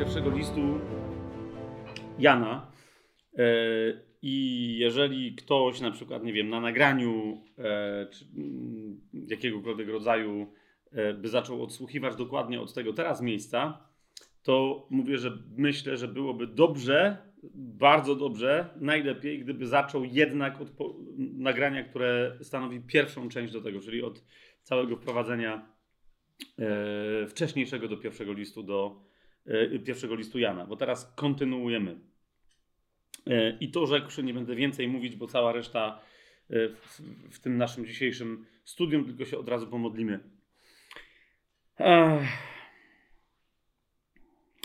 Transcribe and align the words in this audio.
pierwszego 0.00 0.30
listu 0.30 0.60
Jana. 2.18 2.72
E, 3.38 3.44
I 4.22 4.76
jeżeli 4.78 5.34
ktoś 5.34 5.80
na 5.80 5.90
przykład, 5.90 6.24
nie 6.24 6.32
wiem, 6.32 6.48
na 6.48 6.60
nagraniu 6.60 7.42
e, 7.58 8.06
czy 8.12 8.24
mm, 8.36 9.00
jakiegokolwiek 9.28 9.88
rodzaju 9.88 10.52
e, 10.92 11.14
by 11.14 11.28
zaczął 11.28 11.62
odsłuchiwać 11.62 12.16
dokładnie 12.16 12.60
od 12.60 12.74
tego 12.74 12.92
teraz 12.92 13.22
miejsca, 13.22 13.86
to 14.42 14.86
mówię, 14.90 15.18
że 15.18 15.38
myślę, 15.56 15.96
że 15.96 16.08
byłoby 16.08 16.46
dobrze, 16.46 17.16
bardzo 17.54 18.14
dobrze, 18.14 18.68
najlepiej, 18.76 19.38
gdyby 19.38 19.66
zaczął 19.66 20.04
jednak 20.04 20.60
od 20.60 20.72
nagrania, 21.18 21.84
które 21.84 22.38
stanowi 22.42 22.80
pierwszą 22.80 23.28
część 23.28 23.52
do 23.52 23.60
tego, 23.60 23.80
czyli 23.80 24.02
od 24.02 24.24
całego 24.62 24.96
wprowadzenia 24.96 25.66
e, 26.58 27.26
wcześniejszego 27.26 27.88
do 27.88 27.96
pierwszego 27.96 28.32
listu 28.32 28.62
do 28.62 29.09
pierwszego 29.84 30.14
listu 30.14 30.38
Jana, 30.38 30.66
bo 30.66 30.76
teraz 30.76 31.12
kontynuujemy. 31.16 32.00
E, 33.26 33.58
I 33.60 33.70
to 33.70 33.86
rzekłszy, 33.86 34.22
nie 34.22 34.34
będę 34.34 34.54
więcej 34.54 34.88
mówić, 34.88 35.16
bo 35.16 35.26
cała 35.26 35.52
reszta 35.52 36.00
e, 36.50 36.68
w, 36.68 37.00
w 37.30 37.38
tym 37.38 37.56
naszym 37.56 37.86
dzisiejszym 37.86 38.46
studium, 38.64 39.04
tylko 39.04 39.24
się 39.24 39.38
od 39.38 39.48
razu 39.48 39.66
pomodlimy. 39.66 40.20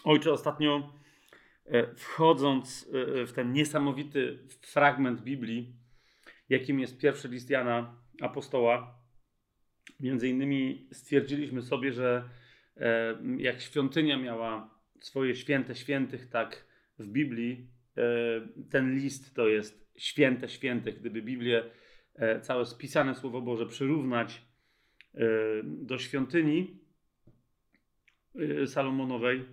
Ojcze, 0.04 0.32
ostatnio 0.32 0.94
e, 1.66 1.96
wchodząc 1.96 2.90
e, 3.22 3.26
w 3.26 3.34
ten 3.34 3.54
niesamowity 3.54 4.40
fragment 4.62 5.22
Biblii, 5.22 5.76
jakim 6.50 6.80
jest 6.80 6.98
pierwszy 6.98 7.28
list 7.28 7.50
Jana 7.50 7.96
apostoła, 8.22 9.00
między 10.00 10.30
innymi 10.30 10.88
stwierdziliśmy 10.92 11.62
sobie, 11.62 11.92
że 11.92 12.30
e, 12.30 12.45
jak 13.38 13.62
świątynia 13.62 14.18
miała 14.18 14.80
swoje 15.00 15.36
święte 15.36 15.76
świętych, 15.76 16.30
tak 16.30 16.66
w 17.00 17.08
Biblii 17.08 17.68
ten 18.70 18.96
list 18.96 19.36
to 19.36 19.48
jest 19.48 19.92
święte 19.98 20.50
świętych. 20.50 21.00
Gdyby 21.00 21.22
Biblię, 21.22 21.64
całe 22.42 22.66
spisane 22.66 23.16
Słowo 23.16 23.42
Boże 23.42 23.66
przyrównać 23.66 24.42
do 25.64 25.98
świątyni 25.98 26.80
Salomonowej, 28.66 29.46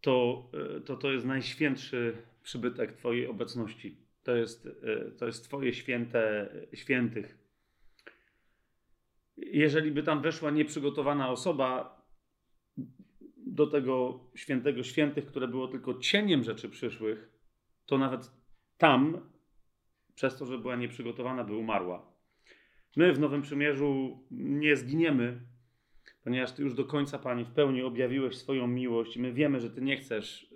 to, 0.00 0.48
e, 0.76 0.80
to 0.80 0.96
to 0.96 1.12
jest 1.12 1.26
najświętszy 1.26 2.16
przybytek 2.42 2.92
Twojej 2.92 3.26
obecności. 3.26 3.96
To 4.22 4.36
jest, 4.36 4.66
e, 4.66 5.10
to 5.10 5.26
jest 5.26 5.44
Twoje 5.44 5.72
święte 5.72 6.48
świętych. 6.74 7.38
Jeżeli 9.36 9.90
by 9.90 10.02
tam 10.02 10.22
weszła 10.22 10.50
nieprzygotowana 10.50 11.30
osoba 11.30 11.95
do 13.36 13.66
tego 13.66 14.20
świętego 14.34 14.82
świętych, 14.82 15.26
które 15.26 15.48
było 15.48 15.68
tylko 15.68 15.94
cieniem 15.94 16.44
rzeczy 16.44 16.68
przyszłych, 16.68 17.28
to 17.86 17.98
nawet 17.98 18.30
tam, 18.78 19.30
przez 20.14 20.36
to, 20.36 20.46
że 20.46 20.58
była 20.58 20.76
nieprzygotowana, 20.76 21.44
by 21.44 21.56
umarła. 21.56 22.12
My 22.96 23.12
w 23.12 23.18
Nowym 23.18 23.42
Przymierzu 23.42 24.24
nie 24.30 24.76
zginiemy, 24.76 25.40
ponieważ 26.24 26.52
Ty 26.52 26.62
już 26.62 26.74
do 26.74 26.84
końca, 26.84 27.18
Panie, 27.18 27.44
w 27.44 27.50
pełni 27.50 27.82
objawiłeś 27.82 28.36
swoją 28.36 28.66
miłość. 28.66 29.16
My 29.16 29.32
wiemy, 29.32 29.60
że 29.60 29.70
Ty 29.70 29.80
nie 29.80 29.96
chcesz 29.96 30.54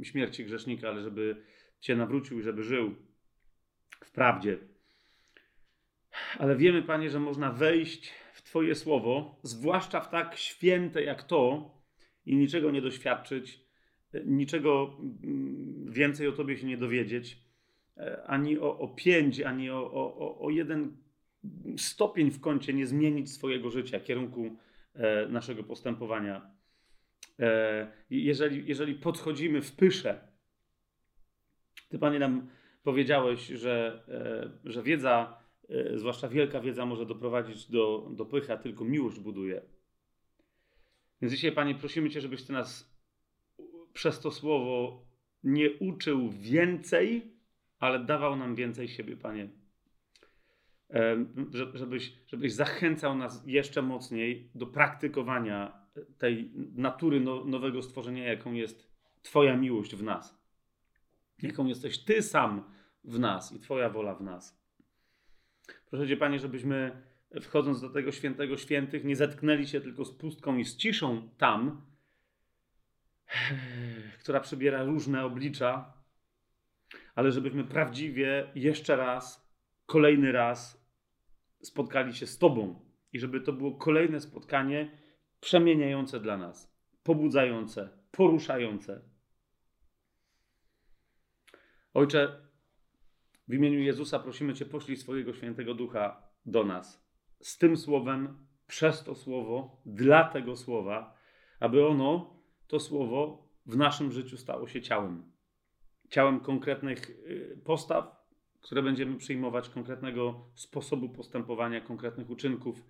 e, 0.00 0.04
śmierci 0.04 0.44
grzesznika, 0.44 0.88
ale 0.88 1.02
żeby 1.02 1.42
Cię 1.80 1.96
nawrócił 1.96 2.40
i 2.40 2.42
żeby 2.42 2.62
żył 2.62 2.94
w 4.04 4.10
prawdzie. 4.10 4.58
Ale 6.38 6.56
wiemy, 6.56 6.82
Panie, 6.82 7.10
że 7.10 7.20
można 7.20 7.52
wejść 7.52 8.12
Twoje 8.52 8.74
słowo, 8.74 9.40
zwłaszcza 9.42 10.00
w 10.00 10.10
tak 10.10 10.36
święte 10.36 11.02
jak 11.02 11.22
to, 11.22 11.70
i 12.26 12.36
niczego 12.36 12.70
nie 12.70 12.82
doświadczyć, 12.82 13.60
e, 14.14 14.24
niczego 14.24 14.96
mm, 15.22 15.92
więcej 15.92 16.28
o 16.28 16.32
Tobie 16.32 16.56
się 16.56 16.66
nie 16.66 16.76
dowiedzieć, 16.76 17.38
e, 17.96 18.22
ani 18.26 18.58
o, 18.58 18.78
o 18.78 18.88
pięć, 18.88 19.40
ani 19.40 19.70
o, 19.70 19.92
o, 19.92 20.40
o 20.40 20.50
jeden 20.50 20.96
stopień 21.76 22.30
w 22.30 22.40
kącie 22.40 22.72
nie 22.72 22.86
zmienić 22.86 23.32
swojego 23.32 23.70
życia, 23.70 24.00
kierunku 24.00 24.56
E, 24.94 25.28
naszego 25.28 25.64
postępowania. 25.64 26.50
Jeżeli, 28.10 28.68
jeżeli 28.68 28.94
podchodzimy 28.94 29.62
w 29.62 29.72
pysze, 29.72 30.20
ty 31.88 31.98
Panie 31.98 32.18
nam 32.18 32.48
powiedziałeś, 32.82 33.46
że, 33.46 34.04
że 34.64 34.82
wiedza, 34.82 35.41
zwłaszcza 35.94 36.28
wielka 36.28 36.60
wiedza, 36.60 36.86
może 36.86 37.06
doprowadzić 37.06 37.70
do, 37.70 38.08
do 38.10 38.24
pycha, 38.24 38.56
tylko 38.56 38.84
miłość 38.84 39.20
buduje. 39.20 39.62
Więc 41.20 41.32
dzisiaj, 41.32 41.52
Panie, 41.52 41.74
prosimy 41.74 42.10
Cię, 42.10 42.20
żebyś 42.20 42.44
Ty 42.44 42.52
nas 42.52 42.96
przez 43.92 44.20
to 44.20 44.30
słowo 44.30 45.04
nie 45.44 45.70
uczył 45.70 46.30
więcej, 46.30 47.36
ale 47.78 48.04
dawał 48.04 48.36
nam 48.36 48.54
więcej 48.54 48.88
siebie, 48.88 49.16
Panie 49.16 49.48
żebyś, 51.74 52.12
żebyś 52.26 52.52
zachęcał 52.52 53.14
nas 53.14 53.42
jeszcze 53.46 53.82
mocniej 53.82 54.50
do 54.54 54.66
praktykowania 54.66 55.86
tej 56.18 56.50
natury 56.74 57.20
no, 57.20 57.44
nowego 57.44 57.82
stworzenia, 57.82 58.24
jaką 58.24 58.52
jest 58.52 58.92
Twoja 59.22 59.56
miłość 59.56 59.96
w 59.96 60.02
nas. 60.02 60.42
Jaką 61.42 61.66
jesteś 61.66 62.04
Ty 62.04 62.22
sam 62.22 62.64
w 63.04 63.18
nas 63.18 63.52
i 63.52 63.60
Twoja 63.60 63.90
wola 63.90 64.14
w 64.14 64.22
nas. 64.22 64.61
Proszę 65.90 66.08
Cię, 66.08 66.16
Panie, 66.16 66.38
żebyśmy 66.38 67.02
wchodząc 67.40 67.80
do 67.80 67.90
tego 67.90 68.12
świętego 68.12 68.56
świętych, 68.56 69.04
nie 69.04 69.16
zetknęli 69.16 69.66
się 69.66 69.80
tylko 69.80 70.04
z 70.04 70.12
pustką 70.12 70.56
i 70.56 70.64
z 70.64 70.76
ciszą 70.76 71.28
tam, 71.38 71.86
która 74.20 74.40
przybiera 74.40 74.84
różne 74.84 75.24
oblicza, 75.24 75.92
ale 77.14 77.32
żebyśmy 77.32 77.64
prawdziwie 77.64 78.50
jeszcze 78.54 78.96
raz, 78.96 79.52
kolejny 79.86 80.32
raz 80.32 80.86
spotkali 81.62 82.14
się 82.14 82.26
z 82.26 82.38
Tobą 82.38 82.80
i 83.12 83.18
żeby 83.18 83.40
to 83.40 83.52
było 83.52 83.74
kolejne 83.74 84.20
spotkanie 84.20 84.98
przemieniające 85.40 86.20
dla 86.20 86.36
nas, 86.36 86.74
pobudzające, 87.02 87.88
poruszające. 88.10 89.02
Ojcze, 91.94 92.40
w 93.52 93.54
imieniu 93.54 93.78
Jezusa 93.78 94.18
prosimy 94.18 94.54
Cię, 94.54 94.66
poślij 94.66 94.96
swojego 94.96 95.32
świętego 95.32 95.74
ducha 95.74 96.22
do 96.46 96.64
nas 96.64 97.06
z 97.40 97.58
tym 97.58 97.76
słowem, 97.76 98.46
przez 98.66 99.04
to 99.04 99.14
słowo, 99.14 99.82
dla 99.86 100.24
tego 100.24 100.56
słowa, 100.56 101.14
aby 101.60 101.86
ono, 101.86 102.36
to 102.66 102.80
słowo, 102.80 103.48
w 103.66 103.76
naszym 103.76 104.12
życiu 104.12 104.36
stało 104.36 104.66
się 104.68 104.82
ciałem. 104.82 105.32
Ciałem 106.08 106.40
konkretnych 106.40 107.10
y, 107.10 107.60
postaw, 107.64 108.26
które 108.60 108.82
będziemy 108.82 109.16
przyjmować, 109.16 109.68
konkretnego 109.68 110.50
sposobu 110.54 111.08
postępowania, 111.08 111.80
konkretnych 111.80 112.30
uczynków, 112.30 112.84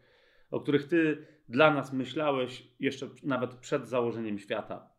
o 0.51 0.61
których 0.61 0.89
Ty 0.89 1.27
dla 1.49 1.75
nas 1.75 1.93
myślałeś 1.93 2.69
jeszcze 2.81 3.09
nawet 3.23 3.55
przed 3.55 3.89
założeniem 3.89 4.39
świata, 4.39 4.91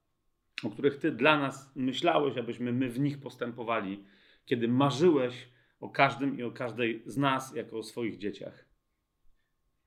o 0.63 0.69
których 0.69 0.97
Ty 0.97 1.11
dla 1.11 1.39
nas 1.39 1.75
myślałeś, 1.75 2.37
abyśmy 2.37 2.73
my 2.73 2.89
w 2.89 2.99
nich 2.99 3.21
postępowali, 3.21 4.05
kiedy 4.45 4.67
marzyłeś 4.67 5.52
o 5.83 5.89
każdym 5.89 6.39
i 6.39 6.43
o 6.43 6.51
każdej 6.51 7.03
z 7.05 7.17
nas 7.17 7.55
jako 7.55 7.77
o 7.77 7.83
swoich 7.83 8.17
dzieciach. 8.17 8.65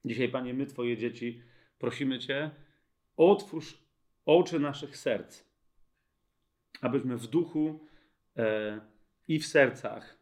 Dzisiaj, 0.05 0.29
Panie, 0.29 0.55
my, 0.55 0.67
Twoje 0.67 0.97
dzieci, 0.97 1.43
prosimy 1.79 2.19
Cię, 2.19 2.51
otwórz 3.17 3.79
oczy 4.27 4.61
naszych 4.61 4.97
serc, 4.97 5.45
abyśmy 6.81 7.17
w 7.17 7.27
duchu 7.27 7.87
e, 8.37 8.81
i 9.29 9.39
w 9.39 9.47
sercach 9.47 10.19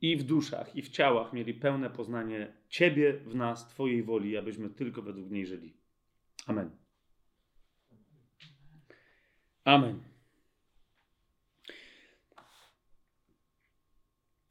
i 0.00 0.16
w 0.16 0.22
duszach, 0.22 0.76
i 0.76 0.82
w 0.82 0.88
ciałach 0.88 1.32
mieli 1.32 1.54
pełne 1.54 1.90
poznanie 1.90 2.52
Ciebie 2.68 3.12
w 3.12 3.34
nas, 3.34 3.68
Twojej 3.68 4.02
woli, 4.02 4.36
abyśmy 4.36 4.70
tylko 4.70 5.02
według 5.02 5.30
niej 5.30 5.46
żyli. 5.46 5.76
Amen. 6.46 6.70
Amen. 9.64 10.13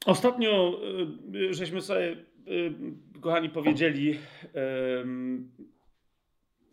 Ostatnio 0.06 0.82
y, 1.36 1.54
żeśmy 1.54 1.82
sobie, 1.82 2.12
y, 2.48 2.74
kochani, 3.22 3.50
powiedzieli 3.50 4.20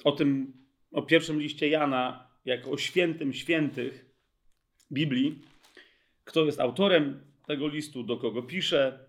o 0.04 0.12
tym, 0.12 0.52
o 0.92 1.02
pierwszym 1.02 1.40
liście 1.40 1.68
Jana, 1.68 2.30
jako 2.44 2.70
o 2.70 2.78
świętym 2.78 3.32
świętych 3.32 4.06
Biblii. 4.92 5.38
Kto 6.24 6.44
jest 6.44 6.60
autorem 6.60 7.20
tego 7.46 7.68
listu, 7.68 8.02
do 8.02 8.16
kogo 8.16 8.42
pisze, 8.42 9.06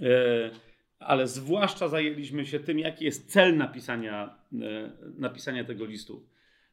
e, 0.00 0.50
ale 0.98 1.26
zwłaszcza 1.26 1.88
zajęliśmy 1.88 2.46
się 2.46 2.60
tym, 2.60 2.78
jaki 2.78 3.04
jest 3.04 3.30
cel 3.30 3.56
napisania, 3.56 4.38
e, 4.52 4.92
napisania 5.18 5.64
tego 5.64 5.84
listu. 5.84 6.28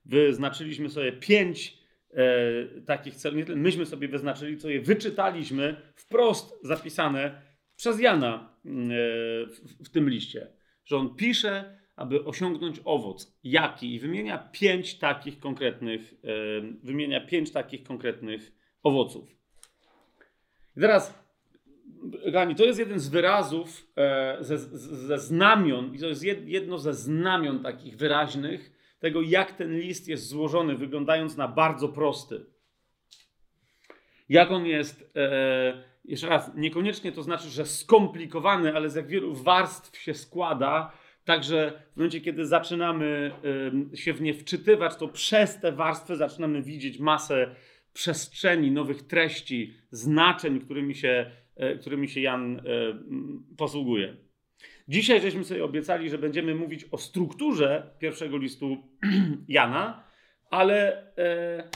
Wyznaczyliśmy 0.06 0.90
sobie 0.90 1.12
pięć 1.12 1.79
e, 2.14 2.82
takich 2.82 3.16
celów. 3.16 3.50
Myśmy 3.56 3.86
sobie 3.86 4.08
wyznaczyli, 4.08 4.58
co 4.58 4.70
je 4.70 4.82
wyczytaliśmy 4.82 5.76
wprost 5.96 6.60
zapisane 6.62 7.42
przez 7.76 8.00
Jana 8.00 8.60
w, 8.66 9.86
w 9.86 9.90
tym 9.90 10.10
liście. 10.10 10.48
Że 10.86 10.98
on 10.98 11.16
pisze, 11.16 11.80
aby 11.96 12.26
osiągnąć 12.26 12.82
owoc. 12.86 13.38
Jaki? 13.44 13.94
I 13.94 14.00
wymienia 14.00 14.50
pięć 14.52 14.98
takich 14.98 15.40
konkretnych, 15.40 16.14
wymienia 16.84 17.26
pięć 17.26 17.52
takich 17.52 17.84
konkretnych 17.84 18.52
owoców. 18.84 19.40
I 20.78 20.82
teraz, 20.82 21.24
Gani, 22.32 22.56
to 22.56 22.66
jest 22.66 22.80
jeden 22.80 23.00
z 23.00 23.10
wyrazów, 23.10 23.88
e, 23.98 24.38
ze, 24.40 24.58
ze 24.58 25.18
znamion, 25.18 25.96
i 25.96 26.00
to 26.00 26.08
jest 26.08 26.24
jedno 26.46 26.78
ze 26.78 26.94
znamion 26.94 27.64
takich 27.64 27.98
wyraźnych 27.98 28.79
tego, 29.00 29.22
jak 29.22 29.52
ten 29.52 29.80
list 29.80 30.08
jest 30.08 30.28
złożony, 30.28 30.76
wyglądając 30.76 31.38
na 31.38 31.48
bardzo 31.48 31.90
prosty. 31.90 32.46
Jak 34.30 34.52
on 34.52 34.66
jest, 34.66 35.12
e, 35.16 35.84
jeszcze 36.06 36.28
raz, 36.28 36.52
niekoniecznie 36.56 37.12
to 37.12 37.24
znaczy, 37.24 37.50
że 37.50 37.66
skomplikowany, 37.66 38.76
ale 38.76 38.90
z 38.90 38.96
jak 38.96 39.08
wielu 39.08 39.36
warstw 39.36 39.98
się 39.98 40.14
składa, 40.14 40.92
Także 41.30 41.82
w 41.94 41.98
momencie, 41.98 42.22
kiedy 42.22 42.46
zaczynamy 42.46 43.32
się 43.94 44.14
w 44.14 44.22
nie 44.22 44.34
wczytywać, 44.34 44.96
to 44.96 45.08
przez 45.08 45.60
te 45.60 45.72
warstwy 45.72 46.16
zaczynamy 46.16 46.62
widzieć 46.62 47.00
masę 47.00 47.56
przestrzeni, 47.94 48.72
nowych 48.72 49.08
treści, 49.08 49.74
znaczeń, 49.92 50.60
którymi 50.60 50.96
się, 50.96 51.32
e, 51.56 51.76
którymi 51.76 52.10
się 52.10 52.22
Jan 52.22 52.60
e, 52.60 52.64
posługuje. 53.58 54.16
Dzisiaj 54.90 55.22
żeśmy 55.22 55.44
sobie 55.44 55.66
obiecali, 55.66 56.10
że 56.10 56.18
będziemy 56.18 56.56
mówić 56.56 56.86
o 56.92 56.98
strukturze 56.98 57.96
pierwszego 58.00 58.38
listu 58.38 58.78
Jana, 59.48 60.04
ale 60.50 61.08
e, 61.18 61.70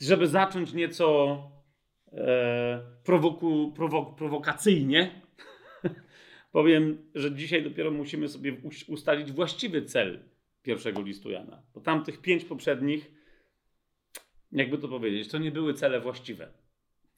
żeby 0.00 0.26
zacząć 0.26 0.72
nieco 0.72 1.38
prowoku, 3.04 3.72
prowok, 3.76 4.16
prowokacyjnie, 4.16 5.22
powiem, 6.52 7.10
że 7.14 7.34
dzisiaj 7.34 7.62
dopiero 7.62 7.90
musimy 7.90 8.28
sobie 8.28 8.56
ustalić 8.88 9.32
właściwy 9.32 9.82
cel 9.82 10.20
pierwszego 10.62 11.02
listu 11.02 11.30
Jana. 11.30 11.62
Bo 11.74 11.80
tamtych 11.80 12.20
pięć 12.20 12.44
poprzednich, 12.44 13.10
jakby 14.52 14.78
to 14.78 14.88
powiedzieć, 14.88 15.28
to 15.28 15.38
nie 15.38 15.50
były 15.50 15.74
cele 15.74 16.00
właściwe. 16.00 16.52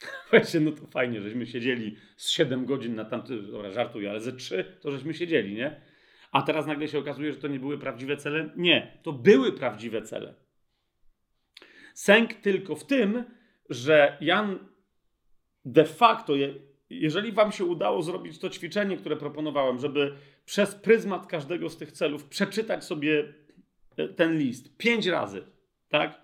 Właśnie, 0.30 0.60
no 0.60 0.72
to 0.72 0.86
fajnie, 0.86 1.20
żeśmy 1.20 1.46
siedzieli 1.46 1.96
z 2.16 2.30
7 2.30 2.66
godzin 2.66 2.94
na 2.94 3.04
tamty, 3.04 3.42
dobra, 3.42 3.70
żartuję, 3.70 4.10
ale 4.10 4.20
ze 4.20 4.32
3 4.32 4.78
to 4.80 4.90
żeśmy 4.90 5.14
siedzieli, 5.14 5.54
nie? 5.54 5.80
A 6.32 6.42
teraz 6.42 6.66
nagle 6.66 6.88
się 6.88 6.98
okazuje, 6.98 7.32
że 7.32 7.38
to 7.38 7.48
nie 7.48 7.60
były 7.60 7.78
prawdziwe 7.78 8.16
cele. 8.16 8.50
Nie, 8.56 8.98
to 9.02 9.12
były 9.12 9.52
prawdziwe 9.52 10.02
cele. 10.02 10.34
Sęk 11.94 12.34
tylko 12.34 12.76
w 12.76 12.86
tym, 12.86 13.24
że 13.70 14.18
Jan 14.20 14.58
de 15.64 15.84
facto 15.84 16.36
je, 16.36 16.54
jeżeli 16.90 17.32
Wam 17.32 17.52
się 17.52 17.64
udało 17.64 18.02
zrobić 18.02 18.38
to 18.38 18.50
ćwiczenie, 18.50 18.96
które 18.96 19.16
proponowałem, 19.16 19.78
żeby 19.78 20.14
przez 20.44 20.74
pryzmat 20.74 21.26
każdego 21.26 21.70
z 21.70 21.76
tych 21.76 21.92
celów 21.92 22.24
przeczytać 22.24 22.84
sobie 22.84 23.34
e, 23.96 24.08
ten 24.08 24.38
list 24.38 24.76
pięć 24.76 25.06
razy, 25.06 25.42
tak? 25.88 26.20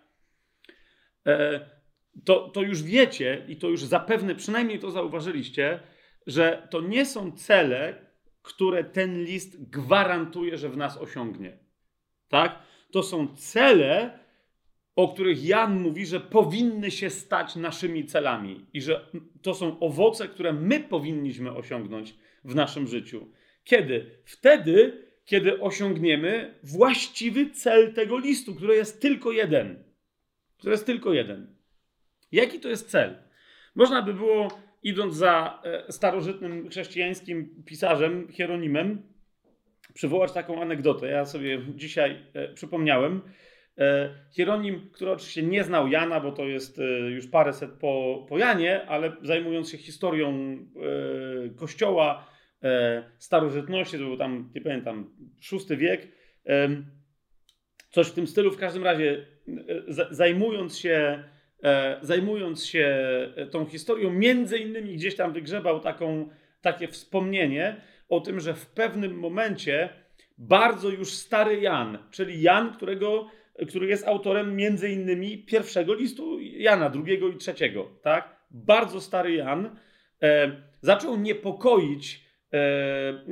E, 1.27 1.80
to, 2.25 2.49
to 2.49 2.62
już 2.62 2.83
wiecie 2.83 3.45
i 3.49 3.57
to 3.57 3.69
już 3.69 3.85
zapewne 3.85 4.35
przynajmniej 4.35 4.79
to 4.79 4.91
zauważyliście, 4.91 5.81
że 6.27 6.69
to 6.71 6.81
nie 6.81 7.07
są 7.07 7.33
cele, 7.33 8.07
które 8.43 8.85
ten 8.85 9.25
list 9.25 9.71
gwarantuje, 9.71 10.59
że 10.59 10.69
w 10.69 10.77
nas 10.77 10.99
osiągnie. 10.99 11.59
Tak? 12.29 12.62
To 12.91 13.03
są 13.03 13.37
cele, 13.37 14.19
o 14.97 15.09
których 15.09 15.45
Jan 15.45 15.81
mówi, 15.81 16.07
że 16.07 16.21
powinny 16.21 16.91
się 16.91 17.11
stać 17.11 17.57
naszymi 17.57 18.05
celami 18.05 18.67
i 18.73 18.81
że 18.81 19.11
to 19.43 19.55
są 19.55 19.81
owoce, 19.81 20.29
które 20.29 20.53
my 20.53 20.81
powinniśmy 20.81 21.53
osiągnąć 21.53 22.15
w 22.45 22.55
naszym 22.55 22.87
życiu. 22.87 23.33
Kiedy? 23.65 24.23
Wtedy, 24.25 25.07
kiedy 25.25 25.61
osiągniemy 25.61 26.59
właściwy 26.62 27.51
cel 27.51 27.95
tego 27.95 28.19
listu, 28.19 28.55
który 28.55 28.77
jest 28.77 29.01
tylko 29.01 29.33
jeden. 29.33 29.85
Który 30.59 30.73
jest 30.73 30.87
tylko 30.87 31.12
jeden. 31.12 31.60
Jaki 32.32 32.61
to 32.61 32.69
jest 32.69 32.91
cel? 32.91 33.17
Można 33.75 34.03
by 34.03 34.15
było, 34.15 34.49
idąc 34.82 35.15
za 35.15 35.62
e, 35.65 35.93
starożytnym 35.93 36.69
chrześcijańskim 36.69 37.65
pisarzem 37.67 38.29
Hieronimem, 38.32 39.03
przywołać 39.94 40.32
taką 40.32 40.62
anegdotę. 40.62 41.06
Ja 41.06 41.25
sobie 41.25 41.61
dzisiaj 41.75 42.27
e, 42.35 42.49
przypomniałem. 42.49 43.21
E, 43.79 44.15
Hieronim, 44.32 44.91
który 44.93 45.11
oczywiście 45.11 45.43
nie 45.43 45.65
znał 45.65 45.88
Jana, 45.88 46.21
bo 46.21 46.32
to 46.32 46.44
jest 46.44 46.81
już 47.09 47.27
paręset 47.27 47.71
po, 47.71 48.27
po 48.29 48.38
Janie, 48.38 48.87
ale 48.87 49.12
zajmując 49.23 49.71
się 49.71 49.79
historią 49.79 50.59
kościoła, 51.56 52.31
starożytności, 53.19 53.99
to 53.99 54.05
był 54.05 54.17
tam, 54.17 54.50
nie 54.55 54.61
pamiętam, 54.61 55.11
VI 55.53 55.76
wiek, 55.76 56.09
coś 57.91 58.09
w 58.09 58.12
tym 58.12 58.26
stylu, 58.26 58.50
w 58.50 58.56
każdym 58.56 58.85
razie 58.85 59.26
zajmując 60.11 60.79
się, 60.79 61.25
zajmując 62.03 62.67
się 62.67 63.09
tą 63.51 63.67
historią, 63.67 64.11
między 64.11 64.59
innymi 64.59 64.95
gdzieś 64.95 65.17
tam 65.17 65.33
wygrzebał 65.33 65.81
taką, 65.81 66.29
takie 66.61 66.89
wspomnienie 66.89 67.81
o 68.09 68.21
tym, 68.21 68.41
że 68.41 68.55
w 68.55 68.67
pewnym 68.67 69.19
momencie 69.19 69.89
bardzo 70.39 70.89
już 70.89 71.12
stary 71.12 71.61
Jan, 71.61 71.99
czyli 72.11 72.43
Jan, 72.43 72.73
którego 72.73 73.27
który 73.69 73.87
jest 73.87 74.09
autorem 74.09 74.57
między 74.57 74.89
innymi 74.89 75.39
pierwszego 75.39 75.95
listu 75.95 76.41
Jana, 76.41 76.91
drugiego 76.91 77.29
i 77.29 77.37
trzeciego, 77.37 77.91
tak? 78.03 78.37
Bardzo 78.51 79.01
stary 79.01 79.33
Jan 79.33 79.77
e, 80.23 80.53
zaczął 80.81 81.17
niepokoić 81.17 82.25
e, 82.53 82.57
e, 82.57 83.23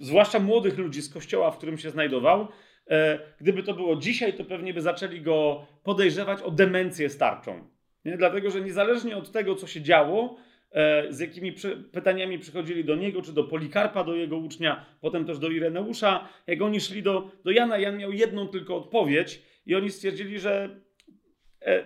zwłaszcza 0.00 0.38
młodych 0.38 0.78
ludzi 0.78 1.02
z 1.02 1.12
kościoła, 1.12 1.50
w 1.50 1.56
którym 1.56 1.78
się 1.78 1.90
znajdował. 1.90 2.48
E, 2.90 3.18
gdyby 3.40 3.62
to 3.62 3.74
było 3.74 3.96
dzisiaj, 3.96 4.32
to 4.32 4.44
pewnie 4.44 4.74
by 4.74 4.80
zaczęli 4.80 5.20
go 5.20 5.66
podejrzewać 5.82 6.42
o 6.42 6.50
demencję 6.50 7.10
starczą. 7.10 7.68
Nie? 8.04 8.16
Dlatego, 8.16 8.50
że 8.50 8.60
niezależnie 8.60 9.16
od 9.16 9.32
tego, 9.32 9.54
co 9.54 9.66
się 9.66 9.80
działo, 9.80 10.36
E, 10.72 11.12
z 11.12 11.20
jakimi 11.20 11.54
pytaniami 11.92 12.38
przychodzili 12.38 12.84
do 12.84 12.96
niego, 12.96 13.22
czy 13.22 13.32
do 13.32 13.44
Polikarpa, 13.44 14.04
do 14.04 14.14
jego 14.14 14.36
ucznia, 14.36 14.86
potem 15.00 15.24
też 15.24 15.38
do 15.38 15.48
Ireneusza. 15.48 16.28
Jak 16.46 16.62
oni 16.62 16.80
szli 16.80 17.02
do, 17.02 17.30
do 17.44 17.50
Jana, 17.50 17.78
Jan 17.78 17.96
miał 17.96 18.12
jedną 18.12 18.48
tylko 18.48 18.76
odpowiedź 18.76 19.42
i 19.66 19.74
oni 19.74 19.90
stwierdzili, 19.90 20.38
że 20.38 20.80
e, 21.62 21.84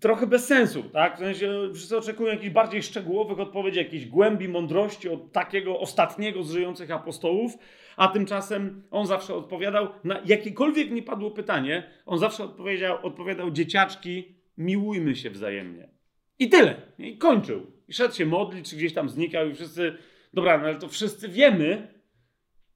trochę 0.00 0.26
bez 0.26 0.46
sensu, 0.46 0.82
tak? 0.82 1.16
W 1.16 1.18
sensie 1.18 1.70
wszyscy 1.74 1.96
oczekują 1.96 2.32
jakichś 2.32 2.50
bardziej 2.50 2.82
szczegółowych 2.82 3.40
odpowiedzi, 3.40 3.78
jakiejś 3.78 4.06
głębi, 4.06 4.48
mądrości 4.48 5.08
od 5.08 5.32
takiego 5.32 5.80
ostatniego 5.80 6.42
z 6.42 6.52
żyjących 6.52 6.90
apostołów, 6.90 7.52
a 7.96 8.08
tymczasem 8.08 8.82
on 8.90 9.06
zawsze 9.06 9.34
odpowiadał 9.34 9.88
na 10.04 10.20
jakiekolwiek 10.24 10.90
nie 10.90 11.02
padło 11.02 11.30
pytanie, 11.30 11.90
on 12.06 12.18
zawsze 12.18 12.44
odpowiedział, 12.44 13.06
odpowiadał 13.06 13.50
dzieciaczki, 13.50 14.34
miłujmy 14.58 15.16
się 15.16 15.30
wzajemnie. 15.30 15.88
I 16.38 16.48
tyle. 16.48 16.82
I 16.98 17.18
kończył. 17.18 17.66
I 17.88 17.92
szedł 17.92 18.14
się 18.14 18.26
modlić, 18.26 18.70
czy 18.70 18.76
gdzieś 18.76 18.94
tam 18.94 19.08
znikał 19.08 19.48
i 19.48 19.54
wszyscy, 19.54 19.96
dobra, 20.34 20.58
no 20.58 20.64
ale 20.64 20.76
to 20.76 20.88
wszyscy 20.88 21.28
wiemy, 21.28 21.94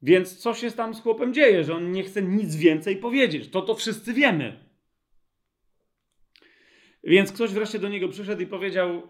więc 0.02 0.36
co 0.36 0.54
się 0.54 0.70
tam 0.70 0.94
z 0.94 1.00
chłopem 1.00 1.34
dzieje, 1.34 1.64
że 1.64 1.74
on 1.74 1.92
nie 1.92 2.02
chce 2.02 2.22
nic 2.22 2.56
więcej 2.56 2.96
powiedzieć. 2.96 3.48
To 3.48 3.62
to 3.62 3.74
wszyscy 3.74 4.12
wiemy. 4.12 4.62
Więc 7.04 7.32
ktoś 7.32 7.50
wreszcie 7.50 7.78
do 7.78 7.88
niego 7.88 8.09
przyszedł 8.09 8.42
i 8.42 8.47
powiedział, 8.47 8.90
e, 8.90 9.02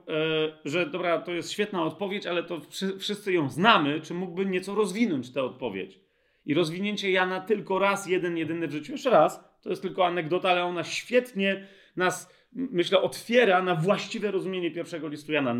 że 0.64 0.86
dobra, 0.86 1.18
to 1.18 1.32
jest 1.32 1.52
świetna 1.52 1.84
odpowiedź, 1.84 2.26
ale 2.26 2.42
to 2.42 2.60
wszyscy 2.98 3.32
ją 3.32 3.48
znamy, 3.48 4.00
czy 4.00 4.14
mógłby 4.14 4.46
nieco 4.46 4.74
rozwinąć 4.74 5.32
tę 5.32 5.42
odpowiedź. 5.42 6.00
I 6.46 6.54
rozwinięcie 6.54 7.10
Jana 7.10 7.40
tylko 7.40 7.78
raz, 7.78 8.06
jeden, 8.06 8.36
jedyny 8.36 8.68
w 8.68 8.72
życiu. 8.72 8.92
Jeszcze 8.92 9.10
raz, 9.10 9.44
to 9.62 9.70
jest 9.70 9.82
tylko 9.82 10.06
anegdota, 10.06 10.50
ale 10.50 10.64
ona 10.64 10.84
świetnie 10.84 11.66
nas 11.96 12.42
myślę, 12.52 13.02
otwiera 13.02 13.62
na 13.62 13.74
właściwe 13.74 14.30
rozumienie 14.30 14.70
pierwszego 14.70 15.08
listu 15.08 15.32
Jana 15.32 15.56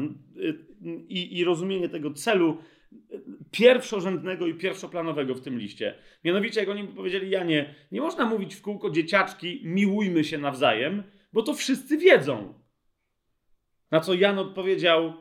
i, 1.09 1.39
i 1.39 1.45
rozumienie 1.45 1.89
tego 1.89 2.11
celu 2.11 2.59
pierwszorzędnego 3.51 4.47
i 4.47 4.55
pierwszoplanowego 4.55 5.35
w 5.35 5.41
tym 5.41 5.59
liście. 5.59 5.95
Mianowicie, 6.25 6.61
jak 6.61 6.69
oni 6.69 6.89
powiedzieli 6.89 7.31
Janie, 7.31 7.75
nie 7.93 8.01
można 8.01 8.27
mówić 8.27 8.55
w 8.55 8.63
kółko 8.63 8.91
dzieciaczki, 8.91 9.61
miłujmy 9.65 10.25
się 10.25 10.39
nawzajem, 10.39 11.03
bo 11.33 11.43
to 11.43 11.55
wszyscy 11.55 11.99
wiedzą. 11.99 12.55
Na 13.91 14.01
co 14.01 14.15
Jan 14.15 14.39
odpowiedział, 14.39 15.13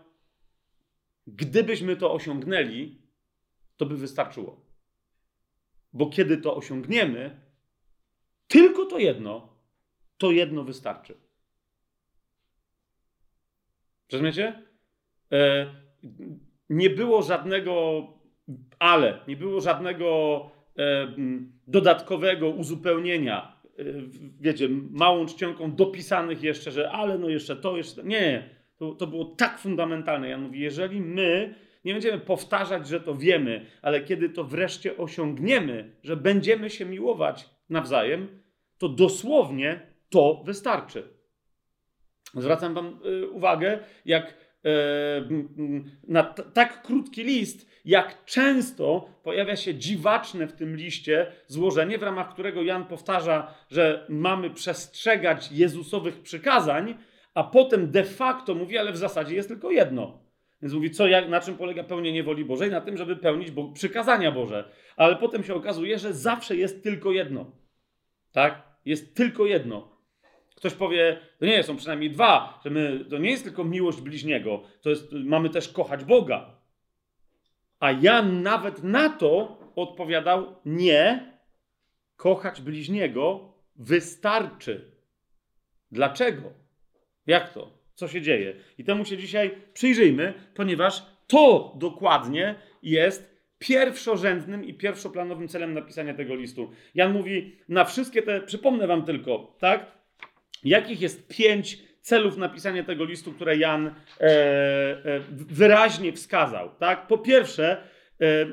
gdybyśmy 1.27 1.95
to 1.95 2.13
osiągnęli, 2.13 3.01
to 3.77 3.85
by 3.85 3.97
wystarczyło. 3.97 4.65
Bo 5.93 6.09
kiedy 6.09 6.37
to 6.37 6.55
osiągniemy, 6.55 7.41
tylko 8.47 8.85
to 8.85 8.99
jedno, 8.99 9.55
to 10.17 10.31
jedno 10.31 10.63
wystarczy. 10.63 11.17
Rozumiecie? 14.11 14.63
E, 15.31 15.73
nie 16.69 16.89
było 16.89 17.21
żadnego 17.21 18.07
ale, 18.79 19.19
nie 19.27 19.37
było 19.37 19.61
żadnego 19.61 20.49
e, 20.77 21.07
dodatkowego 21.67 22.49
uzupełnienia, 22.49 23.60
wiecie, 24.39 24.69
małą 24.91 25.25
czcionką 25.25 25.75
dopisanych 25.75 26.43
jeszcze, 26.43 26.71
że 26.71 26.91
ale 26.91 27.17
no 27.17 27.29
jeszcze 27.29 27.55
to, 27.55 27.77
jeszcze 27.77 28.01
to. 28.01 28.07
Nie, 28.07 28.49
to, 28.77 28.95
to 28.95 29.07
było 29.07 29.25
tak 29.25 29.59
fundamentalne. 29.59 30.29
Ja 30.29 30.37
mówię, 30.37 30.59
jeżeli 30.59 31.01
my 31.01 31.55
nie 31.85 31.93
będziemy 31.93 32.19
powtarzać, 32.19 32.87
że 32.87 32.99
to 32.99 33.15
wiemy, 33.15 33.65
ale 33.81 34.01
kiedy 34.01 34.29
to 34.29 34.43
wreszcie 34.43 34.97
osiągniemy, 34.97 35.95
że 36.03 36.17
będziemy 36.17 36.69
się 36.69 36.85
miłować 36.85 37.49
nawzajem, 37.69 38.27
to 38.77 38.89
dosłownie 38.89 39.81
to 40.09 40.43
wystarczy. 40.45 41.03
Zwracam 42.33 42.73
Wam 42.73 42.99
y, 43.05 43.29
uwagę, 43.29 43.79
jak 44.05 44.37
na 46.07 46.23
tak 46.53 46.81
krótki 46.83 47.23
list, 47.23 47.71
jak 47.85 48.25
często 48.25 49.09
pojawia 49.23 49.55
się 49.55 49.75
dziwaczne 49.75 50.47
w 50.47 50.53
tym 50.53 50.75
liście 50.75 51.31
złożenie, 51.47 51.97
w 51.97 52.03
ramach 52.03 52.33
którego 52.33 52.63
Jan 52.63 52.85
powtarza, 52.85 53.53
że 53.71 54.05
mamy 54.09 54.49
przestrzegać 54.49 55.51
Jezusowych 55.51 56.21
przykazań, 56.21 56.97
a 57.33 57.43
potem 57.43 57.91
de 57.91 58.03
facto 58.03 58.55
mówi, 58.55 58.77
ale 58.77 58.91
w 58.91 58.97
zasadzie 58.97 59.35
jest 59.35 59.47
tylko 59.47 59.71
jedno. 59.71 60.21
Więc 60.61 60.73
mówi, 60.73 60.91
co, 60.91 61.07
jak, 61.07 61.29
na 61.29 61.39
czym 61.39 61.57
polega 61.57 61.83
pełnienie 61.83 62.23
woli 62.23 62.45
Bożej? 62.45 62.71
Na 62.71 62.81
tym, 62.81 62.97
żeby 62.97 63.15
pełnić 63.15 63.51
Bo 63.51 63.71
przykazania 63.71 64.31
Boże. 64.31 64.69
Ale 64.95 65.15
potem 65.15 65.43
się 65.43 65.55
okazuje, 65.55 65.99
że 65.99 66.13
zawsze 66.13 66.55
jest 66.55 66.83
tylko 66.83 67.11
jedno. 67.11 67.51
Tak? 68.31 68.61
Jest 68.85 69.15
tylko 69.15 69.45
jedno. 69.45 69.90
Ktoś 70.61 70.73
powie, 70.73 71.19
to 71.39 71.45
nie 71.45 71.63
są 71.63 71.77
przynajmniej 71.77 72.11
dwa, 72.11 72.59
że 72.63 72.69
my, 72.69 73.05
to 73.09 73.17
nie 73.17 73.31
jest 73.31 73.43
tylko 73.43 73.63
miłość 73.63 74.01
bliźniego, 74.01 74.63
to 74.81 74.89
jest, 74.89 75.11
mamy 75.11 75.49
też 75.49 75.69
kochać 75.69 76.03
Boga. 76.03 76.57
A 77.79 77.91
Jan 77.91 78.43
nawet 78.43 78.83
na 78.83 79.09
to 79.09 79.59
odpowiadał, 79.75 80.55
nie, 80.65 81.33
kochać 82.15 82.61
bliźniego 82.61 83.53
wystarczy. 83.75 84.91
Dlaczego? 85.91 86.53
Jak 87.27 87.53
to? 87.53 87.77
Co 87.93 88.07
się 88.07 88.21
dzieje? 88.21 88.55
I 88.77 88.83
temu 88.83 89.05
się 89.05 89.17
dzisiaj 89.17 89.57
przyjrzyjmy, 89.73 90.33
ponieważ 90.53 91.05
to 91.27 91.73
dokładnie 91.79 92.55
jest 92.83 93.45
pierwszorzędnym 93.57 94.65
i 94.65 94.73
pierwszoplanowym 94.73 95.47
celem 95.47 95.73
napisania 95.73 96.13
tego 96.13 96.35
listu. 96.35 96.71
Jan 96.95 97.13
mówi 97.13 97.55
na 97.69 97.85
wszystkie 97.85 98.21
te, 98.21 98.41
przypomnę 98.41 98.87
wam 98.87 99.05
tylko, 99.05 99.55
tak? 99.59 100.00
Jakich 100.63 101.01
jest 101.01 101.27
pięć 101.27 101.77
celów 102.01 102.37
napisania 102.37 102.83
tego 102.83 103.05
listu, 103.05 103.31
które 103.33 103.57
Jan 103.57 103.87
e, 103.87 103.93
e, 104.21 105.19
wyraźnie 105.29 106.13
wskazał? 106.13 106.69
Tak? 106.79 107.07
Po 107.07 107.17
pierwsze, 107.17 107.83
e, 108.21 108.25
e 108.25 108.47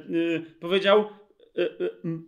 powiedział, 0.61 1.01
e, 1.01 1.69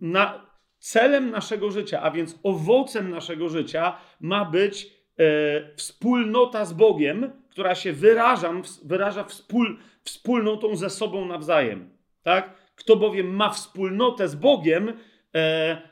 na, 0.01 0.51
celem 0.79 1.31
naszego 1.31 1.71
życia, 1.71 2.03
a 2.03 2.11
więc 2.11 2.39
owocem 2.43 3.11
naszego 3.11 3.49
życia 3.49 3.97
ma 4.21 4.45
być 4.45 5.01
wspólnota 5.77 6.65
z 6.65 6.73
Bogiem, 6.73 7.33
która 7.51 7.75
się 7.75 7.93
wyraża, 7.93 8.53
wyraża 8.85 9.25
wspól, 9.25 9.79
wspólnotą 10.05 10.77
ze 10.77 10.91
sobą 10.91 11.27
nawzajem. 11.27 11.91
Tak? 12.23 12.55
Kto 12.75 12.97
bowiem 12.97 13.27
ma 13.37 13.51
wspólnotę 13.51 14.29
z 14.29 14.35
Bogiem, 14.35 14.93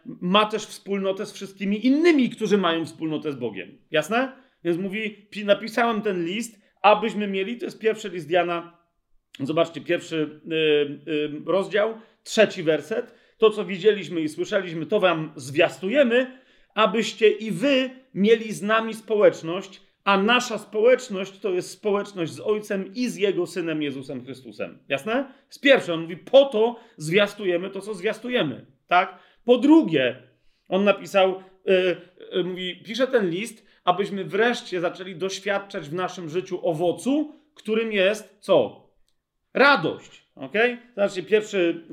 ma 0.04 0.46
też 0.46 0.66
wspólnotę 0.66 1.26
z 1.26 1.32
wszystkimi 1.32 1.86
innymi, 1.86 2.30
którzy 2.30 2.58
mają 2.58 2.84
wspólnotę 2.84 3.32
z 3.32 3.36
Bogiem. 3.36 3.78
Jasne? 3.90 4.32
Więc 4.64 4.78
mówi, 4.78 5.28
napisałem 5.44 6.02
ten 6.02 6.24
list, 6.24 6.60
abyśmy 6.82 7.26
mieli, 7.26 7.58
to 7.58 7.64
jest 7.64 7.78
pierwszy 7.78 8.08
list 8.08 8.30
Jana, 8.30 8.78
zobaczcie, 9.40 9.80
pierwszy 9.80 10.40
y, 11.06 11.10
y, 11.10 11.42
rozdział, 11.46 11.94
trzeci 12.22 12.62
werset. 12.62 13.14
To, 13.38 13.50
co 13.50 13.64
widzieliśmy 13.64 14.20
i 14.20 14.28
słyszeliśmy, 14.28 14.86
to 14.86 15.00
wam 15.00 15.32
zwiastujemy, 15.36 16.38
abyście 16.74 17.30
i 17.30 17.50
wy 17.50 17.90
mieli 18.14 18.52
z 18.52 18.62
nami 18.62 18.94
społeczność, 18.94 19.82
a 20.04 20.22
nasza 20.22 20.58
społeczność 20.58 21.38
to 21.38 21.50
jest 21.50 21.70
społeczność 21.70 22.32
z 22.32 22.40
Ojcem 22.40 22.94
i 22.94 23.08
z 23.08 23.16
Jego 23.16 23.46
Synem 23.46 23.82
Jezusem 23.82 24.24
Chrystusem. 24.24 24.78
Jasne? 24.88 25.32
Z 25.48 25.58
pierwsze, 25.58 25.94
on 25.94 26.00
mówi, 26.00 26.16
po 26.16 26.44
to 26.44 26.80
zwiastujemy 26.96 27.70
to, 27.70 27.80
co 27.80 27.94
zwiastujemy. 27.94 28.66
Tak? 28.86 29.18
Po 29.48 29.58
drugie, 29.58 30.16
on 30.68 30.84
napisał, 30.84 31.42
yy, 31.64 31.96
yy, 32.32 32.44
mówi, 32.44 32.82
pisze 32.84 33.06
ten 33.06 33.30
list, 33.30 33.66
abyśmy 33.84 34.24
wreszcie 34.24 34.80
zaczęli 34.80 35.16
doświadczać 35.16 35.88
w 35.88 35.94
naszym 35.94 36.28
życiu 36.28 36.68
owocu, 36.68 37.34
którym 37.54 37.92
jest 37.92 38.36
co? 38.40 38.88
Radość. 39.54 40.24
Ok? 40.34 40.52
Zobaczcie, 40.96 41.22
pierwszy 41.22 41.84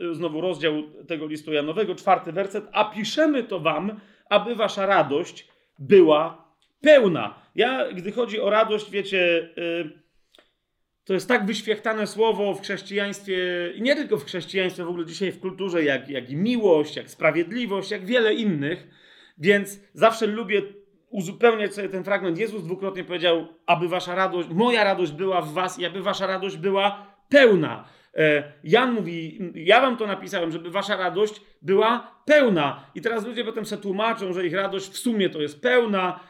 yy, 0.00 0.14
znowu 0.14 0.40
rozdział 0.40 0.82
tego 1.08 1.26
listu 1.26 1.52
Janowego, 1.52 1.94
czwarty 1.94 2.32
werset. 2.32 2.64
A 2.72 2.84
piszemy 2.84 3.44
to 3.44 3.60
wam, 3.60 4.00
aby 4.30 4.54
wasza 4.54 4.86
radość 4.86 5.48
była 5.78 6.54
pełna. 6.80 7.42
Ja, 7.54 7.92
gdy 7.92 8.12
chodzi 8.12 8.40
o 8.40 8.50
radość, 8.50 8.90
wiecie, 8.90 9.48
yy, 9.56 9.90
to 11.10 11.14
jest 11.14 11.28
tak 11.28 11.46
wyświechtane 11.46 12.06
słowo 12.06 12.54
w 12.54 12.62
chrześcijaństwie, 12.62 13.36
i 13.74 13.82
nie 13.82 13.96
tylko 13.96 14.16
w 14.16 14.24
chrześcijaństwie, 14.24 14.84
w 14.84 14.88
ogóle 14.88 15.06
dzisiaj 15.06 15.32
w 15.32 15.40
kulturze, 15.40 15.84
jak, 15.84 16.08
jak 16.08 16.30
i 16.30 16.36
miłość, 16.36 16.96
jak 16.96 17.10
sprawiedliwość, 17.10 17.90
jak 17.90 18.04
wiele 18.04 18.34
innych. 18.34 18.88
Więc 19.38 19.80
zawsze 19.94 20.26
lubię 20.26 20.62
uzupełniać 21.08 21.74
sobie 21.74 21.88
ten 21.88 22.04
fragment. 22.04 22.38
Jezus 22.38 22.64
dwukrotnie 22.64 23.04
powiedział, 23.04 23.46
aby 23.66 23.88
wasza 23.88 24.14
radość, 24.14 24.48
moja 24.48 24.84
radość 24.84 25.12
była 25.12 25.42
w 25.42 25.52
was 25.52 25.78
i 25.78 25.86
aby 25.86 26.02
wasza 26.02 26.26
radość 26.26 26.56
była 26.56 27.06
pełna. 27.28 27.84
E, 28.16 28.52
Jan 28.64 28.92
mówi, 28.92 29.38
ja 29.54 29.80
wam 29.80 29.96
to 29.96 30.06
napisałem, 30.06 30.52
żeby 30.52 30.70
wasza 30.70 30.96
radość 30.96 31.40
była 31.62 32.22
pełna. 32.24 32.90
I 32.94 33.00
teraz 33.00 33.26
ludzie 33.26 33.44
potem 33.44 33.66
sobie 33.66 33.82
tłumaczą, 33.82 34.32
że 34.32 34.46
ich 34.46 34.54
radość 34.54 34.88
w 34.88 34.98
sumie 34.98 35.30
to 35.30 35.40
jest 35.40 35.62
pełna. 35.62 36.20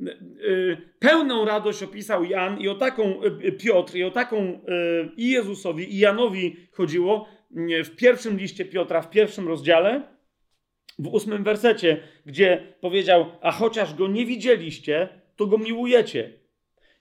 Y, 0.00 0.76
pełną 0.98 1.44
radość 1.44 1.82
opisał 1.82 2.24
Jan 2.24 2.60
i 2.60 2.68
o 2.68 2.74
taką 2.74 3.22
y, 3.22 3.52
Piotr, 3.52 3.96
i 3.96 4.04
o 4.04 4.10
taką 4.10 4.36
y, 4.38 4.60
i 5.16 5.30
Jezusowi, 5.30 5.94
i 5.94 5.98
Janowi 5.98 6.56
chodziło 6.72 7.28
w 7.84 7.96
pierwszym 7.96 8.38
liście 8.38 8.64
Piotra, 8.64 9.02
w 9.02 9.10
pierwszym 9.10 9.48
rozdziale, 9.48 10.02
w 10.98 11.06
ósmym 11.06 11.44
wersecie, 11.44 12.00
gdzie 12.26 12.74
powiedział: 12.80 13.26
A 13.40 13.52
chociaż 13.52 13.94
go 13.94 14.08
nie 14.08 14.26
widzieliście, 14.26 15.08
to 15.36 15.46
go 15.46 15.58
miłujecie. 15.58 16.32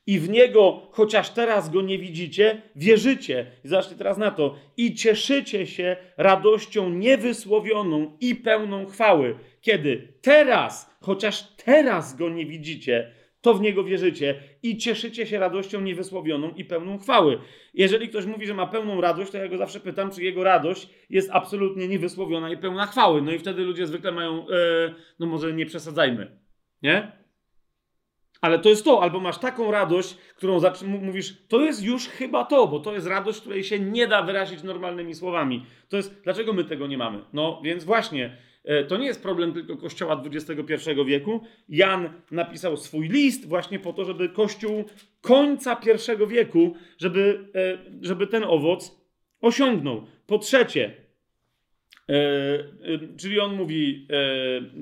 I 0.08 0.20
w 0.20 0.30
niego, 0.30 0.88
chociaż 0.92 1.30
teraz 1.30 1.70
go 1.70 1.82
nie 1.82 1.98
widzicie, 1.98 2.62
wierzycie. 2.76 3.52
I 3.66 3.68
zobaczcie 3.68 3.96
teraz 3.96 4.18
na 4.18 4.32
to. 4.32 4.56
I 4.78 4.96
cieszycie 4.96 5.68
się 5.68 5.98
radością 6.18 6.90
niewysłowioną 6.90 8.18
i 8.22 8.36
pełną 8.36 8.86
chwały. 8.86 9.36
Kiedy 9.62 10.14
teraz 10.22 10.96
chociaż 11.02 11.53
teraz 11.66 12.16
go 12.16 12.30
nie 12.30 12.46
widzicie, 12.46 13.12
to 13.44 13.54
w 13.54 13.62
niego 13.62 13.84
wierzycie 13.84 14.40
i 14.64 14.78
cieszycie 14.78 15.28
się 15.28 15.40
radością 15.40 15.82
niewysłowioną 15.82 16.52
i 16.52 16.66
pełną 16.66 16.98
chwały. 16.98 17.40
Jeżeli 17.74 18.10
ktoś 18.10 18.26
mówi, 18.26 18.48
że 18.48 18.54
ma 18.54 18.68
pełną 18.68 19.02
radość, 19.02 19.32
to 19.32 19.38
ja 19.38 19.48
go 19.48 19.58
zawsze 19.58 19.80
pytam, 19.80 20.12
czy 20.12 20.24
jego 20.24 20.44
radość 20.44 20.90
jest 21.10 21.30
absolutnie 21.32 21.88
niewysłowiona 21.88 22.50
i 22.50 22.58
pełna 22.58 22.86
chwały. 22.86 23.22
No 23.22 23.32
i 23.32 23.40
wtedy 23.40 23.64
ludzie 23.64 23.88
zwykle 23.88 24.12
mają, 24.12 24.50
e, 24.50 24.94
no 25.20 25.26
może 25.26 25.54
nie 25.54 25.66
przesadzajmy, 25.66 26.38
nie? 26.82 27.24
Ale 28.42 28.60
to 28.60 28.70
jest 28.70 28.86
to, 28.86 29.02
albo 29.02 29.20
masz 29.20 29.38
taką 29.38 29.72
radość, 29.72 30.18
którą 30.36 30.60
mówisz, 30.86 31.48
to 31.48 31.62
jest 31.62 31.84
już 31.84 32.08
chyba 32.08 32.46
to, 32.46 32.68
bo 32.68 32.80
to 32.80 32.94
jest 32.94 33.08
radość, 33.08 33.42
której 33.42 33.64
się 33.64 33.80
nie 33.80 34.08
da 34.08 34.24
wyrazić 34.24 34.64
normalnymi 34.64 35.16
słowami. 35.16 35.66
To 35.90 35.98
jest, 35.98 36.22
dlaczego 36.24 36.54
my 36.54 36.64
tego 36.64 36.88
nie 36.88 36.98
mamy? 36.98 37.20
No 37.34 37.62
więc 37.64 37.84
właśnie, 37.84 38.38
to 38.88 38.98
nie 38.98 39.06
jest 39.06 39.24
problem 39.24 39.54
tylko 39.54 39.78
Kościoła 39.78 40.24
XXI 40.26 40.92
wieku. 41.06 41.42
Jan 41.70 42.10
napisał 42.32 42.78
swój 42.78 43.08
list 43.08 43.48
właśnie 43.48 43.80
po 43.80 43.94
to, 43.94 44.06
żeby 44.06 44.30
Kościół 44.30 44.86
końca 45.22 45.82
I 46.24 46.28
wieku, 46.28 46.76
żeby, 46.98 47.52
e, 47.56 47.78
żeby 48.02 48.28
ten 48.28 48.44
owoc 48.44 49.02
osiągnął. 49.42 50.08
Po 50.28 50.38
trzecie, 50.40 50.94
e, 52.10 52.16
czyli 53.18 53.40
on 53.40 53.56
mówi, 53.56 54.08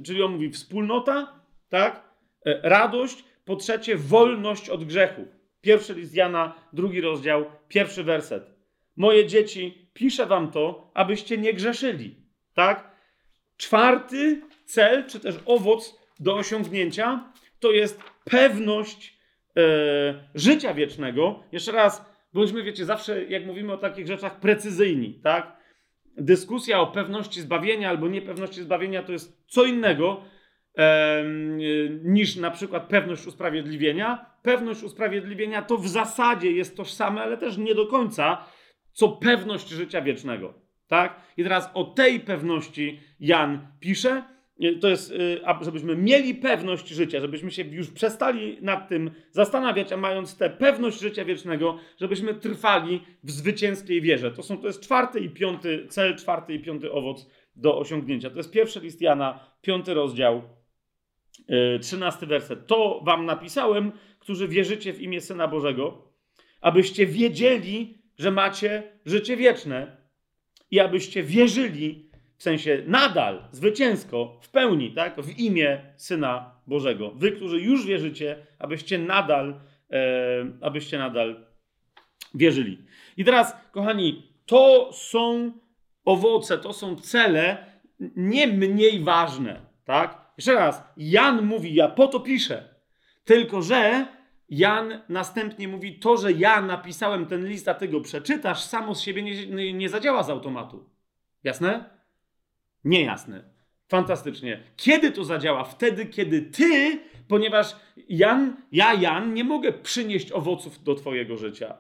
czyli 0.03 0.23
on 0.23 0.31
mówi 0.31 0.49
wspólnota, 0.49 1.39
tak? 1.69 2.11
Radość. 2.45 3.23
Po 3.45 3.55
trzecie, 3.55 3.95
wolność 3.97 4.69
od 4.69 4.83
grzechu. 4.83 5.25
Pierwszy 5.61 5.93
list 5.93 6.15
Jana, 6.15 6.55
drugi 6.73 7.01
rozdział, 7.01 7.45
pierwszy 7.67 8.03
werset. 8.03 8.43
Moje 8.95 9.27
dzieci, 9.27 9.89
piszę 9.93 10.25
wam 10.25 10.51
to, 10.51 10.91
abyście 10.93 11.37
nie 11.37 11.53
grzeszyli. 11.53 12.15
Tak? 12.53 12.90
Czwarty 13.61 14.41
cel, 14.65 15.05
czy 15.07 15.19
też 15.19 15.35
owoc 15.45 15.99
do 16.19 16.35
osiągnięcia, 16.35 17.31
to 17.59 17.71
jest 17.71 18.01
pewność 18.23 19.17
e, 19.57 19.61
życia 20.35 20.73
wiecznego. 20.73 21.43
Jeszcze 21.51 21.71
raz, 21.71 22.05
bądźmy, 22.33 22.63
wiecie, 22.63 22.85
zawsze 22.85 23.25
jak 23.25 23.45
mówimy 23.45 23.73
o 23.73 23.77
takich 23.77 24.07
rzeczach 24.07 24.39
precyzyjni, 24.39 25.19
tak? 25.23 25.57
Dyskusja 26.17 26.79
o 26.79 26.87
pewności 26.87 27.41
zbawienia 27.41 27.89
albo 27.89 28.07
niepewności 28.07 28.61
zbawienia 28.61 29.03
to 29.03 29.11
jest 29.11 29.43
co 29.47 29.65
innego 29.65 30.21
e, 30.77 31.23
niż 32.03 32.35
na 32.35 32.51
przykład 32.51 32.87
pewność 32.87 33.27
usprawiedliwienia. 33.27 34.25
Pewność 34.43 34.83
usprawiedliwienia 34.83 35.61
to 35.61 35.77
w 35.77 35.87
zasadzie 35.87 36.51
jest 36.51 36.77
tożsame, 36.77 37.21
ale 37.21 37.37
też 37.37 37.57
nie 37.57 37.75
do 37.75 37.87
końca, 37.87 38.45
co 38.91 39.09
pewność 39.09 39.69
życia 39.69 40.01
wiecznego. 40.01 40.70
Tak? 40.91 41.21
I 41.37 41.43
teraz 41.43 41.69
o 41.73 41.83
tej 41.83 42.19
pewności 42.19 42.99
Jan 43.19 43.67
pisze. 43.79 44.23
to 44.81 44.89
jest, 44.89 45.13
żebyśmy 45.61 45.95
mieli 45.95 46.35
pewność 46.35 46.87
życia, 46.87 47.19
żebyśmy 47.19 47.51
się 47.51 47.63
już 47.63 47.91
przestali 47.91 48.57
nad 48.61 48.89
tym 48.89 49.11
zastanawiać, 49.31 49.91
a 49.91 49.97
mając 49.97 50.37
tę 50.37 50.49
pewność 50.49 50.99
życia 50.99 51.25
wiecznego, 51.25 51.77
żebyśmy 51.99 52.33
trwali 52.33 53.01
w 53.23 53.31
zwycięskiej 53.31 54.01
wierze. 54.01 54.31
To, 54.31 54.43
są, 54.43 54.57
to 54.57 54.67
jest 54.67 54.81
czwarty 54.81 55.19
i 55.19 55.29
piąty 55.29 55.85
cel, 55.89 56.15
czwarty 56.15 56.53
i 56.53 56.59
piąty 56.59 56.91
owoc 56.91 57.29
do 57.55 57.77
osiągnięcia. 57.77 58.29
To 58.29 58.37
jest 58.37 58.51
pierwszy 58.51 58.79
list 58.79 59.01
Jana, 59.01 59.39
piąty 59.61 59.93
rozdział, 59.93 60.41
trzynasty 61.81 62.25
werset. 62.25 62.67
To 62.67 63.01
wam 63.05 63.25
napisałem, 63.25 63.91
którzy 64.19 64.47
wierzycie 64.47 64.93
w 64.93 65.01
imię 65.01 65.21
Syna 65.21 65.47
Bożego, 65.47 66.11
abyście 66.61 67.05
wiedzieli, 67.05 67.97
że 68.17 68.31
macie 68.31 68.83
życie 69.05 69.37
wieczne 69.37 70.00
i 70.71 70.79
abyście 70.79 71.23
wierzyli, 71.23 72.11
w 72.37 72.43
sensie 72.43 72.83
nadal, 72.87 73.43
zwycięsko, 73.51 74.39
w 74.41 74.49
pełni, 74.49 74.91
tak, 74.91 75.21
w 75.21 75.39
imię 75.39 75.93
Syna 75.97 76.55
Bożego. 76.67 77.11
Wy, 77.11 77.31
którzy 77.31 77.61
już 77.61 77.85
wierzycie, 77.85 78.45
abyście 78.59 78.97
nadal, 78.97 79.59
e, 79.91 80.45
abyście 80.61 80.97
nadal 80.97 81.45
wierzyli. 82.35 82.85
I 83.17 83.25
teraz, 83.25 83.55
kochani, 83.71 84.23
to 84.45 84.89
są 84.93 85.51
owoce, 86.05 86.57
to 86.57 86.73
są 86.73 86.95
cele 86.95 87.65
nie 88.15 88.47
mniej 88.47 88.99
ważne, 88.99 89.59
tak? 89.85 90.21
Jeszcze 90.37 90.53
raz, 90.53 90.83
Jan 90.97 91.45
mówi, 91.45 91.75
ja 91.75 91.87
po 91.87 92.07
to 92.07 92.19
piszę, 92.19 92.75
tylko 93.23 93.61
że 93.61 94.07
Jan 94.51 95.01
następnie 95.09 95.67
mówi, 95.67 95.99
to, 95.99 96.17
że 96.17 96.31
ja 96.31 96.61
napisałem 96.61 97.25
ten 97.25 97.47
list, 97.47 97.67
a 97.67 97.73
ty 97.73 97.87
go 97.87 98.01
przeczytasz, 98.01 98.63
samo 98.63 98.95
z 98.95 99.01
siebie 99.01 99.23
nie, 99.23 99.73
nie, 99.73 99.89
zadziała 99.89 100.23
z 100.23 100.29
automatu. 100.29 100.89
Jasne? 101.43 101.89
Niejasne. 102.83 103.43
Fantastycznie. 103.87 104.63
Kiedy 104.75 105.11
to 105.11 105.23
zadziała? 105.23 105.63
Wtedy, 105.63 106.05
kiedy 106.05 106.41
ty, 106.41 106.99
ponieważ 107.27 107.75
Jan, 108.09 108.57
ja, 108.71 108.93
Jan, 108.93 109.33
nie 109.33 109.43
mogę 109.43 109.73
przynieść 109.73 110.31
owoców 110.31 110.83
do 110.83 110.95
twojego 110.95 111.37
życia. 111.37 111.77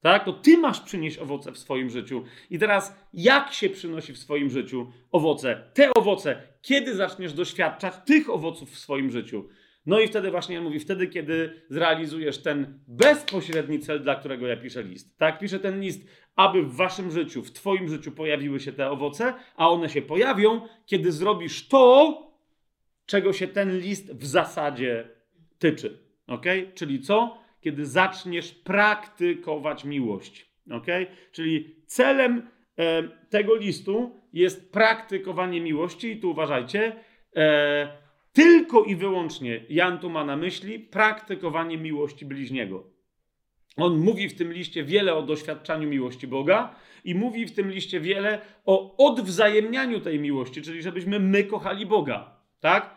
Tak? 0.00 0.24
To 0.24 0.32
ty 0.32 0.58
masz 0.58 0.80
przynieść 0.80 1.18
owoce 1.18 1.52
w 1.52 1.58
swoim 1.58 1.90
życiu. 1.90 2.24
I 2.50 2.58
teraz, 2.58 2.96
jak 3.12 3.52
się 3.52 3.70
przynosi 3.70 4.12
w 4.12 4.18
swoim 4.18 4.50
życiu 4.50 4.92
owoce? 5.12 5.70
Te 5.74 5.94
owoce, 5.94 6.42
kiedy 6.62 6.94
zaczniesz 6.94 7.32
doświadczać 7.32 7.94
tych 8.06 8.30
owoców 8.30 8.70
w 8.70 8.78
swoim 8.78 9.10
życiu? 9.10 9.48
No 9.86 10.00
i 10.00 10.08
wtedy 10.08 10.30
właśnie 10.30 10.60
mówi, 10.60 10.80
wtedy, 10.80 11.06
kiedy 11.06 11.62
zrealizujesz 11.68 12.38
ten 12.38 12.80
bezpośredni 12.88 13.78
cel, 13.78 14.02
dla 14.02 14.14
którego 14.14 14.46
ja 14.46 14.56
piszę 14.56 14.82
list. 14.82 15.18
Tak, 15.18 15.38
piszę 15.38 15.58
ten 15.58 15.80
list, 15.80 16.08
aby 16.36 16.62
w 16.62 16.76
waszym 16.76 17.10
życiu, 17.10 17.42
w 17.42 17.52
twoim 17.52 17.88
życiu 17.88 18.12
pojawiły 18.12 18.60
się 18.60 18.72
te 18.72 18.90
owoce, 18.90 19.34
a 19.56 19.68
one 19.70 19.88
się 19.88 20.02
pojawią, 20.02 20.60
kiedy 20.86 21.12
zrobisz 21.12 21.68
to, 21.68 22.16
czego 23.06 23.32
się 23.32 23.48
ten 23.48 23.78
list 23.78 24.12
w 24.12 24.26
zasadzie 24.26 25.08
tyczy. 25.58 25.98
Ok? 26.26 26.46
Czyli 26.74 27.00
co? 27.00 27.38
Kiedy 27.60 27.86
zaczniesz 27.86 28.52
praktykować 28.52 29.84
miłość. 29.84 30.50
Ok? 30.70 30.86
Czyli 31.32 31.76
celem 31.86 32.48
e, 32.78 33.02
tego 33.30 33.56
listu 33.56 34.20
jest 34.32 34.72
praktykowanie 34.72 35.60
miłości 35.60 36.10
i 36.10 36.20
tu 36.20 36.30
uważajcie, 36.30 36.96
e, 37.36 37.99
tylko 38.32 38.84
i 38.84 38.96
wyłącznie 38.96 39.64
Jan 39.68 39.98
tu 39.98 40.10
ma 40.10 40.24
na 40.24 40.36
myśli 40.36 40.78
praktykowanie 40.78 41.78
miłości 41.78 42.26
bliźniego. 42.26 42.90
On 43.76 43.98
mówi 43.98 44.28
w 44.28 44.38
tym 44.38 44.52
liście 44.52 44.84
wiele 44.84 45.14
o 45.14 45.22
doświadczaniu 45.22 45.88
miłości 45.88 46.26
Boga 46.26 46.74
i 47.04 47.14
mówi 47.14 47.46
w 47.46 47.54
tym 47.54 47.70
liście 47.70 48.00
wiele 48.00 48.40
o 48.64 49.06
odwzajemnianiu 49.06 50.00
tej 50.00 50.18
miłości, 50.18 50.62
czyli 50.62 50.82
żebyśmy 50.82 51.20
my 51.20 51.44
kochali 51.44 51.86
Boga, 51.86 52.36
tak? 52.60 52.96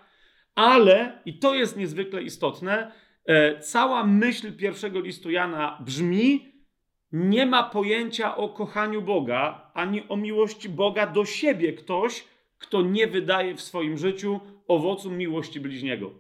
Ale, 0.55 1.21
i 1.25 1.39
to 1.39 1.55
jest 1.55 1.77
niezwykle 1.77 2.23
istotne, 2.23 2.91
e, 3.25 3.59
cała 3.59 4.03
myśl 4.03 4.57
pierwszego 4.57 4.99
listu 4.99 5.31
Jana 5.31 5.77
brzmi: 5.85 6.53
nie 7.11 7.45
ma 7.45 7.63
pojęcia 7.63 8.35
o 8.35 8.49
kochaniu 8.49 9.01
Boga, 9.01 9.71
ani 9.73 10.03
o 10.09 10.17
miłości 10.17 10.69
Boga 10.69 11.07
do 11.07 11.25
siebie 11.25 11.73
ktoś, 11.73 12.23
kto 12.57 12.81
nie 12.81 13.07
wydaje 13.07 13.55
w 13.55 13.61
swoim 13.61 13.97
życiu 13.97 14.39
owocu 14.67 15.11
miłości 15.11 15.59
bliźniego. 15.59 16.11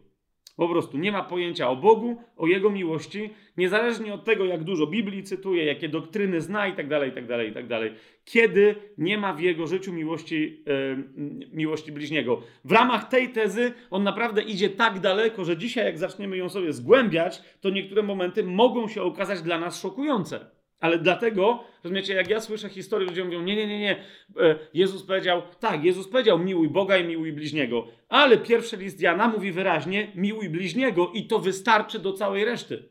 Po 0.57 0.69
prostu 0.69 0.97
nie 0.97 1.11
ma 1.11 1.23
pojęcia 1.23 1.69
o 1.69 1.75
Bogu, 1.75 2.21
o 2.37 2.47
Jego 2.47 2.69
miłości, 2.69 3.29
niezależnie 3.57 4.13
od 4.13 4.25
tego, 4.25 4.45
jak 4.45 4.63
dużo 4.63 4.87
Biblii 4.87 5.23
cytuje, 5.23 5.65
jakie 5.65 5.89
doktryny 5.89 6.41
zna 6.41 6.67
i 6.67 6.75
tak 6.75 6.87
dalej, 6.87 7.09
i 7.09 7.13
tak 7.13 7.27
dalej, 7.27 7.49
i 7.49 7.53
tak 7.53 7.67
dalej. 7.67 7.93
Kiedy 8.25 8.75
nie 8.97 9.17
ma 9.17 9.33
w 9.33 9.39
jego 9.39 9.67
życiu 9.67 9.93
miłości, 9.93 10.63
yy, 10.65 11.49
miłości 11.53 11.91
bliźniego. 11.91 12.41
W 12.65 12.71
ramach 12.71 13.09
tej 13.09 13.29
tezy 13.29 13.71
on 13.91 14.03
naprawdę 14.03 14.41
idzie 14.41 14.69
tak 14.69 14.99
daleko, 14.99 15.45
że 15.45 15.57
dzisiaj, 15.57 15.85
jak 15.85 15.97
zaczniemy 15.97 16.37
ją 16.37 16.49
sobie 16.49 16.73
zgłębiać, 16.73 17.41
to 17.61 17.69
niektóre 17.69 18.03
momenty 18.03 18.43
mogą 18.43 18.87
się 18.87 19.01
okazać 19.01 19.41
dla 19.41 19.59
nas 19.59 19.81
szokujące. 19.81 20.62
Ale 20.83 20.99
dlatego, 20.99 21.63
rozumiecie, 21.83 22.13
jak 22.13 22.29
ja 22.29 22.41
słyszę 22.41 22.69
historię, 22.69 23.07
ludzie 23.07 23.25
mówią, 23.25 23.41
nie, 23.41 23.55
nie, 23.55 23.67
nie, 23.67 23.79
nie, 23.79 24.03
e, 24.39 24.55
Jezus 24.73 25.03
powiedział, 25.03 25.41
tak, 25.59 25.83
Jezus 25.83 26.07
powiedział, 26.07 26.39
miłuj 26.39 26.69
Boga 26.69 26.97
i 26.97 27.03
miłuj 27.03 27.33
bliźniego, 27.33 27.87
ale 28.09 28.37
pierwszy 28.37 28.77
list 28.77 29.01
Jana 29.01 29.27
mówi 29.27 29.51
wyraźnie, 29.51 30.11
miłuj 30.15 30.49
bliźniego 30.49 31.11
i 31.13 31.27
to 31.27 31.39
wystarczy 31.39 31.99
do 31.99 32.13
całej 32.13 32.45
reszty. 32.45 32.89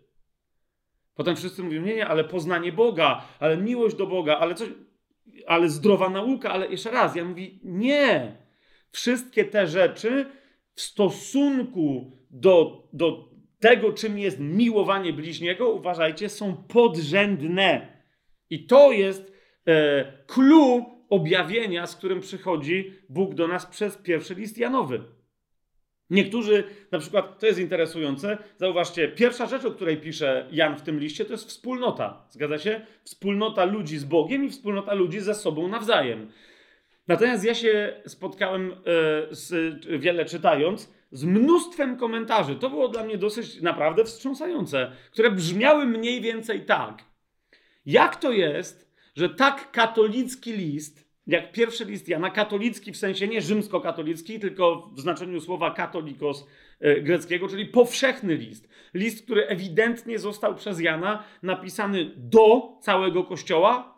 Potem 1.15 1.37
wszyscy 1.37 1.63
mówią, 1.63 1.83
nie, 1.83 1.95
nie, 1.95 2.07
ale 2.07 2.25
poznanie 2.25 2.73
Boga, 2.73 3.25
ale 3.41 3.57
miłość 3.57 3.97
do 3.97 4.07
Boga, 4.07 4.37
ale 4.37 4.55
coś, 4.55 4.69
ale 5.47 5.69
zdrowa 5.69 6.09
nauka, 6.09 6.51
ale 6.51 6.69
jeszcze 6.69 6.91
raz, 6.91 7.17
ja 7.17 7.25
mówię, 7.25 7.51
nie. 7.65 8.37
Wszystkie 8.91 9.45
te 9.45 9.67
rzeczy 9.67 10.27
w 10.75 10.81
stosunku 10.81 12.17
do, 12.31 12.89
do 12.93 13.32
tego, 13.63 13.93
czym 13.93 14.19
jest 14.19 14.41
miłowanie 14.41 15.13
bliźniego, 15.13 15.69
uważajcie, 15.69 16.29
są 16.29 16.57
podrzędne. 16.57 17.87
I 18.51 18.67
to 18.67 18.93
jest 18.93 19.33
e, 19.67 20.25
clue 20.27 20.85
objawienia, 21.09 21.87
z 21.87 21.97
którym 21.97 22.21
przychodzi 22.21 22.93
Bóg 23.09 23.35
do 23.35 23.49
nas 23.49 23.67
przez 23.67 23.97
pierwszy 23.97 24.35
list 24.35 24.59
Janowy. 24.59 25.01
Niektórzy, 26.11 26.65
na 26.93 26.99
przykład, 26.99 27.39
to 27.39 27.47
jest 27.47 27.59
interesujące, 27.59 28.39
zauważcie, 28.57 29.09
pierwsza 29.09 29.47
rzecz, 29.47 29.65
o 29.65 29.71
której 29.71 29.97
pisze 29.97 30.49
Jan 30.53 30.77
w 30.77 30.83
tym 30.83 30.99
liście, 30.99 31.25
to 31.25 31.33
jest 31.33 31.49
wspólnota. 31.49 32.27
Zgadza 32.31 32.59
się? 32.59 32.87
Wspólnota 33.05 33.65
ludzi 33.65 33.99
z 33.99 34.05
Bogiem 34.05 34.45
i 34.45 34.51
wspólnota 34.51 34.95
ludzi 34.95 35.21
ze 35.21 35.35
sobą 35.35 35.69
nawzajem. 35.69 36.31
Natomiast 37.09 37.45
ja 37.45 37.55
się 37.55 38.03
spotkałem 38.07 38.73
e, 38.73 38.77
z, 39.31 39.75
wiele 40.01 40.25
czytając 40.25 41.02
z 41.13 41.25
mnóstwem 41.25 41.97
komentarzy. 41.97 42.57
To 42.57 42.71
było 42.71 42.89
dla 42.89 43.05
mnie 43.05 43.19
dosyć 43.19 43.61
naprawdę 43.61 44.05
wstrząsające, 44.05 44.93
które 45.11 45.31
brzmiały 45.31 45.87
mniej 45.87 46.21
więcej 46.21 46.65
tak. 46.67 47.05
Jak 47.87 48.17
to 48.17 48.33
jest, 48.33 48.93
że 49.17 49.29
tak 49.29 49.71
katolicki 49.71 50.53
list, 50.53 51.13
jak 51.27 51.53
pierwszy 51.53 51.85
list 51.85 52.09
Jana, 52.09 52.31
katolicki 52.31 52.93
w 52.93 52.97
sensie 52.97 53.29
nie 53.29 53.41
rzymskokatolicki, 53.41 54.41
tylko 54.41 54.91
w 54.95 55.01
znaczeniu 55.01 55.41
słowa 55.41 55.71
katolikos 55.71 56.47
e, 56.81 57.01
greckiego, 57.01 57.49
czyli 57.49 57.67
powszechny 57.67 58.35
list. 58.35 58.69
List, 58.95 59.25
który 59.25 59.47
ewidentnie 59.47 60.19
został 60.19 60.55
przez 60.55 60.81
Jana 60.81 61.25
napisany 61.43 62.11
do 62.17 62.79
całego 62.81 63.25
kościoła, 63.25 63.92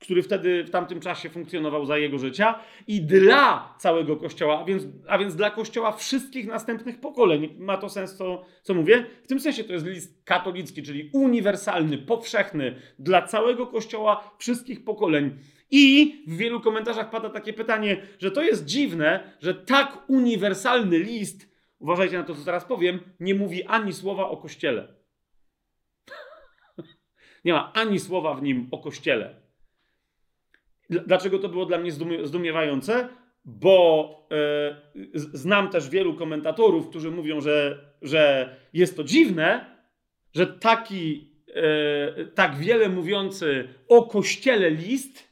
który 0.00 0.22
wtedy 0.22 0.64
w 0.64 0.70
tamtym 0.70 1.00
czasie 1.00 1.28
funkcjonował 1.28 1.86
za 1.86 1.98
jego 1.98 2.18
życia, 2.18 2.58
i 2.86 3.02
dla 3.02 3.74
całego 3.78 4.16
Kościoła, 4.16 4.60
a 4.60 4.64
więc, 4.64 4.82
a 5.08 5.18
więc 5.18 5.36
dla 5.36 5.50
Kościoła 5.50 5.92
wszystkich 5.92 6.46
następnych 6.46 7.00
pokoleń. 7.00 7.54
Ma 7.58 7.76
to 7.76 7.88
sens, 7.88 8.16
to, 8.16 8.44
co 8.62 8.74
mówię? 8.74 9.06
W 9.24 9.26
tym 9.26 9.40
sensie 9.40 9.64
to 9.64 9.72
jest 9.72 9.86
list 9.86 10.24
katolicki, 10.24 10.82
czyli 10.82 11.10
uniwersalny, 11.12 11.98
powszechny, 11.98 12.74
dla 12.98 13.22
całego 13.22 13.66
Kościoła, 13.66 14.34
wszystkich 14.38 14.84
pokoleń. 14.84 15.38
I 15.70 16.14
w 16.26 16.36
wielu 16.36 16.60
komentarzach 16.60 17.10
pada 17.10 17.30
takie 17.30 17.52
pytanie, 17.52 18.02
że 18.18 18.30
to 18.30 18.42
jest 18.42 18.64
dziwne, 18.64 19.32
że 19.40 19.54
tak 19.54 20.04
uniwersalny 20.08 20.98
list, 20.98 21.48
uważajcie 21.78 22.18
na 22.18 22.24
to, 22.24 22.34
co 22.34 22.44
teraz 22.44 22.64
powiem, 22.64 23.00
nie 23.20 23.34
mówi 23.34 23.64
ani 23.64 23.92
słowa 23.92 24.28
o 24.28 24.36
Kościele. 24.36 24.94
nie 27.44 27.52
ma 27.52 27.72
ani 27.72 27.98
słowa 27.98 28.34
w 28.34 28.42
nim 28.42 28.68
o 28.70 28.78
Kościele. 28.78 29.49
Dlaczego 30.90 31.38
to 31.38 31.48
było 31.48 31.66
dla 31.66 31.78
mnie 31.78 31.92
zdumiewające? 32.22 33.08
Bo 33.44 34.28
e, 34.30 34.76
znam 35.14 35.68
też 35.68 35.88
wielu 35.88 36.14
komentatorów, 36.14 36.88
którzy 36.88 37.10
mówią, 37.10 37.40
że, 37.40 37.84
że 38.02 38.56
jest 38.72 38.96
to 38.96 39.04
dziwne, 39.04 39.76
że 40.34 40.46
taki 40.46 41.30
e, 41.54 42.24
tak 42.24 42.56
wiele 42.56 42.88
mówiący 42.88 43.68
o 43.88 44.02
kościele 44.02 44.70
list, 44.70 45.28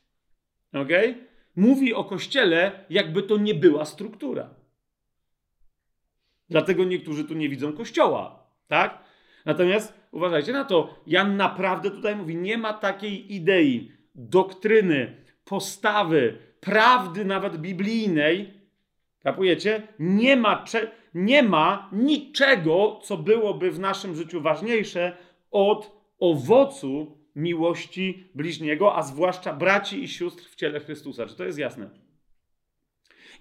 okay, 0.73 1.14
mówi 1.57 1.94
o 1.94 2.05
kościele, 2.05 2.85
jakby 2.90 3.23
to 3.23 3.37
nie 3.37 3.55
była 3.55 3.85
struktura. 3.85 4.55
Dlatego 6.51 6.85
niektórzy 6.85 7.25
tu 7.25 7.35
nie 7.35 7.49
widzą 7.49 7.73
kościoła, 7.73 8.47
tak? 8.68 9.05
Natomiast 9.44 9.94
uważajcie 10.11 10.53
na 10.53 10.64
to, 10.64 10.94
Jan 11.07 11.37
naprawdę 11.37 11.90
tutaj 11.90 12.16
mówi, 12.16 12.37
nie 12.37 12.59
ma 12.59 12.73
takiej 12.73 13.35
idei, 13.35 13.92
doktryny, 14.14 15.28
postawy, 15.49 16.39
prawdy 16.61 17.25
nawet 17.25 17.57
biblijnej, 17.57 18.59
Kapujecie? 19.23 19.83
Nie 19.99 20.37
ma, 20.37 20.65
nie 21.15 21.43
ma 21.43 21.91
niczego, 21.93 23.01
co 23.03 23.17
byłoby 23.17 23.71
w 23.71 23.79
naszym 23.79 24.17
życiu 24.17 24.41
ważniejsze 24.41 25.17
od 25.51 25.99
owocu 26.19 27.19
miłości 27.37 28.31
bliźniego, 28.35 28.97
a 28.97 29.03
zwłaszcza 29.03 29.53
braci 29.53 30.03
i 30.03 30.09
sióstr 30.09 30.45
w 30.45 30.55
ciele 30.55 30.81
Chrystusa. 30.81 31.27
Czy 31.27 31.37
to 31.37 31.45
jest 31.45 31.59
jasne? 31.59 31.91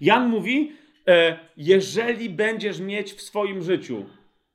Jan 0.00 0.28
mówi, 0.28 0.72
e, 1.08 1.38
jeżeli 1.56 2.30
będziesz 2.30 2.80
mieć 2.80 3.12
w 3.12 3.22
swoim 3.22 3.62
życiu 3.62 4.06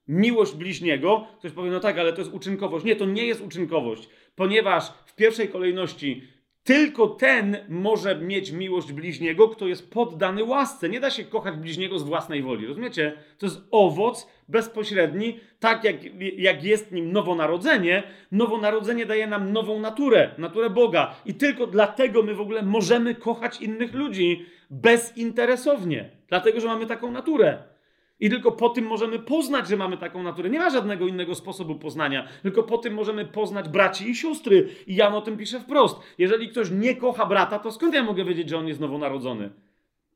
miłość 0.07 0.53
bliźniego, 0.53 1.27
ktoś 1.39 1.51
powie, 1.51 1.71
no 1.71 1.79
tak, 1.79 1.97
ale 1.97 2.13
to 2.13 2.21
jest 2.21 2.33
uczynkowość. 2.33 2.85
Nie, 2.85 2.95
to 2.95 3.05
nie 3.05 3.25
jest 3.25 3.41
uczynkowość, 3.41 4.09
ponieważ 4.35 4.93
w 5.05 5.15
pierwszej 5.15 5.49
kolejności 5.49 6.27
tylko 6.63 7.07
ten 7.07 7.57
może 7.69 8.15
mieć 8.15 8.51
miłość 8.51 8.91
bliźniego, 8.91 9.49
kto 9.49 9.67
jest 9.67 9.91
poddany 9.91 10.43
łasce. 10.43 10.89
Nie 10.89 10.99
da 10.99 11.09
się 11.09 11.23
kochać 11.23 11.55
bliźniego 11.55 11.99
z 11.99 12.03
własnej 12.03 12.43
woli. 12.43 12.67
Rozumiecie? 12.67 13.13
To 13.37 13.45
jest 13.45 13.61
owoc 13.71 14.27
bezpośredni, 14.47 15.39
tak 15.59 15.83
jak, 15.83 15.95
jak 16.37 16.63
jest 16.63 16.91
nim 16.91 17.11
nowonarodzenie. 17.11 18.03
Nowonarodzenie 18.31 19.05
daje 19.05 19.27
nam 19.27 19.53
nową 19.53 19.79
naturę, 19.79 20.29
naturę 20.37 20.69
Boga. 20.69 21.15
I 21.25 21.33
tylko 21.33 21.67
dlatego 21.67 22.23
my 22.23 22.35
w 22.35 22.41
ogóle 22.41 22.61
możemy 22.61 23.15
kochać 23.15 23.61
innych 23.61 23.93
ludzi 23.93 24.45
bezinteresownie. 24.69 26.09
Dlatego, 26.27 26.59
że 26.59 26.67
mamy 26.67 26.85
taką 26.85 27.11
naturę. 27.11 27.72
I 28.19 28.29
tylko 28.29 28.51
po 28.51 28.69
tym 28.69 28.85
możemy 28.85 29.19
poznać, 29.19 29.67
że 29.67 29.77
mamy 29.77 29.97
taką 29.97 30.23
naturę. 30.23 30.49
Nie 30.49 30.59
ma 30.59 30.69
żadnego 30.69 31.07
innego 31.07 31.35
sposobu 31.35 31.75
poznania. 31.75 32.27
Tylko 32.41 32.63
po 32.63 32.77
tym 32.77 32.93
możemy 32.93 33.25
poznać 33.25 33.69
braci 33.69 34.09
i 34.09 34.15
siostry. 34.15 34.69
I 34.87 34.95
Jan 34.95 35.13
o 35.13 35.21
tym 35.21 35.37
pisze 35.37 35.59
wprost. 35.59 35.97
Jeżeli 36.17 36.49
ktoś 36.49 36.71
nie 36.71 36.95
kocha 36.95 37.25
brata, 37.25 37.59
to 37.59 37.71
skąd 37.71 37.93
ja 37.93 38.03
mogę 38.03 38.25
wiedzieć, 38.25 38.49
że 38.49 38.57
on 38.57 38.67
jest 38.67 38.79
nowonarodzony? 38.79 39.49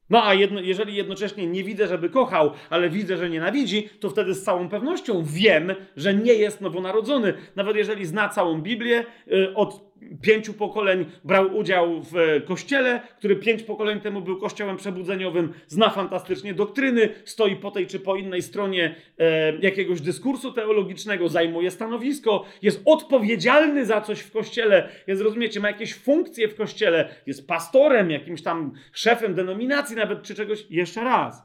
No 0.10 0.25
a 0.25 0.33
jedno, 0.33 0.62
jeżeli 0.62 0.95
jednocześnie 0.95 1.47
nie 1.47 1.63
widzę, 1.63 1.88
żeby 1.88 2.10
kochał, 2.10 2.51
ale 2.69 2.89
widzę, 2.89 3.17
że 3.17 3.29
nienawidzi, 3.29 3.89
to 3.99 4.10
wtedy 4.10 4.33
z 4.33 4.43
całą 4.43 4.69
pewnością 4.69 5.23
wiem, 5.25 5.73
że 5.95 6.13
nie 6.13 6.33
jest 6.33 6.62
nowonarodzony. 6.62 7.33
Nawet 7.55 7.75
jeżeli 7.75 8.05
zna 8.05 8.29
całą 8.29 8.62
Biblię, 8.62 9.05
y, 9.31 9.55
od 9.55 9.87
pięciu 10.21 10.53
pokoleń 10.53 11.05
brał 11.23 11.57
udział 11.57 12.01
w 12.01 12.17
e, 12.17 12.41
kościele, 12.41 13.01
który 13.17 13.36
pięć 13.36 13.63
pokoleń 13.63 13.99
temu 13.99 14.21
był 14.21 14.38
kościołem 14.38 14.77
przebudzeniowym, 14.77 15.53
zna 15.67 15.89
fantastycznie 15.89 16.53
doktryny, 16.53 17.10
stoi 17.25 17.55
po 17.55 17.71
tej 17.71 17.88
czy 17.88 17.99
po 17.99 18.15
innej 18.15 18.41
stronie 18.41 18.95
e, 19.19 19.57
jakiegoś 19.57 20.01
dyskursu 20.01 20.51
teologicznego, 20.51 21.29
zajmuje 21.29 21.71
stanowisko, 21.71 22.45
jest 22.62 22.81
odpowiedzialny 22.86 23.86
za 23.86 24.01
coś 24.01 24.19
w 24.19 24.31
kościele, 24.31 24.89
jest, 25.07 25.21
rozumiecie, 25.21 25.60
ma 25.60 25.67
jakieś 25.67 25.93
funkcje 25.93 26.47
w 26.47 26.55
kościele, 26.55 27.15
jest 27.25 27.47
pastorem, 27.47 28.12
jakimś 28.12 28.41
tam 28.41 28.73
szefem 28.93 29.36
denominacji 29.36 29.95
nawet, 29.95 30.23
czy 30.23 30.36
czegoś. 30.36 30.65
Jeszcze 30.69 31.03
raz. 31.03 31.43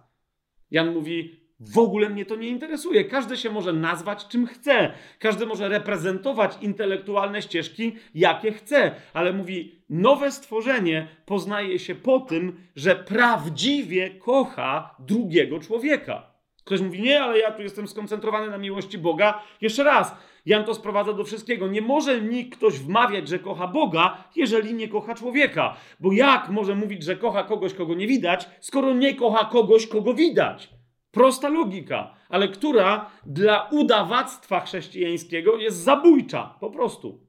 Jan 0.70 0.94
mówi, 0.94 1.41
w 1.74 1.78
ogóle 1.78 2.10
mnie 2.10 2.24
to 2.24 2.36
nie 2.36 2.48
interesuje. 2.48 3.04
Każdy 3.04 3.36
się 3.36 3.50
może 3.50 3.72
nazwać 3.72 4.28
czym 4.28 4.46
chce. 4.46 4.92
Każdy 5.18 5.46
może 5.46 5.68
reprezentować 5.68 6.58
intelektualne 6.60 7.42
ścieżki, 7.42 7.92
jakie 8.14 8.52
chce. 8.52 8.94
Ale 9.12 9.32
mówi, 9.32 9.82
nowe 9.90 10.32
stworzenie 10.32 11.08
poznaje 11.26 11.78
się 11.78 11.94
po 11.94 12.20
tym, 12.20 12.60
że 12.76 12.96
prawdziwie 12.96 14.10
kocha 14.10 14.94
drugiego 14.98 15.58
człowieka. 15.58 16.32
Ktoś 16.64 16.80
mówi, 16.80 17.02
nie, 17.02 17.22
ale 17.22 17.38
ja 17.38 17.50
tu 17.50 17.62
jestem 17.62 17.88
skoncentrowany 17.88 18.50
na 18.50 18.58
miłości 18.58 18.98
Boga. 18.98 19.42
Jeszcze 19.60 19.84
raz, 19.84 20.16
Jan 20.46 20.64
to 20.64 20.74
sprowadza 20.74 21.12
do 21.12 21.24
wszystkiego. 21.24 21.68
Nie 21.68 21.82
może 21.82 22.20
mi 22.20 22.50
ktoś 22.50 22.78
wmawiać, 22.78 23.28
że 23.28 23.38
kocha 23.38 23.66
Boga, 23.68 24.24
jeżeli 24.36 24.74
nie 24.74 24.88
kocha 24.88 25.14
człowieka. 25.14 25.76
Bo 26.00 26.12
jak 26.12 26.48
może 26.48 26.74
mówić, 26.74 27.02
że 27.02 27.16
kocha 27.16 27.44
kogoś, 27.44 27.74
kogo 27.74 27.94
nie 27.94 28.06
widać, 28.06 28.48
skoro 28.60 28.94
nie 28.94 29.14
kocha 29.14 29.44
kogoś, 29.44 29.86
kogo 29.86 30.14
widać? 30.14 30.81
Prosta 31.12 31.48
logika, 31.48 32.14
ale 32.28 32.48
która 32.48 33.10
dla 33.26 33.68
udawactwa 33.70 34.60
chrześcijańskiego 34.60 35.56
jest 35.56 35.76
zabójcza, 35.76 36.56
po 36.60 36.70
prostu. 36.70 37.20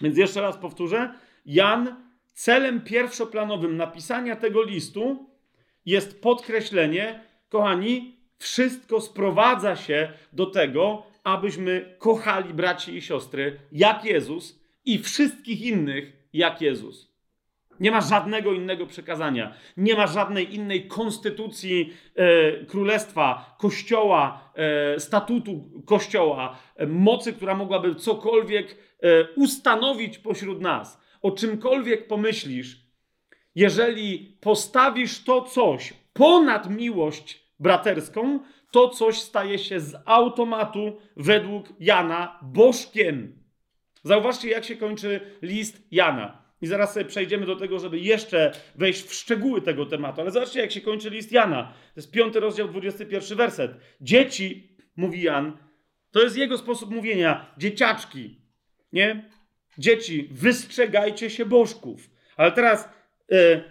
Więc 0.00 0.18
jeszcze 0.18 0.40
raz 0.40 0.56
powtórzę, 0.56 1.14
Jan 1.46 1.96
celem 2.32 2.80
pierwszoplanowym 2.80 3.76
napisania 3.76 4.36
tego 4.36 4.62
listu 4.62 5.30
jest 5.86 6.20
podkreślenie, 6.20 7.20
kochani, 7.48 8.16
wszystko 8.38 9.00
sprowadza 9.00 9.76
się 9.76 10.12
do 10.32 10.46
tego, 10.46 11.06
abyśmy 11.24 11.96
kochali 11.98 12.54
braci 12.54 12.96
i 12.96 13.02
siostry 13.02 13.60
jak 13.72 14.04
Jezus 14.04 14.60
i 14.84 14.98
wszystkich 14.98 15.60
innych 15.60 16.12
jak 16.32 16.60
Jezus. 16.60 17.15
Nie 17.80 17.90
ma 17.90 18.00
żadnego 18.00 18.52
innego 18.52 18.86
przekazania. 18.86 19.54
Nie 19.76 19.94
ma 19.94 20.06
żadnej 20.06 20.54
innej 20.54 20.88
konstytucji 20.88 21.92
e, 22.14 22.64
królestwa, 22.64 23.56
kościoła, 23.58 24.50
e, 24.54 25.00
statutu 25.00 25.70
kościoła, 25.86 26.58
e, 26.76 26.86
mocy, 26.86 27.32
która 27.32 27.54
mogłaby 27.54 27.94
cokolwiek 27.94 28.76
e, 29.02 29.32
ustanowić 29.36 30.18
pośród 30.18 30.60
nas. 30.60 31.00
O 31.22 31.30
czymkolwiek 31.30 32.06
pomyślisz, 32.06 32.86
jeżeli 33.54 34.38
postawisz 34.40 35.24
to 35.24 35.42
coś 35.42 35.94
ponad 36.12 36.70
miłość 36.70 37.46
braterską, 37.60 38.40
to 38.70 38.88
coś 38.88 39.18
staje 39.18 39.58
się 39.58 39.80
z 39.80 39.96
automatu 40.04 40.96
według 41.16 41.66
Jana 41.80 42.38
bożkiem. 42.42 43.42
Zauważcie, 44.02 44.50
jak 44.50 44.64
się 44.64 44.76
kończy 44.76 45.20
list 45.42 45.82
Jana. 45.90 46.45
I 46.62 46.66
zaraz 46.66 46.94
sobie 46.94 47.06
przejdziemy 47.06 47.46
do 47.46 47.56
tego, 47.56 47.78
żeby 47.78 47.98
jeszcze 47.98 48.52
wejść 48.74 49.02
w 49.02 49.14
szczegóły 49.14 49.62
tego 49.62 49.86
tematu. 49.86 50.20
Ale 50.20 50.30
zobaczcie, 50.30 50.60
jak 50.60 50.72
się 50.72 50.80
kończy 50.80 51.10
list 51.10 51.32
Jana. 51.32 51.62
To 51.64 52.00
jest 52.00 52.10
piąty 52.10 52.40
rozdział, 52.40 52.68
21 52.68 53.38
werset. 53.38 53.72
Dzieci, 54.00 54.76
mówi 54.96 55.22
Jan, 55.22 55.58
to 56.10 56.22
jest 56.22 56.36
jego 56.36 56.58
sposób 56.58 56.90
mówienia. 56.90 57.54
Dzieciaczki, 57.58 58.40
nie? 58.92 59.30
Dzieci, 59.78 60.28
wystrzegajcie 60.32 61.30
się 61.30 61.46
bożków. 61.46 62.10
Ale 62.36 62.52
teraz 62.52 62.88
e, 63.32 63.64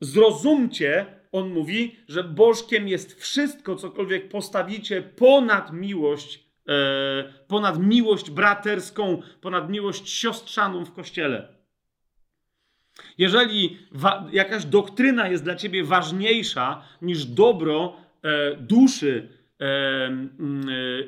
zrozumcie, 0.00 1.06
on 1.32 1.50
mówi, 1.50 1.96
że 2.08 2.24
bożkiem 2.24 2.88
jest 2.88 3.20
wszystko, 3.20 3.76
cokolwiek 3.76 4.28
postawicie 4.28 5.02
ponad 5.02 5.72
miłość, 5.72 6.44
e, 6.68 7.32
ponad 7.48 7.78
miłość 7.78 8.30
braterską, 8.30 9.22
ponad 9.40 9.70
miłość 9.70 10.10
siostrzaną 10.10 10.84
w 10.84 10.92
kościele. 10.92 11.59
Jeżeli 13.18 13.78
jakaś 14.32 14.64
doktryna 14.64 15.28
jest 15.28 15.44
dla 15.44 15.54
ciebie 15.54 15.84
ważniejsza 15.84 16.82
niż 17.02 17.24
dobro 17.24 17.96
e, 18.22 18.56
duszy 18.56 19.28
e, 19.60 19.64
e, 19.64 20.10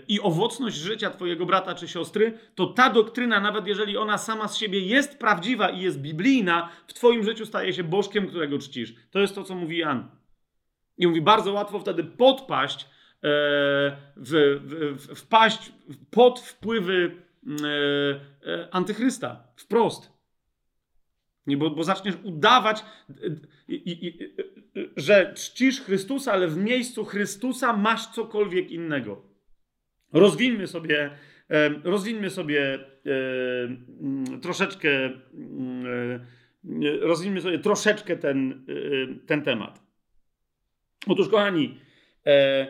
i 0.09 0.20
owocność 0.20 0.76
życia 0.76 1.11
twojego 1.11 1.46
brata 1.46 1.74
czy 1.74 1.88
siostry, 1.88 2.38
to 2.55 2.66
ta 2.66 2.90
doktryna, 2.90 3.40
nawet 3.40 3.66
jeżeli 3.66 3.96
ona 3.96 4.18
sama 4.18 4.48
z 4.48 4.57
siebie 4.57 4.81
jest 4.81 5.18
prawdziwa 5.18 5.70
i 5.70 5.81
jest 5.81 6.00
biblijna, 6.00 6.68
w 6.87 6.94
twoim 6.94 7.24
życiu 7.24 7.46
staje 7.46 7.72
się 7.72 7.85
bożkiem, 7.85 8.26
którego 8.26 8.59
czcisz. 8.59 8.94
To 9.11 9.18
jest 9.18 9.35
to, 9.35 9.44
co 9.44 9.55
mówi 9.55 9.78
Jan. 9.78 10.09
I 10.98 11.07
mówi, 11.07 11.22
bardzo 11.22 11.52
łatwo 11.52 11.78
wtedy 11.78 12.05
podpaść, 12.05 12.85
e, 12.85 12.87
w, 14.16 14.61
w, 14.96 15.18
wpaść 15.18 15.72
pod 16.11 16.40
wpływy 16.40 17.16
e, 17.64 18.50
e, 18.52 18.68
antychrysta. 18.74 19.44
Wprost. 19.57 20.12
Nie, 21.46 21.57
bo, 21.57 21.70
bo 21.70 21.85
zaczniesz 21.85 22.14
udawać, 22.22 22.85
i, 23.68 23.74
i, 23.74 24.07
i, 24.07 24.35
że 24.96 25.33
czcisz 25.37 25.81
Chrystusa, 25.81 26.33
ale 26.33 26.48
w 26.48 26.57
miejscu 26.57 27.05
Chrystusa 27.05 27.76
masz 27.76 28.07
cokolwiek 28.07 28.70
innego. 28.70 29.22
Rozwinmy 30.12 30.66
sobie, 30.66 31.11
rozwinmy 31.85 32.31
sobie 32.31 32.78
troszeczkę, 34.42 35.11
rozwinmy 37.00 37.40
sobie 37.40 37.59
troszeczkę 37.59 38.16
ten, 38.16 38.66
ten 39.26 39.42
temat. 39.42 39.83
Otóż, 41.07 41.28
kochani, 41.28 41.78
e, 42.26 42.66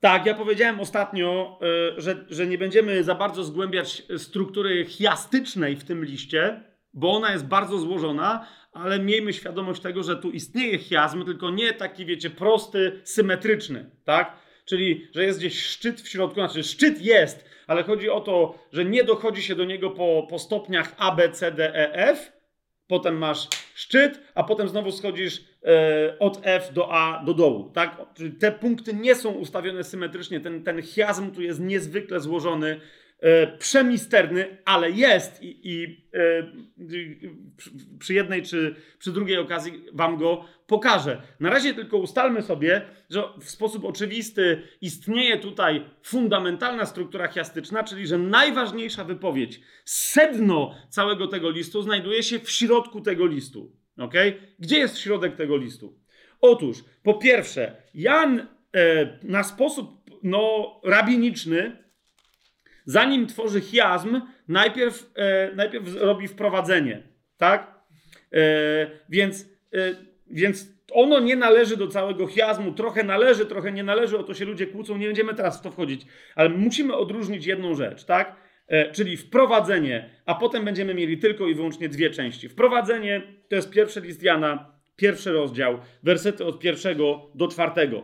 tak, 0.00 0.26
ja 0.26 0.34
powiedziałem 0.34 0.80
ostatnio, 0.80 1.60
e, 1.96 2.00
że, 2.00 2.24
że 2.30 2.46
nie 2.46 2.58
będziemy 2.58 3.04
za 3.04 3.14
bardzo 3.14 3.44
zgłębiać 3.44 4.02
struktury 4.16 4.84
chiastycznej 4.84 5.76
w 5.76 5.84
tym 5.84 6.04
liście, 6.04 6.62
bo 6.94 7.12
ona 7.12 7.32
jest 7.32 7.46
bardzo 7.46 7.78
złożona, 7.78 8.46
ale 8.72 8.98
miejmy 8.98 9.32
świadomość 9.32 9.82
tego, 9.82 10.02
że 10.02 10.16
tu 10.16 10.30
istnieje 10.30 10.78
chiasm, 10.78 11.24
tylko 11.24 11.50
nie 11.50 11.72
taki, 11.72 12.06
wiecie, 12.06 12.30
prosty, 12.30 13.00
symetryczny, 13.04 13.90
tak? 14.04 14.36
Czyli, 14.64 15.08
że 15.14 15.24
jest 15.24 15.38
gdzieś 15.38 15.62
szczyt 15.62 16.00
w 16.00 16.08
środku, 16.08 16.34
znaczy 16.34 16.64
szczyt 16.64 17.02
jest, 17.02 17.44
ale 17.66 17.82
chodzi 17.82 18.10
o 18.10 18.20
to, 18.20 18.58
że 18.72 18.84
nie 18.84 19.04
dochodzi 19.04 19.42
się 19.42 19.54
do 19.54 19.64
niego 19.64 19.90
po, 19.90 20.26
po 20.30 20.38
stopniach 20.38 20.94
A, 20.98 21.16
B, 21.16 21.30
C, 21.30 21.52
D, 21.52 21.74
E, 21.74 21.92
F, 21.94 22.32
potem 22.86 23.18
masz 23.18 23.48
szczyt, 23.74 24.20
a 24.34 24.44
potem 24.44 24.68
znowu 24.68 24.92
schodzisz 24.92 25.44
e, 25.64 26.18
od 26.18 26.40
F 26.42 26.72
do 26.72 26.92
A 26.92 27.22
do 27.24 27.34
dołu, 27.34 27.70
tak? 27.74 27.96
Czyli 28.14 28.32
te 28.32 28.52
punkty 28.52 28.94
nie 28.94 29.14
są 29.14 29.30
ustawione 29.30 29.84
symetrycznie, 29.84 30.40
ten, 30.40 30.64
ten 30.64 30.82
chiasm 30.82 31.30
tu 31.30 31.42
jest 31.42 31.60
niezwykle 31.60 32.20
złożony, 32.20 32.80
przemisterny, 33.58 34.58
ale 34.64 34.90
jest 34.90 35.42
i, 35.42 35.60
i 35.62 36.06
e, 36.14 36.52
przy 37.98 38.14
jednej 38.14 38.42
czy 38.42 38.74
przy 38.98 39.12
drugiej 39.12 39.38
okazji 39.38 39.84
wam 39.92 40.16
go 40.16 40.44
pokażę. 40.66 41.22
Na 41.40 41.50
razie 41.50 41.74
tylko 41.74 41.96
ustalmy 41.96 42.42
sobie, 42.42 42.82
że 43.10 43.22
w 43.40 43.50
sposób 43.50 43.84
oczywisty 43.84 44.62
istnieje 44.80 45.38
tutaj 45.38 45.84
fundamentalna 46.02 46.86
struktura 46.86 47.28
chiastyczna, 47.28 47.84
czyli 47.84 48.06
że 48.06 48.18
najważniejsza 48.18 49.04
wypowiedź, 49.04 49.60
sedno 49.84 50.74
całego 50.88 51.26
tego 51.26 51.50
listu 51.50 51.82
znajduje 51.82 52.22
się 52.22 52.38
w 52.38 52.50
środku 52.50 53.00
tego 53.00 53.26
listu. 53.26 53.72
Okay? 53.96 54.34
Gdzie 54.58 54.78
jest 54.78 54.98
środek 54.98 55.36
tego 55.36 55.56
listu? 55.56 55.98
Otóż, 56.40 56.84
po 57.02 57.14
pierwsze, 57.14 57.82
Jan 57.94 58.40
e, 58.40 58.46
na 59.22 59.44
sposób 59.44 60.10
no, 60.22 60.80
rabiniczny, 60.84 61.87
zanim 62.88 63.26
tworzy 63.26 63.60
chiasm, 63.60 64.20
najpierw, 64.48 65.10
e, 65.14 65.54
najpierw 65.54 65.96
robi 65.96 66.28
wprowadzenie. 66.28 67.02
Tak? 67.36 67.74
E, 68.32 68.40
więc, 69.08 69.48
e, 69.74 69.94
więc 70.30 70.66
ono 70.92 71.20
nie 71.20 71.36
należy 71.36 71.76
do 71.76 71.86
całego 71.88 72.26
chiasmu, 72.26 72.72
trochę 72.72 73.04
należy, 73.04 73.46
trochę 73.46 73.72
nie 73.72 73.82
należy, 73.82 74.18
o 74.18 74.22
to 74.22 74.34
się 74.34 74.44
ludzie 74.44 74.66
kłócą, 74.66 74.96
nie 74.96 75.06
będziemy 75.06 75.34
teraz 75.34 75.58
w 75.58 75.62
to 75.62 75.70
wchodzić, 75.70 76.06
ale 76.34 76.48
musimy 76.48 76.96
odróżnić 76.96 77.46
jedną 77.46 77.74
rzecz, 77.74 78.04
tak? 78.04 78.36
E, 78.66 78.92
czyli 78.92 79.16
wprowadzenie, 79.16 80.10
a 80.26 80.34
potem 80.34 80.64
będziemy 80.64 80.94
mieli 80.94 81.18
tylko 81.18 81.46
i 81.46 81.54
wyłącznie 81.54 81.88
dwie 81.88 82.10
części. 82.10 82.48
Wprowadzenie 82.48 83.22
to 83.48 83.56
jest 83.56 83.70
pierwszy 83.70 84.00
list 84.00 84.22
Jana, 84.22 84.72
pierwszy 84.96 85.32
rozdział, 85.32 85.78
wersety 86.02 86.44
od 86.44 86.58
pierwszego 86.58 87.30
do 87.34 87.48
czwartego. 87.48 88.02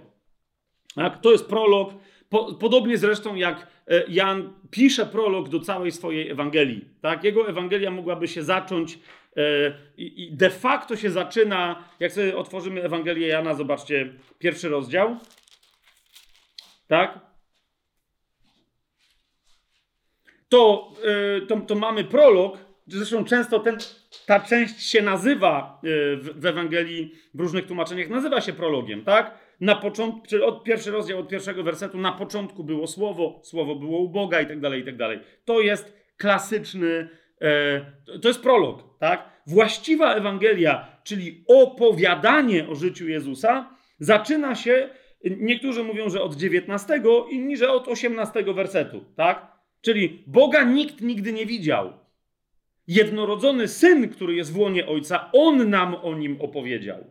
Tak? 0.95 1.21
To 1.21 1.33
jest 1.33 1.49
prolog, 1.49 1.95
po, 2.31 2.55
podobnie 2.55 2.99
zresztą 2.99 3.35
jak 3.35 3.67
e, 3.89 4.05
Jan 4.09 4.53
pisze 4.71 5.07
prolog 5.07 5.49
do 5.49 5.61
całej 5.61 5.93
swojej 5.93 6.31
Ewangelii. 6.31 6.89
Tak? 7.01 7.25
Jego 7.25 7.49
Ewangelia 7.49 7.91
mogłaby 7.91 8.29
się 8.29 8.43
zacząć 8.43 8.99
e, 9.37 9.41
i 9.97 10.31
de 10.33 10.51
facto 10.51 10.97
się 10.97 11.11
zaczyna, 11.11 11.85
jak 12.01 12.13
sobie 12.13 12.37
otworzymy 12.37 12.83
Ewangelię 12.83 13.27
Jana, 13.27 13.55
zobaczcie, 13.55 14.13
pierwszy 14.39 14.69
rozdział. 14.69 15.17
Tak? 16.89 17.21
To, 20.49 20.93
e, 21.05 21.41
to, 21.47 21.61
to 21.61 21.75
mamy 21.75 22.05
prolog, 22.05 22.59
zresztą 22.87 23.25
często 23.25 23.59
ten, 23.61 23.79
ta 24.27 24.41
część 24.41 24.91
się 24.91 25.03
nazywa 25.03 25.81
w, 25.83 26.31
w 26.41 26.47
Ewangelii, 26.47 27.15
w 27.35 27.41
różnych 27.41 27.67
tłumaczeniach, 27.67 28.09
nazywa 28.09 28.41
się 28.41 28.53
prologiem, 28.53 29.05
tak? 29.05 29.44
Na 29.61 29.75
początku, 29.75 30.27
czyli 30.27 30.43
od 30.43 30.65
pierwszy 30.65 30.91
rozdział, 30.91 31.19
od 31.19 31.29
pierwszego 31.29 31.63
wersetu, 31.63 31.99
na 31.99 32.13
początku 32.13 32.65
było 32.65 32.87
słowo, 32.87 33.41
słowo 33.45 33.75
było 33.77 33.99
u 33.99 34.09
Boga 34.09 34.41
i 34.41 34.47
tak 34.47 34.61
dalej, 34.61 34.81
i 34.81 34.85
tak 34.85 34.97
dalej. 34.97 35.21
To 35.45 35.61
jest 35.61 35.93
klasyczny, 36.17 37.09
e, 37.41 38.19
to 38.23 38.29
jest 38.29 38.43
prolog, 38.43 38.99
tak? 38.99 39.29
Właściwa 39.47 40.15
Ewangelia, 40.15 41.01
czyli 41.05 41.45
opowiadanie 41.49 42.69
o 42.69 42.75
życiu 42.75 43.09
Jezusa, 43.09 43.71
zaczyna 43.99 44.55
się, 44.55 44.89
niektórzy 45.25 45.83
mówią, 45.83 46.09
że 46.09 46.23
od 46.23 46.37
19, 46.37 47.03
inni, 47.31 47.57
że 47.57 47.73
od 47.73 47.89
18 47.89 48.55
wersetu, 48.55 49.05
tak? 49.17 49.55
Czyli 49.81 50.25
Boga 50.27 50.65
nikt 50.65 51.01
nigdy 51.01 51.33
nie 51.33 51.47
widział. 51.47 51.93
Jednorodzony 52.87 53.69
syn, 53.69 54.09
który 54.09 54.35
jest 54.35 54.53
w 54.53 54.59
łonie 54.59 54.87
ojca, 54.87 55.31
on 55.33 55.71
nam 55.71 55.95
o 55.95 56.15
nim 56.15 56.41
opowiedział. 56.41 57.05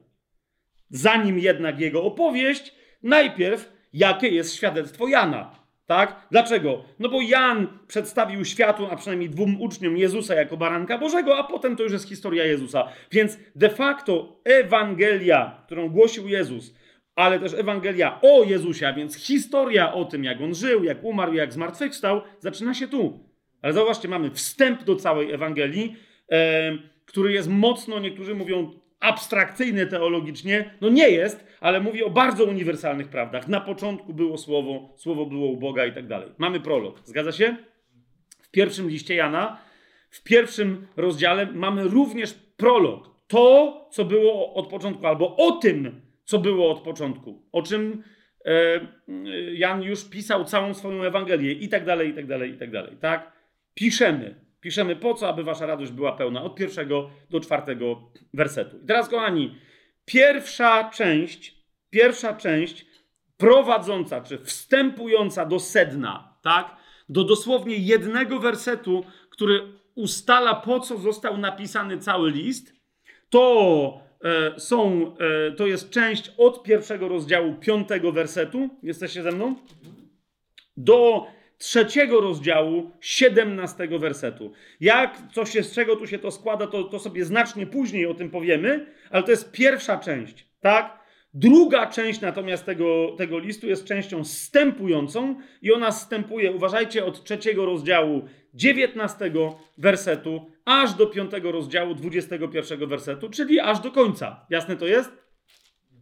Zanim 0.93 1.39
jednak 1.39 1.79
jego 1.79 2.03
opowieść, 2.03 2.75
najpierw 3.03 3.73
jakie 3.93 4.27
jest 4.27 4.56
świadectwo 4.56 5.08
Jana. 5.08 5.56
Tak? 5.86 6.27
Dlaczego? 6.32 6.84
No 6.99 7.10
bo 7.10 7.21
Jan 7.21 7.67
przedstawił 7.88 8.45
światu, 8.45 8.88
a 8.91 8.95
przynajmniej 8.95 9.29
dwóm 9.29 9.62
uczniom 9.62 9.97
Jezusa 9.97 10.36
jako 10.36 10.58
baranka 10.58 10.97
Bożego, 10.97 11.38
a 11.38 11.43
potem 11.43 11.75
to 11.75 11.84
już 11.84 11.91
jest 11.91 12.10
historia 12.10 12.45
Jezusa. 12.45 12.88
Więc 13.12 13.39
de 13.56 13.69
facto 13.69 14.41
Ewangelia, 14.43 15.62
którą 15.65 15.89
głosił 15.89 16.27
Jezus, 16.27 16.75
ale 17.15 17.39
też 17.39 17.53
Ewangelia 17.53 18.19
o 18.21 18.43
Jezusie, 18.43 18.93
więc 18.97 19.15
historia 19.15 19.93
o 19.93 20.06
tym, 20.06 20.23
jak 20.23 20.41
on 20.41 20.56
żył, 20.56 20.84
jak 20.84 21.03
umarł, 21.03 21.34
jak 21.34 21.53
zmartwychwstał, 21.53 22.21
zaczyna 22.39 22.73
się 22.73 22.88
tu. 22.88 23.29
Ale 23.62 23.73
zauważcie, 23.73 24.08
mamy 24.08 24.32
wstęp 24.32 24.84
do 24.84 24.95
całej 24.95 25.32
Ewangelii, 25.32 25.95
e, 26.32 26.77
który 27.06 27.34
jest 27.34 27.49
mocno, 27.49 27.99
niektórzy 27.99 28.36
mówią, 28.36 28.83
abstrakcyjny 29.03 29.87
teologicznie, 29.87 30.73
no 30.81 30.89
nie 30.89 31.09
jest, 31.09 31.45
ale 31.61 31.81
mówi 31.81 32.03
o 32.03 32.09
bardzo 32.09 32.45
uniwersalnych 32.45 33.07
prawdach. 33.07 33.47
Na 33.47 33.61
początku 33.61 34.13
było 34.13 34.37
słowo, 34.37 34.93
słowo 34.97 35.25
było 35.25 35.47
u 35.47 35.57
Boga 35.57 35.85
i 35.85 35.93
tak 35.93 36.07
dalej. 36.07 36.29
Mamy 36.37 36.59
prolog, 36.59 36.99
zgadza 37.05 37.31
się? 37.31 37.57
W 38.41 38.51
pierwszym 38.51 38.89
liście 38.89 39.15
Jana, 39.15 39.57
w 40.09 40.23
pierwszym 40.23 40.87
rozdziale 40.97 41.45
mamy 41.45 41.83
również 41.83 42.33
prolog. 42.33 43.13
To, 43.27 43.87
co 43.91 44.05
było 44.05 44.53
od 44.53 44.67
początku, 44.67 45.07
albo 45.07 45.35
o 45.37 45.51
tym, 45.51 46.01
co 46.23 46.39
było 46.39 46.71
od 46.71 46.79
początku. 46.79 47.47
O 47.51 47.61
czym 47.61 48.03
e, 48.45 48.51
Jan 49.53 49.83
już 49.83 50.09
pisał 50.09 50.45
całą 50.45 50.73
swoją 50.73 51.03
Ewangelię 51.03 51.51
i 51.51 51.69
tak 51.69 51.85
dalej, 51.85 52.09
i 52.09 52.13
tak 52.13 52.27
dalej, 52.27 52.51
i 52.51 52.57
tak 52.57 52.71
dalej. 52.71 52.97
Tak? 52.99 53.31
Piszemy. 53.73 54.42
Piszemy 54.63 54.95
po 54.95 55.13
co, 55.13 55.30
aby 55.30 55.43
wasza 55.43 55.65
radość 55.65 55.91
była 55.91 56.12
pełna 56.12 56.43
od 56.43 56.56
pierwszego 56.56 57.10
do 57.30 57.39
czwartego 57.39 58.02
wersetu. 58.34 58.78
I 58.84 58.86
teraz, 58.86 59.10
kochani, 59.10 59.56
pierwsza 60.06 60.89
część, 60.89 61.56
pierwsza 61.89 62.34
część 62.34 62.86
prowadząca, 63.38 64.21
czy 64.21 64.38
wstępująca 64.38 65.45
do 65.45 65.60
sedna, 65.60 66.38
tak? 66.41 66.76
Do 67.10 67.23
dosłownie 67.23 67.76
jednego 67.76 68.39
wersetu, 68.39 69.06
który 69.30 69.62
ustala, 69.95 70.56
po 70.56 70.80
co 70.80 70.97
został 70.97 71.38
napisany 71.38 71.97
cały 71.97 72.32
list, 72.32 72.73
to 73.30 74.02
e, 74.23 74.60
są, 74.60 75.12
e, 75.17 75.52
to 75.52 75.67
jest 75.67 75.89
część 75.89 76.32
od 76.38 76.63
pierwszego 76.63 77.08
rozdziału 77.08 77.56
piątego 77.56 78.12
wersetu. 78.12 78.69
Jesteście 78.84 79.23
ze 79.23 79.32
mną? 79.32 79.56
Do 80.78 81.28
trzeciego 81.63 82.21
rozdziału, 82.21 82.91
17 83.02 83.88
wersetu. 83.99 84.52
Jak, 84.80 85.17
co 85.34 85.45
się, 85.45 85.63
z 85.63 85.73
czego 85.73 85.95
tu 85.95 86.08
się 86.08 86.19
to 86.19 86.32
składa, 86.32 86.67
to, 86.67 86.84
to 86.84 86.99
sobie 86.99 87.26
znacznie 87.26 87.65
później 87.65 88.06
o 88.08 88.13
tym 88.13 88.30
powiemy, 88.30 88.86
ale 89.10 89.23
to 89.23 89.32
jest 89.32 89.52
pierwsza 89.52 89.97
część, 89.97 90.47
tak? 90.62 91.04
Druga 91.34 91.88
część 91.88 92.21
natomiast 92.21 92.65
tego, 92.65 93.15
tego 93.17 93.39
listu 93.39 93.67
jest 93.67 93.86
częścią 93.86 94.23
stępującą 94.23 95.36
i 95.62 95.73
ona 95.73 95.91
stępuje, 95.91 96.52
uważajcie, 96.52 97.06
od 97.06 97.23
trzeciego 97.23 97.65
rozdziału 97.65 98.28
19 98.54 99.32
wersetu 99.78 100.52
aż 100.65 100.93
do 100.93 101.08
piątego 101.08 101.52
rozdziału 101.52 101.95
21 101.95 102.89
wersetu, 102.89 103.30
czyli 103.30 103.60
aż 103.60 103.80
do 103.80 103.91
końca. 103.91 104.45
Jasne 104.49 104.76
to 104.76 104.88
jest? 104.88 105.12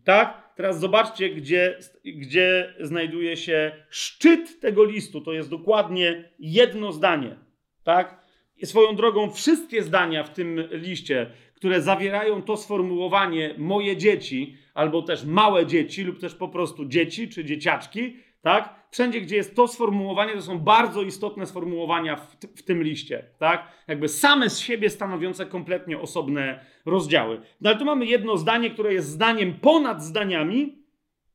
Tak? 0.03 0.40
Teraz 0.61 0.79
zobaczcie, 0.79 1.29
gdzie, 1.29 1.77
gdzie 2.05 2.73
znajduje 2.79 3.37
się 3.37 3.71
szczyt 3.89 4.59
tego 4.59 4.83
listu. 4.83 5.21
To 5.21 5.33
jest 5.33 5.49
dokładnie 5.49 6.29
jedno 6.39 6.91
zdanie. 6.91 7.35
Tak? 7.83 8.25
I 8.57 8.65
swoją 8.65 8.95
drogą, 8.95 9.31
wszystkie 9.31 9.83
zdania 9.83 10.23
w 10.23 10.33
tym 10.33 10.67
liście, 10.71 11.29
które 11.55 11.81
zawierają 11.81 12.41
to 12.41 12.57
sformułowanie 12.57 13.55
moje 13.57 13.97
dzieci, 13.97 14.57
albo 14.73 15.01
też 15.01 15.25
małe 15.25 15.65
dzieci, 15.65 16.03
lub 16.03 16.19
też 16.19 16.35
po 16.35 16.49
prostu 16.49 16.85
dzieci 16.85 17.29
czy 17.29 17.45
dzieciaczki, 17.45 18.17
tak? 18.41 18.81
Wszędzie, 18.91 19.21
gdzie 19.21 19.35
jest 19.35 19.55
to 19.55 19.67
sformułowanie, 19.67 20.33
to 20.33 20.41
są 20.41 20.59
bardzo 20.59 21.01
istotne 21.01 21.45
sformułowania 21.45 22.15
w, 22.15 22.35
w, 22.55 22.63
tym 22.63 22.83
liście, 22.83 23.25
tak? 23.39 23.67
Jakby 23.87 24.07
same 24.07 24.49
z 24.49 24.59
siebie 24.59 24.89
stanowiące 24.89 25.45
kompletnie 25.45 25.99
osobne 25.99 26.65
rozdziały. 26.85 27.41
No 27.61 27.69
ale 27.69 27.79
tu 27.79 27.85
mamy 27.85 28.05
jedno 28.05 28.37
zdanie, 28.37 28.69
które 28.69 28.93
jest 28.93 29.07
zdaniem 29.07 29.53
ponad 29.53 30.03
zdaniami, 30.03 30.85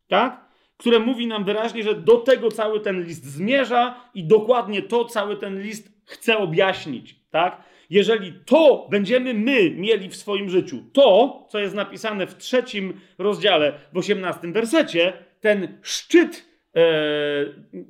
tak? 0.09 0.47
Które 0.77 0.99
mówi 0.99 1.27
nam 1.27 1.45
wyraźnie, 1.45 1.83
że 1.83 1.95
do 1.95 2.17
tego 2.17 2.51
cały 2.51 2.81
ten 2.81 3.03
list 3.03 3.25
zmierza 3.25 4.01
i 4.15 4.25
dokładnie 4.25 4.83
to 4.83 5.05
cały 5.05 5.37
ten 5.37 5.63
list 5.63 5.93
chce 6.05 6.39
objaśnić, 6.39 7.21
tak? 7.31 7.63
Jeżeli 7.91 8.33
to 8.47 8.89
będziemy 8.91 9.35
my 9.35 9.71
mieli 9.71 10.09
w 10.09 10.17
swoim 10.17 10.51
życiu, 10.51 10.83
to, 10.93 11.45
co 11.49 11.59
jest 11.59 11.75
napisane 11.75 12.27
w 12.27 12.37
trzecim 12.37 13.01
rozdziale, 13.19 13.73
w 13.93 13.99
osiemnastym 13.99 14.53
wersecie, 14.53 15.13
ten 15.41 15.79
szczyt 15.83 16.46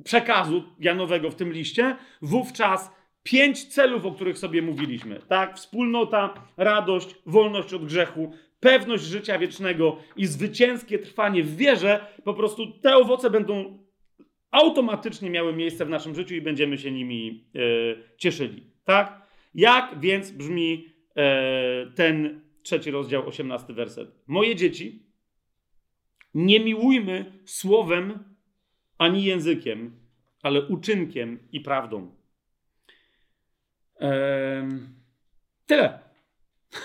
przekazu 0.04 0.64
Janowego 0.80 1.30
w 1.30 1.34
tym 1.34 1.52
liście, 1.52 1.96
wówczas 2.22 2.90
pięć 3.22 3.64
celów, 3.64 4.06
o 4.06 4.12
których 4.12 4.38
sobie 4.38 4.62
mówiliśmy. 4.62 5.20
Tak? 5.28 5.56
Wspólnota, 5.56 6.34
radość, 6.56 7.14
wolność 7.26 7.74
od 7.74 7.86
grzechu, 7.86 8.32
pewność 8.60 9.04
życia 9.04 9.38
wiecznego 9.38 9.98
i 10.16 10.26
zwycięskie 10.26 10.98
trwanie 10.98 11.42
w 11.42 11.56
wierze, 11.56 12.06
po 12.24 12.34
prostu 12.34 12.66
te 12.82 12.96
owoce 12.96 13.30
będą 13.30 13.78
automatycznie 14.50 15.30
miały 15.30 15.52
miejsce 15.52 15.86
w 15.86 15.88
naszym 15.88 16.14
życiu 16.14 16.34
i 16.34 16.40
będziemy 16.40 16.78
się 16.78 16.90
nimi 16.90 17.44
e, 17.54 17.58
cieszyli. 18.16 18.62
Tak? 18.84 19.22
Jak 19.54 20.00
więc 20.00 20.30
brzmi 20.30 20.88
e, 21.16 21.86
ten 21.94 22.40
trzeci 22.62 22.90
rozdział, 22.90 23.28
osiemnasty 23.28 23.72
werset? 23.72 24.10
Moje 24.26 24.56
dzieci, 24.56 25.02
nie 26.34 26.60
miłujmy 26.60 27.32
słowem 27.44 28.35
ani 28.98 29.24
językiem, 29.24 30.00
ale 30.42 30.62
uczynkiem 30.62 31.38
i 31.52 31.60
prawdą. 31.60 32.10
Ehm, 34.00 34.88
tyle. 35.66 35.98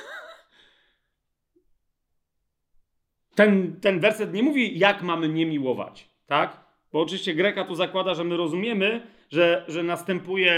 Ten, 3.36 3.80
ten 3.82 4.00
werset 4.00 4.34
nie 4.34 4.44
mówi, 4.44 4.80
jak 4.80 5.04
mamy 5.04 5.30
nie 5.30 5.46
miłować, 5.46 6.10
tak? 6.28 6.66
Bo 6.94 7.02
oczywiście 7.02 7.34
Greka 7.34 7.66
tu 7.66 7.76
zakłada, 7.76 8.14
że 8.14 8.24
my 8.24 8.38
rozumiemy, 8.38 9.08
że, 9.30 9.66
że 9.68 9.84
następuje 9.84 10.54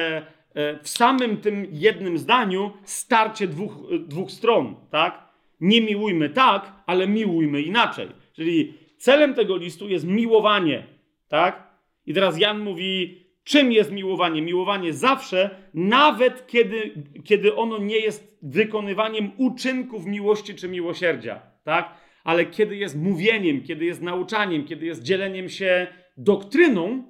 e, 0.53 0.79
w 0.83 0.89
samym 0.89 1.37
tym 1.37 1.67
jednym 1.71 2.17
zdaniu 2.17 2.71
starcie 2.83 3.47
dwóch, 3.47 3.73
dwóch 3.99 4.31
stron, 4.31 4.75
tak? 4.91 5.27
Nie 5.61 5.81
miłujmy 5.81 6.29
tak, 6.29 6.71
ale 6.85 7.07
miłujmy 7.07 7.61
inaczej. 7.61 8.09
Czyli 8.33 8.73
celem 8.97 9.33
tego 9.33 9.57
listu 9.57 9.89
jest 9.89 10.05
miłowanie, 10.05 10.92
tak? 11.33 11.63
I 12.05 12.13
teraz 12.13 12.39
Jan 12.39 12.59
mówi, 12.59 13.21
czym 13.43 13.71
jest 13.71 13.91
miłowanie? 13.91 14.41
Miłowanie 14.41 14.93
zawsze, 14.93 15.49
nawet 15.73 16.47
kiedy, 16.47 17.03
kiedy 17.23 17.55
ono 17.55 17.77
nie 17.77 17.97
jest 17.97 18.37
wykonywaniem 18.41 19.31
uczynków 19.37 20.05
miłości 20.05 20.55
czy 20.55 20.67
miłosierdzia, 20.67 21.41
tak? 21.63 21.93
Ale 22.23 22.45
kiedy 22.45 22.75
jest 22.75 22.97
mówieniem, 22.97 23.63
kiedy 23.63 23.85
jest 23.85 24.01
nauczaniem, 24.01 24.65
kiedy 24.65 24.85
jest 24.85 25.03
dzieleniem 25.03 25.49
się 25.49 25.87
doktryną, 26.17 27.03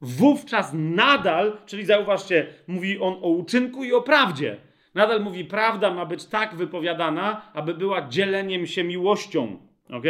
wówczas 0.00 0.70
nadal, 0.74 1.58
czyli 1.66 1.84
zauważcie, 1.84 2.46
mówi 2.66 2.98
on 2.98 3.14
o 3.14 3.28
uczynku 3.28 3.84
i 3.84 3.92
o 3.92 4.02
prawdzie. 4.02 4.56
Nadal 4.94 5.22
mówi, 5.22 5.44
prawda 5.44 5.94
ma 5.94 6.06
być 6.06 6.26
tak 6.26 6.54
wypowiadana, 6.54 7.52
aby 7.54 7.74
była 7.74 8.08
dzieleniem 8.08 8.66
się 8.66 8.84
miłością. 8.84 9.58
Ok? 9.90 10.04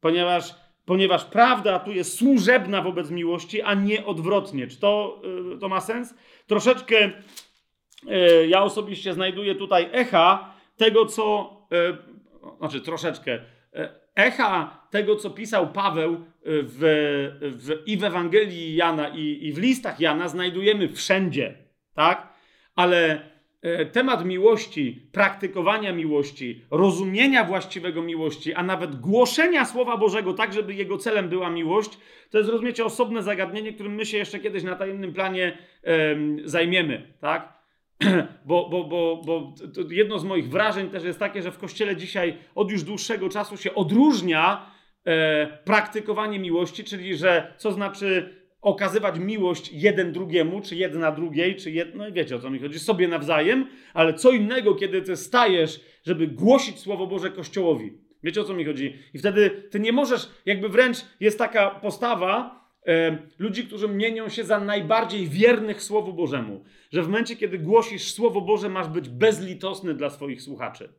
Ponieważ, 0.00 0.67
ponieważ 0.88 1.24
prawda 1.24 1.78
tu 1.78 1.92
jest 1.92 2.18
służebna 2.18 2.82
wobec 2.82 3.10
miłości, 3.10 3.62
a 3.62 3.74
nie 3.74 4.06
odwrotnie. 4.06 4.66
Czy 4.66 4.80
to, 4.80 5.22
yy, 5.50 5.58
to 5.58 5.68
ma 5.68 5.80
sens? 5.80 6.14
Troszeczkę 6.46 7.10
yy, 8.06 8.46
ja 8.48 8.62
osobiście 8.62 9.12
znajduję 9.14 9.54
tutaj 9.54 9.88
echa 9.92 10.54
tego, 10.76 11.06
co. 11.06 11.56
Yy, 11.70 11.98
znaczy, 12.58 12.80
troszeczkę 12.80 13.38
echa 14.14 14.86
tego, 14.90 15.16
co 15.16 15.30
pisał 15.30 15.72
Paweł 15.72 16.14
y, 16.14 16.18
w, 16.44 16.78
w, 17.40 17.82
i 17.86 17.96
w 17.96 18.04
Ewangelii 18.04 18.74
Jana, 18.74 19.08
i, 19.08 19.46
i 19.46 19.52
w 19.52 19.58
listach 19.58 20.00
Jana, 20.00 20.28
znajdujemy 20.28 20.88
wszędzie, 20.88 21.54
tak? 21.94 22.32
Ale 22.74 23.30
temat 23.92 24.24
miłości, 24.24 25.08
praktykowania 25.12 25.92
miłości, 25.92 26.64
rozumienia 26.70 27.44
właściwego 27.44 28.02
miłości, 28.02 28.54
a 28.54 28.62
nawet 28.62 29.00
głoszenia 29.00 29.64
Słowa 29.64 29.96
Bożego 29.96 30.34
tak, 30.34 30.52
żeby 30.52 30.74
jego 30.74 30.98
celem 30.98 31.28
była 31.28 31.50
miłość, 31.50 31.98
to 32.30 32.38
jest, 32.38 32.50
rozumiecie, 32.50 32.84
osobne 32.84 33.22
zagadnienie, 33.22 33.72
którym 33.72 33.94
my 33.94 34.06
się 34.06 34.16
jeszcze 34.16 34.38
kiedyś 34.38 34.62
na 34.62 34.76
tajemnym 34.76 35.12
planie 35.12 35.58
zajmiemy, 36.44 37.14
tak? 37.20 37.58
bo, 38.44 38.68
bo, 38.68 38.84
bo, 38.84 39.22
bo 39.26 39.54
jedno 39.90 40.18
z 40.18 40.24
moich 40.24 40.48
wrażeń 40.48 40.90
też 40.90 41.04
jest 41.04 41.18
takie, 41.18 41.42
że 41.42 41.52
w 41.52 41.58
kościele 41.58 41.96
dzisiaj 41.96 42.36
od 42.54 42.70
już 42.70 42.82
dłuższego 42.82 43.28
czasu 43.28 43.56
się 43.56 43.74
odróżnia 43.74 44.70
e, 45.04 45.46
praktykowanie 45.64 46.38
miłości, 46.38 46.84
czyli 46.84 47.16
że 47.16 47.54
co 47.56 47.72
znaczy 47.72 48.37
okazywać 48.60 49.18
miłość 49.18 49.72
jeden 49.72 50.12
drugiemu, 50.12 50.60
czy 50.60 50.76
jedna 50.76 51.12
drugiej, 51.12 51.56
czy 51.56 51.70
jedno, 51.70 52.04
no 52.04 52.12
wiecie 52.12 52.36
o 52.36 52.38
co 52.38 52.50
mi 52.50 52.58
chodzi, 52.58 52.78
sobie 52.78 53.08
nawzajem, 53.08 53.66
ale 53.94 54.14
co 54.14 54.30
innego, 54.30 54.74
kiedy 54.74 55.02
ty 55.02 55.16
stajesz, 55.16 55.80
żeby 56.04 56.26
głosić 56.26 56.78
Słowo 56.78 57.06
Boże 57.06 57.30
Kościołowi. 57.30 57.92
Wiecie 58.22 58.40
o 58.40 58.44
co 58.44 58.54
mi 58.54 58.64
chodzi? 58.64 58.96
I 59.14 59.18
wtedy 59.18 59.50
ty 59.50 59.80
nie 59.80 59.92
możesz, 59.92 60.28
jakby 60.46 60.68
wręcz 60.68 60.96
jest 61.20 61.38
taka 61.38 61.70
postawa, 61.70 62.58
ludzi, 63.38 63.64
którzy 63.64 63.88
mienią 63.88 64.28
się 64.28 64.44
za 64.44 64.60
najbardziej 64.60 65.28
wiernych 65.28 65.82
Słowu 65.82 66.12
Bożemu. 66.12 66.64
Że 66.92 67.02
w 67.02 67.06
momencie, 67.06 67.36
kiedy 67.36 67.58
głosisz 67.58 68.12
Słowo 68.12 68.40
Boże, 68.40 68.68
masz 68.68 68.88
być 68.88 69.08
bezlitosny 69.08 69.94
dla 69.94 70.10
swoich 70.10 70.42
słuchaczy. 70.42 70.92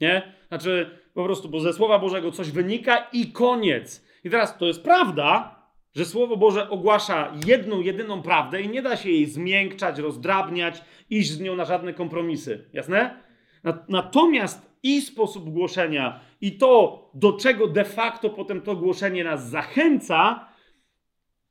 Nie? 0.00 0.32
Znaczy, 0.48 0.90
po 1.14 1.24
prostu, 1.24 1.48
bo 1.48 1.60
ze 1.60 1.72
Słowa 1.72 1.98
Bożego 1.98 2.32
coś 2.32 2.50
wynika 2.50 3.08
i 3.12 3.32
koniec. 3.32 4.06
I 4.24 4.30
teraz 4.30 4.58
to 4.58 4.66
jest 4.66 4.82
prawda, 4.82 5.53
że 5.94 6.04
Słowo 6.04 6.36
Boże 6.36 6.70
ogłasza 6.70 7.32
jedną, 7.46 7.80
jedyną 7.80 8.22
prawdę 8.22 8.62
i 8.62 8.68
nie 8.68 8.82
da 8.82 8.96
się 8.96 9.10
jej 9.10 9.26
zmiękczać, 9.26 9.98
rozdrabniać, 9.98 10.82
iść 11.10 11.30
z 11.30 11.40
nią 11.40 11.56
na 11.56 11.64
żadne 11.64 11.94
kompromisy. 11.94 12.64
Jasne? 12.72 13.24
Natomiast 13.88 14.74
i 14.82 15.00
sposób 15.00 15.50
głoszenia, 15.50 16.20
i 16.40 16.52
to, 16.52 17.10
do 17.14 17.32
czego 17.32 17.66
de 17.66 17.84
facto 17.84 18.30
potem 18.30 18.60
to 18.60 18.76
głoszenie 18.76 19.24
nas 19.24 19.50
zachęca, 19.50 20.48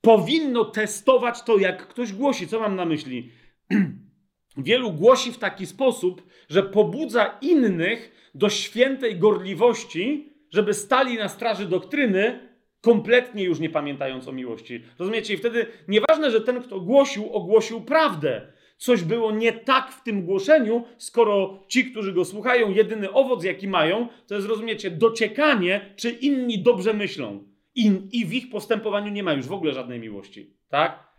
powinno 0.01 0.65
testować 0.65 1.43
to, 1.43 1.57
jak 1.57 1.87
ktoś 1.87 2.13
głosi. 2.13 2.47
Co 2.47 2.59
mam 2.59 2.75
na 2.75 2.85
myśli? 2.85 3.31
Wielu 4.57 4.91
głosi 4.91 5.31
w 5.31 5.37
taki 5.37 5.65
sposób, 5.65 6.27
że 6.49 6.63
pobudza 6.63 7.37
innych 7.41 8.29
do 8.35 8.49
świętej 8.49 9.19
gorliwości, 9.19 10.33
żeby 10.51 10.73
stali 10.73 11.17
na 11.17 11.29
straży 11.29 11.65
doktryny, 11.65 12.52
kompletnie 12.83 13.43
już 13.43 13.59
nie 13.59 13.69
pamiętając 13.69 14.27
o 14.27 14.31
miłości. 14.31 14.83
Rozumiecie? 14.99 15.33
I 15.33 15.37
wtedy 15.37 15.65
nieważne, 15.87 16.31
że 16.31 16.41
ten, 16.41 16.61
kto 16.61 16.79
głosił, 16.79 17.33
ogłosił 17.33 17.81
prawdę. 17.81 18.41
Coś 18.77 19.03
było 19.03 19.31
nie 19.31 19.53
tak 19.53 19.91
w 19.91 20.03
tym 20.03 20.25
głoszeniu, 20.25 20.83
skoro 20.97 21.63
ci, 21.67 21.85
którzy 21.85 22.13
go 22.13 22.25
słuchają, 22.25 22.71
jedyny 22.71 23.11
owoc, 23.11 23.43
jaki 23.43 23.67
mają, 23.67 24.07
to 24.27 24.35
jest, 24.35 24.47
rozumiecie, 24.47 24.91
dociekanie, 24.91 25.93
czy 25.95 26.09
inni 26.09 26.63
dobrze 26.63 26.93
myślą. 26.93 27.43
I, 27.75 27.91
I 28.11 28.25
w 28.25 28.33
ich 28.33 28.49
postępowaniu 28.49 29.11
nie 29.11 29.23
ma 29.23 29.33
już 29.33 29.45
w 29.45 29.53
ogóle 29.53 29.73
żadnej 29.73 29.99
miłości. 29.99 30.53
Tak? 30.69 31.13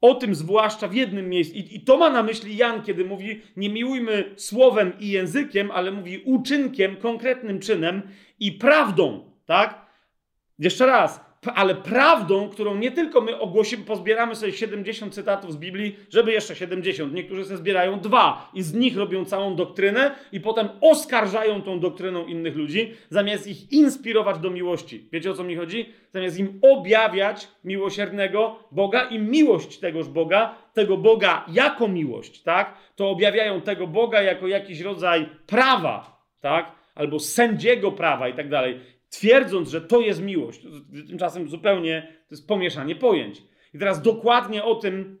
O 0.00 0.14
tym 0.14 0.34
zwłaszcza 0.34 0.88
w 0.88 0.94
jednym 0.94 1.28
miejscu. 1.28 1.54
I, 1.54 1.76
I, 1.76 1.80
to 1.80 1.96
ma 1.96 2.10
na 2.10 2.22
myśli 2.22 2.56
Jan, 2.56 2.82
kiedy 2.82 3.04
mówi: 3.04 3.40
Nie 3.56 3.70
miłujmy 3.70 4.34
słowem 4.36 4.92
i 5.00 5.08
językiem, 5.08 5.70
ale 5.70 5.90
mówi 5.90 6.22
uczynkiem, 6.24 6.96
konkretnym 6.96 7.60
czynem 7.60 8.02
i 8.40 8.52
prawdą. 8.52 9.32
Tak? 9.46 9.87
Jeszcze 10.58 10.86
raz, 10.86 11.28
ale 11.54 11.74
prawdą, 11.74 12.48
którą 12.48 12.74
nie 12.74 12.90
tylko 12.90 13.20
my 13.20 13.38
ogłosimy, 13.38 13.84
pozbieramy 13.84 14.34
sobie 14.34 14.52
70 14.52 15.14
cytatów 15.14 15.52
z 15.52 15.56
Biblii, 15.56 15.96
żeby 16.10 16.32
jeszcze 16.32 16.56
70. 16.56 17.14
Niektórzy 17.14 17.44
sobie 17.44 17.56
zbierają 17.56 18.00
dwa 18.00 18.50
i 18.54 18.62
z 18.62 18.74
nich 18.74 18.96
robią 18.96 19.24
całą 19.24 19.56
doktrynę 19.56 20.14
i 20.32 20.40
potem 20.40 20.68
oskarżają 20.80 21.62
tą 21.62 21.80
doktryną 21.80 22.26
innych 22.26 22.56
ludzi, 22.56 22.94
zamiast 23.10 23.46
ich 23.46 23.72
inspirować 23.72 24.38
do 24.38 24.50
miłości. 24.50 25.08
Wiecie 25.12 25.30
o 25.30 25.34
co 25.34 25.44
mi 25.44 25.56
chodzi? 25.56 25.92
Zamiast 26.14 26.38
im 26.38 26.60
objawiać 26.62 27.48
miłosiernego 27.64 28.58
Boga 28.72 29.04
i 29.04 29.18
miłość 29.18 29.78
tegoż 29.78 30.08
Boga, 30.08 30.54
tego 30.74 30.96
Boga 30.96 31.44
jako 31.52 31.88
miłość, 31.88 32.42
tak? 32.42 32.74
To 32.96 33.10
objawiają 33.10 33.60
tego 33.60 33.86
Boga 33.86 34.22
jako 34.22 34.48
jakiś 34.48 34.80
rodzaj 34.80 35.28
prawa, 35.46 36.24
tak? 36.40 36.72
Albo 36.94 37.18
sędziego 37.18 37.92
prawa 37.92 38.28
i 38.28 38.34
tak 38.34 38.48
dalej 38.48 38.97
twierdząc, 39.10 39.70
że 39.70 39.80
to 39.80 40.00
jest 40.00 40.22
miłość. 40.22 40.60
Tymczasem 41.08 41.48
zupełnie 41.48 42.12
to 42.28 42.34
jest 42.34 42.48
pomieszanie 42.48 42.96
pojęć. 42.96 43.42
I 43.74 43.78
teraz 43.78 44.02
dokładnie 44.02 44.64
o 44.64 44.74
tym 44.74 45.18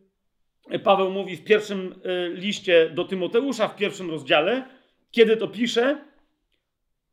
Paweł 0.84 1.10
mówi 1.10 1.36
w 1.36 1.44
pierwszym 1.44 1.94
e, 2.04 2.28
liście 2.28 2.90
do 2.90 3.04
Tymoteusza, 3.04 3.68
w 3.68 3.76
pierwszym 3.76 4.10
rozdziale. 4.10 4.64
Kiedy 5.10 5.36
to 5.36 5.48
pisze, 5.48 6.04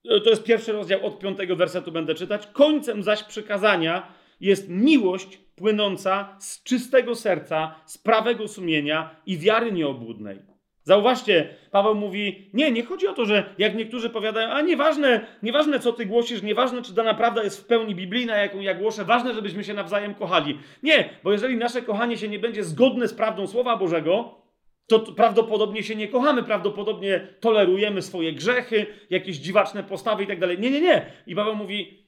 e, 0.06 0.22
to 0.22 0.30
jest 0.30 0.44
pierwszy 0.44 0.72
rozdział 0.72 1.06
od 1.06 1.20
piątego 1.20 1.56
wersetu 1.56 1.92
będę 1.92 2.16
czytać. 2.16 2.48
Końcem 2.48 3.04
zaś 3.04 3.24
przykazania 3.24 4.14
jest 4.40 4.70
miłość 4.70 5.38
płynąca 5.38 6.36
z 6.40 6.64
czystego 6.64 7.16
serca, 7.16 7.76
z 7.86 7.98
prawego 7.98 8.48
sumienia 8.48 9.16
i 9.26 9.38
wiary 9.38 9.72
nieobłudnej. 9.72 10.55
Zauważcie, 10.86 11.56
Paweł 11.72 11.96
mówi, 11.96 12.50
nie, 12.54 12.72
nie 12.72 12.84
chodzi 12.84 13.08
o 13.08 13.14
to, 13.14 13.26
że 13.26 13.56
jak 13.58 13.76
niektórzy 13.76 14.10
powiadają, 14.10 14.50
a 14.50 14.62
nieważne, 14.62 15.26
nieważne 15.44 15.80
co 15.80 15.94
ty 15.94 16.06
głosisz, 16.06 16.42
nieważne 16.42 16.82
czy 16.82 16.94
dana 16.94 17.14
prawda 17.14 17.44
jest 17.44 17.62
w 17.62 17.66
pełni 17.66 17.96
biblijna, 17.96 18.38
jaką 18.38 18.60
ja 18.60 18.74
głoszę, 18.74 19.06
ważne, 19.06 19.34
żebyśmy 19.34 19.64
się 19.64 19.74
nawzajem 19.74 20.16
kochali. 20.16 20.60
Nie, 20.84 21.10
bo 21.24 21.32
jeżeli 21.32 21.58
nasze 21.58 21.82
kochanie 21.82 22.18
się 22.18 22.28
nie 22.28 22.40
będzie 22.40 22.64
zgodne 22.64 23.08
z 23.08 23.14
prawdą 23.14 23.48
Słowa 23.48 23.78
Bożego, 23.78 24.42
to 24.88 25.00
prawdopodobnie 25.00 25.84
się 25.84 25.96
nie 25.96 26.08
kochamy, 26.08 26.44
prawdopodobnie 26.44 27.28
tolerujemy 27.40 28.02
swoje 28.02 28.34
grzechy, 28.34 28.86
jakieś 29.10 29.38
dziwaczne 29.38 29.84
postawy 29.84 30.24
i 30.24 30.28
tak 30.28 30.40
dalej. 30.40 30.60
Nie, 30.60 30.72
nie, 30.72 30.82
nie. 30.82 31.06
I 31.28 31.36
Paweł 31.36 31.56
mówi, 31.56 32.08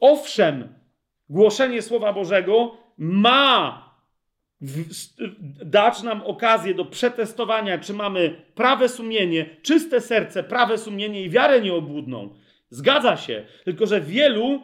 owszem, 0.00 0.74
głoszenie 1.28 1.82
Słowa 1.82 2.12
Bożego 2.12 2.76
ma 2.98 3.83
dać 5.64 6.02
nam 6.02 6.22
okazję 6.22 6.74
do 6.74 6.84
przetestowania, 6.84 7.78
czy 7.78 7.94
mamy 7.94 8.42
prawe 8.54 8.88
sumienie, 8.88 9.46
czyste 9.62 10.00
serce, 10.00 10.42
prawe 10.42 10.78
sumienie 10.78 11.22
i 11.22 11.30
wiarę 11.30 11.60
nieobłudną. 11.60 12.34
Zgadza 12.70 13.16
się, 13.16 13.44
tylko 13.64 13.86
że 13.86 14.00
wielu 14.00 14.62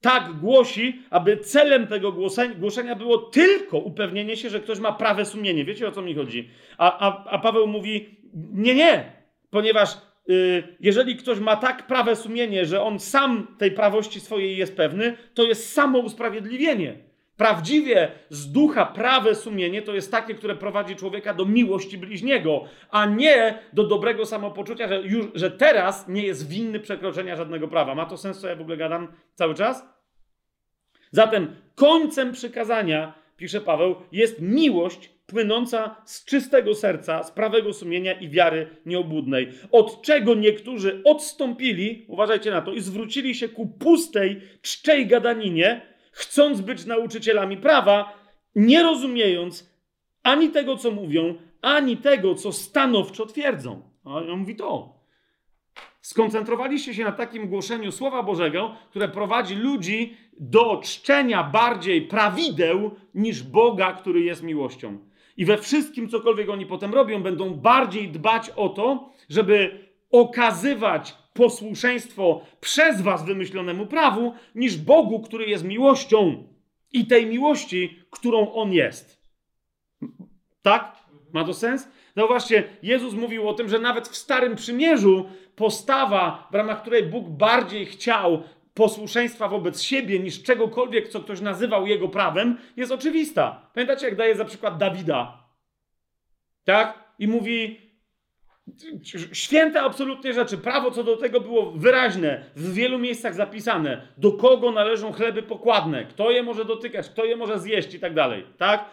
tak 0.00 0.32
głosi, 0.32 1.02
aby 1.10 1.36
celem 1.36 1.86
tego 1.86 2.12
głoszenia 2.58 2.94
było 2.94 3.18
tylko 3.18 3.78
upewnienie 3.78 4.36
się, 4.36 4.50
że 4.50 4.60
ktoś 4.60 4.78
ma 4.78 4.92
prawe 4.92 5.24
sumienie. 5.24 5.64
Wiecie 5.64 5.88
o 5.88 5.92
co 5.92 6.02
mi 6.02 6.14
chodzi? 6.14 6.50
A, 6.78 6.98
a, 6.98 7.24
a 7.30 7.38
Paweł 7.38 7.66
mówi: 7.66 8.18
Nie, 8.52 8.74
nie, 8.74 9.12
ponieważ 9.50 9.90
y, 10.30 10.62
jeżeli 10.80 11.16
ktoś 11.16 11.38
ma 11.38 11.56
tak 11.56 11.86
prawe 11.86 12.16
sumienie, 12.16 12.66
że 12.66 12.82
on 12.82 12.98
sam 12.98 13.56
tej 13.58 13.70
prawości 13.70 14.20
swojej 14.20 14.56
jest 14.56 14.76
pewny, 14.76 15.16
to 15.34 15.42
jest 15.42 15.72
samo 15.72 15.98
usprawiedliwienie. 15.98 17.06
Prawdziwie 17.36 18.10
z 18.30 18.52
ducha 18.52 18.86
prawe 18.86 19.34
sumienie 19.34 19.82
to 19.82 19.94
jest 19.94 20.10
takie, 20.10 20.34
które 20.34 20.54
prowadzi 20.56 20.96
człowieka 20.96 21.34
do 21.34 21.44
miłości 21.44 21.98
bliźniego, 21.98 22.64
a 22.90 23.06
nie 23.06 23.58
do 23.72 23.84
dobrego 23.84 24.26
samopoczucia, 24.26 24.88
że, 24.88 25.02
już, 25.02 25.26
że 25.34 25.50
teraz 25.50 26.08
nie 26.08 26.22
jest 26.22 26.48
winny 26.48 26.80
przekroczenia 26.80 27.36
żadnego 27.36 27.68
prawa. 27.68 27.94
Ma 27.94 28.06
to 28.06 28.16
sens, 28.16 28.40
co 28.40 28.48
ja 28.48 28.56
w 28.56 28.60
ogóle 28.60 28.76
gadam 28.76 29.12
cały 29.34 29.54
czas? 29.54 29.84
Zatem 31.10 31.56
końcem 31.74 32.32
przykazania, 32.32 33.14
pisze 33.36 33.60
Paweł, 33.60 33.94
jest 34.12 34.40
miłość 34.40 35.10
płynąca 35.26 35.96
z 36.04 36.24
czystego 36.24 36.74
serca, 36.74 37.22
z 37.22 37.30
prawego 37.30 37.72
sumienia 37.72 38.12
i 38.12 38.28
wiary 38.28 38.68
nieobłudnej. 38.86 39.48
Od 39.70 40.02
czego 40.02 40.34
niektórzy 40.34 41.02
odstąpili, 41.04 42.04
uważajcie 42.08 42.50
na 42.50 42.62
to, 42.62 42.72
i 42.72 42.80
zwrócili 42.80 43.34
się 43.34 43.48
ku 43.48 43.66
pustej, 43.66 44.40
czczej 44.62 45.06
gadaninie, 45.06 45.95
chcąc 46.16 46.60
być 46.60 46.86
nauczycielami 46.86 47.56
prawa, 47.56 48.18
nie 48.54 48.82
rozumiejąc 48.82 49.70
ani 50.22 50.50
tego, 50.50 50.76
co 50.76 50.90
mówią, 50.90 51.34
ani 51.62 51.96
tego, 51.96 52.34
co 52.34 52.52
stanowczo 52.52 53.26
twierdzą. 53.26 53.82
A 54.04 54.08
on 54.08 54.38
mówi 54.38 54.56
to. 54.56 54.96
Skoncentrowaliście 56.00 56.94
się 56.94 57.04
na 57.04 57.12
takim 57.12 57.48
głoszeniu 57.48 57.92
Słowa 57.92 58.22
Bożego, 58.22 58.74
które 58.90 59.08
prowadzi 59.08 59.54
ludzi 59.54 60.16
do 60.40 60.80
czczenia 60.84 61.44
bardziej 61.44 62.02
prawideł 62.02 62.90
niż 63.14 63.42
Boga, 63.42 63.92
który 63.92 64.20
jest 64.20 64.42
miłością. 64.42 64.98
I 65.36 65.44
we 65.44 65.58
wszystkim, 65.58 66.08
cokolwiek 66.08 66.48
oni 66.48 66.66
potem 66.66 66.94
robią, 66.94 67.22
będą 67.22 67.54
bardziej 67.54 68.08
dbać 68.08 68.50
o 68.50 68.68
to, 68.68 69.10
żeby 69.28 69.86
okazywać 70.10 71.25
posłuszeństwo 71.36 72.40
przez 72.60 73.00
was 73.00 73.24
wymyślonemu 73.24 73.86
prawu, 73.86 74.34
niż 74.54 74.76
Bogu, 74.76 75.20
który 75.20 75.46
jest 75.46 75.64
miłością 75.64 76.44
i 76.92 77.06
tej 77.06 77.26
miłości, 77.26 77.98
którą 78.10 78.52
On 78.52 78.72
jest. 78.72 79.22
Tak? 80.62 80.96
Ma 81.32 81.44
to 81.44 81.54
sens? 81.54 81.88
Zauważcie, 82.16 82.64
Jezus 82.82 83.14
mówił 83.14 83.48
o 83.48 83.54
tym, 83.54 83.68
że 83.68 83.78
nawet 83.78 84.08
w 84.08 84.16
Starym 84.16 84.56
Przymierzu 84.56 85.28
postawa, 85.56 86.48
w 86.50 86.54
ramach 86.54 86.80
której 86.80 87.02
Bóg 87.02 87.28
bardziej 87.28 87.86
chciał 87.86 88.42
posłuszeństwa 88.74 89.48
wobec 89.48 89.82
siebie 89.82 90.18
niż 90.18 90.42
czegokolwiek, 90.42 91.08
co 91.08 91.20
ktoś 91.20 91.40
nazywał 91.40 91.86
jego 91.86 92.08
prawem, 92.08 92.58
jest 92.76 92.92
oczywista. 92.92 93.70
Pamiętacie, 93.74 94.06
jak 94.06 94.16
daje 94.16 94.36
za 94.36 94.44
przykład 94.44 94.78
Dawida? 94.78 95.44
Tak? 96.64 97.04
I 97.18 97.28
mówi, 97.28 97.85
Święte 99.32 99.80
absolutnie 99.80 100.32
rzeczy. 100.32 100.58
Prawo 100.58 100.90
co 100.90 101.04
do 101.04 101.16
tego 101.16 101.40
było 101.40 101.70
wyraźne, 101.70 102.44
w 102.56 102.74
wielu 102.74 102.98
miejscach 102.98 103.34
zapisane. 103.34 104.02
Do 104.18 104.32
kogo 104.32 104.72
należą 104.72 105.12
chleby 105.12 105.42
pokładne, 105.42 106.04
kto 106.04 106.30
je 106.30 106.42
może 106.42 106.64
dotykać, 106.64 107.08
kto 107.08 107.24
je 107.24 107.36
może 107.36 107.58
zjeść 107.58 107.94
i 107.94 108.00
tak 108.00 108.14
dalej. 108.14 108.44
Tak? 108.58 108.84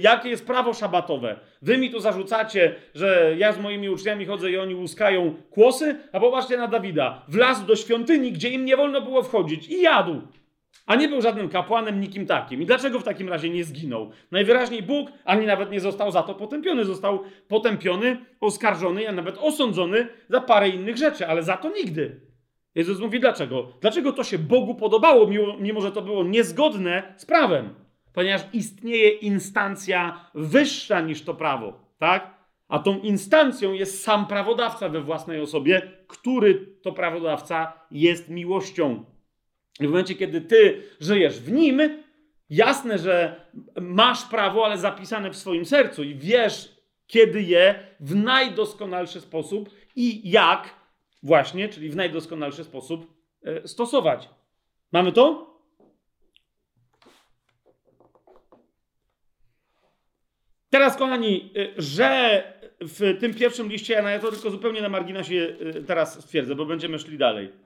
Jakie 0.00 0.28
jest 0.28 0.46
prawo 0.46 0.74
szabatowe? 0.74 1.36
Wy 1.62 1.78
mi 1.78 1.90
tu 1.90 2.00
zarzucacie, 2.00 2.74
że 2.94 3.34
ja 3.38 3.52
z 3.52 3.58
moimi 3.58 3.88
uczniami 3.88 4.26
chodzę 4.26 4.50
i 4.50 4.58
oni 4.58 4.74
łuskają 4.74 5.34
kłosy, 5.50 5.96
a 6.12 6.20
popatrzcie 6.20 6.56
na 6.56 6.68
Dawida. 6.68 7.22
Wlazł 7.28 7.66
do 7.66 7.76
świątyni, 7.76 8.32
gdzie 8.32 8.48
im 8.48 8.64
nie 8.64 8.76
wolno 8.76 9.00
było 9.00 9.22
wchodzić 9.22 9.68
i 9.68 9.82
jadł. 9.82 10.20
A 10.86 10.96
nie 10.96 11.08
był 11.08 11.22
żadnym 11.22 11.48
kapłanem, 11.48 12.00
nikim 12.00 12.26
takim. 12.26 12.62
I 12.62 12.66
dlaczego 12.66 12.98
w 12.98 13.04
takim 13.04 13.28
razie 13.28 13.50
nie 13.50 13.64
zginął? 13.64 14.10
Najwyraźniej 14.30 14.82
Bóg 14.82 15.10
ani 15.24 15.46
nawet 15.46 15.70
nie 15.70 15.80
został 15.80 16.10
za 16.10 16.22
to 16.22 16.34
potępiony. 16.34 16.84
Został 16.84 17.22
potępiony, 17.48 18.16
oskarżony, 18.40 19.08
a 19.08 19.12
nawet 19.12 19.38
osądzony 19.38 20.08
za 20.28 20.40
parę 20.40 20.68
innych 20.68 20.96
rzeczy, 20.96 21.26
ale 21.26 21.42
za 21.42 21.56
to 21.56 21.70
nigdy. 21.70 22.20
Jezus 22.74 23.00
mówi 23.00 23.20
dlaczego? 23.20 23.72
Dlaczego 23.80 24.12
to 24.12 24.24
się 24.24 24.38
Bogu 24.38 24.74
podobało, 24.74 25.26
mimo, 25.26 25.56
mimo 25.60 25.80
że 25.80 25.92
to 25.92 26.02
było 26.02 26.24
niezgodne 26.24 27.14
z 27.16 27.26
prawem? 27.26 27.74
Ponieważ 28.12 28.42
istnieje 28.52 29.08
instancja 29.10 30.30
wyższa 30.34 31.00
niż 31.00 31.22
to 31.22 31.34
prawo, 31.34 31.80
tak? 31.98 32.34
A 32.68 32.78
tą 32.78 32.98
instancją 32.98 33.72
jest 33.72 34.02
sam 34.02 34.26
prawodawca 34.26 34.88
we 34.88 35.00
własnej 35.00 35.40
osobie, 35.40 35.82
który 36.06 36.66
to 36.82 36.92
prawodawca 36.92 37.72
jest 37.90 38.28
miłością. 38.28 39.04
I 39.80 39.86
w 39.86 39.90
momencie, 39.90 40.14
kiedy 40.14 40.40
ty 40.40 40.82
żyjesz 41.00 41.40
w 41.40 41.52
nim, 41.52 41.80
jasne, 42.50 42.98
że 42.98 43.44
masz 43.80 44.24
prawo, 44.24 44.64
ale 44.64 44.78
zapisane 44.78 45.30
w 45.30 45.36
swoim 45.36 45.64
sercu 45.64 46.04
i 46.04 46.14
wiesz, 46.14 46.74
kiedy 47.06 47.42
je 47.42 47.86
w 48.00 48.14
najdoskonalszy 48.14 49.20
sposób 49.20 49.70
i 49.96 50.30
jak 50.30 50.74
właśnie, 51.22 51.68
czyli 51.68 51.90
w 51.90 51.96
najdoskonalszy 51.96 52.64
sposób 52.64 53.14
e, 53.44 53.68
stosować. 53.68 54.28
Mamy 54.92 55.12
to? 55.12 55.54
Teraz, 60.70 60.96
kochani, 60.96 61.52
e, 61.56 61.82
że 61.82 62.42
w 62.80 63.18
tym 63.20 63.34
pierwszym 63.34 63.68
liście, 63.68 63.94
ja 63.94 64.18
to 64.18 64.32
tylko 64.32 64.50
zupełnie 64.50 64.82
na 64.82 64.88
marginesie 64.88 65.56
e, 65.60 65.82
teraz 65.82 66.20
stwierdzę, 66.24 66.54
bo 66.54 66.66
będziemy 66.66 66.98
szli 66.98 67.18
dalej 67.18 67.64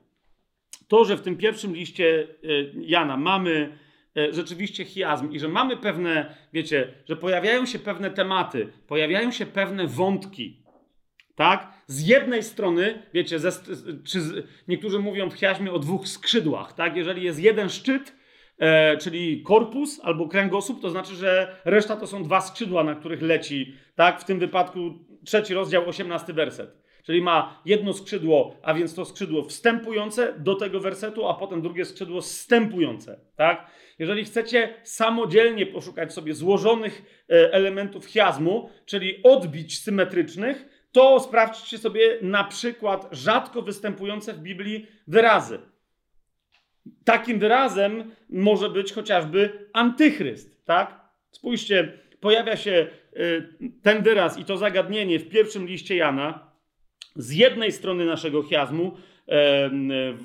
to, 0.89 1.05
że 1.05 1.17
w 1.17 1.21
tym 1.21 1.37
pierwszym 1.37 1.75
liście 1.75 2.23
e, 2.23 2.47
Jana 2.81 3.17
mamy 3.17 3.79
e, 4.17 4.33
rzeczywiście 4.33 4.85
chiazm 4.85 5.33
i 5.33 5.39
że 5.39 5.49
mamy 5.49 5.77
pewne, 5.77 6.37
wiecie, 6.53 6.95
że 7.09 7.17
pojawiają 7.17 7.67
się 7.67 7.79
pewne 7.79 8.11
tematy, 8.11 8.73
pojawiają 8.87 9.31
się 9.31 9.47
pewne 9.47 9.87
wątki, 9.87 10.63
tak? 11.35 11.73
Z 11.87 12.07
jednej 12.07 12.43
strony, 12.43 13.03
wiecie, 13.15 13.39
ze, 13.39 13.53
czy 14.05 14.21
z, 14.21 14.47
niektórzy 14.69 14.99
mówią 14.99 15.31
w 15.31 15.35
chiazmie 15.35 15.73
o 15.73 15.79
dwóch 15.79 16.09
skrzydłach, 16.09 16.73
tak? 16.73 16.97
Jeżeli 16.97 17.23
jest 17.23 17.41
jeden 17.41 17.69
szczyt, 17.69 18.15
e, 18.59 18.97
czyli 18.97 19.43
korpus 19.43 20.01
albo 20.03 20.29
kręgosłup, 20.29 20.83
to 20.83 20.91
znaczy, 20.91 21.15
że 21.15 21.57
reszta 21.65 21.97
to 21.97 22.07
są 22.07 22.23
dwa 22.23 22.41
skrzydła, 22.41 22.85
na 22.85 22.95
których 22.95 23.23
leci, 23.23 23.75
tak? 23.95 24.21
W 24.21 24.25
tym 24.25 24.39
wypadku 24.39 24.79
trzeci 25.25 25.55
rozdział, 25.55 25.89
osiemnasty 25.89 26.33
werset. 26.33 26.88
Czyli 27.09 27.23
ma 27.23 27.61
jedno 27.65 27.93
skrzydło, 27.93 28.57
a 28.63 28.75
więc 28.75 28.95
to 28.95 29.05
skrzydło 29.05 29.43
wstępujące 29.43 30.35
do 30.39 30.55
tego 30.55 30.81
wersetu, 30.81 31.29
a 31.29 31.35
potem 31.35 31.63
drugie 31.63 31.85
skrzydło 31.85 32.21
wstępujące. 32.21 33.21
Tak? 33.37 33.71
Jeżeli 33.99 34.25
chcecie 34.25 34.75
samodzielnie 34.83 35.67
poszukać 35.67 36.13
sobie 36.13 36.35
złożonych 36.35 37.25
e, 37.31 37.53
elementów 37.53 38.07
chiazmu, 38.07 38.71
czyli 38.87 39.23
odbić 39.23 39.83
symetrycznych, 39.83 40.87
to 40.93 41.21
sprawdźcie 41.21 41.79
sobie 41.79 42.19
na 42.23 42.45
przykład 42.45 43.09
rzadko 43.13 43.63
występujące 43.63 44.33
w 44.33 44.39
Biblii 44.39 44.87
wyrazy. 45.07 45.59
Takim 47.05 47.39
wyrazem 47.39 48.11
może 48.31 48.69
być 48.69 48.93
chociażby 48.93 49.69
antychryst, 49.73 50.65
tak? 50.65 51.01
Spójrzcie, 51.31 51.93
pojawia 52.21 52.57
się 52.57 52.73
e, 52.73 53.71
ten 53.83 54.03
wyraz 54.03 54.39
i 54.39 54.45
to 54.45 54.57
zagadnienie 54.57 55.19
w 55.19 55.29
pierwszym 55.29 55.67
liście 55.67 55.97
Jana, 55.97 56.48
z 57.17 57.33
jednej 57.33 57.73
strony 57.73 58.07
naszego 58.07 58.43
chiazmu, 58.43 58.93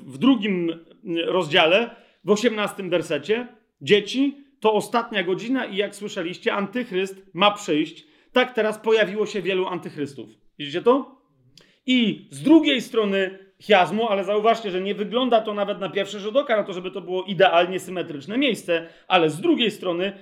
w 0.06 0.18
drugim 0.18 0.84
rozdziale, 1.26 1.90
w 2.24 2.30
osiemnastym 2.30 2.90
wersecie, 2.90 3.46
dzieci, 3.80 4.36
to 4.60 4.72
ostatnia 4.72 5.22
godzina 5.22 5.64
i 5.64 5.76
jak 5.76 5.96
słyszeliście, 5.96 6.52
antychryst 6.52 7.26
ma 7.34 7.50
przyjść. 7.50 8.06
Tak 8.32 8.54
teraz 8.54 8.78
pojawiło 8.78 9.26
się 9.26 9.42
wielu 9.42 9.66
antychrystów. 9.66 10.30
Widzicie 10.58 10.82
to? 10.82 11.22
I 11.86 12.28
z 12.30 12.42
drugiej 12.42 12.80
strony 12.80 13.38
chiazmu, 13.60 14.08
ale 14.08 14.24
zauważcie, 14.24 14.70
że 14.70 14.80
nie 14.80 14.94
wygląda 14.94 15.40
to 15.40 15.54
nawet 15.54 15.80
na 15.80 15.88
pierwszy 15.88 16.20
rzut 16.20 16.36
oka 16.36 16.56
na 16.56 16.62
to, 16.62 16.72
żeby 16.72 16.90
to 16.90 17.00
było 17.00 17.22
idealnie 17.22 17.80
symetryczne 17.80 18.38
miejsce, 18.38 18.86
ale 19.08 19.30
z 19.30 19.40
drugiej 19.40 19.70
strony 19.70 20.12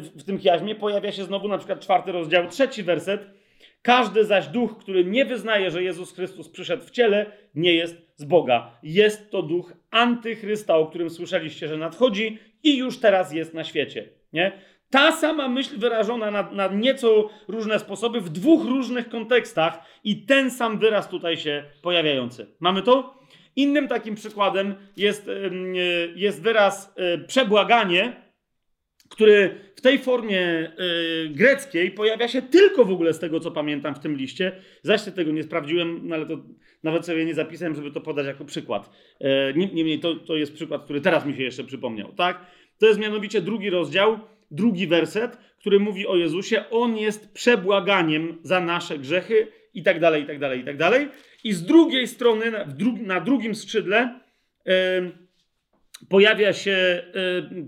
w 0.00 0.22
tym 0.22 0.38
chiazmie 0.38 0.74
pojawia 0.74 1.12
się 1.12 1.24
znowu 1.24 1.48
na 1.48 1.58
przykład 1.58 1.80
czwarty 1.80 2.12
rozdział, 2.12 2.48
trzeci 2.48 2.82
werset, 2.82 3.39
każdy 3.82 4.24
zaś 4.24 4.48
duch, 4.48 4.78
który 4.78 5.04
nie 5.04 5.24
wyznaje, 5.24 5.70
że 5.70 5.82
Jezus 5.82 6.14
Chrystus 6.14 6.48
przyszedł 6.48 6.84
w 6.84 6.90
ciele, 6.90 7.32
nie 7.54 7.74
jest 7.74 7.96
z 8.16 8.24
Boga. 8.24 8.78
Jest 8.82 9.30
to 9.30 9.42
duch 9.42 9.72
antychrysta, 9.90 10.76
o 10.76 10.86
którym 10.86 11.10
słyszeliście, 11.10 11.68
że 11.68 11.76
nadchodzi 11.76 12.38
i 12.62 12.76
już 12.76 12.98
teraz 12.98 13.32
jest 13.32 13.54
na 13.54 13.64
świecie. 13.64 14.08
Nie? 14.32 14.52
Ta 14.90 15.12
sama 15.12 15.48
myśl 15.48 15.78
wyrażona 15.78 16.30
na, 16.30 16.50
na, 16.50 16.66
nieco 16.66 17.30
różne 17.48 17.78
sposoby, 17.78 18.20
w 18.20 18.28
dwóch 18.28 18.64
różnych 18.64 19.08
kontekstach 19.08 19.78
i 20.04 20.26
ten 20.26 20.50
sam 20.50 20.78
wyraz 20.78 21.08
tutaj 21.08 21.36
się 21.36 21.64
pojawiający. 21.82 22.46
Mamy 22.60 22.82
to? 22.82 23.20
Innym 23.56 23.88
takim 23.88 24.14
przykładem 24.14 24.74
jest, 24.96 25.30
jest 26.14 26.42
wyraz 26.42 26.94
e, 26.96 27.18
przebłaganie, 27.18 28.29
który 29.10 29.54
w 29.76 29.80
tej 29.80 29.98
formie 29.98 30.72
y, 31.24 31.28
greckiej 31.28 31.90
pojawia 31.90 32.28
się 32.28 32.42
tylko 32.42 32.84
w 32.84 32.90
ogóle 32.90 33.12
z 33.12 33.18
tego, 33.18 33.40
co 33.40 33.50
pamiętam 33.50 33.94
w 33.94 33.98
tym 33.98 34.16
liście. 34.16 34.52
Zaś 34.82 35.02
tego 35.02 35.32
nie 35.32 35.42
sprawdziłem, 35.42 36.00
no 36.02 36.14
ale 36.14 36.26
to 36.26 36.38
nawet 36.82 37.06
sobie 37.06 37.24
nie 37.24 37.34
zapisałem, 37.34 37.74
żeby 37.74 37.90
to 37.90 38.00
podać 38.00 38.26
jako 38.26 38.44
przykład. 38.44 38.90
E, 39.20 39.52
niemniej 39.54 40.00
to, 40.00 40.14
to 40.14 40.36
jest 40.36 40.54
przykład, 40.54 40.84
który 40.84 41.00
teraz 41.00 41.26
mi 41.26 41.34
się 41.34 41.42
jeszcze 41.42 41.64
przypomniał. 41.64 42.12
Tak? 42.12 42.46
To 42.78 42.86
jest 42.86 43.00
mianowicie 43.00 43.40
drugi 43.40 43.70
rozdział, 43.70 44.18
drugi 44.50 44.86
werset, 44.86 45.36
który 45.58 45.80
mówi 45.80 46.06
o 46.06 46.16
Jezusie. 46.16 46.64
On 46.70 46.96
jest 46.96 47.32
przebłaganiem 47.32 48.38
za 48.42 48.60
nasze 48.60 48.98
grzechy 48.98 49.48
i 49.74 49.82
tak 49.82 50.00
dalej, 50.00 50.22
i 50.22 50.26
tak 50.26 50.38
dalej, 50.38 50.60
i 50.60 50.64
tak 50.64 50.76
dalej. 50.76 51.08
I 51.44 51.52
z 51.52 51.62
drugiej 51.62 52.06
strony, 52.06 52.50
na, 52.50 52.64
dru 52.64 52.92
na 53.02 53.20
drugim 53.20 53.54
skrzydle, 53.54 54.20
pojawia 56.08 56.52
się 56.52 57.02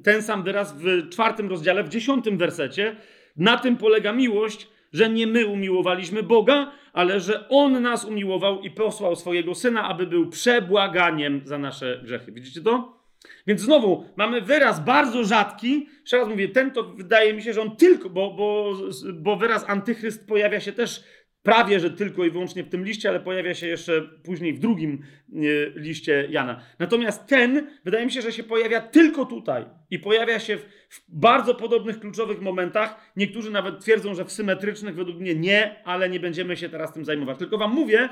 ten 0.04 0.22
sam 0.22 0.42
wyraz 0.42 0.74
w 0.78 1.08
czwartym 1.10 1.48
rozdziale, 1.48 1.84
w 1.84 1.88
dziesiątym 1.88 2.38
wersecie. 2.38 2.96
Na 3.36 3.58
tym 3.58 3.76
polega 3.76 4.12
miłość, 4.12 4.68
że 4.92 5.10
nie 5.10 5.26
my 5.26 5.46
umiłowaliśmy 5.46 6.22
Boga, 6.22 6.72
ale 6.92 7.20
że 7.20 7.48
On 7.48 7.82
nas 7.82 8.04
umiłował 8.04 8.60
i 8.60 8.70
posłał 8.70 9.16
swojego 9.16 9.54
Syna, 9.54 9.88
aby 9.88 10.06
był 10.06 10.28
przebłaganiem 10.28 11.40
za 11.44 11.58
nasze 11.58 12.00
grzechy. 12.04 12.32
Widzicie 12.32 12.60
to? 12.60 13.02
Więc 13.46 13.60
znowu 13.60 14.04
mamy 14.16 14.40
wyraz 14.40 14.84
bardzo 14.84 15.24
rzadki. 15.24 15.88
Jeszcze 16.00 16.16
raz 16.16 16.28
mówię, 16.28 16.48
ten 16.48 16.70
to 16.70 16.82
wydaje 16.82 17.34
mi 17.34 17.42
się, 17.42 17.52
że 17.52 17.62
on 17.62 17.76
tylko, 17.76 18.10
bo, 18.10 18.34
bo, 18.34 18.72
bo 19.14 19.36
wyraz 19.36 19.64
antychryst 19.68 20.28
pojawia 20.28 20.60
się 20.60 20.72
też 20.72 21.04
prawie, 21.42 21.80
że 21.80 21.90
tylko 21.90 22.24
i 22.24 22.30
wyłącznie 22.30 22.62
w 22.62 22.68
tym 22.68 22.84
liście, 22.84 23.08
ale 23.08 23.20
pojawia 23.20 23.54
się 23.54 23.66
jeszcze 23.66 24.02
później 24.02 24.52
w 24.52 24.58
drugim 24.58 25.02
e, 25.32 25.38
liście 25.80 26.26
Jana. 26.30 26.60
Natomiast 26.78 27.26
ten, 27.26 27.66
wydaje 27.84 28.06
mi 28.06 28.12
się, 28.12 28.22
że 28.22 28.32
się 28.32 28.42
pojawia 28.42 28.80
tylko 28.80 29.26
tutaj 29.26 29.64
i 29.90 29.98
pojawia 29.98 30.40
się 30.40 30.56
w, 30.56 30.64
w 30.88 31.04
bardzo 31.08 31.54
podobnych 31.54 32.00
kluczowych 32.00 32.40
momentach. 32.40 33.12
Niektórzy 33.16 33.50
nawet 33.50 33.80
twierdzą, 33.80 34.14
że 34.14 34.24
w 34.24 34.32
symetrycznych, 34.32 34.94
według 34.94 35.20
mnie 35.20 35.34
nie, 35.34 35.82
ale 35.84 36.08
nie 36.08 36.20
będziemy 36.20 36.56
się 36.56 36.68
teraz 36.68 36.92
tym 36.92 37.04
zajmować. 37.04 37.38
Tylko 37.38 37.58
wam 37.58 37.74
mówię, 37.74 38.08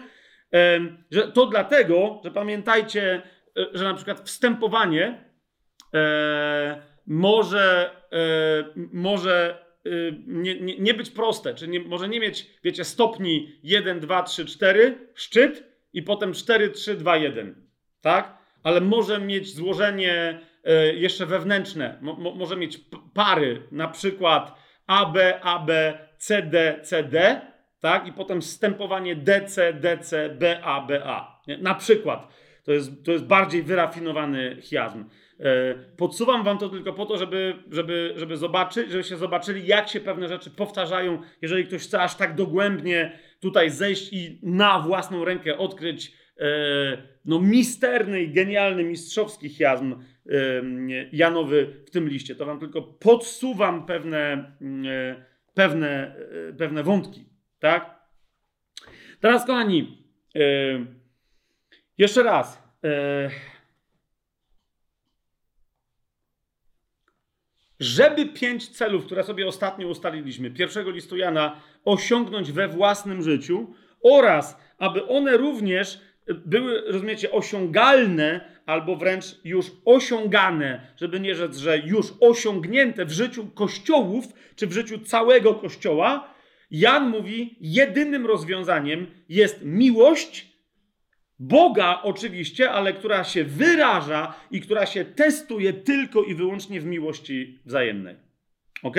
że 1.11 1.33
to 1.33 1.47
dlatego, 1.47 2.21
że 2.25 2.31
pamiętajcie, 2.31 3.23
e, 3.59 3.67
że 3.73 3.85
na 3.85 3.95
przykład 3.95 4.21
wstępowanie 4.21 5.25
e, 5.95 6.91
może, 7.07 7.91
może 8.93 9.59
nie, 10.27 10.61
nie, 10.61 10.79
nie 10.79 10.95
być 10.95 11.11
proste, 11.11 11.55
czy 11.55 11.69
nie, 11.69 11.81
może 11.81 12.09
nie 12.09 12.21
mieć, 12.21 12.47
wiecie, 12.65 12.85
stopni 12.85 13.59
1, 13.63 14.01
2, 14.01 14.23
3, 14.23 14.47
4, 14.47 14.99
szczyt 15.15 15.65
i 15.93 16.03
potem 16.03 16.33
4, 16.33 16.71
3, 16.71 16.95
2, 16.95 17.17
1, 17.17 17.55
tak? 18.01 18.39
Ale 18.63 18.81
może 18.81 19.21
mieć 19.21 19.55
złożenie 19.55 20.41
y, 20.91 20.97
jeszcze 20.97 21.27
wewnętrzne, 21.27 21.99
mo, 22.01 22.35
może 22.35 22.57
mieć 22.57 22.81
pary, 23.15 23.63
na 23.73 23.89
przykład 23.89 24.55
AB, 24.87 25.17
AB, 25.43 25.71
CD, 26.19 26.81
CD, 26.83 27.41
tak? 27.81 28.07
I 28.07 28.13
potem 28.13 28.41
wstępowanie 28.41 29.17
DC, 29.17 29.73
DC, 29.73 30.29
BA, 30.29 30.81
BA. 30.81 31.43
Nie? 31.47 31.59
Na 31.59 31.75
przykład. 31.75 32.29
To 32.65 32.73
jest, 32.73 33.05
to 33.05 33.13
jest 33.13 33.25
bardziej 33.25 33.63
wyrafinowany 33.63 34.57
chiasm. 34.63 35.05
E, 35.41 35.75
podsuwam 35.97 36.45
wam 36.45 36.59
to 36.59 36.69
tylko 36.69 36.93
po 36.93 37.07
to, 37.07 37.19
żeby, 37.19 37.55
żeby, 37.71 38.13
żeby 38.17 38.37
zobaczyć, 38.37 38.91
żebyście 38.91 39.17
zobaczyli, 39.17 39.67
jak 39.67 39.89
się 39.89 40.01
pewne 40.01 40.29
rzeczy 40.29 40.51
powtarzają. 40.51 41.23
Jeżeli 41.43 41.65
ktoś 41.65 41.83
chce 41.83 42.03
aż 42.03 42.15
tak 42.15 42.35
dogłębnie 42.35 43.19
tutaj 43.41 43.71
zejść 43.71 44.13
i 44.13 44.41
na 44.43 44.81
własną 44.81 45.25
rękę 45.25 45.59
odkryć 45.59 46.13
e, 46.39 46.47
no, 47.25 47.41
misterny 47.41 48.23
i 48.23 48.33
genialny, 48.33 48.85
mistrzowski 48.85 49.51
chiasm 49.51 49.93
e, 49.93 50.35
Janowy 51.13 51.85
w 51.87 51.91
tym 51.91 52.09
liście, 52.09 52.35
to 52.35 52.47
wam 52.47 52.61
tylko 52.61 52.83
podsuwam 52.83 53.87
pewne, 53.87 54.53
pewne, 55.55 56.17
pewne 56.59 56.83
wątki. 56.83 57.25
Tak? 57.59 58.01
Teraz, 59.21 59.47
kochani, 59.47 60.05
jeszcze 61.99 62.23
raz. 62.23 62.63
Żeby 67.81 68.27
pięć 68.27 68.69
celów, 68.69 69.07
które 69.07 69.25
sobie 69.25 69.47
ostatnio 69.47 69.89
ustaliliśmy, 69.89 70.51
pierwszego 70.51 70.91
listu 70.91 71.17
Jana, 71.17 71.61
osiągnąć 71.85 72.53
we 72.53 72.69
własnym 72.69 73.23
życiu 73.23 73.75
oraz 74.03 74.61
aby 74.79 75.07
one 75.07 75.37
również 75.37 76.01
były, 76.47 76.83
rozumiecie, 76.87 77.31
osiągalne 77.31 78.41
albo 78.67 78.97
wręcz 78.97 79.25
już 79.45 79.67
osiągane, 79.85 80.87
żeby 80.97 81.21
nie 81.21 81.35
rzec, 81.35 81.57
że 81.57 81.79
już 81.79 82.07
osiągnięte 82.21 83.05
w 83.05 83.11
życiu 83.11 83.47
kościołów 83.47 84.25
czy 84.57 84.67
w 84.67 84.73
życiu 84.73 84.99
całego 84.99 85.55
kościoła, 85.55 86.35
Jan 86.71 87.09
mówi, 87.09 87.57
jedynym 87.61 88.27
rozwiązaniem 88.27 89.07
jest 89.29 89.65
miłość 89.65 90.50
Boga 91.41 92.01
oczywiście, 92.03 92.71
ale 92.71 92.93
która 92.93 93.25
się 93.25 93.45
wyraża 93.45 94.35
i 94.51 94.61
która 94.61 94.87
się 94.87 95.05
testuje 95.05 95.73
tylko 95.73 96.23
i 96.23 96.35
wyłącznie 96.35 96.81
w 96.81 96.85
miłości 96.85 97.59
wzajemnej. 97.65 98.17
Ok? 98.83 98.97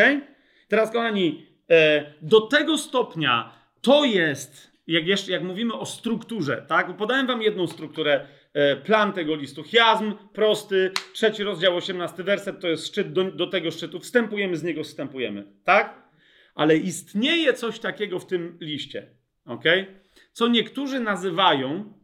Teraz, 0.67 0.91
kochani, 0.91 1.45
e, 1.69 2.13
do 2.21 2.41
tego 2.41 2.77
stopnia 2.77 3.53
to 3.81 4.05
jest, 4.05 4.71
jak 4.87 5.07
jeszcze, 5.07 5.31
jak 5.31 5.43
mówimy 5.43 5.73
o 5.73 5.85
strukturze, 5.85 6.65
tak? 6.67 6.97
Podałem 6.97 7.27
wam 7.27 7.41
jedną 7.41 7.67
strukturę, 7.67 8.27
e, 8.53 8.75
plan 8.75 9.13
tego 9.13 9.35
listu. 9.35 9.63
Chiasm, 9.63 10.13
prosty, 10.33 10.91
trzeci 11.13 11.43
rozdział, 11.43 11.77
osiemnasty 11.77 12.23
werset, 12.23 12.59
to 12.59 12.67
jest 12.67 12.87
szczyt, 12.87 13.13
do, 13.13 13.23
do 13.23 13.47
tego 13.47 13.71
szczytu 13.71 13.99
wstępujemy, 13.99 14.57
z 14.57 14.63
niego 14.63 14.83
wstępujemy, 14.83 15.47
tak? 15.63 16.11
Ale 16.55 16.77
istnieje 16.77 17.53
coś 17.53 17.79
takiego 17.79 18.19
w 18.19 18.25
tym 18.25 18.57
liście, 18.61 19.07
ok? 19.45 19.63
Co 20.31 20.47
niektórzy 20.47 20.99
nazywają 20.99 22.00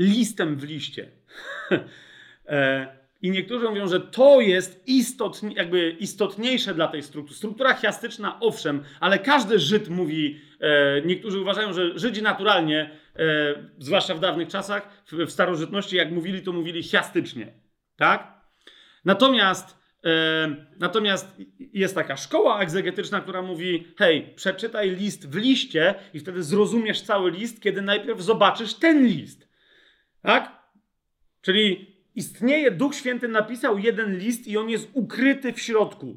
listem 0.00 0.56
w 0.56 0.64
liście. 0.64 1.10
E, 2.46 2.86
I 3.22 3.30
niektórzy 3.30 3.68
mówią, 3.68 3.88
że 3.88 4.00
to 4.00 4.40
jest 4.40 4.88
istotnie, 4.88 5.54
jakby 5.54 5.90
istotniejsze 5.90 6.74
dla 6.74 6.88
tej 6.88 7.02
struktury. 7.02 7.36
Struktura 7.36 7.74
chiastyczna, 7.74 8.40
owszem, 8.40 8.84
ale 9.00 9.18
każdy 9.18 9.58
Żyd 9.58 9.88
mówi, 9.88 10.40
e, 10.60 11.02
niektórzy 11.02 11.40
uważają, 11.40 11.72
że 11.72 11.98
Żydzi 11.98 12.22
naturalnie, 12.22 12.90
e, 13.16 13.54
zwłaszcza 13.78 14.14
w 14.14 14.20
dawnych 14.20 14.48
czasach, 14.48 15.02
w, 15.06 15.12
w 15.12 15.30
starożytności, 15.30 15.96
jak 15.96 16.10
mówili, 16.10 16.42
to 16.42 16.52
mówili 16.52 16.82
chiastycznie. 16.82 17.52
Tak? 17.96 18.40
Natomiast, 19.04 19.78
e, 20.04 20.48
natomiast 20.78 21.36
jest 21.58 21.94
taka 21.94 22.16
szkoła 22.16 22.60
egzegetyczna, 22.60 23.20
która 23.20 23.42
mówi: 23.42 23.86
hej, 23.98 24.32
przeczytaj 24.36 24.90
list 24.90 25.30
w 25.30 25.36
liście 25.36 25.94
i 26.14 26.20
wtedy 26.20 26.42
zrozumiesz 26.42 27.02
cały 27.02 27.30
list, 27.30 27.62
kiedy 27.62 27.82
najpierw 27.82 28.20
zobaczysz 28.20 28.74
ten 28.74 29.06
list. 29.06 29.49
Tak? 30.22 30.60
Czyli 31.40 31.96
istnieje, 32.14 32.70
Duch 32.70 32.94
Święty 32.94 33.28
napisał 33.28 33.78
jeden 33.78 34.18
list 34.18 34.46
i 34.46 34.58
on 34.58 34.70
jest 34.70 34.88
ukryty 34.92 35.52
w 35.52 35.60
środku. 35.60 36.16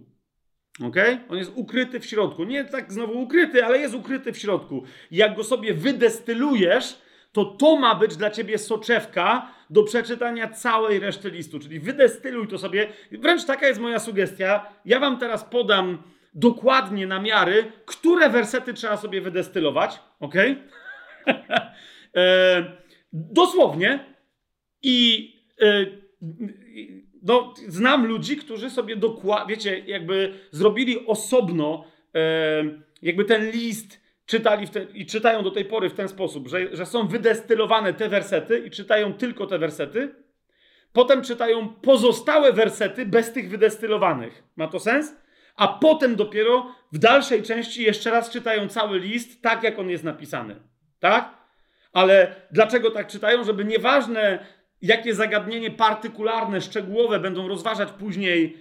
Ok? 0.84 0.96
On 1.30 1.38
jest 1.38 1.52
ukryty 1.56 2.00
w 2.00 2.06
środku. 2.06 2.44
Nie 2.44 2.66
tak 2.66 2.94
znowu 2.94 3.22
ukryty, 3.22 3.66
ale 3.66 3.78
jest 3.78 3.96
ukryty 3.96 4.34
w 4.34 4.38
środku. 4.38 4.84
Jak 5.12 5.36
go 5.36 5.44
sobie 5.44 5.74
wydestylujesz, 5.74 7.02
to 7.32 7.46
to 7.46 7.76
ma 7.76 7.96
być 7.96 8.18
dla 8.18 8.32
ciebie 8.32 8.58
soczewka 8.58 9.52
do 9.70 9.84
przeczytania 9.84 10.48
całej 10.48 11.00
reszty 11.00 11.30
listu. 11.30 11.60
Czyli 11.60 11.80
wydestyluj 11.80 12.48
to 12.48 12.58
sobie. 12.58 12.88
Wręcz 13.12 13.46
taka 13.46 13.68
jest 13.68 13.80
moja 13.80 14.00
sugestia. 14.00 14.66
Ja 14.86 15.00
wam 15.00 15.18
teraz 15.20 15.44
podam 15.44 16.04
dokładnie 16.34 17.08
namiary, 17.08 17.72
które 17.86 18.30
wersety 18.30 18.74
trzeba 18.74 18.98
sobie 18.98 19.22
wydestylować. 19.22 20.00
Ok? 20.20 20.36
e, 22.16 22.83
Dosłownie. 23.14 24.06
I 24.82 25.28
yy, 25.60 26.04
no, 27.24 27.54
znam 27.68 28.06
ludzi, 28.06 28.38
którzy 28.38 28.70
sobie 28.70 28.96
dokładnie, 28.96 29.56
wiecie, 29.56 29.80
jakby 29.80 30.34
zrobili 30.52 31.08
osobno 31.08 31.86
yy, 32.14 32.22
jakby 33.02 33.26
ten 33.26 33.52
list, 33.52 34.04
czytali 34.26 34.68
te, 34.68 34.84
i 34.84 35.06
czytają 35.06 35.44
do 35.44 35.52
tej 35.52 35.66
pory 35.66 35.90
w 35.90 35.94
ten 35.94 36.08
sposób, 36.08 36.48
że, 36.48 36.76
że 36.76 36.86
są 36.86 37.08
wydestylowane 37.08 37.94
te 37.94 38.10
wersety 38.10 38.60
i 38.60 38.72
czytają 38.72 39.14
tylko 39.14 39.48
te 39.48 39.60
wersety. 39.60 40.16
Potem 40.94 41.22
czytają 41.22 41.70
pozostałe 41.70 42.54
wersety 42.54 43.06
bez 43.06 43.34
tych 43.34 43.50
wydestylowanych. 43.50 44.44
Ma 44.56 44.68
to 44.68 44.80
sens? 44.80 45.16
A 45.56 45.68
potem 45.68 46.16
dopiero 46.16 46.76
w 46.92 46.98
dalszej 46.98 47.44
części 47.44 47.84
jeszcze 47.84 48.12
raz 48.12 48.30
czytają 48.30 48.68
cały 48.68 49.00
list 49.00 49.42
tak, 49.42 49.64
jak 49.64 49.80
on 49.80 49.90
jest 49.90 50.04
napisany. 50.04 50.56
Tak? 51.00 51.43
Ale 51.94 52.36
dlaczego 52.52 52.92
tak 52.92 53.08
czytają? 53.08 53.44
Żeby 53.44 53.66
nieważne, 53.66 54.46
jakie 54.82 55.16
zagadnienie 55.16 55.72
partykularne, 55.72 56.62
szczegółowe 56.62 57.20
będą 57.20 57.48
rozważać 57.48 57.92
później, 57.92 58.58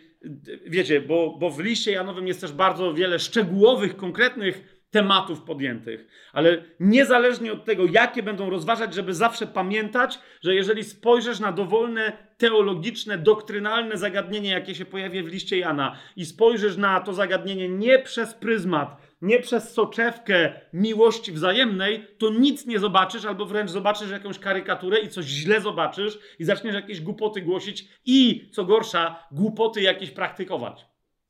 wiecie, 0.66 1.01
bo, 1.01 1.37
bo 1.39 1.51
w 1.51 1.61
liście 1.61 1.93
Janowym 1.93 2.26
jest 2.26 2.41
też 2.41 2.53
bardzo 2.53 2.95
wiele 2.95 3.18
szczegółowych, 3.18 3.97
konkretnych 3.97 4.82
tematów 4.93 5.43
podjętych. 5.43 6.07
Ale 6.32 6.64
niezależnie 6.80 7.53
od 7.53 7.64
tego, 7.64 7.84
jakie 7.86 8.22
będą 8.22 8.51
rozważać, 8.51 8.95
żeby 8.95 9.14
zawsze 9.14 9.47
pamiętać, 9.47 10.18
że 10.43 10.55
jeżeli 10.55 10.84
spojrzysz 10.84 11.40
na 11.40 11.53
dowolne 11.53 12.12
teologiczne, 12.38 13.18
doktrynalne 13.18 13.97
zagadnienie, 13.97 14.51
jakie 14.51 14.74
się 14.74 14.84
pojawi 14.84 15.22
w 15.22 15.28
liście 15.28 15.59
Jana 15.59 15.97
i 16.16 16.26
spojrzysz 16.26 16.76
na 16.76 17.01
to 17.01 17.12
zagadnienie 17.12 17.68
nie 17.68 17.99
przez 17.99 18.34
pryzmat 18.34 18.97
nie 19.22 19.40
przez 19.40 19.72
soczewkę 19.72 20.53
miłości 20.72 21.32
wzajemnej, 21.32 22.07
to 22.18 22.30
nic 22.30 22.66
nie 22.66 22.78
zobaczysz, 22.78 23.24
albo 23.24 23.47
wręcz 23.47 23.70
zobaczysz 23.70 24.11
jakąś 24.11 24.38
karykaturę 24.38 25.01
i 25.01 25.09
coś 25.09 25.24
źle 25.24 25.61
zobaczysz 25.61 26.18
i 26.38 26.45
zaczniesz 26.45 26.74
jakieś 26.74 27.01
głupoty 27.01 27.43
głosić 27.43 27.88
i, 28.07 28.49
co 28.53 28.64
gorsza, 28.64 29.26
głupoty 29.32 29.82
jakieś 29.82 30.11
praktykować. 30.11 30.86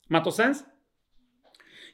Ma 0.08 0.20
to 0.20 0.30
sens? 0.30 0.71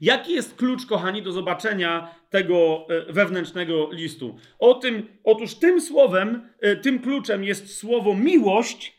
Jaki 0.00 0.32
jest 0.32 0.56
klucz, 0.56 0.86
kochani, 0.86 1.22
do 1.22 1.32
zobaczenia 1.32 2.14
tego 2.30 2.86
e, 2.88 3.12
wewnętrznego 3.12 3.88
listu? 3.92 4.36
O 4.58 4.74
tym, 4.74 5.06
otóż 5.24 5.54
tym 5.54 5.80
słowem, 5.80 6.48
e, 6.60 6.76
tym 6.76 6.98
kluczem 6.98 7.44
jest 7.44 7.76
słowo 7.76 8.14
miłość 8.14 8.98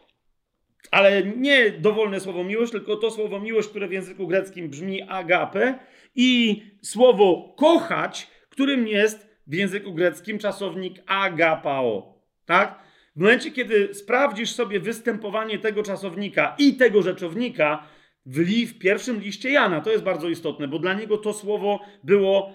ale 0.91 1.23
nie 1.23 1.71
dowolne 1.71 2.19
słowo 2.19 2.43
miłość, 2.43 2.71
tylko 2.71 2.95
to 2.95 3.11
słowo 3.11 3.39
miłość, 3.39 3.69
które 3.69 3.87
w 3.87 3.91
języku 3.91 4.27
greckim 4.27 4.69
brzmi 4.69 5.01
agape 5.01 5.79
i 6.15 6.61
słowo 6.81 7.53
kochać, 7.57 8.27
którym 8.49 8.87
jest 8.87 9.29
w 9.47 9.53
języku 9.53 9.93
greckim 9.93 10.39
czasownik 10.39 11.01
agapao. 11.05 12.19
Tak? 12.45 12.79
W 13.15 13.19
momencie, 13.19 13.51
kiedy 13.51 13.93
sprawdzisz 13.93 14.51
sobie 14.51 14.79
występowanie 14.79 15.59
tego 15.59 15.83
czasownika 15.83 16.55
i 16.57 16.73
tego 16.73 17.01
rzeczownika 17.01 17.83
w, 18.25 18.39
li, 18.39 18.67
w 18.67 18.79
pierwszym 18.79 19.19
liście 19.19 19.49
Jana, 19.49 19.81
to 19.81 19.91
jest 19.91 20.03
bardzo 20.03 20.29
istotne, 20.29 20.67
bo 20.67 20.79
dla 20.79 20.93
niego 20.93 21.17
to 21.17 21.33
słowo 21.33 21.79
było 22.03 22.53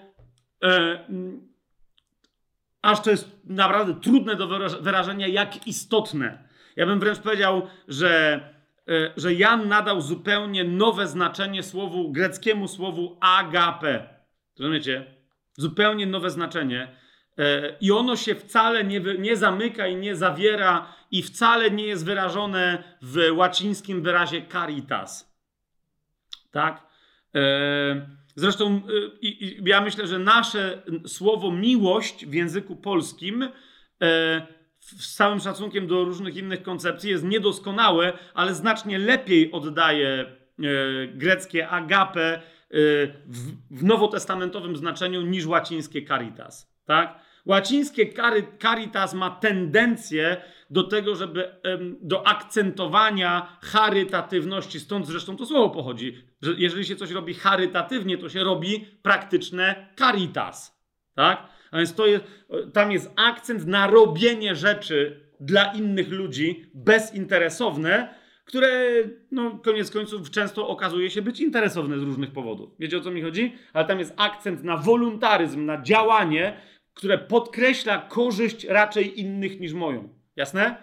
e, 0.63 1.05
aż 2.85 3.01
to 3.01 3.11
jest 3.11 3.31
naprawdę 3.45 3.95
trudne 4.01 4.35
do 4.35 4.47
wyrażenia, 4.81 5.27
jak 5.27 5.67
istotne. 5.67 6.47
Ja 6.75 6.85
bym 6.85 6.99
wręcz 6.99 7.19
powiedział, 7.19 7.67
że, 7.87 8.39
e, 8.87 9.11
że 9.17 9.33
Jan 9.33 9.67
nadał 9.67 10.01
zupełnie 10.01 10.63
nowe 10.63 11.07
znaczenie 11.07 11.63
słowu, 11.63 12.11
greckiemu 12.11 12.67
słowu 12.67 13.17
agape. 13.21 14.09
Rozumiecie? 14.59 15.05
Zupełnie 15.53 16.05
nowe 16.05 16.29
znaczenie. 16.29 16.95
E, 17.37 17.77
I 17.81 17.91
ono 17.91 18.15
się 18.15 18.35
wcale 18.35 18.83
nie, 18.83 18.99
nie 18.99 19.37
zamyka 19.37 19.87
i 19.87 19.95
nie 19.95 20.15
zawiera, 20.15 20.93
i 21.11 21.23
wcale 21.23 21.71
nie 21.71 21.87
jest 21.87 22.05
wyrażone 22.05 22.83
w 23.01 23.17
łacińskim 23.31 24.01
wyrazie 24.01 24.41
caritas. 24.51 25.34
Tak? 26.55 26.87
E, 27.35 28.09
zresztą 28.35 28.81
ja 29.65 29.81
myślę, 29.81 30.07
że 30.07 30.19
nasze 30.19 30.83
słowo 31.07 31.51
miłość 31.51 32.25
w 32.25 32.33
języku 32.33 32.75
polskim 32.75 33.49
z 34.79 35.15
całym 35.15 35.39
szacunkiem 35.39 35.87
do 35.87 36.03
różnych 36.03 36.35
innych 36.35 36.63
koncepcji, 36.63 37.09
jest 37.09 37.23
niedoskonałe, 37.23 38.13
ale 38.33 38.53
znacznie 38.53 38.99
lepiej 38.99 39.51
oddaje 39.51 40.07
e, 40.09 40.25
greckie 41.07 41.69
agape 41.69 42.33
e, 42.33 42.41
w 43.71 43.83
nowotestamentowym 43.83 44.75
znaczeniu 44.75 45.21
niż 45.21 45.45
łacińskie 45.45 46.05
caritas. 46.05 46.75
Tak? 46.85 47.19
Łacińskie 47.45 48.13
caritas 48.61 49.13
ma 49.13 49.29
tendencję 49.29 50.37
do 50.75 50.83
tego, 50.83 51.15
żeby 51.15 51.51
do 52.01 52.27
akcentowania 52.27 53.57
charytatywności. 53.61 54.79
Stąd 54.79 55.07
zresztą 55.07 55.37
to 55.37 55.45
słowo 55.45 55.69
pochodzi, 55.69 56.17
że 56.41 56.51
jeżeli 56.57 56.85
się 56.85 56.95
coś 56.95 57.11
robi 57.11 57.33
charytatywnie, 57.33 58.17
to 58.17 58.29
się 58.29 58.43
robi 58.43 58.85
praktyczne 59.01 59.93
caritas. 59.97 60.81
Tak? 61.13 61.47
A 61.71 61.77
więc 61.77 61.95
to 61.95 62.05
jest, 62.07 62.23
tam 62.73 62.91
jest 62.91 63.11
akcent 63.15 63.67
na 63.67 63.87
robienie 63.87 64.55
rzeczy 64.55 65.29
dla 65.39 65.73
innych 65.73 66.11
ludzi 66.11 66.71
bezinteresowne, 66.73 68.15
które 68.45 68.69
no, 69.31 69.59
koniec 69.63 69.91
końców 69.91 70.31
często 70.31 70.67
okazuje 70.67 71.09
się 71.09 71.21
być 71.21 71.39
interesowne 71.39 71.99
z 71.99 72.03
różnych 72.03 72.31
powodów. 72.31 72.69
Wiecie 72.79 72.97
o 72.97 73.01
co 73.01 73.11
mi 73.11 73.21
chodzi? 73.21 73.55
Ale 73.73 73.85
tam 73.85 73.99
jest 73.99 74.13
akcent 74.17 74.63
na 74.63 74.77
wolontaryzm, 74.77 75.65
na 75.65 75.81
działanie, 75.81 76.61
które 76.93 77.17
podkreśla 77.17 77.97
korzyść 77.97 78.65
raczej 78.65 79.19
innych 79.19 79.59
niż 79.59 79.73
moją. 79.73 80.24
Jasne? 80.35 80.75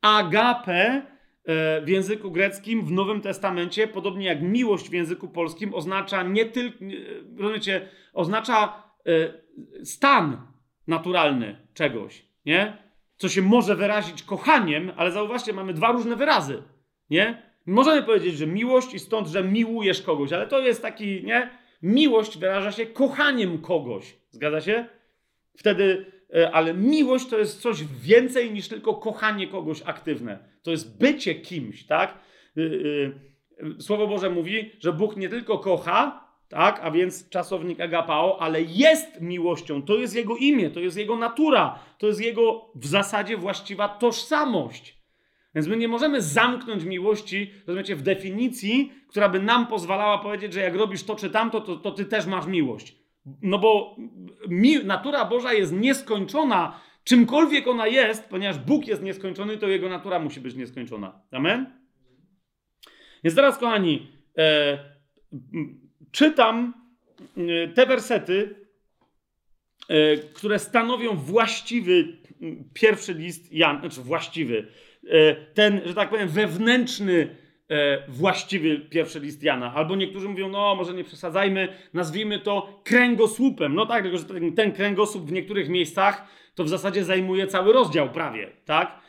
Agape 0.00 1.02
e, 1.44 1.80
w 1.80 1.88
języku 1.88 2.30
greckim 2.30 2.84
w 2.84 2.92
Nowym 2.92 3.20
Testamencie, 3.20 3.88
podobnie 3.88 4.26
jak 4.26 4.42
miłość 4.42 4.90
w 4.90 4.92
języku 4.92 5.28
polskim, 5.28 5.74
oznacza 5.74 6.22
nie 6.22 6.44
tylko, 6.44 6.78
rozumiecie, 7.38 7.88
oznacza 8.12 8.82
e, 9.06 9.84
stan 9.84 10.46
naturalny 10.86 11.56
czegoś, 11.74 12.26
nie? 12.46 12.76
Co 13.16 13.28
się 13.28 13.42
może 13.42 13.76
wyrazić 13.76 14.22
kochaniem, 14.22 14.92
ale 14.96 15.10
zauważcie, 15.10 15.52
mamy 15.52 15.74
dwa 15.74 15.92
różne 15.92 16.16
wyrazy, 16.16 16.62
nie? 17.10 17.42
Możemy 17.66 18.02
powiedzieć, 18.02 18.36
że 18.36 18.46
miłość 18.46 18.94
i 18.94 18.98
stąd, 18.98 19.28
że 19.28 19.44
miłujesz 19.44 20.02
kogoś, 20.02 20.32
ale 20.32 20.46
to 20.46 20.60
jest 20.60 20.82
taki, 20.82 21.24
nie? 21.24 21.50
Miłość 21.82 22.38
wyraża 22.38 22.72
się 22.72 22.86
kochaniem 22.86 23.58
kogoś. 23.58 24.16
Zgadza 24.30 24.60
się? 24.60 24.86
Wtedy, 25.56 26.06
e, 26.06 26.21
ale 26.52 26.74
miłość 26.74 27.28
to 27.28 27.38
jest 27.38 27.60
coś 27.60 27.84
więcej 27.84 28.52
niż 28.52 28.68
tylko 28.68 28.94
kochanie 28.94 29.46
kogoś 29.46 29.82
aktywne. 29.82 30.38
To 30.62 30.70
jest 30.70 30.98
bycie 30.98 31.34
kimś, 31.34 31.86
tak? 31.86 32.18
E, 32.56 32.60
e, 32.62 33.32
Słowo 33.78 34.06
Boże 34.06 34.30
mówi, 34.30 34.70
że 34.80 34.92
Bóg 34.92 35.16
nie 35.16 35.28
tylko 35.28 35.58
kocha, 35.58 36.28
tak? 36.48 36.80
A 36.82 36.90
więc 36.90 37.28
czasownik 37.28 37.80
agapao, 37.80 38.40
ale 38.40 38.62
jest 38.62 39.20
miłością, 39.20 39.82
to 39.82 39.96
jest 39.96 40.16
jego 40.16 40.36
imię, 40.36 40.70
to 40.70 40.80
jest 40.80 40.96
jego 40.96 41.16
natura, 41.16 41.78
to 41.98 42.06
jest 42.06 42.20
jego 42.20 42.70
w 42.74 42.86
zasadzie 42.86 43.36
właściwa 43.36 43.88
tożsamość. 43.88 45.02
Więc 45.54 45.66
my 45.66 45.76
nie 45.76 45.88
możemy 45.88 46.22
zamknąć 46.22 46.84
miłości, 46.84 47.50
rozumiecie, 47.66 47.96
w 47.96 48.02
definicji, 48.02 48.92
która 49.08 49.28
by 49.28 49.40
nam 49.40 49.66
pozwalała 49.66 50.18
powiedzieć, 50.18 50.52
że 50.52 50.60
jak 50.60 50.74
robisz 50.74 51.04
to 51.04 51.16
czy 51.16 51.30
tamto, 51.30 51.60
to, 51.60 51.76
to 51.76 51.90
ty 51.90 52.04
też 52.04 52.26
masz 52.26 52.46
miłość. 52.46 53.01
No 53.42 53.58
bo 53.58 53.96
natura 54.84 55.24
Boża 55.24 55.52
jest 55.52 55.72
nieskończona, 55.72 56.80
czymkolwiek 57.04 57.68
ona 57.68 57.86
jest, 57.86 58.28
ponieważ 58.28 58.58
Bóg 58.58 58.86
jest 58.86 59.02
nieskończony, 59.02 59.58
to 59.58 59.68
jego 59.68 59.88
natura 59.88 60.18
musi 60.18 60.40
być 60.40 60.54
nieskończona. 60.54 61.20
Amen? 61.30 61.82
Więc 63.24 63.36
teraz, 63.36 63.58
kochani, 63.58 64.12
e, 64.38 64.78
czytam 66.10 66.74
e, 67.36 67.68
te 67.68 67.86
wersety, 67.86 68.54
e, 69.88 70.16
które 70.16 70.58
stanowią 70.58 71.16
właściwy 71.16 72.22
pierwszy 72.74 73.14
list 73.14 73.52
Jan, 73.52 73.80
znaczy 73.80 74.00
właściwy, 74.00 74.66
e, 75.08 75.34
ten, 75.34 75.80
że 75.84 75.94
tak 75.94 76.10
powiem, 76.10 76.28
wewnętrzny, 76.28 77.36
właściwy 78.08 78.80
pierwszy 78.80 79.20
list 79.20 79.42
Jana. 79.42 79.74
Albo 79.74 79.96
niektórzy 79.96 80.28
mówią, 80.28 80.48
no 80.48 80.74
może 80.74 80.94
nie 80.94 81.04
przesadzajmy, 81.04 81.68
nazwijmy 81.94 82.38
to 82.38 82.80
kręgosłupem. 82.84 83.74
No 83.74 83.86
tak, 83.86 84.02
tylko 84.02 84.18
że 84.18 84.24
ten, 84.56 84.72
kręgosłup 84.72 85.24
w 85.24 85.32
niektórych 85.32 85.68
miejscach 85.68 86.26
to 86.54 86.64
w 86.64 86.68
zasadzie 86.68 87.04
zajmuje 87.04 87.46
cały 87.46 87.72
rozdział 87.72 88.10
prawie, 88.10 88.50
tak? 88.64 89.00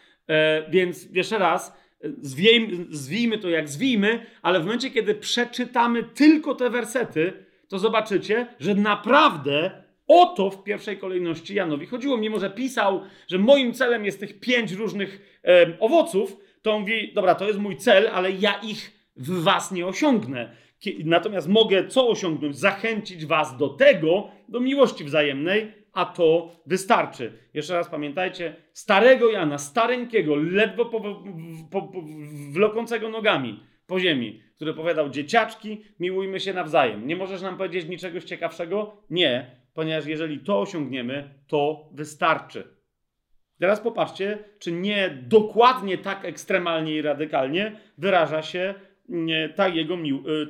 Więc 0.70 1.10
jeszcze 1.14 1.38
raz, 1.38 1.84
Zwijmy, 2.22 2.86
zwijmy 2.90 3.38
to 3.38 3.50
jak 3.50 3.70
zwijmy, 3.70 4.26
ale 4.42 4.60
w 4.60 4.64
momencie, 4.64 4.92
kiedy 4.92 5.16
przeczytamy 5.16 6.04
tylko 6.04 6.56
te 6.56 6.70
wersety, 6.70 7.34
to 7.68 7.80
zobaczycie, 7.80 8.48
że 8.60 8.76
naprawdę 8.76 9.84
o 10.08 10.26
to 10.26 10.50
w 10.50 10.64
pierwszej 10.64 10.98
kolejności 10.98 11.56
Janowi 11.56 11.86
chodziło. 11.86 12.18
Mimo, 12.18 12.40
że 12.40 12.50
pisał, 12.50 13.02
że 13.28 13.38
moim 13.40 13.74
celem 13.74 14.06
jest 14.06 14.20
tych 14.20 14.40
pięć 14.40 14.72
różnych 14.72 15.40
e, 15.44 15.80
owoców, 15.80 16.38
to 16.64 16.74
on 16.74 16.82
mówi, 16.82 17.14
dobra, 17.14 17.36
to 17.36 17.48
jest 17.48 17.60
mój 17.60 17.78
cel, 17.78 18.10
ale 18.14 18.32
ja 18.32 18.54
ich 18.54 19.10
w 19.16 19.44
was 19.44 19.72
nie 19.72 19.88
osiągnę. 19.88 20.56
Natomiast 21.06 21.48
mogę 21.48 21.88
co 21.88 22.08
osiągnąć? 22.08 22.58
Zachęcić 22.58 23.26
was 23.26 23.58
do 23.58 23.70
tego, 23.70 24.28
do 24.50 24.60
miłości 24.60 25.04
wzajemnej, 25.04 25.72
a 25.94 26.06
to 26.06 26.52
wystarczy. 26.66 27.34
Jeszcze 27.54 27.74
raz 27.74 27.90
pamiętajcie, 27.90 28.56
starego 28.74 29.30
Jana, 29.30 29.58
stareńkiego, 29.58 30.36
ledwo 30.36 30.86
po, 30.86 31.02
po, 31.72 31.82
po, 31.82 32.04
wlokącego 32.52 33.10
nogami 33.10 33.60
po 33.88 34.00
ziemi, 34.00 34.42
który 34.56 34.74
powiadał, 34.74 35.10
dzieciaczki, 35.10 35.82
miłujmy 36.00 36.40
się 36.40 36.54
nawzajem. 36.54 37.08
Nie 37.08 37.16
możesz 37.16 37.42
nam 37.42 37.58
powiedzieć 37.58 37.90
niczego 37.90 38.22
ciekawszego? 38.22 38.98
Nie, 39.10 39.56
ponieważ 39.74 40.06
jeżeli 40.06 40.40
to 40.40 40.62
osiągniemy, 40.62 41.30
to 41.48 41.90
wystarczy. 41.92 42.83
Teraz 43.64 43.80
popatrzcie, 43.80 44.38
czy 44.60 44.72
nie 44.72 45.18
dokładnie 45.28 45.98
tak 45.98 46.26
ekstremalnie 46.26 46.96
i 46.96 47.02
radykalnie 47.02 47.80
wyraża 47.98 48.42
się 48.42 48.74
ta 49.56 49.68
jego, 49.68 49.98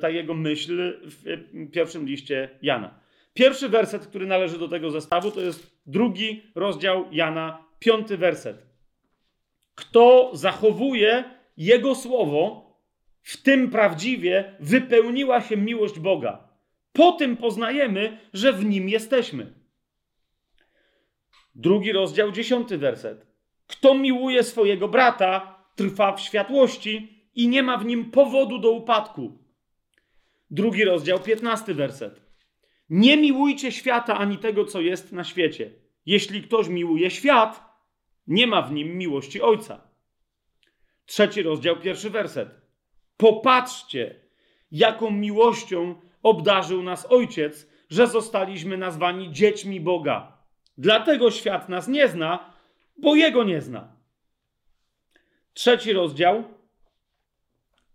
ta 0.00 0.10
jego 0.10 0.34
myśl 0.34 1.00
w 1.02 1.70
pierwszym 1.72 2.06
liście 2.06 2.48
Jana. 2.62 3.00
Pierwszy 3.34 3.68
werset, 3.68 4.06
który 4.06 4.26
należy 4.26 4.58
do 4.58 4.68
tego 4.68 4.90
zestawu, 4.90 5.30
to 5.30 5.40
jest 5.40 5.80
drugi 5.86 6.42
rozdział 6.54 7.04
Jana, 7.12 7.64
piąty 7.78 8.16
werset. 8.16 8.66
Kto 9.74 10.30
zachowuje 10.32 11.24
Jego 11.56 11.94
słowo, 11.94 12.72
w 13.22 13.42
tym 13.42 13.70
prawdziwie 13.70 14.54
wypełniła 14.60 15.40
się 15.40 15.56
miłość 15.56 15.98
Boga. 15.98 16.48
Po 16.92 17.12
tym 17.12 17.36
poznajemy, 17.36 18.18
że 18.32 18.52
w 18.52 18.64
nim 18.64 18.88
jesteśmy. 18.88 19.63
Drugi 21.54 21.92
rozdział, 21.92 22.32
dziesiąty 22.32 22.78
werset. 22.78 23.26
Kto 23.66 23.94
miłuje 23.94 24.42
swojego 24.42 24.88
brata, 24.88 25.64
trwa 25.76 26.12
w 26.12 26.20
światłości 26.20 27.24
i 27.34 27.48
nie 27.48 27.62
ma 27.62 27.78
w 27.78 27.84
nim 27.84 28.10
powodu 28.10 28.58
do 28.58 28.70
upadku. 28.70 29.38
Drugi 30.50 30.84
rozdział, 30.84 31.20
piętnasty 31.20 31.74
werset. 31.74 32.20
Nie 32.90 33.16
miłujcie 33.16 33.72
świata 33.72 34.18
ani 34.18 34.38
tego, 34.38 34.64
co 34.64 34.80
jest 34.80 35.12
na 35.12 35.24
świecie. 35.24 35.70
Jeśli 36.06 36.42
ktoś 36.42 36.68
miłuje 36.68 37.10
świat, 37.10 37.64
nie 38.26 38.46
ma 38.46 38.62
w 38.62 38.72
nim 38.72 38.98
miłości 38.98 39.42
Ojca. 39.42 39.80
Trzeci 41.06 41.42
rozdział, 41.42 41.76
pierwszy 41.76 42.10
werset. 42.10 42.48
Popatrzcie, 43.16 44.20
jaką 44.70 45.10
miłością 45.10 45.94
obdarzył 46.22 46.82
nas 46.82 47.06
Ojciec, 47.12 47.68
że 47.90 48.06
zostaliśmy 48.06 48.78
nazwani 48.78 49.32
dziećmi 49.32 49.80
Boga. 49.80 50.33
Dlatego 50.78 51.30
świat 51.30 51.68
nas 51.68 51.88
nie 51.88 52.08
zna, 52.08 52.52
bo 52.96 53.14
Jego 53.14 53.44
nie 53.44 53.60
zna. 53.60 53.96
Trzeci 55.54 55.92
rozdział, 55.92 56.44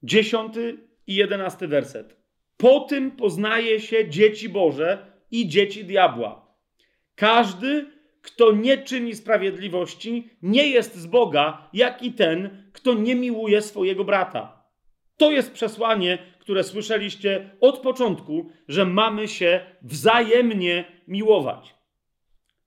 Dziesiąty 0.04 0.78
i 1.08 1.16
jedenasty 1.16 1.68
werset. 1.68 2.16
Po 2.58 2.80
tym 2.80 3.12
poznaje 3.12 3.80
się 3.80 4.10
dzieci 4.10 4.50
Boże 4.50 5.06
i 5.32 5.48
dzieci 5.48 5.86
diabła. 5.86 6.56
Każdy, 7.16 7.86
kto 8.22 8.52
nie 8.52 8.78
czyni 8.78 9.16
sprawiedliwości, 9.16 10.30
nie 10.42 10.68
jest 10.68 10.96
z 10.96 11.08
Boga, 11.08 11.70
jak 11.74 12.04
i 12.04 12.14
ten, 12.14 12.64
kto 12.74 12.94
nie 12.94 13.16
miłuje 13.16 13.62
swojego 13.62 14.04
brata. 14.04 14.64
To 15.18 15.32
jest 15.32 15.52
przesłanie, 15.52 16.18
które 16.40 16.64
słyszeliście 16.64 17.50
od 17.62 17.80
początku, 17.80 18.52
że 18.68 18.86
mamy 18.86 19.28
się 19.28 19.66
wzajemnie 19.82 20.86
miłować. 21.08 21.76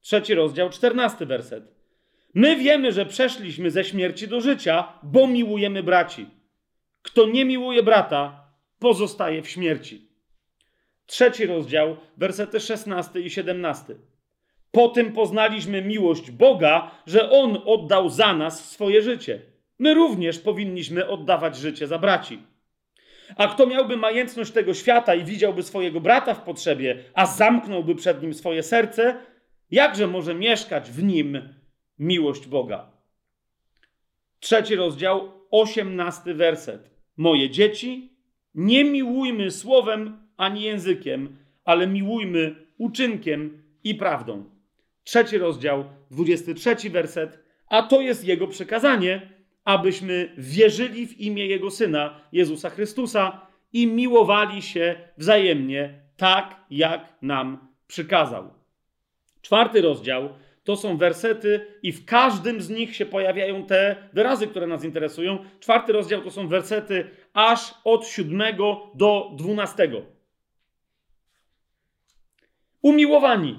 Trzeci 0.03 0.35
rozdział, 0.35 0.71
czternasty 0.71 1.27
werset. 1.27 1.65
My 2.35 2.57
wiemy, 2.57 2.93
że 2.93 3.07
przeszliśmy 3.07 3.71
ze 3.71 3.85
śmierci 3.85 4.29
do 4.29 4.41
życia, 4.41 4.93
bo 5.03 5.27
miłujemy 5.27 5.83
braci. 5.83 6.27
Kto 7.03 7.27
nie 7.27 7.45
miłuje 7.45 7.83
brata, 7.83 8.47
pozostaje 8.79 9.43
w 9.43 9.49
śmierci. 9.49 10.09
Trzeci 11.07 11.47
rozdział, 11.47 11.97
wersety 12.17 12.61
16 12.61 13.21
i 13.21 13.31
17. 13.31 13.95
Po 14.71 14.89
tym 14.89 15.13
poznaliśmy 15.13 15.83
miłość 15.83 16.31
Boga, 16.31 16.91
że 17.07 17.31
On 17.31 17.59
oddał 17.67 18.09
za 18.09 18.35
nas 18.35 18.71
swoje 18.71 19.03
życie. 19.03 19.41
My 19.79 19.95
również 19.95 20.39
powinniśmy 20.39 21.09
oddawać 21.09 21.57
życie 21.57 21.87
za 21.87 21.99
braci. 21.99 22.39
A 23.37 23.49
kto 23.49 23.67
miałby 23.67 23.97
majętność 23.97 24.53
tego 24.53 24.75
świata 24.75 25.15
i 25.15 25.25
widziałby 25.25 25.63
swojego 25.63 26.01
brata 26.01 26.35
w 26.35 26.43
potrzebie, 26.43 27.05
a 27.15 27.27
zamknąłby 27.27 27.95
przed 27.95 28.23
nim 28.23 28.35
swoje 28.35 28.63
serce, 28.63 29.17
jakże 29.73 30.07
może 30.07 30.35
mieszkać 30.35 30.91
w 30.91 31.03
nim 31.03 31.49
miłość 31.99 32.47
Boga? 32.47 32.91
Trzeci 34.41 34.77
rozdział, 34.77 35.33
osiemnasty 35.51 36.35
werset. 36.35 36.91
Moje 37.17 37.51
dzieci, 37.51 38.13
nie 38.55 38.85
miłujmy 38.85 39.51
słowem 39.51 40.29
ani 40.37 40.63
językiem, 40.63 41.37
ale 41.65 41.87
miłujmy 41.87 42.55
uczynkiem 42.79 43.63
i 43.85 43.95
prawdą. 43.95 44.45
Trzeci 45.05 45.39
rozdział, 45.39 45.85
dwudziesty 46.11 46.55
trzeci 46.55 46.91
werset. 46.91 47.39
A 47.67 47.83
to 47.83 48.01
jest 48.01 48.25
jego 48.25 48.47
przekazanie, 48.47 49.31
abyśmy 49.65 50.35
wierzyli 50.39 51.07
w 51.07 51.21
imię 51.21 51.47
Jego 51.47 51.71
Syna, 51.71 52.21
Jezusa 52.33 52.71
Chrystusa 52.71 53.47
i 53.73 53.87
miłowali 53.87 54.63
się 54.63 54.95
wzajemnie, 55.19 56.01
tak 56.17 56.65
jak 56.71 57.13
nam 57.23 57.69
przykazał. 57.87 58.62
Czwarty 59.43 59.81
rozdział 59.81 60.29
to 60.65 60.77
są 60.77 60.97
wersety, 60.97 61.67
i 61.83 61.93
w 61.93 62.05
każdym 62.05 62.63
z 62.63 62.71
nich 62.71 62.97
się 62.97 63.07
pojawiają 63.07 63.67
te 63.67 63.97
wyrazy, 64.13 64.47
które 64.47 64.67
nas 64.67 64.85
interesują. 64.85 65.39
Czwarty 65.61 65.93
rozdział 65.93 66.23
to 66.23 66.31
są 66.31 66.49
wersety 66.49 67.11
aż 67.33 67.75
od 67.85 68.07
siódmego 68.07 68.91
do 68.95 69.31
dwunastego. 69.37 70.03
Umiłowani. 72.83 73.59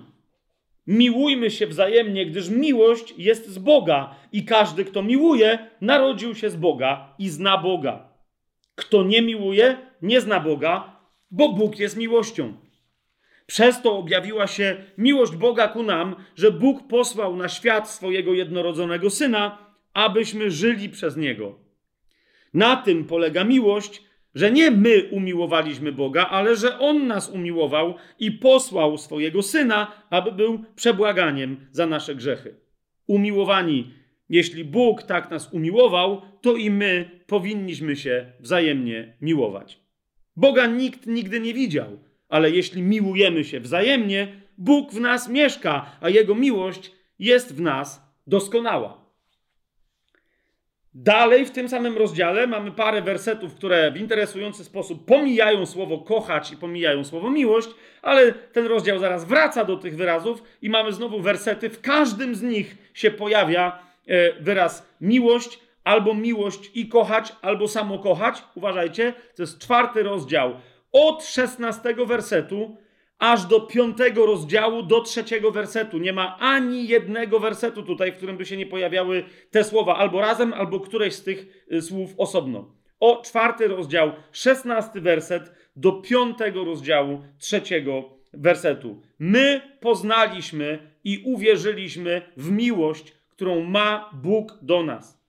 Miłujmy 0.87 1.51
się 1.51 1.67
wzajemnie, 1.67 2.25
gdyż 2.25 2.49
miłość 2.49 3.13
jest 3.17 3.49
z 3.49 3.57
Boga 3.57 4.15
i 4.31 4.45
każdy, 4.45 4.85
kto 4.85 5.03
miłuje, 5.03 5.69
narodził 5.81 6.35
się 6.35 6.49
z 6.49 6.55
Boga 6.55 7.15
i 7.19 7.29
zna 7.29 7.57
Boga. 7.57 8.09
Kto 8.75 9.03
nie 9.03 9.21
miłuje, 9.21 9.77
nie 10.01 10.21
zna 10.21 10.39
Boga, 10.39 10.99
bo 11.31 11.53
Bóg 11.53 11.79
jest 11.79 11.97
miłością. 11.97 12.53
Przez 13.53 13.81
to 13.81 13.97
objawiła 13.97 14.47
się 14.47 14.75
miłość 14.97 15.35
Boga 15.35 15.67
ku 15.67 15.83
nam, 15.83 16.15
że 16.35 16.51
Bóg 16.51 16.87
posłał 16.87 17.35
na 17.35 17.49
świat 17.49 17.89
swojego 17.89 18.33
jednorodzonego 18.33 19.09
syna, 19.09 19.57
abyśmy 19.93 20.51
żyli 20.51 20.89
przez 20.89 21.17
niego. 21.17 21.59
Na 22.53 22.75
tym 22.75 23.05
polega 23.05 23.43
miłość, 23.43 24.03
że 24.35 24.51
nie 24.51 24.71
my 24.71 25.03
umiłowaliśmy 25.11 25.91
Boga, 25.91 26.25
ale 26.25 26.55
że 26.55 26.79
On 26.79 27.07
nas 27.07 27.29
umiłował 27.29 27.95
i 28.19 28.31
posłał 28.31 28.97
swojego 28.97 29.41
Syna, 29.41 29.91
aby 30.09 30.31
był 30.31 30.63
przebłaganiem 30.75 31.67
za 31.71 31.85
nasze 31.85 32.15
grzechy. 32.15 32.55
Umiłowani, 33.07 33.93
jeśli 34.29 34.65
Bóg 34.65 35.03
tak 35.03 35.31
nas 35.31 35.53
umiłował, 35.53 36.21
to 36.41 36.55
i 36.55 36.69
my 36.69 37.19
powinniśmy 37.27 37.95
się 37.95 38.31
wzajemnie 38.39 39.17
miłować. 39.21 39.79
Boga 40.35 40.67
nikt 40.67 41.07
nigdy 41.07 41.39
nie 41.39 41.53
widział, 41.53 41.99
ale 42.33 42.51
jeśli 42.51 42.81
miłujemy 42.81 43.43
się 43.43 43.59
wzajemnie, 43.59 44.27
Bóg 44.57 44.91
w 44.93 44.99
nas 44.99 45.29
mieszka, 45.29 45.85
a 46.01 46.09
Jego 46.09 46.35
miłość 46.35 46.91
jest 47.19 47.55
w 47.55 47.61
nas 47.61 48.01
doskonała. 48.27 49.03
Dalej 50.93 51.45
w 51.45 51.51
tym 51.51 51.69
samym 51.69 51.97
rozdziale 51.97 52.47
mamy 52.47 52.71
parę 52.71 53.01
wersetów, 53.01 53.55
które 53.55 53.91
w 53.91 53.97
interesujący 53.97 54.63
sposób 54.63 55.05
pomijają 55.05 55.65
słowo 55.65 55.97
kochać 55.97 56.51
i 56.51 56.57
pomijają 56.57 57.03
słowo 57.03 57.31
miłość, 57.31 57.69
ale 58.01 58.31
ten 58.31 58.65
rozdział 58.65 58.99
zaraz 58.99 59.25
wraca 59.25 59.65
do 59.65 59.77
tych 59.77 59.95
wyrazów 59.95 60.43
i 60.61 60.69
mamy 60.69 60.93
znowu 60.93 61.19
wersety. 61.19 61.69
W 61.69 61.81
każdym 61.81 62.35
z 62.35 62.41
nich 62.41 62.77
się 62.93 63.11
pojawia 63.11 63.79
e, 64.07 64.41
wyraz 64.41 64.87
miłość, 65.01 65.59
albo 65.83 66.13
miłość 66.13 66.71
i 66.75 66.87
kochać, 66.87 67.35
albo 67.41 67.67
samo 67.67 67.99
kochać. 67.99 68.43
Uważajcie, 68.55 69.13
to 69.35 69.43
jest 69.43 69.59
czwarty 69.59 70.03
rozdział. 70.03 70.53
Od 70.93 71.23
szesnastego 71.23 72.05
wersetu 72.05 72.77
aż 73.19 73.45
do 73.45 73.61
piątego 73.61 74.25
rozdziału, 74.25 74.83
do 74.83 75.01
trzeciego 75.01 75.51
wersetu. 75.51 75.97
Nie 75.97 76.13
ma 76.13 76.37
ani 76.39 76.87
jednego 76.87 77.39
wersetu 77.39 77.83
tutaj, 77.83 78.11
w 78.11 78.15
którym 78.15 78.37
by 78.37 78.45
się 78.45 78.57
nie 78.57 78.65
pojawiały 78.65 79.23
te 79.51 79.63
słowa 79.63 79.95
albo 79.95 80.21
razem, 80.21 80.53
albo 80.53 80.79
któreś 80.79 81.13
z 81.13 81.23
tych 81.23 81.65
y, 81.71 81.81
słów 81.81 82.13
osobno. 82.17 82.75
O 82.99 83.21
czwarty 83.25 83.67
rozdział, 83.67 84.11
szesnasty 84.31 85.01
werset 85.01 85.53
do 85.75 85.91
piątego 85.91 86.63
rozdziału, 86.63 87.21
trzeciego 87.37 88.09
wersetu. 88.33 89.01
My 89.19 89.61
poznaliśmy 89.79 90.79
i 91.03 91.23
uwierzyliśmy 91.25 92.21
w 92.37 92.51
miłość, 92.51 93.13
którą 93.29 93.63
ma 93.63 94.09
Bóg 94.13 94.57
do 94.61 94.83
nas. 94.83 95.23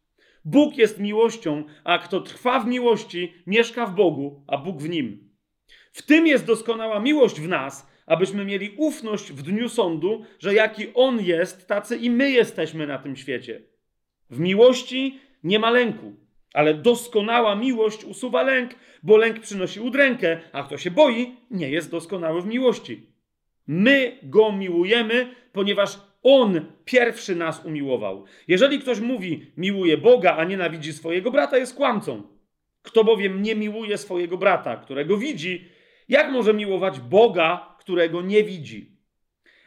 Bóg 0.45 0.77
jest 0.77 1.01
miłością, 1.01 1.65
a 1.85 1.99
kto 1.99 2.21
trwa 2.21 2.61
w 2.61 2.67
miłości, 2.67 3.35
mieszka 3.47 3.87
w 3.87 3.95
Bogu, 3.95 4.45
a 4.47 4.59
Bóg 4.59 4.83
w 4.83 4.89
nim. 4.89 5.34
W 5.95 6.03
tym 6.03 6.27
jest 6.27 6.47
doskonała 6.47 7.01
miłość 7.01 7.41
w 7.41 7.49
nas, 7.49 7.91
abyśmy 8.07 8.45
mieli 8.45 8.75
ufność 8.77 9.33
w 9.33 9.43
dniu 9.43 9.69
sądu, 9.69 10.25
że 10.39 10.55
jaki 10.55 10.87
On 10.95 11.21
jest, 11.21 11.69
tacy 11.69 11.97
i 11.97 12.11
my 12.11 12.31
jesteśmy 12.31 12.87
na 12.87 12.99
tym 12.99 13.17
świecie. 13.17 13.63
W 14.31 14.39
miłości 14.39 15.19
nie 15.45 15.59
ma 15.59 15.71
lęku, 15.71 16.17
ale 16.55 16.75
doskonała 16.75 17.57
miłość 17.57 18.05
usuwa 18.05 18.43
lęk, 18.43 18.71
bo 19.03 19.17
lęk 19.17 19.41
przynosi 19.41 19.81
udrękę, 19.81 20.41
a 20.53 20.63
kto 20.63 20.79
się 20.79 20.91
boi, 20.91 21.37
nie 21.51 21.71
jest 21.71 21.91
doskonały 21.91 22.43
w 22.43 22.47
miłości. 22.47 23.07
My 23.67 24.19
Go 24.23 24.53
miłujemy, 24.53 25.35
ponieważ 25.53 26.01
On 26.23 26.61
pierwszy 26.85 27.37
nas 27.37 27.65
umiłował. 27.65 28.25
Jeżeli 28.49 28.79
ktoś 28.79 29.01
mówi, 29.01 29.53
miłuje 29.57 29.99
Boga, 29.99 30.37
a 30.37 30.45
nienawidzi 30.45 30.93
swojego 30.93 31.31
brata, 31.31 31.59
jest 31.59 31.75
kłamcą. 31.75 32.23
Kto 32.83 33.05
bowiem 33.05 33.43
nie 33.43 33.55
miłuje 33.55 33.99
swojego 33.99 34.37
brata, 34.37 34.77
którego 34.77 35.17
widzi, 35.17 35.74
jak 36.09 36.33
może 36.33 36.55
miłować 36.55 37.01
Boga, 37.01 37.77
którego 37.79 38.23
nie 38.23 38.45
widzi? 38.45 38.95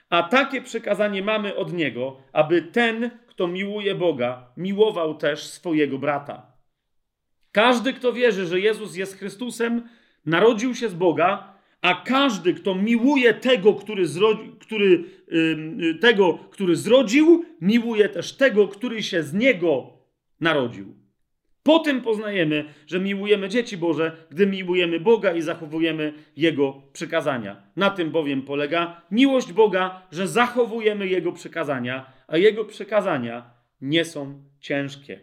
A 0.10 0.24
takie 0.24 0.62
przykazanie 0.62 1.22
mamy 1.22 1.56
od 1.56 1.74
Niego, 1.74 2.18
aby 2.34 2.62
ten, 2.62 3.12
kto 3.28 3.48
miłuje 3.48 3.96
Boga, 3.96 4.48
miłował 4.58 5.18
też 5.18 5.48
swojego 5.48 5.98
brata. 5.98 6.52
Każdy, 7.52 7.94
kto 7.94 8.14
wierzy, 8.14 8.46
że 8.46 8.60
Jezus 8.60 8.96
jest 8.96 9.18
Chrystusem, 9.18 9.90
narodził 10.26 10.76
się 10.76 10.90
z 10.90 10.94
Boga, 10.94 11.54
a 11.82 12.02
każdy, 12.06 12.54
kto 12.54 12.76
miłuje 12.76 13.34
tego, 13.34 13.74
który, 13.74 14.08
zrodzi, 14.08 14.52
który, 14.60 15.04
yy, 15.28 15.96
tego, 15.96 16.34
który 16.52 16.76
zrodził, 16.76 17.46
miłuje 17.62 18.10
też 18.10 18.38
tego, 18.38 18.68
który 18.68 19.04
się 19.04 19.24
z 19.24 19.34
niego 19.34 19.94
narodził. 20.40 20.97
Po 21.68 21.80
tym 21.80 22.02
poznajemy, 22.02 22.66
że 22.86 23.00
miłujemy 23.00 23.50
dzieci 23.50 23.78
Boże, 23.78 24.12
gdy 24.30 24.48
miłujemy 24.48 25.00
Boga 25.00 25.34
i 25.34 25.42
zachowujemy 25.42 26.14
Jego 26.38 26.82
przykazania. 26.94 27.64
Na 27.76 27.90
tym 27.90 28.12
bowiem 28.12 28.42
polega 28.42 29.02
miłość 29.12 29.54
Boga, 29.54 30.02
że 30.12 30.28
zachowujemy 30.28 31.08
Jego 31.08 31.32
przykazania, 31.32 32.06
a 32.28 32.38
Jego 32.38 32.66
przykazania 32.66 33.52
nie 33.82 34.06
są 34.06 34.44
ciężkie. 34.60 35.20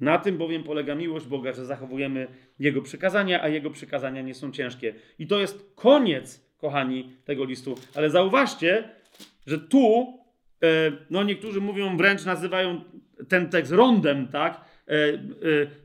Na 0.00 0.18
tym 0.18 0.38
bowiem 0.38 0.64
polega 0.64 0.94
miłość 0.94 1.26
Boga, 1.26 1.52
że 1.52 1.64
zachowujemy 1.64 2.28
Jego 2.58 2.82
przykazania, 2.82 3.42
a 3.42 3.48
Jego 3.48 3.70
przykazania 3.70 4.22
nie 4.22 4.34
są 4.34 4.52
ciężkie. 4.52 4.94
I 5.18 5.26
to 5.26 5.38
jest 5.38 5.72
koniec, 5.74 6.54
kochani, 6.58 7.12
tego 7.24 7.44
listu. 7.44 7.74
Ale 7.94 8.10
zauważcie, 8.10 8.88
że 9.46 9.58
tu, 9.58 10.14
e, 10.62 10.92
no 11.10 11.22
niektórzy 11.22 11.60
mówią, 11.60 11.96
wręcz 11.96 12.24
nazywają 12.24 12.80
ten 13.28 13.50
tekst 13.50 13.72
rondem, 13.72 14.28
tak? 14.28 14.75
E, 14.88 14.92
e, 14.92 15.18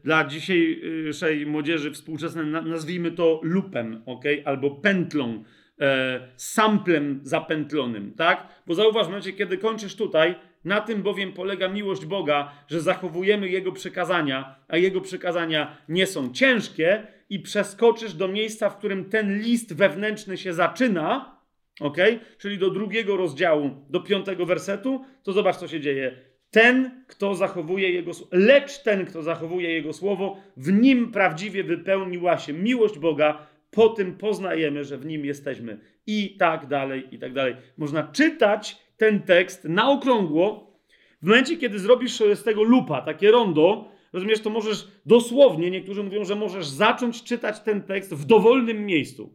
dla 0.04 0.26
dzisiejszej 0.26 1.46
młodzieży 1.46 1.92
współczesnej 1.92 2.46
nazwijmy 2.46 3.12
to 3.12 3.40
lupem, 3.44 4.02
ok? 4.06 4.24
Albo 4.46 4.72
pętlą, 4.72 5.44
e, 5.82 6.28
samplem 6.36 7.20
zapętlonym, 7.24 8.14
tak? 8.14 8.48
Bo 8.68 8.76
zauważ, 8.76 9.08
momencie, 9.08 9.34
kiedy 9.34 9.58
kończysz 9.58 9.96
tutaj, 9.96 10.36
Na 10.66 10.82
tym 10.82 11.04
bowiem 11.04 11.34
polega 11.34 11.70
miłość 11.70 12.06
Boga, 12.06 12.52
że 12.68 12.82
zachowujemy 12.82 13.50
Jego 13.50 13.72
przykazania, 13.72 14.56
a 14.68 14.78
Jego 14.78 15.02
przykazania 15.02 15.78
nie 15.90 16.08
są 16.08 16.34
ciężkie 16.34 17.08
i 17.30 17.40
przeskoczysz 17.40 18.14
do 18.14 18.28
miejsca, 18.28 18.70
w 18.70 18.78
którym 18.78 19.10
ten 19.10 19.40
list 19.40 19.76
wewnętrzny 19.76 20.38
się 20.38 20.54
zaczyna, 20.54 21.40
ok? 21.80 21.98
Czyli 22.38 22.58
do 22.58 22.70
drugiego 22.70 23.18
rozdziału, 23.18 23.86
do 23.90 24.00
piątego 24.00 24.46
wersetu, 24.46 25.06
to 25.24 25.34
zobacz, 25.34 25.56
co 25.56 25.68
się 25.68 25.80
dzieje. 25.80 26.31
Ten, 26.52 27.04
kto 27.08 27.36
zachowuje 27.36 27.90
Jego 27.90 28.12
lecz 28.32 28.84
ten, 28.84 29.06
kto 29.06 29.24
zachowuje 29.24 29.70
Jego 29.70 29.94
słowo, 29.94 30.38
w 30.58 30.72
nim 30.72 31.12
prawdziwie 31.12 31.64
wypełniła 31.64 32.38
się 32.38 32.54
miłość 32.54 33.00
Boga, 33.00 33.48
po 33.72 33.90
tym 33.90 34.18
poznajemy, 34.18 34.84
że 34.84 34.98
w 34.98 35.06
nim 35.06 35.26
jesteśmy. 35.26 35.80
I 36.08 36.38
tak 36.38 36.68
dalej, 36.68 37.08
i 37.12 37.20
tak 37.20 37.34
dalej. 37.34 37.56
Można 37.78 38.04
czytać 38.04 38.78
ten 38.98 39.22
tekst 39.22 39.64
na 39.64 39.90
okrągło. 39.90 40.78
W 41.22 41.26
momencie, 41.26 41.58
kiedy 41.58 41.80
zrobisz 41.80 42.24
z 42.36 42.44
tego 42.44 42.64
lupa, 42.64 43.02
takie 43.02 43.32
rondo, 43.32 43.92
rozumiesz, 44.14 44.40
to 44.40 44.50
możesz 44.50 44.88
dosłownie, 45.06 45.72
niektórzy 45.72 46.04
mówią, 46.04 46.24
że 46.24 46.36
możesz 46.36 46.68
zacząć 46.68 47.24
czytać 47.24 47.60
ten 47.60 47.82
tekst 47.82 48.14
w 48.14 48.26
dowolnym 48.26 48.86
miejscu. 48.86 49.34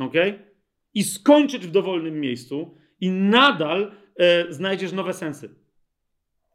Ok? 0.00 0.14
I 0.94 1.02
skończyć 1.02 1.66
w 1.66 1.70
dowolnym 1.70 2.20
miejscu, 2.20 2.76
i 3.00 3.10
nadal 3.10 3.92
e, 4.16 4.52
znajdziesz 4.52 4.92
nowe 4.92 5.12
sensy. 5.12 5.61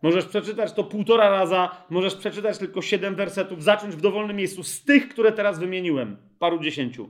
Możesz 0.02 0.26
przeczytać 0.26 0.74
to 0.74 0.84
półtora 0.84 1.30
raza, 1.30 1.86
możesz 1.90 2.16
przeczytać 2.16 2.58
tylko 2.58 2.82
siedem 2.82 3.16
wersetów, 3.16 3.64
zacząć 3.64 3.96
w 3.96 4.02
dowolnym 4.02 4.38
miejscu 4.38 4.64
z 4.64 4.84
tych, 4.84 5.10
które 5.10 5.32
teraz 5.32 5.60
wymieniłem, 5.60 6.18
paru 6.40 6.60
dziesięciu, 6.60 7.10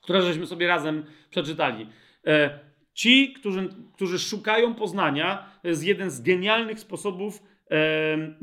które 0.00 0.22
żeśmy 0.22 0.46
sobie 0.46 0.66
razem 0.66 1.04
przeczytali. 1.30 1.86
E, 2.26 2.58
ci, 2.94 3.32
którzy, 3.32 3.68
którzy 3.94 4.18
szukają 4.18 4.74
poznania, 4.74 5.50
jest 5.64 5.84
jeden 5.84 6.10
z 6.10 6.22
genialnych 6.22 6.80
sposobów 6.80 7.42
e, 7.70 7.74
e, 7.74 8.36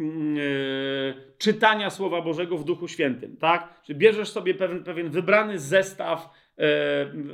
czytania 1.37 1.89
Słowa 1.89 2.21
Bożego 2.21 2.57
w 2.57 2.63
Duchu 2.63 2.87
Świętym, 2.87 3.37
tak? 3.37 3.81
Czyli 3.83 3.99
bierzesz 3.99 4.29
sobie 4.29 4.53
pewien, 4.53 4.83
pewien 4.83 5.09
wybrany 5.09 5.59
zestaw 5.59 6.29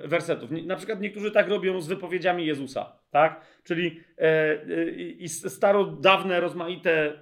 wersetów. 0.04 0.50
Na 0.66 0.76
przykład 0.76 1.02
niektórzy 1.02 1.32
tak 1.32 1.50
robią 1.50 1.82
z 1.82 1.88
wypowiedziami 1.88 2.46
Jezusa, 2.46 2.92
tak? 3.12 3.42
Czyli 3.64 4.00
e, 4.18 4.22
e, 4.22 4.90
i 4.96 5.30
starodawne, 5.30 6.40
rozmaite 6.40 7.14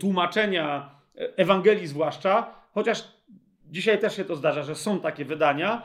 tłumaczenia 0.00 0.90
Ewangelii 1.14 1.86
zwłaszcza, 1.86 2.54
chociaż 2.74 3.04
dzisiaj 3.70 3.98
też 3.98 4.16
się 4.16 4.24
to 4.24 4.36
zdarza, 4.36 4.62
że 4.62 4.74
są 4.74 5.00
takie 5.00 5.24
wydania, 5.24 5.82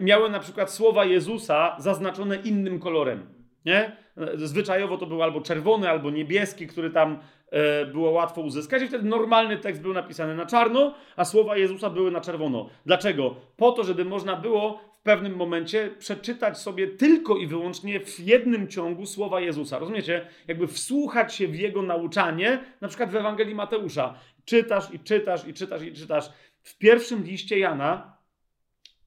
miały 0.00 0.30
na 0.30 0.40
przykład 0.40 0.70
słowa 0.72 1.04
Jezusa 1.04 1.76
zaznaczone 1.78 2.36
innym 2.36 2.80
kolorem. 2.80 3.26
Nie? 3.64 3.96
Zwyczajowo 4.34 4.98
to 4.98 5.06
był 5.06 5.22
albo 5.22 5.40
czerwony, 5.40 5.88
albo 5.88 6.10
niebieski, 6.10 6.66
który 6.66 6.90
tam 6.90 7.18
E, 7.18 7.41
było 7.92 8.10
łatwo 8.10 8.40
uzyskać 8.40 8.82
i 8.82 8.88
wtedy 8.88 9.08
normalny 9.08 9.58
tekst 9.58 9.82
był 9.82 9.92
napisany 9.92 10.34
na 10.34 10.46
czarno, 10.46 10.94
a 11.16 11.24
słowa 11.24 11.56
Jezusa 11.56 11.90
były 11.90 12.10
na 12.10 12.20
czerwono. 12.20 12.68
Dlaczego? 12.86 13.36
Po 13.56 13.72
to, 13.72 13.84
żeby 13.84 14.04
można 14.04 14.36
było 14.36 14.80
w 14.92 15.02
pewnym 15.02 15.36
momencie 15.36 15.90
przeczytać 15.98 16.58
sobie 16.58 16.88
tylko 16.88 17.36
i 17.36 17.46
wyłącznie 17.46 18.00
w 18.00 18.20
jednym 18.20 18.68
ciągu 18.68 19.06
słowa 19.06 19.40
Jezusa. 19.40 19.78
Rozumiecie? 19.78 20.26
Jakby 20.48 20.66
wsłuchać 20.66 21.34
się 21.34 21.48
w 21.48 21.54
jego 21.54 21.82
nauczanie, 21.82 22.64
na 22.80 22.88
przykład 22.88 23.10
w 23.10 23.16
Ewangelii 23.16 23.54
Mateusza. 23.54 24.14
Czytasz 24.44 24.94
i 24.94 24.98
czytasz 24.98 25.46
i 25.46 25.54
czytasz 25.54 25.82
i 25.82 25.92
czytasz. 25.92 26.30
W 26.62 26.78
pierwszym 26.78 27.24
liście 27.24 27.58
Jana 27.58 28.16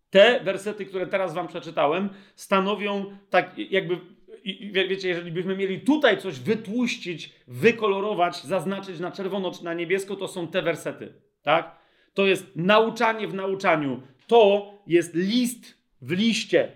te 0.09 0.39
wersety, 0.43 0.85
które 0.85 1.07
teraz 1.07 1.33
wam 1.33 1.47
przeczytałem, 1.47 2.09
stanowią 2.35 3.05
tak 3.29 3.51
jakby 3.57 4.14
i 4.45 4.71
wiecie, 4.71 5.07
jeżeli 5.07 5.31
byśmy 5.31 5.57
mieli 5.57 5.81
tutaj 5.81 6.17
coś 6.17 6.39
wytłuścić, 6.39 7.33
wykolorować, 7.47 8.43
zaznaczyć 8.43 8.99
na 8.99 9.11
czerwono 9.11 9.51
czy 9.51 9.63
na 9.63 9.73
niebiesko, 9.73 10.15
to 10.15 10.27
są 10.27 10.47
te 10.47 10.61
wersety, 10.61 11.13
tak? 11.43 11.75
To 12.13 12.25
jest 12.25 12.55
nauczanie 12.55 13.27
w 13.27 13.33
nauczaniu. 13.33 14.01
To 14.27 14.73
jest 14.87 15.15
list 15.15 15.77
w 16.01 16.11
liście. 16.11 16.71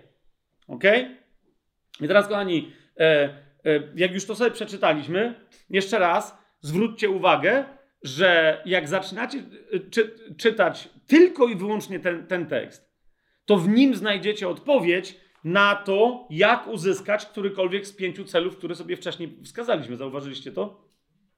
Ok? 0.68 0.84
I 2.00 2.08
teraz, 2.08 2.28
kochani, 2.28 2.72
e, 2.98 3.02
e, 3.04 3.82
jak 3.96 4.12
już 4.14 4.26
to 4.26 4.34
sobie 4.34 4.50
przeczytaliśmy, 4.50 5.34
jeszcze 5.70 5.98
raz 5.98 6.38
zwróćcie 6.60 7.10
uwagę, 7.10 7.64
że 8.02 8.62
jak 8.66 8.88
zaczynacie 8.88 9.38
e, 9.38 9.80
czy, 9.90 10.14
czytać 10.36 10.88
tylko 11.06 11.48
i 11.48 11.56
wyłącznie 11.56 12.00
ten, 12.00 12.26
ten 12.26 12.46
tekst, 12.46 12.90
to 13.44 13.56
w 13.56 13.68
nim 13.68 13.94
znajdziecie 13.94 14.48
odpowiedź 14.48 15.16
na 15.44 15.74
to, 15.74 16.26
jak 16.30 16.66
uzyskać 16.66 17.26
którykolwiek 17.26 17.86
z 17.86 17.92
pięciu 17.92 18.24
celów, 18.24 18.56
które 18.56 18.74
sobie 18.74 18.96
wcześniej 18.96 19.36
wskazaliśmy. 19.44 19.96
Zauważyliście 19.96 20.52
to? 20.52 20.90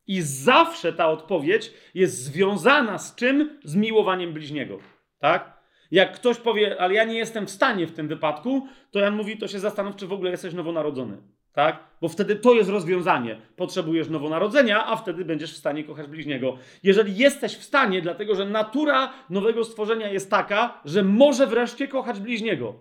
I 0.07 0.23
zawsze 0.23 0.93
ta 0.93 1.09
odpowiedź 1.09 1.73
jest 1.95 2.25
związana 2.25 2.99
z 2.99 3.15
czym? 3.15 3.59
Z 3.65 3.75
miłowaniem 3.75 4.33
bliźniego. 4.33 4.79
Tak? 5.19 5.63
Jak 5.91 6.13
ktoś 6.13 6.37
powie, 6.37 6.81
ale 6.81 6.95
ja 6.95 7.05
nie 7.05 7.19
jestem 7.19 7.47
w 7.47 7.51
stanie 7.51 7.87
w 7.87 7.93
tym 7.93 8.09
wypadku, 8.09 8.69
to 8.91 8.99
Jan 8.99 9.17
mówi, 9.17 9.39
to 9.39 9.49
się 9.49 9.59
zastanów, 9.59 9.97
czy 9.97 10.07
w 10.07 10.13
ogóle 10.13 10.31
jesteś 10.31 10.55
nowonarodzony. 10.55 11.17
Tak? 11.53 11.79
Bo 12.01 12.09
wtedy 12.09 12.37
to 12.37 12.55
jest 12.55 12.71
rozwiązanie. 12.71 13.41
Potrzebujesz 13.57 14.09
nowonarodzenia, 14.09 14.87
a 14.87 14.97
wtedy 14.97 15.25
będziesz 15.25 15.55
w 15.55 15.57
stanie 15.57 15.85
kochać 15.85 16.07
bliźniego. 16.07 16.59
Jeżeli 16.83 17.17
jesteś 17.17 17.57
w 17.57 17.63
stanie, 17.63 18.03
dlatego 18.03 18.35
że 18.35 18.47
natura 18.47 19.13
nowego 19.31 19.65
stworzenia 19.65 20.09
jest 20.09 20.31
taka, 20.31 20.81
że 20.85 21.03
może 21.03 21.47
wreszcie 21.47 21.89
kochać 21.89 22.21
bliźniego. 22.21 22.75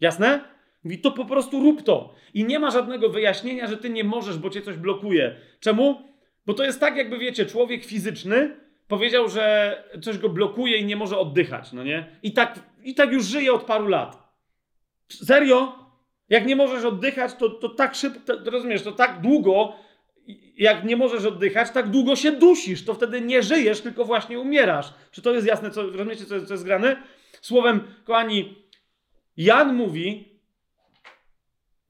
Jasne? 0.00 0.57
Mówi, 0.84 0.98
to 0.98 1.10
po 1.10 1.24
prostu 1.24 1.62
rób 1.62 1.82
to. 1.82 2.14
I 2.34 2.44
nie 2.44 2.58
ma 2.58 2.70
żadnego 2.70 3.08
wyjaśnienia, 3.08 3.66
że 3.66 3.76
ty 3.76 3.90
nie 3.90 4.04
możesz, 4.04 4.38
bo 4.38 4.50
cię 4.50 4.62
coś 4.62 4.76
blokuje. 4.76 5.36
Czemu? 5.60 6.02
Bo 6.46 6.54
to 6.54 6.64
jest 6.64 6.80
tak, 6.80 6.96
jakby 6.96 7.18
wiecie, 7.18 7.46
człowiek 7.46 7.84
fizyczny 7.84 8.56
powiedział, 8.88 9.28
że 9.28 9.74
coś 10.02 10.18
go 10.18 10.28
blokuje 10.28 10.76
i 10.76 10.84
nie 10.84 10.96
może 10.96 11.18
oddychać, 11.18 11.72
no 11.72 11.84
nie? 11.84 12.18
I 12.22 12.32
tak, 12.32 12.60
i 12.84 12.94
tak 12.94 13.12
już 13.12 13.24
żyje 13.24 13.52
od 13.52 13.62
paru 13.62 13.88
lat. 13.88 14.32
Serio? 15.08 15.88
Jak 16.28 16.46
nie 16.46 16.56
możesz 16.56 16.84
oddychać, 16.84 17.34
to, 17.34 17.50
to 17.50 17.68
tak 17.68 17.94
szybko, 17.94 18.36
to, 18.36 18.50
rozumiesz, 18.50 18.82
to 18.82 18.92
tak 18.92 19.20
długo, 19.20 19.72
jak 20.56 20.84
nie 20.84 20.96
możesz 20.96 21.24
oddychać, 21.24 21.70
tak 21.70 21.90
długo 21.90 22.16
się 22.16 22.32
dusisz. 22.32 22.84
To 22.84 22.94
wtedy 22.94 23.20
nie 23.20 23.42
żyjesz, 23.42 23.80
tylko 23.80 24.04
właśnie 24.04 24.40
umierasz. 24.40 24.94
Czy 25.10 25.22
to 25.22 25.34
jest 25.34 25.46
jasne, 25.46 25.70
co, 25.70 25.82
rozumiecie, 25.82 26.24
co, 26.24 26.46
co 26.46 26.54
jest 26.54 26.64
grane? 26.64 27.02
Słowem, 27.40 27.80
kochani, 28.04 28.54
Jan 29.36 29.74
mówi, 29.74 30.37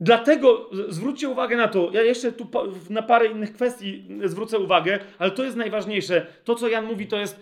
Dlatego 0.00 0.70
zwróćcie 0.88 1.28
uwagę 1.28 1.56
na 1.56 1.68
to. 1.68 1.90
Ja 1.92 2.02
jeszcze 2.02 2.32
tu 2.32 2.46
na 2.90 3.02
parę 3.02 3.26
innych 3.26 3.52
kwestii 3.52 4.08
zwrócę 4.24 4.58
uwagę, 4.58 4.98
ale 5.18 5.30
to 5.30 5.44
jest 5.44 5.56
najważniejsze. 5.56 6.26
To, 6.44 6.54
co 6.54 6.68
Jan 6.68 6.84
mówi, 6.84 7.06
to 7.06 7.16
jest 7.16 7.40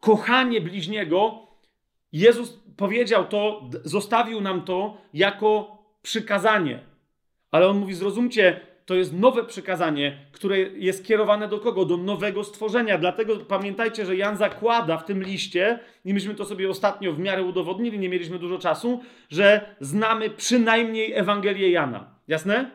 kochanie 0.00 0.60
bliźniego. 0.60 1.46
Jezus 2.12 2.60
powiedział 2.76 3.26
to, 3.26 3.70
zostawił 3.84 4.40
nam 4.40 4.64
to 4.64 4.96
jako 5.14 5.78
przykazanie. 6.02 6.80
Ale 7.50 7.68
on 7.68 7.78
mówi: 7.78 7.94
zrozumcie, 7.94 8.60
to 8.86 8.94
jest 8.94 9.12
nowe 9.12 9.44
przykazanie, 9.44 10.18
które 10.32 10.58
jest 10.58 11.06
kierowane 11.06 11.48
do 11.48 11.58
kogo? 11.58 11.84
Do 11.84 11.96
nowego 11.96 12.44
stworzenia. 12.44 12.98
Dlatego 12.98 13.36
pamiętajcie, 13.36 14.06
że 14.06 14.16
Jan 14.16 14.36
zakłada 14.36 14.98
w 14.98 15.04
tym 15.04 15.22
liście, 15.22 15.78
i 16.04 16.14
myśmy 16.14 16.34
to 16.34 16.44
sobie 16.44 16.70
ostatnio 16.70 17.12
w 17.12 17.18
miarę 17.18 17.42
udowodnili, 17.42 17.98
nie 17.98 18.08
mieliśmy 18.08 18.38
dużo 18.38 18.58
czasu, 18.58 19.00
że 19.30 19.76
znamy 19.80 20.30
przynajmniej 20.30 21.12
Ewangelię 21.12 21.70
Jana. 21.70 22.14
Jasne? 22.28 22.70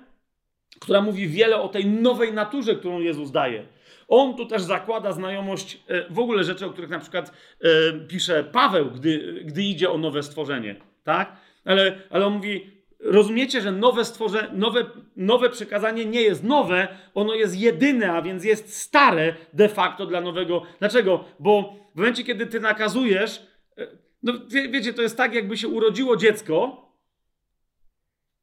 Która 0.80 1.01
mówi 1.01 1.28
wiele 1.28 1.62
o 1.62 1.68
tej 1.68 1.86
nowej 1.86 2.34
naturze, 2.34 2.76
którą 2.76 2.99
Jezus 2.99 3.32
daje. 3.32 3.66
On 4.07 4.36
tu 4.36 4.45
też 4.45 4.62
zakłada 4.62 5.12
znajomość 5.12 5.84
e, 5.88 6.14
w 6.14 6.20
ogóle 6.20 6.43
rzeczy, 6.43 6.66
o 6.66 6.70
których 6.70 6.89
na 6.89 6.99
przykład 6.99 7.32
e, 7.62 7.68
pisze 8.07 8.43
Paweł, 8.43 8.91
gdy, 8.91 9.41
gdy 9.45 9.64
idzie 9.64 9.89
o 9.89 9.97
nowe 9.97 10.24
stworzenie. 10.24 10.76
Tak? 11.03 11.36
Ale, 11.66 11.99
ale 12.09 12.26
on 12.26 12.34
mówi, 12.34 12.80
rozumiecie, 13.04 13.62
że 13.62 13.72
nowe, 13.72 14.06
stworze, 14.06 14.52
nowe, 14.54 14.86
nowe 15.16 15.49
przekazanie 15.49 16.06
nie 16.06 16.22
jest 16.22 16.43
nowe, 16.43 16.88
ono 17.14 17.34
jest 17.34 17.60
jedyne, 17.60 18.12
a 18.12 18.22
więc 18.22 18.43
jest 18.43 18.78
stare 18.78 19.36
de 19.54 19.70
facto 19.70 20.06
dla 20.06 20.22
nowego. 20.22 20.64
Dlaczego? 20.80 21.24
Bo 21.39 21.76
w 21.95 21.97
momencie, 21.97 22.24
kiedy 22.24 22.45
ty 22.45 22.60
nakazujesz, 22.60 23.47
e, 23.78 23.88
no 24.24 24.34
wie, 24.47 24.70
wiecie, 24.70 24.93
to 24.93 25.02
jest 25.02 25.18
tak, 25.18 25.34
jakby 25.34 25.58
się 25.58 25.68
urodziło 25.68 26.18
dziecko, 26.18 26.86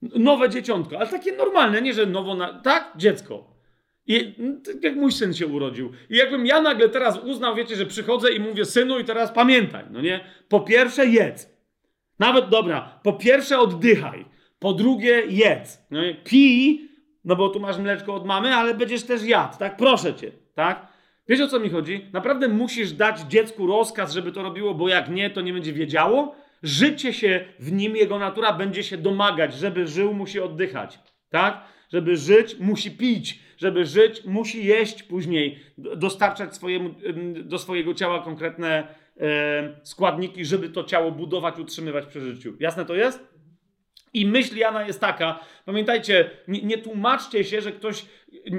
nowe 0.02 0.48
dzieciątko, 0.48 0.98
ale 0.98 1.08
takie 1.08 1.32
normalne, 1.32 1.82
nie 1.82 1.94
że 1.94 2.06
nowo, 2.06 2.34
na, 2.34 2.60
tak? 2.60 2.92
Dziecko. 2.96 3.58
I 4.06 4.34
tak 4.64 4.82
jak 4.82 4.96
mój 4.96 5.12
syn 5.12 5.34
się 5.34 5.46
urodził. 5.46 5.92
I 6.10 6.16
jakbym 6.16 6.46
ja 6.46 6.60
nagle 6.60 6.88
teraz 6.88 7.18
uznał, 7.24 7.54
wiecie, 7.54 7.76
że 7.76 7.86
przychodzę 7.86 8.32
i 8.32 8.40
mówię, 8.40 8.64
synu, 8.64 8.98
i 8.98 9.04
teraz 9.04 9.32
pamiętaj, 9.32 9.84
no 9.90 10.00
nie? 10.00 10.24
Po 10.48 10.60
pierwsze 10.60 11.06
jedz. 11.06 11.58
Nawet 12.18 12.48
dobra, 12.48 13.00
po 13.02 13.12
pierwsze 13.12 13.58
oddychaj. 13.58 14.24
Po 14.58 14.72
drugie, 14.72 15.22
jedz. 15.28 15.86
No, 15.90 16.00
pij, 16.24 16.88
no 17.24 17.36
bo 17.36 17.48
tu 17.48 17.60
masz 17.60 17.78
mleczko 17.78 18.14
od 18.14 18.26
mamy, 18.26 18.54
ale 18.54 18.74
będziesz 18.74 19.02
też 19.02 19.24
jadł, 19.24 19.58
tak? 19.58 19.76
Proszę 19.76 20.14
cię, 20.14 20.32
tak? 20.54 20.86
Wiesz 21.28 21.40
o 21.40 21.48
co 21.48 21.60
mi 21.60 21.70
chodzi? 21.70 22.06
Naprawdę 22.12 22.48
musisz 22.48 22.92
dać 22.92 23.20
dziecku 23.20 23.66
rozkaz, 23.66 24.12
żeby 24.12 24.32
to 24.32 24.42
robiło, 24.42 24.74
bo 24.74 24.88
jak 24.88 25.10
nie, 25.10 25.30
to 25.30 25.40
nie 25.40 25.52
będzie 25.52 25.72
wiedziało. 25.72 26.34
Życie 26.62 27.12
się 27.12 27.44
w 27.58 27.72
nim, 27.72 27.96
jego 27.96 28.18
natura 28.18 28.52
będzie 28.52 28.82
się 28.82 28.98
domagać, 28.98 29.54
żeby 29.54 29.86
żył, 29.86 30.14
musi 30.14 30.40
oddychać. 30.40 30.98
Tak? 31.30 31.64
Żeby 31.92 32.16
żyć, 32.16 32.56
musi 32.58 32.90
pić. 32.90 33.40
Żeby 33.56 33.84
żyć, 33.84 34.24
musi 34.24 34.64
jeść 34.64 35.02
później, 35.02 35.58
dostarczać 35.78 36.54
swojemu, 36.54 36.94
do 37.44 37.58
swojego 37.58 37.94
ciała 37.94 38.22
konkretne 38.22 38.88
e, 39.20 39.76
składniki, 39.82 40.44
żeby 40.44 40.68
to 40.68 40.84
ciało 40.84 41.10
budować, 41.10 41.58
utrzymywać 41.58 42.06
przy 42.06 42.20
życiu. 42.20 42.56
Jasne 42.60 42.84
to 42.84 42.94
jest? 42.94 43.27
I 44.14 44.26
myśl 44.26 44.56
Jana 44.56 44.86
jest 44.86 45.00
taka, 45.00 45.40
pamiętajcie, 45.64 46.30
nie, 46.48 46.62
nie, 46.62 46.78
tłumaczcie 46.78 47.44
się, 47.44 47.60
że 47.60 47.72
ktoś 47.72 48.04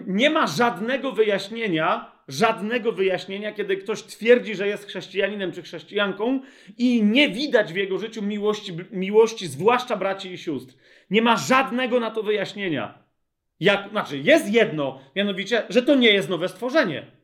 nie 0.08 0.30
ma 0.30 0.48
żadnego 0.48 1.12
wyjaśnienia, 1.12 2.12
żadnego 2.28 2.92
wyjaśnienia, 2.92 3.52
kiedy 3.52 3.78
ktoś 3.78 4.04
twierdzi, 4.04 4.56
że 4.56 4.68
jest 4.68 4.88
chrześcijaninem 4.88 5.52
czy 5.52 5.62
chrześcijanką 5.62 6.42
i 6.78 7.04
nie 7.04 7.30
widać 7.30 7.74
w 7.74 7.76
jego 7.76 7.98
życiu 7.98 8.22
miłości, 8.22 8.74
miłości 8.92 9.48
zwłaszcza 9.48 9.96
braci 9.96 10.32
i 10.32 10.38
sióstr. 10.38 10.74
Nie 11.10 11.22
ma 11.22 11.38
żadnego 11.38 12.00
na 12.00 12.12
to 12.12 12.24
wyjaśnienia. 12.24 13.04
Jak, 13.60 13.90
znaczy, 13.90 14.18
jest 14.18 14.54
jedno, 14.54 15.02
mianowicie, 15.16 15.64
że 15.70 15.82
to 15.82 15.96
nie 15.96 16.12
jest 16.12 16.30
nowe 16.30 16.48
stworzenie. 16.48 17.19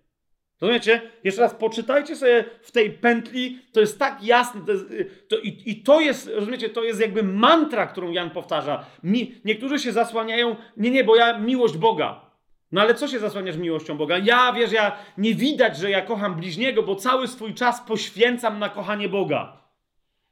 Rozumiecie? 0.61 1.01
Jeszcze 1.23 1.41
raz 1.41 1.53
poczytajcie 1.53 2.15
sobie 2.15 2.45
w 2.61 2.71
tej 2.71 2.91
pętli, 2.91 3.59
to 3.71 3.79
jest 3.79 3.99
tak 3.99 4.23
jasne, 4.23 4.61
to 4.65 4.71
jest, 4.71 4.85
to, 5.27 5.37
i, 5.37 5.61
i, 5.65 5.83
to 5.83 5.99
jest, 5.99 6.31
rozumiecie, 6.35 6.69
to 6.69 6.83
jest 6.83 7.01
jakby 7.01 7.23
mantra, 7.23 7.87
którą 7.87 8.11
Jan 8.11 8.29
powtarza. 8.29 8.85
Mi, 9.03 9.35
niektórzy 9.45 9.79
się 9.79 9.91
zasłaniają, 9.91 10.55
nie, 10.77 10.91
nie, 10.91 11.03
bo 11.03 11.15
ja 11.15 11.39
miłość 11.39 11.77
Boga. 11.77 12.25
No 12.71 12.81
ale 12.81 12.93
co 12.93 13.07
się 13.07 13.19
zasłaniasz 13.19 13.57
miłością 13.57 13.97
Boga? 13.97 14.17
Ja, 14.17 14.53
wiesz, 14.53 14.71
ja 14.71 14.97
nie 15.17 15.35
widać, 15.35 15.77
że 15.77 15.89
ja 15.89 16.01
kocham 16.01 16.35
bliźniego, 16.35 16.83
bo 16.83 16.95
cały 16.95 17.27
swój 17.27 17.53
czas 17.53 17.81
poświęcam 17.81 18.59
na 18.59 18.69
kochanie 18.69 19.09
Boga. 19.09 19.57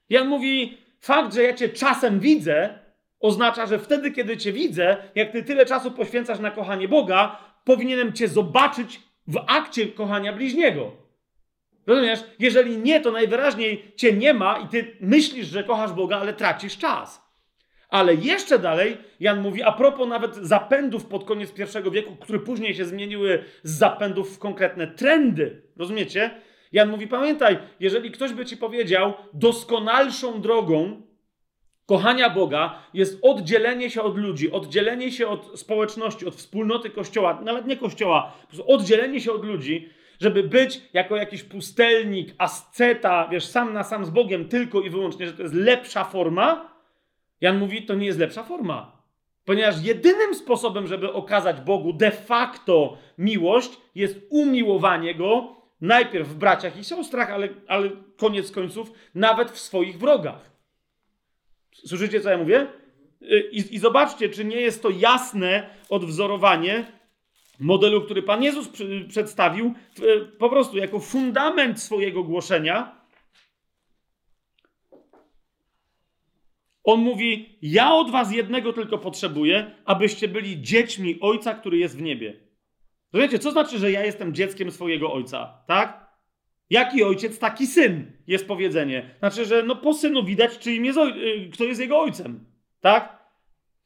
Jan 0.09 0.27
mówi, 0.27 0.77
fakt, 0.99 1.33
że 1.33 1.43
ja 1.43 1.53
cię 1.53 1.69
czasem 1.69 2.19
widzę, 2.19 2.79
oznacza, 3.19 3.65
że 3.65 3.79
wtedy, 3.79 4.11
kiedy 4.11 4.37
cię 4.37 4.51
widzę, 4.53 4.97
jak 5.15 5.31
ty 5.31 5.43
tyle 5.43 5.65
czasu 5.65 5.91
poświęcasz 5.91 6.39
na 6.39 6.51
kochanie 6.51 6.87
Boga, 6.87 7.39
powinienem 7.63 8.13
cię 8.13 8.27
zobaczyć 8.27 9.01
w 9.27 9.43
akcie 9.47 9.87
kochania 9.87 10.33
bliźniego. 10.33 10.91
Rozumiesz? 11.87 12.23
Jeżeli 12.39 12.77
nie, 12.77 13.01
to 13.01 13.11
najwyraźniej 13.11 13.91
cię 13.95 14.13
nie 14.13 14.33
ma 14.33 14.57
i 14.57 14.67
ty 14.67 14.97
myślisz, 15.01 15.47
że 15.47 15.63
kochasz 15.63 15.93
Boga, 15.93 16.17
ale 16.17 16.33
tracisz 16.33 16.77
czas. 16.77 17.23
Ale 17.89 18.15
jeszcze 18.15 18.59
dalej 18.59 18.97
Jan 19.19 19.41
mówi, 19.41 19.63
a 19.63 19.71
propos 19.71 20.07
nawet 20.07 20.35
zapędów 20.35 21.05
pod 21.05 21.23
koniec 21.23 21.51
pierwszego 21.51 21.91
wieku, 21.91 22.15
które 22.15 22.39
później 22.39 22.75
się 22.75 22.85
zmieniły 22.85 23.43
z 23.63 23.71
zapędów 23.71 24.35
w 24.35 24.39
konkretne 24.39 24.87
trendy. 24.87 25.61
Rozumiecie? 25.77 26.41
Jan 26.71 26.89
mówi, 26.89 27.07
pamiętaj, 27.07 27.57
jeżeli 27.79 28.11
ktoś 28.11 28.33
by 28.33 28.45
ci 28.45 28.57
powiedział, 28.57 29.13
doskonalszą 29.33 30.41
drogą 30.41 31.01
kochania 31.85 32.29
Boga 32.29 32.79
jest 32.93 33.19
oddzielenie 33.21 33.89
się 33.89 34.01
od 34.01 34.17
ludzi, 34.17 34.51
oddzielenie 34.51 35.11
się 35.11 35.27
od 35.27 35.59
społeczności, 35.59 36.25
od 36.25 36.35
wspólnoty 36.35 36.89
Kościoła, 36.89 37.41
nawet 37.43 37.67
nie 37.67 37.77
Kościoła, 37.77 38.33
oddzielenie 38.67 39.21
się 39.21 39.31
od 39.31 39.45
ludzi, 39.45 39.89
żeby 40.19 40.43
być 40.43 40.81
jako 40.93 41.15
jakiś 41.15 41.43
pustelnik, 41.43 42.35
asceta, 42.37 43.27
wiesz, 43.31 43.45
sam 43.45 43.73
na 43.73 43.83
sam 43.83 44.05
z 44.05 44.09
Bogiem 44.09 44.49
tylko 44.49 44.81
i 44.81 44.89
wyłącznie, 44.89 45.25
że 45.27 45.33
to 45.33 45.41
jest 45.41 45.55
lepsza 45.55 46.03
forma, 46.03 46.73
Jan 47.41 47.57
mówi, 47.57 47.85
to 47.85 47.95
nie 47.95 48.05
jest 48.05 48.19
lepsza 48.19 48.43
forma. 48.43 49.03
Ponieważ 49.45 49.83
jedynym 49.83 50.35
sposobem, 50.35 50.87
żeby 50.87 51.13
okazać 51.13 51.61
Bogu 51.61 51.93
de 51.93 52.11
facto 52.11 52.97
miłość, 53.17 53.71
jest 53.95 54.19
umiłowanie 54.29 55.15
Go 55.15 55.55
najpierw 55.81 56.27
w 56.27 56.35
braciach 56.35 56.79
i 56.79 56.83
siostrach, 56.83 57.31
ale, 57.31 57.49
ale 57.67 57.89
koniec 58.17 58.51
końców 58.51 58.91
nawet 59.15 59.51
w 59.51 59.59
swoich 59.59 59.97
wrogach. 59.97 60.52
Słyszycie, 61.73 62.21
co 62.21 62.29
ja 62.29 62.37
mówię? 62.37 62.67
I, 63.51 63.75
I, 63.75 63.79
zobaczcie, 63.79 64.29
czy 64.29 64.45
nie 64.45 64.61
jest 64.61 64.81
to 64.81 64.89
jasne 64.89 65.69
odwzorowanie 65.89 66.85
modelu, 67.59 68.01
który 68.01 68.23
Pan 68.23 68.43
Jezus 68.43 68.69
przy, 68.69 69.05
przedstawił 69.09 69.73
po 70.39 70.49
prostu 70.49 70.77
jako 70.77 70.99
fundament 70.99 71.81
swojego 71.81 72.23
głoszenia. 72.23 73.03
On 76.83 76.99
mówi: 76.99 77.57
Ja 77.61 77.93
od 77.93 78.11
Was 78.11 78.31
jednego 78.31 78.73
tylko 78.73 78.97
potrzebuję, 78.97 79.75
abyście 79.85 80.27
byli 80.27 80.61
dziećmi 80.61 81.17
Ojca, 81.21 81.53
który 81.53 81.77
jest 81.77 81.97
w 81.97 82.01
niebie. 82.01 82.39
Wiecie, 83.13 83.39
co 83.39 83.51
znaczy, 83.51 83.79
że 83.79 83.91
ja 83.91 84.05
jestem 84.05 84.33
dzieckiem 84.33 84.71
swojego 84.71 85.13
Ojca? 85.13 85.63
Tak? 85.67 86.02
Jaki 86.73 87.03
ojciec, 87.03 87.39
taki 87.39 87.67
syn, 87.67 88.11
jest 88.27 88.47
powiedzenie. 88.47 89.15
Znaczy, 89.19 89.45
że 89.45 89.63
no 89.63 89.75
po 89.75 89.93
synu 89.93 90.23
widać, 90.23 90.57
czy 90.59 90.73
im 90.73 90.85
jest 90.85 90.99
y, 90.99 91.49
kto 91.53 91.63
jest 91.63 91.81
jego 91.81 91.99
ojcem. 91.99 92.45
Tak? 92.81 93.17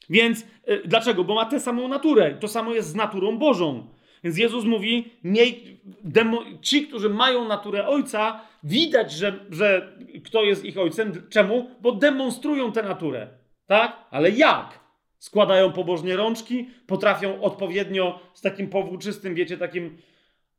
Więc 0.09 0.41
y, 0.41 0.81
dlaczego? 0.85 1.23
Bo 1.23 1.35
ma 1.35 1.45
tę 1.45 1.59
samą 1.59 1.87
naturę. 1.87 2.37
To 2.39 2.47
samo 2.47 2.73
jest 2.73 2.89
z 2.89 2.95
naturą 2.95 3.37
Bożą. 3.37 3.87
Więc 4.23 4.37
Jezus 4.37 4.65
mówi, 4.65 5.11
miej, 5.23 5.79
demo, 6.03 6.43
ci, 6.61 6.87
którzy 6.87 7.09
mają 7.09 7.47
naturę 7.47 7.87
ojca, 7.87 8.41
widać, 8.63 9.11
że, 9.11 9.39
że 9.49 9.97
kto 10.25 10.43
jest 10.43 10.65
ich 10.65 10.77
ojcem. 10.77 11.11
Czemu? 11.29 11.71
Bo 11.81 11.91
demonstrują 11.91 12.71
tę 12.71 12.83
naturę. 12.83 13.27
Tak? 13.65 13.97
Ale 14.11 14.29
jak? 14.29 14.79
Składają 15.19 15.71
pobożnie 15.71 16.15
rączki, 16.15 16.69
potrafią 16.87 17.41
odpowiednio 17.41 18.19
z 18.33 18.41
takim 18.41 18.69
powłóczystym, 18.69 19.35
wiecie, 19.35 19.57
takim 19.57 19.97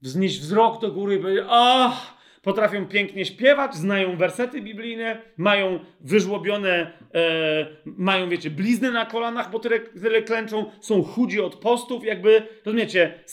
wznieść 0.03 0.41
wzrok 0.41 0.81
do 0.81 0.93
góry 0.93 1.15
i 1.15 1.19
powiedzieć, 1.19 1.45
ach, 1.49 2.18
potrafią 2.49 2.87
pięknie 2.87 3.25
śpiewać, 3.25 3.75
znają 3.75 4.17
wersety 4.17 4.63
biblijne, 4.63 5.23
mają 5.37 5.81
wyżłobione, 6.01 6.93
e, 7.15 7.67
mają, 7.85 8.29
wiecie, 8.29 8.51
blizny 8.51 8.91
na 8.93 9.07
kolanach, 9.07 9.51
bo 9.51 9.59
tyle, 9.59 9.81
tyle 9.81 10.23
klęczą, 10.23 10.71
są 10.81 11.03
chudzi 11.03 11.41
od 11.41 11.57
postów, 11.57 12.05
jakby, 12.05 12.47
rozumiecie, 12.65 13.25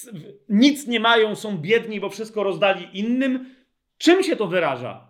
nic 0.50 0.88
nie 0.88 1.00
mają, 1.00 1.36
są 1.36 1.58
biedni, 1.58 2.00
bo 2.00 2.10
wszystko 2.10 2.44
rozdali 2.44 3.00
innym. 3.00 3.56
Czym 3.98 4.24
się 4.24 4.36
to 4.36 4.48
wyraża? 4.48 5.08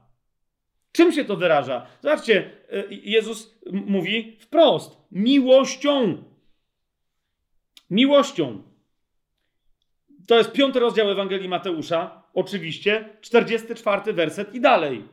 Czym 0.92 1.12
się 1.12 1.26
to 1.26 1.36
wyraża? 1.36 1.88
Zobaczcie, 2.02 2.52
e, 2.72 2.84
Jezus 2.90 3.60
mówi 3.72 4.38
wprost: 4.40 4.98
miłością. 5.12 6.24
Miłością. 7.90 8.64
To 10.28 10.38
jest 10.38 10.52
piąty 10.52 10.80
rozdział 10.80 11.10
Ewangelii 11.12 11.50
Mateusza, 11.50 12.25
oczywiście, 12.36 13.10
44 13.22 14.14
werset 14.14 14.56
i 14.56 14.62
dalej. 14.62 15.04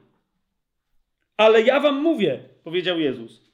Ale 1.37 1.63
ja 1.63 1.81
wam 1.81 2.03
mówię, 2.03 2.49
powiedział 2.65 3.01
Jezus. 3.01 3.53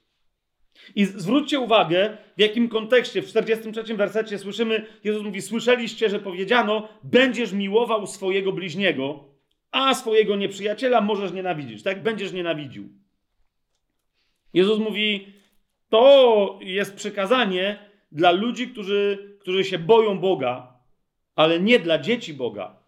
I 0.95 1.05
zwróćcie 1.05 1.59
uwagę, 1.59 2.17
w 2.37 2.39
jakim 2.39 2.69
kontekście 2.69 3.21
w 3.21 3.27
43 3.27 3.95
wersecie 3.95 4.37
słyszymy, 4.37 4.85
Jezus 5.03 5.23
mówi, 5.23 5.41
słyszeliście, 5.41 6.09
że 6.09 6.19
powiedziano, 6.19 6.87
będziesz 7.03 7.53
miłował 7.53 8.07
swojego 8.07 8.51
bliźniego, 8.51 9.29
a 9.71 9.93
swojego 9.93 10.35
nieprzyjaciela 10.35 11.01
możesz 11.01 11.31
nienawidzić, 11.31 11.83
tak? 11.83 12.03
Będziesz 12.03 12.31
nienawidził. 12.31 12.89
Jezus 14.53 14.79
mówi, 14.79 15.33
to 15.89 16.59
jest 16.61 16.95
przykazanie 16.95 17.89
dla 18.11 18.31
ludzi, 18.31 18.67
którzy, 18.67 19.35
którzy 19.39 19.63
się 19.63 19.79
boją 19.79 20.19
Boga, 20.19 20.79
ale 21.35 21.59
nie 21.59 21.79
dla 21.79 21.99
dzieci 21.99 22.33
Boga. 22.33 22.78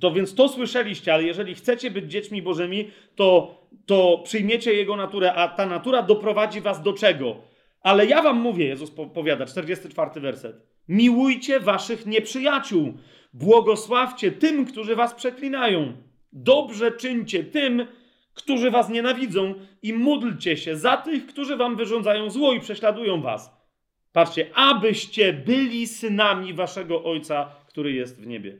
To 0.00 0.12
więc 0.12 0.34
to 0.34 0.48
słyszeliście, 0.48 1.14
ale 1.14 1.22
jeżeli 1.22 1.54
chcecie 1.54 1.90
być 1.90 2.10
dziećmi 2.12 2.42
Bożymi, 2.42 2.90
to, 3.14 3.58
to 3.86 4.20
przyjmiecie 4.24 4.74
Jego 4.74 4.96
naturę, 4.96 5.34
a 5.34 5.48
ta 5.48 5.66
natura 5.66 6.02
doprowadzi 6.02 6.60
was 6.60 6.82
do 6.82 6.92
czego? 6.92 7.36
Ale 7.82 8.06
ja 8.06 8.22
wam 8.22 8.40
mówię, 8.40 8.66
Jezus 8.66 8.90
powiada, 9.14 9.46
44 9.46 10.20
werset. 10.20 10.56
Miłujcie 10.88 11.60
waszych 11.60 12.06
nieprzyjaciół, 12.06 12.92
błogosławcie 13.32 14.32
tym, 14.32 14.66
którzy 14.66 14.96
was 14.96 15.14
przeklinają. 15.14 15.92
Dobrze 16.32 16.92
czyńcie 16.92 17.44
tym, 17.44 17.86
którzy 18.34 18.70
was 18.70 18.88
nienawidzą 18.88 19.54
i 19.82 19.92
módlcie 19.92 20.56
się 20.56 20.76
za 20.76 20.96
tych, 20.96 21.26
którzy 21.26 21.56
wam 21.56 21.76
wyrządzają 21.76 22.30
zło 22.30 22.52
i 22.52 22.60
prześladują 22.60 23.22
was 23.22 23.60
Patrzcie, 24.12 24.50
abyście 24.54 25.32
byli 25.32 25.86
synami 25.86 26.54
waszego 26.54 27.04
Ojca, 27.04 27.54
który 27.68 27.92
jest 27.92 28.22
w 28.22 28.26
niebie. 28.26 28.58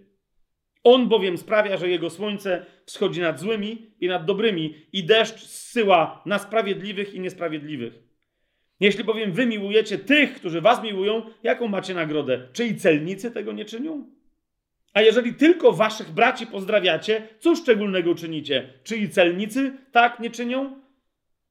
On 0.84 1.08
bowiem 1.08 1.38
sprawia, 1.38 1.76
że 1.76 1.88
jego 1.88 2.10
słońce 2.10 2.66
wschodzi 2.86 3.20
nad 3.20 3.40
złymi 3.40 3.86
i 4.00 4.08
nad 4.08 4.24
dobrymi, 4.24 4.74
i 4.92 5.04
deszcz 5.04 5.40
zsyła 5.40 6.22
na 6.26 6.38
sprawiedliwych 6.38 7.14
i 7.14 7.20
niesprawiedliwych. 7.20 7.98
Jeśli 8.80 9.04
bowiem 9.04 9.32
wy 9.32 9.46
miłujecie 9.46 9.98
tych, 9.98 10.34
którzy 10.34 10.60
was 10.60 10.82
miłują, 10.82 11.22
jaką 11.42 11.68
macie 11.68 11.94
nagrodę? 11.94 12.48
Czy 12.52 12.66
i 12.66 12.76
celnicy 12.76 13.30
tego 13.30 13.52
nie 13.52 13.64
czynią? 13.64 14.06
A 14.92 15.00
jeżeli 15.02 15.34
tylko 15.34 15.72
waszych 15.72 16.10
braci 16.10 16.46
pozdrawiacie, 16.46 17.28
co 17.38 17.56
szczególnego 17.56 18.14
czynicie? 18.14 18.72
Czy 18.84 18.96
i 18.96 19.08
celnicy 19.08 19.72
tak 19.92 20.20
nie 20.20 20.30
czynią? 20.30 20.80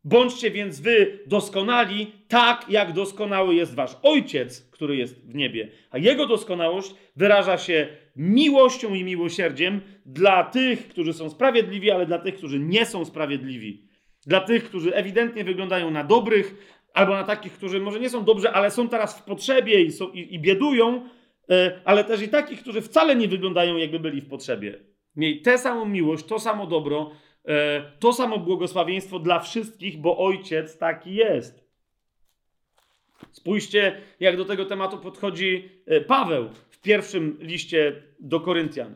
Bądźcie 0.04 0.52
więc 0.52 0.80
wy 0.80 1.20
doskonali, 1.28 2.12
tak 2.28 2.66
jak 2.70 2.94
doskonały 2.94 3.56
jest 3.56 3.76
wasz 3.76 3.98
Ojciec, 4.04 4.70
który 4.72 4.98
jest 4.98 5.26
w 5.26 5.36
niebie. 5.36 5.72
A 5.92 5.98
Jego 5.98 6.28
doskonałość 6.28 6.94
wyraża 7.16 7.58
się 7.58 7.88
miłością 8.20 8.94
i 8.94 9.04
miłosierdziem 9.04 9.82
dla 10.06 10.44
tych, 10.44 10.88
którzy 10.88 11.14
są 11.14 11.30
sprawiedliwi, 11.30 11.92
ale 11.92 12.06
dla 12.06 12.20
tych, 12.20 12.36
którzy 12.36 12.60
nie 12.60 12.86
są 12.86 13.06
sprawiedliwi. 13.06 13.84
Dla 14.26 14.42
tych, 14.42 14.64
którzy 14.64 14.96
ewidentnie 14.96 15.44
wyglądają 15.44 15.92
na 15.92 16.04
dobrych, 16.04 16.56
albo 16.94 17.14
na 17.14 17.24
takich, 17.24 17.54
którzy 17.54 17.80
może 17.80 18.00
nie 18.00 18.10
są 18.10 18.24
dobrze, 18.24 18.52
ale 18.52 18.72
są 18.72 18.90
teraz 18.90 19.20
w 19.20 19.24
potrzebie 19.24 19.82
i, 19.82 19.92
są, 19.92 20.10
i, 20.10 20.36
i 20.36 20.40
biedują, 20.40 21.10
e, 21.50 21.82
ale 21.86 22.04
też 22.04 22.22
i 22.22 22.30
takich, 22.30 22.62
którzy 22.62 22.82
wcale 22.82 23.16
nie 23.16 23.28
wyglądają, 23.28 23.78
jakby 23.78 24.00
byli 24.00 24.22
w 24.22 24.30
potrzebie. 24.30 24.80
Miej 25.16 25.42
tę 25.42 25.58
samą 25.58 25.86
miłość, 25.86 26.26
to 26.26 26.40
samo 26.40 26.68
dobro, 26.68 27.12
e, 27.46 27.82
to 28.00 28.14
samo 28.14 28.38
błogosławieństwo 28.38 29.20
dla 29.20 29.40
wszystkich, 29.40 29.98
bo 29.98 30.18
Ojciec 30.18 30.78
taki 30.78 31.16
jest. 31.16 31.70
Spójrzcie, 33.32 34.02
jak 34.20 34.38
do 34.38 34.46
tego 34.46 34.66
tematu 34.66 34.98
podchodzi 34.98 35.70
e, 35.86 36.02
Paweł 36.02 36.50
w 36.80 36.82
pierwszym 36.82 37.38
liście 37.42 38.04
do 38.20 38.40
Koryntian. 38.40 38.96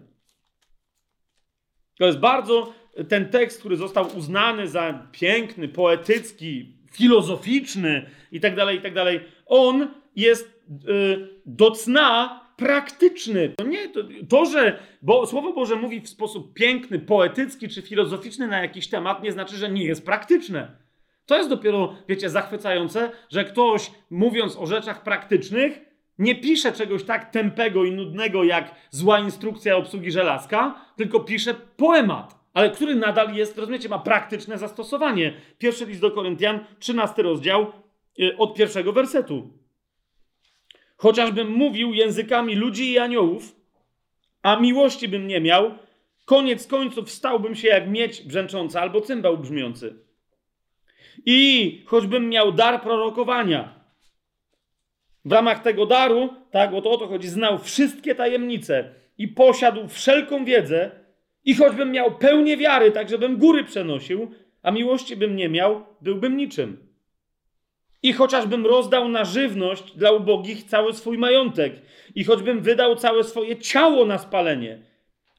To 1.99 2.05
jest 2.05 2.19
bardzo 2.19 2.73
ten 3.09 3.29
tekst, 3.29 3.59
który 3.59 3.77
został 3.77 4.17
uznany 4.17 4.67
za 4.67 5.07
piękny, 5.11 5.67
poetycki, 5.67 6.77
filozoficzny 6.91 8.09
i 8.31 8.39
tak 8.39 8.55
dalej, 8.55 8.77
i 8.77 8.81
tak 8.81 8.93
dalej. 8.93 9.21
On 9.45 9.87
jest 10.15 10.63
yy, 10.87 11.41
do 11.45 11.71
cna 11.71 12.43
praktyczny. 12.57 13.49
To 13.57 13.65
nie, 13.65 13.89
to, 13.89 13.99
to, 14.29 14.45
że 14.45 14.79
bo 15.01 15.25
Słowo 15.25 15.53
Boże 15.53 15.75
mówi 15.75 16.01
w 16.01 16.09
sposób 16.09 16.53
piękny, 16.53 16.99
poetycki 16.99 17.67
czy 17.67 17.81
filozoficzny 17.81 18.47
na 18.47 18.61
jakiś 18.61 18.89
temat, 18.89 19.23
nie 19.23 19.31
znaczy, 19.31 19.55
że 19.57 19.69
nie 19.69 19.85
jest 19.85 20.05
praktyczne. 20.05 20.77
To 21.25 21.37
jest 21.37 21.49
dopiero, 21.49 21.95
wiecie, 22.07 22.29
zachwycające, 22.29 23.11
że 23.29 23.45
ktoś 23.45 23.91
mówiąc 24.09 24.57
o 24.57 24.65
rzeczach 24.65 25.03
praktycznych, 25.03 25.92
nie 26.19 26.35
pisze 26.35 26.71
czegoś 26.71 27.03
tak 27.03 27.31
tępego 27.31 27.85
i 27.85 27.91
nudnego 27.91 28.43
jak 28.43 28.75
zła 28.89 29.19
instrukcja 29.19 29.77
obsługi 29.77 30.11
żelazka, 30.11 30.85
tylko 30.95 31.19
pisze 31.19 31.53
poemat, 31.53 32.35
ale 32.53 32.69
który 32.69 32.95
nadal 32.95 33.35
jest, 33.35 33.57
rozumiecie, 33.57 33.89
ma 33.89 33.99
praktyczne 33.99 34.57
zastosowanie. 34.57 35.33
Pierwszy 35.57 35.85
list 35.85 36.01
do 36.01 36.11
Koryntian, 36.11 36.59
13 36.79 37.23
rozdział, 37.23 37.71
y, 38.19 38.37
od 38.37 38.55
pierwszego 38.55 38.93
wersetu. 38.93 39.49
Chociażbym 40.97 41.51
mówił 41.51 41.93
językami 41.93 42.55
ludzi 42.55 42.91
i 42.91 42.99
aniołów, 42.99 43.55
a 44.41 44.59
miłości 44.59 45.07
bym 45.07 45.27
nie 45.27 45.41
miał, 45.41 45.71
koniec 46.25 46.67
końców 46.67 47.11
stałbym 47.11 47.55
się 47.55 47.67
jak 47.67 47.89
miedź 47.89 48.21
brzęcząca 48.21 48.81
albo 48.81 49.01
cymbał 49.01 49.37
brzmiący. 49.37 49.95
I 51.25 51.81
choćbym 51.85 52.29
miał 52.29 52.51
dar 52.51 52.81
prorokowania, 52.81 53.82
w 55.25 55.31
ramach 55.31 55.61
tego 55.61 55.85
daru, 55.85 56.29
tak, 56.51 56.71
bo 56.71 56.81
to 56.81 56.91
o 56.91 56.97
to 56.97 57.07
chodzi, 57.07 57.27
znał 57.27 57.57
wszystkie 57.57 58.15
tajemnice 58.15 58.89
i 59.17 59.27
posiadł 59.27 59.87
wszelką 59.87 60.45
wiedzę, 60.45 60.91
i 61.45 61.55
choćbym 61.55 61.91
miał 61.91 62.17
pełnię 62.17 62.57
wiary, 62.57 62.91
tak 62.91 63.09
żebym 63.09 63.37
góry 63.37 63.63
przenosił, 63.63 64.31
a 64.63 64.71
miłości 64.71 65.15
bym 65.15 65.35
nie 65.35 65.49
miał, 65.49 65.85
byłbym 66.01 66.37
niczym. 66.37 66.87
I 68.03 68.13
chociażbym 68.13 68.65
rozdał 68.65 69.09
na 69.09 69.25
żywność 69.25 69.91
dla 69.91 70.11
ubogich 70.11 70.63
cały 70.63 70.93
swój 70.93 71.17
majątek, 71.17 71.73
i 72.15 72.23
choćbym 72.23 72.61
wydał 72.61 72.95
całe 72.95 73.23
swoje 73.23 73.57
ciało 73.57 74.05
na 74.05 74.17
spalenie, 74.17 74.79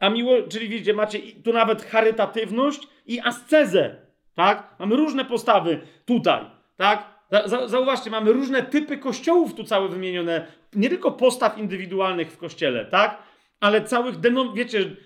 a 0.00 0.10
miło, 0.10 0.42
czyli 0.42 0.68
widzicie, 0.68 0.94
macie 0.94 1.18
tu 1.44 1.52
nawet 1.52 1.82
charytatywność 1.82 2.80
i 3.06 3.20
ascezę, 3.20 3.96
tak? 4.34 4.76
Mamy 4.78 4.96
różne 4.96 5.24
postawy 5.24 5.80
tutaj, 6.04 6.44
tak? 6.76 7.13
Zauważcie, 7.66 8.10
mamy 8.10 8.32
różne 8.32 8.62
typy 8.62 8.98
kościołów 8.98 9.54
tu 9.54 9.64
całe 9.64 9.88
wymienione. 9.88 10.46
Nie 10.74 10.88
tylko 10.88 11.12
postaw 11.12 11.58
indywidualnych 11.58 12.32
w 12.32 12.38
kościele, 12.38 12.84
tak? 12.84 13.22
Ale 13.60 13.82
całych, 13.82 14.16
denom, 14.16 14.54
wiecie, 14.54 14.96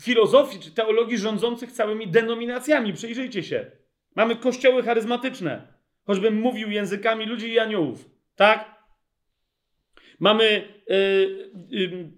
filozofii 0.00 0.60
czy 0.60 0.70
teologii 0.70 1.18
rządzących 1.18 1.72
całymi 1.72 2.08
denominacjami. 2.08 2.92
Przyjrzyjcie 2.92 3.42
się. 3.42 3.70
Mamy 4.16 4.36
kościoły 4.36 4.82
charyzmatyczne. 4.82 5.62
Choćbym 6.06 6.40
mówił 6.40 6.70
językami 6.70 7.26
ludzi 7.26 7.48
i 7.48 7.58
aniołów, 7.58 8.10
tak? 8.36 8.81
Mamy 10.22 10.62
yy, 10.88 11.50
yy, 11.70 12.08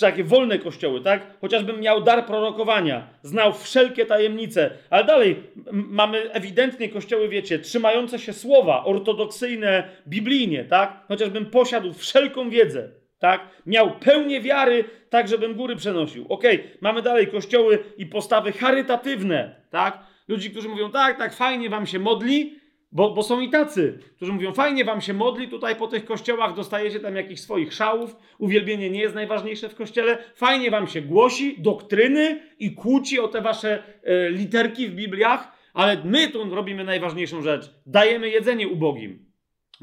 takie 0.00 0.24
wolne 0.24 0.58
kościoły, 0.58 1.00
tak? 1.00 1.38
Chociażbym 1.40 1.80
miał 1.80 2.02
dar 2.02 2.26
prorokowania, 2.26 3.08
znał 3.22 3.52
wszelkie 3.52 4.06
tajemnice, 4.06 4.70
ale 4.90 5.04
dalej 5.04 5.36
mamy 5.72 6.32
ewidentnie 6.32 6.88
kościoły, 6.88 7.28
wiecie, 7.28 7.58
trzymające 7.58 8.18
się 8.18 8.32
słowa, 8.32 8.84
ortodoksyjne, 8.84 9.88
biblijnie, 10.08 10.64
tak? 10.64 11.04
Chociażbym 11.08 11.46
posiadł 11.46 11.92
wszelką 11.92 12.50
wiedzę, 12.50 12.88
tak? 13.18 13.48
Miał 13.66 13.90
pełnię 13.90 14.40
wiary, 14.40 14.84
tak 15.10 15.28
żebym 15.28 15.54
góry 15.54 15.76
przenosił. 15.76 16.26
Okej, 16.28 16.60
okay. 16.60 16.70
mamy 16.80 17.02
dalej 17.02 17.26
kościoły 17.26 17.78
i 17.98 18.06
postawy 18.06 18.52
charytatywne, 18.52 19.54
tak? 19.70 19.98
Ludzi, 20.28 20.50
którzy 20.50 20.68
mówią, 20.68 20.90
tak, 20.90 21.18
tak, 21.18 21.34
fajnie 21.34 21.70
wam 21.70 21.86
się 21.86 21.98
modli, 21.98 22.61
bo, 22.92 23.14
bo 23.14 23.22
są 23.22 23.40
i 23.40 23.50
tacy, 23.50 23.98
którzy 24.16 24.32
mówią, 24.32 24.52
fajnie 24.52 24.84
wam 24.84 25.00
się 25.00 25.14
modli, 25.14 25.48
tutaj 25.48 25.76
po 25.76 25.86
tych 25.86 26.04
kościołach 26.04 26.54
dostajecie 26.54 27.00
tam 27.00 27.16
jakichś 27.16 27.40
swoich 27.40 27.74
szałów, 27.74 28.16
uwielbienie 28.38 28.90
nie 28.90 29.00
jest 29.00 29.14
najważniejsze 29.14 29.68
w 29.68 29.74
kościele, 29.74 30.18
fajnie 30.34 30.70
wam 30.70 30.86
się 30.86 31.02
głosi 31.02 31.62
doktryny 31.62 32.42
i 32.58 32.74
kłóci 32.74 33.20
o 33.20 33.28
te 33.28 33.40
wasze 33.40 33.82
e, 34.02 34.30
literki 34.30 34.88
w 34.88 34.94
Bibliach, 34.94 35.52
ale 35.74 36.02
my 36.04 36.28
tu 36.28 36.54
robimy 36.54 36.84
najważniejszą 36.84 37.42
rzecz. 37.42 37.70
Dajemy 37.86 38.28
jedzenie 38.28 38.68
ubogim. 38.68 39.32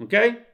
Okej? 0.03 0.30
Okay? 0.30 0.49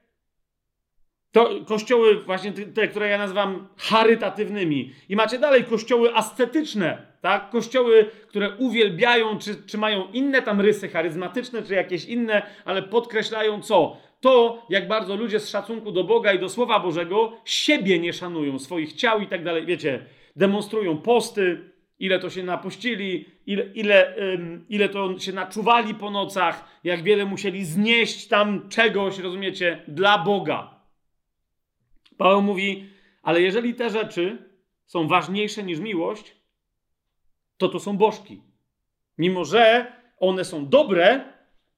To 1.36 1.50
kościoły 1.66 2.24
właśnie 2.24 2.52
te, 2.52 2.88
które 2.88 3.10
ja 3.10 3.18
nazywam 3.18 3.68
charytatywnymi. 3.78 4.94
I 5.10 5.16
macie 5.16 5.40
dalej 5.40 5.64
kościoły 5.64 6.16
ascetyczne, 6.16 7.02
tak? 7.22 7.50
Kościoły, 7.50 8.06
które 8.28 8.56
uwielbiają, 8.58 9.40
czy, 9.40 9.56
czy 9.66 9.78
mają 9.78 10.08
inne 10.14 10.42
tam 10.42 10.62
rysy 10.62 10.90
charyzmatyczne, 10.90 11.64
czy 11.64 11.74
jakieś 11.74 12.06
inne, 12.06 12.42
ale 12.66 12.84
podkreślają 12.84 13.62
co? 13.62 13.98
To, 14.22 14.66
jak 14.70 14.88
bardzo 14.88 15.16
ludzie 15.16 15.40
z 15.40 15.50
szacunku 15.50 15.92
do 15.92 16.04
Boga 16.04 16.34
i 16.34 16.40
do 16.40 16.50
Słowa 16.50 16.80
Bożego 16.80 17.34
siebie 17.46 18.00
nie 18.00 18.14
szanują, 18.14 18.60
swoich 18.60 18.94
ciał 18.94 19.20
i 19.20 19.28
tak 19.28 19.44
dalej. 19.44 19.66
Wiecie, 19.66 20.06
demonstrują 20.36 20.98
posty, 20.98 21.60
ile 22.00 22.20
to 22.20 22.30
się 22.30 22.44
napościli, 22.44 23.26
ile, 23.48 23.64
ile, 23.74 24.16
um, 24.18 24.66
ile 24.70 24.90
to 24.90 25.20
się 25.20 25.32
naczuwali 25.32 25.96
po 25.96 26.12
nocach, 26.12 26.80
jak 26.84 27.04
wiele 27.04 27.26
musieli 27.26 27.66
znieść 27.66 28.28
tam 28.28 28.70
czegoś, 28.70 29.20
rozumiecie, 29.20 29.84
dla 29.88 30.18
Boga. 30.18 30.75
Paweł 32.18 32.42
mówi, 32.42 32.90
ale 33.24 33.42
jeżeli 33.42 33.74
te 33.74 33.90
rzeczy 33.90 34.38
są 34.86 35.08
ważniejsze 35.08 35.64
niż 35.64 35.80
miłość, 35.80 36.36
to 37.58 37.70
to 37.70 37.80
są 37.80 37.98
bożki. 37.98 38.42
Mimo, 39.18 39.46
że 39.46 39.94
one 40.18 40.46
są 40.46 40.70
dobre 40.70 41.24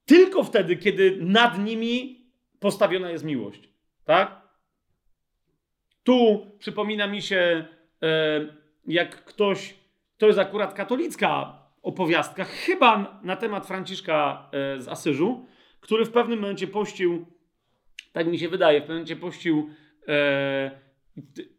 tylko 0.06 0.44
wtedy, 0.44 0.76
kiedy 0.76 1.18
nad 1.22 1.60
nimi 1.60 2.26
postawiona 2.60 3.10
jest 3.12 3.24
miłość. 3.24 3.70
Tak? 4.06 4.42
Tu 6.04 6.48
przypomina 6.60 7.08
mi 7.08 7.22
się, 7.22 7.66
e, 8.04 8.08
jak 8.88 9.26
ktoś, 9.26 9.76
to 10.18 10.28
jest 10.28 10.40
akurat 10.40 10.74
katolicka 10.74 11.60
opowiastka, 11.82 12.44
chyba 12.44 13.20
na 13.24 13.36
temat 13.36 13.68
Franciszka 13.68 14.50
e, 14.52 14.82
z 14.82 14.88
Asyżu, 14.88 15.46
który 15.80 16.06
w 16.06 16.12
pewnym 16.12 16.40
momencie 16.40 16.68
pościł, 16.68 17.26
tak 18.12 18.28
mi 18.28 18.40
się 18.40 18.50
wydaje, 18.50 18.80
w 18.80 18.82
pewnym 18.82 18.98
momencie 18.98 19.16
pościł 19.16 19.70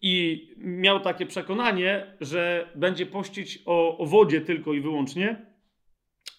i 0.03 0.47
miał 0.57 1.01
takie 1.01 1.27
przekonanie, 1.27 2.07
że 2.21 2.69
będzie 2.75 3.07
pościć 3.07 3.63
o, 3.67 3.99
o 3.99 4.07
wodzie 4.07 4.41
tylko 4.41 4.75
i 4.75 4.81
wyłącznie, 4.81 5.47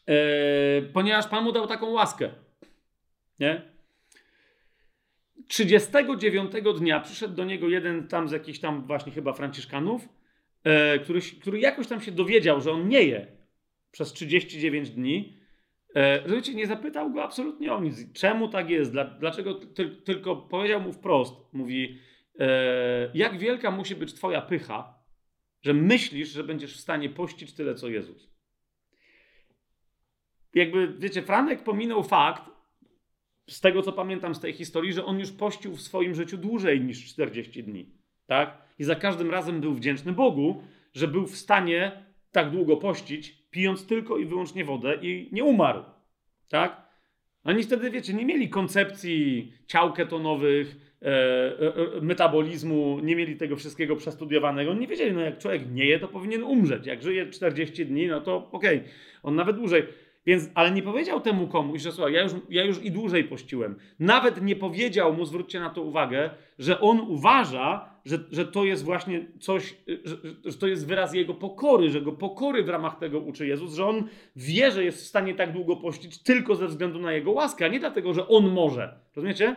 e, 0.07 0.81
ponieważ 0.81 1.27
Pan 1.27 1.43
mu 1.43 1.51
dał 1.51 1.67
taką 1.67 1.89
łaskę. 1.89 2.29
Nie? 3.39 3.61
39 5.47 6.51
dnia 6.79 6.99
przyszedł 6.99 7.33
do 7.33 7.43
niego 7.43 7.69
jeden 7.69 8.07
tam 8.07 8.29
z 8.29 8.31
jakichś 8.31 8.59
tam 8.59 8.87
właśnie 8.87 9.11
chyba 9.11 9.33
Franciszkanów, 9.33 10.09
e, 10.63 10.99
który, 10.99 11.21
który 11.41 11.59
jakoś 11.59 11.87
tam 11.87 12.01
się 12.01 12.11
dowiedział, 12.11 12.61
że 12.61 12.71
on 12.71 12.87
nie 12.87 13.03
je 13.03 13.27
przez 13.91 14.13
39 14.13 14.89
dni. 14.89 15.38
E, 15.95 16.21
rozumiecie, 16.21 16.53
nie 16.53 16.67
zapytał 16.67 17.11
go 17.11 17.23
absolutnie 17.23 17.73
o 17.73 17.81
nic. 17.81 18.13
Czemu 18.13 18.47
tak 18.47 18.69
jest? 18.69 18.91
Dlaczego? 19.19 19.53
Ty, 19.53 19.89
tylko 19.89 20.35
powiedział 20.35 20.81
mu 20.81 20.93
wprost. 20.93 21.33
Mówi, 21.53 21.99
E, 22.39 23.11
jak 23.13 23.37
wielka 23.37 23.71
musi 23.71 23.95
być 23.95 24.13
Twoja 24.13 24.41
pycha, 24.41 24.99
że 25.61 25.73
myślisz, 25.73 26.29
że 26.29 26.43
będziesz 26.43 26.77
w 26.77 26.79
stanie 26.79 27.09
pościć 27.09 27.53
tyle, 27.53 27.75
co 27.75 27.89
Jezus. 27.89 28.29
Jakby, 30.53 30.93
wiecie, 30.99 31.21
Franek 31.21 31.63
pominął 31.63 32.03
fakt, 32.03 32.43
z 33.49 33.61
tego 33.61 33.81
co 33.81 33.93
pamiętam 33.93 34.35
z 34.35 34.39
tej 34.39 34.53
historii, 34.53 34.93
że 34.93 35.05
on 35.05 35.19
już 35.19 35.31
pościł 35.31 35.75
w 35.75 35.81
swoim 35.81 36.15
życiu 36.15 36.37
dłużej 36.37 36.81
niż 36.81 37.05
40 37.05 37.63
dni. 37.63 37.91
Tak? 38.25 38.61
I 38.79 38.83
za 38.83 38.95
każdym 38.95 39.31
razem 39.31 39.61
był 39.61 39.73
wdzięczny 39.73 40.13
Bogu, 40.13 40.63
że 40.93 41.07
był 41.07 41.27
w 41.27 41.35
stanie 41.35 42.05
tak 42.31 42.51
długo 42.51 42.77
pościć, 42.77 43.38
pijąc 43.51 43.87
tylko 43.87 44.17
i 44.17 44.25
wyłącznie 44.25 44.65
wodę 44.65 44.95
i 45.01 45.29
nie 45.31 45.43
umarł. 45.43 45.83
Tak? 46.49 46.89
Oni 47.43 47.63
wtedy, 47.63 47.91
wiecie, 47.91 48.13
nie 48.13 48.25
mieli 48.25 48.49
koncepcji 48.49 49.51
ciał 49.67 49.93
ketonowych, 49.93 50.89
E, 51.01 51.07
e, 51.07 51.97
e, 51.97 52.01
metabolizmu, 52.01 52.99
nie 53.03 53.15
mieli 53.15 53.35
tego 53.35 53.55
wszystkiego 53.55 53.95
przestudiowanego. 53.95 54.73
Nie 54.73 54.87
wiedzieli, 54.87 55.13
no 55.13 55.21
jak 55.21 55.37
człowiek 55.37 55.71
nie 55.71 55.85
je, 55.85 55.99
to 55.99 56.07
powinien 56.07 56.43
umrzeć. 56.43 56.85
Jak 56.85 57.03
żyje 57.03 57.29
40 57.29 57.85
dni, 57.85 58.07
no 58.07 58.21
to 58.21 58.49
okej, 58.51 58.77
okay, 58.77 58.89
on 59.23 59.35
nawet 59.35 59.55
dłużej. 59.55 59.83
Więc, 60.29 60.49
ale 60.55 60.71
nie 60.71 60.81
powiedział 60.81 61.21
temu 61.21 61.47
komuś, 61.47 61.81
że 61.81 61.91
słuchaj, 61.91 62.13
ja 62.13 62.23
już, 62.23 62.31
ja 62.49 62.63
już 62.63 62.83
i 62.83 62.91
dłużej 62.91 63.23
pościłem. 63.23 63.75
Nawet 63.99 64.41
nie 64.41 64.55
powiedział 64.55 65.13
mu, 65.13 65.25
zwróćcie 65.25 65.59
na 65.59 65.69
to 65.69 65.81
uwagę, 65.81 66.29
że 66.59 66.79
on 66.79 66.99
uważa, 66.99 67.89
że, 68.05 68.19
że 68.31 68.45
to 68.45 68.65
jest 68.65 68.83
właśnie 68.83 69.25
coś, 69.39 69.75
że, 70.03 70.15
że 70.45 70.57
to 70.57 70.67
jest 70.67 70.87
wyraz 70.87 71.13
jego 71.13 71.33
pokory, 71.33 71.89
że 71.89 72.01
go 72.01 72.11
pokory 72.11 72.63
w 72.63 72.69
ramach 72.69 72.99
tego 72.99 73.19
uczy 73.19 73.47
Jezus, 73.47 73.73
że 73.73 73.85
on 73.85 74.03
wie, 74.35 74.71
że 74.71 74.83
jest 74.83 75.03
w 75.03 75.07
stanie 75.07 75.35
tak 75.35 75.53
długo 75.53 75.75
pościć 75.75 76.23
tylko 76.23 76.55
ze 76.55 76.67
względu 76.67 76.99
na 76.99 77.13
jego 77.13 77.31
łaskę, 77.31 77.65
a 77.65 77.67
nie 77.67 77.79
dlatego, 77.79 78.13
że 78.13 78.27
on 78.27 78.51
może. 78.51 78.99
Rozumiecie? 79.15 79.55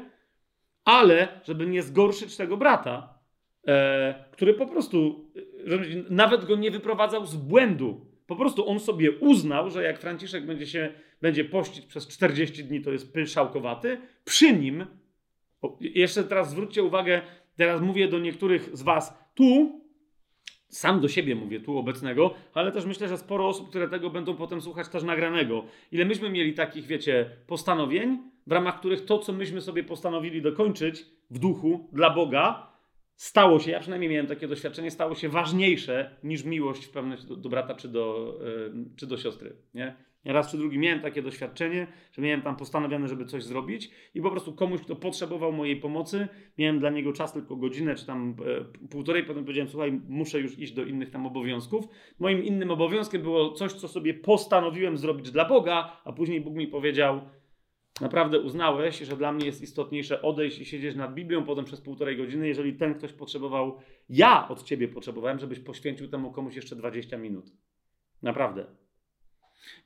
Ale, 0.85 1.41
żeby 1.45 1.67
nie 1.67 1.83
zgorszyć 1.83 2.37
tego 2.37 2.57
brata, 2.57 3.19
e, 3.67 4.25
który 4.31 4.55
po 4.55 4.67
prostu, 4.67 5.31
że 5.65 5.79
nawet 6.11 6.45
go 6.45 6.57
nie 6.57 6.71
wyprowadzał 6.71 7.27
z 7.27 7.37
błędu, 7.37 8.12
po 8.27 8.37
prostu 8.37 8.69
on 8.69 8.81
sobie 8.81 9.13
uznał, 9.13 9.71
że 9.71 9.83
jak 9.83 10.01
Franciszek 10.01 10.47
będzie 10.47 10.67
się 10.67 10.93
będzie 11.23 11.45
pościć 11.45 11.87
przez 11.87 12.09
40 12.09 12.65
dni, 12.65 12.81
to 12.81 12.93
jest 12.93 13.13
pyszałkowaty. 13.13 13.99
Przy 14.25 14.53
nim, 14.53 14.87
jeszcze 15.81 16.25
teraz 16.25 16.51
zwróćcie 16.51 16.83
uwagę, 16.83 17.23
teraz 17.57 17.81
mówię 17.81 18.09
do 18.09 18.19
niektórych 18.19 18.71
z 18.77 18.83
was 18.83 19.19
tu, 19.35 19.81
sam 20.69 21.01
do 21.01 21.09
siebie 21.09 21.35
mówię 21.35 21.61
tu 21.61 21.79
obecnego, 21.79 22.35
ale 22.55 22.73
też 22.73 22.87
myślę, 22.87 23.09
że 23.09 23.19
sporo 23.19 23.49
osób, 23.49 23.69
które 23.69 23.89
tego 23.89 24.11
będą 24.11 24.37
potem 24.37 24.61
słuchać 24.61 24.89
też 24.89 25.03
nagranego. 25.03 25.65
Ile 25.93 26.05
myśmy 26.05 26.31
mieli 26.31 26.55
takich, 26.55 26.87
wiecie, 26.87 27.31
postanowień, 27.47 28.19
w 28.47 28.53
ramach 28.53 28.79
których 28.79 29.05
to, 29.05 29.19
co 29.19 29.33
myśmy 29.33 29.61
sobie 29.61 29.85
postanowili 29.85 30.43
dokończyć 30.43 31.07
w 31.31 31.39
duchu 31.39 31.89
dla 31.93 32.11
Boga, 32.11 32.72
stało 33.17 33.61
się, 33.61 33.71
ja 33.71 33.81
przynajmniej 33.81 34.11
miałem 34.11 34.27
takie 34.27 34.49
doświadczenie, 34.49 34.91
stało 34.91 35.15
się 35.15 35.29
ważniejsze 35.29 36.17
niż 36.25 36.45
miłość 36.45 36.85
w 36.85 36.91
pewności 36.91 37.27
do, 37.27 37.37
do 37.37 37.49
brata 37.49 37.75
czy 37.75 37.89
do, 37.89 38.39
yy, 38.75 38.85
czy 38.97 39.07
do 39.07 39.17
siostry. 39.17 39.57
Nie? 39.75 39.97
Ja 40.25 40.33
raz 40.33 40.51
czy 40.51 40.57
drugi 40.57 40.79
miałem 40.79 41.01
takie 41.01 41.23
doświadczenie, 41.23 41.87
że 42.13 42.23
miałem 42.23 42.43
tam 42.43 42.57
postanowione, 42.57 43.09
żeby 43.09 43.25
coś 43.25 43.45
zrobić 43.45 43.91
i 44.15 44.21
po 44.21 44.31
prostu 44.31 44.53
komuś, 44.53 44.81
kto 44.81 44.97
potrzebował 44.97 45.53
mojej 45.53 45.77
pomocy, 45.77 46.29
miałem 46.59 46.79
dla 46.79 46.91
niego 46.91 47.13
czas 47.13 47.33
tylko 47.33 47.57
godzinę 47.57 47.95
czy 47.95 48.07
tam 48.07 48.37
e, 48.83 48.89
półtorej, 48.89 49.25
potem 49.25 49.45
powiedziałem, 49.45 49.69
słuchaj, 49.69 50.01
muszę 50.09 50.41
już 50.41 50.59
iść 50.59 50.73
do 50.73 50.85
innych 50.85 51.11
tam 51.11 51.27
obowiązków. 51.27 51.85
Moim 52.19 52.45
innym 52.45 52.71
obowiązkiem 52.71 53.23
było 53.23 53.53
coś, 53.53 53.73
co 53.73 53.89
sobie 53.89 54.15
postanowiłem 54.15 54.97
zrobić 54.97 55.31
dla 55.31 55.45
Boga, 55.45 56.01
a 56.05 56.13
później 56.13 56.41
Bóg 56.41 56.55
mi 56.55 56.67
powiedział, 56.67 57.21
naprawdę 58.01 58.41
uznałeś, 58.41 58.99
że 58.99 59.17
dla 59.17 59.33
mnie 59.33 59.47
jest 59.47 59.63
istotniejsze 59.63 60.23
odejść 60.23 60.59
i 60.59 60.65
siedzieć 60.65 60.97
nad 60.97 61.15
Biblią 61.15 61.45
potem 61.45 61.65
przez 61.65 61.81
półtorej 61.81 62.17
godziny, 62.17 62.49
jeżeli 62.49 62.75
ten 62.75 62.95
ktoś 62.95 63.13
potrzebował, 63.13 63.79
ja 64.09 64.49
od 64.49 64.63
ciebie 64.63 64.89
potrzebowałem, 64.89 65.39
żebyś 65.39 65.59
poświęcił 65.59 66.09
temu 66.09 66.33
komuś 66.33 66.57
jeszcze 66.57 66.77
20 66.77 67.19
minut. 67.19 67.53
Naprawdę. 68.23 68.67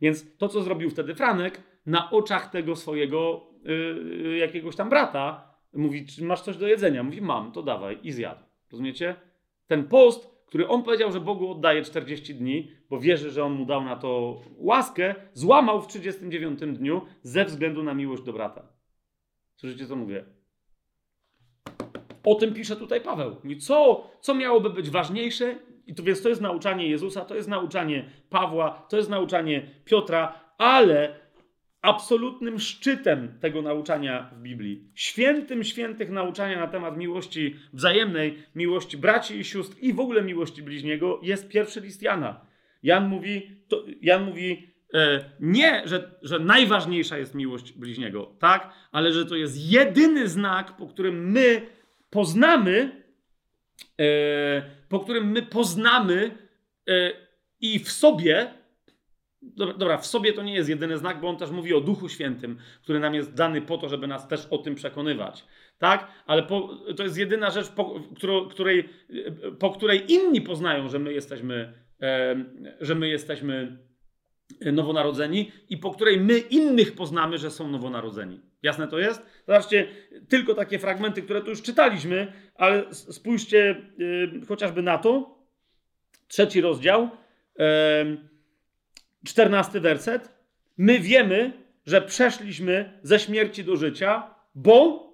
Więc 0.00 0.36
to, 0.36 0.48
co 0.48 0.62
zrobił 0.62 0.90
wtedy 0.90 1.14
Franek, 1.14 1.62
na 1.86 2.10
oczach 2.10 2.50
tego 2.50 2.76
swojego 2.76 3.46
yy, 3.64 4.36
jakiegoś 4.36 4.76
tam 4.76 4.88
brata, 4.88 5.54
mówi, 5.72 6.06
czy 6.06 6.24
masz 6.24 6.40
coś 6.40 6.56
do 6.56 6.66
jedzenia? 6.66 7.02
Mówi, 7.02 7.22
mam, 7.22 7.52
to 7.52 7.62
dawaj 7.62 7.98
i 8.02 8.12
zjadł. 8.12 8.40
Rozumiecie? 8.72 9.16
Ten 9.66 9.88
post 9.88 10.35
który 10.46 10.68
on 10.68 10.82
powiedział, 10.82 11.12
że 11.12 11.20
Bogu 11.20 11.50
oddaje 11.50 11.82
40 11.82 12.34
dni, 12.34 12.70
bo 12.90 13.00
wierzy, 13.00 13.30
że 13.30 13.44
on 13.44 13.52
mu 13.52 13.66
dał 13.66 13.84
na 13.84 13.96
to 13.96 14.40
łaskę, 14.56 15.14
złamał 15.32 15.82
w 15.82 15.86
39 15.86 16.60
dniu 16.60 17.02
ze 17.22 17.44
względu 17.44 17.82
na 17.82 17.94
miłość 17.94 18.22
do 18.22 18.32
brata. 18.32 18.68
Słyszycie, 19.56 19.86
co 19.86 19.96
mówię? 19.96 20.24
O 22.24 22.34
tym 22.34 22.54
pisze 22.54 22.76
tutaj 22.76 23.00
Paweł. 23.00 23.36
Mówi, 23.44 23.58
co, 23.58 24.10
co 24.20 24.34
miałoby 24.34 24.70
być 24.70 24.90
ważniejsze? 24.90 25.58
I 25.86 25.94
to, 25.94 26.02
więc 26.02 26.22
to 26.22 26.28
jest 26.28 26.40
nauczanie 26.40 26.88
Jezusa, 26.88 27.24
to 27.24 27.34
jest 27.34 27.48
nauczanie 27.48 28.10
Pawła, 28.30 28.86
to 28.88 28.96
jest 28.96 29.10
nauczanie 29.10 29.70
Piotra, 29.84 30.40
ale 30.58 31.25
absolutnym 31.86 32.58
szczytem 32.58 33.38
tego 33.40 33.62
nauczania 33.62 34.30
w 34.36 34.42
Biblii, 34.42 34.90
świętym 34.94 35.64
świętych 35.64 36.10
nauczania 36.10 36.60
na 36.60 36.66
temat 36.66 36.96
miłości 36.96 37.56
wzajemnej, 37.72 38.42
miłości 38.54 38.96
braci 38.96 39.38
i 39.38 39.44
sióstr 39.44 39.76
i 39.80 39.92
w 39.92 40.00
ogóle 40.00 40.22
miłości 40.22 40.62
bliźniego 40.62 41.20
jest 41.22 41.48
pierwszy 41.48 41.80
list 41.80 42.02
Jana. 42.02 42.40
Jan 42.82 43.08
mówi, 43.08 43.50
to, 43.68 43.84
Jan 44.02 44.24
mówi 44.24 44.68
e, 44.94 45.24
nie, 45.40 45.82
że, 45.84 46.10
że 46.22 46.38
najważniejsza 46.38 47.18
jest 47.18 47.34
miłość 47.34 47.72
bliźniego, 47.72 48.36
tak, 48.38 48.72
ale 48.92 49.12
że 49.12 49.26
to 49.26 49.36
jest 49.36 49.70
jedyny 49.70 50.28
znak, 50.28 50.76
po 50.76 50.86
którym 50.86 51.30
my 51.30 51.62
poznamy, 52.10 53.02
e, 54.00 54.62
po 54.88 55.00
którym 55.00 55.30
my 55.30 55.42
poznamy 55.42 56.38
e, 56.88 57.12
i 57.60 57.78
w 57.78 57.92
sobie 57.92 58.54
Dobra, 59.54 59.98
w 59.98 60.06
sobie 60.06 60.32
to 60.32 60.42
nie 60.42 60.54
jest 60.54 60.68
jedyny 60.68 60.98
znak, 60.98 61.20
bo 61.20 61.28
on 61.28 61.36
też 61.36 61.50
mówi 61.50 61.74
o 61.74 61.80
Duchu 61.80 62.08
Świętym, 62.08 62.58
który 62.82 63.00
nam 63.00 63.14
jest 63.14 63.34
dany 63.34 63.62
po 63.62 63.78
to, 63.78 63.88
żeby 63.88 64.06
nas 64.06 64.28
też 64.28 64.46
o 64.50 64.58
tym 64.58 64.74
przekonywać. 64.74 65.44
Tak? 65.78 66.08
Ale 66.26 66.42
po, 66.42 66.78
to 66.96 67.02
jest 67.02 67.18
jedyna 67.18 67.50
rzecz, 67.50 67.68
po 67.68 68.00
której, 68.50 68.88
po 69.58 69.70
której 69.70 70.12
inni 70.12 70.40
poznają, 70.40 70.88
że 70.88 70.98
my 70.98 71.12
jesteśmy, 71.12 71.72
e, 72.02 72.44
że 72.80 72.94
my 72.94 73.08
jesteśmy 73.08 73.78
nowonarodzeni 74.60 75.52
i 75.68 75.76
po 75.76 75.90
której 75.90 76.20
my 76.20 76.38
innych 76.38 76.94
poznamy, 76.94 77.38
że 77.38 77.50
są 77.50 77.68
nowonarodzeni. 77.68 78.40
Jasne 78.62 78.88
to 78.88 78.98
jest? 78.98 79.22
Zobaczcie, 79.46 79.88
tylko 80.28 80.54
takie 80.54 80.78
fragmenty, 80.78 81.22
które 81.22 81.42
tu 81.42 81.50
już 81.50 81.62
czytaliśmy, 81.62 82.32
ale 82.54 82.94
spójrzcie 82.94 83.82
chociażby 84.48 84.82
na 84.82 84.98
to. 84.98 85.36
Trzeci 86.28 86.60
rozdział. 86.60 87.02
Y, 87.04 88.35
czternasty 89.26 89.80
werset. 89.80 90.34
My 90.78 91.00
wiemy, 91.00 91.52
że 91.86 92.02
przeszliśmy 92.02 92.98
ze 93.02 93.18
śmierci 93.18 93.64
do 93.64 93.76
życia, 93.76 94.34
bo 94.54 95.06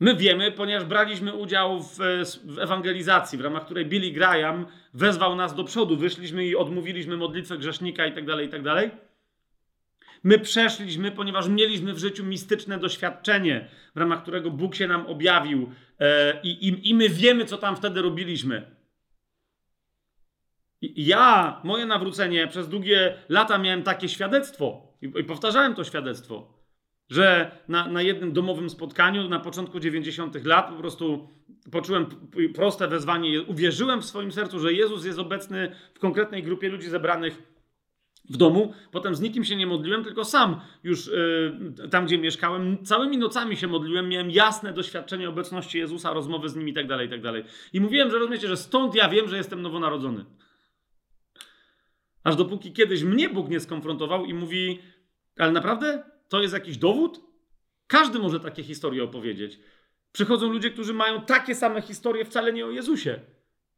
My 0.00 0.16
wiemy, 0.16 0.52
ponieważ 0.52 0.84
braliśmy 0.84 1.34
udział 1.34 1.82
w, 1.82 1.98
w, 2.44 2.58
ewangelizacji, 2.58 3.38
w 3.38 3.40
ramach 3.40 3.64
której 3.64 3.86
Billy 3.86 4.10
Graham 4.10 4.66
wezwał 4.94 5.36
nas 5.36 5.54
do 5.54 5.64
przodu. 5.64 5.96
Wyszliśmy 5.96 6.46
i 6.46 6.56
odmówiliśmy 6.56 7.16
modlitwę 7.16 7.58
grzesznika 7.58 8.06
i 8.06 8.12
tak 8.12 8.24
dalej, 8.24 8.46
i 8.46 8.48
tak. 8.48 8.62
My 10.24 10.38
przeszliśmy, 10.38 11.10
ponieważ 11.10 11.48
mieliśmy 11.48 11.94
w 11.94 11.98
życiu 11.98 12.24
mistyczne 12.24 12.78
doświadczenie, 12.78 13.68
w 13.94 13.98
ramach 13.98 14.22
którego 14.22 14.50
Bóg 14.50 14.74
się 14.74 14.86
nam 14.86 15.06
objawił 15.06 15.72
e, 16.00 16.40
i, 16.42 16.68
i, 16.68 16.90
i 16.90 16.94
my 16.94 17.08
wiemy, 17.08 17.44
co 17.44 17.58
tam 17.58 17.76
wtedy 17.76 18.02
robiliśmy. 18.02 18.75
Ja, 20.96 21.60
moje 21.64 21.86
nawrócenie, 21.86 22.46
przez 22.46 22.68
długie 22.68 23.14
lata 23.28 23.58
miałem 23.58 23.82
takie 23.82 24.08
świadectwo 24.08 24.92
i, 25.02 25.06
i 25.20 25.24
powtarzałem 25.24 25.74
to 25.74 25.84
świadectwo, 25.84 26.52
że 27.08 27.50
na, 27.68 27.88
na 27.88 28.02
jednym 28.02 28.32
domowym 28.32 28.70
spotkaniu 28.70 29.28
na 29.28 29.40
początku 29.40 29.80
90. 29.80 30.44
lat 30.44 30.70
po 30.70 30.76
prostu 30.76 31.28
poczułem 31.72 32.06
proste 32.54 32.88
wezwanie, 32.88 33.42
uwierzyłem 33.42 34.02
w 34.02 34.04
swoim 34.04 34.32
sercu, 34.32 34.58
że 34.58 34.72
Jezus 34.72 35.04
jest 35.04 35.18
obecny 35.18 35.72
w 35.94 35.98
konkretnej 35.98 36.42
grupie 36.42 36.68
ludzi 36.68 36.88
zebranych 36.88 37.42
w 38.30 38.36
domu. 38.36 38.74
Potem 38.92 39.14
z 39.14 39.20
nikim 39.20 39.44
się 39.44 39.56
nie 39.56 39.66
modliłem, 39.66 40.04
tylko 40.04 40.24
sam 40.24 40.60
już 40.84 41.06
yy, 41.06 41.88
tam, 41.88 42.06
gdzie 42.06 42.18
mieszkałem, 42.18 42.84
całymi 42.84 43.18
nocami 43.18 43.56
się 43.56 43.66
modliłem, 43.66 44.08
miałem 44.08 44.30
jasne 44.30 44.72
doświadczenie 44.72 45.28
obecności 45.28 45.78
Jezusa, 45.78 46.12
rozmowy 46.12 46.48
z 46.48 46.56
nim 46.56 46.68
i 46.68 46.72
tak 46.72 46.86
dalej, 46.86 47.06
i 47.06 47.10
tak 47.10 47.22
dalej. 47.22 47.44
I 47.72 47.80
mówiłem, 47.80 48.10
że 48.10 48.18
rozumiecie, 48.18 48.48
że 48.48 48.56
stąd 48.56 48.94
ja 48.94 49.08
wiem, 49.08 49.28
że 49.28 49.36
jestem 49.36 49.62
nowonarodzony. 49.62 50.24
Aż 52.26 52.36
dopóki 52.36 52.72
kiedyś 52.72 53.02
mnie 53.02 53.28
Bóg 53.28 53.48
nie 53.48 53.60
skonfrontował 53.60 54.24
i 54.24 54.34
mówi, 54.34 54.78
ale 55.38 55.52
naprawdę 55.52 56.02
to 56.28 56.42
jest 56.42 56.54
jakiś 56.54 56.76
dowód? 56.76 57.20
Każdy 57.86 58.18
może 58.18 58.40
takie 58.40 58.62
historie 58.62 59.04
opowiedzieć. 59.04 59.58
Przychodzą 60.12 60.48
ludzie, 60.48 60.70
którzy 60.70 60.94
mają 60.94 61.20
takie 61.20 61.54
same 61.54 61.82
historie, 61.82 62.24
wcale 62.24 62.52
nie 62.52 62.66
o 62.66 62.70
Jezusie. 62.70 63.20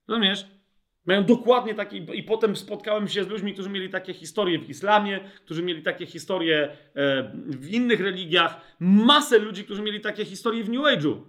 Rozumiesz? 0.09 0.47
Mają 1.07 1.25
dokładnie 1.25 1.75
takie. 1.75 1.97
I 1.97 2.23
potem 2.23 2.57
spotkałem 2.57 3.09
się 3.09 3.25
z 3.25 3.29
ludźmi, 3.29 3.53
którzy 3.53 3.71
mieli 3.71 3.91
takie 3.91 4.15
historie 4.15 4.59
w 4.59 4.71
islamie, 4.71 5.21
którzy 5.45 5.63
mieli 5.63 5.83
takie 5.83 6.07
historie 6.07 6.77
e, 6.95 7.33
w 7.47 7.69
innych 7.69 8.01
religiach. 8.01 8.61
Masę 8.81 9.39
ludzi, 9.39 9.65
którzy 9.65 9.83
mieli 9.83 10.01
takie 10.01 10.25
historie 10.25 10.65
w 10.65 10.69
New 10.69 10.83
Age'u. 10.83 11.21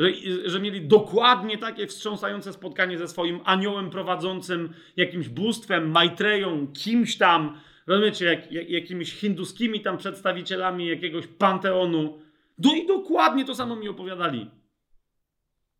Że, 0.00 0.12
że 0.50 0.60
mieli 0.60 0.80
dokładnie 0.80 1.58
takie 1.58 1.86
wstrząsające 1.86 2.52
spotkanie 2.52 2.98
ze 2.98 3.08
swoim 3.08 3.40
aniołem 3.44 3.90
prowadzącym, 3.90 4.72
jakimś 4.96 5.28
bóstwem, 5.28 5.90
Maitreją, 5.90 6.66
kimś 6.66 7.18
tam, 7.18 7.60
rozumiecie, 7.86 8.24
jak, 8.24 8.52
jak, 8.52 8.70
jakimiś 8.70 9.12
hinduskimi 9.12 9.80
tam 9.80 9.98
przedstawicielami 9.98 10.86
jakiegoś 10.86 11.26
panteonu. 11.26 12.18
No 12.58 12.74
i 12.74 12.86
dokładnie 12.86 13.44
to 13.44 13.54
samo 13.54 13.76
mi 13.76 13.88
opowiadali. 13.88 14.50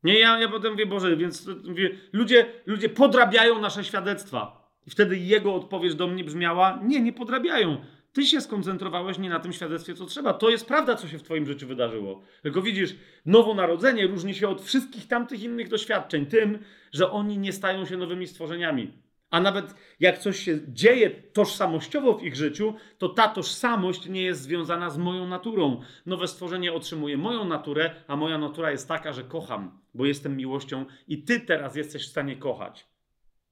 Nie, 0.02 0.18
ja, 0.18 0.38
ja 0.38 0.48
potem 0.48 0.72
mówię, 0.72 0.86
Boże, 0.86 1.16
więc 1.16 1.48
mówię, 1.64 1.90
ludzie, 2.12 2.46
ludzie 2.66 2.88
podrabiają 2.88 3.60
nasze 3.60 3.84
świadectwa. 3.84 4.70
I 4.86 4.90
wtedy 4.90 5.18
jego 5.18 5.54
odpowiedź 5.54 5.94
do 5.94 6.06
mnie 6.06 6.24
brzmiała: 6.24 6.80
Nie, 6.82 7.00
nie 7.00 7.12
podrabiają. 7.12 7.84
Ty 8.12 8.26
się 8.26 8.40
skoncentrowałeś 8.40 9.18
nie 9.18 9.30
na 9.30 9.40
tym 9.40 9.52
świadectwie, 9.52 9.94
co 9.94 10.06
trzeba. 10.06 10.32
To 10.32 10.50
jest 10.50 10.66
prawda, 10.66 10.94
co 10.94 11.08
się 11.08 11.18
w 11.18 11.22
Twoim 11.22 11.46
życiu 11.46 11.66
wydarzyło. 11.66 12.22
Tylko 12.42 12.62
widzisz, 12.62 12.94
nowonarodzenie 13.26 14.06
różni 14.06 14.34
się 14.34 14.48
od 14.48 14.62
wszystkich 14.62 15.06
tamtych 15.06 15.42
innych 15.42 15.68
doświadczeń 15.68 16.26
tym, 16.26 16.58
że 16.92 17.10
oni 17.10 17.38
nie 17.38 17.52
stają 17.52 17.86
się 17.86 17.96
nowymi 17.96 18.26
stworzeniami. 18.26 18.92
A 19.30 19.40
nawet 19.40 19.74
jak 20.00 20.18
coś 20.18 20.38
się 20.38 20.58
dzieje 20.68 21.10
tożsamościowo 21.10 22.14
w 22.14 22.22
ich 22.22 22.36
życiu, 22.36 22.74
to 22.98 23.08
ta 23.08 23.28
tożsamość 23.28 24.08
nie 24.08 24.22
jest 24.22 24.42
związana 24.42 24.90
z 24.90 24.98
moją 24.98 25.26
naturą. 25.26 25.80
Nowe 26.06 26.28
stworzenie 26.28 26.72
otrzymuje 26.72 27.16
moją 27.16 27.44
naturę, 27.44 27.90
a 28.06 28.16
moja 28.16 28.38
natura 28.38 28.70
jest 28.70 28.88
taka, 28.88 29.12
że 29.12 29.24
kocham, 29.24 29.80
bo 29.94 30.06
jestem 30.06 30.36
miłością 30.36 30.84
i 31.08 31.22
ty 31.22 31.40
teraz 31.40 31.76
jesteś 31.76 32.06
w 32.06 32.10
stanie 32.10 32.36
kochać. 32.36 32.86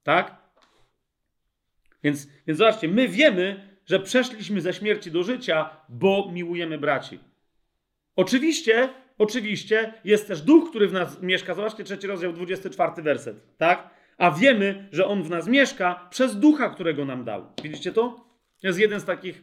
Tak? 0.03 0.49
Więc, 2.03 2.29
więc 2.47 2.59
zobaczcie, 2.59 2.89
my 2.89 3.09
wiemy, 3.09 3.68
że 3.89 4.01
przeszliśmy 4.01 4.61
ze 4.61 4.73
śmierci 4.73 5.11
do 5.11 5.23
życia, 5.23 5.71
bo 5.89 6.31
miłujemy 6.33 6.79
braci. 6.79 7.19
Oczywiście, 8.17 8.89
oczywiście 9.19 9.93
jest 10.05 10.29
też 10.29 10.43
duch, 10.43 10.71
który 10.71 10.89
w 10.89 10.93
nas 10.93 11.23
mieszka. 11.23 11.55
Zobaczcie 11.55 11.85
trzeci 11.85 12.07
rozdział, 12.07 12.33
24 12.33 13.03
werset, 13.03 13.57
tak? 13.57 13.91
A 14.19 14.31
wiemy, 14.31 14.89
że 14.93 15.07
on 15.07 15.23
w 15.23 15.31
nas 15.31 15.49
mieszka 15.49 16.09
przez 16.11 16.39
ducha, 16.39 16.69
którego 16.69 17.05
nam 17.05 17.25
dał. 17.25 17.47
Widzicie 17.63 17.93
to? 17.93 18.29
Jest 18.63 18.79
jeden 18.79 19.01
z 19.01 19.05
takich 19.05 19.43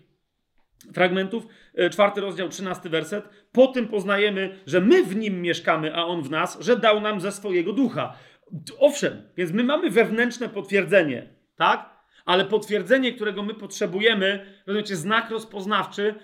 fragmentów. 0.93 1.47
E, 1.75 1.89
czwarty 1.89 2.21
rozdział, 2.21 2.49
trzynasty 2.49 2.89
werset. 2.89 3.29
Po 3.51 3.67
tym 3.67 3.87
poznajemy, 3.87 4.59
że 4.65 4.81
my 4.81 5.03
w 5.03 5.15
nim 5.15 5.41
mieszkamy, 5.41 5.95
a 5.95 6.05
on 6.05 6.23
w 6.23 6.29
nas, 6.29 6.59
że 6.61 6.77
dał 6.77 7.01
nam 7.01 7.21
ze 7.21 7.31
swojego 7.31 7.73
ducha. 7.73 8.17
Owszem, 8.79 9.21
więc 9.37 9.51
my 9.51 9.63
mamy 9.63 9.89
wewnętrzne 9.89 10.49
potwierdzenie, 10.49 11.29
tak? 11.55 11.94
Ale 12.25 12.45
potwierdzenie, 12.45 13.13
którego 13.13 13.43
my 13.43 13.53
potrzebujemy, 13.53 14.45
rozumiecie, 14.67 14.95
znak 14.95 15.29
rozpoznawczy 15.29 16.15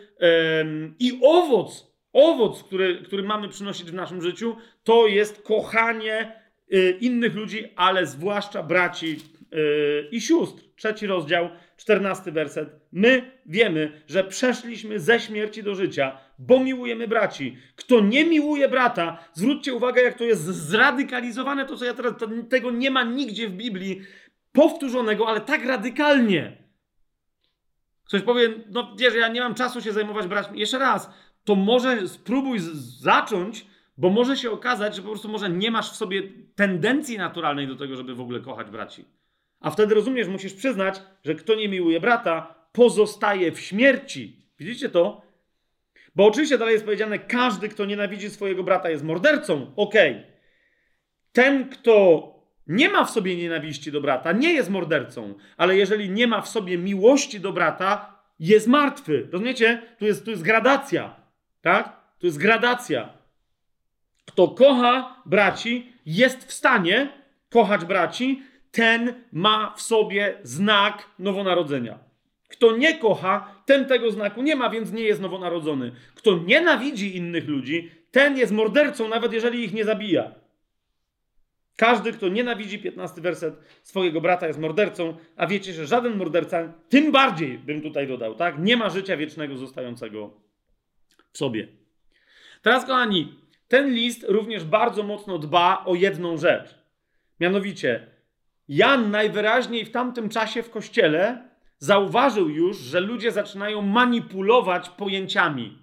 i 0.99 1.19
owoc, 1.23 1.91
owoc, 2.13 2.63
który, 2.63 3.01
który 3.03 3.23
mamy 3.23 3.49
przynosić 3.49 3.91
w 3.91 3.93
naszym 3.93 4.21
życiu, 4.21 4.55
to 4.83 5.07
jest 5.07 5.41
kochanie 5.41 6.41
yy, 6.69 6.91
innych 6.91 7.35
ludzi, 7.35 7.73
ale 7.75 8.05
zwłaszcza 8.05 8.63
braci 8.63 9.17
yy, 9.51 10.07
i 10.11 10.21
sióstr. 10.21 10.63
Trzeci 10.75 11.07
rozdział, 11.07 11.49
czternasty 11.77 12.31
werset. 12.31 12.69
My 12.91 13.31
wiemy, 13.45 14.01
że 14.07 14.23
przeszliśmy 14.23 14.99
ze 14.99 15.19
śmierci 15.19 15.63
do 15.63 15.75
życia, 15.75 16.17
bo 16.39 16.59
miłujemy 16.59 17.07
braci. 17.07 17.57
Kto 17.75 18.01
nie 18.01 18.25
miłuje 18.25 18.69
brata, 18.69 19.25
zwróćcie 19.33 19.73
uwagę, 19.73 20.01
jak 20.01 20.17
to 20.17 20.23
jest 20.23 20.43
zradykalizowane, 20.43 21.65
to 21.65 21.77
co 21.77 21.85
ja 21.85 21.93
teraz, 21.93 22.13
to, 22.19 22.27
tego 22.49 22.71
nie 22.71 22.91
ma 22.91 23.03
nigdzie 23.03 23.47
w 23.47 23.53
Biblii, 23.53 24.01
powtórzonego, 24.51 25.27
ale 25.27 25.41
tak 25.41 25.65
radykalnie. 25.65 26.57
Ktoś 28.05 28.21
powie, 28.21 28.49
no 28.69 28.95
wiesz, 28.97 29.13
ja 29.15 29.27
nie 29.27 29.41
mam 29.41 29.55
czasu 29.55 29.81
się 29.81 29.91
zajmować 29.91 30.27
braćmi. 30.27 30.59
Jeszcze 30.59 30.79
raz, 30.79 31.09
to 31.43 31.55
może 31.55 32.07
spróbuj 32.07 32.59
zacząć, 33.01 33.65
bo 33.97 34.09
może 34.09 34.37
się 34.37 34.51
okazać, 34.51 34.95
że 34.95 35.01
po 35.01 35.07
prostu 35.07 35.29
może 35.29 35.49
nie 35.49 35.71
masz 35.71 35.91
w 35.91 35.95
sobie 35.95 36.23
tendencji 36.55 37.17
naturalnej 37.17 37.67
do 37.67 37.75
tego, 37.75 37.95
żeby 37.95 38.15
w 38.15 38.21
ogóle 38.21 38.39
kochać 38.39 38.69
braci. 38.69 39.05
A 39.59 39.71
wtedy 39.71 39.95
rozumiesz, 39.95 40.27
musisz 40.27 40.53
przyznać, 40.53 41.01
że 41.23 41.35
kto 41.35 41.55
nie 41.55 41.69
miłuje 41.69 41.99
brata, 41.99 42.55
pozostaje 42.71 43.51
w 43.51 43.59
śmierci. 43.59 44.45
Widzicie 44.59 44.89
to? 44.89 45.21
Bo 46.15 46.27
oczywiście 46.27 46.57
dalej 46.57 46.73
jest 46.73 46.85
powiedziane, 46.85 47.19
każdy, 47.19 47.69
kto 47.69 47.85
nienawidzi 47.85 48.29
swojego 48.29 48.63
brata, 48.63 48.89
jest 48.89 49.03
mordercą. 49.03 49.71
Okej. 49.75 50.11
Okay. 50.11 50.31
Ten, 51.31 51.69
kto 51.69 52.25
nie 52.67 52.89
ma 52.89 53.05
w 53.05 53.11
sobie 53.11 53.35
nienawiści 53.35 53.91
do 53.91 54.01
brata, 54.01 54.31
nie 54.31 54.53
jest 54.53 54.69
mordercą, 54.69 55.33
ale 55.57 55.77
jeżeli 55.77 56.09
nie 56.09 56.27
ma 56.27 56.41
w 56.41 56.49
sobie 56.49 56.77
miłości 56.77 57.39
do 57.39 57.53
brata, 57.53 58.21
jest 58.39 58.67
martwy. 58.67 59.27
Rozumiecie? 59.31 59.81
Tu 59.99 60.05
jest, 60.05 60.25
tu 60.25 60.31
jest 60.31 60.43
gradacja. 60.43 61.15
Tak? 61.61 62.01
Tu 62.19 62.25
jest 62.25 62.37
gradacja. 62.37 63.09
Kto 64.25 64.47
kocha 64.47 65.21
braci, 65.25 65.93
jest 66.05 66.47
w 66.47 66.53
stanie 66.53 67.09
kochać 67.49 67.85
braci, 67.85 68.43
ten 68.71 69.13
ma 69.31 69.73
w 69.77 69.81
sobie 69.81 70.37
znak 70.43 71.09
nowonarodzenia. 71.19 71.99
Kto 72.47 72.77
nie 72.77 72.97
kocha, 72.97 73.55
ten 73.65 73.85
tego 73.85 74.11
znaku 74.11 74.41
nie 74.41 74.55
ma, 74.55 74.69
więc 74.69 74.91
nie 74.91 75.03
jest 75.03 75.21
nowonarodzony. 75.21 75.91
Kto 76.15 76.37
nienawidzi 76.37 77.17
innych 77.17 77.47
ludzi, 77.47 77.91
ten 78.11 78.37
jest 78.37 78.51
mordercą, 78.51 79.07
nawet 79.07 79.33
jeżeli 79.33 79.63
ich 79.63 79.73
nie 79.73 79.85
zabija. 79.85 80.31
Każdy, 81.81 82.11
kto 82.11 82.27
nienawidzi, 82.29 82.79
15 82.79 83.21
werset, 83.21 83.55
swojego 83.83 84.21
brata 84.21 84.47
jest 84.47 84.59
mordercą, 84.59 85.17
a 85.37 85.47
wiecie, 85.47 85.73
że 85.73 85.87
żaden 85.87 86.17
morderca, 86.17 86.73
tym 86.89 87.11
bardziej 87.11 87.57
bym 87.57 87.81
tutaj 87.81 88.07
dodał, 88.07 88.35
tak, 88.35 88.59
nie 88.59 88.77
ma 88.77 88.89
życia 88.89 89.17
wiecznego 89.17 89.57
zostającego 89.57 90.33
w 91.31 91.37
sobie. 91.37 91.67
Teraz, 92.61 92.85
kochani, 92.85 93.35
ten 93.67 93.93
list 93.93 94.25
również 94.27 94.63
bardzo 94.63 95.03
mocno 95.03 95.37
dba 95.37 95.85
o 95.85 95.95
jedną 95.95 96.37
rzecz. 96.37 96.75
Mianowicie, 97.39 98.07
Jan 98.67 99.11
najwyraźniej 99.11 99.85
w 99.85 99.91
tamtym 99.91 100.29
czasie 100.29 100.63
w 100.63 100.69
kościele 100.69 101.49
zauważył 101.77 102.49
już, 102.49 102.77
że 102.77 102.99
ludzie 102.99 103.31
zaczynają 103.31 103.81
manipulować 103.81 104.89
pojęciami. 104.89 105.77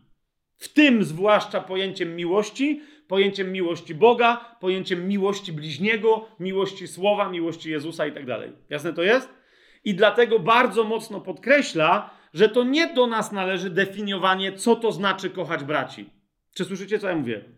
W 0.57 0.69
tym 0.69 1.05
zwłaszcza 1.05 1.61
pojęciem 1.61 2.17
miłości, 2.17 2.83
pojęciem 3.09 3.53
miłości 3.53 3.95
Boga, 3.95 4.57
pojęciem 4.61 5.09
miłości 5.09 5.53
bliźniego, 5.53 6.29
miłości 6.41 6.89
Słowa, 6.89 7.29
miłości 7.29 7.71
Jezusa 7.71 8.07
i 8.07 8.13
tak 8.13 8.27
dalej. 8.27 8.53
Jasne 8.71 8.93
to 8.93 9.03
jest? 9.03 9.29
I 9.85 9.95
dlatego 9.95 10.39
bardzo 10.39 10.85
mocno 10.85 11.21
podkreśla, 11.21 12.11
że 12.35 12.49
to 12.49 12.65
nie 12.65 12.95
do 12.95 13.07
nas 13.07 13.33
należy 13.33 13.71
definiowanie, 13.71 14.53
co 14.53 14.77
to 14.77 14.93
znaczy 14.93 15.31
kochać 15.31 15.65
braci. 15.65 16.11
Czy 16.55 16.65
słyszycie, 16.65 16.99
co 16.99 17.09
ja 17.09 17.17
mówię? 17.17 17.58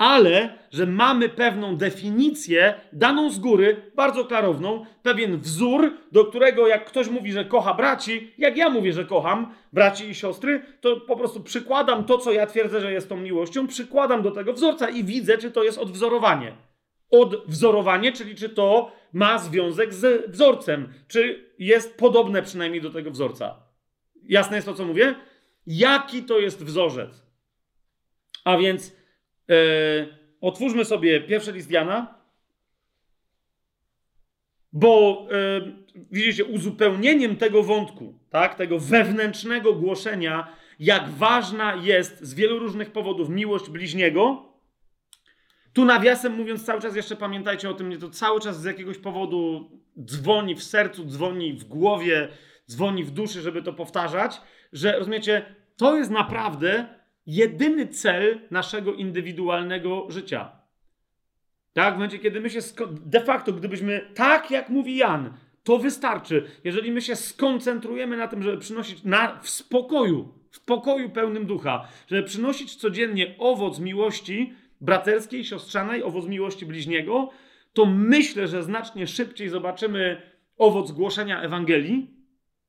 Ale 0.00 0.58
że 0.70 0.86
mamy 0.86 1.28
pewną 1.28 1.76
definicję 1.76 2.74
daną 2.92 3.30
z 3.30 3.38
góry, 3.38 3.92
bardzo 3.94 4.24
klarowną, 4.24 4.86
pewien 5.02 5.40
wzór, 5.40 5.92
do 6.12 6.24
którego 6.24 6.66
jak 6.66 6.84
ktoś 6.84 7.08
mówi, 7.08 7.32
że 7.32 7.44
kocha 7.44 7.74
braci, 7.74 8.32
jak 8.38 8.56
ja 8.56 8.70
mówię, 8.70 8.92
że 8.92 9.04
kocham 9.04 9.54
braci 9.72 10.08
i 10.08 10.14
siostry, 10.14 10.62
to 10.80 11.00
po 11.00 11.16
prostu 11.16 11.40
przykładam 11.40 12.04
to, 12.04 12.18
co 12.18 12.32
ja 12.32 12.46
twierdzę, 12.46 12.80
że 12.80 12.92
jest 12.92 13.08
tą 13.08 13.16
miłością, 13.16 13.66
przykładam 13.66 14.22
do 14.22 14.30
tego 14.30 14.52
wzorca 14.52 14.88
i 14.88 15.04
widzę, 15.04 15.38
czy 15.38 15.50
to 15.50 15.64
jest 15.64 15.78
odwzorowanie. 15.78 16.52
Odwzorowanie, 17.10 18.12
czyli 18.12 18.34
czy 18.34 18.48
to 18.48 18.92
ma 19.12 19.38
związek 19.38 19.94
z 19.94 20.30
wzorcem, 20.30 20.92
czy 21.08 21.50
jest 21.58 21.98
podobne 21.98 22.42
przynajmniej 22.42 22.80
do 22.80 22.90
tego 22.90 23.10
wzorca. 23.10 23.56
Jasne 24.28 24.56
jest 24.56 24.68
to, 24.68 24.74
co 24.74 24.84
mówię? 24.84 25.14
Jaki 25.66 26.22
to 26.22 26.38
jest 26.38 26.64
wzorzec? 26.64 27.26
A 28.44 28.56
więc 28.56 28.99
otwórzmy 30.40 30.84
sobie 30.84 31.20
pierwszy 31.20 31.52
list 31.52 31.70
Jana, 31.70 32.20
bo 34.72 35.26
e, 35.32 35.60
widzicie, 36.10 36.44
uzupełnieniem 36.44 37.36
tego 37.36 37.62
wątku, 37.62 38.18
tak, 38.30 38.54
tego 38.54 38.78
wewnętrznego 38.78 39.72
głoszenia, 39.72 40.56
jak 40.78 41.08
ważna 41.08 41.74
jest 41.74 42.20
z 42.20 42.34
wielu 42.34 42.58
różnych 42.58 42.92
powodów 42.92 43.28
miłość 43.28 43.70
bliźniego. 43.70 44.50
Tu 45.72 45.84
nawiasem 45.84 46.32
mówiąc, 46.32 46.64
cały 46.64 46.80
czas 46.80 46.96
jeszcze 46.96 47.16
pamiętajcie 47.16 47.70
o 47.70 47.74
tym, 47.74 47.88
nie 47.88 47.98
to 47.98 48.10
cały 48.10 48.40
czas 48.40 48.60
z 48.60 48.64
jakiegoś 48.64 48.98
powodu 48.98 49.70
dzwoni 50.04 50.54
w 50.54 50.62
sercu, 50.62 51.04
dzwoni 51.04 51.52
w 51.52 51.64
głowie, 51.64 52.28
dzwoni 52.70 53.04
w 53.04 53.10
duszy, 53.10 53.40
żeby 53.40 53.62
to 53.62 53.72
powtarzać, 53.72 54.40
że 54.72 54.98
rozumiecie, 54.98 55.54
to 55.76 55.96
jest 55.96 56.10
naprawdę 56.10 56.99
jedyny 57.26 57.86
cel 57.86 58.40
naszego 58.50 58.94
indywidualnego 58.94 60.06
życia. 60.08 60.52
Tak, 61.72 61.94
w 61.94 61.96
momencie, 61.96 62.18
kiedy 62.18 62.40
my 62.40 62.50
się 62.50 62.60
de 62.90 63.20
facto, 63.20 63.52
gdybyśmy 63.52 64.10
tak 64.14 64.50
jak 64.50 64.68
mówi 64.68 64.96
Jan, 64.96 65.32
to 65.64 65.78
wystarczy. 65.78 66.44
Jeżeli 66.64 66.92
my 66.92 67.02
się 67.02 67.16
skoncentrujemy 67.16 68.16
na 68.16 68.28
tym, 68.28 68.42
żeby 68.42 68.58
przynosić 68.58 69.04
na, 69.04 69.40
w 69.42 69.48
spokoju, 69.48 70.34
w 70.50 70.60
pokoju 70.60 71.10
pełnym 71.10 71.46
ducha, 71.46 71.88
żeby 72.08 72.22
przynosić 72.22 72.76
codziennie 72.76 73.34
owoc 73.38 73.78
miłości 73.78 74.52
braterskiej, 74.80 75.44
siostrzanej, 75.44 76.02
owoc 76.02 76.26
miłości 76.26 76.66
bliźniego, 76.66 77.30
to 77.72 77.86
myślę, 77.86 78.48
że 78.48 78.62
znacznie 78.62 79.06
szybciej 79.06 79.48
zobaczymy 79.48 80.22
owoc 80.58 80.92
głoszenia 80.92 81.42
Ewangelii, 81.42 82.19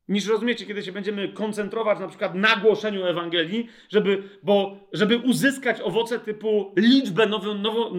niż 0.08 0.28
rozumiecie, 0.28 0.66
kiedy 0.66 0.84
się 0.84 0.92
będziemy 0.92 1.30
koncentrować 1.30 2.00
na 2.00 2.08
przykład 2.08 2.36
na 2.36 2.56
głoszeniu 2.56 3.06
Ewangelii, 3.06 3.68
żeby, 3.90 4.24
bo, 4.44 4.78
żeby 4.94 5.18
uzyskać 5.18 5.82
owoce 5.82 6.20
typu 6.20 6.74
liczbę 6.78 7.26
nowo, 7.26 7.54
nowo, 7.54 7.92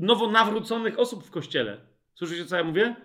nowo 0.00 0.30
nawróconych 0.30 0.98
osób 0.98 1.24
w 1.24 1.30
kościele. 1.30 1.80
Słyszycie, 2.14 2.44
co 2.44 2.56
ja 2.56 2.64
mówię? 2.64 2.96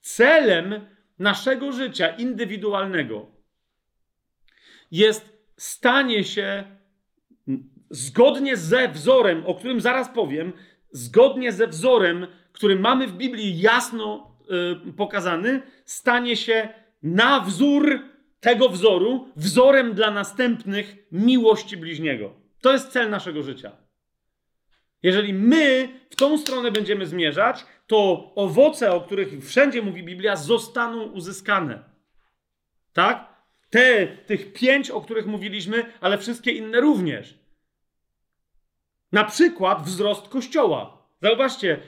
Celem 0.00 0.86
naszego 1.18 1.72
życia 1.72 2.08
indywidualnego 2.08 3.26
jest 4.90 5.38
stanie 5.56 6.24
się 6.24 6.64
zgodnie 7.90 8.56
ze 8.56 8.88
wzorem, 8.88 9.46
o 9.46 9.54
którym 9.54 9.80
zaraz 9.80 10.08
powiem, 10.08 10.52
zgodnie 10.92 11.52
ze 11.52 11.66
wzorem, 11.66 12.26
który 12.52 12.78
mamy 12.78 13.06
w 13.06 13.12
Biblii 13.12 13.60
jasno 13.60 14.36
y, 14.88 14.92
pokazany, 14.92 15.62
stanie 15.84 16.36
się 16.36 16.68
na 17.02 17.40
wzór 17.40 18.00
tego 18.40 18.68
wzoru, 18.68 19.28
wzorem 19.36 19.94
dla 19.94 20.10
następnych 20.10 20.96
miłości 21.12 21.76
bliźniego. 21.76 22.34
To 22.60 22.72
jest 22.72 22.92
cel 22.92 23.10
naszego 23.10 23.42
życia. 23.42 23.72
Jeżeli 25.02 25.34
my 25.34 25.88
w 26.10 26.16
tą 26.16 26.38
stronę 26.38 26.70
będziemy 26.70 27.06
zmierzać, 27.06 27.66
to 27.86 28.32
owoce, 28.34 28.92
o 28.92 29.00
których 29.00 29.44
wszędzie 29.44 29.82
mówi 29.82 30.02
Biblia, 30.02 30.36
zostaną 30.36 31.02
uzyskane. 31.02 31.84
Tak? 32.92 33.28
Te, 33.70 34.06
tych 34.06 34.52
pięć, 34.52 34.90
o 34.90 35.00
których 35.00 35.26
mówiliśmy, 35.26 35.92
ale 36.00 36.18
wszystkie 36.18 36.52
inne 36.52 36.80
również. 36.80 37.38
Na 39.12 39.24
przykład 39.24 39.82
wzrost 39.82 40.28
kościoła. 40.28 40.98
Zauważcie, 41.22 41.80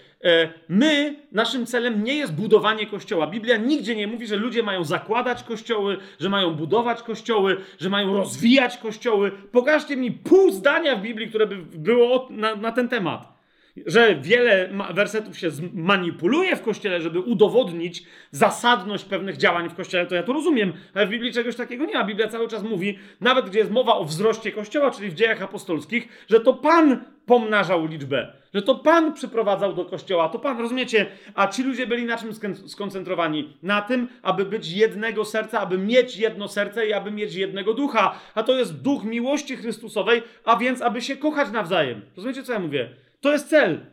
my, 0.68 1.16
naszym 1.32 1.66
celem 1.66 2.04
nie 2.04 2.14
jest 2.14 2.32
budowanie 2.32 2.86
kościoła. 2.86 3.26
Biblia 3.26 3.56
nigdzie 3.56 3.96
nie 3.96 4.06
mówi, 4.06 4.26
że 4.26 4.36
ludzie 4.36 4.62
mają 4.62 4.84
zakładać 4.84 5.42
kościoły, 5.42 5.98
że 6.20 6.28
mają 6.28 6.54
budować 6.54 7.02
kościoły, 7.02 7.56
że 7.80 7.90
mają 7.90 8.16
rozwijać 8.16 8.78
kościoły. 8.78 9.32
Pokażcie 9.52 9.96
mi 9.96 10.12
pół 10.12 10.50
zdania 10.50 10.96
w 10.96 11.02
Biblii, 11.02 11.28
które 11.28 11.46
by 11.46 11.56
było 11.56 12.28
na, 12.30 12.56
na 12.56 12.72
ten 12.72 12.88
temat 12.88 13.39
że 13.86 14.14
wiele 14.14 14.70
wersetów 14.94 15.38
się 15.38 15.50
manipuluje 15.74 16.56
w 16.56 16.62
kościele, 16.62 17.00
żeby 17.00 17.20
udowodnić 17.20 18.02
zasadność 18.30 19.04
pewnych 19.04 19.36
działań 19.36 19.68
w 19.68 19.74
kościele, 19.74 20.06
to 20.06 20.14
ja 20.14 20.22
to 20.22 20.32
rozumiem, 20.32 20.72
ale 20.94 21.06
w 21.06 21.10
Biblii 21.10 21.32
czegoś 21.32 21.56
takiego 21.56 21.84
nie 21.84 21.94
ma. 21.94 22.04
Biblia 22.04 22.28
cały 22.28 22.48
czas 22.48 22.62
mówi, 22.62 22.98
nawet 23.20 23.50
gdzie 23.50 23.58
jest 23.58 23.70
mowa 23.70 23.94
o 23.94 24.04
wzroście 24.04 24.52
kościoła, 24.52 24.90
czyli 24.90 25.10
w 25.10 25.14
dziejach 25.14 25.42
apostolskich, 25.42 26.08
że 26.28 26.40
to 26.40 26.52
Pan 26.54 27.04
pomnażał 27.26 27.86
liczbę, 27.86 28.32
że 28.54 28.62
to 28.62 28.74
Pan 28.74 29.12
przyprowadzał 29.12 29.74
do 29.74 29.84
kościoła, 29.84 30.28
to 30.28 30.38
Pan, 30.38 30.60
rozumiecie? 30.60 31.06
A 31.34 31.46
ci 31.46 31.62
ludzie 31.62 31.86
byli 31.86 32.04
na 32.04 32.18
czym 32.18 32.30
skoncentrowani? 32.66 33.56
Na 33.62 33.82
tym, 33.82 34.08
aby 34.22 34.44
być 34.44 34.72
jednego 34.72 35.24
serca, 35.24 35.60
aby 35.60 35.78
mieć 35.78 36.16
jedno 36.16 36.48
serce 36.48 36.86
i 36.86 36.92
aby 36.92 37.10
mieć 37.10 37.34
jednego 37.34 37.74
ducha. 37.74 38.14
A 38.34 38.42
to 38.42 38.58
jest 38.58 38.82
duch 38.82 39.04
miłości 39.04 39.56
Chrystusowej, 39.56 40.22
a 40.44 40.56
więc 40.56 40.82
aby 40.82 41.02
się 41.02 41.16
kochać 41.16 41.50
nawzajem. 41.50 42.02
Rozumiecie, 42.16 42.42
co 42.42 42.52
ja 42.52 42.58
mówię? 42.58 42.88
To 43.20 43.32
jest 43.32 43.48
cel. 43.48 43.86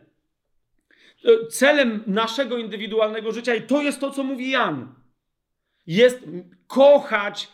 E, 1.24 1.46
celem 1.46 2.02
naszego 2.06 2.58
indywidualnego 2.58 3.32
życia, 3.32 3.54
i 3.54 3.62
to 3.62 3.82
jest 3.82 4.00
to, 4.00 4.10
co 4.10 4.24
mówi 4.24 4.50
Jan, 4.50 4.94
jest 5.86 6.24
kochać 6.66 7.48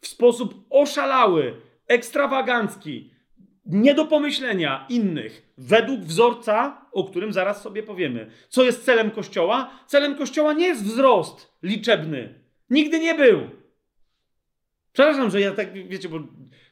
w 0.00 0.06
sposób 0.06 0.66
oszalały, 0.70 1.60
ekstrawagancki, 1.86 3.10
nie 3.66 3.94
do 3.94 4.04
pomyślenia 4.04 4.86
innych, 4.88 5.52
według 5.58 6.00
wzorca, 6.00 6.86
o 6.92 7.04
którym 7.04 7.32
zaraz 7.32 7.62
sobie 7.62 7.82
powiemy. 7.82 8.30
Co 8.48 8.64
jest 8.64 8.84
celem 8.84 9.10
Kościoła? 9.10 9.70
Celem 9.86 10.14
Kościoła 10.14 10.52
nie 10.52 10.66
jest 10.66 10.84
wzrost 10.84 11.52
liczebny. 11.62 12.34
Nigdy 12.70 12.98
nie 12.98 13.14
był. 13.14 13.40
Przepraszam, 14.92 15.30
że 15.30 15.40
ja 15.40 15.52
tak, 15.52 15.72
wiecie, 15.72 16.08
bo 16.08 16.20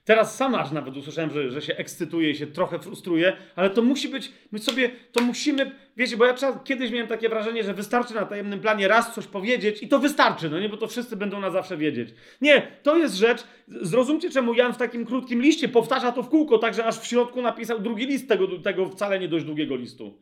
Teraz 0.06 0.36
sam 0.36 0.54
aż 0.54 0.70
nawet 0.72 0.96
usłyszałem, 0.96 1.30
że, 1.30 1.50
że 1.50 1.62
się 1.62 1.76
ekscytuje 1.76 2.30
i 2.30 2.36
się 2.36 2.46
trochę 2.46 2.78
frustruje, 2.78 3.36
ale 3.56 3.70
to 3.70 3.82
musi 3.82 4.08
być, 4.08 4.32
my 4.52 4.58
sobie, 4.58 4.90
to 5.12 5.22
musimy, 5.22 5.70
wiecie, 5.96 6.16
bo 6.16 6.24
ja 6.26 6.34
czas, 6.34 6.54
kiedyś 6.64 6.90
miałem 6.90 7.08
takie 7.08 7.28
wrażenie, 7.28 7.64
że 7.64 7.74
wystarczy 7.74 8.14
na 8.14 8.26
tajemnym 8.26 8.60
planie 8.60 8.88
raz 8.88 9.14
coś 9.14 9.26
powiedzieć 9.26 9.82
i 9.82 9.88
to 9.88 9.98
wystarczy, 9.98 10.50
no 10.50 10.60
nie, 10.60 10.68
bo 10.68 10.76
to 10.76 10.86
wszyscy 10.86 11.16
będą 11.16 11.40
na 11.40 11.50
zawsze 11.50 11.76
wiedzieć. 11.76 12.14
Nie, 12.40 12.62
to 12.82 12.96
jest 12.96 13.14
rzecz, 13.14 13.44
zrozumcie 13.68 14.30
czemu 14.30 14.54
Jan 14.54 14.72
w 14.72 14.76
takim 14.76 15.06
krótkim 15.06 15.42
liście 15.42 15.68
powtarza 15.68 16.12
to 16.12 16.22
w 16.22 16.28
kółko, 16.28 16.58
tak 16.58 16.74
że 16.74 16.84
aż 16.84 16.98
w 16.98 17.06
środku 17.06 17.42
napisał 17.42 17.78
drugi 17.78 18.06
list 18.06 18.28
tego, 18.28 18.48
tego 18.58 18.88
wcale 18.88 19.18
nie 19.18 19.28
dość 19.28 19.44
długiego 19.44 19.76
listu. 19.76 20.18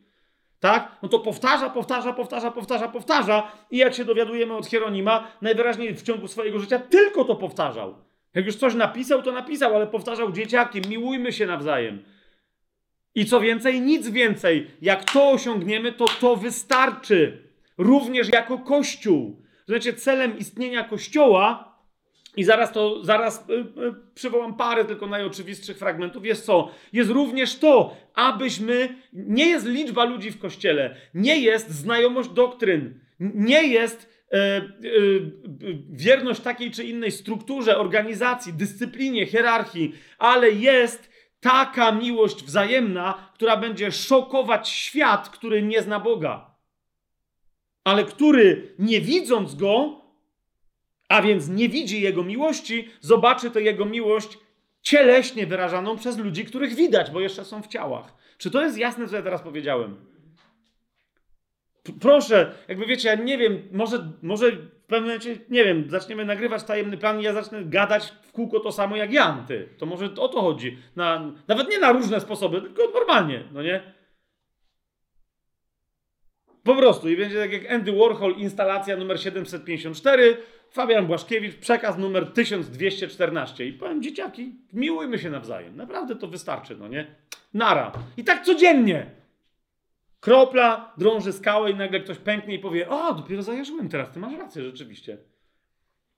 Tak? 0.59 0.97
No 1.01 1.09
to 1.09 1.19
powtarza, 1.19 1.69
powtarza, 1.69 2.13
powtarza, 2.13 2.51
powtarza, 2.51 2.87
powtarza 2.87 3.51
i 3.71 3.77
jak 3.77 3.93
się 3.93 4.05
dowiadujemy 4.05 4.53
od 4.53 4.67
Hieronima, 4.67 5.27
najwyraźniej 5.41 5.95
w 5.95 6.01
ciągu 6.01 6.27
swojego 6.27 6.59
życia 6.59 6.79
tylko 6.79 7.25
to 7.25 7.35
powtarzał. 7.35 7.95
Jak 8.35 8.45
już 8.45 8.55
coś 8.55 8.75
napisał, 8.75 9.23
to 9.23 9.31
napisał, 9.31 9.75
ale 9.75 9.87
powtarzał 9.87 10.31
dzieciaki, 10.31 10.81
miłujmy 10.89 11.33
się 11.33 11.45
nawzajem. 11.45 12.03
I 13.15 13.25
co 13.25 13.39
więcej, 13.39 13.81
nic 13.81 14.09
więcej. 14.09 14.67
Jak 14.81 15.11
to 15.11 15.29
osiągniemy, 15.29 15.91
to 15.91 16.05
to 16.21 16.35
wystarczy. 16.35 17.43
Również 17.77 18.29
jako 18.29 18.57
Kościół. 18.57 19.41
Znaczy, 19.67 19.93
celem 19.93 20.37
istnienia 20.37 20.83
Kościoła, 20.83 21.75
i 22.37 22.43
zaraz 22.43 22.71
to, 22.71 23.03
zaraz 23.03 23.49
y, 23.49 23.53
y, 23.53 23.65
przywołam 24.15 24.53
parę 24.53 24.85
tylko 24.85 25.07
najoczywistszych 25.07 25.77
fragmentów, 25.77 26.25
jest 26.25 26.45
co? 26.45 26.71
Jest 26.93 27.09
również 27.09 27.55
to, 27.55 27.95
abyśmy, 28.13 28.95
nie 29.13 29.45
jest 29.45 29.65
liczba 29.65 30.03
ludzi 30.03 30.31
w 30.31 30.39
Kościele, 30.39 30.95
nie 31.13 31.39
jest 31.39 31.69
znajomość 31.69 32.29
doktryn, 32.29 32.99
nie 33.19 33.63
jest 33.63 34.14
wierność 35.89 36.41
takiej 36.41 36.71
czy 36.71 36.83
innej 36.83 37.11
strukturze, 37.11 37.77
organizacji, 37.77 38.53
dyscyplinie, 38.53 39.25
hierarchii, 39.25 39.95
ale 40.17 40.51
jest 40.51 41.09
taka 41.39 41.91
miłość 41.91 42.43
wzajemna, 42.43 43.31
która 43.33 43.57
będzie 43.57 43.91
szokować 43.91 44.69
świat, 44.69 45.29
który 45.29 45.63
nie 45.63 45.81
zna 45.81 45.99
Boga. 45.99 46.55
Ale 47.83 48.05
który 48.05 48.75
nie 48.79 49.01
widząc 49.01 49.55
go, 49.55 50.01
a 51.09 51.21
więc 51.21 51.49
nie 51.49 51.69
widzi 51.69 52.01
jego 52.01 52.23
miłości, 52.23 52.89
zobaczy 53.01 53.51
tę 53.51 53.61
jego 53.61 53.85
miłość 53.85 54.37
cieleśnie 54.81 55.47
wyrażaną 55.47 55.97
przez 55.97 56.17
ludzi, 56.17 56.45
których 56.45 56.75
widać, 56.75 57.11
bo 57.11 57.19
jeszcze 57.19 57.45
są 57.45 57.61
w 57.61 57.67
ciałach. 57.67 58.13
Czy 58.37 58.51
to 58.51 58.61
jest 58.61 58.77
jasne, 58.77 59.07
co 59.07 59.15
ja 59.15 59.21
teraz 59.21 59.41
powiedziałem? 59.41 60.14
Proszę, 62.01 62.51
jakby 62.67 62.85
wiecie, 62.85 63.09
ja 63.09 63.15
nie 63.15 63.37
wiem, 63.37 63.61
może, 63.71 64.09
może 64.21 64.51
w 64.51 64.87
pewnym 64.87 65.03
momencie, 65.03 65.37
nie 65.49 65.63
wiem, 65.63 65.89
zaczniemy 65.89 66.25
nagrywać 66.25 66.63
tajemny 66.63 66.97
plan 66.97 67.19
i 67.19 67.23
ja 67.23 67.33
zacznę 67.33 67.65
gadać 67.65 68.13
w 68.21 68.31
kółko 68.31 68.59
to 68.59 68.71
samo 68.71 68.95
jak 68.95 69.13
Jan, 69.13 69.45
ty. 69.45 69.69
To 69.77 69.85
może 69.85 70.05
o 70.05 70.27
to 70.27 70.41
chodzi. 70.41 70.77
Na, 70.95 71.31
nawet 71.47 71.69
nie 71.69 71.79
na 71.79 71.91
różne 71.91 72.19
sposoby, 72.19 72.61
tylko 72.61 72.83
normalnie, 72.93 73.43
no 73.51 73.63
nie? 73.63 73.95
Po 76.63 76.75
prostu. 76.75 77.09
I 77.09 77.17
będzie 77.17 77.39
tak 77.39 77.51
jak 77.51 77.71
Andy 77.71 77.91
Warhol, 77.91 78.35
instalacja 78.37 78.97
numer 78.97 79.19
754, 79.19 80.37
Fabian 80.71 81.07
Błaszkiewicz, 81.07 81.55
przekaz 81.55 81.97
numer 81.97 82.27
1214. 82.33 83.67
I 83.67 83.73
powiem, 83.73 84.01
dzieciaki, 84.01 84.55
miłujmy 84.73 85.19
się 85.19 85.29
nawzajem. 85.29 85.75
Naprawdę 85.75 86.15
to 86.15 86.27
wystarczy, 86.27 86.75
no 86.79 86.87
nie? 86.87 87.15
Nara. 87.53 87.91
I 88.17 88.23
tak 88.23 88.45
codziennie. 88.45 89.24
Kropla 90.25 90.93
drąży 90.97 91.33
skałę 91.33 91.71
i 91.71 91.75
nagle 91.75 91.99
ktoś 91.99 92.17
pęknie 92.17 92.55
i 92.55 92.59
powie: 92.59 92.89
O, 92.89 93.13
dopiero 93.13 93.43
zajarzyłem 93.43 93.89
teraz, 93.89 94.11
ty 94.11 94.19
masz 94.19 94.33
rację, 94.33 94.63
rzeczywiście. 94.63 95.17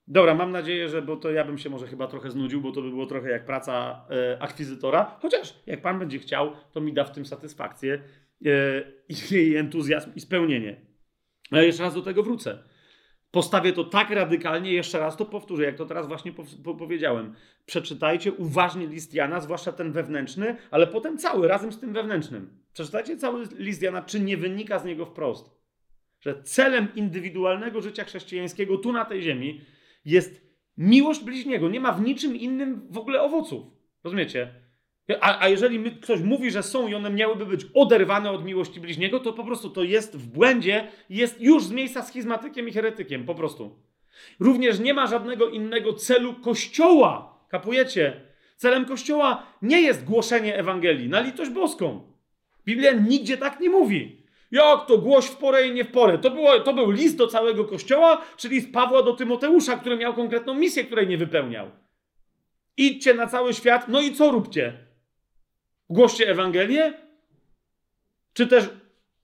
Dobra, 0.08 0.34
mam 0.34 0.52
nadzieję, 0.52 0.90
że, 0.90 1.02
bo 1.02 1.16
to 1.18 1.32
ja 1.32 1.46
bym 1.46 1.58
się 1.58 1.70
może 1.70 1.88
chyba 1.88 2.08
trochę 2.08 2.32
znudził, 2.32 2.62
bo 2.62 2.72
to 2.72 2.82
by 2.82 2.90
było 2.90 3.06
trochę 3.06 3.30
jak 3.30 3.46
praca 3.46 4.06
e, 4.10 4.42
akwizytora. 4.42 5.18
Chociaż 5.22 5.54
jak 5.66 5.82
pan 5.82 6.00
będzie 6.00 6.20
chciał, 6.20 6.52
to 6.72 6.82
mi 6.82 6.94
da 6.94 7.04
w 7.04 7.12
tym 7.12 7.26
satysfakcję 7.26 8.02
e, 8.46 8.50
i 9.40 9.56
entuzjazm 9.56 10.12
i 10.16 10.20
spełnienie. 10.20 10.82
Ale 11.52 11.66
jeszcze 11.66 11.84
raz 11.84 11.94
do 11.94 12.02
tego 12.02 12.24
wrócę. 12.24 12.64
Postawię 13.32 13.74
to 13.74 13.84
tak 13.84 14.10
radykalnie, 14.10 14.74
jeszcze 14.74 15.00
raz 15.00 15.18
to 15.18 15.26
powtórzę, 15.26 15.64
jak 15.64 15.76
to 15.76 15.86
teraz 15.86 16.08
właśnie 16.08 16.32
po, 16.32 16.44
po, 16.64 16.76
powiedziałem. 16.76 17.36
Przeczytajcie 17.66 18.34
uważnie 18.34 18.88
list 18.88 19.14
Jana, 19.14 19.40
zwłaszcza 19.40 19.72
ten 19.72 19.92
wewnętrzny, 19.92 20.56
ale 20.72 20.88
potem 20.88 21.18
cały 21.18 21.48
razem 21.48 21.72
z 21.72 21.80
tym 21.80 21.94
wewnętrznym. 21.94 22.50
Przeczytajcie 22.74 23.18
cały 23.18 23.48
list 23.58 23.82
Jana, 23.82 24.02
czy 24.02 24.20
nie 24.20 24.38
wynika 24.38 24.80
z 24.80 24.86
niego 24.86 25.06
wprost, 25.06 25.52
że 26.22 26.44
celem 26.44 26.88
indywidualnego 26.96 27.82
życia 27.82 28.04
chrześcijańskiego 28.04 28.78
tu 28.78 28.92
na 28.92 29.06
tej 29.06 29.22
ziemi 29.22 29.62
jest 30.06 30.42
miłość 30.78 31.24
bliźniego. 31.24 31.70
Nie 31.70 31.80
ma 31.80 31.92
w 31.92 32.02
niczym 32.02 32.36
innym 32.36 32.88
w 32.90 32.98
ogóle 32.98 33.22
owoców. 33.22 33.66
Rozumiecie? 34.04 34.67
A, 35.22 35.40
a 35.40 35.48
jeżeli 35.48 35.80
my, 35.80 35.92
ktoś 35.92 36.22
mówi, 36.22 36.52
że 36.52 36.64
są 36.64 36.88
i 36.88 36.96
one 36.96 37.10
miałyby 37.10 37.46
być 37.46 37.66
oderwane 37.74 38.32
od 38.32 38.46
miłości 38.46 38.80
bliźniego, 38.80 39.20
to 39.20 39.34
po 39.34 39.44
prostu 39.44 39.70
to 39.70 39.84
jest 39.84 40.18
w 40.18 40.28
błędzie, 40.28 40.88
jest 41.10 41.42
już 41.42 41.64
z 41.64 41.72
miejsca 41.72 42.02
schizmatykiem 42.02 42.68
i 42.68 42.72
heretykiem, 42.72 43.26
po 43.26 43.36
prostu. 43.36 43.76
Również 44.40 44.80
nie 44.80 44.94
ma 44.94 45.08
żadnego 45.08 45.50
innego 45.50 45.94
celu 45.94 46.34
Kościoła. 46.34 47.40
Kapujecie? 47.50 48.22
Celem 48.56 48.86
Kościoła 48.86 49.44
nie 49.62 49.82
jest 49.82 50.06
głoszenie 50.06 50.58
Ewangelii 50.58 51.10
na 51.10 51.20
litość 51.20 51.52
boską. 51.52 52.02
Biblia 52.66 52.92
nigdzie 52.92 53.38
tak 53.38 53.60
nie 53.60 53.70
mówi. 53.70 54.22
Jak 54.52 54.86
to 54.86 54.98
głoś 54.98 55.26
w 55.26 55.36
porę 55.36 55.68
i 55.68 55.72
nie 55.72 55.84
w 55.84 55.92
porę? 55.92 56.18
To, 56.18 56.32
było, 56.32 56.60
to 56.60 56.74
był 56.74 56.92
list 56.92 57.18
do 57.18 57.28
całego 57.28 57.66
Kościoła, 57.66 58.22
czyli 58.38 58.62
z 58.62 58.72
Pawła 58.72 59.04
do 59.04 59.14
Tymoteusza, 59.14 59.78
który 59.78 59.98
miał 59.98 60.14
konkretną 60.14 60.54
misję, 60.54 60.84
której 60.84 61.08
nie 61.08 61.18
wypełniał. 61.18 61.72
Idźcie 62.78 63.14
na 63.14 63.28
cały 63.28 63.54
świat, 63.54 63.88
no 63.88 64.02
i 64.02 64.14
co 64.14 64.32
róbcie? 64.32 64.87
Głoście 65.90 66.30
Ewangelię? 66.30 66.94
Czy 68.34 68.48
też 68.48 68.70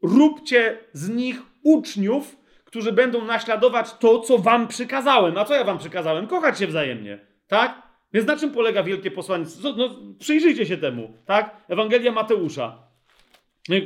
róbcie 0.01 0.77
z 0.93 1.09
nich 1.09 1.41
uczniów, 1.63 2.37
którzy 2.65 2.91
będą 2.91 3.25
naśladować 3.25 3.93
to, 3.93 4.19
co 4.19 4.37
wam 4.37 4.67
przykazałem. 4.67 5.37
A 5.37 5.45
co 5.45 5.55
ja 5.55 5.63
wam 5.63 5.77
przykazałem? 5.77 6.27
Kochać 6.27 6.59
się 6.59 6.67
wzajemnie, 6.67 7.19
tak? 7.47 7.81
Więc 8.13 8.27
na 8.27 8.37
czym 8.37 8.51
polega 8.51 8.83
wielkie 8.83 9.11
posłannictwo? 9.11 9.73
No, 9.77 9.89
przyjrzyjcie 10.19 10.65
się 10.65 10.77
temu, 10.77 11.13
tak? 11.25 11.57
Ewangelia 11.67 12.11
Mateusza. 12.11 12.77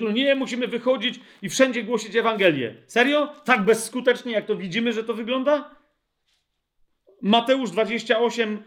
No 0.01 0.11
nie, 0.11 0.35
musimy 0.35 0.67
wychodzić 0.67 1.19
i 1.41 1.49
wszędzie 1.49 1.83
głosić 1.83 2.15
Ewangelię. 2.15 2.75
Serio? 2.87 3.33
Tak 3.45 3.61
bezskutecznie, 3.61 4.31
jak 4.31 4.45
to 4.45 4.55
widzimy, 4.55 4.93
że 4.93 5.03
to 5.03 5.13
wygląda? 5.13 5.75
Mateusz 7.21 7.71
28, 7.71 8.63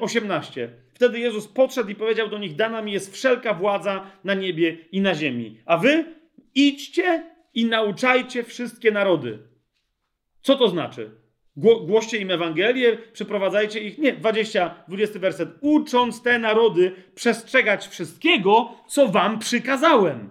18. 0.00 0.83
Wtedy 0.94 1.18
Jezus 1.18 1.48
podszedł 1.48 1.90
i 1.90 1.94
powiedział 1.94 2.28
do 2.28 2.38
nich: 2.38 2.56
Dana 2.56 2.82
mi 2.82 2.92
jest 2.92 3.12
wszelka 3.12 3.54
władza 3.54 4.10
na 4.24 4.34
niebie 4.34 4.78
i 4.92 5.00
na 5.00 5.14
ziemi. 5.14 5.60
A 5.66 5.76
wy 5.76 6.04
idźcie 6.54 7.30
i 7.54 7.64
nauczajcie 7.64 8.44
wszystkie 8.44 8.90
narody. 8.90 9.38
Co 10.42 10.56
to 10.56 10.68
znaczy? 10.68 11.10
Głoście 11.56 12.18
im 12.18 12.30
Ewangelię, 12.30 12.98
przeprowadzajcie 13.12 13.80
ich. 13.80 13.98
Nie, 13.98 14.12
20, 14.12 14.84
20 14.88 15.18
werset. 15.18 15.48
Ucząc 15.60 16.22
te 16.22 16.38
narody 16.38 16.92
przestrzegać 17.14 17.88
wszystkiego, 17.88 18.74
co 18.88 19.08
wam 19.08 19.38
przykazałem. 19.38 20.30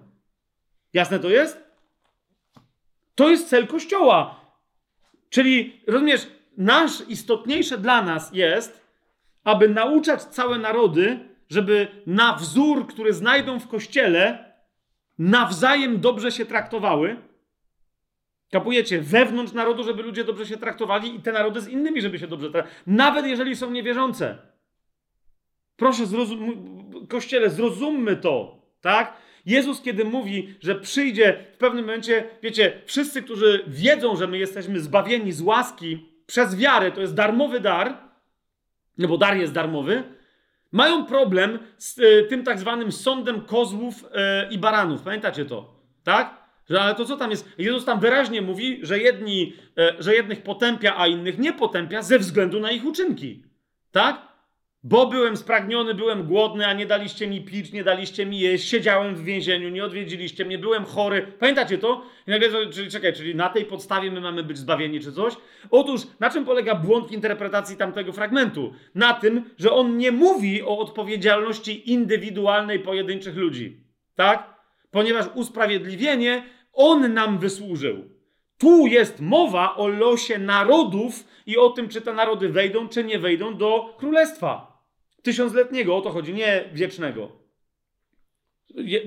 Jasne 0.94 1.20
to 1.20 1.30
jest? 1.30 1.64
To 3.16 3.30
jest 3.30 3.50
cel 3.50 3.68
Kościoła. 3.68 4.42
Czyli, 5.30 5.82
rozumiesz, 5.88 6.28
nasz 6.58 6.92
istotniejsze 7.08 7.78
dla 7.78 8.02
nas 8.02 8.34
jest, 8.34 8.83
aby 9.44 9.70
nauczać 9.70 10.24
całe 10.24 10.60
narody, 10.60 11.20
żeby 11.50 11.88
na 12.08 12.36
wzór, 12.36 12.88
który 12.88 13.14
znajdą 13.14 13.60
w 13.60 13.68
Kościele, 13.68 14.54
nawzajem 15.18 16.00
dobrze 16.00 16.32
się 16.32 16.46
traktowały 16.46 17.18
Kapujecie? 18.54 19.02
Wewnątrz 19.02 19.54
narodu, 19.54 19.84
żeby 19.84 20.04
ludzie 20.04 20.24
dobrze 20.24 20.46
się 20.46 20.58
traktowali 20.58 21.16
i 21.16 21.20
te 21.20 21.32
narody 21.32 21.62
z 21.62 21.68
innymi, 21.68 22.02
żeby 22.02 22.20
się 22.20 22.28
dobrze 22.28 22.52
traktowali. 22.52 22.82
Nawet 22.88 23.26
jeżeli 23.26 23.56
są 23.56 23.72
niewierzące. 23.72 24.38
Proszę, 25.76 26.06
zrozum... 26.06 26.74
Kościele, 27.10 27.50
zrozummy 27.50 28.16
to, 28.16 28.62
tak? 28.82 29.14
Jezus, 29.46 29.82
kiedy 29.82 30.06
mówi, 30.06 30.56
że 30.62 30.76
przyjdzie 30.76 31.46
w 31.54 31.58
pewnym 31.58 31.86
momencie, 31.86 32.30
wiecie, 32.44 32.82
wszyscy, 32.86 33.24
którzy 33.24 33.64
wiedzą, 33.68 34.16
że 34.16 34.28
my 34.28 34.38
jesteśmy 34.38 34.80
zbawieni 34.80 35.32
z 35.32 35.42
łaski 35.42 36.06
przez 36.26 36.56
wiarę, 36.56 36.92
to 36.92 37.02
jest 37.02 37.16
darmowy 37.16 37.60
dar, 37.60 37.98
no 38.98 39.08
bo 39.08 39.18
dar 39.18 39.38
jest 39.38 39.54
darmowy, 39.54 40.04
mają 40.72 41.06
problem 41.06 41.60
z 41.78 41.98
y, 41.98 42.26
tym 42.30 42.44
tak 42.44 42.60
zwanym 42.60 42.92
sądem 42.92 43.42
kozłów 43.42 44.04
y, 44.04 44.08
i 44.54 44.58
baranów. 44.58 45.02
Pamiętacie 45.02 45.46
to? 45.46 45.74
Tak? 46.04 46.44
Że, 46.70 46.82
ale 46.82 46.96
to 46.96 47.06
co 47.06 47.18
tam 47.18 47.32
jest? 47.32 47.50
Jezus 47.58 47.86
tam 47.86 48.00
wyraźnie 48.00 48.42
mówi, 48.42 48.80
że, 48.82 49.00
jedni, 49.00 49.54
e, 49.78 49.96
że 50.00 50.16
jednych 50.16 50.44
potępia, 50.44 50.98
a 50.98 51.08
innych 51.08 51.40
nie 51.40 51.54
potępia 51.54 52.02
ze 52.02 52.20
względu 52.20 52.60
na 52.60 52.72
ich 52.72 52.86
uczynki. 52.86 53.44
Tak? 53.92 54.33
Bo 54.84 55.08
byłem 55.08 55.38
spragniony, 55.38 55.94
byłem 55.94 56.24
głodny, 56.24 56.68
a 56.68 56.74
nie 56.74 56.86
daliście 56.86 57.28
mi 57.28 57.42
pić, 57.42 57.72
nie 57.72 57.84
daliście 57.84 58.26
mi 58.26 58.40
jeść, 58.40 58.70
siedziałem 58.70 59.16
w 59.16 59.24
więzieniu, 59.24 59.70
nie 59.70 59.86
odwiedziliście 59.86 60.46
mnie, 60.46 60.58
byłem 60.58 60.86
chory. 60.86 61.28
Pamiętacie 61.40 61.78
to? 61.78 62.06
I 62.28 62.32
nagle, 62.32 62.70
czyli 62.70 62.92
czekaj, 62.92 63.14
czyli 63.14 63.36
na 63.36 63.50
tej 63.50 63.66
podstawie 63.66 64.12
my 64.12 64.22
mamy 64.22 64.44
być 64.44 64.58
zbawieni 64.58 65.00
czy 65.00 65.12
coś? 65.12 65.34
Otóż, 65.72 66.02
na 66.20 66.30
czym 66.30 66.46
polega 66.46 66.76
błąd 66.76 67.08
w 67.08 67.12
interpretacji 67.12 67.78
tamtego 67.78 68.14
fragmentu? 68.14 68.74
Na 68.96 69.14
tym, 69.14 69.50
że 69.58 69.72
on 69.72 69.98
nie 69.98 70.12
mówi 70.12 70.64
o 70.64 70.78
odpowiedzialności 70.78 71.92
indywidualnej 71.92 72.80
pojedynczych 72.80 73.36
ludzi. 73.36 73.84
Tak? 74.16 74.54
ponieważ 74.94 75.26
usprawiedliwienie 75.36 76.44
On 76.74 77.14
nam 77.14 77.38
wysłużył. 77.40 78.10
Tu 78.58 78.88
jest 78.88 79.22
mowa 79.22 79.76
o 79.76 79.88
losie 79.88 80.40
narodów 80.40 81.24
i 81.46 81.58
o 81.58 81.70
tym, 81.70 81.90
czy 81.90 82.02
te 82.02 82.14
narody 82.14 82.50
wejdą, 82.50 82.88
czy 82.90 83.04
nie 83.04 83.20
wejdą 83.20 83.58
do 83.58 83.96
królestwa 83.98 84.73
tysiącletniego. 85.24 85.96
O 85.96 86.02
to 86.02 86.10
chodzi, 86.10 86.34
nie 86.34 86.70
wiecznego. 86.74 87.44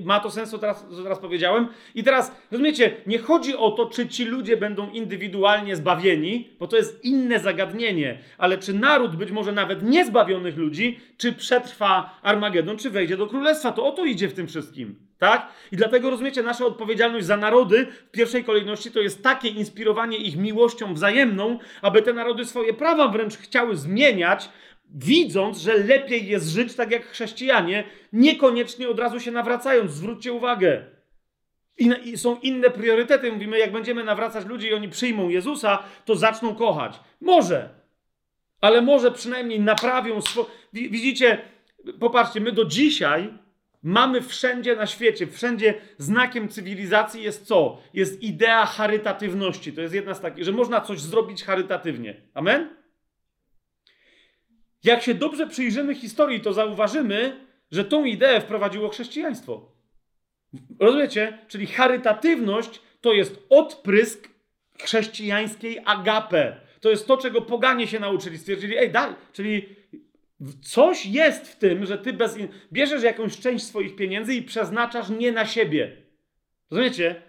Ma 0.03 0.19
to 0.19 0.31
sens, 0.31 0.49
co 0.49 0.57
teraz, 0.57 0.85
co 0.97 1.03
teraz 1.03 1.19
powiedziałem? 1.19 1.67
I 1.95 2.03
teraz, 2.03 2.31
rozumiecie, 2.51 2.95
nie 3.07 3.19
chodzi 3.19 3.55
o 3.55 3.71
to, 3.71 3.85
czy 3.85 4.07
ci 4.07 4.25
ludzie 4.25 4.57
będą 4.57 4.89
indywidualnie 4.89 5.75
zbawieni, 5.75 6.49
bo 6.59 6.67
to 6.67 6.77
jest 6.77 7.05
inne 7.05 7.39
zagadnienie, 7.39 8.19
ale 8.37 8.57
czy 8.57 8.73
naród, 8.73 9.15
być 9.15 9.31
może 9.31 9.51
nawet 9.51 9.83
niezbawionych 9.83 10.57
ludzi, 10.57 10.99
czy 11.17 11.33
przetrwa 11.33 12.19
Armagedon, 12.21 12.77
czy 12.77 12.89
wejdzie 12.89 13.17
do 13.17 13.27
królestwa. 13.27 13.71
To 13.71 13.85
o 13.85 13.91
to 13.91 14.05
idzie 14.05 14.27
w 14.27 14.33
tym 14.33 14.47
wszystkim. 14.47 15.07
Tak? 15.17 15.47
I 15.71 15.75
dlatego 15.75 16.09
rozumiecie, 16.09 16.43
nasza 16.43 16.65
odpowiedzialność 16.65 17.25
za 17.25 17.37
narody 17.37 17.87
w 18.07 18.11
pierwszej 18.11 18.43
kolejności 18.43 18.91
to 18.91 18.99
jest 18.99 19.23
takie 19.23 19.47
inspirowanie 19.47 20.17
ich 20.17 20.37
miłością 20.37 20.93
wzajemną, 20.93 21.59
aby 21.81 22.01
te 22.01 22.13
narody 22.13 22.45
swoje 22.45 22.73
prawa 22.73 23.07
wręcz 23.07 23.37
chciały 23.37 23.75
zmieniać, 23.75 24.49
widząc, 24.95 25.57
że 25.57 25.77
lepiej 25.77 26.27
jest 26.27 26.47
żyć 26.49 26.75
tak 26.75 26.91
jak 26.91 27.05
chrześcijanie, 27.05 27.83
niekoniecznie 28.13 28.89
od 28.89 28.99
razu 28.99 29.19
się 29.19 29.31
nawracając. 29.31 29.91
Zwróćcie 29.91 30.33
uwagę. 30.33 30.85
I, 31.77 32.17
są 32.17 32.39
inne 32.39 32.69
priorytety. 32.69 33.31
Mówimy, 33.31 33.59
jak 33.59 33.71
będziemy 33.71 34.03
nawracać 34.03 34.45
ludzi 34.45 34.67
i 34.67 34.73
oni 34.73 34.89
przyjmą 34.89 35.29
Jezusa, 35.29 35.83
to 36.05 36.15
zaczną 36.15 36.55
kochać. 36.55 36.99
Może, 37.21 37.69
ale 38.61 38.81
może 38.81 39.11
przynajmniej 39.11 39.59
naprawią 39.59 40.21
swoje. 40.21 40.47
Widzicie, 40.73 41.41
popatrzcie, 41.99 42.41
my 42.41 42.51
do 42.51 42.65
dzisiaj 42.65 43.33
Mamy 43.83 44.21
wszędzie 44.21 44.75
na 44.75 44.85
świecie, 44.85 45.27
wszędzie 45.27 45.73
znakiem 45.97 46.49
cywilizacji 46.49 47.23
jest 47.23 47.45
co? 47.45 47.81
Jest 47.93 48.23
idea 48.23 48.65
charytatywności. 48.65 49.73
To 49.73 49.81
jest 49.81 49.93
jedna 49.93 50.13
z 50.13 50.21
takich, 50.21 50.43
że 50.43 50.51
można 50.51 50.81
coś 50.81 51.01
zrobić 51.01 51.43
charytatywnie. 51.43 52.15
Amen? 52.33 52.76
Jak 54.83 55.01
się 55.01 55.13
dobrze 55.13 55.47
przyjrzymy 55.47 55.95
historii, 55.95 56.41
to 56.41 56.53
zauważymy, 56.53 57.47
że 57.71 57.85
tą 57.85 58.05
ideę 58.05 58.41
wprowadziło 58.41 58.89
chrześcijaństwo. 58.89 59.71
Rozumiecie? 60.79 61.37
Czyli 61.47 61.67
charytatywność 61.67 62.81
to 63.01 63.13
jest 63.13 63.45
odprysk 63.49 64.29
chrześcijańskiej 64.81 65.79
agape. 65.85 66.61
To 66.81 66.89
jest 66.89 67.07
to, 67.07 67.17
czego 67.17 67.41
poganie 67.41 67.87
się 67.87 67.99
nauczyli. 67.99 68.37
Stwierdzili, 68.37 68.77
ej, 68.77 68.91
daj, 68.91 69.13
czyli 69.33 69.77
Coś 70.61 71.05
jest 71.05 71.47
w 71.47 71.55
tym, 71.55 71.85
że 71.85 71.97
ty 71.97 72.13
bez, 72.13 72.37
bierzesz 72.73 73.03
jakąś 73.03 73.39
część 73.39 73.65
swoich 73.65 73.95
pieniędzy 73.95 74.33
i 74.33 74.41
przeznaczasz 74.41 75.09
nie 75.09 75.31
na 75.31 75.45
siebie. 75.45 75.97
Rozumiecie? 76.71 77.21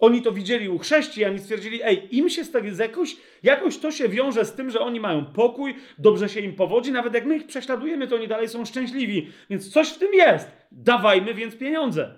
Oni 0.00 0.22
to 0.22 0.32
widzieli 0.32 0.68
u 0.68 0.78
chrześcijan 0.78 1.34
i 1.34 1.38
stwierdzili, 1.38 1.80
ej, 1.82 2.16
im 2.16 2.28
się 2.28 2.44
z 2.44 2.50
tego, 2.50 2.68
jakoś, 2.78 3.16
jakoś 3.42 3.78
to 3.78 3.90
się 3.90 4.08
wiąże 4.08 4.44
z 4.44 4.52
tym, 4.52 4.70
że 4.70 4.80
oni 4.80 5.00
mają 5.00 5.24
pokój, 5.24 5.74
dobrze 5.98 6.28
się 6.28 6.40
im 6.40 6.54
powodzi, 6.54 6.92
nawet 6.92 7.14
jak 7.14 7.26
my 7.26 7.36
ich 7.36 7.46
prześladujemy, 7.46 8.06
to 8.06 8.16
oni 8.16 8.28
dalej 8.28 8.48
są 8.48 8.64
szczęśliwi. 8.64 9.28
Więc 9.50 9.72
coś 9.72 9.88
w 9.88 9.98
tym 9.98 10.14
jest. 10.14 10.48
Dawajmy 10.72 11.34
więc 11.34 11.56
pieniądze. 11.56 12.14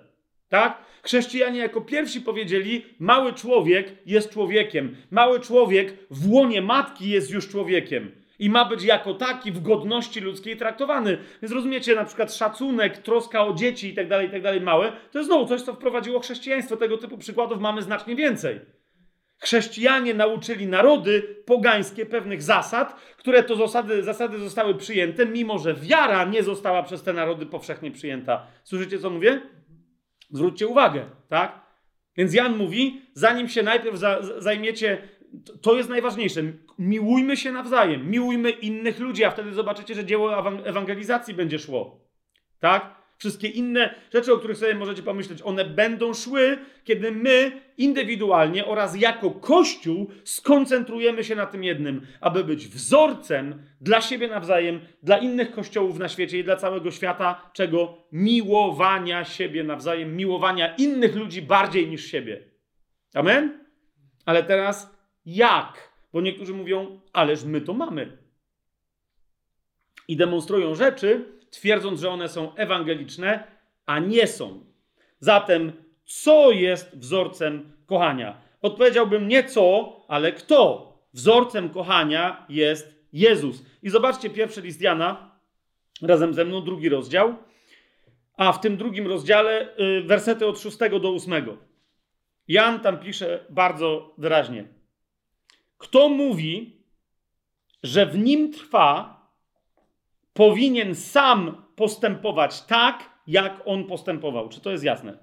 Tak? 0.49 0.77
Chrześcijanie 1.03 1.59
jako 1.59 1.81
pierwsi 1.81 2.21
powiedzieli, 2.21 2.85
mały 2.99 3.33
człowiek 3.33 3.91
jest 4.05 4.29
człowiekiem. 4.29 4.95
Mały 5.11 5.39
człowiek 5.39 5.93
w 6.09 6.31
łonie 6.31 6.61
matki 6.61 7.09
jest 7.09 7.31
już 7.31 7.47
człowiekiem 7.47 8.20
i 8.41 8.49
ma 8.49 8.65
być 8.65 8.83
jako 8.83 9.13
taki 9.13 9.51
w 9.51 9.61
godności 9.61 10.19
ludzkiej 10.19 10.57
traktowany. 10.57 11.17
Więc 11.41 11.53
rozumiecie, 11.53 11.95
na 11.95 12.05
przykład 12.05 12.33
szacunek, 12.33 12.97
troska 12.97 13.45
o 13.45 13.53
dzieci 13.53 13.89
i 13.89 13.93
tak 13.93 14.07
dalej, 14.07 14.27
i 14.27 14.31
tak 14.31 14.41
dalej 14.41 14.61
małe, 14.61 14.91
to 15.11 15.19
jest 15.19 15.29
znowu 15.29 15.45
coś, 15.45 15.61
co 15.61 15.73
wprowadziło 15.73 16.19
chrześcijaństwo. 16.19 16.77
Tego 16.77 16.97
typu 16.97 17.17
przykładów 17.17 17.59
mamy 17.59 17.81
znacznie 17.81 18.15
więcej. 18.15 18.59
Chrześcijanie 19.37 20.13
nauczyli 20.13 20.67
narody 20.67 21.21
pogańskie 21.45 22.05
pewnych 22.05 22.41
zasad, 22.41 22.95
które 23.17 23.43
to 23.43 23.55
zasady, 23.55 24.03
zasady 24.03 24.39
zostały 24.39 24.75
przyjęte, 24.75 25.25
mimo 25.25 25.57
że 25.57 25.73
wiara 25.73 26.25
nie 26.25 26.43
została 26.43 26.83
przez 26.83 27.03
te 27.03 27.13
narody 27.13 27.45
powszechnie 27.45 27.91
przyjęta. 27.91 28.47
Słyszycie, 28.63 28.99
co 28.99 29.09
mówię? 29.09 29.41
Zwróćcie 30.29 30.67
uwagę, 30.67 31.05
tak? 31.29 31.61
Więc 32.17 32.33
Jan 32.33 32.57
mówi, 32.57 33.01
zanim 33.13 33.49
się 33.49 33.63
najpierw 33.63 33.97
za, 33.97 34.19
zajmiecie 34.37 35.20
to 35.61 35.75
jest 35.75 35.89
najważniejsze. 35.89 36.41
Miłujmy 36.79 37.37
się 37.37 37.51
nawzajem, 37.51 38.09
miłujmy 38.09 38.49
innych 38.49 38.99
ludzi, 38.99 39.23
a 39.23 39.31
wtedy 39.31 39.53
zobaczycie, 39.53 39.95
że 39.95 40.05
dzieło 40.05 40.49
ewangelizacji 40.65 41.33
będzie 41.33 41.59
szło. 41.59 42.07
Tak? 42.59 43.01
Wszystkie 43.17 43.47
inne 43.47 43.95
rzeczy, 44.13 44.33
o 44.33 44.37
których 44.37 44.57
sobie 44.57 44.75
możecie 44.75 45.03
pomyśleć, 45.03 45.41
one 45.43 45.65
będą 45.65 46.13
szły, 46.13 46.57
kiedy 46.83 47.11
my 47.11 47.61
indywidualnie 47.77 48.65
oraz 48.65 49.01
jako 49.01 49.31
Kościół 49.31 50.11
skoncentrujemy 50.23 51.23
się 51.23 51.35
na 51.35 51.45
tym 51.45 51.63
jednym, 51.63 52.07
aby 52.21 52.43
być 52.43 52.67
wzorcem 52.67 53.63
dla 53.81 54.01
siebie 54.01 54.27
nawzajem, 54.27 54.79
dla 55.03 55.17
innych 55.17 55.51
kościołów 55.51 55.99
na 55.99 56.09
świecie 56.09 56.39
i 56.39 56.43
dla 56.43 56.55
całego 56.55 56.91
świata, 56.91 57.51
czego 57.53 57.97
miłowania 58.11 59.25
siebie 59.25 59.63
nawzajem, 59.63 60.15
miłowania 60.15 60.75
innych 60.75 61.15
ludzi 61.15 61.41
bardziej 61.41 61.87
niż 61.87 62.05
siebie. 62.05 62.43
Amen? 63.13 63.65
Ale 64.25 64.43
teraz 64.43 65.00
jak? 65.25 65.91
Bo 66.13 66.21
niektórzy 66.21 66.53
mówią, 66.53 66.99
ależ 67.13 67.43
my 67.43 67.61
to 67.61 67.73
mamy. 67.73 68.17
I 70.07 70.15
demonstrują 70.17 70.75
rzeczy, 70.75 71.25
twierdząc, 71.51 71.99
że 71.99 72.09
one 72.09 72.29
są 72.29 72.55
ewangeliczne, 72.55 73.43
a 73.85 73.99
nie 73.99 74.27
są. 74.27 74.65
Zatem, 75.19 75.71
co 76.05 76.51
jest 76.51 76.97
wzorcem 76.97 77.71
kochania? 77.85 78.41
Odpowiedziałbym 78.61 79.27
nie 79.27 79.43
co, 79.43 79.95
ale 80.07 80.31
kto. 80.31 80.91
Wzorcem 81.13 81.69
kochania 81.69 82.45
jest 82.49 82.95
Jezus. 83.13 83.65
I 83.83 83.89
zobaczcie 83.89 84.29
pierwszy 84.29 84.61
list 84.61 84.81
Jana, 84.81 85.31
razem 86.01 86.33
ze 86.33 86.45
mną 86.45 86.61
drugi 86.61 86.89
rozdział, 86.89 87.35
a 88.37 88.51
w 88.51 88.61
tym 88.61 88.77
drugim 88.77 89.07
rozdziale 89.07 89.77
y, 89.79 90.01
wersety 90.01 90.47
od 90.47 90.59
6 90.59 90.77
do 90.77 91.09
8. 91.09 91.57
Jan 92.47 92.79
tam 92.79 92.99
pisze 92.99 93.45
bardzo 93.49 94.13
wyraźnie. 94.17 94.80
Kto 95.81 96.09
mówi, 96.09 96.81
że 97.83 98.05
w 98.05 98.17
nim 98.17 98.53
trwa, 98.53 99.21
powinien 100.33 100.95
sam 100.95 101.65
postępować 101.75 102.61
tak, 102.61 103.09
jak 103.27 103.61
on 103.65 103.87
postępował. 103.87 104.49
Czy 104.49 104.61
to 104.61 104.71
jest 104.71 104.83
jasne? 104.83 105.17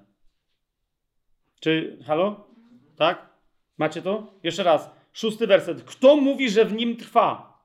Czy, 1.59 1.99
halo? 2.07 2.47
Tak? 2.95 3.29
Macie 3.77 4.01
to? 4.01 4.33
Jeszcze 4.43 4.63
raz. 4.63 4.89
Szósty 5.13 5.47
werset. 5.47 5.83
Kto 5.83 6.15
mówi, 6.15 6.49
że 6.49 6.65
w 6.65 6.73
nim 6.73 6.97
trwa? 6.97 7.59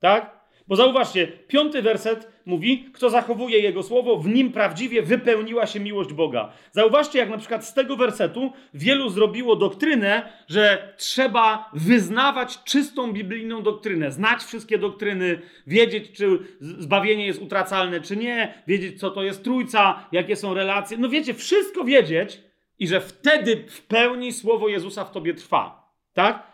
Tak? 0.00 0.37
Bo 0.68 0.76
zauważcie, 0.76 1.26
piąty 1.26 1.82
werset 1.82 2.28
mówi, 2.46 2.84
kto 2.92 3.10
zachowuje 3.10 3.58
Jego 3.58 3.82
słowo, 3.82 4.16
w 4.16 4.28
nim 4.28 4.52
prawdziwie 4.52 5.02
wypełniła 5.02 5.66
się 5.66 5.80
miłość 5.80 6.12
Boga. 6.12 6.52
Zauważcie, 6.72 7.18
jak 7.18 7.30
na 7.30 7.38
przykład 7.38 7.64
z 7.66 7.74
tego 7.74 7.96
wersetu 7.96 8.52
wielu 8.74 9.08
zrobiło 9.08 9.56
doktrynę, 9.56 10.32
że 10.48 10.94
trzeba 10.96 11.70
wyznawać 11.72 12.64
czystą 12.64 13.12
biblijną 13.12 13.62
doktrynę, 13.62 14.12
znać 14.12 14.42
wszystkie 14.42 14.78
doktryny, 14.78 15.40
wiedzieć, 15.66 16.12
czy 16.12 16.38
zbawienie 16.60 17.26
jest 17.26 17.42
utracalne, 17.42 18.00
czy 18.00 18.16
nie, 18.16 18.54
wiedzieć, 18.66 19.00
co 19.00 19.10
to 19.10 19.22
jest 19.22 19.44
trójca, 19.44 20.06
jakie 20.12 20.36
są 20.36 20.54
relacje. 20.54 20.98
No 20.98 21.08
wiecie, 21.08 21.34
wszystko 21.34 21.84
wiedzieć 21.84 22.40
i 22.78 22.88
że 22.88 23.00
wtedy 23.00 23.64
w 23.68 23.82
pełni 23.82 24.32
słowo 24.32 24.68
Jezusa 24.68 25.04
w 25.04 25.12
tobie 25.12 25.34
trwa. 25.34 25.92
Tak? 26.14 26.47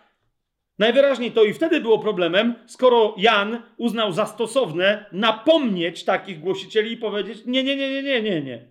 Najwyraźniej 0.79 1.33
to 1.33 1.45
i 1.45 1.53
wtedy 1.53 1.81
było 1.81 1.99
problemem, 1.99 2.55
skoro 2.67 3.15
Jan 3.17 3.63
uznał 3.77 4.13
za 4.13 4.27
stosowne 4.27 5.07
napomnieć 5.13 6.05
takich 6.05 6.41
głosicieli 6.41 6.93
i 6.93 6.97
powiedzieć: 6.97 7.43
Nie, 7.47 7.65
nie, 7.65 7.77
nie, 7.77 7.91
nie, 7.91 8.03
nie, 8.03 8.23
nie, 8.23 8.43
nie. 8.43 8.69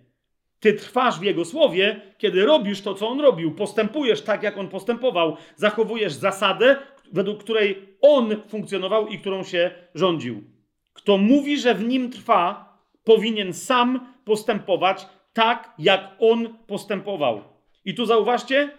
Ty 0.60 0.72
trwasz 0.72 1.20
w 1.20 1.22
jego 1.22 1.44
słowie, 1.44 2.00
kiedy 2.18 2.44
robisz 2.44 2.80
to, 2.80 2.94
co 2.94 3.08
on 3.08 3.20
robił, 3.20 3.54
postępujesz 3.54 4.22
tak, 4.22 4.42
jak 4.42 4.58
on 4.58 4.68
postępował, 4.68 5.36
zachowujesz 5.56 6.12
zasadę, 6.12 6.76
według 7.12 7.44
której 7.44 7.96
on 8.00 8.36
funkcjonował 8.48 9.08
i 9.08 9.18
którą 9.18 9.42
się 9.42 9.70
rządził. 9.94 10.42
Kto 10.92 11.18
mówi, 11.18 11.58
że 11.58 11.74
w 11.74 11.84
nim 11.84 12.10
trwa, 12.10 12.74
powinien 13.04 13.52
sam 13.52 14.14
postępować 14.24 15.06
tak, 15.32 15.74
jak 15.78 16.10
on 16.18 16.58
postępował. 16.66 17.42
I 17.84 17.94
tu 17.94 18.06
zauważcie, 18.06 18.70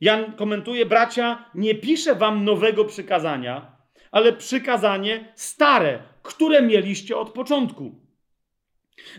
Jan 0.00 0.32
komentuje, 0.32 0.86
bracia, 0.86 1.50
nie 1.54 1.74
piszę 1.74 2.14
wam 2.14 2.44
nowego 2.44 2.84
przykazania, 2.84 3.76
ale 4.10 4.32
przykazanie 4.32 5.32
stare, 5.34 5.98
które 6.22 6.62
mieliście 6.62 7.16
od 7.16 7.30
początku. 7.30 7.94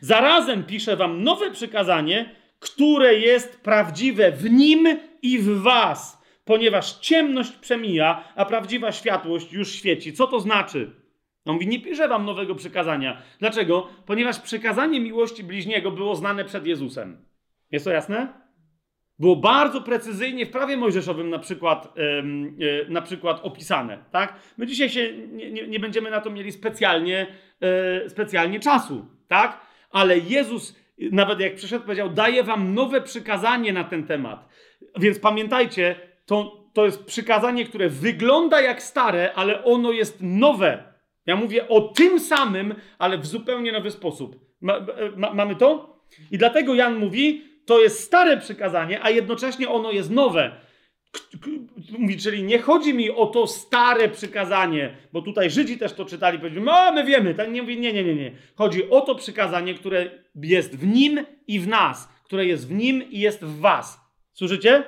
Zarazem 0.02 0.64
piszę 0.64 0.96
wam 0.96 1.24
nowe 1.24 1.52
przykazanie, 1.52 2.36
które 2.60 3.16
jest 3.16 3.62
prawdziwe 3.62 4.32
w 4.32 4.52
nim 4.52 5.00
i 5.22 5.40
w 5.40 5.62
was, 5.62 6.22
ponieważ 6.46 6.94
ciemność 6.94 7.52
przemija, 7.52 8.24
a 8.36 8.46
prawdziwa 8.46 8.92
światłość 8.92 9.54
już 9.54 9.72
świeci. 9.72 10.14
Co 10.14 10.28
to 10.28 10.40
znaczy? 10.40 10.92
On 11.46 11.54
mówi, 11.54 11.68
nie 11.68 11.82
piszę 11.82 12.08
wam 12.08 12.26
nowego 12.26 12.56
przykazania. 12.56 13.22
Dlaczego? 13.40 13.88
Ponieważ 14.06 14.40
przykazanie 14.40 15.00
miłości 15.00 15.44
bliźniego 15.44 15.92
było 15.92 16.16
znane 16.16 16.46
przed 16.46 16.66
Jezusem. 16.66 17.26
Jest 17.72 17.86
to 17.86 17.92
jasne? 17.92 18.49
Było 19.20 19.36
bardzo 19.36 19.82
precyzyjnie 19.82 20.46
w 20.46 20.52
prawie 20.52 20.78
mojżeszowym 20.78 21.30
na 21.30 21.40
przykład, 21.40 21.94
yy, 22.58 22.86
na 22.90 23.02
przykład 23.02 23.40
opisane. 23.44 23.98
Tak? 24.12 24.34
My 24.58 24.68
dzisiaj 24.68 24.90
się 24.90 25.14
nie, 25.14 25.68
nie, 25.68 25.80
będziemy 25.80 26.12
na 26.12 26.22
to 26.22 26.30
mieli 26.30 26.52
specjalnie, 26.52 27.28
yy, 27.62 28.10
specjalnie 28.10 28.60
czasu, 28.60 29.06
tak? 29.28 29.62
ale 29.92 30.18
Jezus, 30.18 30.80
nawet 31.12 31.40
jak 31.40 31.56
przyszedł, 31.56 31.86
powiedział: 31.86 32.10
Daję 32.10 32.44
wam 32.44 32.74
nowe 32.74 33.02
przykazanie 33.02 33.74
na 33.74 33.84
ten 33.84 34.04
temat. 34.04 34.50
Więc 35.00 35.20
pamiętajcie, 35.20 35.96
to, 36.26 36.66
to 36.74 36.86
jest 36.86 37.06
przykazanie, 37.06 37.66
które 37.66 37.90
wygląda 37.90 38.62
jak 38.62 38.84
stare, 38.84 39.34
ale 39.34 39.64
ono 39.64 39.92
jest 39.92 40.18
nowe. 40.22 40.84
Ja 41.26 41.36
mówię 41.36 41.68
o 41.68 41.82
tym 41.82 42.20
samym, 42.20 42.76
ale 42.98 43.18
w 43.18 43.26
zupełnie 43.26 43.72
nowy 43.72 43.92
sposób. 43.92 44.40
Ma, 44.62 44.86
ma, 45.16 45.34
mamy 45.34 45.56
to? 45.56 46.00
I 46.32 46.38
dlatego 46.38 46.76
Jan 46.76 46.96
mówi, 46.96 47.49
to 47.70 47.80
jest 47.80 48.00
stare 48.00 48.38
przykazanie, 48.38 49.04
a 49.04 49.10
jednocześnie 49.10 49.70
ono 49.70 49.92
jest 49.92 50.12
nowe. 50.12 50.52
Mówi, 52.00 52.18
czyli 52.18 52.44
nie 52.44 52.60
chodzi 52.60 52.94
mi 52.94 53.12
o 53.12 53.26
to 53.26 53.48
stare 53.48 54.10
przykazanie, 54.10 54.98
bo 55.14 55.22
tutaj 55.22 55.50
Żydzi 55.50 55.78
też 55.78 55.94
to 55.94 56.06
czytali, 56.06 56.40
powiedzieli, 56.40 56.66
no 56.66 56.92
my 56.92 57.04
wiemy, 57.04 57.36
tak 57.36 57.52
nie, 57.52 57.62
nie, 57.62 57.94
nie, 57.94 58.04
nie, 58.04 58.16
nie. 58.16 58.32
Chodzi 58.56 58.90
o 58.90 59.02
to 59.02 59.16
przykazanie, 59.16 59.74
które 59.74 60.12
jest 60.36 60.78
w 60.78 60.88
nim 60.88 61.26
i 61.48 61.60
w 61.60 61.68
nas, 61.68 62.10
które 62.24 62.46
jest 62.46 62.68
w 62.68 62.72
nim 62.72 63.12
i 63.12 63.20
jest 63.20 63.46
w 63.46 63.60
was. 63.60 64.00
Słyszycie? 64.34 64.84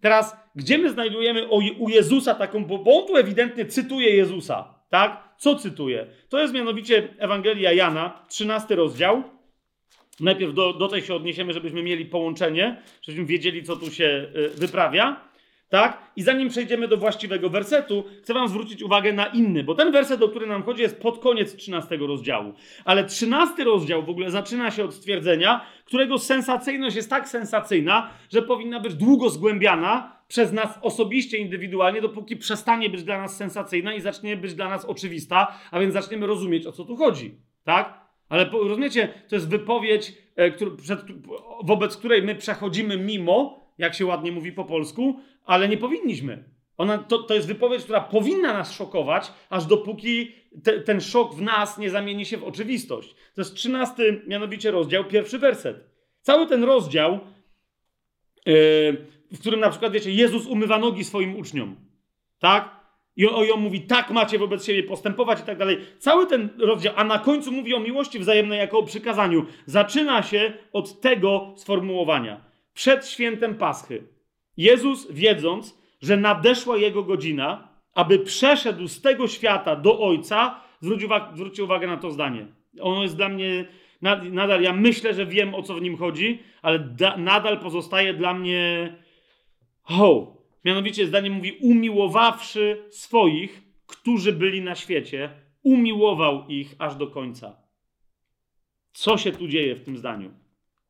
Teraz, 0.00 0.36
gdzie 0.54 0.78
my 0.78 0.90
znajdujemy 0.90 1.48
u 1.78 1.88
Jezusa 1.88 2.34
taką, 2.34 2.64
bo 2.64 2.74
on 2.74 3.06
tu 3.06 3.16
ewidentnie 3.16 3.66
cytuje 3.66 4.16
Jezusa, 4.16 4.74
tak? 4.90 5.34
Co 5.38 5.56
cytuje? 5.56 6.06
To 6.28 6.38
jest 6.38 6.54
mianowicie 6.54 7.08
Ewangelia 7.18 7.72
Jana, 7.72 8.24
13 8.28 8.76
rozdział, 8.76 9.22
Najpierw 10.20 10.54
do, 10.54 10.72
do 10.72 10.88
tej 10.88 11.02
się 11.02 11.14
odniesiemy, 11.14 11.52
żebyśmy 11.52 11.82
mieli 11.82 12.06
połączenie, 12.06 12.82
żebyśmy 13.02 13.26
wiedzieli, 13.26 13.62
co 13.62 13.76
tu 13.76 13.90
się 13.90 14.28
y, 14.36 14.48
wyprawia. 14.48 15.30
Tak? 15.70 16.10
I 16.16 16.22
zanim 16.22 16.48
przejdziemy 16.48 16.88
do 16.88 16.96
właściwego 16.96 17.50
wersetu, 17.50 18.04
chcę 18.22 18.34
Wam 18.34 18.48
zwrócić 18.48 18.82
uwagę 18.82 19.12
na 19.12 19.26
inny, 19.26 19.64
bo 19.64 19.74
ten 19.74 19.92
werset, 19.92 20.22
o 20.22 20.28
który 20.28 20.46
nam 20.46 20.62
chodzi, 20.62 20.82
jest 20.82 21.00
pod 21.00 21.18
koniec 21.18 21.56
13 21.56 21.96
rozdziału. 21.96 22.54
Ale 22.84 23.04
13 23.04 23.64
rozdział 23.64 24.02
w 24.02 24.10
ogóle 24.10 24.30
zaczyna 24.30 24.70
się 24.70 24.84
od 24.84 24.94
stwierdzenia, 24.94 25.66
którego 25.84 26.18
sensacyjność 26.18 26.96
jest 26.96 27.10
tak 27.10 27.28
sensacyjna, 27.28 28.10
że 28.32 28.42
powinna 28.42 28.80
być 28.80 28.94
długo 28.94 29.30
zgłębiana 29.30 30.20
przez 30.28 30.52
nas 30.52 30.78
osobiście, 30.82 31.38
indywidualnie, 31.38 32.00
dopóki 32.00 32.36
przestanie 32.36 32.90
być 32.90 33.02
dla 33.02 33.18
nas 33.18 33.36
sensacyjna 33.36 33.94
i 33.94 34.00
zacznie 34.00 34.36
być 34.36 34.54
dla 34.54 34.68
nas 34.68 34.84
oczywista, 34.84 35.58
a 35.70 35.80
więc 35.80 35.94
zaczniemy 35.94 36.26
rozumieć, 36.26 36.66
o 36.66 36.72
co 36.72 36.84
tu 36.84 36.96
chodzi. 36.96 37.34
Tak? 37.64 37.99
Ale 38.30 38.50
rozumiecie, 38.52 39.08
to 39.28 39.34
jest 39.36 39.48
wypowiedź, 39.48 40.12
e, 40.36 40.52
wobec 41.64 41.96
której 41.96 42.22
my 42.22 42.34
przechodzimy 42.34 42.96
mimo, 42.96 43.60
jak 43.78 43.94
się 43.94 44.06
ładnie 44.06 44.32
mówi 44.32 44.52
po 44.52 44.64
polsku, 44.64 45.20
ale 45.44 45.68
nie 45.68 45.76
powinniśmy. 45.76 46.44
Ona, 46.76 46.98
to, 46.98 47.18
to 47.18 47.34
jest 47.34 47.46
wypowiedź, 47.46 47.82
która 47.82 48.00
powinna 48.00 48.52
nas 48.52 48.72
szokować, 48.72 49.32
aż 49.50 49.66
dopóki 49.66 50.32
te, 50.64 50.80
ten 50.80 51.00
szok 51.00 51.34
w 51.34 51.42
nas 51.42 51.78
nie 51.78 51.90
zamieni 51.90 52.26
się 52.26 52.36
w 52.36 52.44
oczywistość. 52.44 53.14
To 53.34 53.40
jest 53.40 53.54
trzynasty, 53.54 54.22
mianowicie 54.26 54.70
rozdział, 54.70 55.04
pierwszy 55.04 55.38
werset. 55.38 55.84
Cały 56.20 56.46
ten 56.46 56.64
rozdział, 56.64 57.12
yy, 58.46 59.06
w 59.32 59.38
którym 59.40 59.60
na 59.60 59.70
przykład, 59.70 59.92
wiecie, 59.92 60.10
Jezus 60.10 60.46
umywa 60.46 60.78
nogi 60.78 61.04
swoim 61.04 61.36
uczniom. 61.36 61.76
Tak? 62.38 62.79
I 63.16 63.26
on, 63.26 63.44
on 63.54 63.60
mówi, 63.60 63.80
tak 63.80 64.10
macie 64.10 64.38
wobec 64.38 64.66
siebie 64.66 64.82
postępować 64.82 65.40
i 65.40 65.42
tak 65.42 65.58
dalej. 65.58 65.78
Cały 65.98 66.26
ten 66.26 66.48
rozdział, 66.58 66.92
a 66.96 67.04
na 67.04 67.18
końcu 67.18 67.52
mówi 67.52 67.74
o 67.74 67.80
miłości 67.80 68.18
wzajemnej 68.18 68.58
jako 68.58 68.78
o 68.78 68.82
przykazaniu. 68.82 69.46
Zaczyna 69.66 70.22
się 70.22 70.52
od 70.72 71.00
tego 71.00 71.52
sformułowania. 71.56 72.44
Przed 72.74 73.08
świętem 73.08 73.54
Paschy. 73.54 74.08
Jezus, 74.56 75.12
wiedząc, 75.12 75.78
że 76.02 76.16
nadeszła 76.16 76.76
jego 76.76 77.02
godzina, 77.02 77.68
aby 77.94 78.18
przeszedł 78.18 78.88
z 78.88 79.00
tego 79.00 79.28
świata 79.28 79.76
do 79.76 80.00
Ojca, 80.00 80.60
zwróć 80.80 81.04
uwagę, 81.04 81.64
uwagę 81.64 81.86
na 81.86 81.96
to 81.96 82.10
zdanie. 82.10 82.46
Ono 82.80 83.02
jest 83.02 83.16
dla 83.16 83.28
mnie, 83.28 83.64
nadal 84.30 84.62
ja 84.62 84.72
myślę, 84.72 85.14
że 85.14 85.26
wiem 85.26 85.54
o 85.54 85.62
co 85.62 85.74
w 85.74 85.82
nim 85.82 85.96
chodzi, 85.96 86.38
ale 86.62 86.78
da, 86.78 87.16
nadal 87.16 87.58
pozostaje 87.60 88.14
dla 88.14 88.34
mnie. 88.34 88.96
Oh, 89.84 90.39
Mianowicie 90.64 91.06
zdanie 91.06 91.30
mówi, 91.30 91.52
umiłowawszy 91.60 92.84
swoich, 92.90 93.62
którzy 93.86 94.32
byli 94.32 94.62
na 94.62 94.74
świecie, 94.74 95.30
umiłował 95.62 96.48
ich 96.48 96.74
aż 96.78 96.94
do 96.96 97.06
końca. 97.06 97.56
Co 98.92 99.18
się 99.18 99.32
tu 99.32 99.48
dzieje 99.48 99.74
w 99.74 99.84
tym 99.84 99.96
zdaniu? 99.96 100.30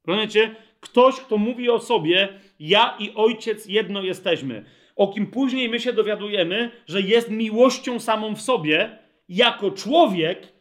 Rozumiecie? 0.07 0.57
Ktoś, 0.81 1.15
kto 1.15 1.39
mówi 1.39 1.71
o 1.71 1.79
sobie, 1.79 2.29
ja 2.59 2.97
i 2.99 3.13
ojciec 3.15 3.67
jedno 3.67 4.03
jesteśmy. 4.03 4.65
O 4.97 5.09
kim 5.09 5.27
później 5.27 5.69
my 5.69 5.81
się 5.81 5.93
dowiadujemy, 5.93 6.71
że 6.87 7.01
jest 7.01 7.31
miłością 7.31 8.01
samą 8.01 8.35
w 8.35 8.41
sobie, 8.41 8.99
jako 9.29 9.71
człowiek, 9.71 10.53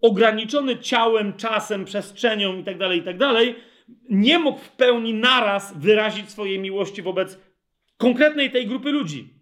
ograniczony 0.00 0.78
ciałem, 0.78 1.32
czasem, 1.32 1.84
przestrzenią 1.84 2.56
itd., 2.56 2.78
tak 2.78 2.96
itd., 2.96 3.18
tak 3.34 3.56
nie 4.10 4.38
mógł 4.38 4.58
w 4.58 4.70
pełni 4.70 5.14
naraz 5.14 5.78
wyrazić 5.78 6.30
swojej 6.30 6.58
miłości 6.58 7.02
wobec 7.02 7.40
konkretnej 7.96 8.50
tej 8.50 8.66
grupy 8.66 8.90
ludzi. 8.90 9.36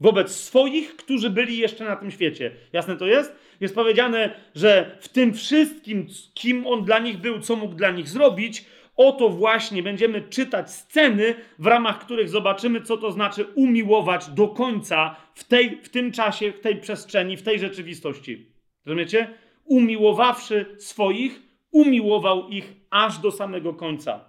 Wobec 0.00 0.34
swoich, 0.34 0.96
którzy 0.96 1.30
byli 1.30 1.58
jeszcze 1.58 1.84
na 1.84 1.96
tym 1.96 2.10
świecie. 2.10 2.50
Jasne 2.72 2.96
to 2.96 3.06
jest? 3.06 3.32
Jest 3.60 3.74
powiedziane, 3.74 4.34
że 4.54 4.96
w 5.00 5.08
tym 5.08 5.34
wszystkim, 5.34 6.06
kim 6.34 6.66
on 6.66 6.84
dla 6.84 6.98
nich 6.98 7.18
był, 7.18 7.40
co 7.40 7.56
mógł 7.56 7.74
dla 7.74 7.90
nich 7.90 8.08
zrobić, 8.08 8.64
oto 8.96 9.28
właśnie 9.28 9.82
będziemy 9.82 10.20
czytać 10.20 10.70
sceny, 10.70 11.34
w 11.58 11.66
ramach 11.66 12.04
których 12.04 12.28
zobaczymy, 12.28 12.80
co 12.80 12.96
to 12.96 13.12
znaczy 13.12 13.44
umiłować 13.44 14.28
do 14.28 14.48
końca 14.48 15.16
w, 15.34 15.44
tej, 15.44 15.82
w 15.82 15.88
tym 15.88 16.12
czasie, 16.12 16.52
w 16.52 16.60
tej 16.60 16.76
przestrzeni, 16.76 17.36
w 17.36 17.42
tej 17.42 17.58
rzeczywistości. 17.58 18.46
Rozumiecie? 18.86 19.28
Umiłowawszy 19.64 20.76
swoich, 20.78 21.42
umiłował 21.70 22.48
ich 22.48 22.72
aż 22.90 23.18
do 23.18 23.30
samego 23.30 23.74
końca. 23.74 24.24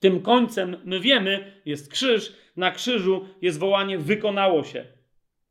Tym 0.00 0.22
końcem, 0.22 0.76
my 0.84 1.00
wiemy, 1.00 1.60
jest 1.64 1.92
krzyż. 1.92 2.32
Na 2.56 2.70
krzyżu 2.70 3.24
jest 3.42 3.58
wołanie 3.58 3.98
wykonało 3.98 4.64
się. 4.64 4.84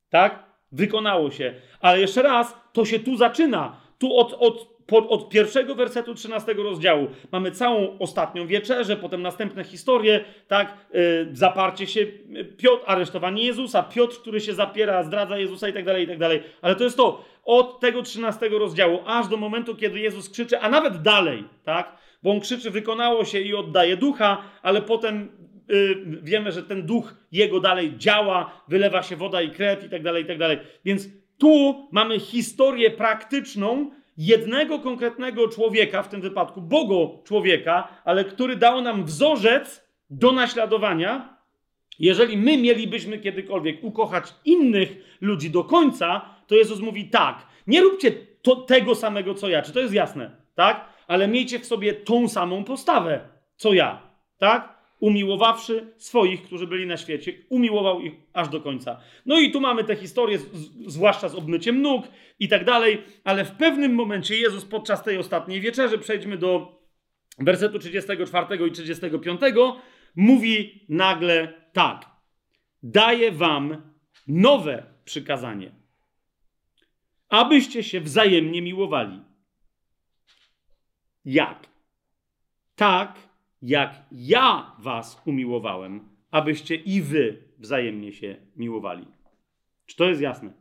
Tak? 0.10 0.44
Wykonało 0.72 1.32
się. 1.32 1.54
Ale 1.80 2.00
jeszcze 2.00 2.22
raz, 2.22 2.58
to 2.74 2.86
się 2.86 3.00
tu 3.00 3.18
zaczyna. 3.18 3.82
Tu 3.98 4.16
od, 4.16 4.34
od, 4.40 4.72
od 4.92 5.30
pierwszego 5.30 5.76
wersetu 5.76 6.16
13 6.16 6.54
rozdziału 6.54 7.08
mamy 7.32 7.52
całą 7.52 8.00
ostatnią 8.00 8.48
wieczerzę, 8.48 8.98
potem 8.98 9.22
następne 9.22 9.64
historie, 9.64 10.24
tak, 10.48 10.78
yy, 10.94 11.30
zaparcie 11.32 11.88
się 11.88 12.06
Piotr, 12.58 12.84
aresztowanie 12.88 13.44
Jezusa, 13.44 13.84
Piotr, 13.84 14.18
który 14.22 14.42
się 14.42 14.54
zapiera, 14.54 15.04
zdradza 15.04 15.38
Jezusa 15.38 15.68
i 15.68 15.74
tak 15.74 15.86
dalej, 15.86 16.04
i 16.04 16.08
tak 16.08 16.18
dalej. 16.18 16.44
Ale 16.62 16.76
to 16.76 16.84
jest 16.84 16.98
to, 16.98 17.26
od 17.44 17.80
tego 17.80 18.02
13 18.02 18.50
rozdziału, 18.50 19.00
aż 19.06 19.28
do 19.28 19.38
momentu, 19.38 19.76
kiedy 19.76 20.00
Jezus 20.00 20.30
krzyczy, 20.30 20.60
a 20.60 20.70
nawet 20.70 21.02
dalej, 21.02 21.44
tak, 21.64 21.98
bo 22.24 22.32
on 22.32 22.40
krzyczy, 22.40 22.72
wykonało 22.72 23.26
się 23.26 23.40
i 23.40 23.56
oddaje 23.56 23.98
ducha, 23.98 24.44
ale 24.62 24.82
potem 24.82 25.30
wiemy, 26.04 26.52
że 26.52 26.64
ten 26.64 26.86
duch 26.86 27.14
jego 27.32 27.60
dalej 27.60 27.98
działa, 27.98 28.64
wylewa 28.68 29.04
się 29.04 29.16
woda 29.16 29.42
i 29.42 29.52
krew 29.52 29.84
i 29.84 29.90
tak 29.90 30.04
dalej, 30.04 30.24
i 30.24 30.28
tak 30.28 30.38
dalej. 30.38 30.58
Więc 30.86 31.08
tu 31.38 31.88
mamy 31.92 32.20
historię 32.20 32.92
praktyczną 32.92 33.92
jednego 34.18 34.80
konkretnego 34.80 35.48
człowieka, 35.48 36.04
w 36.04 36.10
tym 36.10 36.22
wypadku 36.22 36.62
Bogo 36.62 37.22
człowieka, 37.24 37.88
ale 38.06 38.26
który 38.26 38.56
dał 38.56 38.82
nam 38.82 39.06
wzorzec 39.06 39.90
do 40.10 40.32
naśladowania. 40.32 41.38
Jeżeli 42.00 42.38
my 42.38 42.58
mielibyśmy 42.58 43.20
kiedykolwiek 43.20 43.84
ukochać 43.84 44.34
innych 44.46 45.18
ludzi 45.22 45.50
do 45.50 45.64
końca, 45.64 46.22
to 46.48 46.56
Jezus 46.56 46.80
mówi 46.80 47.10
tak, 47.10 47.48
nie 47.68 47.82
róbcie 47.82 48.12
to, 48.42 48.56
tego 48.56 48.96
samego 48.96 49.34
co 49.34 49.50
ja. 49.50 49.62
Czy 49.62 49.74
to 49.74 49.80
jest 49.80 49.94
jasne? 49.94 50.32
Tak? 50.56 50.86
Ale 51.08 51.28
miejcie 51.28 51.60
w 51.60 51.66
sobie 51.66 51.94
tą 51.94 52.30
samą 52.30 52.64
postawę 52.64 53.20
co 53.56 53.74
ja. 53.74 54.02
Tak? 54.38 54.71
Umiłowawszy 55.02 55.94
swoich, 55.98 56.44
którzy 56.44 56.68
byli 56.68 56.88
na 56.88 56.98
świecie, 56.98 57.34
umiłował 57.50 58.02
ich 58.02 58.14
aż 58.34 58.50
do 58.50 58.62
końca. 58.62 59.02
No 59.26 59.40
i 59.40 59.52
tu 59.52 59.62
mamy 59.62 59.84
te 59.84 59.96
historie, 59.96 60.40
zwłaszcza 60.88 61.30
z 61.30 61.36
obmyciem 61.36 61.82
nóg 61.82 62.06
i 62.40 62.48
tak 62.48 62.66
dalej, 62.66 63.04
ale 63.24 63.46
w 63.46 63.52
pewnym 63.52 63.94
momencie 63.94 64.38
Jezus 64.38 64.66
podczas 64.66 65.04
tej 65.04 65.18
ostatniej 65.18 65.62
wieczerzy, 65.62 65.98
przejdźmy 65.98 66.38
do 66.38 66.82
wersetu 67.40 67.80
34 67.80 68.68
i 68.68 68.72
35, 68.72 69.42
mówi 70.16 70.86
nagle 70.90 71.54
tak: 71.74 72.06
Daję 72.84 73.32
wam 73.32 73.94
nowe 74.28 74.84
przykazanie, 75.06 75.72
abyście 77.30 77.84
się 77.84 78.02
wzajemnie 78.02 78.62
miłowali. 78.62 79.22
Jak? 81.26 81.68
Tak, 82.76 83.31
jak 83.62 84.06
ja 84.12 84.76
was 84.80 85.22
umiłowałem, 85.26 86.10
abyście 86.32 86.76
i 86.76 87.02
wy 87.02 87.44
wzajemnie 87.60 88.14
się 88.14 88.36
miłowali. 88.56 89.06
Czy 89.86 89.96
to 89.96 90.10
jest 90.10 90.22
jasne? 90.22 90.54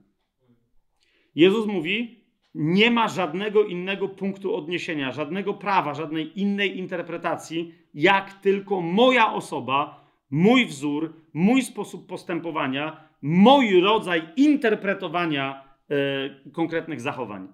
Jezus 1.34 1.66
mówi, 1.66 2.24
nie 2.54 2.90
ma 2.90 3.08
żadnego 3.08 3.64
innego 3.64 4.08
punktu 4.08 4.54
odniesienia, 4.54 5.12
żadnego 5.12 5.54
prawa, 5.54 5.94
żadnej 5.94 6.40
innej 6.40 6.78
interpretacji, 6.78 7.74
jak 7.94 8.32
tylko 8.32 8.80
moja 8.80 9.32
osoba, 9.32 10.04
mój 10.30 10.66
wzór, 10.66 11.14
mój 11.32 11.62
sposób 11.62 12.06
postępowania, 12.06 13.08
mój 13.22 13.80
rodzaj 13.80 14.22
interpretowania 14.36 15.64
e, 15.90 16.50
konkretnych 16.52 17.00
zachowań. 17.00 17.48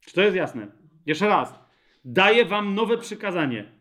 Czy 0.00 0.14
to 0.14 0.22
jest 0.22 0.36
jasne? 0.36 0.66
Jeszcze 1.06 1.28
raz. 1.28 1.54
Daję 2.04 2.44
wam 2.44 2.74
nowe 2.74 2.98
przykazanie 2.98 3.72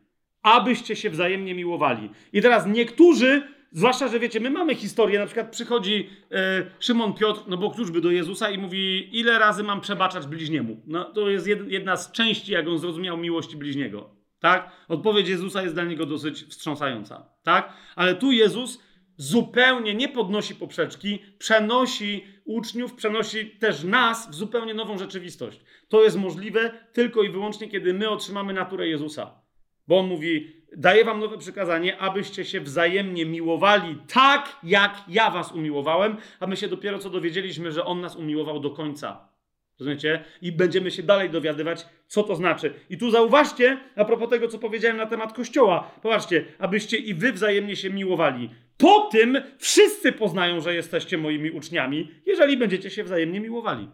abyście 0.43 0.95
się 0.95 1.09
wzajemnie 1.09 1.55
miłowali. 1.55 2.09
I 2.33 2.41
teraz 2.41 2.65
niektórzy, 2.67 3.41
zwłaszcza, 3.71 4.07
że 4.07 4.19
wiecie, 4.19 4.39
my 4.39 4.49
mamy 4.49 4.75
historię, 4.75 5.19
na 5.19 5.25
przykład 5.25 5.51
przychodzi 5.51 6.09
e, 6.31 6.65
Szymon 6.79 7.13
Piotr, 7.13 7.41
no 7.47 7.57
bo 7.57 7.71
kluczby 7.71 8.01
do 8.01 8.11
Jezusa 8.11 8.49
i 8.49 8.57
mówi, 8.57 9.09
ile 9.19 9.39
razy 9.39 9.63
mam 9.63 9.81
przebaczać 9.81 10.27
bliźniemu? 10.27 10.81
No 10.87 11.03
to 11.03 11.29
jest 11.29 11.47
jedna 11.67 11.97
z 11.97 12.11
części, 12.11 12.51
jak 12.51 12.67
on 12.67 12.79
zrozumiał 12.79 13.17
miłości 13.17 13.57
bliźniego. 13.57 14.09
Tak? 14.39 14.71
Odpowiedź 14.87 15.29
Jezusa 15.29 15.61
jest 15.61 15.73
dla 15.73 15.83
niego 15.83 16.05
dosyć 16.05 16.43
wstrząsająca. 16.43 17.29
Tak? 17.43 17.73
Ale 17.95 18.15
tu 18.15 18.31
Jezus 18.31 18.83
zupełnie 19.17 19.95
nie 19.95 20.09
podnosi 20.09 20.55
poprzeczki, 20.55 21.19
przenosi 21.37 22.25
uczniów, 22.45 22.93
przenosi 22.93 23.49
też 23.49 23.83
nas 23.83 24.29
w 24.29 24.35
zupełnie 24.35 24.73
nową 24.73 24.97
rzeczywistość. 24.97 25.61
To 25.89 26.03
jest 26.03 26.17
możliwe 26.17 26.71
tylko 26.93 27.23
i 27.23 27.29
wyłącznie, 27.29 27.67
kiedy 27.67 27.93
my 27.93 28.09
otrzymamy 28.09 28.53
naturę 28.53 28.87
Jezusa. 28.87 29.42
Bo 29.87 29.99
on 29.99 30.07
mówi: 30.07 30.63
Daję 30.77 31.05
wam 31.05 31.19
nowe 31.19 31.37
przykazanie, 31.37 31.97
abyście 31.97 32.45
się 32.45 32.61
wzajemnie 32.61 33.25
miłowali 33.25 33.97
tak, 34.13 34.59
jak 34.63 35.03
ja 35.07 35.31
was 35.31 35.51
umiłowałem, 35.51 36.17
a 36.39 36.47
my 36.47 36.57
się 36.57 36.67
dopiero 36.67 36.99
co 36.99 37.09
dowiedzieliśmy, 37.09 37.71
że 37.71 37.85
on 37.85 38.01
nas 38.01 38.15
umiłował 38.15 38.59
do 38.59 38.69
końca. 38.69 39.33
Rozumiecie? 39.79 40.23
I 40.41 40.51
będziemy 40.51 40.91
się 40.91 41.03
dalej 41.03 41.29
dowiadywać, 41.29 41.85
co 42.07 42.23
to 42.23 42.35
znaczy. 42.35 42.73
I 42.89 42.97
tu 42.97 43.11
zauważcie, 43.11 43.77
a 43.95 44.05
propos 44.05 44.29
tego, 44.29 44.47
co 44.47 44.59
powiedziałem 44.59 44.97
na 44.97 45.05
temat 45.05 45.33
Kościoła, 45.33 45.91
popatrzcie, 46.01 46.45
abyście 46.59 46.97
i 46.97 47.13
wy 47.13 47.33
wzajemnie 47.33 47.75
się 47.75 47.89
miłowali. 47.89 48.49
Po 48.77 48.99
tym 48.99 49.37
wszyscy 49.57 50.11
poznają, 50.11 50.61
że 50.61 50.75
jesteście 50.75 51.17
moimi 51.17 51.51
uczniami, 51.51 52.11
jeżeli 52.25 52.57
będziecie 52.57 52.89
się 52.89 53.03
wzajemnie 53.03 53.39
miłowali. 53.39 53.87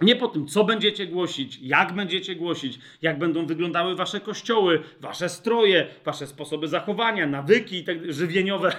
Nie 0.00 0.16
po 0.16 0.28
tym, 0.28 0.46
co 0.46 0.64
będziecie 0.64 1.06
głosić, 1.06 1.58
jak 1.62 1.92
będziecie 1.92 2.36
głosić, 2.36 2.78
jak 3.02 3.18
będą 3.18 3.46
wyglądały 3.46 3.96
wasze 3.96 4.20
kościoły, 4.20 4.82
wasze 5.00 5.28
stroje, 5.28 5.86
wasze 6.04 6.26
sposoby 6.26 6.68
zachowania, 6.68 7.26
nawyki 7.26 7.84
tak, 7.84 8.12
żywieniowe, 8.12 8.72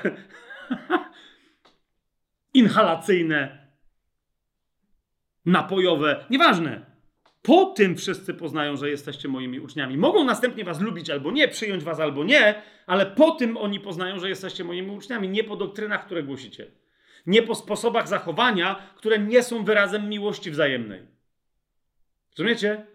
inhalacyjne, 2.53 3.67
napojowe, 5.45 6.25
nieważne. 6.29 6.93
Po 7.41 7.65
tym 7.65 7.95
wszyscy 7.95 8.33
poznają, 8.33 8.77
że 8.77 8.89
jesteście 8.89 9.27
moimi 9.27 9.59
uczniami. 9.59 9.97
Mogą 9.97 10.23
następnie 10.23 10.63
was 10.63 10.81
lubić 10.81 11.09
albo 11.09 11.31
nie, 11.31 11.47
przyjąć 11.47 11.83
was 11.83 11.99
albo 11.99 12.23
nie, 12.23 12.61
ale 12.87 13.05
po 13.05 13.31
tym 13.31 13.57
oni 13.57 13.79
poznają, 13.79 14.19
że 14.19 14.29
jesteście 14.29 14.63
moimi 14.63 14.91
uczniami, 14.91 15.29
nie 15.29 15.43
po 15.43 15.55
doktrynach, 15.55 16.05
które 16.05 16.23
głosicie 16.23 16.82
nie 17.25 17.43
po 17.43 17.55
sposobach 17.55 18.07
zachowania, 18.07 18.75
które 18.95 19.19
nie 19.19 19.43
są 19.43 19.65
wyrazem 19.65 20.09
miłości 20.09 20.51
wzajemnej. 20.51 21.01
Rozumiecie? 22.37 22.85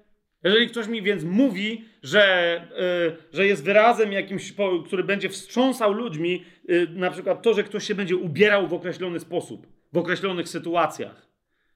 Jeżeli 0.44 0.68
ktoś 0.68 0.88
mi 0.88 1.02
więc 1.02 1.24
mówi, 1.24 1.84
że, 2.02 2.62
yy, 3.06 3.16
że 3.32 3.46
jest 3.46 3.64
wyrazem 3.64 4.12
jakimś, 4.12 4.54
który 4.86 5.04
będzie 5.04 5.28
wstrząsał 5.28 5.92
ludźmi, 5.92 6.44
yy, 6.68 6.88
na 6.90 7.10
przykład 7.10 7.42
to, 7.42 7.54
że 7.54 7.64
ktoś 7.64 7.84
się 7.84 7.94
będzie 7.94 8.16
ubierał 8.16 8.68
w 8.68 8.74
określony 8.74 9.20
sposób, 9.20 9.66
w 9.92 9.98
określonych 9.98 10.48
sytuacjach, 10.48 11.28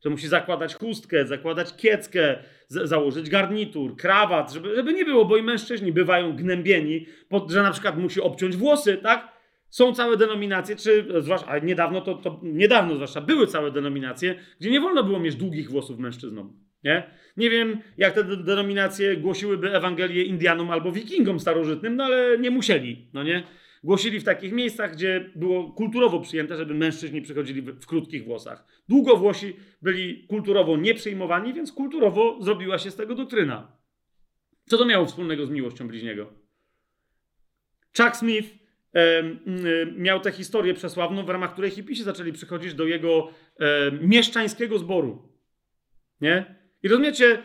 że 0.05 0.11
musi 0.11 0.29
zakładać 0.29 0.75
chustkę, 0.75 1.27
zakładać 1.27 1.77
kieckę, 1.77 2.39
założyć 2.69 3.31
garnitur, 3.31 3.97
krawat, 3.97 4.53
żeby, 4.53 4.77
żeby 4.77 4.93
nie 4.93 5.05
było, 5.05 5.25
bo 5.25 5.37
i 5.37 5.43
mężczyźni 5.43 5.93
bywają 5.93 6.37
gnębieni, 6.37 7.07
pod, 7.29 7.51
że 7.51 7.63
na 7.63 7.71
przykład 7.71 7.99
musi 7.99 8.21
obciąć 8.21 8.57
włosy, 8.57 8.97
tak? 8.97 9.32
Są 9.73 9.95
całe 9.95 10.17
denominacje, 10.17 10.77
czy 10.77 11.07
zwłaszcza, 11.21 11.47
a 11.47 11.59
niedawno 11.59 12.01
to, 12.01 12.15
to 12.15 12.41
niedawno 12.43 12.95
zwłaszcza 12.95 13.21
były 13.21 13.47
całe 13.47 13.71
denominacje, 13.71 14.35
gdzie 14.61 14.71
nie 14.71 14.81
wolno 14.81 15.05
było 15.05 15.21
mieć 15.21 15.35
długich 15.37 15.71
włosów 15.71 15.99
mężczyznom. 15.99 16.53
Nie? 16.85 17.11
nie 17.37 17.51
wiem, 17.51 17.81
jak 17.99 18.15
te 18.15 18.25
denominacje 18.25 19.17
głosiłyby 19.17 19.75
Ewangelię 19.77 20.23
Indianom 20.25 20.71
albo 20.71 20.93
Wikingom 20.93 21.41
starożytnym, 21.41 21.97
no 21.97 22.05
ale 22.05 22.39
nie 22.39 22.51
musieli, 22.51 23.11
no 23.13 23.23
nie? 23.23 23.43
Głosili 23.85 24.21
w 24.21 24.25
takich 24.25 24.53
miejscach, 24.53 24.93
gdzie 24.93 25.31
było 25.37 25.73
kulturowo 25.73 26.21
przyjęte, 26.21 26.57
żeby 26.57 26.75
mężczyźni 26.75 27.23
przychodzili 27.23 27.63
w, 27.63 27.87
krótkich 27.87 28.25
włosach. 28.25 28.65
Długowłosi 28.89 29.57
byli 29.83 30.27
kulturowo 30.27 30.77
nieprzyjmowani, 30.77 31.55
więc 31.55 31.73
kulturowo 31.73 32.39
zrobiła 32.41 32.79
się 32.79 32.91
z 32.91 32.97
tego 32.97 33.15
doktryna. 33.15 33.77
Co 34.67 34.79
to 34.79 34.85
miało 34.85 35.07
wspólnego 35.07 35.47
z 35.47 35.51
miłością 35.51 35.89
bliźniego? 35.89 36.33
Chuck 37.97 38.17
Smith 38.17 38.62
miał 39.97 40.21
tę 40.21 40.33
historię 40.33 40.75
przesławną, 40.75 41.25
w 41.25 41.29
ramach 41.29 41.53
której 41.53 41.71
hipisi 41.71 42.03
zaczęli 42.03 42.33
przychodzić 42.33 42.75
do 42.75 42.87
jego 42.87 43.29
mieszczańskiego 44.01 44.79
zboru. 44.79 45.29
Nie? 46.21 46.55
I 46.83 46.89
rozumiecie, 46.89 47.39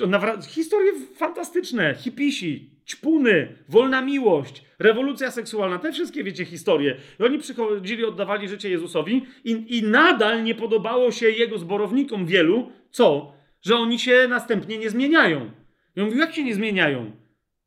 yy, 0.00 0.42
historie 0.48 0.92
fantastyczne, 1.14 1.94
hipisi, 1.94 2.70
ćpuny, 2.88 3.56
wolna 3.68 4.02
miłość, 4.02 4.64
rewolucja 4.78 5.30
seksualna, 5.30 5.78
te 5.78 5.92
wszystkie, 5.92 6.24
wiecie, 6.24 6.44
historie. 6.44 6.96
I 7.20 7.22
oni 7.22 7.38
przychodzili, 7.38 8.04
oddawali 8.04 8.48
życie 8.48 8.70
Jezusowi 8.70 9.26
i, 9.44 9.78
i 9.78 9.82
nadal 9.82 10.44
nie 10.44 10.54
podobało 10.54 11.12
się 11.12 11.30
jego 11.30 11.58
zborownikom 11.58 12.26
wielu, 12.26 12.72
co? 12.90 13.32
Że 13.62 13.76
oni 13.76 13.98
się 13.98 14.26
następnie 14.28 14.78
nie 14.78 14.90
zmieniają. 14.90 15.50
I 15.96 16.00
on 16.00 16.06
mówił, 16.06 16.20
jak 16.20 16.34
się 16.34 16.44
nie 16.44 16.54
zmieniają? 16.54 17.12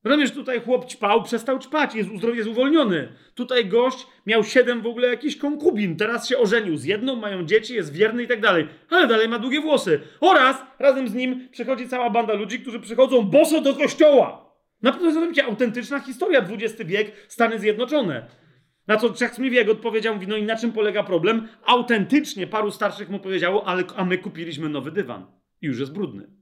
Rozumiesz, 0.03 0.31
tutaj 0.31 0.61
chłop 0.61 0.85
ćpał, 0.85 1.23
przestał 1.23 1.59
ćpać, 1.59 1.95
jest, 1.95 2.09
jest 2.33 2.49
uwolniony. 2.49 3.07
Tutaj 3.35 3.65
gość 3.65 4.07
miał 4.25 4.43
siedem 4.43 4.81
w 4.81 4.87
ogóle 4.87 5.07
jakichś 5.07 5.35
konkubin, 5.35 5.97
teraz 5.97 6.29
się 6.29 6.37
ożenił 6.37 6.77
z 6.77 6.83
jedną, 6.83 7.15
mają 7.15 7.45
dzieci, 7.45 7.73
jest 7.73 7.93
wierny 7.93 8.23
i 8.23 8.27
tak 8.27 8.41
dalej. 8.41 8.67
Ale 8.89 9.07
dalej 9.07 9.29
ma 9.29 9.39
długie 9.39 9.61
włosy. 9.61 9.99
Oraz 10.19 10.57
razem 10.79 11.07
z 11.07 11.13
nim 11.13 11.49
przychodzi 11.51 11.89
cała 11.89 12.09
banda 12.09 12.33
ludzi, 12.33 12.59
którzy 12.59 12.79
przychodzą 12.79 13.23
boso 13.23 13.61
do 13.61 13.75
kościoła. 13.75 14.51
Na 14.81 14.91
pewno 14.91 15.11
zrozumiecie, 15.11 15.45
autentyczna 15.45 15.99
historia, 15.99 16.45
XX 16.49 16.83
wiek, 16.85 17.11
Stany 17.27 17.59
Zjednoczone. 17.59 18.27
Na 18.87 18.97
co 18.97 19.13
Czech 19.13 19.33
Smith 19.33 19.69
odpowiedział, 19.69 20.13
mówi, 20.13 20.27
no 20.27 20.37
i 20.37 20.43
na 20.43 20.55
czym 20.55 20.71
polega 20.71 21.03
problem? 21.03 21.47
Autentycznie 21.65 22.47
paru 22.47 22.71
starszych 22.71 23.09
mu 23.09 23.19
powiedziało, 23.19 23.67
ale, 23.67 23.83
a 23.95 24.05
my 24.05 24.17
kupiliśmy 24.17 24.69
nowy 24.69 24.91
dywan 24.91 25.25
i 25.61 25.65
już 25.65 25.79
jest 25.79 25.93
brudny. 25.93 26.40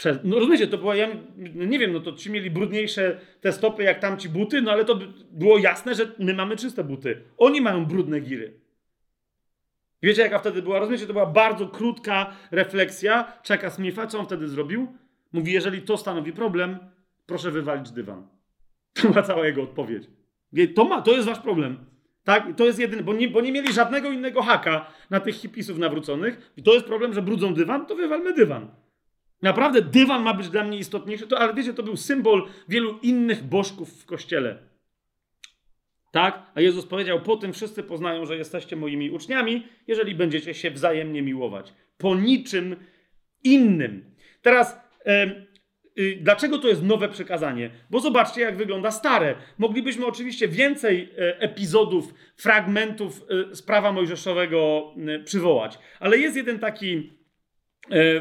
Przez, 0.00 0.18
no 0.24 0.38
rozumiecie, 0.38 0.66
to 0.66 0.78
była, 0.78 0.96
ja 0.96 1.08
nie 1.54 1.78
wiem, 1.78 1.92
no 1.92 2.00
to 2.00 2.12
ci 2.12 2.30
mieli 2.30 2.50
brudniejsze 2.50 3.20
te 3.40 3.52
stopy 3.52 3.82
jak 3.82 3.98
tamci 3.98 4.28
buty, 4.28 4.62
no 4.62 4.72
ale 4.72 4.84
to 4.84 4.98
było 5.32 5.58
jasne, 5.58 5.94
że 5.94 6.12
my 6.18 6.34
mamy 6.34 6.56
czyste 6.56 6.84
buty. 6.84 7.22
Oni 7.38 7.60
mają 7.60 7.86
brudne 7.86 8.20
giry. 8.20 8.60
Wiecie, 10.02 10.22
jaka 10.22 10.38
wtedy 10.38 10.62
była? 10.62 10.78
Rozumiecie, 10.78 11.06
to 11.06 11.12
była 11.12 11.26
bardzo 11.26 11.68
krótka 11.68 12.36
refleksja 12.50 13.32
Czeka 13.42 13.70
Smitha. 13.70 14.06
Co 14.06 14.18
on 14.18 14.26
wtedy 14.26 14.48
zrobił? 14.48 14.86
Mówi, 15.32 15.52
jeżeli 15.52 15.82
to 15.82 15.96
stanowi 15.96 16.32
problem, 16.32 16.78
proszę 17.26 17.50
wywalić 17.50 17.90
dywan. 17.90 18.28
To 19.02 19.08
była 19.08 19.22
cała 19.22 19.46
jego 19.46 19.62
odpowiedź. 19.62 20.04
To, 20.74 20.84
ma, 20.84 21.02
to 21.02 21.12
jest 21.12 21.28
wasz 21.28 21.40
problem. 21.40 21.78
Tak? 22.24 22.56
to 22.56 22.64
jest 22.64 22.78
jedyny, 22.78 23.02
bo 23.02 23.12
nie, 23.12 23.28
bo 23.28 23.40
nie 23.40 23.52
mieli 23.52 23.72
żadnego 23.72 24.10
innego 24.10 24.42
haka 24.42 24.92
na 25.10 25.20
tych 25.20 25.34
hipisów 25.34 25.78
nawróconych. 25.78 26.52
I 26.56 26.62
to 26.62 26.74
jest 26.74 26.86
problem, 26.86 27.14
że 27.14 27.22
brudzą 27.22 27.54
dywan, 27.54 27.86
to 27.86 27.94
wywalmy 27.96 28.32
dywan. 28.32 28.68
Naprawdę 29.42 29.82
dywan 29.82 30.22
ma 30.22 30.34
być 30.34 30.48
dla 30.48 30.64
mnie 30.64 30.78
istotniejszy, 30.78 31.26
to, 31.26 31.38
ale 31.38 31.54
wiecie, 31.54 31.74
to 31.74 31.82
był 31.82 31.96
symbol 31.96 32.48
wielu 32.68 32.98
innych 32.98 33.44
bożków 33.44 34.02
w 34.02 34.06
kościele. 34.06 34.58
Tak? 36.12 36.50
A 36.54 36.60
Jezus 36.60 36.86
powiedział: 36.86 37.22
Po 37.22 37.36
tym 37.36 37.52
wszyscy 37.52 37.82
poznają, 37.82 38.26
że 38.26 38.36
jesteście 38.36 38.76
moimi 38.76 39.10
uczniami, 39.10 39.66
jeżeli 39.86 40.14
będziecie 40.14 40.54
się 40.54 40.70
wzajemnie 40.70 41.22
miłować. 41.22 41.72
Po 41.98 42.14
niczym 42.14 42.76
innym. 43.44 44.14
Teraz, 44.42 44.80
y, 45.98 46.18
dlaczego 46.20 46.58
to 46.58 46.68
jest 46.68 46.82
nowe 46.82 47.08
przekazanie? 47.08 47.70
Bo 47.90 48.00
zobaczcie, 48.00 48.40
jak 48.40 48.56
wygląda 48.56 48.90
stare. 48.90 49.34
Moglibyśmy 49.58 50.06
oczywiście 50.06 50.48
więcej 50.48 51.12
e, 51.18 51.40
epizodów, 51.40 52.14
fragmentów 52.36 53.22
e, 53.50 53.54
z 53.54 53.62
prawa 53.62 53.92
mojżeszowego 53.92 54.94
przywołać, 55.24 55.78
ale 56.00 56.18
jest 56.18 56.36
jeden 56.36 56.58
taki 56.58 57.19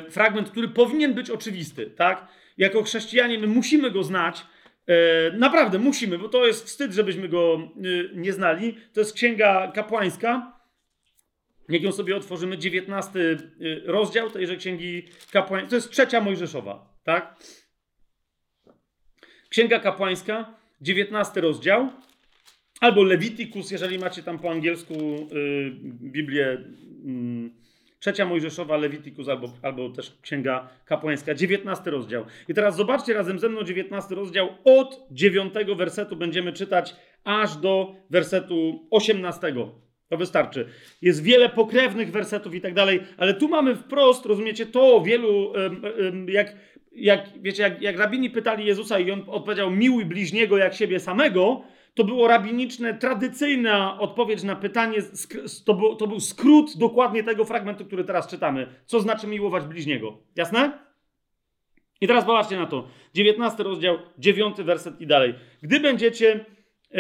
fragment, 0.09 0.49
który 0.49 0.67
powinien 0.67 1.13
być 1.13 1.29
oczywisty. 1.29 1.85
Tak? 1.85 2.27
Jako 2.57 2.83
chrześcijanie 2.83 3.39
my 3.39 3.47
musimy 3.47 3.91
go 3.91 4.03
znać 4.03 4.45
E, 4.89 5.31
naprawdę 5.37 5.79
musimy, 5.79 6.17
bo 6.17 6.29
to 6.29 6.47
jest 6.47 6.65
wstyd, 6.65 6.93
żebyśmy 6.93 7.29
go 7.29 7.55
e, 7.55 8.15
nie 8.15 8.33
znali. 8.33 8.77
To 8.93 8.99
jest 8.99 9.13
księga 9.13 9.71
kapłańska. 9.75 10.59
Jak 11.69 11.81
ją 11.81 11.91
sobie 11.91 12.15
otworzymy, 12.15 12.57
19 12.57 13.19
e, 13.19 13.35
rozdział 13.85 14.31
tejże 14.31 14.57
księgi 14.57 15.03
kapłańskiej. 15.31 15.69
To 15.69 15.75
jest 15.75 15.91
trzecia 15.91 16.21
Mojżeszowa, 16.21 16.97
tak? 17.03 17.35
Księga 19.49 19.79
kapłańska, 19.79 20.53
19 20.81 21.41
rozdział. 21.41 21.89
Albo 22.79 23.03
Leviticus, 23.03 23.71
jeżeli 23.71 23.99
macie 23.99 24.23
tam 24.23 24.39
po 24.39 24.51
angielsku 24.51 24.93
Biblię. 26.01 26.57
Trzecia 27.99 28.25
Mojżeszowa, 28.25 28.77
Levitikus 28.77 29.29
albo, 29.29 29.53
albo 29.61 29.89
też 29.89 30.17
Księga 30.21 30.69
Kapłańska, 30.85 31.33
19 31.33 31.91
rozdział. 31.91 32.25
I 32.47 32.53
teraz 32.53 32.75
zobaczcie 32.75 33.13
razem 33.13 33.39
ze 33.39 33.49
mną 33.49 33.63
19 33.63 34.15
rozdział. 34.15 34.49
Od 34.63 35.07
9 35.11 35.53
wersetu 35.77 36.15
będziemy 36.15 36.53
czytać 36.53 36.95
aż 37.23 37.57
do 37.57 37.95
wersetu 38.09 38.87
18. 38.91 39.53
To 40.09 40.17
wystarczy. 40.17 40.65
Jest 41.01 41.23
wiele 41.23 41.49
pokrewnych 41.49 42.11
wersetów 42.11 42.55
i 42.55 42.61
tak 42.61 42.73
dalej, 42.73 42.99
ale 43.17 43.33
tu 43.33 43.47
mamy 43.47 43.75
wprost, 43.75 44.25
rozumiecie, 44.25 44.65
to 44.65 45.01
wielu, 45.01 45.53
jak, 46.27 46.55
jak 46.91 47.29
wiecie, 47.41 47.63
jak, 47.63 47.81
jak 47.81 47.97
rabini 47.97 48.29
pytali 48.29 48.65
Jezusa 48.65 48.99
i 48.99 49.11
on 49.11 49.23
odpowiedział, 49.27 49.71
miłuj 49.71 50.05
bliźniego 50.05 50.57
jak 50.57 50.73
siebie 50.73 50.99
samego, 50.99 51.63
to 51.93 52.03
było 52.03 52.27
rabiniczne, 52.27 52.93
tradycyjna 52.93 53.99
odpowiedź 53.99 54.43
na 54.43 54.55
pytanie, 54.55 54.97
to 55.65 55.73
był, 55.73 55.95
to 55.95 56.07
był 56.07 56.19
skrót 56.19 56.77
dokładnie 56.77 57.23
tego 57.23 57.45
fragmentu, 57.45 57.85
który 57.85 58.03
teraz 58.03 58.27
czytamy. 58.27 58.67
Co 58.85 58.99
znaczy 58.99 59.27
miłować 59.27 59.63
bliźniego? 59.65 60.17
Jasne? 60.35 60.79
I 62.01 62.07
teraz 62.07 62.25
popatrzcie 62.25 62.57
na 62.57 62.65
to. 62.65 62.87
19 63.13 63.63
rozdział, 63.63 63.97
9 64.17 64.57
werset 64.57 65.01
i 65.01 65.07
dalej. 65.07 65.35
Gdy 65.61 65.79
będziecie 65.79 66.45
yy, 66.91 66.99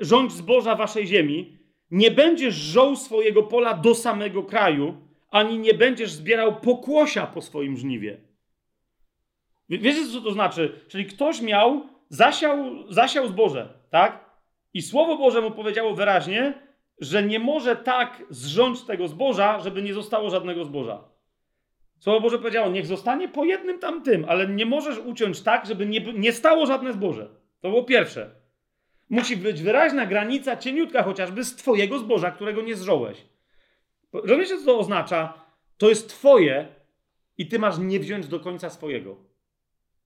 rządź 0.00 0.32
zboża 0.32 0.76
waszej 0.76 1.06
ziemi, 1.06 1.58
nie 1.90 2.10
będziesz 2.10 2.54
żął 2.54 2.96
swojego 2.96 3.42
pola 3.42 3.74
do 3.74 3.94
samego 3.94 4.42
kraju, 4.42 4.94
ani 5.30 5.58
nie 5.58 5.74
będziesz 5.74 6.12
zbierał 6.12 6.60
pokłosia 6.60 7.26
po 7.26 7.42
swoim 7.42 7.76
żniwie. 7.76 8.20
Wiecie, 9.68 10.06
co 10.12 10.20
to 10.20 10.32
znaczy? 10.32 10.80
Czyli 10.88 11.04
ktoś 11.04 11.40
miał, 11.40 11.88
zasiał, 12.08 12.56
zasiał 12.92 13.28
zboże, 13.28 13.68
tak? 13.94 14.24
I 14.72 14.82
Słowo 14.82 15.16
Boże 15.16 15.40
mu 15.40 15.50
powiedziało 15.50 15.94
wyraźnie, 15.94 16.54
że 17.00 17.22
nie 17.22 17.38
może 17.38 17.76
tak 17.76 18.22
zrządzić 18.30 18.84
tego 18.84 19.08
zboża, 19.08 19.60
żeby 19.60 19.82
nie 19.82 19.94
zostało 19.94 20.30
żadnego 20.30 20.64
zboża. 20.64 21.04
Słowo 21.98 22.20
Boże 22.20 22.38
powiedziało, 22.38 22.70
niech 22.70 22.86
zostanie 22.86 23.28
po 23.28 23.44
jednym 23.44 23.78
tamtym, 23.78 24.24
ale 24.28 24.48
nie 24.48 24.66
możesz 24.66 24.98
uciąć 24.98 25.40
tak, 25.40 25.66
żeby 25.66 25.86
nie, 25.86 26.12
nie 26.12 26.32
stało 26.32 26.66
żadne 26.66 26.92
zboże. 26.92 27.28
To 27.60 27.68
było 27.68 27.84
pierwsze. 27.84 28.30
Musi 29.10 29.36
być 29.36 29.62
wyraźna 29.62 30.06
granica, 30.06 30.56
cieniutka 30.56 31.02
chociażby, 31.02 31.44
z 31.44 31.56
twojego 31.56 31.98
zboża, 31.98 32.30
którego 32.30 32.62
nie 32.62 32.74
zżołeś. 32.74 33.24
Rozumiecie, 34.12 34.58
co 34.58 34.64
to 34.64 34.78
oznacza? 34.78 35.34
To 35.78 35.88
jest 35.88 36.08
twoje 36.08 36.68
i 37.38 37.48
ty 37.48 37.58
masz 37.58 37.78
nie 37.78 38.00
wziąć 38.00 38.26
do 38.26 38.40
końca 38.40 38.70
swojego. 38.70 39.16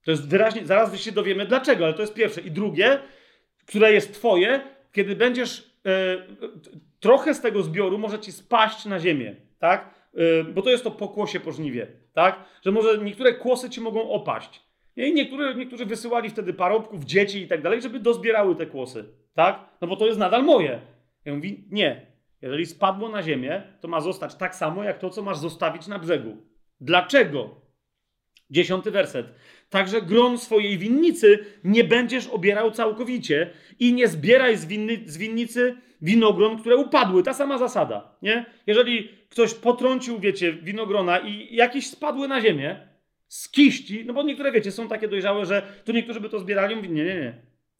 To 0.05 0.11
jest 0.11 0.29
wyraźnie, 0.29 0.65
zaraz 0.65 0.99
się 0.99 1.11
dowiemy 1.11 1.45
dlaczego, 1.45 1.85
ale 1.85 1.93
to 1.93 2.01
jest 2.01 2.13
pierwsze. 2.13 2.41
I 2.41 2.51
drugie, 2.51 2.99
które 3.69 3.93
jest 3.93 4.13
Twoje, 4.13 4.61
kiedy 4.91 5.15
będziesz 5.15 5.73
e, 5.85 6.17
trochę 6.99 7.33
z 7.33 7.41
tego 7.41 7.63
zbioru 7.63 7.97
może 7.97 8.19
ci 8.19 8.31
spaść 8.31 8.85
na 8.85 8.99
ziemię, 8.99 9.35
tak? 9.59 9.93
E, 10.13 10.43
bo 10.43 10.61
to 10.61 10.69
jest 10.69 10.83
to 10.83 10.91
pokłosie 10.91 11.39
po 11.39 11.51
żniwie, 11.51 11.87
tak? 12.13 12.39
Że 12.61 12.71
może 12.71 12.97
niektóre 12.97 13.33
kłosy 13.33 13.69
ci 13.69 13.81
mogą 13.81 14.09
opaść. 14.09 14.61
I 14.95 15.13
niektóre, 15.13 15.55
niektórzy 15.55 15.85
wysyłali 15.85 16.29
wtedy 16.29 16.53
parobków, 16.53 17.05
dzieci 17.05 17.41
i 17.41 17.47
tak 17.47 17.61
dalej, 17.61 17.81
żeby 17.81 17.99
dozbierały 17.99 18.55
te 18.55 18.65
kłosy, 18.65 19.05
tak? 19.33 19.59
No 19.81 19.87
bo 19.87 19.95
to 19.95 20.05
jest 20.05 20.19
nadal 20.19 20.43
moje. 20.43 20.79
Ja 21.25 21.35
mówię, 21.35 21.49
nie. 21.71 22.05
Jeżeli 22.41 22.65
spadło 22.65 23.09
na 23.09 23.23
ziemię, 23.23 23.63
to 23.81 23.87
ma 23.87 24.01
zostać 24.01 24.35
tak 24.35 24.55
samo, 24.55 24.83
jak 24.83 24.99
to, 24.99 25.09
co 25.09 25.21
masz 25.21 25.37
zostawić 25.37 25.87
na 25.87 25.99
brzegu. 25.99 26.37
Dlaczego? 26.81 27.61
Dziesiąty 28.49 28.91
werset. 28.91 29.27
Także 29.69 30.01
gron 30.01 30.37
swojej 30.37 30.77
winnicy 30.77 31.45
nie 31.63 31.83
będziesz 31.83 32.27
obierał 32.27 32.71
całkowicie 32.71 33.49
i 33.79 33.93
nie 33.93 34.07
zbieraj 34.07 34.57
z, 34.57 34.65
winny, 34.65 34.99
z 35.05 35.17
winnicy 35.17 35.75
winogron, 36.01 36.59
które 36.59 36.75
upadły. 36.75 37.23
Ta 37.23 37.33
sama 37.33 37.57
zasada, 37.57 38.15
nie? 38.21 38.45
Jeżeli 38.67 39.09
ktoś 39.29 39.53
potrącił, 39.53 40.19
wiecie, 40.19 40.53
winogrona 40.53 41.19
i 41.19 41.55
jakieś 41.55 41.87
spadły 41.87 42.27
na 42.27 42.41
ziemię 42.41 42.87
z 43.27 43.49
kiści, 43.49 44.05
no 44.05 44.13
bo 44.13 44.23
niektóre, 44.23 44.51
wiecie, 44.51 44.71
są 44.71 44.87
takie 44.87 45.07
dojrzałe, 45.07 45.45
że 45.45 45.61
to 45.85 45.91
niektórzy 45.91 46.19
by 46.19 46.29
to 46.29 46.39
zbierali, 46.39 46.75
nie, 46.75 46.89
nie, 46.89 47.03
nie. 47.03 47.31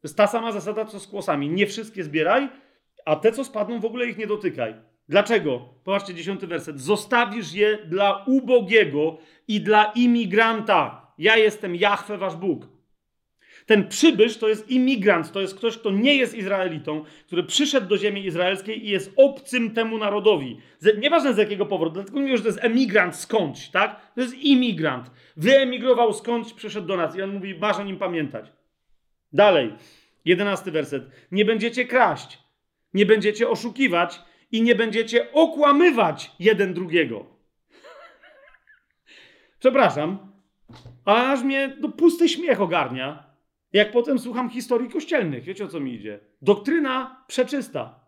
To 0.01 0.07
jest 0.07 0.17
ta 0.17 0.27
sama 0.27 0.51
zasada, 0.51 0.85
co 0.85 0.99
z 0.99 1.07
kłosami. 1.07 1.49
Nie 1.49 1.67
wszystkie 1.67 2.03
zbieraj, 2.03 2.49
a 3.05 3.15
te, 3.15 3.31
co 3.31 3.43
spadną, 3.43 3.79
w 3.79 3.85
ogóle 3.85 4.05
ich 4.05 4.17
nie 4.17 4.27
dotykaj. 4.27 4.73
Dlaczego? 5.09 5.59
Popatrzcie, 5.83 6.13
dziesiąty 6.13 6.47
werset. 6.47 6.81
Zostawisz 6.81 7.53
je 7.53 7.77
dla 7.85 8.23
ubogiego 8.27 9.17
i 9.47 9.61
dla 9.61 9.91
imigranta. 9.95 11.11
Ja 11.17 11.37
jestem 11.37 11.75
Jahwe, 11.75 12.17
wasz 12.17 12.35
Bóg. 12.35 12.67
Ten 13.65 13.87
przybysz 13.87 14.37
to 14.37 14.49
jest 14.49 14.69
imigrant, 14.71 15.31
to 15.31 15.41
jest 15.41 15.55
ktoś, 15.57 15.77
kto 15.77 15.91
nie 15.91 16.15
jest 16.15 16.35
Izraelitą, 16.35 17.03
który 17.25 17.43
przyszedł 17.43 17.87
do 17.87 17.97
ziemi 17.97 18.25
izraelskiej 18.25 18.85
i 18.85 18.89
jest 18.89 19.13
obcym 19.15 19.71
temu 19.71 19.97
narodowi. 19.97 20.57
nieważne 20.97 21.33
z 21.33 21.37
jakiego 21.37 21.65
powodu, 21.65 21.91
dlatego 21.91 22.19
mówię, 22.19 22.37
że 22.37 22.43
to 22.43 22.49
jest 22.49 22.63
emigrant 22.63 23.15
skądś, 23.15 23.69
tak? 23.69 24.13
To 24.15 24.21
jest 24.21 24.33
imigrant. 24.33 25.11
Wyemigrował 25.37 26.13
skądś, 26.13 26.53
przyszedł 26.53 26.87
do 26.87 26.97
nas 26.97 27.15
i 27.15 27.21
on 27.21 27.33
mówi, 27.33 27.55
masz 27.59 27.77
o 27.77 27.83
nim 27.83 27.97
pamiętać. 27.97 28.45
Dalej, 29.33 29.73
jedenasty 30.25 30.71
werset. 30.71 31.03
Nie 31.31 31.45
będziecie 31.45 31.85
kraść, 31.85 32.39
nie 32.93 33.05
będziecie 33.05 33.49
oszukiwać 33.49 34.19
i 34.51 34.61
nie 34.61 34.75
będziecie 34.75 35.31
okłamywać 35.31 36.31
jeden 36.39 36.73
drugiego. 36.73 37.25
Przepraszam, 39.59 40.31
aż 41.05 41.43
mnie 41.43 41.77
no, 41.79 41.89
pusty 41.89 42.29
śmiech 42.29 42.61
ogarnia, 42.61 43.23
jak 43.73 43.91
potem 43.91 44.19
słucham 44.19 44.49
historii 44.49 44.89
kościelnych. 44.89 45.43
Wiecie 45.43 45.65
o 45.65 45.67
co 45.67 45.79
mi 45.79 45.93
idzie? 45.93 46.19
Doktryna 46.41 47.23
przeczysta. 47.27 47.99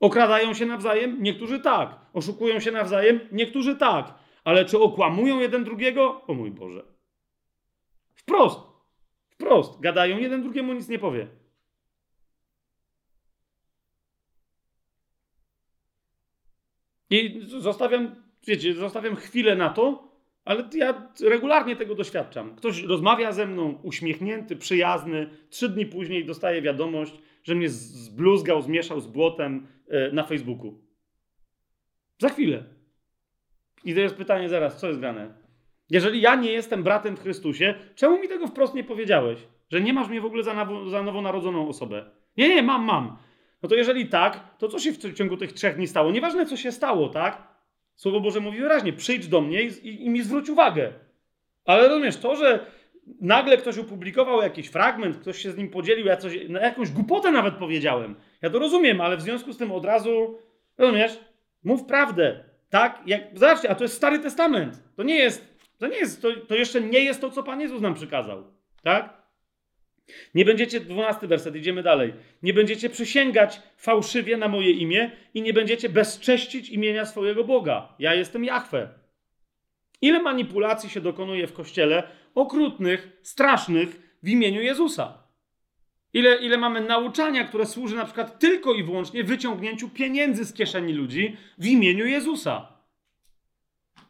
Okradają 0.00 0.54
się 0.54 0.66
nawzajem? 0.66 1.22
Niektórzy 1.22 1.60
tak. 1.60 2.00
Oszukują 2.12 2.60
się 2.60 2.70
nawzajem? 2.70 3.20
Niektórzy 3.32 3.76
tak. 3.76 4.14
Ale 4.44 4.64
czy 4.64 4.78
okłamują 4.78 5.40
jeden 5.40 5.64
drugiego? 5.64 6.22
O 6.26 6.34
mój 6.34 6.50
Boże. 6.50 6.84
Wprost. 8.14 8.60
Wprost. 9.28 9.80
Gadają, 9.80 10.18
jeden 10.18 10.42
drugiemu 10.42 10.72
nic 10.72 10.88
nie 10.88 10.98
powie. 10.98 11.26
I 17.12 17.40
zostawiam, 17.46 18.14
wiecie, 18.46 18.74
zostawiam 18.74 19.16
chwilę 19.16 19.56
na 19.56 19.70
to, 19.70 20.12
Ale 20.44 20.68
ja 20.74 21.12
regularnie 21.20 21.76
tego 21.76 21.94
doświadczam. 21.94 22.56
Ktoś 22.56 22.82
rozmawia 22.82 23.32
ze 23.32 23.46
mną, 23.46 23.78
uśmiechnięty, 23.82 24.56
przyjazny, 24.56 25.30
trzy 25.50 25.68
dni 25.68 25.86
później 25.86 26.24
dostaje 26.24 26.62
wiadomość, 26.62 27.14
że 27.44 27.54
mnie 27.54 27.68
zbluzgał, 27.68 28.62
zmieszał 28.62 29.00
z 29.00 29.06
błotem 29.06 29.66
e, 29.88 30.12
na 30.12 30.22
Facebooku. 30.22 30.78
Za 32.18 32.28
chwilę. 32.28 32.64
I 33.84 33.94
to 33.94 34.00
jest 34.00 34.14
pytanie 34.14 34.48
zaraz, 34.48 34.80
co 34.80 34.88
jest 34.88 35.00
grane? 35.00 35.34
Jeżeli 35.90 36.20
ja 36.20 36.34
nie 36.34 36.52
jestem 36.52 36.82
bratem 36.82 37.16
w 37.16 37.22
Chrystusie, 37.22 37.74
czemu 37.94 38.18
mi 38.18 38.28
tego 38.28 38.46
wprost 38.46 38.74
nie 38.74 38.84
powiedziałeś? 38.84 39.38
Że 39.70 39.80
nie 39.80 39.92
masz 39.92 40.08
mnie 40.08 40.20
w 40.20 40.24
ogóle 40.24 40.42
za, 40.42 40.54
nowo, 40.54 40.90
za 40.90 41.02
nowonarodzoną 41.02 41.68
osobę. 41.68 42.10
Nie, 42.36 42.48
nie, 42.48 42.62
mam, 42.62 42.84
mam. 42.84 43.16
No 43.62 43.68
to 43.68 43.74
jeżeli 43.74 44.06
tak, 44.06 44.58
to 44.58 44.68
co 44.68 44.78
się 44.78 44.92
w 44.92 45.14
ciągu 45.14 45.36
tych 45.36 45.52
trzech 45.52 45.76
dni 45.76 45.88
stało? 45.88 46.12
Nieważne, 46.12 46.46
co 46.46 46.56
się 46.56 46.72
stało, 46.72 47.08
tak? 47.08 47.42
Słowo 47.94 48.20
Boże 48.20 48.40
mówi 48.40 48.60
wyraźnie, 48.60 48.92
przyjdź 48.92 49.28
do 49.28 49.40
mnie 49.40 49.62
i, 49.62 50.04
i, 50.04 50.10
mi 50.10 50.22
zwróć 50.22 50.50
uwagę. 50.50 50.92
Ale 51.64 51.88
rozumiesz, 51.88 52.16
to, 52.16 52.36
że 52.36 52.66
nagle 53.20 53.56
ktoś 53.56 53.78
opublikował 53.78 54.42
jakiś 54.42 54.68
fragment, 54.68 55.16
ktoś 55.16 55.38
się 55.38 55.50
z 55.50 55.56
nim 55.56 55.70
podzielił, 55.70 56.06
ja 56.06 56.16
coś, 56.16 56.38
no 56.48 56.60
jakąś 56.60 56.90
głupotę 56.90 57.30
nawet 57.30 57.54
powiedziałem. 57.54 58.14
Ja 58.42 58.50
to 58.50 58.58
rozumiem, 58.58 59.00
ale 59.00 59.16
w 59.16 59.22
związku 59.22 59.52
z 59.52 59.58
tym 59.58 59.72
od 59.72 59.84
razu, 59.84 60.38
rozumiesz, 60.78 61.18
mów 61.64 61.84
prawdę. 61.84 62.44
Tak? 62.70 63.02
Jak, 63.06 63.22
zobaczcie, 63.34 63.70
a 63.70 63.74
to 63.74 63.84
jest 63.84 63.96
Stary 63.96 64.18
Testament. 64.18 64.82
To 64.96 65.02
nie 65.02 65.16
jest, 65.16 65.54
to 65.78 65.86
nie 65.86 65.96
jest, 65.96 66.22
to, 66.22 66.28
to 66.48 66.54
jeszcze 66.54 66.80
nie 66.80 67.00
jest 67.00 67.20
to, 67.20 67.30
co 67.30 67.42
Pan 67.42 67.60
Jezus 67.60 67.80
nam 67.80 67.94
przykazał. 67.94 68.44
Tak? 68.82 69.21
Nie 70.34 70.44
będziecie, 70.44 70.80
dwunasty 70.80 71.26
werset, 71.26 71.56
idziemy 71.56 71.82
dalej. 71.82 72.14
Nie 72.42 72.54
będziecie 72.54 72.90
przysięgać 72.90 73.60
fałszywie 73.76 74.36
na 74.36 74.48
moje 74.48 74.70
imię 74.70 75.10
i 75.34 75.42
nie 75.42 75.52
będziecie 75.52 75.88
bezcześcić 75.88 76.68
imienia 76.68 77.06
swojego 77.06 77.44
Boga. 77.44 77.94
Ja 77.98 78.14
jestem 78.14 78.44
Jahwe. 78.44 78.88
Ile 80.00 80.22
manipulacji 80.22 80.90
się 80.90 81.00
dokonuje 81.00 81.46
w 81.46 81.52
kościele, 81.52 82.02
okrutnych, 82.34 83.08
strasznych, 83.22 84.16
w 84.22 84.28
imieniu 84.28 84.62
Jezusa? 84.62 85.22
Ile, 86.12 86.36
ile 86.36 86.58
mamy 86.58 86.80
nauczania, 86.80 87.44
które 87.44 87.66
służy 87.66 87.96
na 87.96 88.04
przykład 88.04 88.38
tylko 88.38 88.74
i 88.74 88.84
wyłącznie 88.84 89.24
wyciągnięciu 89.24 89.88
pieniędzy 89.88 90.44
z 90.44 90.52
kieszeni 90.52 90.92
ludzi 90.92 91.36
w 91.58 91.66
imieniu 91.66 92.06
Jezusa? 92.06 92.72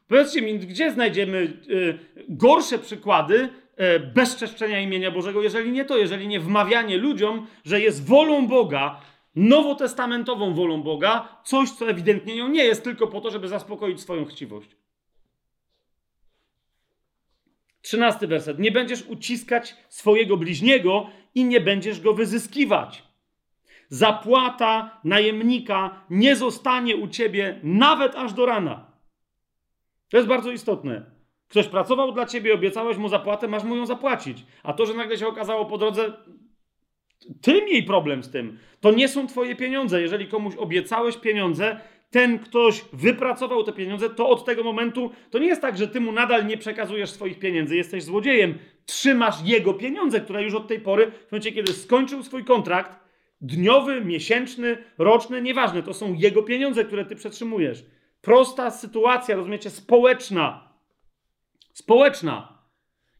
Powiedzcie 0.08 0.42
mi, 0.42 0.58
gdzie 0.58 0.90
znajdziemy 0.90 1.38
y, 1.70 1.98
gorsze 2.28 2.78
przykłady 2.78 3.48
y, 3.80 4.00
bezczeszczenia 4.00 4.80
imienia 4.80 5.10
Bożego, 5.10 5.42
jeżeli 5.42 5.72
nie 5.72 5.84
to, 5.84 5.96
jeżeli 5.96 6.28
nie 6.28 6.40
wmawianie 6.40 6.98
ludziom, 6.98 7.46
że 7.64 7.80
jest 7.80 8.06
wolą 8.06 8.46
Boga, 8.46 9.00
nowotestamentową 9.34 10.54
wolą 10.54 10.82
Boga, 10.82 11.40
coś, 11.44 11.70
co 11.70 11.90
ewidentnie 11.90 12.36
nią 12.36 12.48
nie 12.48 12.64
jest, 12.64 12.84
tylko 12.84 13.06
po 13.06 13.20
to, 13.20 13.30
żeby 13.30 13.48
zaspokoić 13.48 14.00
swoją 14.00 14.24
chciwość. 14.24 14.76
Trzynasty 17.82 18.26
werset. 18.26 18.58
Nie 18.58 18.72
będziesz 18.72 19.02
uciskać 19.02 19.76
swojego 19.88 20.36
bliźniego 20.36 21.06
i 21.34 21.44
nie 21.44 21.60
będziesz 21.60 22.00
go 22.00 22.14
wyzyskiwać. 22.14 23.02
Zapłata 23.88 25.00
najemnika 25.04 26.04
nie 26.10 26.36
zostanie 26.36 26.96
u 26.96 27.08
ciebie 27.08 27.60
nawet 27.62 28.14
aż 28.14 28.32
do 28.32 28.46
rana. 28.46 28.92
To 30.08 30.16
jest 30.16 30.28
bardzo 30.28 30.50
istotne. 30.50 31.21
Ktoś 31.52 31.68
pracował 31.68 32.12
dla 32.12 32.26
ciebie, 32.26 32.54
obiecałeś 32.54 32.96
mu 32.96 33.08
zapłatę, 33.08 33.48
masz 33.48 33.64
mu 33.64 33.76
ją 33.76 33.86
zapłacić. 33.86 34.46
A 34.62 34.72
to, 34.72 34.86
że 34.86 34.94
nagle 34.94 35.18
się 35.18 35.26
okazało 35.26 35.66
po 35.66 35.78
drodze, 35.78 36.12
ty 37.40 37.64
miej 37.64 37.82
problem 37.82 38.22
z 38.22 38.30
tym. 38.30 38.58
To 38.80 38.90
nie 38.90 39.08
są 39.08 39.26
twoje 39.26 39.56
pieniądze. 39.56 40.02
Jeżeli 40.02 40.28
komuś 40.28 40.54
obiecałeś 40.56 41.16
pieniądze, 41.16 41.80
ten 42.10 42.38
ktoś 42.38 42.84
wypracował 42.92 43.64
te 43.64 43.72
pieniądze, 43.72 44.10
to 44.10 44.28
od 44.28 44.44
tego 44.44 44.62
momentu 44.62 45.10
to 45.30 45.38
nie 45.38 45.46
jest 45.46 45.62
tak, 45.62 45.78
że 45.78 45.88
ty 45.88 46.00
mu 46.00 46.12
nadal 46.12 46.46
nie 46.46 46.58
przekazujesz 46.58 47.10
swoich 47.10 47.38
pieniędzy, 47.38 47.76
jesteś 47.76 48.02
złodziejem, 48.02 48.58
trzymasz 48.86 49.42
jego 49.44 49.74
pieniądze, 49.74 50.20
które 50.20 50.42
już 50.42 50.54
od 50.54 50.68
tej 50.68 50.80
pory, 50.80 51.12
w 51.28 51.32
momencie 51.32 51.52
kiedy 51.52 51.72
skończył 51.72 52.22
swój 52.22 52.44
kontrakt, 52.44 52.92
dniowy, 53.40 54.04
miesięczny, 54.04 54.76
roczny, 54.98 55.42
nieważne, 55.42 55.82
to 55.82 55.94
są 55.94 56.14
jego 56.14 56.42
pieniądze, 56.42 56.84
które 56.84 57.04
ty 57.04 57.16
przetrzymujesz. 57.16 57.84
Prosta 58.20 58.70
sytuacja, 58.70 59.36
rozumiecie, 59.36 59.70
społeczna. 59.70 60.71
Społeczna. 61.72 62.58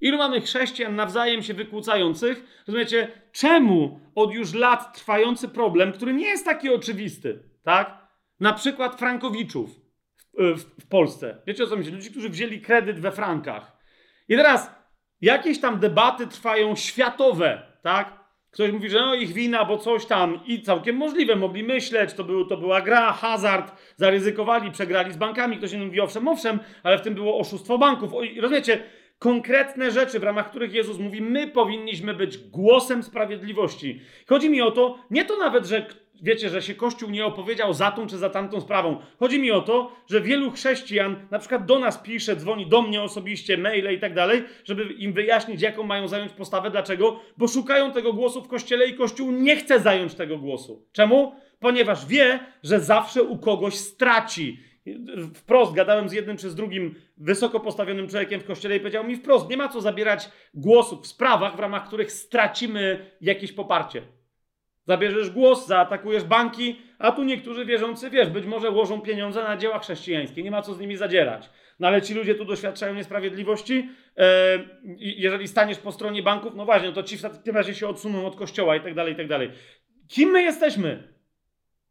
Ilu 0.01 0.19
mamy 0.19 0.41
chrześcijan 0.41 0.97
nawzajem 0.97 1.43
się 1.43 1.55
wykłócających? 1.55 2.63
Rozumiecie, 2.67 3.09
czemu 3.33 4.01
od 4.15 4.35
już 4.35 4.55
lat 4.55 4.97
trwający 4.97 5.49
problem, 5.49 5.93
który 5.93 6.13
nie 6.13 6.27
jest 6.27 6.45
taki 6.45 6.71
oczywisty, 6.71 7.43
tak? 7.63 8.09
Na 8.41 8.53
przykład 8.53 8.99
Frankowiczów 8.99 9.71
w, 10.39 10.59
w, 10.59 10.83
w 10.83 10.87
Polsce. 10.89 11.43
Wiecie 11.47 11.65
o 11.65 11.67
co 11.67 11.77
myślę? 11.77 11.93
Ludzi, 11.93 12.11
którzy 12.11 12.29
wzięli 12.29 12.61
kredyt 12.61 13.01
we 13.01 13.13
frankach. 13.13 13.77
I 14.29 14.37
teraz 14.37 14.71
jakieś 15.21 15.61
tam 15.61 15.81
debaty 15.81 16.27
trwają 16.27 16.77
światowe, 16.77 17.63
tak? 17.83 18.22
Ktoś 18.53 18.73
mówi, 18.73 18.91
że 18.91 19.01
no 19.01 19.15
ich 19.15 19.33
wina, 19.33 19.65
bo 19.65 19.79
coś 19.79 20.07
tam 20.07 20.41
i 20.47 20.63
całkiem 20.63 20.97
możliwe, 20.97 21.37
mogli 21.37 21.63
myśleć, 21.63 22.15
to, 22.15 22.25
był, 22.25 22.45
to 22.45 22.57
była 22.57 22.81
gra, 22.81 23.13
hazard, 23.13 23.73
zaryzykowali, 23.97 24.71
przegrali 24.71 25.13
z 25.13 25.17
bankami. 25.17 25.57
Ktoś 25.57 25.73
inny 25.73 25.85
mówi, 25.85 26.01
owszem, 26.01 26.29
owszem, 26.29 26.59
ale 26.83 26.99
w 26.99 27.03
tym 27.03 27.15
było 27.15 27.39
oszustwo 27.39 27.79
banków. 27.79 28.15
O, 28.15 28.21
rozumiecie, 28.41 28.83
konkretne 29.23 29.91
rzeczy, 29.91 30.21
w 30.21 30.23
ramach 30.23 30.51
których 30.51 30.75
Jezus 30.75 30.99
mówi, 30.99 31.23
my 31.23 31.49
powinniśmy 31.49 32.15
być 32.15 32.39
głosem 32.39 33.03
sprawiedliwości. 33.03 34.01
Chodzi 34.27 34.51
mi 34.51 34.63
o 34.63 34.71
to, 34.71 34.99
nie 35.11 35.25
to 35.25 35.37
nawet, 35.37 35.67
że 35.67 35.87
wiecie, 36.23 36.49
że 36.49 36.63
się 36.63 36.75
Kościół 36.75 37.11
nie 37.11 37.27
opowiedział 37.27 37.75
za 37.75 37.91
tą 37.91 38.07
czy 38.07 38.19
za 38.19 38.31
tamtą 38.31 38.61
sprawą. 38.61 39.01
Chodzi 39.19 39.41
mi 39.41 39.51
o 39.51 39.61
to, 39.61 39.93
że 40.11 40.21
wielu 40.21 40.51
chrześcijan 40.51 41.17
na 41.31 41.39
przykład 41.39 41.67
do 41.67 41.79
nas 41.79 41.99
pisze, 41.99 42.37
dzwoni 42.37 42.67
do 42.67 42.83
mnie 42.83 43.03
osobiście, 43.03 43.59
maile 43.59 43.95
i 43.95 43.99
tak 43.99 44.15
dalej, 44.15 44.45
żeby 44.65 44.83
im 44.85 45.13
wyjaśnić, 45.13 45.63
jaką 45.63 45.83
mają 45.83 46.09
zająć 46.09 46.33
postawę. 46.33 46.71
Dlaczego? 46.71 47.21
Bo 47.37 47.49
szukają 47.49 47.93
tego 47.93 48.13
głosu 48.13 48.43
w 48.43 48.49
Kościele 48.49 48.87
i 48.87 48.95
Kościół 48.95 49.33
nie 49.33 49.57
chce 49.57 49.81
zająć 49.81 50.15
tego 50.15 50.39
głosu. 50.39 50.87
Czemu? 50.93 51.35
Ponieważ 51.61 52.07
wie, 52.07 52.41
że 52.63 52.81
zawsze 52.81 53.23
u 53.23 53.39
kogoś 53.39 53.75
straci. 53.75 54.72
Wprost 55.35 55.73
gadałem 55.75 56.09
z 56.09 56.13
jednym 56.13 56.37
czy 56.37 56.51
z 56.51 56.55
drugim 56.55 56.95
wysoko 57.17 57.61
postawionym 57.61 58.09
człowiekiem 58.09 58.41
w 58.41 58.45
kościele 58.45 58.77
i 58.77 58.81
powiedział 58.81 59.05
mi 59.05 59.17
wprost: 59.17 59.51
Nie 59.51 59.57
ma 59.57 59.69
co 59.69 59.81
zabierać 59.81 60.29
głosów 60.55 61.05
w 61.05 61.07
sprawach, 61.07 61.57
w 61.57 61.61
ramach 61.61 61.87
których 61.87 62.13
stracimy 62.13 63.11
jakieś 63.21 63.53
poparcie. 63.53 64.03
Zabierzesz 64.87 65.31
głos, 65.31 65.67
zaatakujesz 65.67 66.25
banki, 66.25 66.77
a 66.99 67.13
tu 67.13 67.25
niektórzy 67.25 67.65
wierzący, 67.65 68.11
wiesz, 68.11 68.29
być 68.29 68.47
może 68.47 68.71
łożą 68.71 69.01
pieniądze 69.01 69.43
na 69.43 69.57
dzieła 69.57 69.79
chrześcijańskie, 69.79 70.43
nie 70.43 70.51
ma 70.51 70.63
co 70.63 70.75
z 70.75 70.81
nimi 70.81 70.97
zadzierać. 70.97 71.51
No 71.81 71.89
ale 71.89 72.03
ci 72.03 72.15
ludzie 72.15 72.35
tu 72.35 72.45
doświadczają 72.45 72.95
niesprawiedliwości. 72.95 73.89
E, 74.19 74.59
jeżeli 74.99 75.49
staniesz 75.49 75.79
po 75.79 75.93
stronie 75.93 76.23
banków, 76.23 76.55
no 76.55 76.65
właśnie, 76.65 76.93
to 76.93 77.03
ci 77.03 77.17
w 77.19 77.23
takim 77.23 77.57
razie 77.57 77.75
się 77.75 77.89
odsuną 77.89 78.27
od 78.27 78.37
kościoła 78.37 78.77
i 78.77 78.81
tak 78.81 78.95
dalej, 78.95 79.13
i 79.13 79.17
tak 79.17 79.29
dalej. 79.29 79.51
Kim 80.09 80.31
my 80.31 80.43
jesteśmy? 80.43 81.12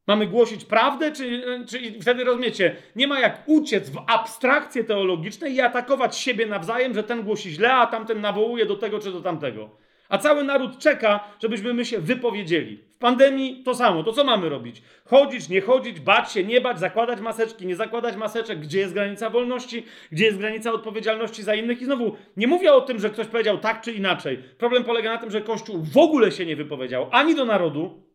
Mamy 0.08 0.28
głosić 0.28 0.66
prawdę, 0.66 1.12
czy, 1.12 1.44
czy 1.68 2.02
wtedy 2.02 2.24
rozumiecie, 2.24 2.76
nie 2.96 3.08
ma 3.08 3.20
jak 3.20 3.44
uciec 3.46 3.90
w 3.90 4.04
abstrakcje 4.08 4.84
teologiczne 4.84 5.50
i 5.50 5.62
atakować 5.62 6.18
siebie 6.18 6.46
nawzajem, 6.46 6.94
że 6.94 7.04
ten 7.04 7.24
głosi 7.24 7.50
źle, 7.50 7.74
a 7.74 7.88
tamten 7.88 8.22
nawołuje 8.22 8.66
do 8.66 8.76
tego 8.76 9.00
czy 9.00 9.12
do 9.12 9.22
tamtego. 9.22 9.70
A 10.10 10.18
cały 10.18 10.44
naród 10.44 10.80
czeka, 10.80 11.20
żebyśmy 11.40 11.74
my 11.74 11.86
się 11.86 12.00
wypowiedzieli. 12.00 12.78
W 12.78 12.98
pandemii 13.00 13.64
to 13.64 13.76
samo. 13.76 14.04
To 14.04 14.14
co 14.14 14.24
mamy 14.24 14.50
robić? 14.50 14.82
Chodzić, 15.06 15.50
nie 15.50 15.62
chodzić, 15.62 16.00
bać 16.00 16.32
się, 16.32 16.44
nie 16.44 16.62
bać, 16.62 16.80
zakładać 16.80 17.20
maseczki, 17.20 17.68
nie 17.68 17.76
zakładać 17.76 18.16
maseczek. 18.16 18.60
Gdzie 18.60 18.80
jest 18.80 18.94
granica 18.94 19.30
wolności? 19.30 19.86
Gdzie 20.12 20.26
jest 20.26 20.38
granica 20.38 20.72
odpowiedzialności 20.72 21.44
za 21.44 21.56
innych? 21.56 21.82
I 21.82 21.86
znowu, 21.86 22.16
nie 22.38 22.48
mówię 22.48 22.74
o 22.74 22.82
tym, 22.82 23.00
że 23.00 23.10
ktoś 23.10 23.28
powiedział 23.28 23.58
tak 23.58 23.82
czy 23.82 23.92
inaczej. 23.92 24.38
Problem 24.58 24.84
polega 24.84 25.14
na 25.14 25.18
tym, 25.18 25.32
że 25.32 25.42
Kościół 25.42 25.84
w 25.94 25.98
ogóle 25.98 26.32
się 26.32 26.46
nie 26.46 26.56
wypowiedział 26.56 27.08
ani 27.12 27.36
do 27.36 27.46
narodu, 27.46 28.11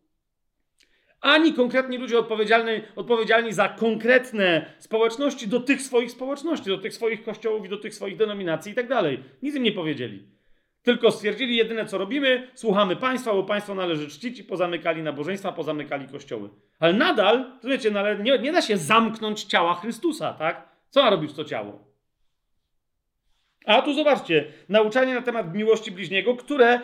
ani 1.21 1.53
konkretni 1.53 1.97
ludzie 1.97 2.19
odpowiedzialni, 2.19 2.71
odpowiedzialni 2.95 3.53
za 3.53 3.69
konkretne 3.69 4.73
społeczności 4.79 5.47
do 5.47 5.59
tych 5.59 5.81
swoich 5.81 6.11
społeczności, 6.11 6.69
do 6.69 6.77
tych 6.77 6.93
swoich 6.93 7.23
kościołów 7.23 7.65
i 7.65 7.69
do 7.69 7.77
tych 7.77 7.95
swoich 7.95 8.17
denominacji 8.17 8.71
i 8.71 8.75
tak 8.75 8.87
dalej. 8.87 9.23
Nic 9.41 9.55
im 9.55 9.63
nie 9.63 9.71
powiedzieli. 9.71 10.37
Tylko 10.83 11.11
stwierdzili 11.11 11.55
jedyne 11.55 11.85
co 11.85 11.97
robimy, 11.97 12.47
słuchamy 12.53 12.95
państwa, 12.95 13.33
bo 13.33 13.43
państwo 13.43 13.75
należy 13.75 14.07
czcić 14.07 14.39
i 14.39 14.43
pozamykali 14.43 15.03
nabożeństwa, 15.03 15.51
pozamykali 15.51 16.07
kościoły. 16.07 16.49
Ale 16.79 16.93
nadal, 16.93 17.51
wiecie, 17.63 17.91
no 17.91 18.13
nie, 18.13 18.39
nie 18.39 18.51
da 18.51 18.61
się 18.61 18.77
zamknąć 18.77 19.43
ciała 19.43 19.75
Chrystusa, 19.75 20.33
tak? 20.33 20.69
Co 20.89 21.03
ma 21.03 21.09
robić 21.09 21.33
to 21.33 21.43
ciało? 21.43 21.87
A 23.65 23.81
tu 23.81 23.93
zobaczcie, 23.93 24.45
nauczanie 24.69 25.13
na 25.13 25.21
temat 25.21 25.53
miłości 25.53 25.91
bliźniego, 25.91 26.35
które, 26.35 26.81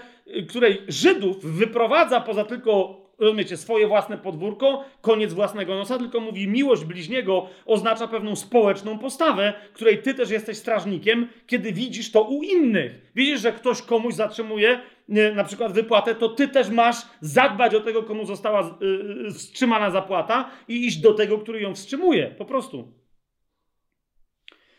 której 0.50 0.82
Żydów 0.88 1.46
wyprowadza 1.46 2.22
poza 2.22 2.46
tylko 2.46 3.03
rozumiecie, 3.24 3.58
swoje 3.58 3.88
własne 3.88 4.18
podwórko, 4.18 4.86
koniec 5.02 5.34
własnego 5.34 5.76
nosa, 5.76 5.98
tylko 5.98 6.20
mówi 6.20 6.48
miłość 6.48 6.84
bliźniego 6.84 7.50
oznacza 7.66 8.08
pewną 8.08 8.36
społeczną 8.36 9.00
postawę, 9.00 9.54
której 9.74 10.02
ty 10.02 10.14
też 10.14 10.30
jesteś 10.30 10.58
strażnikiem, 10.58 11.28
kiedy 11.48 11.74
widzisz 11.74 12.12
to 12.12 12.22
u 12.22 12.44
innych. 12.44 13.12
Widzisz, 13.16 13.42
że 13.42 13.52
ktoś 13.52 13.82
komuś 13.82 14.14
zatrzymuje 14.14 14.80
na 15.36 15.44
przykład 15.44 15.72
wypłatę, 15.72 16.16
to 16.16 16.30
ty 16.30 16.48
też 16.48 16.70
masz 16.70 16.96
zadbać 17.22 17.76
o 17.76 17.80
tego, 17.80 18.04
komu 18.04 18.26
została 18.26 18.78
yy, 18.82 19.32
wstrzymana 19.32 19.92
zapłata 19.92 20.50
i 20.68 20.88
iść 20.88 20.98
do 20.98 21.14
tego, 21.14 21.38
który 21.38 21.62
ją 21.62 21.76
wstrzymuje. 21.76 22.36
Po 22.38 22.46
prostu. 22.46 22.94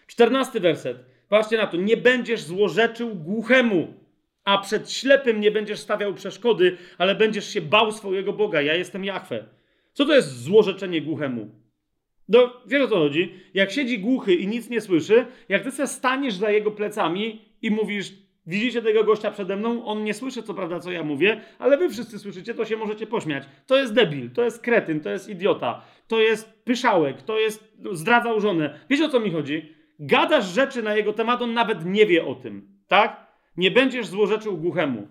Czternasty 0.07 0.61
werset. 0.61 0.97
Patrzcie 1.29 1.57
na 1.57 1.67
to, 1.67 1.77
nie 1.77 1.97
będziesz 1.97 2.43
złorzeczył 2.43 3.15
głuchemu, 3.15 3.95
a 4.45 4.59
przed 4.59 4.91
ślepym 4.91 5.41
nie 5.41 5.51
będziesz 5.51 5.79
stawiał 5.79 6.15
przeszkody, 6.15 6.77
ale 6.99 7.15
będziesz 7.15 7.49
się 7.53 7.61
bał 7.61 7.93
swojego 7.93 8.33
Boga. 8.33 8.63
Ja 8.63 8.75
jestem 8.75 9.05
Jachwę. 9.05 9.45
Co 9.93 10.05
to 10.05 10.15
jest 10.15 10.43
złorzeczenie 10.43 11.03
głuchemu? 11.03 11.51
No, 12.29 12.53
wiesz 12.67 12.83
o 12.83 12.89
co 12.89 12.97
chodzi? 12.97 13.35
Jak 13.55 13.71
siedzi 13.71 13.99
głuchy 13.99 14.35
i 14.35 14.47
nic 14.47 14.71
nie 14.71 14.81
słyszy, 14.81 15.27
jak 15.49 15.63
ty 15.63 15.71
sobie 15.71 15.87
staniesz 15.87 16.35
za 16.35 16.51
jego 16.51 16.71
plecami 16.71 17.43
i 17.63 17.71
mówisz, 17.71 18.13
widzicie 18.47 18.83
tego 18.83 19.05
gościa 19.05 19.31
przede 19.31 19.57
mną, 19.57 19.85
on 19.85 20.05
nie 20.05 20.15
słyszy 20.15 20.43
co 20.43 20.55
prawda 20.55 20.81
co 20.81 20.93
ja 20.93 21.03
mówię, 21.03 21.41
ale 21.59 21.77
wy 21.77 21.89
wszyscy 21.89 22.19
słyszycie, 22.19 22.55
to 22.55 22.65
się 22.65 22.77
możecie 22.77 23.07
pośmiać. 23.07 23.45
To 23.67 23.77
jest 23.77 23.95
debil, 23.95 24.31
to 24.31 24.45
jest 24.45 24.63
kretyn, 24.63 25.01
to 25.01 25.11
jest 25.11 25.29
idiota, 25.29 25.83
to 26.09 26.21
jest 26.21 26.65
pyszałek, 26.65 27.23
to 27.23 27.39
jest 27.39 27.73
zdradzał 27.93 28.41
żonę. 28.41 28.81
Wiecie 28.91 29.05
o 29.05 29.09
co 29.09 29.21
mi 29.21 29.31
chodzi? 29.31 29.75
Gadasz 29.99 30.47
rzeczy 30.47 30.83
na 30.83 30.97
jego 30.97 31.13
temat, 31.13 31.43
on 31.43 31.55
nawet 31.55 31.85
nie 31.85 32.07
wie 32.07 32.27
o 32.27 32.35
tym, 32.35 32.69
tak? 32.89 33.24
Nie 33.57 33.71
będziesz 33.71 34.07
złorzeczył 34.07 34.57
głuchemu. 34.57 35.09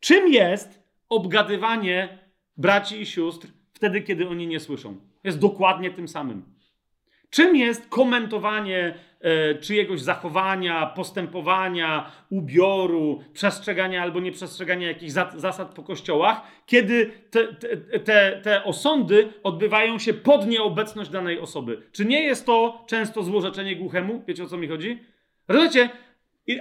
Czym 0.00 0.32
jest 0.32 0.82
obgadywanie 1.08 2.18
braci 2.56 3.00
i 3.00 3.06
sióstr 3.06 3.48
wtedy, 3.72 4.00
kiedy 4.00 4.28
oni 4.28 4.46
nie 4.46 4.60
słyszą? 4.60 4.96
Jest 5.24 5.38
dokładnie 5.38 5.90
tym 5.90 6.08
samym. 6.08 6.52
Czym 7.30 7.56
jest 7.56 7.88
komentowanie 7.88 8.94
e, 9.20 9.54
czyjegoś 9.54 10.00
zachowania, 10.00 10.86
postępowania, 10.86 12.10
ubioru, 12.30 13.24
przestrzegania 13.32 14.02
albo 14.02 14.20
nieprzestrzegania 14.20 14.88
jakichś 14.88 15.12
za, 15.12 15.32
zasad 15.36 15.74
po 15.74 15.82
kościołach, 15.82 16.42
kiedy 16.66 17.10
te, 17.30 17.54
te, 17.54 17.76
te, 17.98 18.40
te 18.42 18.64
osądy 18.64 19.32
odbywają 19.42 19.98
się 19.98 20.14
pod 20.14 20.46
nieobecność 20.46 21.10
danej 21.10 21.38
osoby? 21.38 21.82
Czy 21.92 22.04
nie 22.04 22.22
jest 22.22 22.46
to 22.46 22.84
często 22.86 23.22
złorzeczenie 23.22 23.76
głuchemu? 23.76 24.22
Wiecie 24.26 24.44
o 24.44 24.46
co 24.46 24.56
mi 24.56 24.68
chodzi? 24.68 24.98
Rozumiecie? 25.48 25.90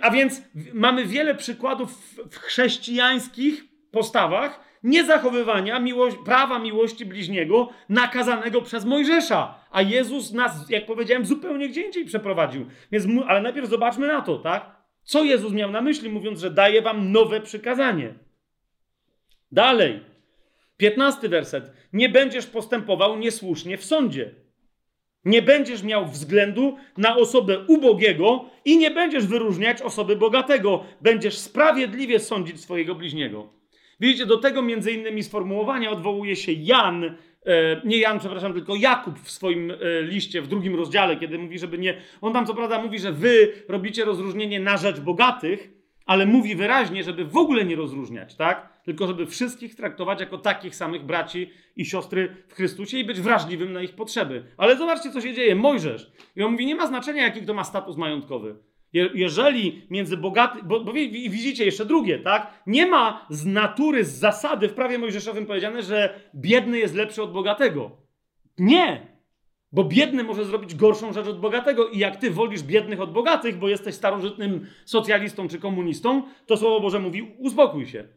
A 0.02 0.12
więc 0.12 0.42
mamy 0.74 1.06
wiele 1.06 1.36
przykładów 1.36 2.18
w 2.32 2.38
chrześcijańskich 2.38 3.64
postawach, 3.92 4.60
niezachowywania 4.84 5.82
prawa 6.26 6.60
miłości 6.60 7.06
bliźniego 7.06 7.70
nakazanego 7.90 8.62
przez 8.62 8.86
Mojżesza. 8.86 9.56
A 9.72 9.82
Jezus 9.82 10.34
nas, 10.34 10.70
jak 10.70 10.86
powiedziałem, 10.86 11.26
zupełnie 11.26 11.70
gdzie 11.70 11.82
indziej 11.82 12.06
przeprowadził. 12.06 12.66
Więc, 12.92 13.06
ale 13.28 13.42
najpierw 13.42 13.70
zobaczmy 13.70 14.08
na 14.08 14.22
to, 14.22 14.38
tak? 14.38 14.82
Co 15.04 15.24
Jezus 15.24 15.54
miał 15.54 15.72
na 15.72 15.82
myśli, 15.82 16.10
mówiąc, 16.10 16.40
że 16.40 16.52
daje 16.52 16.82
wam 16.82 17.12
nowe 17.12 17.42
przykazanie. 17.42 18.14
Dalej. 19.52 20.04
Piętnasty 20.78 21.30
werset. 21.30 21.72
Nie 21.94 22.10
będziesz 22.10 22.46
postępował 22.48 23.18
niesłusznie 23.18 23.78
w 23.78 23.86
sądzie. 23.86 24.36
Nie 25.26 25.42
będziesz 25.42 25.84
miał 25.84 26.06
względu 26.06 26.78
na 26.98 27.18
osobę 27.18 27.66
ubogiego 27.68 28.46
i 28.66 28.78
nie 28.78 28.92
będziesz 28.92 29.28
wyróżniać 29.28 29.82
osoby 29.82 30.16
bogatego. 30.16 30.84
Będziesz 31.02 31.38
sprawiedliwie 31.38 32.20
sądzić 32.20 32.62
swojego 32.62 32.96
bliźniego. 32.96 33.50
Widzicie, 34.00 34.26
do 34.26 34.38
tego 34.38 34.62
między 34.62 34.92
innymi 34.92 35.24
sformułowania 35.24 35.92
odwołuje 35.92 36.36
się 36.36 36.52
Jan, 36.52 37.04
e, 37.04 37.82
nie 37.86 37.98
Jan, 37.98 38.20
przepraszam, 38.20 38.54
tylko 38.54 38.76
Jakub 38.76 39.20
w 39.20 39.32
swoim 39.32 39.72
e, 39.72 40.02
liście, 40.02 40.42
w 40.42 40.48
drugim 40.48 40.76
rozdziale, 40.76 41.18
kiedy 41.18 41.38
mówi, 41.38 41.60
żeby 41.60 41.78
nie. 41.78 41.98
On 42.22 42.34
tam 42.34 42.46
co 42.48 42.54
prawda 42.54 42.82
mówi, 42.82 43.00
że 43.00 43.12
wy 43.12 43.54
robicie 43.68 44.06
rozróżnienie 44.06 44.60
na 44.60 44.78
rzecz 44.78 45.00
bogatych, 45.00 45.81
ale 46.06 46.26
mówi 46.26 46.56
wyraźnie, 46.56 47.04
żeby 47.04 47.26
w 47.26 47.38
ogóle 47.38 47.66
nie 47.66 47.76
rozróżniać, 47.76 48.36
tak? 48.36 48.82
Tylko 48.84 49.08
żeby 49.08 49.26
wszystkich 49.26 49.76
traktować 49.76 50.20
jako 50.20 50.38
takich 50.38 50.76
samych 50.76 51.06
braci 51.06 51.50
i 51.76 51.86
siostry 51.86 52.36
w 52.48 52.54
Chrystusie 52.54 52.98
i 52.98 53.04
być 53.04 53.22
wrażliwym 53.22 53.74
na 53.74 53.82
ich 53.82 53.96
potrzeby. 53.96 54.44
Ale 54.58 54.78
zobaczcie, 54.78 55.12
co 55.12 55.22
się 55.22 55.34
dzieje. 55.34 55.56
Mojżesz. 55.56 56.12
I 56.36 56.44
on 56.44 56.52
mówi, 56.52 56.66
nie 56.66 56.76
ma 56.76 56.88
znaczenia, 56.88 57.24
jaki 57.24 57.46
to 57.46 57.54
ma 57.54 57.64
status 57.64 57.98
majątkowy. 57.98 58.56
Jeżeli 58.94 59.88
między 59.90 60.18
bogaty, 60.18 60.60
bo, 60.64 60.84
bo 60.84 60.94
widzicie 60.94 61.66
jeszcze 61.66 61.86
drugie, 61.86 62.20
tak? 62.20 62.64
Nie 62.68 62.86
ma 62.86 63.26
z 63.30 63.46
natury, 63.46 64.06
z 64.06 64.20
zasady 64.20 64.70
w 64.70 64.74
prawie 64.74 64.98
mojżeszowym 64.98 65.46
powiedziane, 65.46 65.84
że 65.84 66.20
biedny 66.36 66.80
jest 66.80 66.96
lepszy 66.96 67.24
od 67.24 67.32
bogatego. 67.32 67.98
Nie! 68.58 69.11
Bo 69.72 69.84
biedny 69.84 70.24
może 70.24 70.46
zrobić 70.46 70.76
gorszą 70.76 71.14
rzecz 71.14 71.28
od 71.28 71.40
bogatego 71.40 71.90
i 71.90 72.00
jak 72.00 72.18
ty 72.18 72.32
wolisz 72.32 72.64
biednych 72.64 73.02
od 73.02 73.12
bogatych, 73.12 73.58
bo 73.58 73.70
jesteś 73.70 73.96
starożytnym 73.96 74.68
socjalistą 74.86 75.48
czy 75.48 75.60
komunistą, 75.60 76.24
to 76.46 76.58
Słowo 76.58 76.80
Boże 76.80 77.00
mówi 77.00 77.36
uspokój 77.38 77.88
się. 77.88 78.08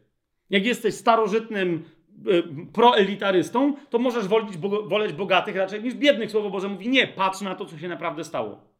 Jak 0.49 0.65
jesteś 0.65 0.93
starożytnym 0.93 1.83
y, 2.27 2.43
proelitarystą, 2.73 3.73
to 3.89 3.99
możesz 3.99 4.27
wolić, 4.27 4.57
bo, 4.57 4.83
woleć 4.83 5.13
bogatych 5.13 5.55
raczej 5.55 5.83
niż 5.83 5.93
biednych. 5.93 6.31
Słowo 6.31 6.49
Boże 6.49 6.67
mówi 6.67 6.89
nie, 6.89 7.07
patrz 7.07 7.41
na 7.41 7.55
to, 7.55 7.65
co 7.65 7.77
się 7.77 7.87
naprawdę 7.87 8.23
stało 8.23 8.75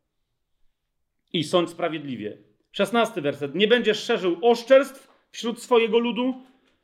i 1.33 1.43
sądź 1.43 1.69
sprawiedliwie. 1.69 2.37
Szesnasty 2.71 3.21
werset. 3.21 3.55
Nie 3.55 3.67
będziesz 3.67 4.03
szerzył 4.03 4.37
oszczerstw 4.41 5.07
wśród 5.31 5.61
swojego 5.61 5.99
ludu, 5.99 6.41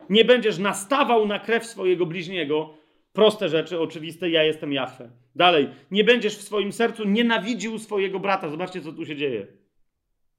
nie 0.09 0.25
będziesz 0.25 0.57
nastawał 0.57 1.27
na 1.27 1.39
krew 1.39 1.65
swojego 1.65 2.05
bliźniego. 2.05 2.73
Proste 3.13 3.49
rzeczy, 3.49 3.79
oczywiste, 3.79 4.29
ja 4.29 4.43
jestem 4.43 4.73
Jachwę. 4.73 5.09
Dalej, 5.35 5.69
nie 5.91 6.03
będziesz 6.03 6.37
w 6.37 6.41
swoim 6.41 6.71
sercu 6.71 7.03
nienawidził 7.03 7.79
swojego 7.79 8.19
brata. 8.19 8.49
Zobaczcie, 8.49 8.81
co 8.81 8.93
tu 8.93 9.05
się 9.05 9.15
dzieje. 9.15 9.47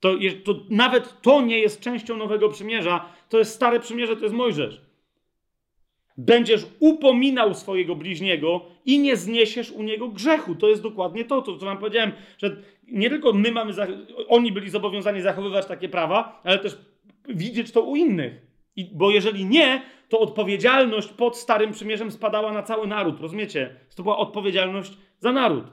To, 0.00 0.14
to, 0.44 0.60
nawet 0.70 1.22
to 1.22 1.40
nie 1.40 1.58
jest 1.58 1.80
częścią 1.80 2.16
Nowego 2.16 2.48
Przymierza, 2.48 3.08
to 3.28 3.38
jest 3.38 3.54
Stare 3.54 3.80
Przymierze, 3.80 4.16
to 4.16 4.22
jest 4.22 4.34
Mojżesz. 4.34 4.80
Będziesz 6.16 6.66
upominał 6.80 7.54
swojego 7.54 7.96
bliźniego 7.96 8.60
i 8.84 8.98
nie 8.98 9.16
zniesiesz 9.16 9.70
u 9.70 9.82
niego 9.82 10.08
grzechu. 10.08 10.54
To 10.54 10.68
jest 10.68 10.82
dokładnie 10.82 11.24
to, 11.24 11.42
to 11.42 11.56
co 11.56 11.66
wam 11.66 11.78
powiedziałem, 11.78 12.12
że 12.38 12.56
nie 12.88 13.10
tylko 13.10 13.32
my 13.32 13.52
mamy, 13.52 13.72
oni 14.28 14.52
byli 14.52 14.70
zobowiązani 14.70 15.20
zachowywać 15.20 15.66
takie 15.66 15.88
prawa, 15.88 16.40
ale 16.44 16.58
też 16.58 16.78
widzieć 17.28 17.72
to 17.72 17.80
u 17.80 17.96
innych. 17.96 18.51
I, 18.76 18.90
bo 18.94 19.10
jeżeli 19.10 19.44
nie, 19.44 19.82
to 20.08 20.20
odpowiedzialność 20.20 21.08
pod 21.08 21.36
Starym 21.36 21.72
Przymierzem 21.72 22.10
spadała 22.10 22.52
na 22.52 22.62
cały 22.62 22.86
naród, 22.86 23.20
rozumiecie? 23.20 23.76
To 23.96 24.02
była 24.02 24.16
odpowiedzialność 24.16 24.92
za 25.18 25.32
naród. 25.32 25.64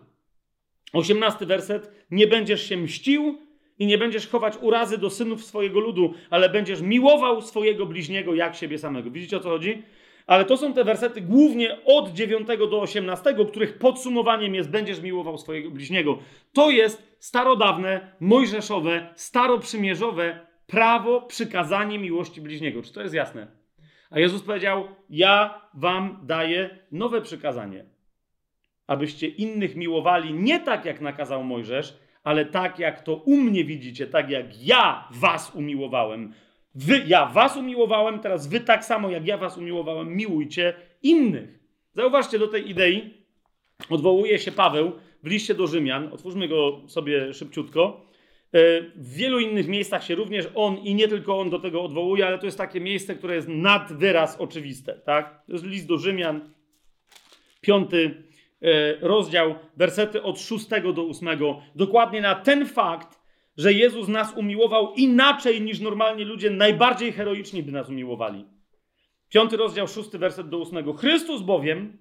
Osiemnasty 0.93 1.45
werset. 1.45 2.05
Nie 2.11 2.27
będziesz 2.27 2.69
się 2.69 2.77
mścił 2.77 3.37
i 3.79 3.85
nie 3.85 3.97
będziesz 3.97 4.27
chować 4.27 4.53
urazy 4.61 4.97
do 4.97 5.09
synów 5.09 5.45
swojego 5.45 5.79
ludu, 5.79 6.13
ale 6.29 6.49
będziesz 6.49 6.81
miłował 6.81 7.41
swojego 7.41 7.85
bliźniego 7.85 8.35
jak 8.35 8.55
siebie 8.55 8.77
samego. 8.77 9.11
Widzicie 9.11 9.37
o 9.37 9.39
co 9.39 9.49
chodzi? 9.49 9.83
Ale 10.27 10.45
to 10.45 10.57
są 10.57 10.73
te 10.73 10.83
wersety 10.83 11.21
głównie 11.21 11.77
od 11.85 12.09
9 12.09 12.47
do 12.47 12.81
18, 12.81 13.35
których 13.47 13.77
podsumowaniem 13.77 14.55
jest 14.55 14.69
będziesz 14.69 15.01
miłował 15.01 15.37
swojego 15.37 15.71
bliźniego. 15.71 16.19
To 16.53 16.69
jest 16.69 17.15
starodawne, 17.19 18.15
mojżeszowe, 18.19 19.13
staroprzymierzowe 19.15 20.48
prawo, 20.69 21.21
przykazanie 21.21 21.99
miłości 21.99 22.41
bliźniego. 22.41 22.81
Czy 22.81 22.93
to 22.93 23.01
jest 23.01 23.13
jasne? 23.13 23.47
A 24.09 24.19
Jezus 24.19 24.41
powiedział: 24.41 24.87
Ja 25.09 25.61
wam 25.73 26.19
daję 26.23 26.79
nowe 26.91 27.21
przykazanie, 27.21 27.85
abyście 28.87 29.27
innych 29.27 29.75
miłowali 29.75 30.33
nie 30.33 30.59
tak, 30.59 30.85
jak 30.85 31.01
nakazał 31.01 31.43
Mojżesz, 31.43 31.99
ale 32.23 32.45
tak, 32.45 32.79
jak 32.79 33.01
to 33.01 33.15
u 33.15 33.37
mnie 33.37 33.63
widzicie, 33.63 34.07
tak 34.07 34.29
jak 34.29 34.65
ja 34.65 35.07
was 35.11 35.55
umiłowałem. 35.55 36.33
Wy, 36.75 37.03
ja 37.07 37.25
was 37.25 37.57
umiłowałem, 37.57 38.19
teraz 38.19 38.47
wy 38.47 38.59
tak 38.59 38.85
samo 38.85 39.09
jak 39.09 39.27
ja 39.27 39.37
was 39.37 39.57
umiłowałem, 39.57 40.15
miłujcie 40.15 40.73
innych. 41.03 41.59
Zauważcie, 41.93 42.39
do 42.39 42.47
tej 42.47 42.69
idei 42.69 43.13
odwołuje 43.89 44.39
się 44.39 44.51
Paweł 44.51 44.91
w 45.23 45.27
liście 45.27 45.55
do 45.55 45.67
Rzymian. 45.67 46.13
Otwórzmy 46.13 46.47
go 46.47 46.81
sobie 46.87 47.33
szybciutko. 47.33 48.08
E, 48.53 48.81
w 48.95 49.13
wielu 49.13 49.39
innych 49.39 49.67
miejscach 49.67 50.03
się 50.03 50.15
również 50.15 50.47
on 50.55 50.77
i 50.77 50.95
nie 50.95 51.07
tylko 51.07 51.39
on 51.39 51.49
do 51.49 51.59
tego 51.59 51.83
odwołuje, 51.83 52.27
ale 52.27 52.39
to 52.39 52.45
jest 52.45 52.57
takie 52.57 52.81
miejsce, 52.81 53.15
które 53.15 53.35
jest 53.35 53.47
nad 53.47 53.93
wyraz 53.93 54.37
oczywiste. 54.39 54.93
Tak? 54.93 55.45
To 55.45 55.53
jest 55.53 55.65
list 55.65 55.87
do 55.87 55.97
Rzymian, 55.97 56.53
piąty 57.61 58.23
e, 58.61 58.95
rozdział, 59.07 59.55
wersety 59.77 60.23
od 60.23 60.39
szóstego 60.39 60.93
do 60.93 61.03
ósmego. 61.03 61.61
Dokładnie 61.75 62.21
na 62.21 62.35
ten 62.35 62.65
fakt 62.65 63.19
że 63.59 63.73
Jezus 63.73 64.07
nas 64.07 64.37
umiłował 64.37 64.93
inaczej 64.93 65.61
niż 65.61 65.79
normalnie 65.79 66.25
ludzie 66.25 66.49
najbardziej 66.49 67.11
heroiczni 67.11 67.63
by 67.63 67.71
nas 67.71 67.89
umiłowali. 67.89 68.45
Piąty 69.29 69.57
rozdział, 69.57 69.87
szósty 69.87 70.17
werset 70.17 70.49
do 70.49 70.57
ósmego. 70.57 70.93
Chrystus 70.93 71.41
bowiem, 71.41 71.97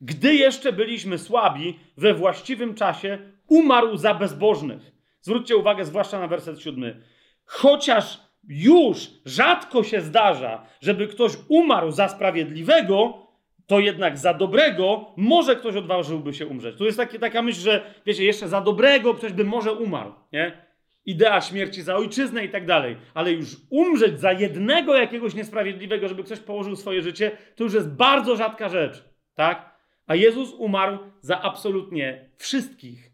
gdy 0.00 0.34
jeszcze 0.34 0.72
byliśmy 0.72 1.18
słabi, 1.18 1.78
we 1.96 2.14
właściwym 2.14 2.74
czasie 2.74 3.18
umarł 3.48 3.96
za 3.96 4.14
bezbożnych. 4.14 4.92
Zwróćcie 5.22 5.56
uwagę 5.56 5.84
zwłaszcza 5.84 6.20
na 6.20 6.26
werset 6.26 6.60
siódmy. 6.60 7.02
Chociaż 7.44 8.20
już 8.48 9.10
rzadko 9.24 9.82
się 9.84 10.00
zdarza, 10.00 10.66
żeby 10.80 11.08
ktoś 11.08 11.32
umarł 11.48 11.90
za 11.90 12.08
sprawiedliwego, 12.08 13.26
to 13.66 13.80
jednak 13.80 14.18
za 14.18 14.34
dobrego 14.34 15.12
może 15.16 15.56
ktoś 15.56 15.76
odważyłby 15.76 16.34
się 16.34 16.46
umrzeć. 16.46 16.76
Tu 16.76 16.84
jest 16.84 17.00
taka 17.20 17.42
myśl, 17.42 17.60
że 17.60 17.94
wiecie, 18.06 18.24
jeszcze 18.24 18.48
za 18.48 18.60
dobrego 18.60 19.14
ktoś 19.14 19.32
by 19.32 19.44
może 19.44 19.72
umarł, 19.72 20.12
nie? 20.32 20.62
idea 21.06 21.40
śmierci 21.40 21.82
za 21.82 21.96
ojczyznę 21.96 22.44
i 22.44 22.48
tak 22.48 22.66
dalej, 22.66 22.96
ale 23.14 23.32
już 23.32 23.56
umrzeć 23.70 24.20
za 24.20 24.32
jednego 24.32 24.94
jakiegoś 24.94 25.34
niesprawiedliwego, 25.34 26.08
żeby 26.08 26.24
ktoś 26.24 26.40
położył 26.40 26.76
swoje 26.76 27.02
życie, 27.02 27.30
to 27.56 27.64
już 27.64 27.74
jest 27.74 27.88
bardzo 27.88 28.36
rzadka 28.36 28.68
rzecz, 28.68 29.04
tak? 29.34 29.72
A 30.06 30.14
Jezus 30.14 30.52
umarł 30.52 30.98
za 31.20 31.42
absolutnie 31.42 32.30
wszystkich. 32.36 33.11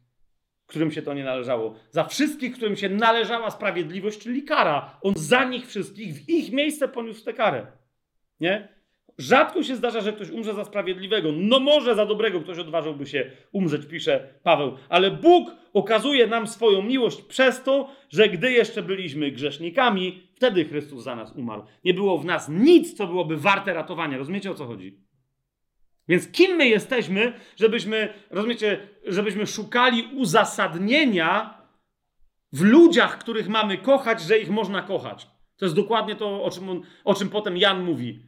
Którym 0.68 0.92
się 0.92 1.02
to 1.02 1.14
nie 1.14 1.24
należało. 1.24 1.74
Za 1.90 2.04
wszystkich, 2.04 2.54
którym 2.54 2.76
się 2.76 2.88
należała 2.88 3.50
sprawiedliwość, 3.50 4.18
czyli 4.18 4.42
kara. 4.42 4.98
On 5.02 5.14
za 5.16 5.44
nich 5.44 5.66
wszystkich, 5.66 6.14
w 6.14 6.28
ich 6.28 6.52
miejsce 6.52 6.88
poniósł 6.88 7.24
tę 7.24 7.32
karę. 7.32 7.66
Nie? 8.40 8.68
Rzadko 9.18 9.62
się 9.62 9.76
zdarza, 9.76 10.00
że 10.00 10.12
ktoś 10.12 10.30
umrze 10.30 10.54
za 10.54 10.64
sprawiedliwego. 10.64 11.32
No 11.32 11.60
może 11.60 11.94
za 11.94 12.06
dobrego 12.06 12.40
ktoś 12.40 12.58
odważyłby 12.58 13.06
się 13.06 13.30
umrzeć, 13.52 13.86
pisze 13.86 14.28
Paweł. 14.42 14.76
Ale 14.88 15.10
Bóg 15.10 15.50
okazuje 15.72 16.26
nam 16.26 16.46
swoją 16.46 16.82
miłość 16.82 17.22
przez 17.22 17.62
to, 17.62 17.90
że 18.10 18.28
gdy 18.28 18.52
jeszcze 18.52 18.82
byliśmy 18.82 19.30
grzesznikami, 19.30 20.22
wtedy 20.34 20.64
Chrystus 20.64 21.04
za 21.04 21.16
nas 21.16 21.32
umarł. 21.36 21.62
Nie 21.84 21.94
było 21.94 22.18
w 22.18 22.24
nas 22.24 22.48
nic, 22.48 22.94
co 22.94 23.06
byłoby 23.06 23.36
warte 23.36 23.74
ratowania. 23.74 24.18
Rozumiecie 24.18 24.50
o 24.50 24.54
co 24.54 24.66
chodzi? 24.66 25.07
Więc 26.08 26.32
kim 26.32 26.56
my 26.56 26.68
jesteśmy, 26.68 27.32
żebyśmy, 27.56 28.14
rozumiecie, 28.30 28.88
żebyśmy 29.06 29.46
szukali 29.46 30.04
uzasadnienia 30.16 31.58
w 32.52 32.62
ludziach, 32.62 33.18
których 33.18 33.48
mamy 33.48 33.78
kochać, 33.78 34.20
że 34.20 34.38
ich 34.38 34.50
można 34.50 34.82
kochać. 34.82 35.28
To 35.56 35.64
jest 35.64 35.76
dokładnie 35.76 36.16
to, 36.16 36.44
o 36.44 36.50
czym, 36.50 36.70
on, 36.70 36.82
o 37.04 37.14
czym 37.14 37.28
potem 37.28 37.56
Jan 37.56 37.84
mówi. 37.84 38.22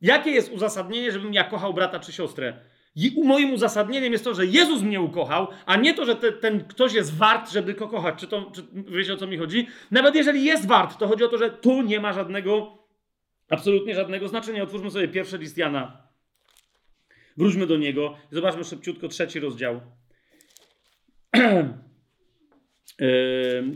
Jakie 0.00 0.30
jest 0.30 0.52
uzasadnienie, 0.52 1.12
żebym 1.12 1.34
ja 1.34 1.44
kochał 1.44 1.74
brata 1.74 2.00
czy 2.00 2.12
siostrę? 2.12 2.54
I 2.96 3.22
moim 3.24 3.52
uzasadnieniem 3.52 4.12
jest 4.12 4.24
to, 4.24 4.34
że 4.34 4.46
Jezus 4.46 4.82
mnie 4.82 5.00
ukochał, 5.00 5.48
a 5.66 5.76
nie 5.76 5.94
to, 5.94 6.04
że 6.04 6.16
te, 6.16 6.32
ten 6.32 6.64
ktoś 6.64 6.92
jest 6.92 7.16
wart, 7.16 7.52
żeby 7.52 7.74
go 7.74 7.88
kochać. 7.88 8.14
Czy 8.20 8.26
to, 8.26 8.50
czy, 8.54 8.62
wiecie 8.72 9.14
o 9.14 9.16
co 9.16 9.26
mi 9.26 9.38
chodzi? 9.38 9.66
Nawet 9.90 10.14
jeżeli 10.14 10.44
jest 10.44 10.66
wart, 10.66 10.98
to 10.98 11.08
chodzi 11.08 11.24
o 11.24 11.28
to, 11.28 11.38
że 11.38 11.50
tu 11.50 11.82
nie 11.82 12.00
ma 12.00 12.12
żadnego, 12.12 12.78
absolutnie 13.50 13.94
żadnego 13.94 14.28
znaczenia. 14.28 14.62
Otwórzmy 14.62 14.90
sobie 14.90 15.08
pierwszy 15.08 15.38
list 15.38 15.58
Jana. 15.58 16.09
Wróćmy 17.36 17.66
do 17.66 17.76
niego. 17.76 18.16
Zobaczmy 18.30 18.64
szybciutko 18.64 19.08
trzeci 19.08 19.40
rozdział. 19.40 19.80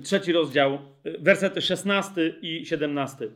trzeci 0.04 0.32
rozdział, 0.32 0.78
wersety 1.18 1.60
16 1.60 2.34
i 2.42 2.66
17. 2.66 3.28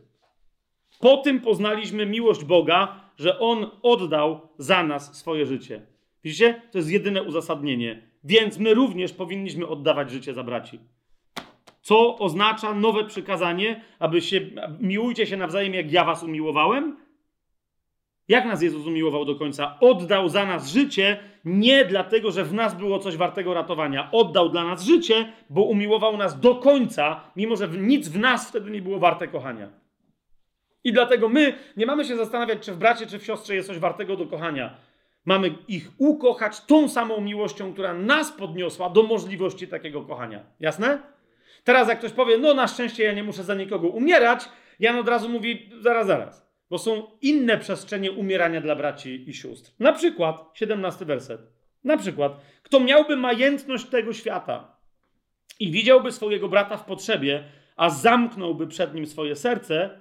Po 1.00 1.16
tym 1.16 1.40
poznaliśmy 1.40 2.06
miłość 2.06 2.44
Boga, 2.44 3.10
że 3.16 3.38
On 3.38 3.70
oddał 3.82 4.48
za 4.58 4.82
nas 4.82 5.18
swoje 5.18 5.46
życie. 5.46 5.86
Widzicie? 6.24 6.62
To 6.70 6.78
jest 6.78 6.90
jedyne 6.90 7.22
uzasadnienie. 7.22 8.02
Więc 8.24 8.58
my 8.58 8.74
również 8.74 9.12
powinniśmy 9.12 9.66
oddawać 9.66 10.10
życie 10.10 10.34
za 10.34 10.42
braci. 10.42 10.80
Co 11.80 12.18
oznacza 12.18 12.74
nowe 12.74 13.04
przykazanie, 13.04 13.84
aby 13.98 14.20
się 14.20 14.40
miłujcie 14.80 15.26
się 15.26 15.36
nawzajem, 15.36 15.74
jak 15.74 15.92
ja 15.92 16.04
was 16.04 16.22
umiłowałem? 16.22 16.96
Jak 18.28 18.44
nas 18.44 18.62
Jezus 18.62 18.86
umiłował 18.86 19.24
do 19.24 19.34
końca? 19.34 19.76
Oddał 19.80 20.28
za 20.28 20.46
nas 20.46 20.68
życie 20.68 21.18
nie 21.44 21.84
dlatego, 21.84 22.30
że 22.30 22.44
w 22.44 22.54
nas 22.54 22.74
było 22.74 22.98
coś 22.98 23.16
wartego 23.16 23.54
ratowania. 23.54 24.08
Oddał 24.12 24.48
dla 24.48 24.64
nas 24.64 24.84
życie, 24.84 25.32
bo 25.50 25.62
umiłował 25.62 26.16
nas 26.16 26.40
do 26.40 26.54
końca, 26.54 27.20
mimo 27.36 27.56
że 27.56 27.68
nic 27.68 28.08
w 28.08 28.18
nas 28.18 28.48
wtedy 28.48 28.70
nie 28.70 28.82
było 28.82 28.98
warte 28.98 29.28
kochania. 29.28 29.68
I 30.84 30.92
dlatego 30.92 31.28
my 31.28 31.54
nie 31.76 31.86
mamy 31.86 32.04
się 32.04 32.16
zastanawiać, 32.16 32.58
czy 32.60 32.72
w 32.72 32.76
bracie, 32.76 33.06
czy 33.06 33.18
w 33.18 33.24
siostrze 33.24 33.54
jest 33.54 33.68
coś 33.68 33.78
wartego 33.78 34.16
do 34.16 34.26
kochania. 34.26 34.76
Mamy 35.24 35.54
ich 35.68 35.90
ukochać 35.98 36.60
tą 36.60 36.88
samą 36.88 37.20
miłością, 37.20 37.72
która 37.72 37.94
nas 37.94 38.32
podniosła 38.32 38.90
do 38.90 39.02
możliwości 39.02 39.68
takiego 39.68 40.02
kochania. 40.02 40.40
Jasne? 40.60 40.98
Teraz 41.64 41.88
jak 41.88 41.98
ktoś 41.98 42.12
powie, 42.12 42.38
no 42.38 42.54
na 42.54 42.68
szczęście 42.68 43.04
ja 43.04 43.12
nie 43.12 43.24
muszę 43.24 43.44
za 43.44 43.54
nikogo 43.54 43.88
umierać, 43.88 44.48
Jan 44.80 44.98
od 44.98 45.08
razu 45.08 45.28
mówi, 45.28 45.70
zaraz, 45.80 46.06
zaraz. 46.06 46.47
Bo 46.70 46.78
są 46.78 47.06
inne 47.20 47.58
przestrzenie 47.58 48.12
umierania 48.12 48.60
dla 48.60 48.76
braci 48.76 49.30
i 49.30 49.34
sióstr. 49.34 49.72
Na 49.78 49.92
przykład, 49.92 50.50
17 50.54 51.04
werset. 51.04 51.40
Na 51.84 51.96
przykład, 51.96 52.40
kto 52.62 52.80
miałby 52.80 53.16
majętność 53.16 53.86
tego 53.86 54.12
świata 54.12 54.76
i 55.60 55.70
widziałby 55.70 56.12
swojego 56.12 56.48
brata 56.48 56.76
w 56.76 56.84
potrzebie, 56.84 57.44
a 57.76 57.90
zamknąłby 57.90 58.66
przed 58.66 58.94
nim 58.94 59.06
swoje 59.06 59.36
serce, 59.36 60.00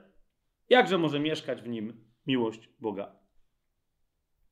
jakże 0.69 0.98
może 0.98 1.19
mieszkać 1.19 1.61
w 1.61 1.68
nim 1.68 2.06
miłość 2.27 2.69
Boga? 2.80 3.15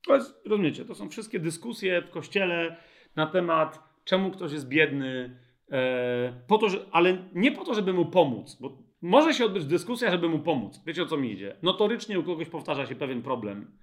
To 0.06 0.14
jest, 0.14 0.46
rozumiecie, 0.46 0.84
to 0.84 0.94
są 0.94 1.08
wszystkie 1.08 1.40
dyskusje 1.40 2.02
w 2.02 2.10
kościele 2.10 2.76
na 3.16 3.26
temat, 3.26 3.78
czemu 4.04 4.30
ktoś 4.30 4.52
jest 4.52 4.68
biedny, 4.68 5.40
e, 5.72 6.44
po 6.46 6.58
to, 6.58 6.68
że, 6.68 6.86
ale 6.92 7.28
nie 7.34 7.52
po 7.52 7.64
to, 7.64 7.74
żeby 7.74 7.92
mu 7.92 8.06
pomóc, 8.06 8.56
bo 8.60 8.85
może 9.02 9.34
się 9.34 9.44
odbyć 9.44 9.64
dyskusja, 9.64 10.10
żeby 10.10 10.28
mu 10.28 10.38
pomóc. 10.38 10.82
Wiecie 10.86 11.02
o 11.02 11.06
co 11.06 11.16
mi 11.16 11.32
idzie? 11.32 11.56
Notorycznie 11.62 12.18
u 12.18 12.22
kogoś 12.22 12.48
powtarza 12.48 12.86
się 12.86 12.94
pewien 12.94 13.22
problem. 13.22 13.78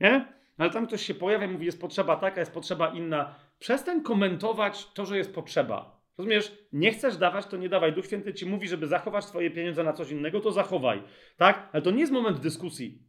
Nie? 0.00 0.38
Ale 0.58 0.70
tam 0.70 0.86
ktoś 0.86 1.02
się 1.02 1.14
pojawia 1.14 1.46
i 1.46 1.48
mówi, 1.48 1.66
jest 1.66 1.80
potrzeba 1.80 2.16
taka, 2.16 2.40
jest 2.40 2.52
potrzeba 2.52 2.88
inna. 2.88 3.34
Przestań 3.58 4.02
komentować 4.02 4.92
to, 4.92 5.06
że 5.06 5.18
jest 5.18 5.34
potrzeba. 5.34 5.98
Rozumiesz? 6.18 6.58
Nie 6.72 6.92
chcesz 6.92 7.16
dawać, 7.16 7.46
to 7.46 7.56
nie 7.56 7.68
dawaj. 7.68 7.92
Duch 7.92 8.06
Święty 8.06 8.34
ci 8.34 8.46
mówi, 8.46 8.68
żeby 8.68 8.86
zachować 8.86 9.24
swoje 9.24 9.50
pieniądze 9.50 9.84
na 9.84 9.92
coś 9.92 10.10
innego, 10.10 10.40
to 10.40 10.52
zachowaj. 10.52 11.02
Tak? 11.36 11.68
Ale 11.72 11.82
to 11.82 11.90
nie 11.90 12.00
jest 12.00 12.12
moment 12.12 12.40
dyskusji. 12.40 13.02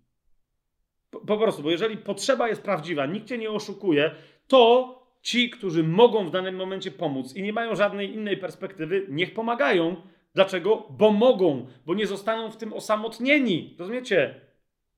Po, 1.09 1.19
po 1.19 1.37
prostu, 1.37 1.63
bo 1.63 1.71
jeżeli 1.71 1.97
potrzeba 1.97 2.47
jest 2.47 2.63
prawdziwa, 2.63 3.05
nikt 3.05 3.27
cię 3.27 3.37
nie 3.37 3.51
oszukuje, 3.51 4.11
to 4.47 4.95
ci, 5.21 5.49
którzy 5.49 5.83
mogą 5.83 6.25
w 6.25 6.31
danym 6.31 6.55
momencie 6.55 6.91
pomóc 6.91 7.35
i 7.35 7.41
nie 7.41 7.53
mają 7.53 7.75
żadnej 7.75 8.13
innej 8.13 8.37
perspektywy, 8.37 9.07
niech 9.09 9.33
pomagają. 9.33 9.95
Dlaczego? 10.35 10.87
Bo 10.89 11.11
mogą, 11.11 11.67
bo 11.85 11.93
nie 11.93 12.07
zostaną 12.07 12.51
w 12.51 12.57
tym 12.57 12.73
osamotnieni. 12.73 13.75
Rozumiecie? 13.79 14.41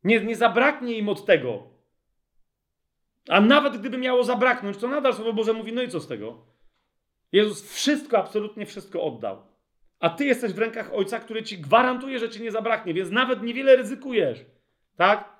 Nie, 0.03 0.19
nie 0.19 0.35
zabraknie 0.35 0.97
im 0.97 1.09
od 1.09 1.25
tego. 1.25 1.63
A 3.29 3.41
nawet 3.41 3.77
gdyby 3.77 3.97
miało 3.97 4.23
zabraknąć, 4.23 4.77
to 4.77 4.87
nadal 4.87 5.13
Słowo 5.13 5.33
Boże 5.33 5.53
mówi, 5.53 5.73
no 5.73 5.81
i 5.81 5.89
co 5.89 5.99
z 5.99 6.07
tego? 6.07 6.45
Jezus 7.31 7.73
wszystko, 7.73 8.17
absolutnie 8.17 8.65
wszystko 8.65 9.03
oddał. 9.03 9.41
A 9.99 10.09
ty 10.09 10.25
jesteś 10.25 10.53
w 10.53 10.59
rękach 10.59 10.93
Ojca, 10.93 11.19
który 11.19 11.43
ci 11.43 11.57
gwarantuje, 11.57 12.19
że 12.19 12.29
ci 12.29 12.41
nie 12.41 12.51
zabraknie, 12.51 12.93
więc 12.93 13.09
nawet 13.11 13.43
niewiele 13.43 13.75
ryzykujesz. 13.75 14.45
Tak? 14.97 15.30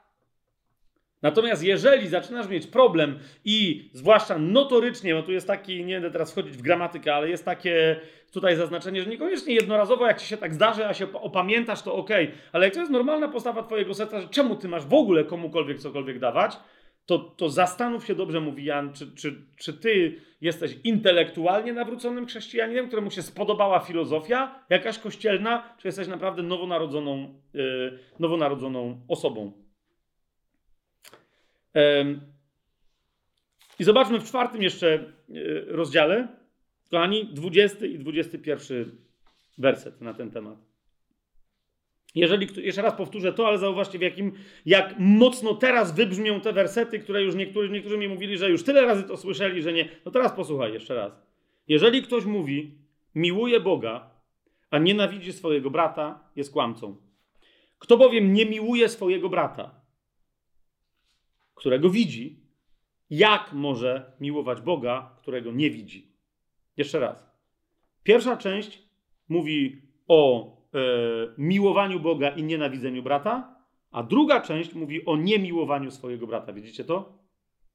Natomiast 1.21 1.63
jeżeli 1.63 2.07
zaczynasz 2.07 2.47
mieć 2.47 2.67
problem 2.67 3.19
i 3.45 3.89
zwłaszcza 3.93 4.37
notorycznie, 4.37 5.15
bo 5.15 5.23
tu 5.23 5.31
jest 5.31 5.47
taki, 5.47 5.85
nie 5.85 5.93
będę 5.93 6.11
teraz 6.11 6.31
wchodzić 6.31 6.57
w 6.57 6.61
gramatykę, 6.61 7.15
ale 7.15 7.29
jest 7.29 7.45
takie 7.45 7.99
tutaj 8.31 8.55
zaznaczenie, 8.55 9.01
że 9.01 9.09
niekoniecznie 9.09 9.55
jednorazowo, 9.55 10.07
jak 10.07 10.21
ci 10.21 10.27
się 10.27 10.37
tak 10.37 10.53
zdarzy, 10.53 10.87
a 10.87 10.93
się 10.93 11.13
opamiętasz, 11.13 11.81
to 11.81 11.95
ok, 11.95 12.09
ale 12.51 12.65
jak 12.65 12.73
to 12.73 12.79
jest 12.79 12.91
normalna 12.91 13.27
postawa 13.27 13.63
twojego 13.63 13.93
serca, 13.93 14.21
że 14.21 14.27
czemu 14.27 14.55
ty 14.55 14.67
masz 14.67 14.85
w 14.85 14.93
ogóle 14.93 15.23
komukolwiek 15.23 15.79
cokolwiek 15.79 16.19
dawać, 16.19 16.57
to, 17.05 17.19
to 17.19 17.49
zastanów 17.49 18.05
się 18.05 18.15
dobrze, 18.15 18.39
mówi 18.39 18.65
Jan, 18.65 18.93
czy, 18.93 19.15
czy, 19.15 19.35
czy 19.57 19.73
ty 19.73 20.21
jesteś 20.41 20.77
intelektualnie 20.83 21.73
nawróconym 21.73 22.25
chrześcijaninem, 22.25 22.87
któremu 22.87 23.11
się 23.11 23.21
spodobała 23.21 23.79
filozofia 23.79 24.65
jakaś 24.69 24.99
kościelna, 24.99 25.75
czy 25.77 25.87
jesteś 25.87 26.07
naprawdę 26.07 26.43
nowonarodzoną, 26.43 27.33
yy, 27.53 27.99
nowonarodzoną 28.19 29.01
osobą. 29.07 29.60
I 33.79 33.83
zobaczmy 33.83 34.19
w 34.19 34.23
czwartym 34.23 34.61
jeszcze 34.61 35.13
yy, 35.29 35.65
rozdziale, 35.67 36.27
kochani, 36.91 37.25
20 37.33 37.85
i 37.85 37.99
21 37.99 38.97
werset 39.57 40.01
na 40.01 40.13
ten 40.13 40.31
temat. 40.31 40.57
Jeżeli, 42.15 42.47
jeszcze 42.65 42.81
raz 42.81 42.93
powtórzę 42.93 43.33
to, 43.33 43.47
ale 43.47 43.57
zauważcie, 43.57 43.99
w 43.99 44.01
jakim, 44.01 44.31
jak 44.65 44.95
mocno 44.99 45.55
teraz 45.55 45.95
wybrzmią 45.95 46.41
te 46.41 46.53
wersety, 46.53 46.99
które 46.99 47.23
już 47.23 47.35
niektórzy, 47.35 47.69
niektórzy 47.69 47.97
mi 47.97 48.07
mówili, 48.07 48.37
że 48.37 48.49
już 48.49 48.63
tyle 48.63 48.81
razy 48.81 49.03
to 49.03 49.17
słyszeli, 49.17 49.61
że 49.61 49.73
nie. 49.73 49.89
No 50.05 50.11
teraz 50.11 50.31
posłuchaj 50.31 50.73
jeszcze 50.73 50.95
raz. 50.95 51.13
Jeżeli 51.67 52.01
ktoś 52.01 52.25
mówi, 52.25 52.77
miłuje 53.15 53.59
Boga, 53.59 54.09
a 54.69 54.77
nienawidzi 54.77 55.33
swojego 55.33 55.69
brata, 55.69 56.19
jest 56.35 56.51
kłamcą. 56.51 56.95
Kto 57.79 57.97
bowiem 57.97 58.33
nie 58.33 58.45
miłuje 58.45 58.89
swojego 58.89 59.29
brata, 59.29 59.80
którego 61.61 61.89
widzi, 61.89 62.39
jak 63.09 63.53
może 63.53 64.11
miłować 64.19 64.61
Boga, 64.61 65.15
którego 65.17 65.51
nie 65.51 65.69
widzi? 65.69 66.11
Jeszcze 66.77 66.99
raz. 66.99 67.31
Pierwsza 68.03 68.37
część 68.37 68.83
mówi 69.29 69.81
o 70.07 70.51
e, 70.73 70.79
miłowaniu 71.37 71.99
Boga 71.99 72.29
i 72.29 72.43
nienawidzeniu 72.43 73.03
brata, 73.03 73.55
a 73.91 74.03
druga 74.03 74.41
część 74.41 74.73
mówi 74.73 75.05
o 75.05 75.17
niemiłowaniu 75.17 75.91
swojego 75.91 76.27
brata. 76.27 76.53
Widzicie 76.53 76.83
to? 76.83 77.19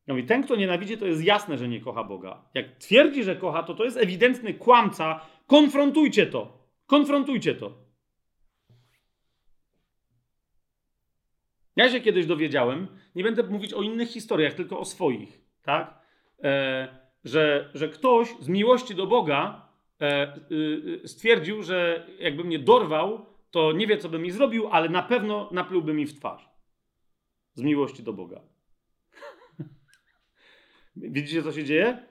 Ja 0.06 0.14
mówię, 0.14 0.26
ten, 0.26 0.42
kto 0.42 0.56
nienawidzi, 0.56 0.98
to 0.98 1.06
jest 1.06 1.24
jasne, 1.24 1.58
że 1.58 1.68
nie 1.68 1.80
kocha 1.80 2.04
Boga. 2.04 2.48
Jak 2.54 2.76
twierdzi, 2.76 3.24
że 3.24 3.36
kocha, 3.36 3.62
to 3.62 3.74
to 3.74 3.84
jest 3.84 3.96
ewidentny 3.96 4.54
kłamca. 4.54 5.20
Konfrontujcie 5.46 6.26
to. 6.26 6.68
Konfrontujcie 6.86 7.54
to. 7.54 7.86
Ja 11.76 11.90
się 11.90 12.00
kiedyś 12.00 12.26
dowiedziałem, 12.26 12.86
nie 13.16 13.24
będę 13.24 13.42
mówić 13.42 13.74
o 13.74 13.82
innych 13.82 14.08
historiach, 14.08 14.54
tylko 14.54 14.78
o 14.78 14.84
swoich, 14.84 15.40
tak? 15.62 15.98
E, 16.42 16.88
że, 17.24 17.70
że 17.74 17.88
ktoś 17.88 18.28
z 18.40 18.48
miłości 18.48 18.94
do 18.94 19.06
Boga 19.06 19.66
E, 20.00 20.36
y, 20.50 21.08
stwierdził, 21.08 21.62
że 21.62 22.06
jakby 22.18 22.44
mnie 22.44 22.58
dorwał, 22.58 23.26
to 23.50 23.72
nie 23.72 23.86
wie, 23.86 23.98
co 23.98 24.08
by 24.08 24.18
mi 24.18 24.30
zrobił, 24.30 24.68
ale 24.68 24.88
na 24.88 25.02
pewno 25.02 25.48
naplułby 25.52 25.94
mi 25.94 26.06
w 26.06 26.14
twarz. 26.14 26.48
Z 27.54 27.62
miłości 27.62 28.02
do 28.02 28.12
Boga. 28.12 28.40
Widzicie, 30.96 31.42
co 31.42 31.52
się 31.52 31.64
dzieje? 31.64 32.02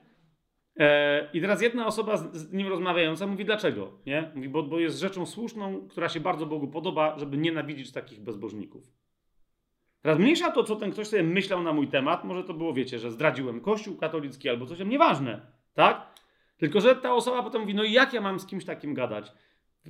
E, 0.79 1.29
I 1.33 1.41
teraz 1.41 1.61
jedna 1.61 1.87
osoba 1.87 2.17
z, 2.17 2.35
z 2.35 2.53
nim 2.53 2.67
rozmawiająca 2.67 3.27
mówi 3.27 3.45
dlaczego, 3.45 3.99
nie? 4.05 4.31
Mówi, 4.35 4.49
bo, 4.49 4.63
bo 4.63 4.79
jest 4.79 4.99
rzeczą 4.99 5.25
słuszną, 5.25 5.87
która 5.87 6.09
się 6.09 6.19
bardzo 6.19 6.45
Bogu 6.45 6.67
podoba, 6.67 7.19
żeby 7.19 7.37
nienawidzić 7.37 7.91
takich 7.91 8.21
bezbożników. 8.21 8.83
Teraz 10.05 10.19
mniejsza 10.19 10.51
to, 10.51 10.63
co 10.63 10.75
ten 10.75 10.91
ktoś 10.91 11.07
sobie 11.07 11.23
myślał 11.23 11.63
na 11.63 11.73
mój 11.73 11.87
temat, 11.87 12.23
może 12.23 12.43
to 12.43 12.53
było, 12.53 12.73
wiecie, 12.73 12.99
że 12.99 13.11
zdradziłem 13.11 13.61
kościół 13.61 13.97
katolicki 13.97 14.49
albo 14.49 14.65
coś, 14.65 14.79
nieważne, 14.79 15.41
tak? 15.73 16.07
Tylko, 16.57 16.81
że 16.81 16.95
ta 16.95 17.13
osoba 17.13 17.43
potem 17.43 17.61
mówi, 17.61 17.75
no 17.75 17.83
i 17.83 17.91
jak 17.91 18.13
ja 18.13 18.21
mam 18.21 18.39
z 18.39 18.45
kimś 18.45 18.65
takim 18.65 18.93
gadać? 18.93 19.31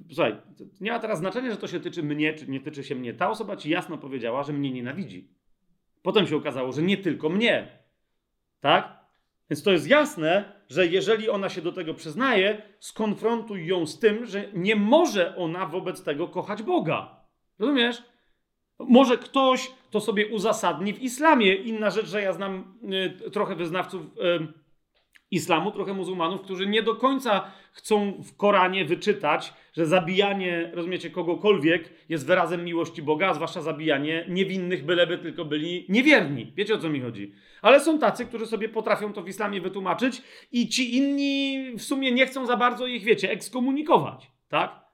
Słuchaj, 0.09 0.35
nie 0.81 0.91
ma 0.91 0.99
teraz 0.99 1.19
znaczenia, 1.19 1.51
że 1.51 1.57
to 1.57 1.67
się 1.67 1.79
tyczy 1.79 2.03
mnie, 2.03 2.33
czy 2.33 2.47
nie 2.47 2.59
tyczy 2.59 2.83
się 2.83 2.95
mnie. 2.95 3.13
Ta 3.13 3.29
osoba 3.29 3.55
ci 3.55 3.69
jasno 3.69 3.97
powiedziała, 3.97 4.43
że 4.43 4.53
mnie 4.53 4.71
nienawidzi. 4.71 5.29
Potem 6.01 6.27
się 6.27 6.35
okazało, 6.35 6.71
że 6.71 6.81
nie 6.81 6.97
tylko 6.97 7.29
mnie. 7.29 7.79
Tak? 8.59 9.05
Więc 9.49 9.63
to 9.63 9.71
jest 9.71 9.87
jasne, 9.87 10.53
że 10.69 10.87
jeżeli 10.87 11.29
ona 11.29 11.49
się 11.49 11.61
do 11.61 11.71
tego 11.71 11.93
przyznaje, 11.93 12.61
skonfrontuj 12.79 13.67
ją 13.67 13.85
z 13.85 13.99
tym, 13.99 14.25
że 14.25 14.45
nie 14.53 14.75
może 14.75 15.35
ona 15.35 15.65
wobec 15.65 16.03
tego 16.03 16.27
kochać 16.27 16.63
Boga. 16.63 17.25
Rozumiesz? 17.59 18.03
Może 18.79 19.17
ktoś 19.17 19.71
to 19.95 20.01
sobie 20.01 20.27
uzasadni 20.27 20.93
w 20.93 21.01
islamie. 21.01 21.55
Inna 21.55 21.89
rzecz, 21.89 22.07
że 22.07 22.21
ja 22.21 22.33
znam 22.33 22.77
y, 23.27 23.31
trochę 23.31 23.55
wyznawców 23.55 24.01
y, 24.01 24.07
islamu, 25.31 25.71
trochę 25.71 25.93
muzułmanów, 25.93 26.41
którzy 26.41 26.67
nie 26.67 26.83
do 26.83 26.95
końca 26.95 27.51
chcą 27.71 28.23
w 28.23 28.37
Koranie 28.37 28.85
wyczytać, 28.85 29.53
że 29.73 29.85
zabijanie, 29.85 30.71
rozumiecie, 30.73 31.09
kogokolwiek 31.09 31.93
jest 32.09 32.27
wyrazem 32.27 32.65
miłości 32.65 33.01
Boga, 33.01 33.29
a 33.29 33.33
zwłaszcza 33.33 33.61
zabijanie 33.61 34.25
niewinnych, 34.29 34.85
byleby 34.85 35.17
tylko 35.17 35.45
byli 35.45 35.85
niewierni. 35.89 36.53
Wiecie 36.55 36.75
o 36.75 36.77
co 36.77 36.89
mi 36.89 37.01
chodzi? 37.01 37.33
Ale 37.61 37.79
są 37.79 37.99
tacy, 37.99 38.25
którzy 38.25 38.45
sobie 38.45 38.69
potrafią 38.69 39.13
to 39.13 39.23
w 39.23 39.27
islamie 39.27 39.61
wytłumaczyć 39.61 40.21
i 40.51 40.69
ci 40.69 40.95
inni 40.95 41.59
w 41.77 41.81
sumie 41.81 42.11
nie 42.11 42.25
chcą 42.25 42.45
za 42.45 42.57
bardzo 42.57 42.87
ich, 42.87 43.03
wiecie, 43.03 43.31
ekskomunikować, 43.31 44.31
tak? 44.49 44.84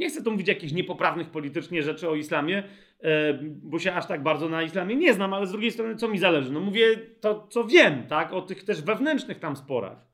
Nie 0.00 0.08
chcę 0.08 0.22
tu 0.22 0.30
mówić 0.30 0.48
jakichś 0.48 0.72
niepoprawnych 0.72 1.30
politycznie 1.30 1.82
rzeczy 1.82 2.08
o 2.08 2.14
islamie, 2.14 2.62
e, 3.02 3.38
bo 3.42 3.78
się 3.78 3.94
aż 3.94 4.06
tak 4.06 4.22
bardzo 4.22 4.48
na 4.48 4.62
islamie 4.62 4.96
nie 4.96 5.14
znam, 5.14 5.34
ale 5.34 5.46
z 5.46 5.52
drugiej 5.52 5.70
strony 5.70 5.96
co 5.96 6.08
mi 6.08 6.18
zależy? 6.18 6.52
No 6.52 6.60
mówię 6.60 6.96
to, 6.96 7.46
co 7.50 7.64
wiem, 7.64 8.06
tak? 8.08 8.32
O 8.32 8.42
tych 8.42 8.64
też 8.64 8.82
wewnętrznych 8.82 9.38
tam 9.38 9.56
sporach. 9.56 10.06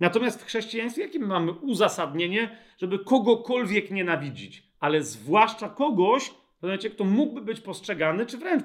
Natomiast 0.00 0.42
w 0.42 0.46
chrześcijaństwie 0.46 1.02
jakie 1.02 1.18
my 1.18 1.26
mamy 1.26 1.52
uzasadnienie, 1.52 2.58
żeby 2.78 2.98
kogokolwiek 2.98 3.90
nienawidzić, 3.90 4.62
ale 4.80 5.02
zwłaszcza 5.02 5.68
kogoś, 5.68 6.30
kto 6.92 7.04
mógłby 7.04 7.40
być 7.40 7.60
postrzegany, 7.60 8.26
czy 8.26 8.38
wręcz 8.38 8.64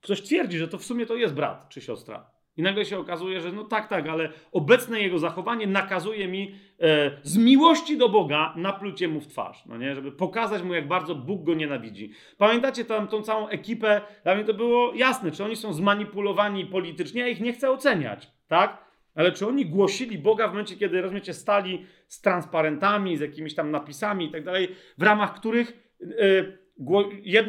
ktoś 0.00 0.22
twierdzi, 0.22 0.58
że 0.58 0.68
to 0.68 0.78
w 0.78 0.84
sumie 0.84 1.06
to 1.06 1.16
jest 1.16 1.34
brat 1.34 1.68
czy 1.68 1.80
siostra. 1.80 2.30
I 2.56 2.62
nagle 2.62 2.84
się 2.84 2.98
okazuje, 2.98 3.40
że 3.40 3.52
no 3.52 3.64
tak, 3.64 3.88
tak, 3.88 4.08
ale 4.08 4.32
obecne 4.52 5.00
jego 5.00 5.18
zachowanie 5.18 5.66
nakazuje 5.66 6.28
mi 6.28 6.54
e, 6.80 7.10
z 7.22 7.36
miłości 7.36 7.98
do 7.98 8.08
Boga 8.08 8.54
naplucie 8.56 9.08
mu 9.08 9.20
w 9.20 9.26
twarz, 9.26 9.66
no 9.66 9.76
nie? 9.76 9.94
Żeby 9.94 10.12
pokazać 10.12 10.62
mu, 10.62 10.74
jak 10.74 10.88
bardzo 10.88 11.14
Bóg 11.14 11.44
go 11.44 11.54
nienawidzi. 11.54 12.12
Pamiętacie 12.38 12.84
tam 12.84 13.08
tą 13.08 13.22
całą 13.22 13.48
ekipę? 13.48 14.00
Dla 14.24 14.34
mnie 14.34 14.44
to 14.44 14.54
było 14.54 14.92
jasne, 14.94 15.30
czy 15.30 15.44
oni 15.44 15.56
są 15.56 15.72
zmanipulowani 15.72 16.66
politycznie, 16.66 17.20
ja 17.20 17.28
ich 17.28 17.40
nie 17.40 17.52
chcę 17.52 17.70
oceniać, 17.70 18.30
tak? 18.48 18.92
Ale 19.14 19.32
czy 19.32 19.46
oni 19.46 19.66
głosili 19.66 20.18
Boga 20.18 20.48
w 20.48 20.50
momencie, 20.50 20.76
kiedy, 20.76 21.02
rozumiecie, 21.02 21.34
stali 21.34 21.86
z 22.06 22.20
transparentami, 22.20 23.16
z 23.16 23.20
jakimiś 23.20 23.54
tam 23.54 23.70
napisami 23.70 24.26
i 24.26 24.30
tak 24.30 24.44
dalej, 24.44 24.68
w 24.98 25.02
ramach 25.02 25.34
których 25.34 25.94
e, 26.02 26.62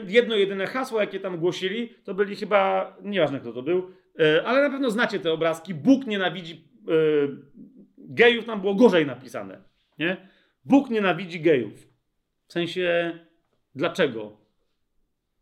jedno 0.07 0.35
jedyne 0.35 0.67
hasło, 0.67 1.01
jakie 1.01 1.19
tam 1.19 1.37
głosili, 1.37 1.89
to 2.03 2.13
byli 2.13 2.35
chyba, 2.35 2.93
nieważne 3.01 3.39
kto 3.39 3.53
to 3.53 3.61
był, 3.61 3.91
ale 4.45 4.61
na 4.61 4.69
pewno 4.69 4.91
znacie 4.91 5.19
te 5.19 5.31
obrazki. 5.31 5.73
Bóg 5.73 6.05
nienawidzi 6.05 6.53
e, 6.53 6.91
gejów, 7.97 8.45
tam 8.45 8.61
było 8.61 8.75
gorzej 8.75 9.05
napisane. 9.05 9.61
Nie? 9.99 10.17
Bóg 10.65 10.89
nienawidzi 10.89 11.41
gejów. 11.41 11.87
W 12.47 12.53
sensie, 12.53 13.19
dlaczego? 13.75 14.43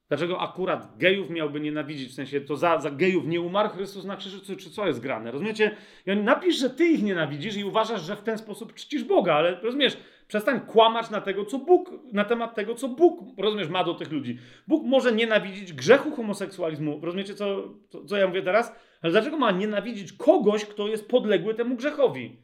Dlaczego 0.09 0.39
akurat 0.39 0.97
gejów 0.97 1.29
miałby 1.29 1.59
nienawidzić? 1.59 2.09
W 2.09 2.13
sensie, 2.13 2.41
to 2.41 2.55
za, 2.55 2.79
za 2.79 2.91
gejów 2.91 3.27
nie 3.27 3.41
umarł 3.41 3.69
Chrystus 3.69 4.05
na 4.05 4.17
krzyżu, 4.17 4.45
czy, 4.45 4.57
czy 4.57 4.69
co 4.69 4.87
jest 4.87 4.99
grane? 4.99 5.31
Rozumiecie? 5.31 5.75
I 6.05 6.11
on 6.11 6.23
napisz, 6.23 6.55
że 6.55 6.69
ty 6.69 6.85
ich 6.87 7.03
nienawidzisz 7.03 7.57
i 7.57 7.63
uważasz, 7.63 8.01
że 8.01 8.15
w 8.15 8.21
ten 8.21 8.37
sposób 8.37 8.73
czcisz 8.73 9.03
Boga, 9.03 9.33
ale 9.33 9.61
rozumiesz, 9.61 9.97
przestań 10.31 10.61
kłamać 10.61 11.09
na, 11.09 11.21
tego, 11.21 11.45
co 11.45 11.59
Bóg, 11.59 11.91
na 12.13 12.25
temat 12.25 12.55
tego, 12.55 12.75
co 12.75 12.87
Bóg, 12.87 13.19
rozumiesz, 13.37 13.69
ma 13.69 13.83
do 13.83 13.93
tych 13.93 14.11
ludzi. 14.11 14.37
Bóg 14.67 14.83
może 14.85 15.11
nienawidzić 15.11 15.73
grzechu 15.73 16.11
homoseksualizmu. 16.11 16.99
Rozumiecie, 17.03 17.35
co, 17.35 17.73
co, 17.89 18.05
co 18.05 18.17
ja 18.17 18.27
mówię 18.27 18.41
teraz? 18.41 18.75
Ale 19.01 19.11
dlaczego 19.11 19.37
ma 19.37 19.51
nienawidzić 19.51 20.13
kogoś, 20.13 20.65
kto 20.65 20.87
jest 20.87 21.09
podległy 21.09 21.53
temu 21.53 21.75
grzechowi? 21.75 22.43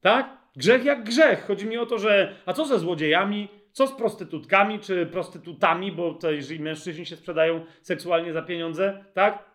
Tak? 0.00 0.38
Grzech 0.56 0.84
jak 0.84 1.04
grzech. 1.04 1.46
Chodzi 1.46 1.66
mi 1.66 1.78
o 1.78 1.86
to, 1.86 1.98
że 1.98 2.36
a 2.46 2.52
co 2.52 2.64
ze 2.64 2.78
złodziejami? 2.78 3.48
Co 3.72 3.86
z 3.86 3.92
prostytutkami 3.92 4.78
czy 4.78 5.06
prostytutami, 5.06 5.92
bo 5.92 6.14
to 6.14 6.30
jeżeli 6.30 6.60
mężczyźni 6.60 7.06
się 7.06 7.16
sprzedają 7.16 7.64
seksualnie 7.82 8.32
za 8.32 8.42
pieniądze, 8.42 9.04
tak? 9.14 9.50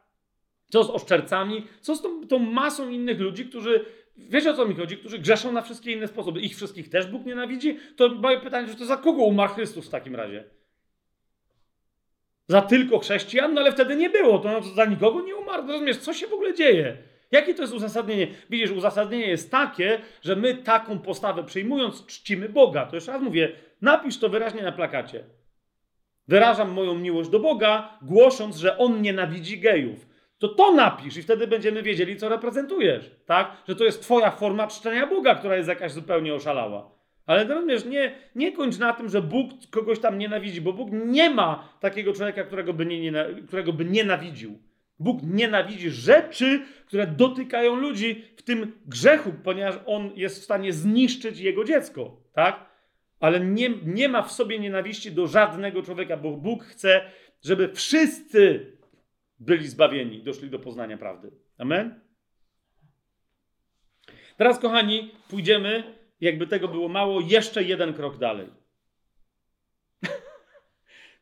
Co 0.70 0.84
z 0.84 0.90
oszczercami? 0.90 1.68
Co 1.82 1.96
z 1.96 2.02
tą, 2.02 2.28
tą 2.28 2.40
masą 2.40 2.90
innych 2.90 3.20
ludzi, 3.20 3.46
którzy, 3.46 3.86
wiecie 4.18 4.52
o 4.52 4.54
co 4.54 4.66
mi 4.66 4.76
chodzi, 4.76 4.98
którzy 4.98 5.20
grzeszą 5.20 5.52
na 5.52 5.62
wszystkie 5.62 5.92
inne 5.92 6.08
sposoby. 6.08 6.42
Ich 6.42 6.56
wszystkich 6.56 6.90
też 6.90 7.08
Bóg 7.08 7.26
nienawidzi? 7.26 7.80
To 7.96 8.10
moje 8.10 8.40
pytanie, 8.40 8.68
że 8.68 8.76
to 8.76 8.86
za 8.86 8.98
kogo 8.98 9.24
umarł 9.24 9.54
Chrystus 9.54 9.88
w 9.88 9.90
takim 9.90 10.16
razie? 10.16 10.44
Za 12.48 12.62
tylko 12.62 13.00
chrześcijan? 13.00 13.54
No 13.54 13.62
ale 13.62 13.72
wtedy 13.72 13.96
nie 13.96 14.10
było. 14.10 14.40
To, 14.40 14.52
no, 14.52 14.62
za 14.62 14.86
nikogo 14.86 15.22
nie 15.22 15.36
umarł. 15.36 15.68
Rozumiesz, 15.68 15.98
co 15.98 16.14
się 16.14 16.28
w 16.28 16.34
ogóle 16.34 16.54
dzieje? 16.54 16.98
Jakie 17.32 17.54
to 17.54 17.62
jest 17.62 17.74
uzasadnienie? 17.74 18.28
Widzisz, 18.50 18.72
uzasadnienie 18.72 19.28
jest 19.28 19.52
takie, 19.52 20.02
że 20.22 20.36
my 20.36 20.56
taką 20.56 21.00
postawę 21.00 21.44
przyjmując 21.44 22.06
czcimy 22.06 22.50
Boga. 22.50 22.86
To 22.86 22.96
jeszcze 22.96 23.12
raz 23.12 23.22
mówię, 23.22 23.52
napisz 23.82 24.18
to 24.18 24.30
wyraźnie 24.30 24.64
na 24.64 24.72
plakacie. 24.72 25.24
Wyrażam 26.28 26.72
moją 26.72 26.96
miłość 26.96 27.30
do 27.30 27.40
Boga, 27.40 27.98
głosząc, 28.02 28.58
że 28.58 28.78
On 28.78 29.02
nienawidzi 29.02 29.60
gejów. 29.60 30.08
To 30.46 30.50
to 30.50 30.72
napisz 30.72 31.18
i 31.18 31.22
wtedy 31.22 31.48
będziemy 31.48 31.84
wiedzieli, 31.84 32.18
co 32.18 32.30
reprezentujesz, 32.30 33.12
tak? 33.26 33.52
Że 33.68 33.76
to 33.76 33.84
jest 33.84 34.02
twoja 34.02 34.32
forma 34.32 34.68
czczenia 34.68 35.08
Boga, 35.08 35.36
która 35.36 35.56
jest 35.56 35.70
jakaś 35.70 35.92
zupełnie 35.92 36.34
oszalała. 36.34 36.92
Ale 37.26 37.44
rozumiesz, 37.44 37.86
nie, 37.86 38.16
nie 38.36 38.52
kończ 38.52 38.78
na 38.78 38.94
tym, 38.94 39.10
że 39.10 39.22
Bóg 39.22 39.52
kogoś 39.72 40.00
tam 40.00 40.18
nienawidzi, 40.18 40.62
bo 40.62 40.74
Bóg 40.74 40.90
nie 40.92 41.30
ma 41.30 41.70
takiego 41.80 42.14
człowieka, 42.14 42.44
którego 42.44 42.74
by, 42.74 42.86
nie, 42.86 43.14
którego 43.48 43.74
by 43.74 43.86
nienawidził. 43.86 44.60
Bóg 45.00 45.20
nienawidzi 45.24 45.90
rzeczy, 45.90 46.62
które 46.86 47.08
dotykają 47.08 47.76
ludzi 47.76 48.26
w 48.38 48.42
tym 48.42 48.72
grzechu, 48.86 49.34
ponieważ 49.44 49.76
on 49.86 50.12
jest 50.16 50.42
w 50.42 50.44
stanie 50.44 50.74
zniszczyć 50.74 51.40
jego 51.40 51.64
dziecko, 51.64 52.18
tak? 52.34 52.66
Ale 53.20 53.40
nie, 53.40 53.70
nie 53.86 54.10
ma 54.10 54.22
w 54.22 54.32
sobie 54.32 54.60
nienawiści 54.60 55.12
do 55.12 55.28
żadnego 55.28 55.84
człowieka, 55.84 56.18
bo 56.18 56.32
Bóg 56.32 56.64
chce, 56.64 57.02
żeby 57.44 57.70
wszyscy 57.74 58.72
byli 59.40 59.68
zbawieni, 59.68 60.24
doszli 60.24 60.50
do 60.50 60.60
poznania 60.60 60.98
prawdy. 60.98 61.32
Amen? 61.58 62.00
Teraz, 64.38 64.60
kochani, 64.60 65.12
pójdziemy, 65.30 65.96
jakby 66.22 66.48
tego 66.48 66.68
było 66.68 66.88
mało, 66.88 67.22
jeszcze 67.22 67.64
jeden 67.64 67.94
krok 67.94 68.18
dalej. 68.18 68.48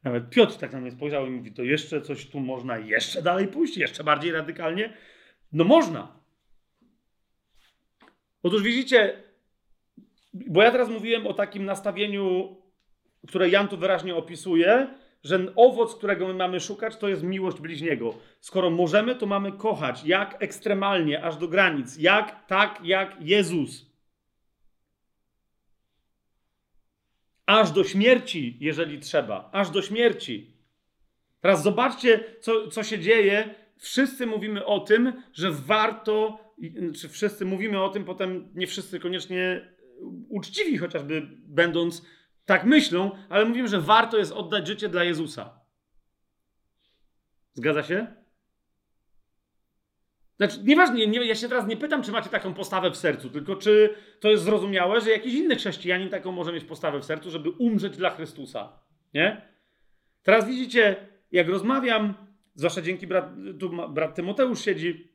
Nawet 0.03 0.29
Piotr 0.29 0.57
tak 0.57 0.71
na 0.71 0.79
mnie 0.79 0.91
spojrzał 0.91 1.27
i 1.27 1.29
mówi, 1.29 1.51
to 1.51 1.63
jeszcze 1.63 2.01
coś 2.01 2.29
tu 2.29 2.39
można 2.39 2.77
jeszcze 2.77 3.21
dalej 3.21 3.47
pójść, 3.47 3.77
jeszcze 3.77 4.03
bardziej 4.03 4.31
radykalnie? 4.31 4.97
No 5.51 5.63
można. 5.63 6.23
Otóż 8.43 8.63
widzicie, 8.63 9.23
bo 10.33 10.63
ja 10.63 10.71
teraz 10.71 10.89
mówiłem 10.89 11.27
o 11.27 11.33
takim 11.33 11.65
nastawieniu, 11.65 12.55
które 13.27 13.49
Jan 13.49 13.67
tu 13.67 13.77
wyraźnie 13.77 14.15
opisuje, 14.15 14.87
że 15.23 15.53
owoc, 15.55 15.95
którego 15.95 16.27
my 16.27 16.33
mamy 16.33 16.59
szukać, 16.59 16.97
to 16.97 17.09
jest 17.09 17.23
miłość 17.23 17.59
bliźniego. 17.59 18.15
Skoro 18.39 18.69
możemy, 18.69 19.15
to 19.15 19.25
mamy 19.25 19.51
kochać. 19.51 20.03
Jak 20.05 20.43
ekstremalnie, 20.43 21.23
aż 21.23 21.37
do 21.37 21.47
granic. 21.47 21.97
Jak 21.97 22.47
tak, 22.47 22.79
jak 22.83 23.17
Jezus. 23.21 23.93
Aż 27.45 27.71
do 27.71 27.83
śmierci, 27.83 28.57
jeżeli 28.59 28.99
trzeba. 28.99 29.49
Aż 29.51 29.69
do 29.69 29.81
śmierci. 29.81 30.53
Teraz 31.41 31.63
zobaczcie, 31.63 32.23
co, 32.39 32.67
co 32.67 32.83
się 32.83 32.99
dzieje. 32.99 33.55
Wszyscy 33.77 34.27
mówimy 34.27 34.65
o 34.65 34.79
tym, 34.79 35.13
że 35.33 35.51
warto, 35.51 36.39
czy 37.01 37.09
wszyscy 37.09 37.45
mówimy 37.45 37.83
o 37.83 37.89
tym, 37.89 38.05
potem 38.05 38.49
nie 38.55 38.67
wszyscy 38.67 38.99
koniecznie 38.99 39.73
uczciwi, 40.29 40.77
chociażby 40.77 41.27
będąc 41.45 42.05
tak 42.45 42.63
myślą, 42.63 43.11
ale 43.29 43.45
mówimy, 43.45 43.67
że 43.67 43.81
warto 43.81 44.17
jest 44.17 44.31
oddać 44.31 44.67
życie 44.67 44.89
dla 44.89 45.03
Jezusa. 45.03 45.59
Zgadza 47.53 47.83
się? 47.83 48.23
Znaczy, 50.37 50.57
nieważne, 50.63 51.07
nie, 51.07 51.25
ja 51.25 51.35
się 51.35 51.49
teraz 51.49 51.67
nie 51.67 51.77
pytam, 51.77 52.03
czy 52.03 52.11
macie 52.11 52.29
taką 52.29 52.53
postawę 52.53 52.91
w 52.91 52.97
sercu, 52.97 53.29
tylko 53.29 53.55
czy 53.55 53.95
to 54.19 54.29
jest 54.29 54.43
zrozumiałe, 54.43 55.01
że 55.01 55.09
jakiś 55.09 55.33
inny 55.33 55.55
chrześcijanin 55.55 56.09
taką 56.09 56.31
może 56.31 56.53
mieć 56.53 56.63
postawę 56.63 56.99
w 56.99 57.05
sercu, 57.05 57.29
żeby 57.31 57.49
umrzeć 57.49 57.97
dla 57.97 58.09
Chrystusa. 58.09 58.79
Nie? 59.13 59.53
Teraz 60.23 60.47
widzicie, 60.47 60.95
jak 61.31 61.47
rozmawiam, 61.47 62.13
zwłaszcza 62.55 62.81
dzięki 62.81 63.07
brat, 63.07 63.29
tu 63.59 63.69
brat 63.89 64.15
Tymoteusz 64.15 64.61
siedzi, 64.61 65.11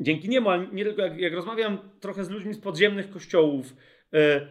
dzięki 0.00 0.28
niemu, 0.28 0.48
ale 0.50 0.66
nie 0.66 0.84
tylko 0.84 1.02
jak, 1.02 1.18
jak 1.18 1.32
rozmawiam 1.32 1.78
trochę 2.00 2.24
z 2.24 2.30
ludźmi 2.30 2.54
z 2.54 2.60
podziemnych 2.60 3.10
kościołów, 3.10 3.76
e, 4.14 4.48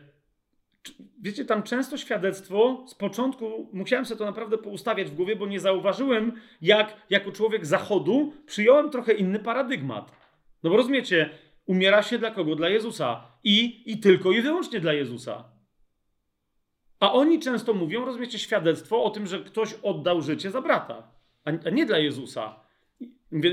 wiecie, 1.21 1.45
tam 1.45 1.63
często 1.63 1.97
świadectwo 1.97 2.85
z 2.87 2.95
początku, 2.95 3.69
musiałem 3.73 4.05
sobie 4.05 4.19
to 4.19 4.25
naprawdę 4.25 4.57
poustawiać 4.57 5.09
w 5.09 5.15
głowie, 5.15 5.35
bo 5.35 5.47
nie 5.47 5.59
zauważyłem, 5.59 6.31
jak 6.61 6.97
jako 7.09 7.31
człowiek 7.31 7.65
zachodu 7.65 8.33
przyjąłem 8.45 8.89
trochę 8.89 9.13
inny 9.13 9.39
paradygmat. 9.39 10.11
No 10.63 10.69
bo 10.69 10.77
rozumiecie, 10.77 11.29
umiera 11.65 12.03
się 12.03 12.17
dla 12.19 12.31
kogo? 12.31 12.55
Dla 12.55 12.69
Jezusa. 12.69 13.23
I, 13.43 13.83
i 13.91 13.99
tylko 13.99 14.31
i 14.31 14.41
wyłącznie 14.41 14.79
dla 14.79 14.93
Jezusa. 14.93 15.43
A 16.99 17.13
oni 17.13 17.39
często 17.39 17.73
mówią, 17.73 18.05
rozumiecie, 18.05 18.39
świadectwo 18.39 19.03
o 19.03 19.09
tym, 19.09 19.27
że 19.27 19.39
ktoś 19.39 19.73
oddał 19.83 20.21
życie 20.21 20.51
za 20.51 20.61
brata, 20.61 21.11
a 21.43 21.69
nie 21.69 21.85
dla 21.85 21.97
Jezusa. 21.97 22.59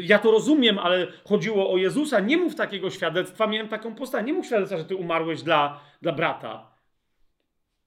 Ja 0.02 0.18
to 0.18 0.30
rozumiem, 0.30 0.78
ale 0.78 1.06
chodziło 1.24 1.72
o 1.72 1.76
Jezusa. 1.76 2.20
Nie 2.20 2.36
mów 2.36 2.54
takiego 2.54 2.90
świadectwa, 2.90 3.46
miałem 3.46 3.68
taką 3.68 3.94
postać. 3.94 4.26
Nie 4.26 4.32
mów 4.32 4.46
świadectwa, 4.46 4.78
że 4.78 4.84
ty 4.84 4.96
umarłeś 4.96 5.42
dla, 5.42 5.80
dla 6.02 6.12
brata. 6.12 6.71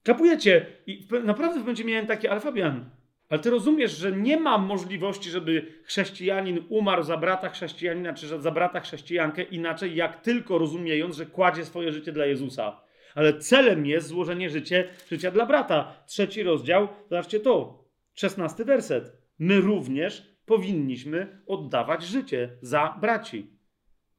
Kapujecie? 0.06 0.66
I 0.86 1.08
naprawdę 1.24 1.60
momencie 1.60 1.84
miałem 1.84 2.06
takie, 2.06 2.30
ale 2.30 2.40
Fabian, 2.40 2.90
ale 3.28 3.40
ty 3.40 3.50
rozumiesz, 3.50 3.96
że 3.96 4.12
nie 4.12 4.36
ma 4.36 4.58
możliwości, 4.58 5.30
żeby 5.30 5.66
chrześcijanin 5.84 6.64
umarł 6.68 7.02
za 7.02 7.16
brata 7.16 7.48
chrześcijanina, 7.48 8.12
czy 8.14 8.26
za 8.26 8.50
brata 8.50 8.80
chrześcijankę 8.80 9.42
inaczej, 9.42 9.96
jak 9.96 10.20
tylko 10.20 10.58
rozumiejąc, 10.58 11.16
że 11.16 11.26
kładzie 11.26 11.64
swoje 11.64 11.92
życie 11.92 12.12
dla 12.12 12.26
Jezusa. 12.26 12.80
Ale 13.14 13.38
celem 13.38 13.86
jest 13.86 14.06
złożenie 14.06 14.50
życie, 14.50 14.88
życia 15.10 15.30
dla 15.30 15.46
brata. 15.46 16.04
Trzeci 16.06 16.42
rozdział, 16.42 16.88
zobaczcie 17.10 17.40
to, 17.40 17.84
szesnasty 18.14 18.64
werset. 18.64 19.12
My 19.38 19.60
również 19.60 20.36
powinniśmy 20.44 21.42
oddawać 21.46 22.02
życie 22.02 22.48
za 22.62 22.98
braci. 23.00 23.50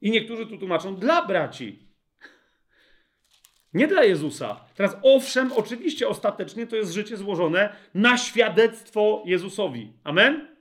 I 0.00 0.10
niektórzy 0.10 0.46
tu 0.46 0.58
tłumaczą 0.58 0.96
dla 0.96 1.26
braci. 1.26 1.87
Nie 3.74 3.86
dla 3.86 4.04
Jezusa. 4.04 4.60
Teraz 4.74 4.96
owszem, 5.02 5.52
oczywiście 5.52 6.08
ostatecznie 6.08 6.66
to 6.66 6.76
jest 6.76 6.92
życie 6.92 7.16
złożone 7.16 7.76
na 7.94 8.18
świadectwo 8.18 9.22
Jezusowi. 9.26 9.92
Amen? 10.04 10.56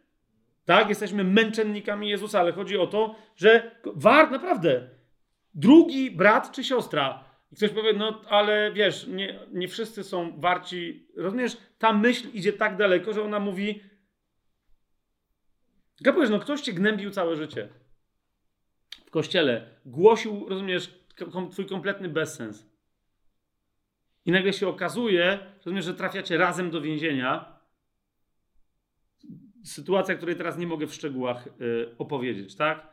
Tak, 0.65 0.89
jesteśmy 0.89 1.23
męczennikami 1.23 2.09
Jezusa, 2.09 2.39
ale 2.39 2.51
chodzi 2.51 2.77
o 2.77 2.87
to, 2.87 3.15
że 3.35 3.71
war 3.85 4.31
naprawdę 4.31 4.89
drugi 5.53 6.11
brat 6.11 6.51
czy 6.51 6.63
siostra. 6.63 7.23
I 7.51 7.55
ktoś 7.55 7.69
powie, 7.69 7.93
no 7.93 8.21
ale 8.29 8.71
wiesz, 8.71 9.07
nie, 9.07 9.39
nie 9.53 9.67
wszyscy 9.67 10.03
są 10.03 10.39
warci. 10.39 11.07
Rozumiesz, 11.15 11.57
ta 11.79 11.93
myśl 11.93 12.27
idzie 12.33 12.53
tak 12.53 12.77
daleko, 12.77 13.13
że 13.13 13.23
ona 13.23 13.39
mówi, 13.39 13.81
Kapujesz, 16.03 16.29
no 16.29 16.39
ktoś 16.39 16.61
cię 16.61 16.73
gnębił 16.73 17.11
całe 17.11 17.35
życie. 17.35 17.69
W 19.05 19.09
kościele. 19.09 19.69
Głosił, 19.85 20.49
rozumiesz, 20.49 20.99
twój 21.51 21.65
kompletny 21.65 22.09
bezsens. 22.09 22.65
I 24.27 24.31
nagle 24.31 24.53
się 24.53 24.67
okazuje, 24.67 25.39
rozumiesz, 25.57 25.85
że 25.85 25.93
trafiacie 25.93 26.37
razem 26.37 26.71
do 26.71 26.81
więzienia. 26.81 27.59
Sytuacja, 29.63 30.15
której 30.15 30.35
teraz 30.35 30.57
nie 30.57 30.67
mogę 30.67 30.87
w 30.87 30.93
szczegółach 30.93 31.47
y, 31.47 31.95
opowiedzieć, 31.97 32.55
tak? 32.55 32.87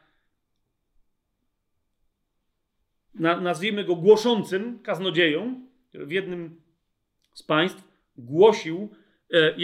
Na, 3.14 3.40
nazwijmy 3.40 3.84
go 3.84 3.96
głoszącym 3.96 4.78
kaznodzieją, 4.78 5.66
w 5.94 6.10
jednym 6.10 6.62
z 7.32 7.42
państw 7.42 7.88
głosił 8.16 8.90
e, 9.32 9.54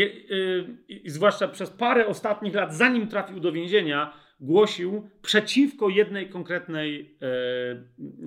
i 0.89 1.11
zwłaszcza 1.11 1.49
przez 1.49 1.71
parę 1.71 2.07
ostatnich 2.07 2.55
lat, 2.55 2.75
zanim 2.75 3.09
trafił 3.09 3.41
do 3.41 3.53
więzienia, 3.53 4.13
głosił 4.41 5.09
przeciwko 5.23 5.89
jednej 5.89 6.29
konkretnej 6.29 7.17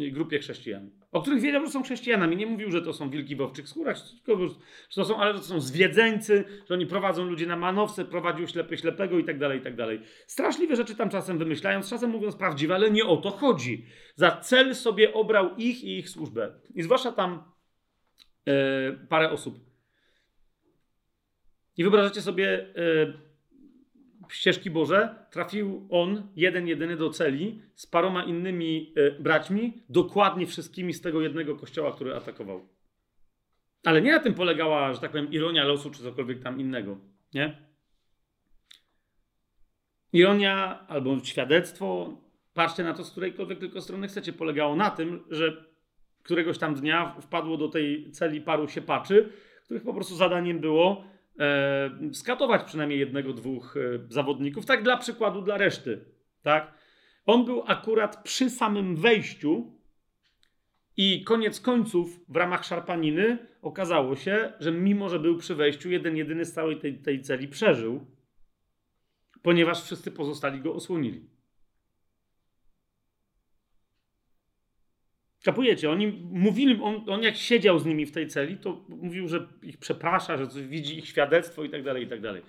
e, 0.02 0.12
grupie 0.12 0.40
chrześcijan, 0.40 0.90
o 1.12 1.22
których 1.22 1.42
wiedział, 1.42 1.66
że 1.66 1.72
są 1.72 1.84
chrześcijanami. 1.84 2.38
Nie 2.38 2.46
mówił, 2.46 2.72
że 2.72 2.82
to 2.82 2.94
są 2.94 3.10
wilki 3.10 3.36
w 3.36 3.42
owczych 3.42 3.70
skórach, 3.70 3.98
że 3.98 4.96
to 4.96 5.06
są, 5.06 5.18
ale 5.18 5.34
to 5.34 5.40
są 5.40 5.60
zwiedzeńcy, 5.60 6.44
że 6.68 6.74
oni 6.74 6.86
prowadzą 6.86 7.26
ludzi 7.26 7.48
na 7.48 7.56
manowce, 7.56 8.06
prowadził 8.06 8.48
ślepy 8.48 8.78
ślepego 8.78 9.20
i 9.20 9.24
tak 9.24 9.40
dalej, 9.40 9.60
i 9.60 9.62
tak 9.62 9.76
dalej. 9.76 10.00
Straszliwe 10.28 10.76
rzeczy 10.76 10.96
tam 10.96 11.10
czasem 11.10 11.38
wymyślając, 11.38 11.90
czasem 11.90 12.10
mówiąc 12.10 12.36
prawdziwe, 12.36 12.76
ale 12.76 12.92
nie 12.92 13.06
o 13.06 13.18
to 13.18 13.30
chodzi. 13.30 13.86
Za 14.16 14.32
cel 14.32 14.76
sobie 14.76 15.14
obrał 15.14 15.56
ich 15.58 15.84
i 15.84 15.98
ich 15.98 16.10
służbę. 16.10 16.54
I 16.76 16.82
zwłaszcza 16.82 17.12
tam 17.12 17.44
parę 19.10 19.30
osób 19.30 19.74
i 21.78 21.84
wyobrażacie 21.84 22.22
sobie 22.22 22.74
yy, 22.76 23.14
ścieżki 24.34 24.70
Boże, 24.70 25.16
trafił 25.32 25.88
on 25.90 26.28
jeden, 26.36 26.68
jedyny 26.68 26.98
do 26.98 27.10
celi 27.10 27.62
z 27.76 27.88
paroma 27.88 28.24
innymi 28.24 28.94
yy, 28.96 29.18
braćmi, 29.20 29.84
dokładnie 29.90 30.48
wszystkimi 30.48 30.94
z 30.94 31.02
tego 31.02 31.22
jednego 31.22 31.56
kościoła, 31.56 31.92
który 31.92 32.16
atakował. 32.16 32.68
Ale 33.86 34.02
nie 34.02 34.12
na 34.12 34.20
tym 34.20 34.34
polegała, 34.34 34.94
że 34.94 35.00
tak 35.00 35.12
powiem, 35.12 35.32
ironia 35.32 35.64
losu 35.64 35.92
czy 35.92 36.04
cokolwiek 36.04 36.44
tam 36.44 36.60
innego, 36.60 36.98
nie? 37.34 37.58
Ironia 40.14 40.88
albo 40.88 41.20
świadectwo, 41.24 42.18
patrzcie 42.54 42.84
na 42.84 42.94
to 42.94 43.04
z 43.04 43.12
którejkolwiek 43.12 43.60
tylko 43.60 43.82
strony 43.82 44.08
chcecie, 44.08 44.34
polegało 44.34 44.76
na 44.76 44.90
tym, 44.90 45.24
że 45.30 45.66
któregoś 46.24 46.58
tam 46.58 46.76
dnia 46.76 47.16
wpadło 47.22 47.58
do 47.58 47.68
tej 47.70 48.12
celi 48.12 48.42
paru 48.42 48.68
siepaczy, 48.68 49.30
których 49.66 49.84
po 49.84 49.94
prostu 49.94 50.16
zadaniem 50.16 50.60
było 50.60 51.13
e, 51.40 52.14
skatować 52.14 52.64
przynajmniej 52.64 53.00
jednego, 53.00 53.34
dwóch 53.34 53.78
e, 53.78 53.80
zawodników, 54.10 54.66
tak 54.66 54.84
dla 54.84 54.98
przykładu 54.98 55.42
dla 55.42 55.58
reszty. 55.58 56.06
Tak? 56.42 56.74
On 57.26 57.46
był 57.46 57.64
akurat 57.68 58.24
przy 58.24 58.50
samym 58.50 58.96
wejściu 58.96 59.74
i 60.98 61.24
koniec 61.24 61.60
końców 61.60 62.20
w 62.30 62.36
ramach 62.36 62.66
szarpaniny 62.66 63.48
okazało 63.62 64.16
się, 64.16 64.54
że 64.60 64.72
mimo, 64.72 65.10
że 65.10 65.20
był 65.20 65.38
przy 65.38 65.56
wejściu, 65.56 65.90
jeden 65.90 66.18
jedyny 66.18 66.46
z 66.46 66.54
całej 66.54 66.80
tej, 66.80 67.02
tej 67.02 67.22
celi 67.22 67.48
przeżył, 67.48 68.06
ponieważ 69.42 69.84
wszyscy 69.84 70.12
pozostali 70.12 70.62
go 70.62 70.74
osłonili. 70.74 71.33
Kapujecie? 75.44 75.92
Oni 75.92 76.08
mówili, 76.32 76.80
on, 76.82 77.10
on, 77.10 77.24
jak 77.24 77.36
siedział 77.36 77.80
z 77.80 77.86
nimi 77.86 78.06
w 78.06 78.12
tej 78.12 78.28
celi, 78.28 78.58
to 78.58 78.86
mówił, 78.90 79.28
że 79.28 79.48
ich 79.64 79.78
przeprasza, 79.78 80.38
że 80.38 80.48
widzi 80.62 80.98
ich 80.98 81.08
świadectwo 81.08 81.64
i 81.64 81.70
tak 81.70 81.84
dalej, 81.84 82.04
i 82.04 82.08
tak 82.08 82.22
dalej. 82.22 82.42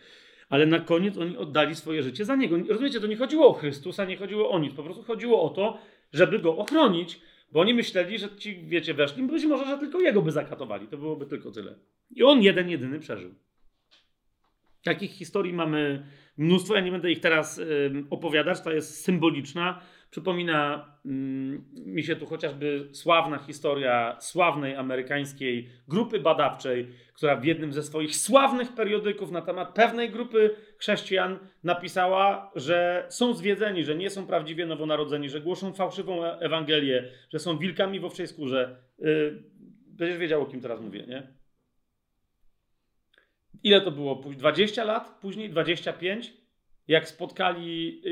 Ale 0.48 0.66
na 0.66 0.80
koniec 0.80 1.18
oni 1.18 1.36
oddali 1.36 1.74
swoje 1.74 2.02
życie 2.02 2.24
za 2.24 2.36
niego. 2.36 2.56
Rozumiecie, 2.68 3.00
to 3.00 3.06
nie 3.06 3.16
chodziło 3.16 3.46
o 3.48 3.52
Chrystusa, 3.52 4.04
nie 4.04 4.16
chodziło 4.16 4.50
o 4.50 4.58
nic. 4.58 4.74
Po 4.74 4.82
prostu 4.82 5.02
chodziło 5.02 5.42
o 5.42 5.48
to, 5.48 5.78
żeby 6.12 6.38
go 6.38 6.56
ochronić, 6.56 7.20
bo 7.52 7.60
oni 7.60 7.74
myśleli, 7.74 8.18
że 8.18 8.36
ci, 8.36 8.64
wiecie, 8.66 8.94
weszli, 8.94 9.22
być 9.22 9.44
może, 9.44 9.64
że 9.64 9.78
tylko 9.78 10.00
jego 10.00 10.22
by 10.22 10.30
zakatowali. 10.30 10.88
To 10.88 10.98
byłoby 10.98 11.26
tylko 11.26 11.50
tyle. 11.50 11.74
I 12.10 12.22
on 12.22 12.42
jeden, 12.42 12.70
jedyny 12.70 12.98
przeżył. 12.98 13.34
Takich 14.84 15.10
historii 15.10 15.52
mamy 15.52 16.06
mnóstwo. 16.36 16.74
Ja 16.74 16.80
nie 16.80 16.90
będę 16.90 17.10
ich 17.10 17.20
teraz 17.20 17.58
y, 17.58 18.04
opowiadać, 18.10 18.60
ta 18.60 18.72
jest 18.72 19.04
symboliczna. 19.04 19.80
Przypomina 20.14 20.86
mm, 21.04 21.64
mi 21.74 22.02
się 22.02 22.16
tu 22.16 22.26
chociażby 22.26 22.88
sławna 22.92 23.38
historia 23.38 24.16
sławnej 24.20 24.76
amerykańskiej 24.76 25.68
grupy 25.88 26.20
badawczej, 26.20 26.88
która 27.14 27.36
w 27.36 27.44
jednym 27.44 27.72
ze 27.72 27.82
swoich 27.82 28.16
sławnych 28.16 28.72
periodyków 28.72 29.30
na 29.30 29.42
temat 29.42 29.74
pewnej 29.74 30.10
grupy 30.10 30.56
chrześcijan 30.78 31.38
napisała, 31.64 32.52
że 32.54 33.06
są 33.08 33.34
zwiedzeni, 33.34 33.84
że 33.84 33.94
nie 33.94 34.10
są 34.10 34.26
prawdziwie 34.26 34.66
nowonarodzeni, 34.66 35.28
że 35.28 35.40
głoszą 35.40 35.72
fałszywą 35.72 36.24
e- 36.24 36.38
Ewangelię, 36.40 37.10
że 37.32 37.38
są 37.38 37.58
wilkami 37.58 38.00
w 38.00 38.04
owczej 38.04 38.26
skórze. 38.26 38.76
Yy, 38.98 39.42
będziesz 39.86 40.18
wiedział, 40.18 40.42
o 40.42 40.46
kim 40.46 40.60
teraz 40.60 40.80
mówię, 40.80 41.04
nie? 41.08 41.32
Ile 43.62 43.80
to 43.80 43.90
było? 43.90 44.22
20 44.36 44.84
lat? 44.84 45.18
Później 45.20 45.50
25? 45.50 46.43
Jak 46.88 47.08
spotkali, 47.08 48.02
y, 48.06 48.10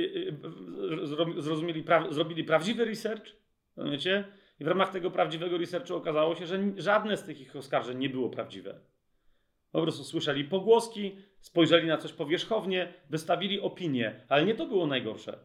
y, 1.38 1.42
zrozumieli, 1.42 1.84
zrobili 2.10 2.44
prawdziwy 2.44 2.84
research, 2.84 3.26
wiecie, 3.76 4.24
i 4.60 4.64
w 4.64 4.68
ramach 4.68 4.92
tego 4.92 5.10
prawdziwego 5.10 5.58
researchu 5.58 5.94
okazało 5.94 6.34
się, 6.34 6.46
że 6.46 6.58
żadne 6.76 7.16
z 7.16 7.24
tych 7.24 7.40
ich 7.40 7.56
oskarżeń 7.56 7.98
nie 7.98 8.08
było 8.08 8.30
prawdziwe. 8.30 8.80
Po 9.72 9.82
prostu 9.82 10.04
słyszeli 10.04 10.44
pogłoski, 10.44 11.16
spojrzeli 11.40 11.88
na 11.88 11.96
coś 11.96 12.12
powierzchownie, 12.12 12.92
wystawili 13.10 13.60
opinię, 13.60 14.20
ale 14.28 14.44
nie 14.44 14.54
to 14.54 14.66
było 14.66 14.86
najgorsze. 14.86 15.38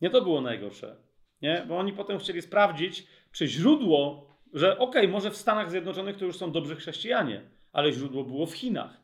Nie 0.00 0.10
to 0.10 0.22
było 0.22 0.40
najgorsze. 0.40 0.96
Nie? 1.42 1.64
Bo 1.68 1.78
oni 1.78 1.92
potem 1.92 2.18
chcieli 2.18 2.42
sprawdzić, 2.42 3.06
czy 3.32 3.46
źródło, 3.46 4.26
że 4.52 4.78
okej, 4.78 5.02
okay, 5.02 5.08
może 5.08 5.30
w 5.30 5.36
Stanach 5.36 5.70
Zjednoczonych 5.70 6.16
to 6.16 6.24
już 6.24 6.36
są 6.36 6.52
dobrzy 6.52 6.76
chrześcijanie, 6.76 7.42
ale 7.72 7.92
źródło 7.92 8.24
było 8.24 8.46
w 8.46 8.54
Chinach. 8.54 9.00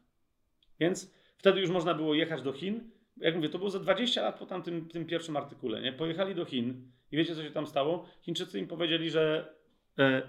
Więc 0.81 1.15
wtedy 1.37 1.61
już 1.61 1.71
można 1.71 1.95
było 1.95 2.15
jechać 2.15 2.43
do 2.43 2.53
Chin, 2.53 2.91
jak 3.21 3.37
mówię, 3.37 3.49
to 3.49 3.59
było 3.59 3.71
za 3.71 3.79
20 3.79 4.23
lat 4.23 4.39
po 4.39 4.47
tamtym 4.47 4.89
tym 4.89 5.07
pierwszym 5.07 5.37
artykule, 5.37 5.83
nie? 5.83 5.93
Pojechali 5.93 6.35
do 6.35 6.45
Chin 6.45 6.91
i 7.13 7.17
wiecie, 7.17 7.35
co 7.35 7.43
się 7.43 7.51
tam 7.51 7.67
stało? 7.67 8.09
Chińczycy 8.23 8.59
im 8.59 8.67
powiedzieli, 8.67 9.11
że 9.11 9.55
e, 9.99 10.23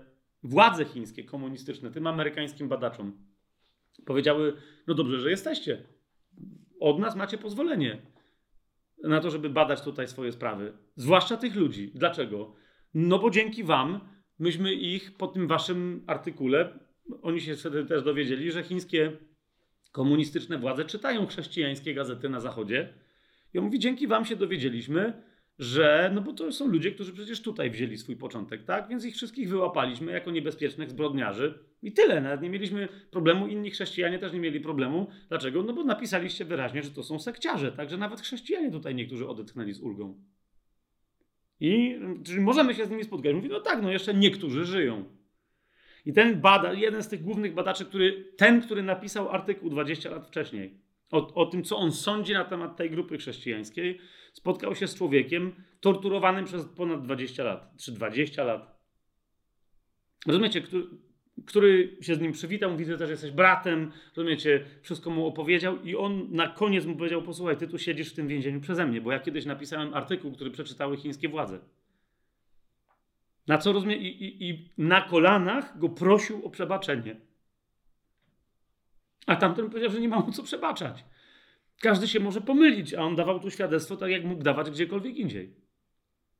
władze 0.44 0.86
chińskie, 0.86 1.24
komunistyczne, 1.24 1.92
tym 1.92 2.08
amerykańskim 2.08 2.70
badaczom 2.70 3.30
powiedziały, 4.06 4.54
no 4.88 4.94
dobrze, 4.94 5.20
że 5.20 5.30
jesteście. 5.30 5.84
Od 6.80 7.00
nas 7.00 7.16
macie 7.16 7.38
pozwolenie. 7.38 8.02
na 9.04 9.22
to, 9.22 9.30
żeby 9.30 9.50
badać 9.50 9.82
tutaj 9.82 10.08
swoje 10.08 10.32
sprawy. 10.32 10.74
Zwłaszcza 10.96 11.38
tych 11.38 11.56
ludzi. 11.56 11.92
Dlaczego? 11.96 12.56
No 12.94 13.20
bo 13.20 13.30
dzięki 13.30 13.64
wam 13.64 14.00
myśmy 14.40 14.74
ich 14.74 15.18
po 15.18 15.28
tym 15.28 15.48
waszym 15.48 16.04
artykule, 16.08 16.80
oni 17.22 17.42
się 17.42 17.56
wtedy 17.56 17.86
też 17.86 18.04
dowiedzieli, 18.04 18.52
że 18.52 18.64
chińskie 18.64 19.18
komunistyczne 19.92 20.58
władze 20.58 20.86
czytają 20.86 21.28
chrześcijańskie 21.28 21.94
gazety 21.94 22.30
na 22.30 22.40
zachodzie. 22.40 22.94
I 23.54 23.58
on 23.58 23.66
mówi, 23.66 23.80
dzięki 23.80 24.08
wam 24.08 24.26
się 24.26 24.36
dowiedzieliśmy, 24.36 25.24
że, 25.60 26.12
no 26.16 26.22
bo 26.22 26.34
to 26.34 26.52
są 26.52 26.68
ludzie, 26.68 26.92
którzy 26.92 27.14
przecież 27.14 27.42
tutaj 27.42 27.72
wzięli 27.72 27.98
swój 27.98 28.16
początek, 28.16 28.64
tak? 28.64 28.88
Więc 28.90 29.06
ich 29.06 29.16
wszystkich 29.16 29.50
wyłapaliśmy 29.50 30.12
jako 30.12 30.32
niebezpiecznych 30.32 30.90
zbrodniarzy 30.90 31.60
i 31.82 31.92
tyle. 31.92 32.22
Nawet 32.22 32.42
nie 32.42 32.50
mieliśmy 32.50 32.88
problemu, 33.12 33.48
inni 33.48 33.72
chrześcijanie 33.72 34.20
też 34.20 34.34
nie 34.34 34.40
mieli 34.40 34.60
problemu. 34.60 35.08
Dlaczego? 35.30 35.64
No 35.64 35.74
bo 35.74 35.84
napisaliście 35.84 36.46
wyraźnie, 36.46 36.84
że 36.84 36.92
to 36.92 37.04
są 37.04 37.20
sekciarze, 37.20 37.72
także 37.72 37.98
nawet 37.98 38.22
chrześcijanie 38.22 38.72
tutaj 38.72 38.96
niektórzy 38.96 39.28
odetchnęli 39.28 39.74
z 39.74 39.80
ulgą. 39.80 40.24
I 41.60 42.00
czyli 42.24 42.42
możemy 42.42 42.74
się 42.74 42.86
z 42.86 42.90
nimi 42.90 43.04
spotkać. 43.04 43.36
Mówi, 43.36 43.50
no 43.50 43.60
tak, 43.60 43.82
no 43.82 43.92
jeszcze 43.92 44.14
niektórzy 44.14 44.66
żyją. 44.66 45.19
I 46.06 46.14
ten 46.14 46.42
bada, 46.42 46.74
jeden 46.74 47.04
z 47.04 47.08
tych 47.08 47.22
głównych 47.22 47.54
badaczy, 47.54 47.86
który, 47.86 48.32
ten, 48.38 48.62
który 48.62 48.84
napisał 48.84 49.30
artykuł 49.30 49.70
20 49.70 50.10
lat 50.10 50.28
wcześniej, 50.28 50.80
o, 51.12 51.34
o 51.34 51.46
tym, 51.46 51.64
co 51.64 51.78
on 51.78 51.92
sądzi 51.92 52.34
na 52.34 52.46
temat 52.46 52.78
tej 52.78 52.90
grupy 52.90 53.18
chrześcijańskiej, 53.18 54.00
spotkał 54.34 54.76
się 54.76 54.88
z 54.88 54.96
człowiekiem 54.96 55.52
torturowanym 55.80 56.46
przez 56.46 56.66
ponad 56.66 57.04
20 57.04 57.44
lat, 57.44 57.74
czy 57.78 57.92
20 57.92 58.44
lat. 58.44 58.80
Rozumiecie, 60.28 60.62
który, 60.62 60.84
który 61.46 61.98
się 62.02 62.16
z 62.16 62.22
nim 62.22 62.32
przywitał, 62.32 62.78
że 62.86 62.98
też 62.98 63.10
jesteś 63.10 63.32
bratem, 63.32 63.92
rozumiecie, 64.16 64.66
wszystko 64.82 65.10
mu 65.10 65.28
opowiedział 65.28 65.84
i 65.84 65.96
on 65.96 66.28
na 66.32 66.48
koniec 66.48 66.86
mu 66.86 66.96
powiedział, 66.96 67.22
posłuchaj, 67.22 67.58
ty 67.58 67.68
tu 67.68 67.78
siedzisz 67.78 68.12
w 68.12 68.16
tym 68.16 68.28
więzieniu 68.28 68.62
przeze 68.62 68.86
mnie, 68.86 69.02
bo 69.02 69.12
ja 69.12 69.20
kiedyś 69.20 69.46
napisałem 69.46 69.94
artykuł, 69.94 70.32
który 70.32 70.52
przeczytały 70.52 70.98
chińskie 70.98 71.30
władze. 71.30 71.60
Na 73.50 73.58
co 73.58 73.74
rozumie, 73.74 73.96
i, 73.96 74.24
i, 74.24 74.50
i 74.50 74.70
na 74.78 75.02
kolanach 75.02 75.80
go 75.80 75.90
prosił 75.90 76.46
o 76.46 76.50
przebaczenie. 76.50 77.16
A 79.26 79.36
tamten 79.36 79.70
powiedział, 79.70 79.92
że 79.92 80.02
nie 80.02 80.08
ma 80.08 80.20
mu 80.20 80.32
co 80.32 80.44
przebaczać. 80.44 81.06
Każdy 81.82 82.08
się 82.08 82.20
może 82.20 82.42
pomylić, 82.42 82.94
a 82.94 83.02
on 83.02 83.16
dawał 83.16 83.40
tu 83.40 83.52
świadectwo 83.52 83.98
tak, 83.98 84.12
jak 84.12 84.24
mógł 84.24 84.44
dawać 84.44 84.72
gdziekolwiek 84.72 85.16
indziej. 85.16 85.56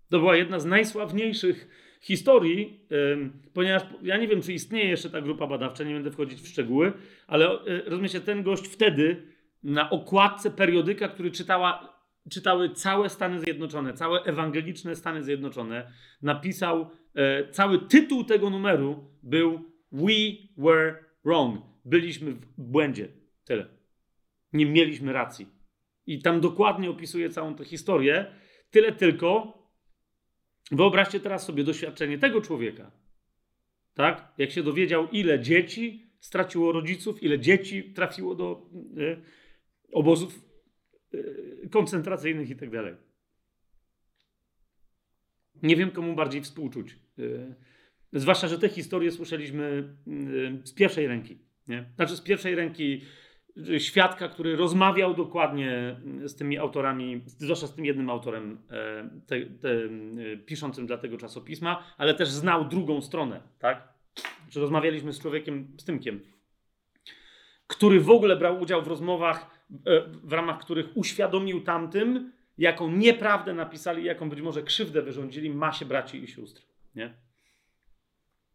To 0.10 0.20
była 0.20 0.36
jedna 0.36 0.60
z 0.60 0.66
najsławniejszych 0.66 1.68
historii, 2.02 2.88
ponieważ 3.54 3.84
ja 4.02 4.18
nie 4.18 4.28
wiem, 4.28 4.42
czy 4.42 4.54
istnieje 4.54 4.90
jeszcze 4.90 5.10
ta 5.10 5.22
grupa 5.22 5.48
badawcza, 5.48 5.84
nie 5.84 5.94
będę 5.94 6.12
wchodzić 6.12 6.42
w 6.42 6.48
szczegóły, 6.48 6.94
ale 7.28 7.46
e, 7.46 7.82
rozumiecie, 7.86 8.22
ten 8.22 8.44
gość 8.44 8.68
wtedy 8.68 9.24
na 9.64 9.90
okładce 9.90 10.52
periodyka, 10.52 11.08
który 11.08 11.32
czytała, 11.32 11.99
czytały 12.30 12.70
całe 12.70 13.10
Stany 13.10 13.40
Zjednoczone, 13.40 13.94
całe 13.94 14.24
ewangeliczne 14.24 14.96
Stany 14.96 15.24
Zjednoczone, 15.24 15.92
napisał, 16.22 16.90
e, 17.16 17.50
cały 17.50 17.80
tytuł 17.80 18.24
tego 18.24 18.50
numeru 18.50 19.12
był 19.24 19.72
We 19.92 20.14
were 20.58 21.04
wrong. 21.26 21.62
Byliśmy 21.86 22.32
w 22.32 22.46
błędzie. 22.58 23.08
Tyle. 23.46 23.68
Nie 24.54 24.66
mieliśmy 24.66 25.14
racji. 25.14 25.48
I 26.06 26.22
tam 26.22 26.42
dokładnie 26.42 26.90
opisuje 26.90 27.30
całą 27.30 27.56
tę 27.56 27.66
historię. 27.66 28.26
Tyle 28.72 28.92
tylko, 28.92 29.60
Wyobraźcie 30.72 31.20
teraz 31.20 31.46
sobie 31.46 31.64
doświadczenie 31.64 32.18
tego 32.18 32.42
człowieka. 32.42 32.92
Tak? 33.94 34.34
Jak 34.38 34.52
się 34.52 34.64
dowiedział, 34.64 35.08
ile 35.12 35.40
dzieci 35.40 36.12
straciło 36.20 36.72
rodziców, 36.72 37.24
ile 37.24 37.40
dzieci 37.40 37.94
trafiło 37.94 38.36
do 38.36 38.70
y, 38.98 39.22
obozów 39.92 40.49
koncentracyjnych 41.72 42.50
i 42.50 42.56
tak 42.56 42.70
dalej. 42.70 42.96
Nie 45.64 45.76
wiem, 45.76 45.92
komu 45.92 46.16
bardziej 46.16 46.42
współczuć. 46.42 46.96
Y, 47.20 47.56
zwłaszcza, 48.14 48.48
że 48.48 48.60
te 48.60 48.70
historie 48.70 49.12
słyszeliśmy 49.12 49.96
z 50.64 50.74
pierwszej 50.74 51.08
ręki. 51.08 51.38
Nie? 51.68 51.86
Znaczy, 51.96 52.16
z 52.16 52.22
pierwszej 52.22 52.56
ręki 52.56 53.02
świadka, 53.78 54.30
który 54.30 54.56
rozmawiał 54.56 55.14
dokładnie 55.14 56.00
z 56.24 56.36
tymi 56.36 56.58
autorami, 56.58 57.22
zwłaszcza 57.26 57.68
z 57.68 57.76
tym 57.76 57.86
jednym 57.86 58.10
autorem 58.10 58.58
te, 59.28 59.46
te, 59.46 59.70
piszącym 60.46 60.88
dla 60.88 60.98
tego 60.98 61.18
czasopisma, 61.18 61.84
ale 61.98 62.14
też 62.14 62.30
znał 62.30 62.68
drugą 62.68 63.02
stronę, 63.02 63.42
tak? 63.60 63.94
Czy 64.50 64.60
rozmawialiśmy 64.60 65.14
z 65.14 65.20
człowiekiem, 65.20 65.68
z 65.78 65.86
Tymkiem, 65.86 66.20
który 67.68 68.00
w 68.00 68.10
ogóle 68.10 68.36
brał 68.36 68.62
udział 68.62 68.82
w 68.82 68.88
rozmowach, 68.88 69.59
w 70.24 70.34
ramach 70.34 70.60
których 70.60 70.98
uświadomił 70.98 71.62
tamtym, 71.62 72.32
jaką 72.58 72.92
nieprawdę 72.92 73.54
napisali, 73.54 74.04
jaką 74.04 74.30
być 74.30 74.42
może 74.42 74.64
krzywdę 74.64 75.02
wyrządzili 75.02 75.50
masie 75.50 75.86
braci 75.86 76.24
i 76.24 76.28
sióstr, 76.28 76.62
nie? 76.96 77.14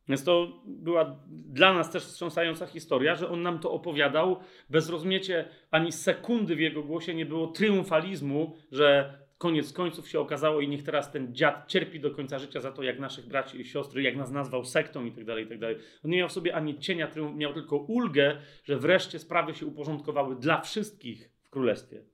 Więc 0.09 0.25
to 0.25 0.63
była 0.67 1.21
dla 1.29 1.75
nas 1.75 1.91
też 1.91 2.05
wstrząsająca 2.05 2.67
historia, 2.67 3.15
że 3.15 3.29
on 3.29 3.43
nam 3.43 3.59
to 3.59 3.73
opowiadał. 3.73 4.41
Bez 4.71 4.91
rozmiecie 4.91 5.49
ani 5.71 5.93
sekundy 5.93 6.57
w 6.57 6.61
jego 6.61 6.83
głosie 6.83 7.15
nie 7.15 7.27
było 7.27 7.47
triumfalizmu, 7.47 8.57
że 8.73 9.19
koniec 9.45 9.73
końców 9.73 10.09
się 10.09 10.21
okazało 10.21 10.61
i 10.61 10.69
niech 10.69 10.83
teraz 10.83 11.13
ten 11.13 11.35
dziad 11.35 11.69
cierpi 11.69 12.01
do 12.01 12.11
końca 12.11 12.39
życia 12.39 12.61
za 12.61 12.73
to, 12.73 12.83
jak 12.83 12.99
naszych 12.99 13.27
braci 13.27 13.61
i 13.61 13.65
siostry, 13.65 14.03
jak 14.03 14.17
nas 14.17 14.31
nazwał 14.31 14.65
sektą 14.65 15.05
i 15.05 15.13
tak 15.13 15.25
dalej, 15.25 15.45
i 15.45 15.49
tak 15.49 15.59
dalej. 15.59 15.77
On 16.05 16.11
nie 16.11 16.19
miał 16.19 16.29
w 16.29 16.33
sobie 16.33 16.55
ani 16.55 16.79
cienia 16.79 17.11
miał 17.35 17.55
tylko 17.55 17.77
ulgę, 17.77 18.41
że 18.65 18.79
wreszcie 18.79 19.19
sprawy 19.19 19.55
się 19.55 19.67
uporządkowały 19.67 20.37
dla 20.37 20.61
wszystkich 20.61 21.31
w 21.43 21.51
królestwie. 21.51 22.05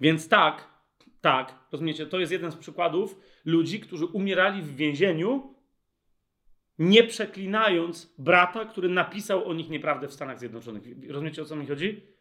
Więc 0.00 0.28
tak, 0.28 0.68
tak, 1.20 1.54
rozumiecie, 1.72 2.06
to 2.06 2.20
jest 2.20 2.32
jeden 2.32 2.52
z 2.52 2.56
przykładów 2.56 3.20
ludzi, 3.44 3.80
którzy 3.80 4.06
umierali 4.06 4.62
w 4.62 4.76
więzieniu, 4.76 5.54
nie 6.78 7.04
przeklinając 7.04 8.14
brata, 8.18 8.64
który 8.64 8.88
napisał 8.88 9.48
o 9.48 9.54
nich 9.54 9.70
nieprawdę 9.70 10.08
w 10.08 10.12
Stanach 10.12 10.38
Zjednoczonych. 10.38 10.82
Rozumiecie, 11.08 11.42
o 11.42 11.44
co 11.44 11.56
mi 11.56 11.66
chodzi? 11.66 12.11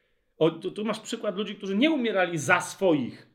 O, 0.41 0.51
tu, 0.51 0.71
tu 0.71 0.85
masz 0.85 0.99
przykład 0.99 1.37
ludzi, 1.37 1.55
którzy 1.55 1.75
nie 1.77 1.91
umierali 1.91 2.37
za 2.37 2.61
swoich, 2.61 3.27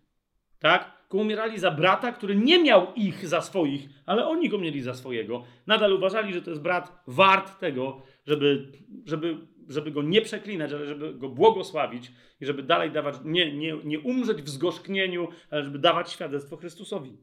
tak? 0.58 0.96
Tylko 1.00 1.18
umierali 1.18 1.58
za 1.58 1.70
brata, 1.70 2.12
który 2.12 2.36
nie 2.36 2.62
miał 2.62 2.94
ich 2.94 3.28
za 3.28 3.40
swoich, 3.40 3.88
ale 4.06 4.26
oni 4.26 4.48
go 4.48 4.58
mieli 4.58 4.82
za 4.82 4.94
swojego. 4.94 5.44
Nadal 5.66 5.92
uważali, 5.92 6.34
że 6.34 6.42
to 6.42 6.50
jest 6.50 6.62
brat 6.62 7.02
wart 7.06 7.58
tego, 7.58 8.02
żeby, 8.26 8.72
żeby 9.04 9.36
żeby 9.68 9.90
go 9.90 10.02
nie 10.02 10.20
przeklinać, 10.20 10.72
ale 10.72 10.86
żeby 10.86 11.14
go 11.14 11.28
błogosławić 11.28 12.12
i 12.40 12.46
żeby 12.46 12.62
dalej 12.62 12.90
dawać, 12.90 13.14
nie, 13.24 13.52
nie, 13.56 13.76
nie 13.84 14.00
umrzeć 14.00 14.42
w 14.42 14.48
zgorzknieniu, 14.48 15.28
ale 15.50 15.64
żeby 15.64 15.78
dawać 15.78 16.12
świadectwo 16.12 16.56
Chrystusowi. 16.56 17.16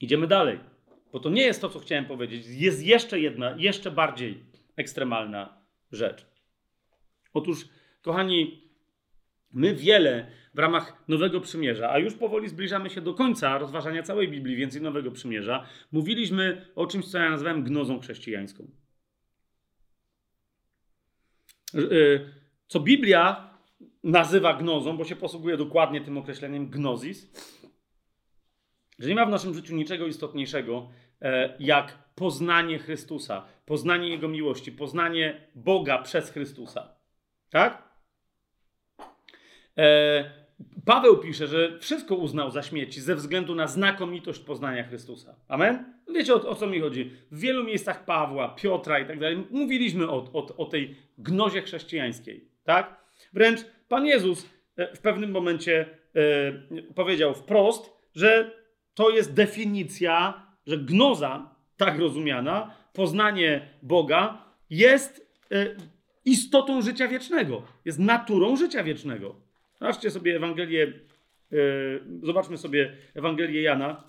Idziemy 0.00 0.26
dalej, 0.26 0.60
bo 1.12 1.20
to 1.20 1.30
nie 1.30 1.42
jest 1.42 1.60
to, 1.60 1.68
co 1.68 1.78
chciałem 1.78 2.04
powiedzieć. 2.04 2.46
Jest 2.48 2.82
jeszcze 2.82 3.20
jedna, 3.20 3.54
jeszcze 3.58 3.90
bardziej 3.90 4.44
ekstremalna 4.76 5.62
rzecz. 5.92 6.26
Otóż, 7.34 7.68
kochani, 8.06 8.62
my 9.52 9.74
wiele 9.74 10.26
w 10.54 10.58
ramach 10.58 11.04
Nowego 11.08 11.40
Przymierza, 11.40 11.90
a 11.90 11.98
już 11.98 12.14
powoli 12.14 12.48
zbliżamy 12.48 12.90
się 12.90 13.00
do 13.00 13.14
końca 13.14 13.58
rozważania 13.58 14.02
całej 14.02 14.28
Biblii, 14.28 14.56
więcej 14.56 14.82
Nowego 14.82 15.10
Przymierza, 15.10 15.66
mówiliśmy 15.92 16.66
o 16.74 16.86
czymś, 16.86 17.06
co 17.06 17.18
ja 17.18 17.30
nazywałem 17.30 17.64
gnozą 17.64 18.00
chrześcijańską. 18.00 18.70
Y, 21.74 22.30
co 22.66 22.80
Biblia 22.80 23.50
nazywa 24.04 24.54
gnozą, 24.54 24.96
bo 24.96 25.04
się 25.04 25.16
posługuje 25.16 25.56
dokładnie 25.56 26.00
tym 26.00 26.18
określeniem 26.18 26.68
gnozis, 26.70 27.32
że 28.98 29.08
nie 29.08 29.14
ma 29.14 29.26
w 29.26 29.30
naszym 29.30 29.54
życiu 29.54 29.76
niczego 29.76 30.06
istotniejszego 30.06 30.88
e, 31.22 31.56
jak 31.60 31.98
poznanie 32.14 32.78
Chrystusa, 32.78 33.46
poznanie 33.64 34.08
Jego 34.08 34.28
miłości, 34.28 34.72
poznanie 34.72 35.48
Boga 35.54 36.02
przez 36.02 36.30
Chrystusa. 36.30 36.96
Tak? 37.50 37.85
E, 39.78 40.30
Paweł 40.84 41.18
pisze, 41.18 41.46
że 41.46 41.78
wszystko 41.78 42.14
uznał 42.14 42.50
za 42.50 42.62
śmieci 42.62 43.00
ze 43.00 43.14
względu 43.14 43.54
na 43.54 43.66
znakomitość 43.66 44.40
poznania 44.40 44.84
Chrystusa. 44.84 45.34
Amen? 45.48 45.94
Wiecie 46.14 46.34
o, 46.34 46.48
o, 46.48 46.54
co 46.54 46.66
mi 46.66 46.80
chodzi? 46.80 47.12
W 47.30 47.40
wielu 47.40 47.64
miejscach 47.64 48.04
Pawła, 48.04 48.48
Piotra 48.48 48.98
i 48.98 49.06
tak 49.06 49.18
dalej 49.18 49.46
mówiliśmy 49.50 50.10
o, 50.10 50.16
o, 50.32 50.56
o 50.56 50.64
tej 50.64 50.96
gnozie 51.18 51.62
chrześcijańskiej. 51.62 52.48
Tak? 52.64 53.00
Wręcz 53.32 53.60
Pan 53.88 54.06
Jezus 54.06 54.50
e, 54.76 54.94
w 54.96 55.00
pewnym 55.00 55.30
momencie 55.30 55.86
e, 56.14 56.92
powiedział 56.94 57.34
wprost, 57.34 57.92
że 58.14 58.50
to 58.94 59.10
jest 59.10 59.34
definicja, 59.34 60.46
że 60.66 60.78
gnoza, 60.78 61.54
tak 61.76 61.98
rozumiana, 61.98 62.74
poznanie 62.92 63.68
Boga 63.82 64.44
jest 64.70 65.26
istotą 66.24 66.82
życia 66.82 67.08
wiecznego, 67.08 67.62
jest 67.84 67.98
naturą 67.98 68.56
życia 68.56 68.84
wiecznego. 68.84 69.45
Zobaczcie 69.80 70.10
sobie 70.10 70.36
Ewangelię, 70.36 70.92
yy, 71.50 72.02
zobaczmy 72.22 72.58
sobie 72.58 72.96
Ewangelię 73.14 73.62
Jana, 73.62 74.04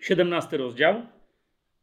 17 0.00 0.56
rozdział. 0.56 1.06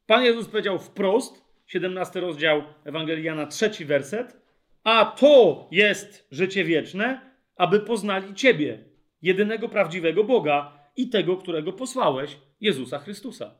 Pan 0.05 0.23
Jezus 0.23 0.47
powiedział 0.47 0.79
wprost, 0.79 1.45
17 1.67 2.19
rozdział 2.19 2.63
Ewangelii 2.85 3.23
Jana, 3.23 3.45
trzeci 3.45 3.85
werset, 3.85 4.41
A 4.83 5.05
to 5.05 5.67
jest 5.71 6.27
życie 6.31 6.63
wieczne, 6.63 7.21
aby 7.55 7.79
poznali 7.79 8.33
Ciebie, 8.33 8.83
jedynego 9.21 9.69
prawdziwego 9.69 10.23
Boga 10.23 10.71
i 10.95 11.09
tego, 11.09 11.37
którego 11.37 11.73
posłałeś, 11.73 12.37
Jezusa 12.61 12.99
Chrystusa. 12.99 13.55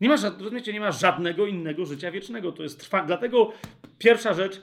Nie 0.00 0.08
ma, 0.08 0.16
rozumiecie, 0.38 0.72
nie 0.72 0.80
ma 0.80 0.92
żadnego 0.92 1.46
innego 1.46 1.86
życia 1.86 2.10
wiecznego. 2.10 2.52
To 2.52 2.62
jest 2.62 2.80
trwa... 2.80 3.02
Dlatego 3.02 3.52
pierwsza 3.98 4.34
rzecz 4.34 4.62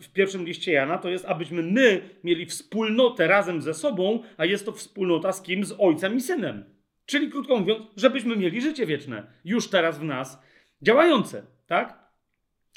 w, 0.00 0.12
pierwszym 0.12 0.44
liście 0.44 0.72
Jana 0.72 0.98
to 0.98 1.08
jest, 1.08 1.24
abyśmy 1.24 1.62
my 1.62 2.10
mieli 2.24 2.46
wspólnotę 2.46 3.26
razem 3.26 3.62
ze 3.62 3.74
sobą, 3.74 4.22
a 4.36 4.44
jest 4.44 4.66
to 4.66 4.72
wspólnota 4.72 5.32
z 5.32 5.42
kim? 5.42 5.64
Z 5.64 5.74
Ojcem 5.78 6.16
i 6.16 6.20
Synem. 6.20 6.64
Czyli 7.06 7.30
krótko 7.30 7.58
mówiąc, 7.58 7.82
żebyśmy 7.96 8.36
mieli 8.36 8.60
życie 8.60 8.86
wieczne 8.86 9.26
już 9.44 9.68
teraz 9.68 9.98
w 9.98 10.04
nas 10.04 10.42
działające, 10.82 11.42
tak? 11.66 12.00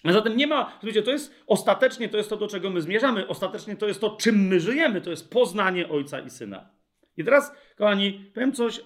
A 0.04 0.14
zatem 0.14 0.38
nie 0.38 0.48
ma, 0.48 0.80
wiecie, 0.84 1.04
to 1.04 1.12
jest 1.12 1.44
ostatecznie 1.48 2.10
to 2.10 2.18
jest 2.18 2.30
to, 2.30 2.38
do 2.38 2.48
czego 2.48 2.70
my 2.70 2.82
zmierzamy. 2.82 3.28
Ostatecznie 3.28 3.76
to 3.76 3.88
jest 3.88 4.02
to, 4.02 4.18
czym 4.22 4.48
my 4.48 4.60
żyjemy. 4.60 5.02
To 5.02 5.10
jest 5.10 5.30
poznanie 5.30 5.90
Ojca 5.90 6.20
i 6.20 6.30
Syna. 6.30 6.70
I 7.18 7.24
teraz, 7.24 7.56
kochani, 7.78 8.32
powiem 8.34 8.54
coś 8.54 8.82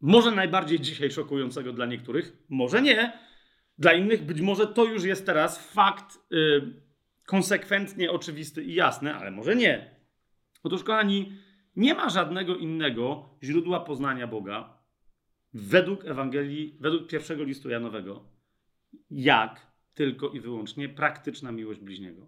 może 0.00 0.30
najbardziej 0.30 0.80
dzisiaj 0.80 1.10
szokującego 1.10 1.72
dla 1.72 1.86
niektórych, 1.86 2.36
może 2.48 2.82
nie. 2.82 3.27
Dla 3.78 3.92
innych 3.92 4.22
być 4.22 4.40
może 4.40 4.66
to 4.66 4.84
już 4.84 5.04
jest 5.04 5.26
teraz 5.26 5.72
fakt 5.72 6.18
yy, 6.30 6.82
konsekwentnie 7.26 8.10
oczywisty 8.10 8.64
i 8.64 8.74
jasny, 8.74 9.14
ale 9.14 9.30
może 9.30 9.56
nie. 9.56 9.94
Otóż, 10.62 10.84
kochani, 10.84 11.32
nie 11.76 11.94
ma 11.94 12.08
żadnego 12.08 12.56
innego 12.56 13.28
źródła 13.42 13.80
poznania 13.80 14.26
Boga 14.26 14.78
według 15.54 16.04
Ewangelii, 16.04 16.76
według 16.80 17.08
pierwszego 17.08 17.44
listu 17.44 17.70
Janowego, 17.70 18.24
jak 19.10 19.66
tylko 19.94 20.28
i 20.28 20.40
wyłącznie 20.40 20.88
praktyczna 20.88 21.52
miłość 21.52 21.80
bliźniego. 21.80 22.26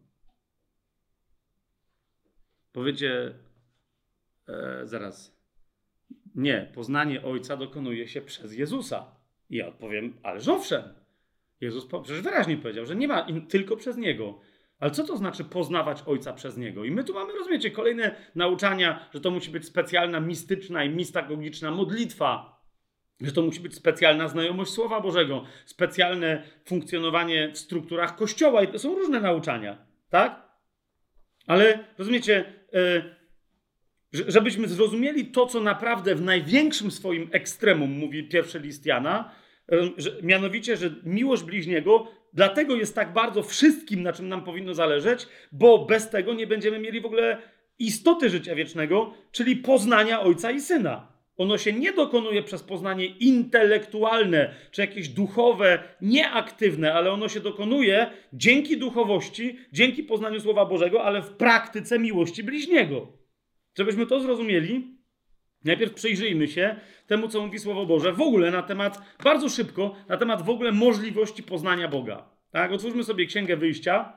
Powiecie, 2.73 3.35
e, 4.49 4.87
zaraz, 4.87 5.41
nie, 6.35 6.71
poznanie 6.75 7.23
Ojca 7.23 7.57
dokonuje 7.57 8.09
się 8.09 8.21
przez 8.21 8.55
Jezusa. 8.55 9.17
I 9.51 9.57
ja 9.57 9.69
odpowiem, 9.69 10.17
ale 10.23 10.41
owszem. 10.49 11.00
Jezus 11.61 11.87
przecież 12.03 12.23
wyraźnie 12.23 12.57
powiedział, 12.57 12.87
że 12.87 12.97
nie 12.97 13.09
ma 13.09 13.21
in, 13.21 13.47
tylko 13.47 13.77
przez 13.77 13.97
Niego. 13.97 14.41
Ale 14.79 14.91
co 14.91 15.05
to 15.05 15.17
znaczy 15.17 15.45
poznawać 15.45 16.03
Ojca 16.07 16.33
przez 16.33 16.57
Niego? 16.57 16.85
I 16.85 16.91
my 16.91 17.05
tu 17.05 17.15
mamy, 17.15 17.33
rozumiecie, 17.33 17.71
kolejne 17.71 18.15
nauczania, 18.35 19.09
że 19.15 19.21
to 19.21 19.31
musi 19.31 19.51
być 19.51 19.65
specjalna, 19.65 20.21
mistyczna 20.21 20.85
i 20.85 20.91
mistagogiczna 20.91 21.71
modlitwa, 21.71 22.61
że 23.21 23.33
to 23.33 23.43
musi 23.43 23.61
być 23.61 23.75
specjalna 23.75 24.29
znajomość 24.29 24.71
Słowa 24.71 25.01
Bożego, 25.01 25.45
specjalne 25.65 26.43
funkcjonowanie 26.65 27.51
w 27.53 27.59
strukturach 27.59 28.17
Kościoła. 28.17 28.63
I 28.63 28.69
to 28.69 28.79
są 28.79 28.95
różne 28.95 29.21
nauczania, 29.21 29.87
tak? 30.11 30.51
Ale 31.47 31.85
rozumiecie, 31.99 32.53
yy, 32.73 34.27
żebyśmy 34.29 34.69
zrozumieli 34.69 35.27
to, 35.27 35.47
co 35.47 35.61
naprawdę 35.61 36.15
w 36.15 36.23
największym 36.23 36.91
swoim 36.91 37.29
ekstremum 37.33 37.91
mówi 37.91 38.29
pierwszy 38.29 38.59
list 38.59 38.87
Jana, 38.87 39.31
że, 39.97 40.11
mianowicie, 40.23 40.77
że 40.77 40.91
miłość 41.05 41.43
bliźniego 41.43 42.07
dlatego 42.33 42.77
jest 42.77 42.95
tak 42.95 43.13
bardzo 43.13 43.43
wszystkim, 43.43 44.03
na 44.03 44.13
czym 44.13 44.29
nam 44.29 44.45
powinno 44.45 44.75
zależeć, 44.75 45.27
bo 45.53 45.85
bez 45.85 46.11
tego 46.11 46.35
nie 46.35 46.47
będziemy 46.47 46.79
mieli 46.79 47.01
w 47.01 47.07
ogóle 47.07 47.39
istoty 47.79 48.31
życia 48.31 48.55
wiecznego, 48.55 49.15
czyli 49.33 49.57
poznania 49.57 50.21
Ojca 50.21 50.51
i 50.51 50.61
Syna. 50.61 51.11
Ono 51.37 51.59
się 51.59 51.73
nie 51.73 51.93
dokonuje 51.93 52.43
przez 52.43 52.63
poznanie 52.63 53.07
intelektualne 53.07 54.55
czy 54.71 54.81
jakieś 54.81 55.09
duchowe, 55.09 55.83
nieaktywne, 56.01 56.95
ale 56.95 57.13
ono 57.13 57.29
się 57.29 57.41
dokonuje 57.41 58.11
dzięki 58.33 58.79
duchowości, 58.79 59.59
dzięki 59.73 60.03
poznaniu 60.03 60.41
Słowa 60.41 60.67
Bożego, 60.67 61.05
ale 61.05 61.23
w 61.23 61.31
praktyce 61.31 61.99
miłości 61.99 62.45
bliźniego. 62.45 63.13
Żebyśmy 63.79 64.07
to 64.07 64.21
zrozumieli, 64.21 65.00
najpierw 65.65 65.95
przyjrzyjmy 65.95 66.49
się 66.49 66.77
temu, 67.07 67.29
co 67.29 67.47
mówi 67.47 67.59
Słowo 67.59 67.87
Boże, 67.87 68.13
w 68.13 68.21
ogóle 68.21 68.51
na 68.51 68.63
temat, 68.63 68.99
bardzo 69.25 69.49
szybko, 69.49 69.95
na 70.09 70.17
temat 70.17 70.43
w 70.43 70.51
ogóle 70.51 70.73
możliwości 70.73 71.43
poznania 71.43 71.89
Boga. 71.89 72.29
Tak, 72.51 72.73
otwórzmy 72.73 73.05
sobie 73.05 73.27
Księgę 73.27 73.57
Wyjścia, 73.57 74.13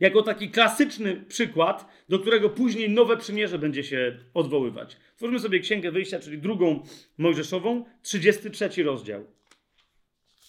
jako 0.00 0.22
taki 0.22 0.50
klasyczny 0.50 1.24
przykład, 1.28 1.88
do 2.08 2.18
którego 2.18 2.50
później 2.50 2.90
nowe 2.90 3.16
przymierze 3.16 3.58
będzie 3.58 3.84
się 3.84 4.18
odwoływać. 4.34 4.96
Otwórzmy 5.14 5.38
sobie 5.38 5.60
Księgę 5.60 5.90
Wyjścia, 5.90 6.20
czyli 6.20 6.38
drugą 6.38 6.82
Mojżeszową, 7.18 7.84
33 8.02 8.82
rozdział. 8.82 9.26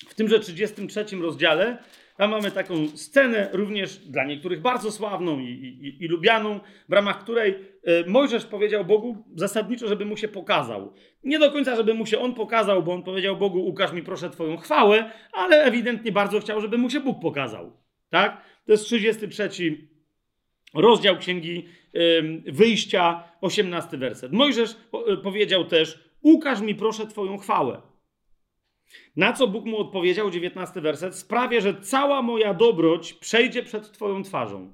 W 0.09 0.15
tymże 0.15 0.39
33 0.39 1.05
rozdziale 1.21 1.77
tam 2.19 2.31
mamy 2.31 2.51
taką 2.51 2.87
scenę, 2.87 3.49
również 3.53 3.97
dla 3.97 4.25
niektórych 4.25 4.61
bardzo 4.61 4.91
sławną 4.91 5.39
i, 5.39 5.45
i, 5.45 6.03
i 6.03 6.07
lubianą, 6.07 6.59
w 6.89 6.93
ramach 6.93 7.23
której 7.23 7.55
e, 7.83 8.09
Mojżesz 8.09 8.45
powiedział 8.45 8.85
Bogu 8.85 9.25
zasadniczo, 9.35 9.87
żeby 9.87 10.05
mu 10.05 10.17
się 10.17 10.27
pokazał. 10.27 10.93
Nie 11.23 11.39
do 11.39 11.51
końca, 11.51 11.75
żeby 11.75 11.93
mu 11.93 12.05
się 12.05 12.19
on 12.19 12.33
pokazał, 12.33 12.83
bo 12.83 12.93
on 12.93 13.03
powiedział 13.03 13.37
Bogu, 13.37 13.65
ukaż 13.65 13.91
mi 13.91 14.03
proszę 14.03 14.29
Twoją 14.29 14.57
chwałę, 14.57 15.11
ale 15.33 15.63
ewidentnie 15.63 16.11
bardzo 16.11 16.39
chciał, 16.39 16.61
żeby 16.61 16.77
mu 16.77 16.89
się 16.89 16.99
Bóg 16.99 17.21
pokazał. 17.21 17.71
Tak? 18.09 18.41
To 18.65 18.71
jest 18.71 18.85
33 18.85 19.49
rozdział 20.73 21.17
Księgi 21.17 21.65
Wyjścia, 22.45 23.23
18 23.41 23.97
werset. 23.97 24.31
Mojżesz 24.31 24.75
e, 25.07 25.17
powiedział 25.17 25.65
też, 25.65 25.99
ukaż 26.21 26.61
mi 26.61 26.75
proszę 26.75 27.07
Twoją 27.07 27.37
chwałę. 27.37 27.81
Na 29.15 29.33
co 29.33 29.47
Bóg 29.47 29.65
mu 29.65 29.77
odpowiedział, 29.77 30.31
19 30.31 30.81
werset, 30.81 31.15
sprawię, 31.15 31.61
że 31.61 31.81
cała 31.81 32.21
moja 32.21 32.53
dobroć 32.53 33.13
przejdzie 33.13 33.63
przed 33.63 33.91
Twoją 33.91 34.23
twarzą. 34.23 34.73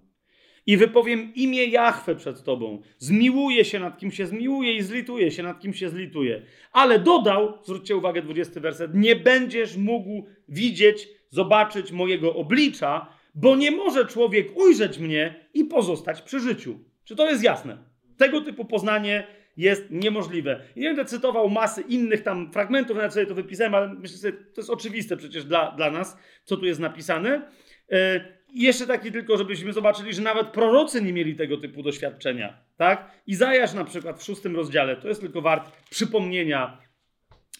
I 0.67 0.77
wypowiem 0.77 1.33
imię 1.35 1.65
Jahwe 1.65 2.15
przed 2.15 2.43
Tobą. 2.43 2.81
Zmiłuję 2.97 3.65
się 3.65 3.79
nad 3.79 3.97
kim 3.97 4.11
się 4.11 4.25
zmiłuję 4.27 4.75
i 4.75 4.81
zlituję 4.81 5.31
się 5.31 5.43
nad 5.43 5.59
kim 5.59 5.73
się 5.73 5.89
zlituję. 5.89 6.41
Ale 6.71 6.99
dodał, 6.99 7.53
zwróćcie 7.63 7.95
uwagę, 7.95 8.21
20 8.21 8.59
werset, 8.59 8.91
nie 8.93 9.15
będziesz 9.15 9.77
mógł 9.77 10.25
widzieć, 10.49 11.07
zobaczyć 11.29 11.91
mojego 11.91 12.35
oblicza, 12.35 13.07
bo 13.35 13.55
nie 13.55 13.71
może 13.71 14.05
człowiek 14.05 14.57
ujrzeć 14.57 14.99
mnie 14.99 15.47
i 15.53 15.63
pozostać 15.63 16.21
przy 16.21 16.39
życiu. 16.39 16.79
Czy 17.03 17.15
to 17.15 17.29
jest 17.29 17.43
jasne? 17.43 17.77
Tego 18.17 18.41
typu 18.41 18.65
poznanie 18.65 19.27
jest 19.57 19.91
niemożliwe. 19.91 20.61
I 20.75 20.79
nie 20.79 20.87
będę 20.87 21.05
cytował 21.05 21.49
masy 21.49 21.81
innych 21.81 22.23
tam 22.23 22.51
fragmentów, 22.51 22.97
nawet 22.97 23.13
sobie 23.13 23.25
to 23.25 23.35
wypisałem, 23.35 23.75
ale 23.75 23.93
myślę 23.93 24.17
sobie, 24.17 24.33
to 24.33 24.61
jest 24.61 24.69
oczywiste 24.69 25.17
przecież 25.17 25.45
dla, 25.45 25.71
dla 25.71 25.91
nas, 25.91 26.17
co 26.43 26.57
tu 26.57 26.65
jest 26.65 26.79
napisane. 26.79 27.51
E, 27.91 28.25
I 28.49 28.61
jeszcze 28.61 28.87
taki 28.87 29.11
tylko, 29.11 29.37
żebyśmy 29.37 29.73
zobaczyli, 29.73 30.13
że 30.13 30.21
nawet 30.21 30.47
prorocy 30.47 31.01
nie 31.01 31.13
mieli 31.13 31.35
tego 31.35 31.57
typu 31.57 31.83
doświadczenia. 31.83 32.57
Tak? 32.77 33.11
Izajasz 33.27 33.73
na 33.73 33.85
przykład 33.85 34.19
w 34.19 34.23
szóstym 34.23 34.55
rozdziale, 34.55 34.95
to 34.95 35.07
jest 35.07 35.21
tylko 35.21 35.41
wart 35.41 35.71
przypomnienia 35.89 36.77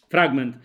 fragment, 0.10 0.56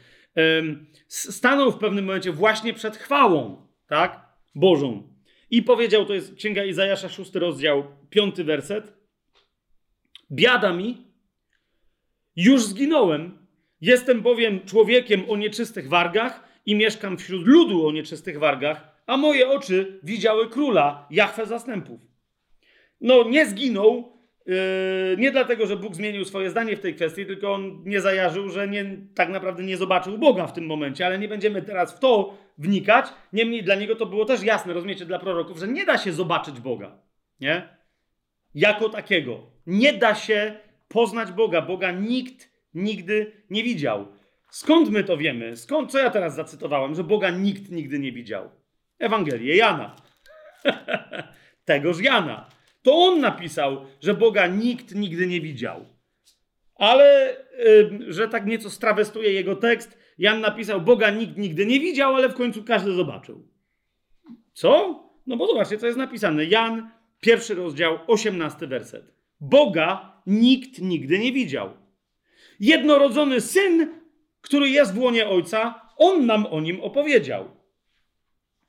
stanął 1.09 1.73
w 1.73 1.78
pewnym 1.78 2.05
momencie 2.05 2.33
właśnie 2.33 2.75
przed 2.75 2.97
chwałą, 2.97 3.67
tak? 3.86 4.20
Bożą. 4.55 5.10
I 5.50 5.62
powiedział, 5.62 6.07
to 6.07 6.15
jest 6.15 6.34
Księga 6.34 6.65
Izajasza, 6.65 7.09
szósty 7.09 7.39
rozdział, 7.39 7.84
piąty 8.10 8.44
werset. 8.44 8.92
Biada 10.33 10.73
mi, 10.73 11.09
już 12.36 12.65
zginąłem. 12.65 13.39
Jestem 13.81 14.20
bowiem 14.20 14.60
człowiekiem 14.67 15.31
o 15.31 15.36
nieczystych 15.36 15.89
wargach 15.89 16.49
i 16.67 16.75
mieszkam 16.75 17.18
wśród 17.18 17.47
ludu 17.47 17.86
o 17.86 17.92
nieczystych 17.92 18.39
wargach, 18.39 19.02
a 19.07 19.17
moje 19.17 19.49
oczy 19.49 20.00
widziały 20.02 20.49
króla, 20.49 21.07
Jachwę 21.10 21.47
zastępów. 21.47 22.00
No, 23.00 23.25
nie 23.25 23.47
zginął, 23.47 24.12
yy, 24.47 24.55
nie 25.18 25.31
dlatego, 25.31 25.67
że 25.67 25.76
Bóg 25.76 25.94
zmienił 25.94 26.25
swoje 26.25 26.50
zdanie 26.50 26.76
w 26.76 26.81
tej 26.81 26.94
kwestii, 26.94 27.26
tylko 27.26 27.52
on 27.52 27.83
nie 27.86 28.00
zajarzył, 28.00 28.49
że 28.49 28.68
nie, 28.68 28.97
tak 29.15 29.28
naprawdę 29.28 29.62
nie 29.62 29.76
zobaczył 29.76 30.18
Boga 30.18 30.47
w 30.47 30.52
tym 30.52 30.67
momencie, 30.67 31.07
ale 31.07 31.18
nie 31.18 31.28
będziemy 31.28 31.62
teraz 31.62 31.97
w 31.97 31.99
to 31.99 32.39
wnikać. 32.59 33.07
Niemniej 33.33 33.62
dla 33.62 33.75
niego 33.75 33.97
to 33.97 34.07
było 34.07 34.25
też 34.25 34.42
jasne, 34.42 34.73
rozumiecie, 34.73 35.07
dla 35.07 35.18
proroków, 35.18 35.59
że 35.59 35.68
nie 35.68 35.86
da 35.86 35.99
się 35.99 36.12
zobaczyć 36.12 36.60
Boga, 36.60 36.99
nie? 37.41 37.68
Jako 38.55 38.89
takiego. 38.89 39.41
Nie 39.67 39.92
da 39.92 40.15
się 40.15 40.55
poznać 40.91 41.33
Boga. 41.33 41.62
Boga 41.62 41.93
nikt 41.93 42.51
nigdy 42.75 43.33
nie 43.51 43.62
widział. 43.62 44.07
Skąd 44.51 44.91
my 44.91 45.05
to 45.05 45.17
wiemy? 45.17 45.57
Skąd, 45.57 45.93
co 45.93 45.99
ja 45.99 46.10
teraz 46.10 46.35
zacytowałem, 46.35 46.94
że 46.94 47.05
Boga 47.05 47.31
nikt 47.31 47.70
nigdy 47.70 47.99
nie 47.99 48.12
widział? 48.12 48.51
Ewangelię 48.99 49.57
Jana. 49.57 49.97
Tegoż 51.65 52.01
Jana. 52.01 52.49
To 52.83 52.94
on 52.94 53.20
napisał, 53.20 53.86
że 54.01 54.15
Boga 54.15 54.47
nikt 54.47 54.94
nigdy 54.94 55.27
nie 55.27 55.41
widział. 55.41 55.86
Ale, 56.75 57.36
yy, 57.59 58.12
że 58.12 58.28
tak 58.28 58.47
nieco 58.47 58.70
strawestuje 58.70 59.33
jego 59.33 59.57
tekst, 59.57 59.99
Jan 60.19 60.41
napisał, 60.41 60.81
Boga 60.81 61.10
nikt 61.10 61.36
nigdy 61.36 61.67
nie 61.67 61.81
widział, 61.81 62.15
ale 62.15 62.28
w 62.28 62.35
końcu 62.35 62.65
każdy 62.65 62.93
zobaczył. 62.93 63.49
Co? 64.52 65.02
No 65.27 65.36
bo 65.36 65.47
zobaczcie, 65.47 65.78
co 65.78 65.86
jest 65.86 65.99
napisane. 65.99 66.44
Jan, 66.44 66.91
pierwszy 67.20 67.55
rozdział, 67.55 67.99
osiemnasty 68.07 68.67
werset. 68.67 69.19
Boga 69.41 70.23
nikt 70.27 70.81
nigdy 70.81 71.19
nie 71.19 71.33
widział. 71.33 71.70
Jednorodzony 72.60 73.41
syn, 73.41 74.01
który 74.41 74.69
jest 74.69 74.94
w 74.94 74.99
łonie 74.99 75.28
ojca, 75.28 75.81
on 75.97 76.27
nam 76.27 76.47
o 76.47 76.60
nim 76.60 76.81
opowiedział. 76.81 77.49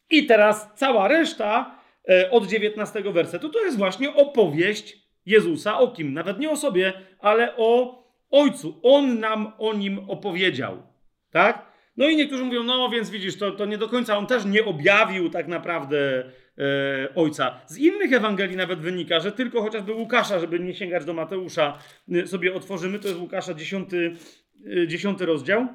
I 0.09 0.25
teraz 0.25 0.69
cała 0.75 1.07
reszta 1.07 1.79
e, 2.09 2.31
od 2.31 2.47
19 2.47 3.01
wersetu, 3.01 3.49
to 3.49 3.59
jest 3.59 3.77
właśnie 3.77 4.13
opowieść 4.13 4.97
Jezusa 5.25 5.79
o 5.79 5.87
kim? 5.87 6.13
Nawet 6.13 6.39
nie 6.39 6.49
o 6.49 6.57
sobie, 6.57 6.93
ale 7.19 7.57
o 7.57 8.01
Ojcu. 8.31 8.79
On 8.83 9.19
nam 9.19 9.53
o 9.57 9.73
nim 9.73 10.09
opowiedział. 10.09 10.83
Tak? 11.31 11.71
No 11.97 12.09
i 12.09 12.15
niektórzy 12.15 12.43
mówią, 12.43 12.63
no 12.63 12.89
więc 12.89 13.09
widzisz, 13.09 13.37
to, 13.37 13.51
to 13.51 13.65
nie 13.65 13.77
do 13.77 13.89
końca, 13.89 14.17
on 14.17 14.27
też 14.27 14.45
nie 14.45 14.65
objawił 14.65 15.29
tak 15.29 15.47
naprawdę 15.47 16.23
Ojca. 17.15 17.61
Z 17.67 17.77
innych 17.77 18.13
Ewangelii 18.13 18.57
nawet 18.57 18.79
wynika, 18.79 19.19
że 19.19 19.31
tylko 19.31 19.61
chociażby 19.61 19.93
Łukasza, 19.93 20.39
żeby 20.39 20.59
nie 20.59 20.73
sięgać 20.73 21.05
do 21.05 21.13
Mateusza, 21.13 21.77
y, 22.15 22.27
sobie 22.27 22.53
otworzymy, 22.53 22.99
to 22.99 23.07
jest 23.07 23.19
Łukasza 23.19 23.53
10, 23.53 23.89
10 24.87 25.21
y, 25.21 25.25
rozdział. 25.25 25.67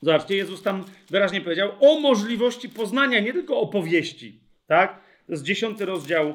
Zobaczcie, 0.00 0.36
Jezus 0.36 0.62
tam 0.62 0.84
wyraźnie 1.10 1.40
powiedział 1.40 1.70
o 1.80 2.00
możliwości 2.00 2.68
poznania, 2.68 3.20
nie 3.20 3.32
tylko 3.32 3.60
opowieści, 3.60 4.40
tak? 4.66 5.00
To 5.26 5.32
jest 5.32 5.44
10 5.44 5.80
rozdział 5.80 6.28
e, 6.28 6.34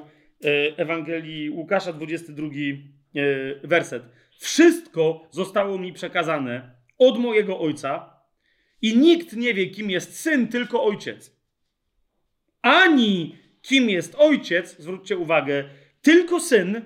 Ewangelii 0.78 1.50
Łukasza, 1.50 1.94
22 1.94 2.48
e, 2.48 3.68
werset. 3.68 4.04
Wszystko 4.38 5.28
zostało 5.32 5.78
mi 5.78 5.94
przekazane 5.94 6.72
od 6.98 7.20
mojego 7.20 7.60
Ojca 7.60 8.20
i 8.82 8.98
nikt 8.98 9.36
nie 9.36 9.54
wie, 9.54 9.68
kim 9.68 9.90
jest 9.90 10.20
Syn, 10.20 10.48
tylko 10.48 10.84
Ojciec. 10.84 11.33
Ani 12.64 13.36
kim 13.62 13.90
jest 13.90 14.16
Ojciec, 14.16 14.78
zwróćcie 14.80 15.18
uwagę, 15.18 15.64
tylko 16.02 16.40
Syn 16.40 16.82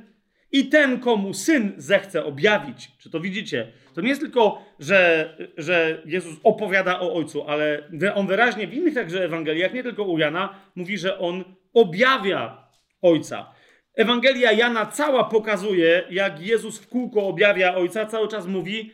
i 0.52 0.66
ten, 0.66 1.00
komu 1.00 1.34
Syn 1.34 1.74
zechce 1.78 2.26
objawić. 2.26 2.92
Czy 2.98 3.10
to 3.10 3.20
widzicie? 3.20 3.72
To 3.94 4.02
nie 4.02 4.10
jest 4.10 4.22
tylko, 4.22 4.66
że, 4.80 5.30
że 5.58 6.02
Jezus 6.06 6.36
opowiada 6.44 7.00
o 7.00 7.14
Ojcu, 7.14 7.44
ale 7.48 7.90
on 8.16 8.28
wyraźnie 8.28 8.68
w 8.68 8.74
innych 8.74 8.94
także 8.94 9.26
Ewangeliach, 9.26 9.74
nie 9.74 9.84
tylko 9.84 10.04
u 10.04 10.18
Jana, 10.18 10.60
mówi, 10.76 10.98
że 10.98 11.20
on 11.20 11.44
objawia 11.74 12.68
Ojca. 13.02 13.54
Ewangelia 13.96 14.52
Jana 14.52 14.86
cała 14.86 15.24
pokazuje, 15.24 16.04
jak 16.10 16.42
Jezus 16.42 16.80
w 16.80 16.88
kółko 16.88 17.28
objawia 17.28 17.76
Ojca, 17.76 18.06
cały 18.06 18.28
czas 18.28 18.48
mówi: 18.48 18.92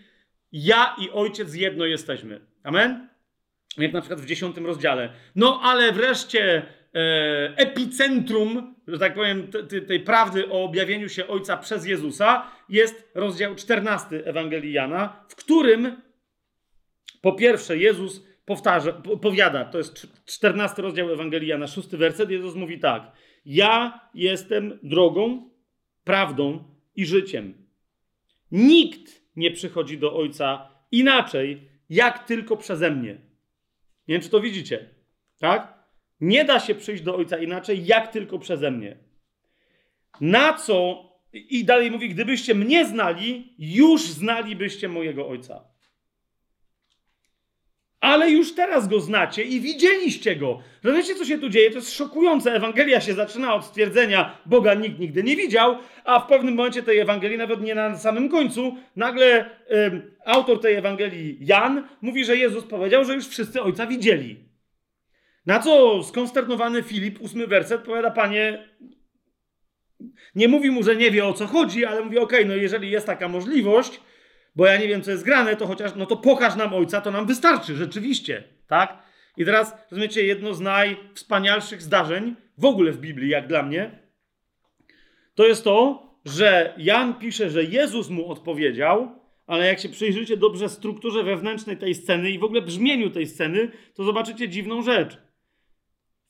Ja 0.51 0.95
i 1.01 1.09
Ojciec 1.09 1.55
jedno 1.55 1.85
jesteśmy. 1.85 2.41
Amen? 2.63 3.12
Jak 3.77 3.93
na 3.93 4.01
przykład 4.01 4.21
w 4.21 4.25
dziesiątym 4.25 4.65
rozdziale. 4.65 5.09
No 5.35 5.59
ale 5.63 5.91
wreszcie 5.91 6.65
e, 6.95 7.57
epicentrum, 7.57 8.75
że 8.87 8.99
tak 8.99 9.13
powiem, 9.13 9.47
tej 9.87 9.99
prawdy 9.99 10.49
o 10.49 10.63
objawieniu 10.63 11.09
się 11.09 11.27
Ojca 11.27 11.57
przez 11.57 11.85
Jezusa 11.85 12.51
jest 12.69 13.11
rozdział 13.15 13.55
14 13.55 14.25
Ewangelii 14.25 14.73
Jana, 14.73 15.25
w 15.29 15.35
którym 15.35 16.01
po 17.21 17.33
pierwsze 17.33 17.77
Jezus 17.77 18.23
powtarza, 18.45 18.93
powiada, 19.21 19.65
to 19.65 19.77
jest 19.77 20.07
14 20.25 20.81
rozdział 20.81 21.13
Ewangelii 21.13 21.49
Jana, 21.49 21.67
szósty 21.67 21.97
werset, 21.97 22.29
Jezus 22.29 22.55
mówi 22.55 22.79
tak, 22.79 23.11
ja 23.45 23.99
jestem 24.13 24.79
drogą, 24.83 25.49
prawdą 26.03 26.63
i 26.95 27.05
życiem. 27.05 27.53
Nikt 28.51 29.21
nie 29.35 29.51
przychodzi 29.51 29.97
do 29.97 30.15
Ojca 30.15 30.69
inaczej, 30.91 31.69
jak 31.89 32.23
tylko 32.23 32.57
przeze 32.57 32.91
mnie. 32.91 33.32
Nie 34.07 34.15
wiem, 34.15 34.21
czy 34.21 34.29
to 34.29 34.41
widzicie, 34.41 34.89
tak? 35.39 35.73
Nie 36.21 36.45
da 36.45 36.59
się 36.59 36.75
przyjść 36.75 37.03
do 37.03 37.15
Ojca 37.15 37.37
inaczej, 37.37 37.85
jak 37.85 38.11
tylko 38.11 38.39
przeze 38.39 38.71
mnie. 38.71 38.97
Na 40.21 40.53
co, 40.53 41.03
i 41.33 41.65
dalej 41.65 41.91
mówi, 41.91 42.09
gdybyście 42.09 42.55
mnie 42.55 42.85
znali, 42.85 43.53
już 43.59 44.01
znalibyście 44.01 44.89
mojego 44.89 45.27
Ojca. 45.27 45.72
Ale 48.03 48.31
już 48.31 48.55
teraz 48.55 48.87
go 48.87 48.99
znacie 48.99 49.43
i 49.43 49.59
widzieliście 49.61 50.35
go. 50.35 50.59
Rozumiecie, 50.83 51.15
co 51.15 51.25
się 51.25 51.37
tu 51.37 51.49
dzieje? 51.49 51.69
To 51.69 51.75
jest 51.75 51.93
szokujące. 51.93 52.53
Ewangelia 52.53 53.01
się 53.01 53.13
zaczyna 53.13 53.55
od 53.55 53.65
stwierdzenia, 53.65 54.37
Boga 54.45 54.73
nikt 54.73 54.99
nigdy 54.99 55.23
nie 55.23 55.35
widział, 55.35 55.77
a 56.03 56.19
w 56.19 56.27
pewnym 56.27 56.55
momencie 56.55 56.83
tej 56.83 56.99
Ewangelii, 56.99 57.37
nawet 57.37 57.61
nie 57.61 57.75
na 57.75 57.97
samym 57.97 58.29
końcu, 58.29 58.77
nagle 58.95 59.49
autor 60.25 60.61
tej 60.61 60.75
Ewangelii, 60.75 61.37
Jan, 61.41 61.87
mówi, 62.01 62.25
że 62.25 62.37
Jezus 62.37 62.63
powiedział, 62.63 63.05
że 63.05 63.15
już 63.15 63.27
wszyscy 63.27 63.61
Ojca 63.61 63.87
widzieli. 63.87 64.39
Na 65.45 65.59
co 65.59 66.03
skonsternowany 66.03 66.83
Filip, 66.83 67.21
ósmy 67.21 67.47
werset, 67.47 67.81
powiada, 67.81 68.11
panie, 68.11 68.69
nie 70.35 70.47
mówi 70.47 70.71
mu, 70.71 70.83
że 70.83 70.95
nie 70.95 71.11
wie 71.11 71.25
o 71.25 71.33
co 71.33 71.47
chodzi, 71.47 71.85
ale 71.85 72.01
mówi, 72.01 72.17
okej, 72.17 72.39
okay, 72.39 72.49
no 72.49 72.55
jeżeli 72.55 72.91
jest 72.91 73.05
taka 73.05 73.27
możliwość, 73.27 74.01
bo 74.55 74.65
ja 74.65 74.77
nie 74.77 74.87
wiem, 74.87 75.01
co 75.01 75.11
jest 75.11 75.23
grane, 75.23 75.55
to 75.55 75.67
chociaż, 75.67 75.91
no 75.95 76.05
to 76.05 76.17
pokaż 76.17 76.55
nam 76.55 76.73
Ojca, 76.73 77.01
to 77.01 77.11
nam 77.11 77.25
wystarczy, 77.25 77.75
rzeczywiście, 77.75 78.43
tak? 78.67 79.03
I 79.37 79.45
teraz, 79.45 79.73
rozumiecie, 79.91 80.25
jedno 80.25 80.53
z 80.53 80.59
najwspanialszych 80.59 81.81
zdarzeń 81.81 82.35
w 82.57 82.65
ogóle 82.65 82.91
w 82.91 82.97
Biblii, 82.97 83.29
jak 83.29 83.47
dla 83.47 83.63
mnie, 83.63 83.99
to 85.35 85.47
jest 85.47 85.63
to, 85.63 86.03
że 86.25 86.73
Jan 86.77 87.13
pisze, 87.13 87.49
że 87.49 87.63
Jezus 87.63 88.09
mu 88.09 88.31
odpowiedział, 88.31 89.19
ale 89.47 89.67
jak 89.67 89.79
się 89.79 89.89
przyjrzycie 89.89 90.37
dobrze 90.37 90.69
strukturze 90.69 91.23
wewnętrznej 91.23 91.77
tej 91.77 91.95
sceny 91.95 92.31
i 92.31 92.39
w 92.39 92.43
ogóle 92.43 92.61
brzmieniu 92.61 93.09
tej 93.09 93.27
sceny, 93.27 93.71
to 93.93 94.03
zobaczycie 94.03 94.49
dziwną 94.49 94.81
rzecz. 94.81 95.17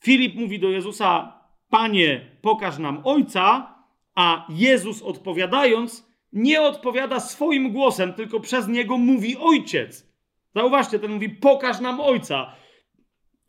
Filip 0.04 0.36
mówi 0.36 0.60
do 0.60 0.70
Jezusa: 0.70 1.40
Panie, 1.70 2.22
pokaż 2.42 2.78
nam 2.78 3.02
Ojca, 3.04 3.76
a 4.16 4.48
Jezus 4.50 5.02
odpowiadając, 5.02 6.13
nie 6.34 6.62
odpowiada 6.62 7.20
swoim 7.20 7.72
głosem, 7.72 8.14
tylko 8.14 8.40
przez 8.40 8.68
niego 8.68 8.98
mówi 8.98 9.38
Ojciec. 9.38 10.14
Zauważcie, 10.56 11.00
ten 11.00 11.12
mówi: 11.12 11.30
Pokaż 11.30 11.80
nam 11.80 12.02
Ojca. 12.02 12.56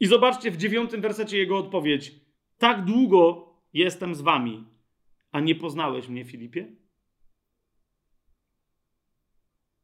I 0.01 0.07
zobaczcie 0.07 0.51
w 0.51 0.57
dziewiątym 0.57 1.01
wersecie 1.01 1.39
jego 1.39 1.59
odpowiedź: 1.59 2.13
Tak 2.59 2.85
długo 2.85 3.55
jestem 3.73 4.15
z 4.15 4.21
wami, 4.21 4.65
a 5.33 5.41
nie 5.41 5.55
poznałeś 5.55 6.09
mnie, 6.09 6.25
Filipie? 6.25 6.77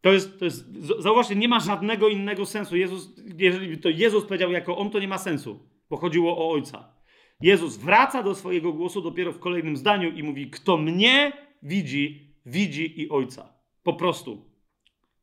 To 0.01 0.12
jest, 0.12 0.39
to 0.39 0.45
jest, 0.45 0.67
zauważcie, 0.99 1.37
nie 1.37 1.49
ma 1.49 1.61
żadnego 1.61 2.09
innego 2.09 2.47
sensu. 2.47 2.77
Jezus, 2.77 3.11
jeżeli 3.39 3.79
to 3.79 3.89
Jezus 3.89 4.25
powiedział 4.25 4.53
jako 4.53 4.79
On, 4.79 4.91
to 4.91 5.01
nie 5.01 5.09
ma 5.09 5.19
sensu, 5.19 5.69
bo 5.91 5.97
chodziło 5.97 6.39
o 6.39 6.53
Ojca. 6.53 6.95
Jezus 7.41 7.77
wraca 7.77 8.23
do 8.23 8.35
swojego 8.35 8.73
głosu 8.73 9.03
dopiero 9.03 9.33
w 9.33 9.39
kolejnym 9.39 9.77
zdaniu 9.77 10.11
i 10.11 10.23
mówi: 10.23 10.51
Kto 10.51 10.77
mnie 10.77 11.33
widzi, 11.62 12.30
widzi 12.47 13.01
i 13.01 13.09
Ojca. 13.09 13.52
Po 13.83 13.93
prostu. 13.93 14.51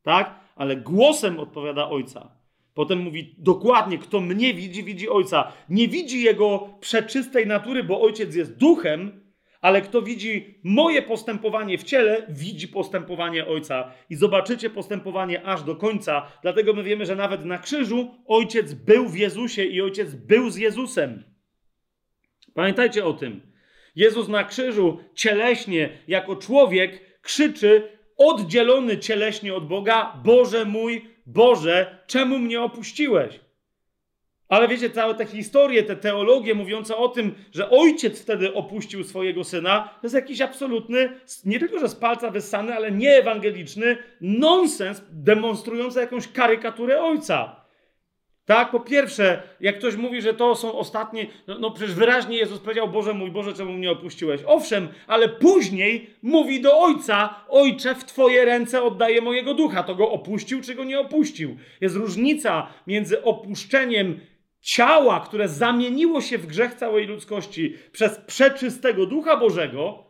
Tak? 0.02 0.40
Ale 0.56 0.76
głosem 0.76 1.40
odpowiada 1.40 1.88
Ojca. 1.88 2.38
Potem 2.74 2.98
mówi 2.98 3.34
dokładnie, 3.38 3.98
kto 3.98 4.20
mnie 4.20 4.54
widzi, 4.54 4.84
widzi 4.84 5.08
Ojca. 5.08 5.52
Nie 5.68 5.88
widzi 5.88 6.22
Jego 6.22 6.68
przeczystej 6.80 7.46
natury, 7.46 7.84
bo 7.84 8.00
Ojciec 8.00 8.34
jest 8.34 8.56
duchem, 8.56 9.20
ale 9.60 9.82
kto 9.82 10.02
widzi 10.02 10.60
moje 10.64 11.02
postępowanie 11.02 11.78
w 11.78 11.82
ciele, 11.82 12.26
widzi 12.28 12.68
postępowanie 12.68 13.46
Ojca. 13.46 13.92
I 14.10 14.14
zobaczycie 14.14 14.70
postępowanie 14.70 15.46
aż 15.46 15.62
do 15.62 15.76
końca. 15.76 16.26
Dlatego 16.42 16.72
my 16.72 16.82
wiemy, 16.82 17.06
że 17.06 17.16
nawet 17.16 17.44
na 17.44 17.58
krzyżu 17.58 18.14
Ojciec 18.26 18.74
był 18.74 19.08
w 19.08 19.16
Jezusie 19.16 19.64
i 19.64 19.82
Ojciec 19.82 20.14
był 20.14 20.50
z 20.50 20.56
Jezusem. 20.56 21.24
Pamiętajcie 22.54 23.04
o 23.04 23.12
tym. 23.12 23.40
Jezus 23.96 24.28
na 24.28 24.44
krzyżu 24.44 24.98
cieleśnie, 25.14 25.98
jako 26.08 26.36
człowiek, 26.36 27.07
krzyczy, 27.22 27.98
oddzielony 28.16 28.98
cieleśnie 28.98 29.54
od 29.54 29.68
Boga: 29.68 30.12
Boże 30.24 30.64
mój, 30.64 31.06
Boże, 31.26 31.98
czemu 32.06 32.38
mnie 32.38 32.62
opuściłeś? 32.62 33.40
Ale 34.48 34.68
wiecie, 34.68 34.90
całe 34.90 35.14
te 35.14 35.26
historie, 35.26 35.82
te 35.82 35.96
teologie 35.96 36.54
mówiące 36.54 36.96
o 36.96 37.08
tym, 37.08 37.34
że 37.52 37.70
ojciec 37.70 38.22
wtedy 38.22 38.54
opuścił 38.54 39.04
swojego 39.04 39.44
syna, 39.44 39.88
to 40.00 40.06
jest 40.06 40.14
jakiś 40.14 40.40
absolutny, 40.40 41.20
nie 41.44 41.58
tylko 41.58 41.78
że 41.78 41.88
z 41.88 41.94
palca 41.94 42.30
wyssany, 42.30 42.74
ale 42.74 42.92
nieewangeliczny 42.92 43.96
nonsens 44.20 45.02
demonstrujący 45.10 46.00
jakąś 46.00 46.28
karykaturę 46.28 47.02
ojca. 47.02 47.57
Tak, 48.48 48.70
po 48.70 48.80
pierwsze, 48.80 49.42
jak 49.60 49.78
ktoś 49.78 49.96
mówi, 49.96 50.22
że 50.22 50.34
to 50.34 50.54
są 50.54 50.72
ostatnie, 50.72 51.26
no, 51.46 51.58
no, 51.58 51.70
przecież 51.70 51.94
wyraźnie 51.94 52.36
Jezus 52.36 52.58
powiedział, 52.58 52.88
Boże 52.88 53.14
mój 53.14 53.30
Boże, 53.30 53.52
czemu 53.52 53.72
mnie 53.72 53.90
opuściłeś? 53.90 54.40
Owszem, 54.46 54.88
ale 55.06 55.28
później 55.28 56.10
mówi 56.22 56.60
do 56.60 56.80
Ojca, 56.80 57.34
Ojcze, 57.48 57.94
w 57.94 58.04
Twoje 58.04 58.44
ręce 58.44 58.82
oddaję 58.82 59.20
mojego 59.20 59.54
ducha. 59.54 59.82
To 59.82 59.94
go 59.94 60.10
opuścił, 60.10 60.60
czy 60.62 60.74
go 60.74 60.84
nie 60.84 61.00
opuścił? 61.00 61.56
Jest 61.80 61.96
różnica 61.96 62.66
między 62.86 63.22
opuszczeniem 63.22 64.20
ciała, 64.60 65.20
które 65.20 65.48
zamieniło 65.48 66.20
się 66.20 66.38
w 66.38 66.46
grzech 66.46 66.74
całej 66.74 67.06
ludzkości 67.06 67.74
przez 67.92 68.18
przeczystego 68.18 69.06
Ducha 69.06 69.36
Bożego, 69.36 70.04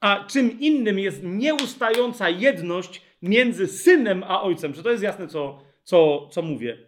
a 0.00 0.24
czym 0.24 0.60
innym 0.60 0.98
jest 0.98 1.20
nieustająca 1.24 2.28
jedność 2.28 3.02
między 3.22 3.66
Synem 3.66 4.24
a 4.26 4.42
Ojcem. 4.42 4.72
Czy 4.72 4.82
to 4.82 4.90
jest 4.90 5.02
jasne, 5.02 5.28
co, 5.28 5.62
co, 5.84 6.28
co 6.30 6.42
mówię? 6.42 6.78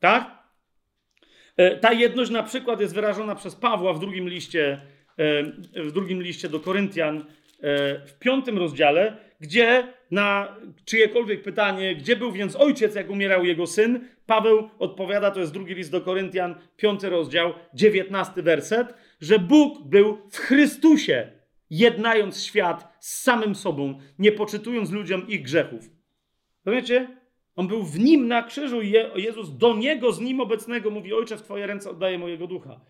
Tak? 0.00 0.41
E, 1.56 1.76
ta 1.76 1.92
jedność 1.92 2.30
na 2.30 2.42
przykład 2.42 2.80
jest 2.80 2.94
wyrażona 2.94 3.34
przez 3.34 3.54
Pawła 3.54 3.92
w 3.92 4.00
drugim 4.00 4.28
liście, 4.28 4.80
e, 5.18 5.82
w 5.82 5.92
drugim 5.92 6.22
liście 6.22 6.48
do 6.48 6.60
Koryntian, 6.60 7.16
e, 7.18 7.24
w 8.06 8.18
piątym 8.18 8.58
rozdziale, 8.58 9.16
gdzie 9.40 9.86
na 10.10 10.56
czyjekolwiek 10.84 11.42
pytanie, 11.42 11.96
gdzie 11.96 12.16
był 12.16 12.32
więc 12.32 12.56
ojciec, 12.56 12.94
jak 12.94 13.10
umierał 13.10 13.44
jego 13.44 13.66
syn, 13.66 14.00
Paweł 14.26 14.68
odpowiada, 14.78 15.30
to 15.30 15.40
jest 15.40 15.52
drugi 15.52 15.74
list 15.74 15.90
do 15.90 16.00
Koryntian, 16.00 16.54
piąty 16.76 17.10
rozdział, 17.10 17.54
dziewiętnasty 17.74 18.42
werset, 18.42 18.94
że 19.20 19.38
Bóg 19.38 19.88
był 19.88 20.18
w 20.30 20.36
Chrystusie, 20.36 21.30
jednając 21.70 22.44
świat 22.44 22.96
z 23.00 23.22
samym 23.22 23.54
sobą, 23.54 24.00
nie 24.18 24.32
poczytując 24.32 24.90
ludziom 24.90 25.28
ich 25.28 25.42
grzechów. 25.42 25.90
Rozumiecie? 26.64 27.21
On 27.56 27.68
był 27.68 27.82
w 27.82 27.98
nim 27.98 28.28
na 28.28 28.42
krzyżu 28.42 28.82
i 28.82 28.92
Jezus 29.16 29.56
do 29.56 29.76
niego, 29.76 30.12
z 30.12 30.20
nim 30.20 30.40
obecnego 30.40 30.90
mówi: 30.90 31.12
Ojcze, 31.12 31.36
w 31.36 31.42
Twoje 31.42 31.66
ręce 31.66 31.90
oddaję 31.90 32.18
mojego 32.18 32.46
ducha. 32.46 32.80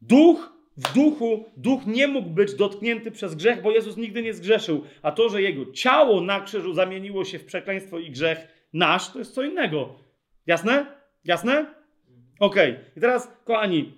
Duch 0.00 0.60
w 0.76 0.94
duchu, 0.94 1.44
duch 1.56 1.86
nie 1.86 2.08
mógł 2.08 2.30
być 2.30 2.54
dotknięty 2.54 3.10
przez 3.10 3.34
grzech, 3.34 3.62
bo 3.62 3.70
Jezus 3.70 3.96
nigdy 3.96 4.22
nie 4.22 4.34
zgrzeszył. 4.34 4.84
A 5.02 5.12
to, 5.12 5.28
że 5.28 5.42
jego 5.42 5.72
ciało 5.72 6.20
na 6.20 6.40
krzyżu 6.40 6.74
zamieniło 6.74 7.24
się 7.24 7.38
w 7.38 7.44
przekleństwo 7.44 7.98
i 7.98 8.10
grzech 8.10 8.68
nasz, 8.72 9.12
to 9.12 9.18
jest 9.18 9.34
co 9.34 9.42
innego. 9.42 9.98
Jasne? 10.46 10.86
Jasne? 11.24 11.74
Okej. 12.40 12.70
Okay. 12.70 12.84
I 12.96 13.00
teraz, 13.00 13.36
kochani, 13.44 13.92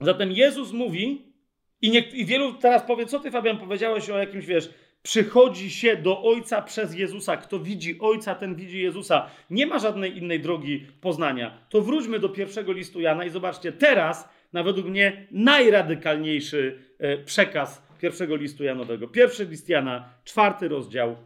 zatem 0.00 0.32
Jezus 0.32 0.72
mówi, 0.72 1.32
i, 1.80 1.90
nie, 1.90 2.00
i 2.00 2.24
wielu 2.24 2.52
teraz 2.52 2.82
powie, 2.82 3.06
co 3.06 3.20
ty, 3.20 3.30
Fabian, 3.30 3.58
powiedziałeś 3.58 4.10
o 4.10 4.18
jakimś, 4.18 4.46
wiesz, 4.46 4.70
przychodzi 5.02 5.70
się 5.70 5.96
do 5.96 6.22
Ojca 6.22 6.62
przez 6.62 6.94
Jezusa. 6.94 7.36
Kto 7.36 7.58
widzi 7.58 7.98
Ojca, 8.00 8.34
ten 8.34 8.54
widzi 8.54 8.82
Jezusa. 8.82 9.30
Nie 9.50 9.66
ma 9.66 9.78
żadnej 9.78 10.18
innej 10.18 10.40
drogi 10.40 10.86
poznania. 11.00 11.66
To 11.68 11.80
wróćmy 11.80 12.18
do 12.18 12.28
pierwszego 12.28 12.72
listu 12.72 13.00
Jana 13.00 13.24
i 13.24 13.30
zobaczcie, 13.30 13.72
teraz, 13.72 14.28
na 14.52 14.62
według 14.62 14.86
mnie, 14.86 15.26
najradykalniejszy 15.30 16.78
e, 16.98 17.18
przekaz 17.18 17.82
pierwszego 17.98 18.36
listu 18.36 18.64
Janowego. 18.64 19.08
Pierwszy 19.08 19.44
list 19.44 19.68
Jana, 19.68 20.08
czwarty 20.24 20.68
rozdział, 20.68 21.16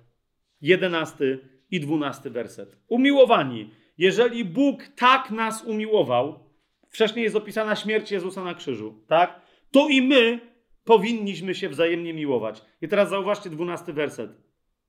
jedenasty 0.61 1.39
i 1.71 1.81
dwunasty 1.81 2.31
werset. 2.31 2.77
Umiłowani, 2.89 3.71
jeżeli 3.99 4.45
Bóg 4.45 4.83
tak 4.97 5.31
nas 5.31 5.65
umiłował, 5.65 6.39
wcześniej 6.91 7.23
jest 7.23 7.37
opisana 7.37 7.77
śmierć 7.77 8.11
Jezusa 8.11 8.45
na 8.45 8.55
krzyżu, 8.55 9.05
tak? 9.07 9.41
To 9.71 9.89
i 9.89 10.03
my 10.03 10.52
powinniśmy 10.85 11.55
się 11.55 11.69
wzajemnie 11.69 12.15
miłować. 12.15 12.63
I 12.83 12.89
teraz 12.89 13.11
zauważcie 13.11 13.51
dwunasty 13.51 13.93
werset. 13.93 14.31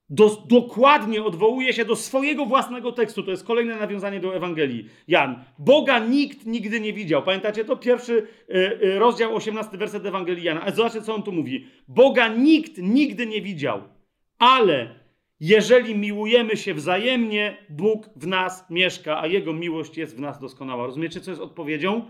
Do, 0.10 0.44
dokładnie 0.46 1.24
odwołuje 1.24 1.74
się 1.74 1.86
do 1.86 1.96
swojego 1.96 2.46
własnego 2.46 2.92
tekstu. 2.92 3.24
To 3.24 3.32
jest 3.32 3.46
kolejne 3.46 3.76
nawiązanie 3.76 4.20
do 4.20 4.36
Ewangelii. 4.36 4.90
Jan. 5.08 5.44
Boga 5.60 6.00
nikt 6.00 6.46
nigdy 6.46 6.80
nie 6.80 6.94
widział. 6.94 7.24
Pamiętacie 7.24 7.66
to? 7.66 7.78
Pierwszy 7.78 8.28
y, 8.50 8.56
y, 8.84 9.00
rozdział, 9.00 9.36
osiemnasty 9.36 9.78
werset 9.78 10.06
Ewangelii 10.06 10.44
Jana. 10.44 10.62
A 10.62 10.72
zobaczcie, 10.72 11.02
co 11.02 11.16
on 11.16 11.24
tu 11.24 11.32
mówi. 11.32 11.68
Boga 11.88 12.28
nikt 12.28 12.78
nigdy 12.78 13.26
nie 13.26 13.42
widział, 13.42 13.82
ale 14.40 15.04
jeżeli 15.40 15.96
miłujemy 15.96 16.58
się 16.58 16.74
wzajemnie, 16.74 17.58
Bóg 17.70 18.10
w 18.16 18.28
nas 18.28 18.70
mieszka, 18.70 19.22
a 19.22 19.28
Jego 19.28 19.54
miłość 19.54 19.98
jest 19.98 20.18
w 20.18 20.20
nas 20.20 20.40
doskonała. 20.40 20.86
Rozumiecie, 20.86 21.22
co 21.22 21.32
jest 21.32 21.42
odpowiedzią? 21.42 22.06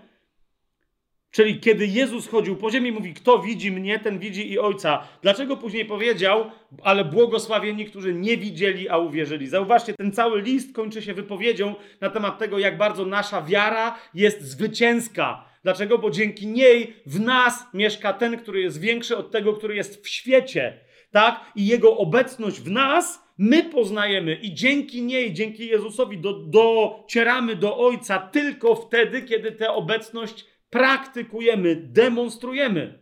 Czyli 1.34 1.60
kiedy 1.60 1.88
Jezus 1.88 2.28
chodził 2.28 2.56
po 2.56 2.72
ziemi, 2.72 2.92
mówi: 2.92 3.14
Kto 3.14 3.40
widzi 3.40 3.72
mnie, 3.72 4.00
ten 4.00 4.20
widzi 4.20 4.52
i 4.52 4.60
Ojca. 4.60 5.08
Dlaczego 5.22 5.58
później 5.58 5.86
powiedział, 5.86 6.52
ale 6.84 7.06
błogosławieni, 7.06 7.86
którzy 7.86 8.14
nie 8.14 8.38
widzieli, 8.38 8.90
a 8.90 8.98
uwierzyli? 8.98 9.48
Zauważcie, 9.48 9.94
ten 9.94 10.12
cały 10.12 10.42
list 10.42 10.76
kończy 10.76 11.02
się 11.02 11.14
wypowiedzią 11.14 11.76
na 12.02 12.10
temat 12.10 12.40
tego, 12.40 12.60
jak 12.60 12.78
bardzo 12.78 13.06
nasza 13.06 13.42
wiara 13.42 14.00
jest 14.14 14.42
zwycięska. 14.42 15.46
Dlaczego? 15.64 15.98
Bo 15.98 16.10
dzięki 16.10 16.48
niej 16.48 16.94
w 17.06 17.20
nas 17.20 17.66
mieszka 17.74 18.14
ten, 18.14 18.38
który 18.38 18.62
jest 18.62 18.80
większy 18.80 19.18
od 19.18 19.32
tego, 19.32 19.54
który 19.54 19.76
jest 19.76 20.04
w 20.04 20.10
świecie. 20.10 20.80
Tak? 21.12 21.52
I 21.56 21.68
jego 21.68 21.98
obecność 21.98 22.62
w 22.62 22.72
nas 22.72 23.24
my 23.38 23.64
poznajemy 23.64 24.36
i 24.36 24.54
dzięki 24.54 25.02
niej, 25.02 25.34
dzięki 25.34 25.68
Jezusowi 25.68 26.18
do, 26.18 26.34
docieramy 26.34 27.56
do 27.56 27.78
Ojca 27.78 28.20
tylko 28.20 28.76
wtedy, 28.76 29.22
kiedy 29.22 29.52
tę 29.52 29.72
obecność 29.72 30.53
praktykujemy, 30.74 31.76
demonstrujemy. 31.76 33.00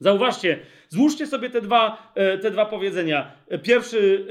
Zauważcie, 0.00 0.58
złóżcie 0.88 1.26
sobie 1.26 1.50
te 1.50 1.60
dwa, 1.60 2.12
e, 2.14 2.38
te 2.38 2.50
dwa 2.50 2.66
powiedzenia. 2.66 3.32
Pierwszy 3.62 4.26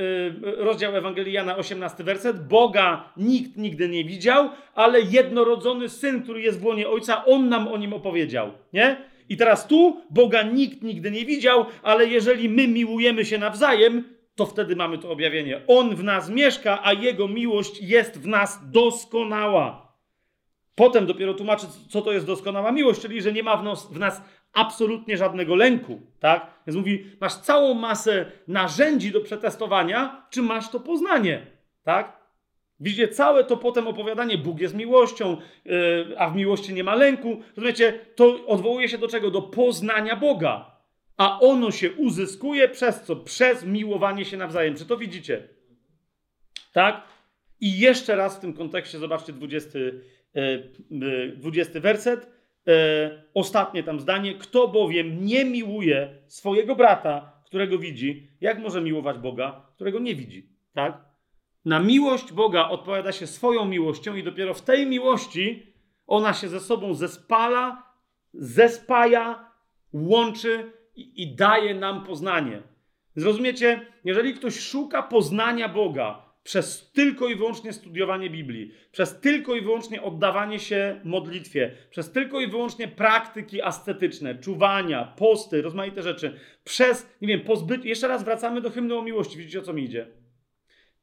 e, 0.48 0.64
rozdział 0.64 0.96
Ewangelii 0.96 1.34
Jana, 1.34 1.58
18 1.58 2.04
werset. 2.04 2.48
Boga 2.48 3.14
nikt 3.18 3.58
nigdy 3.58 3.90
nie 3.90 4.06
widział, 4.06 4.50
ale 4.76 5.02
jednorodzony 5.02 5.90
Syn, 5.90 6.24
który 6.24 6.42
jest 6.42 6.60
w 6.60 6.66
łonie 6.66 6.90
Ojca, 6.90 7.26
On 7.26 7.50
nam 7.50 7.68
o 7.68 7.78
Nim 7.78 7.94
opowiedział. 7.94 8.52
Nie? 8.74 8.98
I 9.30 9.38
teraz 9.38 9.68
tu 9.68 10.02
Boga 10.10 10.44
nikt 10.44 10.82
nigdy 10.84 11.12
nie 11.12 11.26
widział, 11.26 11.66
ale 11.84 12.06
jeżeli 12.06 12.50
my 12.50 12.68
miłujemy 12.68 13.26
się 13.26 13.38
nawzajem, 13.38 14.04
to 14.36 14.46
wtedy 14.46 14.76
mamy 14.76 14.98
to 14.98 15.12
objawienie. 15.12 15.62
On 15.68 15.96
w 15.96 16.04
nas 16.04 16.30
mieszka, 16.30 16.80
a 16.84 16.94
Jego 16.94 17.28
miłość 17.28 17.82
jest 17.82 18.22
w 18.22 18.28
nas 18.28 18.60
doskonała. 18.72 19.87
Potem 20.78 21.06
dopiero 21.06 21.34
tłumaczy, 21.34 21.68
co 21.90 22.02
to 22.02 22.12
jest 22.12 22.26
doskonała 22.26 22.72
miłość, 22.72 23.02
czyli 23.02 23.22
że 23.22 23.34
nie 23.34 23.44
ma 23.44 23.58
w 23.58 23.64
nas, 23.64 23.94
w 23.94 24.00
nas 24.00 24.22
absolutnie 24.54 25.18
żadnego 25.18 25.56
lęku, 25.56 26.02
tak? 26.20 26.48
Więc 26.68 26.78
mówi, 26.78 27.06
masz 27.22 27.36
całą 27.36 27.74
masę 27.74 28.32
narzędzi 28.48 29.12
do 29.12 29.22
przetestowania, 29.22 30.28
czy 30.30 30.42
masz 30.42 30.70
to 30.70 30.80
poznanie, 30.80 31.46
tak? 31.84 32.18
Widzicie, 32.80 33.08
całe 33.08 33.44
to 33.44 33.58
potem 33.58 33.88
opowiadanie, 33.88 34.38
Bóg 34.38 34.60
jest 34.60 34.76
miłością, 34.76 35.38
yy, 35.66 36.16
a 36.18 36.30
w 36.30 36.36
miłości 36.36 36.74
nie 36.74 36.84
ma 36.84 36.96
lęku, 36.96 37.42
rozumiecie, 37.56 38.00
to 38.16 38.46
odwołuje 38.48 38.90
się 38.90 38.98
do 38.98 39.08
czego? 39.08 39.32
Do 39.32 39.42
poznania 39.42 40.16
Boga. 40.16 40.78
A 41.18 41.40
ono 41.40 41.72
się 41.72 41.92
uzyskuje 41.92 42.70
przez 42.70 43.02
co? 43.02 43.16
Przez 43.16 43.66
miłowanie 43.66 44.26
się 44.26 44.38
nawzajem. 44.38 44.76
Czy 44.76 44.86
to 44.86 44.98
widzicie? 44.98 45.48
Tak? 46.74 47.04
I 47.60 47.80
jeszcze 47.80 48.16
raz 48.16 48.38
w 48.38 48.40
tym 48.40 48.54
kontekście 48.54 49.00
zobaczcie 49.00 49.34
20 49.34 49.80
20 51.36 51.78
e, 51.78 51.82
werset, 51.82 52.30
e, 52.68 53.24
ostatnie 53.34 53.84
tam 53.84 54.00
zdanie. 54.00 54.36
Kto 54.36 54.68
bowiem 54.68 55.26
nie 55.26 55.46
miłuje 55.46 56.10
swojego 56.28 56.76
brata, 56.76 57.42
którego 57.46 57.78
widzi, 57.78 58.28
jak 58.42 58.60
może 58.60 58.82
miłować 58.82 59.18
Boga, 59.18 59.62
którego 59.76 60.00
nie 60.00 60.16
widzi? 60.16 60.50
Tak? 60.74 61.06
Na 61.66 61.80
miłość 61.80 62.32
Boga 62.34 62.70
odpowiada 62.70 63.12
się 63.12 63.28
swoją 63.28 63.66
miłością, 63.66 64.16
i 64.16 64.24
dopiero 64.24 64.54
w 64.54 64.62
tej 64.62 64.86
miłości 64.86 65.74
ona 66.08 66.34
się 66.34 66.48
ze 66.48 66.60
sobą 66.60 66.94
zespala, 66.94 67.84
zespaja, 68.34 69.52
łączy 69.94 70.72
i, 70.96 71.24
i 71.24 71.36
daje 71.36 71.76
nam 71.76 72.04
poznanie. 72.04 72.62
Zrozumiecie, 73.16 73.86
jeżeli 74.04 74.34
ktoś 74.34 74.60
szuka 74.60 75.04
poznania 75.04 75.70
Boga, 75.70 76.27
przez 76.48 76.92
tylko 76.92 77.28
i 77.28 77.36
wyłącznie 77.36 77.74
studiowanie 77.74 78.30
Biblii, 78.30 78.72
przez 78.92 79.20
tylko 79.20 79.56
i 79.56 79.62
wyłącznie 79.62 80.02
oddawanie 80.02 80.60
się 80.60 81.02
modlitwie, 81.04 81.72
przez 81.90 82.12
tylko 82.12 82.42
i 82.42 82.48
wyłącznie 82.48 82.88
praktyki 82.88 83.62
ascetyczne, 83.62 84.36
czuwania, 84.36 85.14
posty, 85.18 85.62
rozmaite 85.62 86.04
rzeczy, 86.04 86.40
przez, 86.64 87.10
nie 87.22 87.28
wiem, 87.28 87.42
pozbyć. 87.42 87.86
Jeszcze 87.86 88.08
raz 88.08 88.24
wracamy 88.24 88.62
do 88.62 88.70
hymnu 88.70 88.98
o 88.98 89.02
miłości. 89.02 89.38
Widzicie 89.38 89.60
o 89.60 89.62
co 89.62 89.74
mi 89.74 89.84
idzie? 89.84 90.08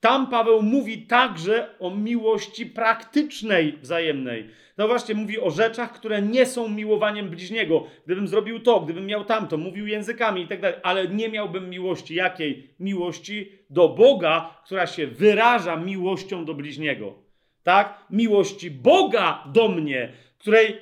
Tam 0.05 0.27
Paweł 0.27 0.63
mówi 0.63 0.99
także 0.99 1.69
o 1.79 1.91
miłości 1.91 2.67
praktycznej, 2.67 3.79
wzajemnej. 3.83 4.49
Zauważcie, 4.79 5.15
mówi 5.15 5.41
o 5.41 5.51
rzeczach, 5.51 5.93
które 5.93 6.23
nie 6.23 6.47
są 6.47 6.69
miłowaniem 6.69 7.29
bliźniego. 7.31 7.87
Gdybym 8.07 8.29
zrobił 8.29 8.61
to, 8.61 8.81
gdybym 8.81 9.07
miał 9.07 9.25
tamto, 9.25 9.59
mówił 9.59 9.87
językami 9.87 10.43
i 10.43 10.49
tak 10.49 10.61
dalej, 10.61 10.79
ale 10.83 11.09
nie 11.09 11.29
miałbym 11.29 11.71
miłości. 11.71 12.15
Jakiej? 12.15 12.75
Miłości 12.81 13.53
do 13.71 13.89
Boga, 13.89 14.61
która 14.65 14.87
się 14.87 15.07
wyraża 15.07 15.77
miłością 15.77 16.45
do 16.45 16.55
bliźniego. 16.55 17.15
Tak? 17.63 17.99
Miłości 18.11 18.71
Boga 18.71 19.45
do 19.53 19.69
mnie, 19.69 20.13
której 20.39 20.79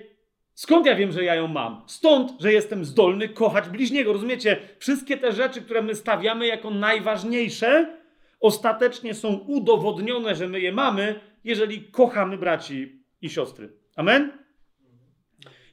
Skąd 0.54 0.86
ja 0.86 0.96
wiem, 0.96 1.12
że 1.12 1.24
ja 1.24 1.34
ją 1.34 1.48
mam? 1.48 1.82
Stąd, 1.86 2.40
że 2.40 2.52
jestem 2.52 2.84
zdolny 2.84 3.28
kochać 3.28 3.68
bliźniego. 3.68 4.12
Rozumiecie? 4.12 4.56
Wszystkie 4.78 5.16
te 5.16 5.32
rzeczy, 5.32 5.62
które 5.62 5.82
my 5.82 5.94
stawiamy 5.94 6.46
jako 6.46 6.70
najważniejsze, 6.70 8.01
ostatecznie 8.42 9.14
są 9.14 9.34
udowodnione, 9.34 10.34
że 10.34 10.48
my 10.48 10.60
je 10.60 10.72
mamy, 10.72 11.20
jeżeli 11.44 11.82
kochamy 11.82 12.38
braci 12.38 13.02
i 13.22 13.30
siostry. 13.30 13.72
Amen? 13.96 14.32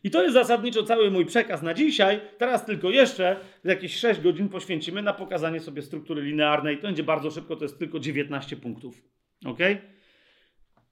I 0.03 0.11
to 0.11 0.23
jest 0.23 0.33
zasadniczo 0.33 0.83
cały 0.83 1.11
mój 1.11 1.25
przekaz 1.25 1.61
na 1.61 1.73
dzisiaj. 1.73 2.21
Teraz 2.37 2.65
tylko 2.65 2.89
jeszcze 2.89 3.39
jakieś 3.63 3.95
6 3.95 4.21
godzin 4.21 4.49
poświęcimy 4.49 5.01
na 5.01 5.13
pokazanie 5.13 5.59
sobie 5.59 5.81
struktury 5.81 6.21
linearnej. 6.21 6.77
To 6.77 6.83
będzie 6.83 7.03
bardzo 7.03 7.31
szybko, 7.31 7.55
to 7.55 7.65
jest 7.65 7.79
tylko 7.79 7.99
19 7.99 8.55
punktów. 8.55 9.01
Ok? 9.45 9.59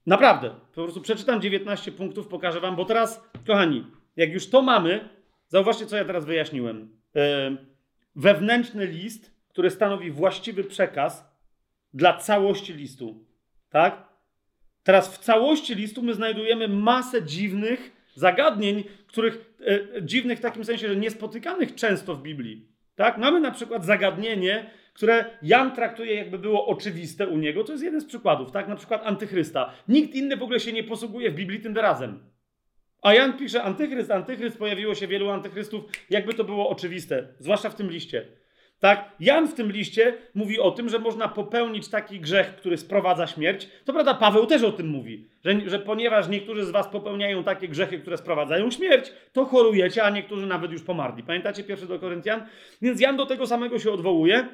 Naprawdę. 0.06 0.50
Po 0.50 0.82
prostu 0.82 1.00
przeczytam 1.00 1.40
19 1.40 1.92
punktów, 1.92 2.28
pokażę 2.28 2.60
Wam, 2.60 2.76
bo 2.76 2.84
teraz, 2.84 3.30
kochani, 3.46 3.86
jak 4.16 4.32
już 4.32 4.50
to 4.50 4.62
mamy, 4.62 5.08
zauważcie, 5.46 5.86
co 5.86 5.96
ja 5.96 6.04
teraz 6.04 6.24
wyjaśniłem. 6.24 6.98
Yy, 7.14 7.22
wewnętrzny 8.16 8.86
list, 8.86 9.34
który 9.48 9.70
stanowi 9.70 10.10
właściwy 10.10 10.64
przekaz 10.64 11.37
dla 11.94 12.16
całości 12.16 12.74
listu. 12.74 13.24
Tak? 13.70 14.08
Teraz 14.82 15.14
w 15.14 15.18
całości 15.18 15.74
listu 15.74 16.02
my 16.02 16.14
znajdujemy 16.14 16.68
masę 16.68 17.22
dziwnych 17.22 17.92
zagadnień, 18.14 18.84
których 19.06 19.54
e, 19.96 20.02
dziwnych 20.02 20.38
w 20.38 20.42
takim 20.42 20.64
sensie, 20.64 20.88
że 20.88 20.96
niespotykanych 20.96 21.74
często 21.74 22.14
w 22.14 22.22
Biblii. 22.22 22.68
Tak? 22.96 23.18
Mamy 23.18 23.40
na 23.40 23.50
przykład 23.50 23.84
zagadnienie, 23.84 24.70
które 24.94 25.24
Jan 25.42 25.72
traktuje 25.74 26.14
jakby 26.14 26.38
było 26.38 26.66
oczywiste 26.66 27.28
u 27.28 27.38
niego. 27.38 27.64
To 27.64 27.72
jest 27.72 27.84
jeden 27.84 28.00
z 28.00 28.04
przykładów, 28.04 28.52
tak? 28.52 28.68
Na 28.68 28.76
przykład 28.76 29.02
antychrysta. 29.04 29.72
Nikt 29.88 30.14
inny 30.14 30.36
w 30.36 30.42
ogóle 30.42 30.60
się 30.60 30.72
nie 30.72 30.84
posługuje 30.84 31.30
w 31.30 31.34
Biblii 31.34 31.60
tym 31.60 31.74
wyrazem. 31.74 32.20
A 33.02 33.14
Jan 33.14 33.38
pisze 33.38 33.62
antychryst, 33.62 34.10
antychryst, 34.10 34.58
pojawiło 34.58 34.94
się 34.94 35.06
wielu 35.06 35.30
antychrystów, 35.30 35.84
jakby 36.10 36.34
to 36.34 36.44
było 36.44 36.68
oczywiste, 36.70 37.28
zwłaszcza 37.38 37.70
w 37.70 37.74
tym 37.74 37.90
liście. 37.90 38.26
Tak? 38.80 39.10
Jan 39.20 39.48
w 39.48 39.54
tym 39.54 39.72
liście 39.72 40.14
mówi 40.34 40.60
o 40.60 40.70
tym, 40.70 40.88
że 40.88 40.98
można 40.98 41.28
popełnić 41.28 41.88
taki 41.88 42.20
grzech, 42.20 42.56
który 42.56 42.76
sprowadza 42.76 43.26
śmierć. 43.26 43.68
To 43.84 43.92
prawda, 43.92 44.14
Paweł 44.14 44.46
też 44.46 44.62
o 44.62 44.72
tym 44.72 44.88
mówi, 44.88 45.28
że, 45.44 45.70
że 45.70 45.78
ponieważ 45.78 46.28
niektórzy 46.28 46.64
z 46.64 46.70
was 46.70 46.88
popełniają 46.88 47.44
takie 47.44 47.68
grzechy, 47.68 47.98
które 47.98 48.16
sprowadzają 48.16 48.70
śmierć, 48.70 49.12
to 49.32 49.44
chorujecie, 49.44 50.04
a 50.04 50.10
niektórzy 50.10 50.46
nawet 50.46 50.72
już 50.72 50.82
pomarli. 50.82 51.22
Pamiętacie 51.22 51.64
pierwszy 51.64 51.86
do 51.86 51.98
Koryntian? 51.98 52.46
Więc 52.82 53.00
Jan 53.00 53.16
do 53.16 53.26
tego 53.26 53.46
samego 53.46 53.78
się 53.78 53.90
odwołuje, 53.90 54.48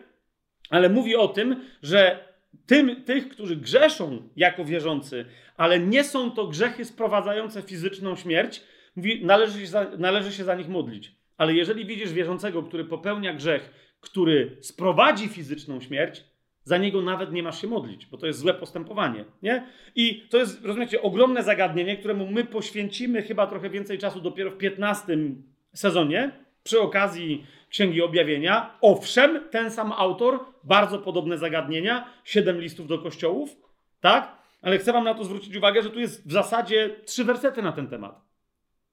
ale 0.71 0.89
mówi 0.89 1.17
o 1.17 1.29
tym, 1.29 1.61
że 1.83 2.19
tym, 2.67 3.05
tych, 3.05 3.29
którzy 3.29 3.57
grzeszą 3.57 4.29
jako 4.37 4.65
wierzący, 4.65 5.25
ale 5.57 5.81
nie 5.81 6.05
są 6.05 6.31
to 6.31 6.47
grzechy 6.47 6.85
sprowadzające 6.85 7.63
fizyczną 7.63 8.17
śmierć, 8.17 8.63
mówi, 8.97 9.25
należy 9.25 9.61
się 9.61 9.67
za, 9.67 9.87
należy 9.99 10.33
się 10.33 10.45
za 10.45 10.55
nich 10.55 10.69
modlić. 10.69 11.13
Ale 11.37 11.55
jeżeli 11.55 11.87
widzisz 11.87 12.13
wierzącego, 12.13 12.63
który 12.63 12.85
popełnia 12.85 13.35
grzech, 13.35 13.84
który 14.05 14.57
sprowadzi 14.61 15.29
fizyczną 15.29 15.81
śmierć, 15.81 16.25
za 16.65 16.79
niego 16.79 17.03
nawet 17.03 17.33
nie 17.33 17.43
masz 17.43 17.61
się 17.61 17.67
modlić, 17.67 18.07
bo 18.07 18.19
to 18.19 18.27
jest 18.27 18.39
złe 18.39 18.55
postępowanie. 18.55 19.25
Nie? 19.43 19.67
I 19.95 20.27
to 20.31 20.39
jest, 20.39 20.65
rozumiecie, 20.65 21.03
ogromne 21.03 21.43
zagadnienie, 21.43 21.97
któremu 21.97 22.27
my 22.27 22.45
poświęcimy 22.45 23.23
chyba 23.23 23.47
trochę 23.47 23.71
więcej 23.71 23.99
czasu 23.99 24.21
dopiero 24.21 24.51
w 24.51 24.57
15 24.57 25.19
sezonie, 25.73 26.31
przy 26.65 26.81
okazji 26.81 27.47
Księgi 27.69 28.03
Objawienia. 28.03 28.79
Owszem, 28.81 29.41
ten 29.51 29.71
sam 29.71 29.93
autor, 29.93 30.41
bardzo 30.65 30.99
podobne 30.99 31.39
zagadnienia, 31.39 32.09
siedem 32.25 32.61
listów 32.61 32.87
do 32.87 32.99
kościołów, 32.99 33.57
tak? 34.01 34.39
Ale 34.63 34.79
chcę 34.79 34.93
wam 34.93 35.05
na 35.05 35.15
to 35.15 35.25
zwrócić 35.25 35.57
uwagę, 35.57 35.83
że 35.83 35.91
tu 35.91 36.01
jest 36.01 36.29
w 36.29 36.33
zasadzie 36.33 36.91
trzy 37.05 37.25
wersety 37.25 37.63
na 37.63 37.73
ten 37.73 37.87
temat 37.87 38.21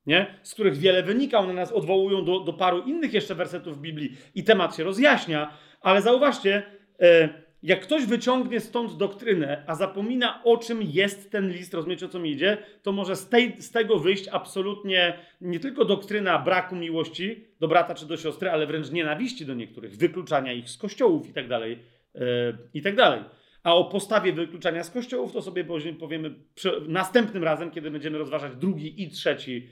nie? 0.06 0.40
z 0.44 0.54
których 0.54 0.78
wiele 0.78 1.04
wynika. 1.04 1.40
One 1.40 1.54
nas 1.54 1.72
odwołują 1.72 2.26
do, 2.26 2.40
do 2.40 2.54
paru 2.54 2.80
innych 2.80 3.14
jeszcze 3.14 3.36
wersetów 3.36 3.78
w 3.78 3.82
Biblii 3.82 4.18
i 4.36 4.44
temat 4.44 4.76
się 4.76 4.84
rozjaśnia, 4.84 5.58
ale 5.82 6.02
zauważcie, 6.02 6.64
e, 7.00 7.30
jak 7.64 7.82
ktoś 7.82 8.06
wyciągnie 8.06 8.60
stąd 8.60 8.98
doktrynę, 8.98 9.64
a 9.68 9.76
zapomina 9.76 10.44
o 10.44 10.58
czym 10.58 10.82
jest 10.82 11.32
ten 11.32 11.52
list, 11.52 11.74
rozumiecie 11.74 12.06
o 12.06 12.10
co 12.10 12.20
mi 12.20 12.32
idzie, 12.32 12.58
to 12.84 12.92
może 12.92 13.16
z, 13.16 13.30
tej, 13.30 13.62
z 13.62 13.72
tego 13.72 14.00
wyjść 14.00 14.28
absolutnie 14.28 15.20
nie 15.42 15.60
tylko 15.60 15.86
doktryna 15.86 16.40
braku 16.40 16.76
miłości 16.76 17.48
do 17.60 17.68
brata 17.68 17.94
czy 17.94 18.06
do 18.06 18.18
siostry, 18.18 18.50
ale 18.50 18.68
wręcz 18.68 18.92
nienawiści 18.92 19.46
do 19.46 19.54
niektórych, 19.54 19.98
wykluczania 19.98 20.54
ich 20.54 20.70
z 20.70 20.78
kościołów 20.78 21.30
i 21.30 21.34
tak 21.34 21.48
dalej, 21.48 21.80
e, 22.16 22.20
i 22.74 22.82
tak 22.82 22.96
dalej. 22.96 23.24
A 23.64 23.76
o 23.76 23.86
postawie 23.86 24.34
wykluczania 24.34 24.84
z 24.84 24.92
kościołów 24.92 25.34
to 25.34 25.42
sobie 25.42 25.66
powiemy 26.00 26.36
następnym 26.88 27.44
razem, 27.44 27.72
kiedy 27.72 27.92
będziemy 27.92 28.18
rozważać 28.18 28.56
drugi 28.56 29.04
i 29.04 29.10
trzeci 29.10 29.70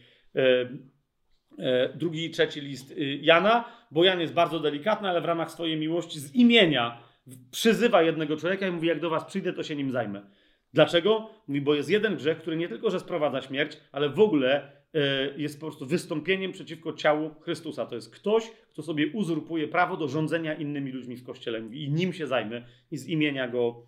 drugi 1.95 2.25
i 2.25 2.29
trzeci 2.29 2.61
list 2.61 2.91
y, 2.91 3.19
Jana, 3.21 3.65
bo 3.91 4.03
Jan 4.03 4.19
jest 4.19 4.33
bardzo 4.33 4.59
delikatny, 4.59 5.09
ale 5.09 5.21
w 5.21 5.25
ramach 5.25 5.51
swojej 5.51 5.77
miłości 5.77 6.19
z 6.19 6.35
imienia 6.35 6.97
przyzywa 7.51 8.01
jednego 8.01 8.37
człowieka 8.37 8.67
i 8.67 8.71
mówi: 8.71 8.87
Jak 8.87 8.99
do 8.99 9.09
was 9.09 9.25
przyjdę, 9.25 9.53
to 9.53 9.63
się 9.63 9.75
nim 9.75 9.91
zajmę. 9.91 10.21
Dlaczego? 10.73 11.29
Mówi, 11.47 11.61
bo 11.61 11.75
jest 11.75 11.89
jeden 11.89 12.15
grzech, 12.15 12.37
który 12.37 12.57
nie 12.57 12.67
tylko, 12.67 12.89
że 12.89 12.99
sprowadza 12.99 13.41
śmierć, 13.41 13.77
ale 13.91 14.09
w 14.09 14.19
ogóle 14.19 14.71
e, 14.93 15.01
jest 15.37 15.59
po 15.59 15.67
prostu 15.67 15.85
wystąpieniem 15.85 16.51
przeciwko 16.51 16.93
ciału 16.93 17.35
Chrystusa. 17.41 17.85
To 17.85 17.95
jest 17.95 18.15
ktoś, 18.15 18.51
kto 18.71 18.81
sobie 18.81 19.07
uzurpuje 19.07 19.67
prawo 19.67 19.97
do 19.97 20.07
rządzenia 20.07 20.53
innymi 20.53 20.91
ludźmi 20.91 21.15
w 21.15 21.23
kościele 21.23 21.59
i 21.59 21.89
nim 21.89 22.13
się 22.13 22.27
zajmę 22.27 22.61
i 22.91 22.97
z 22.97 23.07
imienia 23.07 23.47
go 23.47 23.87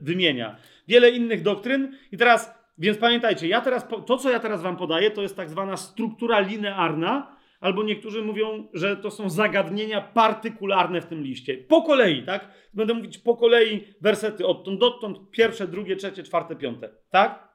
wymienia. 0.00 0.56
Wiele 0.88 1.10
innych 1.10 1.42
doktryn. 1.42 1.96
I 2.12 2.16
teraz 2.16 2.59
więc 2.80 2.98
pamiętajcie, 2.98 3.48
ja 3.48 3.60
teraz, 3.60 3.88
to 4.06 4.18
co 4.18 4.30
ja 4.30 4.40
teraz 4.40 4.62
wam 4.62 4.76
podaję, 4.76 5.10
to 5.10 5.22
jest 5.22 5.36
tak 5.36 5.50
zwana 5.50 5.76
struktura 5.76 6.40
linearna, 6.40 7.36
albo 7.60 7.82
niektórzy 7.82 8.22
mówią, 8.22 8.68
że 8.72 8.96
to 8.96 9.10
są 9.10 9.30
zagadnienia 9.30 10.00
partykularne 10.00 11.00
w 11.00 11.06
tym 11.06 11.22
liście. 11.22 11.58
Po 11.58 11.82
kolei, 11.82 12.22
tak? 12.22 12.48
Będę 12.74 12.94
mówić 12.94 13.18
po 13.18 13.36
kolei 13.36 13.84
wersety 14.00 14.46
odtąd 14.46 14.80
dotąd, 14.80 15.30
pierwsze, 15.30 15.68
drugie, 15.68 15.96
trzecie, 15.96 16.22
czwarte, 16.22 16.56
piąte, 16.56 16.88
tak? 17.10 17.49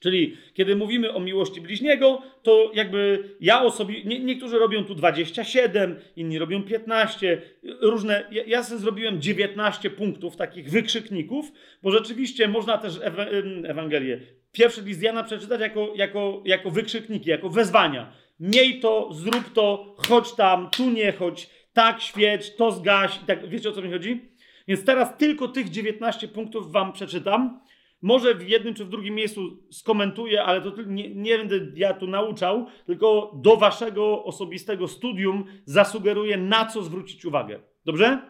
Czyli 0.00 0.36
kiedy 0.54 0.76
mówimy 0.76 1.14
o 1.14 1.20
miłości 1.20 1.60
bliźniego, 1.60 2.22
to 2.42 2.70
jakby 2.74 3.24
ja 3.40 3.62
osobiście, 3.62 4.08
nie, 4.08 4.20
niektórzy 4.20 4.58
robią 4.58 4.84
tu 4.84 4.94
27, 4.94 5.96
inni 6.16 6.38
robią 6.38 6.62
15, 6.62 7.42
różne, 7.80 8.24
ja, 8.30 8.42
ja 8.46 8.62
sobie 8.62 8.80
zrobiłem 8.80 9.20
19 9.20 9.90
punktów 9.90 10.36
takich 10.36 10.70
wykrzykników, 10.70 11.52
bo 11.82 11.90
rzeczywiście 11.90 12.48
można 12.48 12.78
też 12.78 12.94
ewa, 13.02 13.24
Ewangelię, 13.64 14.20
pierwszy 14.52 14.82
list 14.82 15.02
Jana 15.02 15.24
przeczytać 15.24 15.60
jako, 15.60 15.92
jako, 15.96 16.42
jako 16.44 16.70
wykrzykniki, 16.70 17.30
jako 17.30 17.48
wezwania. 17.48 18.12
Miej 18.40 18.80
to, 18.80 19.12
zrób 19.12 19.52
to, 19.52 19.94
chodź 20.08 20.34
tam, 20.34 20.70
tu 20.70 20.90
nie 20.90 21.12
chodź, 21.12 21.50
tak 21.72 22.00
świeć, 22.00 22.56
to 22.56 22.72
zgaś 22.72 23.16
i 23.22 23.26
tak, 23.26 23.48
wiecie 23.48 23.68
o 23.68 23.72
co 23.72 23.82
mi 23.82 23.92
chodzi? 23.92 24.20
Więc 24.68 24.84
teraz 24.84 25.16
tylko 25.18 25.48
tych 25.48 25.70
19 25.70 26.28
punktów 26.28 26.72
wam 26.72 26.92
przeczytam 26.92 27.60
może 28.02 28.34
w 28.34 28.48
jednym 28.48 28.74
czy 28.74 28.84
w 28.84 28.88
drugim 28.88 29.14
miejscu 29.14 29.58
skomentuję, 29.70 30.44
ale 30.44 30.60
to 30.60 30.82
nie, 30.82 31.14
nie 31.14 31.38
będę 31.38 31.56
ja 31.74 31.94
tu 31.94 32.06
nauczał, 32.06 32.66
tylko 32.86 33.32
do 33.34 33.56
waszego 33.56 34.24
osobistego 34.24 34.88
studium 34.88 35.44
zasugeruję, 35.64 36.36
na 36.36 36.66
co 36.66 36.82
zwrócić 36.82 37.24
uwagę. 37.24 37.60
Dobrze? 37.84 38.20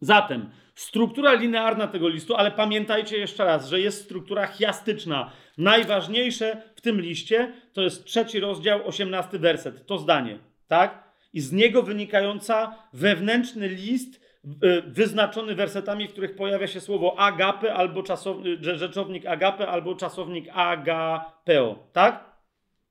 Zatem 0.00 0.50
struktura 0.74 1.32
linearna 1.32 1.86
tego 1.86 2.08
listu, 2.08 2.34
ale 2.34 2.50
pamiętajcie 2.50 3.18
jeszcze 3.18 3.44
raz, 3.44 3.68
że 3.68 3.80
jest 3.80 4.04
struktura 4.04 4.46
chiastyczna. 4.46 5.30
Najważniejsze 5.58 6.62
w 6.74 6.80
tym 6.80 7.00
liście 7.00 7.52
to 7.72 7.82
jest 7.82 8.04
trzeci 8.04 8.40
rozdział, 8.40 8.86
osiemnasty 8.86 9.38
werset. 9.38 9.86
To 9.86 9.98
zdanie, 9.98 10.38
tak? 10.68 11.12
I 11.32 11.40
z 11.40 11.52
niego 11.52 11.82
wynikająca 11.82 12.74
wewnętrzny 12.92 13.68
list 13.68 14.21
wyznaczony 14.86 15.54
wersetami, 15.54 16.08
w 16.08 16.12
których 16.12 16.36
pojawia 16.36 16.66
się 16.66 16.80
słowo 16.80 17.18
agape 17.18 17.74
albo 17.74 18.02
czasownik, 18.02 18.62
rzeczownik 18.62 19.26
agape 19.26 19.68
albo 19.68 19.94
czasownik 19.94 20.48
agapeo, 20.52 21.78
tak? 21.92 22.32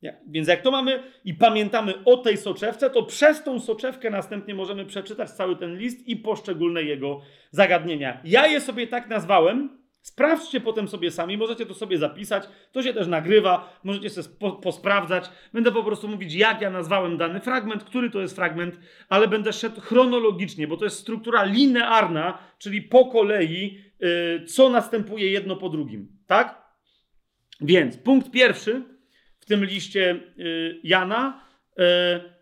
Ja. 0.01 0.13
Więc 0.27 0.47
jak 0.47 0.61
to 0.61 0.71
mamy 0.71 1.03
i 1.25 1.33
pamiętamy 1.33 1.93
o 2.05 2.17
tej 2.17 2.37
soczewce, 2.37 2.89
to 2.89 3.03
przez 3.03 3.43
tą 3.43 3.59
soczewkę 3.59 4.09
następnie 4.09 4.55
możemy 4.55 4.85
przeczytać 4.85 5.31
cały 5.31 5.55
ten 5.55 5.77
list 5.77 6.07
i 6.07 6.15
poszczególne 6.15 6.83
jego 6.83 7.21
zagadnienia. 7.51 8.21
Ja 8.23 8.47
je 8.47 8.61
sobie 8.61 8.87
tak 8.87 9.09
nazwałem, 9.09 9.80
Sprawdźcie 10.01 10.61
potem 10.61 10.87
sobie 10.87 11.11
sami, 11.11 11.37
możecie 11.37 11.65
to 11.65 11.73
sobie 11.73 11.97
zapisać, 11.97 12.43
to 12.71 12.83
się 12.83 12.93
też 12.93 13.07
nagrywa, 13.07 13.79
możecie 13.83 14.09
sobie 14.09 14.35
po, 14.39 14.51
posprawdzać. 14.51 15.29
Będę 15.53 15.71
po 15.71 15.83
prostu 15.83 16.07
mówić, 16.07 16.33
jak 16.33 16.61
ja 16.61 16.69
nazwałem 16.69 17.17
dany 17.17 17.39
fragment, 17.39 17.83
który 17.83 18.09
to 18.09 18.21
jest 18.21 18.35
fragment, 18.35 18.79
ale 19.09 19.27
będę 19.27 19.53
szedł 19.53 19.81
chronologicznie, 19.81 20.67
bo 20.67 20.77
to 20.77 20.85
jest 20.85 20.97
struktura 20.97 21.43
linearna, 21.43 22.37
czyli 22.57 22.81
po 22.81 23.05
kolei, 23.05 23.83
yy, 23.99 24.45
co 24.45 24.69
następuje 24.69 25.31
jedno 25.31 25.55
po 25.55 25.69
drugim. 25.69 26.07
Tak? 26.27 26.61
Więc 27.61 27.97
punkt 27.97 28.31
pierwszy 28.31 28.83
w 29.39 29.45
tym 29.45 29.65
liście 29.65 30.19
yy, 30.37 30.79
Jana. 30.83 31.45
Yy, 31.77 32.40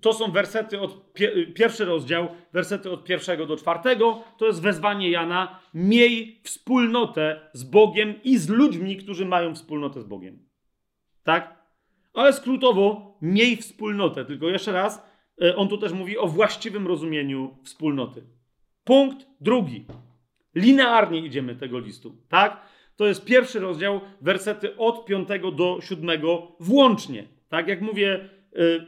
to 0.00 0.12
są 0.12 0.30
wersety 0.30 0.80
od 0.80 1.14
pierwszy 1.54 1.84
rozdział, 1.84 2.28
wersety 2.52 2.90
od 2.90 3.04
pierwszego 3.04 3.46
do 3.46 3.56
czwartego. 3.56 4.22
To 4.38 4.46
jest 4.46 4.62
wezwanie 4.62 5.10
Jana: 5.10 5.60
miej 5.74 6.40
wspólnotę 6.42 7.50
z 7.52 7.64
Bogiem 7.64 8.14
i 8.24 8.38
z 8.38 8.48
ludźmi, 8.48 8.96
którzy 8.96 9.26
mają 9.26 9.54
wspólnotę 9.54 10.00
z 10.00 10.04
Bogiem. 10.04 10.38
Tak? 11.22 11.64
Ale 12.14 12.32
skrótowo, 12.32 13.18
miej 13.22 13.56
wspólnotę. 13.56 14.24
Tylko 14.24 14.48
jeszcze 14.48 14.72
raz, 14.72 15.06
e, 15.42 15.56
on 15.56 15.68
tu 15.68 15.78
też 15.78 15.92
mówi 15.92 16.18
o 16.18 16.26
właściwym 16.26 16.86
rozumieniu 16.86 17.58
wspólnoty. 17.62 18.22
Punkt 18.84 19.26
drugi. 19.40 19.86
Linearnie 20.54 21.18
idziemy 21.18 21.56
tego 21.56 21.78
listu. 21.78 22.16
Tak? 22.28 22.60
To 22.96 23.06
jest 23.06 23.24
pierwszy 23.24 23.60
rozdział, 23.60 24.00
wersety 24.20 24.76
od 24.76 25.04
piątego 25.04 25.50
do 25.50 25.78
siódmego 25.80 26.56
włącznie. 26.60 27.24
Tak 27.48 27.68
jak 27.68 27.80
mówię, 27.80 28.28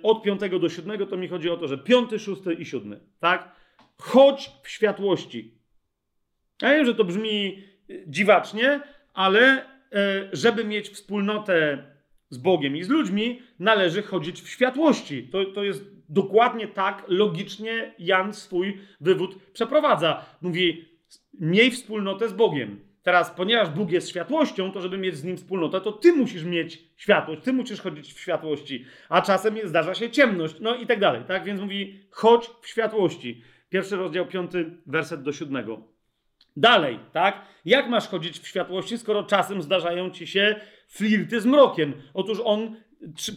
od 0.03 0.23
5 0.23 0.41
do 0.61 0.69
7, 0.69 1.07
to 1.07 1.17
mi 1.17 1.29
chodzi 1.29 1.51
o 1.51 1.57
to, 1.57 1.69
że 1.69 1.79
5, 1.79 2.11
6 2.11 2.43
i 2.59 2.65
7, 2.65 3.01
tak? 3.21 3.57
Chodź 3.99 4.51
w 4.63 4.69
światłości. 4.69 5.55
Ja 6.63 6.71
wiem, 6.71 6.87
że 6.87 6.95
to 6.95 7.05
brzmi 7.05 7.63
y, 7.91 8.05
dziwacznie, 8.07 8.81
ale 9.15 9.63
y, 9.63 9.67
żeby 10.33 10.65
mieć 10.65 10.89
wspólnotę 10.89 11.85
z 12.29 12.39
Bogiem 12.39 12.77
i 12.77 12.85
z 12.85 12.89
ludźmi, 12.89 13.43
należy 13.59 14.03
chodzić 14.03 14.43
w 14.43 14.49
światłości. 14.49 15.29
To, 15.29 15.45
to 15.45 15.65
jest 15.65 15.85
dokładnie 16.09 16.69
tak, 16.69 17.05
logicznie 17.09 17.95
Jan 17.99 18.35
swój 18.35 18.79
wywód 19.01 19.37
przeprowadza. 19.53 20.25
Mówi, 20.43 20.89
miej 21.41 21.71
wspólnotę 21.71 22.29
z 22.29 22.33
Bogiem. 22.33 22.81
Teraz, 23.07 23.31
ponieważ 23.31 23.71
Bóg 23.71 23.91
jest 23.91 24.09
światłością, 24.09 24.73
to 24.73 24.81
żeby 24.81 24.99
mieć 24.99 25.17
z 25.17 25.25
nim 25.25 25.37
wspólnotę, 25.37 25.81
to 25.81 25.93
ty 25.93 26.13
musisz 26.13 26.45
mieć 26.45 26.83
światłość, 26.97 27.43
ty 27.43 27.53
musisz 27.53 27.81
chodzić 27.81 28.13
w 28.13 28.21
światłości, 28.21 28.85
a 29.09 29.23
czasem 29.23 29.57
zdarza 29.65 29.95
się 29.95 30.11
ciemność, 30.11 30.55
no 30.61 30.75
i 30.75 30.87
tak 30.87 31.01
dalej, 31.01 31.23
tak? 31.29 31.45
Więc 31.45 31.61
mówi, 31.61 32.01
chodź 32.11 32.51
w 32.63 32.69
światłości. 32.69 33.43
Pierwszy 33.69 33.97
rozdział, 33.97 34.27
piąty 34.27 34.71
werset 34.87 35.23
do 35.23 35.33
siódmego. 35.33 35.83
Dalej, 36.57 36.99
tak? 37.13 37.43
Jak 37.65 37.89
masz 37.89 38.09
chodzić 38.09 38.39
w 38.39 38.49
światłości, 38.49 38.99
skoro 38.99 39.23
czasem 39.23 39.63
zdarzają 39.63 40.11
ci 40.11 40.27
się 40.27 40.61
flirty 40.89 41.41
z 41.41 41.47
mrokiem? 41.47 41.93
Otóż 42.15 42.39
on, 42.45 42.77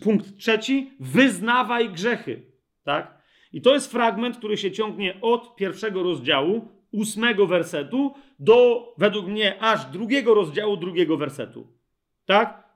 punkt 0.04 0.38
trzeci, 0.38 0.92
wyznawaj 1.00 1.90
grzechy, 1.90 2.42
tak? 2.84 3.22
I 3.54 3.62
to 3.62 3.74
jest 3.74 3.92
fragment, 3.92 4.38
który 4.38 4.58
się 4.58 4.72
ciągnie 4.72 5.22
od 5.22 5.56
pierwszego 5.56 6.04
rozdziału, 6.04 6.68
ósmego 6.92 7.48
wersetu, 7.48 8.16
do, 8.40 8.88
według 8.98 9.28
mnie, 9.28 9.62
aż 9.62 9.86
drugiego 9.86 10.34
rozdziału, 10.34 10.78
drugiego 10.78 11.18
wersetu. 11.18 11.68
Tak? 12.26 12.70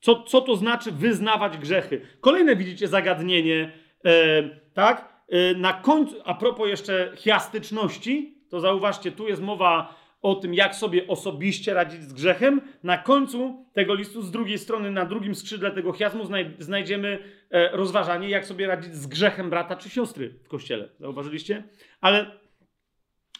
Co, 0.00 0.22
co 0.22 0.40
to 0.40 0.56
znaczy 0.56 0.92
wyznawać 0.92 1.58
grzechy? 1.58 2.00
Kolejne 2.20 2.56
widzicie 2.56 2.88
zagadnienie, 2.88 3.72
e, 4.04 4.42
tak? 4.74 5.24
E, 5.28 5.54
na 5.54 5.72
końcu, 5.72 6.16
a 6.24 6.34
propos 6.34 6.68
jeszcze 6.68 7.12
chiastyczności, 7.16 8.38
to 8.50 8.60
zauważcie, 8.60 9.12
tu 9.12 9.28
jest 9.28 9.42
mowa 9.42 9.94
o 10.22 10.34
tym, 10.34 10.54
jak 10.54 10.74
sobie 10.74 11.06
osobiście 11.06 11.74
radzić 11.74 12.02
z 12.02 12.12
grzechem. 12.12 12.60
Na 12.82 12.98
końcu 12.98 13.66
tego 13.72 13.94
listu, 13.94 14.22
z 14.22 14.30
drugiej 14.30 14.58
strony, 14.58 14.90
na 14.90 15.04
drugim 15.04 15.34
skrzydle 15.34 15.70
tego 15.70 15.92
chiasmu, 15.92 16.24
znajdziemy 16.58 17.18
e, 17.50 17.76
rozważanie, 17.76 18.28
jak 18.28 18.46
sobie 18.46 18.66
radzić 18.66 18.94
z 18.94 19.06
grzechem 19.06 19.50
brata 19.50 19.76
czy 19.76 19.90
siostry 19.90 20.34
w 20.44 20.48
kościele. 20.48 20.88
Zauważyliście? 21.00 21.62
Ale 22.00 22.30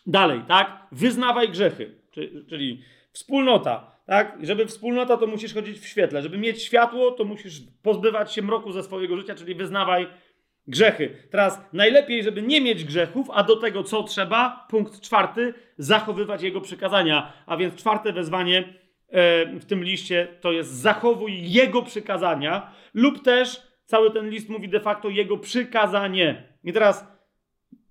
dalej, 0.06 0.40
tak? 0.48 0.86
Wyznawaj 0.92 1.48
grzechy, 1.48 1.94
czyli 2.48 2.82
wspólnota. 3.12 3.94
Tak? 4.06 4.38
Żeby 4.42 4.66
wspólnota, 4.66 5.16
to 5.16 5.26
musisz 5.26 5.54
chodzić 5.54 5.78
w 5.78 5.86
świetle. 5.86 6.22
Żeby 6.22 6.38
mieć 6.38 6.62
światło, 6.62 7.10
to 7.10 7.24
musisz 7.24 7.60
pozbywać 7.82 8.32
się 8.32 8.42
mroku 8.42 8.72
ze 8.72 8.82
swojego 8.82 9.16
życia, 9.16 9.34
czyli 9.34 9.54
wyznawaj 9.54 10.06
grzechy. 10.66 11.16
Teraz 11.30 11.60
najlepiej, 11.72 12.22
żeby 12.22 12.42
nie 12.42 12.60
mieć 12.60 12.84
grzechów, 12.84 13.30
a 13.32 13.42
do 13.42 13.56
tego 13.56 13.82
co 13.82 14.02
trzeba? 14.02 14.66
Punkt 14.70 15.00
czwarty, 15.00 15.54
zachowywać 15.78 16.42
jego 16.42 16.60
przykazania. 16.60 17.32
A 17.46 17.56
więc 17.56 17.74
czwarte 17.74 18.12
wezwanie 18.12 18.58
e, 19.08 19.46
w 19.60 19.64
tym 19.64 19.84
liście 19.84 20.28
to 20.40 20.52
jest 20.52 20.70
zachowuj 20.70 21.52
jego 21.52 21.82
przykazania, 21.82 22.72
lub 22.94 23.24
też 23.24 23.62
cały 23.84 24.10
ten 24.10 24.30
list 24.30 24.48
mówi 24.48 24.68
de 24.68 24.80
facto 24.80 25.08
jego 25.08 25.38
przykazanie. 25.38 26.42
I 26.64 26.72
teraz 26.72 27.13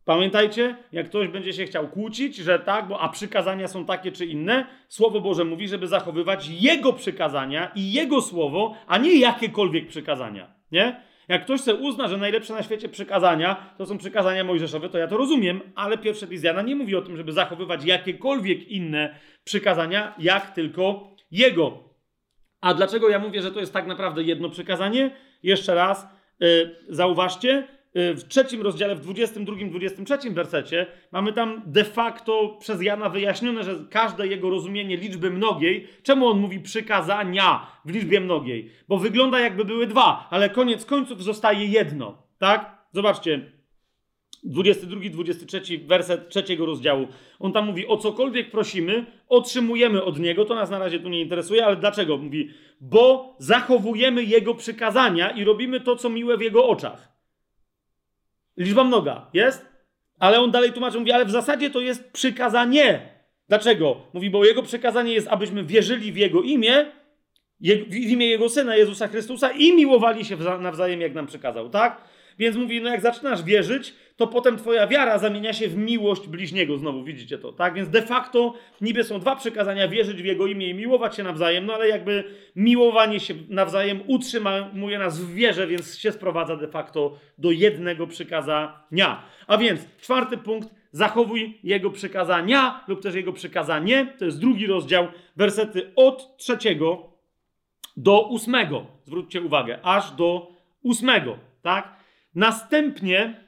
Pamiętajcie, 0.05 0.75
jak 0.91 1.09
ktoś 1.09 1.27
będzie 1.27 1.53
się 1.53 1.65
chciał 1.65 1.87
kłócić, 1.87 2.35
że 2.35 2.59
tak, 2.59 2.87
bo 2.87 2.99
a 2.99 3.09
przykazania 3.09 3.67
są 3.67 3.85
takie 3.85 4.11
czy 4.11 4.25
inne, 4.25 4.65
Słowo 4.87 5.21
Boże 5.21 5.45
mówi, 5.45 5.67
żeby 5.67 5.87
zachowywać 5.87 6.49
Jego 6.49 6.93
przykazania 6.93 7.71
i 7.75 7.91
Jego 7.91 8.21
słowo, 8.21 8.75
a 8.87 8.97
nie 8.97 9.19
jakiekolwiek 9.19 9.87
przykazania. 9.87 10.53
Nie? 10.71 11.01
Jak 11.27 11.43
ktoś 11.43 11.61
chce 11.61 11.75
uzna, 11.75 12.07
że 12.07 12.17
najlepsze 12.17 12.53
na 12.53 12.63
świecie 12.63 12.89
przykazania 12.89 13.73
to 13.77 13.85
są 13.85 13.97
przykazania 13.97 14.43
mojżeszowe, 14.43 14.89
to 14.89 14.97
ja 14.97 15.07
to 15.07 15.17
rozumiem, 15.17 15.61
ale 15.75 15.97
pierwsze 15.97 16.25
list 16.25 16.45
nie 16.65 16.75
mówi 16.75 16.95
o 16.95 17.01
tym, 17.01 17.17
żeby 17.17 17.31
zachowywać 17.31 17.85
jakiekolwiek 17.85 18.67
inne 18.67 19.15
przykazania, 19.43 20.13
jak 20.19 20.51
tylko 20.51 21.15
jego. 21.31 21.83
A 22.61 22.73
dlaczego 22.73 23.09
ja 23.09 23.19
mówię, 23.19 23.41
że 23.41 23.51
to 23.51 23.59
jest 23.59 23.73
tak 23.73 23.87
naprawdę 23.87 24.23
jedno 24.23 24.49
przykazanie? 24.49 25.11
Jeszcze 25.43 25.75
raz, 25.75 26.07
yy, 26.39 26.75
zauważcie, 26.89 27.67
w 27.95 28.23
trzecim 28.27 28.61
rozdziale, 28.61 28.95
w 28.95 29.07
22-23 29.07 30.33
wersecie, 30.33 30.85
mamy 31.11 31.33
tam 31.33 31.61
de 31.65 31.83
facto 31.83 32.57
przez 32.59 32.81
Jana 32.81 33.09
wyjaśnione, 33.09 33.63
że 33.63 33.75
każde 33.89 34.27
jego 34.27 34.49
rozumienie 34.49 34.97
liczby 34.97 35.29
mnogiej, 35.29 35.87
czemu 36.03 36.27
on 36.27 36.39
mówi 36.39 36.59
przykazania 36.59 37.67
w 37.85 37.89
liczbie 37.89 38.19
mnogiej? 38.19 38.71
Bo 38.87 38.97
wygląda 38.97 39.39
jakby 39.39 39.65
były 39.65 39.87
dwa, 39.87 40.27
ale 40.29 40.49
koniec 40.49 40.85
końców 40.85 41.23
zostaje 41.23 41.65
jedno, 41.65 42.17
tak? 42.39 42.77
Zobaczcie, 42.91 43.51
22-23 44.45 45.87
werset 45.87 46.29
trzeciego 46.29 46.65
rozdziału. 46.65 47.07
On 47.39 47.53
tam 47.53 47.65
mówi, 47.65 47.87
o 47.87 47.97
cokolwiek 47.97 48.51
prosimy, 48.51 49.05
otrzymujemy 49.29 50.03
od 50.03 50.19
Niego. 50.19 50.45
To 50.45 50.55
nas 50.55 50.69
na 50.69 50.79
razie 50.79 50.99
tu 50.99 51.09
nie 51.09 51.21
interesuje, 51.21 51.65
ale 51.65 51.75
dlaczego? 51.75 52.17
Mówi, 52.17 52.49
bo 52.81 53.35
zachowujemy 53.39 54.23
Jego 54.23 54.55
przykazania 54.55 55.29
i 55.29 55.43
robimy 55.43 55.79
to, 55.79 55.95
co 55.95 56.09
miłe 56.09 56.37
w 56.37 56.41
Jego 56.41 56.67
oczach. 56.67 57.12
Liczba 58.57 58.83
mnoga, 58.83 59.29
jest? 59.33 59.65
Ale 60.19 60.39
on 60.39 60.51
dalej 60.51 60.71
tłumaczy, 60.71 60.99
mówi, 60.99 61.11
ale 61.11 61.25
w 61.25 61.31
zasadzie 61.31 61.69
to 61.69 61.81
jest 61.81 62.11
przykazanie. 62.11 63.13
Dlaczego? 63.49 64.07
Mówi, 64.13 64.29
bo 64.29 64.45
jego 64.45 64.63
przykazanie 64.63 65.13
jest, 65.13 65.27
abyśmy 65.27 65.63
wierzyli 65.63 66.11
w 66.11 66.17
jego 66.17 66.41
imię, 66.41 66.85
w 67.89 67.95
imię 67.95 68.27
jego 68.27 68.49
syna 68.49 68.75
Jezusa 68.75 69.07
Chrystusa 69.07 69.51
i 69.51 69.75
miłowali 69.75 70.25
się 70.25 70.37
nawzajem, 70.59 71.01
jak 71.01 71.13
nam 71.13 71.27
przykazał, 71.27 71.69
tak? 71.69 72.01
Więc 72.39 72.55
mówi, 72.55 72.81
no 72.81 72.89
jak 72.89 73.01
zaczynasz 73.01 73.43
wierzyć, 73.43 73.93
to 74.15 74.27
potem 74.27 74.57
twoja 74.57 74.87
wiara 74.87 75.17
zamienia 75.17 75.53
się 75.53 75.67
w 75.67 75.77
miłość 75.77 76.27
bliźniego. 76.27 76.77
Znowu 76.77 77.03
widzicie 77.03 77.37
to, 77.37 77.51
tak? 77.51 77.73
Więc 77.73 77.89
de 77.89 78.01
facto 78.01 78.53
niby 78.81 79.03
są 79.03 79.19
dwa 79.19 79.35
przykazania, 79.35 79.87
wierzyć 79.87 80.21
w 80.21 80.25
Jego 80.25 80.47
imię 80.47 80.69
i 80.69 80.73
miłować 80.73 81.15
się 81.15 81.23
nawzajem, 81.23 81.65
no 81.65 81.73
ale 81.73 81.87
jakby 81.87 82.23
miłowanie 82.55 83.19
się 83.19 83.33
nawzajem 83.49 84.01
utrzymuje 84.07 84.99
nas 84.99 85.21
w 85.21 85.33
wierze, 85.33 85.67
więc 85.67 85.97
się 85.97 86.11
sprowadza 86.11 86.55
de 86.55 86.67
facto 86.67 87.19
do 87.37 87.51
jednego 87.51 88.07
przykazania. 88.07 89.23
A 89.47 89.57
więc 89.57 89.81
czwarty 90.01 90.37
punkt, 90.37 90.69
zachowuj 90.91 91.59
Jego 91.63 91.91
przykazania 91.91 92.83
lub 92.87 93.01
też 93.01 93.15
Jego 93.15 93.33
przykazanie. 93.33 94.13
To 94.19 94.25
jest 94.25 94.39
drugi 94.39 94.67
rozdział, 94.67 95.07
wersety 95.35 95.91
od 95.95 96.37
trzeciego 96.37 97.13
do 97.97 98.27
ósmego. 98.27 98.85
Zwróćcie 99.05 99.41
uwagę, 99.41 99.79
aż 99.83 100.11
do 100.11 100.51
ósmego, 100.83 101.37
tak? 101.61 101.93
Następnie 102.35 103.42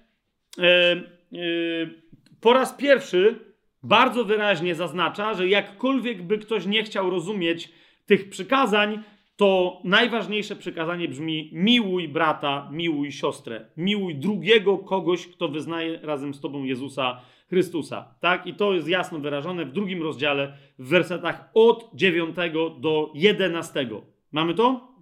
po 2.41 2.53
raz 2.53 2.73
pierwszy 2.73 3.39
bardzo 3.83 4.25
wyraźnie 4.25 4.75
zaznacza, 4.75 5.33
że 5.33 5.47
jakkolwiek 5.47 6.23
by 6.23 6.37
ktoś 6.37 6.65
nie 6.65 6.83
chciał 6.83 7.09
rozumieć 7.09 7.71
tych 8.05 8.29
przykazań, 8.29 9.03
to 9.35 9.81
najważniejsze 9.83 10.55
przykazanie 10.55 11.07
brzmi: 11.07 11.49
miłuj 11.53 12.07
brata, 12.07 12.69
miłuj 12.71 13.11
siostrę, 13.11 13.65
miłuj 13.77 14.15
drugiego 14.15 14.77
kogoś, 14.77 15.27
kto 15.27 15.47
wyznaje 15.47 15.99
razem 16.03 16.33
z 16.33 16.41
tobą 16.41 16.63
Jezusa 16.63 17.21
Chrystusa. 17.49 18.15
Tak? 18.19 18.47
I 18.47 18.53
to 18.53 18.73
jest 18.73 18.87
jasno 18.87 19.19
wyrażone 19.19 19.65
w 19.65 19.71
drugim 19.71 20.03
rozdziale, 20.03 20.57
w 20.79 20.87
wersetach 20.89 21.49
od 21.53 21.91
9 21.93 22.35
do 22.79 23.11
11. 23.15 23.89
Mamy 24.31 24.53
to? 24.53 24.95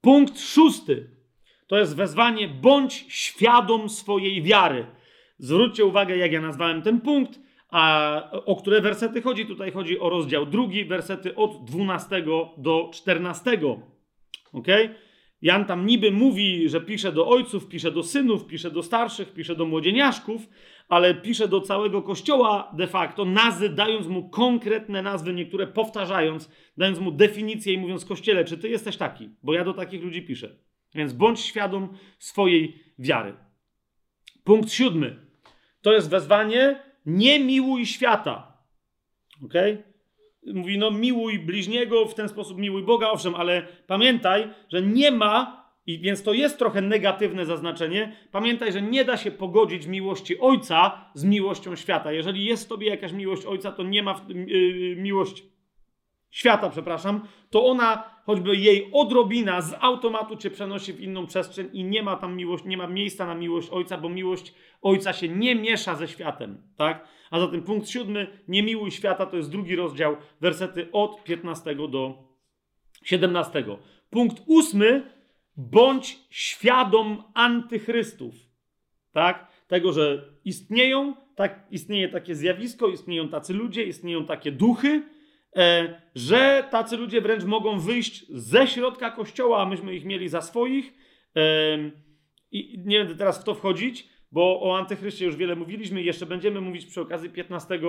Punkt 0.00 0.40
szósty 0.40 1.13
to 1.66 1.78
jest 1.78 1.96
wezwanie, 1.96 2.48
bądź 2.48 3.06
świadom 3.08 3.88
swojej 3.88 4.42
wiary. 4.42 4.86
Zwróćcie 5.38 5.84
uwagę, 5.84 6.16
jak 6.16 6.32
ja 6.32 6.40
nazwałem 6.40 6.82
ten 6.82 7.00
punkt, 7.00 7.40
a 7.70 8.30
o 8.46 8.56
które 8.56 8.80
wersety 8.80 9.22
chodzi. 9.22 9.46
Tutaj 9.46 9.72
chodzi 9.72 10.00
o 10.00 10.08
rozdział 10.08 10.46
drugi, 10.46 10.84
wersety 10.84 11.34
od 11.34 11.64
12 11.64 12.24
do 12.58 12.90
14. 12.92 13.58
Ok? 14.52 14.66
Jan 15.42 15.64
tam 15.64 15.86
niby 15.86 16.10
mówi, 16.10 16.68
że 16.68 16.80
pisze 16.80 17.12
do 17.12 17.28
ojców, 17.28 17.68
pisze 17.68 17.90
do 17.90 18.02
synów, 18.02 18.46
pisze 18.46 18.70
do 18.70 18.82
starszych, 18.82 19.32
pisze 19.32 19.56
do 19.56 19.66
młodzieniaszków, 19.66 20.48
ale 20.88 21.14
pisze 21.14 21.48
do 21.48 21.60
całego 21.60 22.02
kościoła 22.02 22.72
de 22.76 22.86
facto, 22.86 23.24
nazy, 23.24 23.68
dając 23.68 24.06
mu 24.06 24.28
konkretne 24.28 25.02
nazwy, 25.02 25.34
niektóre 25.34 25.66
powtarzając, 25.66 26.50
dając 26.76 26.98
mu 26.98 27.12
definicję 27.12 27.72
i 27.72 27.78
mówiąc 27.78 28.04
kościele, 28.04 28.44
czy 28.44 28.58
ty 28.58 28.68
jesteś 28.68 28.96
taki? 28.96 29.30
Bo 29.42 29.54
ja 29.54 29.64
do 29.64 29.74
takich 29.74 30.02
ludzi 30.02 30.22
piszę. 30.22 30.56
Więc 30.94 31.12
bądź 31.12 31.40
świadom 31.40 31.88
swojej 32.18 32.84
wiary. 32.98 33.34
Punkt 34.44 34.72
siódmy. 34.72 35.16
To 35.82 35.92
jest 35.92 36.10
wezwanie 36.10 36.82
nie 37.06 37.40
miłuj 37.40 37.86
świata. 37.86 38.52
Ok? 39.44 39.52
Mówi, 40.54 40.78
no 40.78 40.90
miłuj 40.90 41.38
bliźniego, 41.38 42.06
w 42.06 42.14
ten 42.14 42.28
sposób 42.28 42.58
miłuj 42.58 42.82
Boga, 42.82 43.10
owszem, 43.10 43.34
ale 43.34 43.66
pamiętaj, 43.86 44.50
że 44.72 44.82
nie 44.82 45.10
ma, 45.10 45.64
i 45.86 45.98
więc 45.98 46.22
to 46.22 46.32
jest 46.32 46.58
trochę 46.58 46.82
negatywne 46.82 47.46
zaznaczenie, 47.46 48.16
pamiętaj, 48.32 48.72
że 48.72 48.82
nie 48.82 49.04
da 49.04 49.16
się 49.16 49.30
pogodzić 49.30 49.86
miłości 49.86 50.40
Ojca 50.40 51.10
z 51.14 51.24
miłością 51.24 51.76
świata. 51.76 52.12
Jeżeli 52.12 52.44
jest 52.44 52.64
w 52.64 52.68
tobie 52.68 52.88
jakaś 52.88 53.12
miłość 53.12 53.44
Ojca, 53.44 53.72
to 53.72 53.82
nie 53.82 54.02
ma 54.02 54.14
w, 54.14 54.28
yy, 54.30 54.96
miłość 54.96 55.42
świata, 56.30 56.70
przepraszam, 56.70 57.28
to 57.50 57.66
ona, 57.66 58.13
choćby 58.26 58.56
jej 58.56 58.90
odrobina 58.92 59.60
z 59.60 59.74
automatu 59.80 60.36
cię 60.36 60.50
przenosi 60.50 60.92
w 60.92 61.00
inną 61.00 61.26
przestrzeń 61.26 61.68
i 61.72 61.84
nie 61.84 62.02
ma 62.02 62.16
tam 62.16 62.36
miłość, 62.36 62.64
nie 62.64 62.76
ma 62.76 62.86
miejsca 62.86 63.26
na 63.26 63.34
miłość 63.34 63.70
ojca, 63.70 63.98
bo 63.98 64.08
miłość 64.08 64.54
ojca 64.82 65.12
się 65.12 65.28
nie 65.28 65.54
miesza 65.54 65.94
ze 65.94 66.08
światem, 66.08 66.62
tak? 66.76 67.08
A 67.30 67.40
zatem 67.40 67.62
punkt 67.62 67.88
siódmy, 67.88 68.26
nie 68.48 68.62
miłuj 68.62 68.90
świata, 68.90 69.26
to 69.26 69.36
jest 69.36 69.50
drugi 69.50 69.76
rozdział, 69.76 70.16
wersety 70.40 70.88
od 70.92 71.24
15 71.24 71.74
do 71.74 72.14
17. 73.04 73.64
Punkt 74.10 74.42
ósmy, 74.46 75.10
bądź 75.56 76.18
świadom 76.30 77.22
antychrystów, 77.34 78.34
tak? 79.12 79.46
Tego, 79.66 79.92
że 79.92 80.24
istnieją, 80.44 81.14
tak, 81.34 81.66
istnieje 81.70 82.08
takie 82.08 82.34
zjawisko, 82.34 82.88
istnieją 82.88 83.28
tacy 83.28 83.54
ludzie, 83.54 83.84
istnieją 83.84 84.26
takie 84.26 84.52
duchy, 84.52 85.02
że 86.14 86.68
tacy 86.70 86.96
ludzie 86.96 87.20
wręcz 87.20 87.44
mogą 87.44 87.78
wyjść 87.78 88.26
ze 88.30 88.66
środka 88.66 89.10
kościoła, 89.10 89.62
a 89.62 89.66
myśmy 89.66 89.94
ich 89.94 90.04
mieli 90.04 90.28
za 90.28 90.40
swoich. 90.40 90.94
I 92.52 92.82
nie 92.84 92.98
będę 92.98 93.14
teraz 93.14 93.40
w 93.40 93.44
to 93.44 93.54
wchodzić, 93.54 94.08
bo 94.32 94.60
o 94.62 94.78
antychryście 94.78 95.24
już 95.24 95.36
wiele 95.36 95.56
mówiliśmy. 95.56 96.02
Jeszcze 96.02 96.26
będziemy 96.26 96.60
mówić 96.60 96.86
przy 96.86 97.00
okazji 97.00 97.30
15 97.30 97.80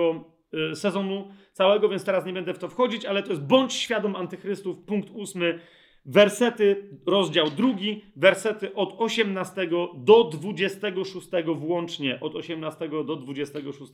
y, 0.72 0.76
sezonu 0.76 1.30
całego, 1.52 1.88
więc 1.88 2.04
teraz 2.04 2.26
nie 2.26 2.32
będę 2.32 2.54
w 2.54 2.58
to 2.58 2.68
wchodzić, 2.68 3.04
ale 3.04 3.22
to 3.22 3.30
jest 3.30 3.42
bądź 3.42 3.74
świadom 3.74 4.16
antychrystów, 4.16 4.78
punkt 4.78 5.10
ósmy, 5.10 5.60
wersety, 6.06 6.90
rozdział 7.06 7.50
drugi, 7.50 8.04
wersety 8.16 8.74
od 8.74 8.94
18 8.98 9.68
do 9.94 10.24
26 10.24 11.28
włącznie, 11.56 12.20
od 12.20 12.34
18 12.34 12.88
do 12.88 13.16
26 13.16 13.92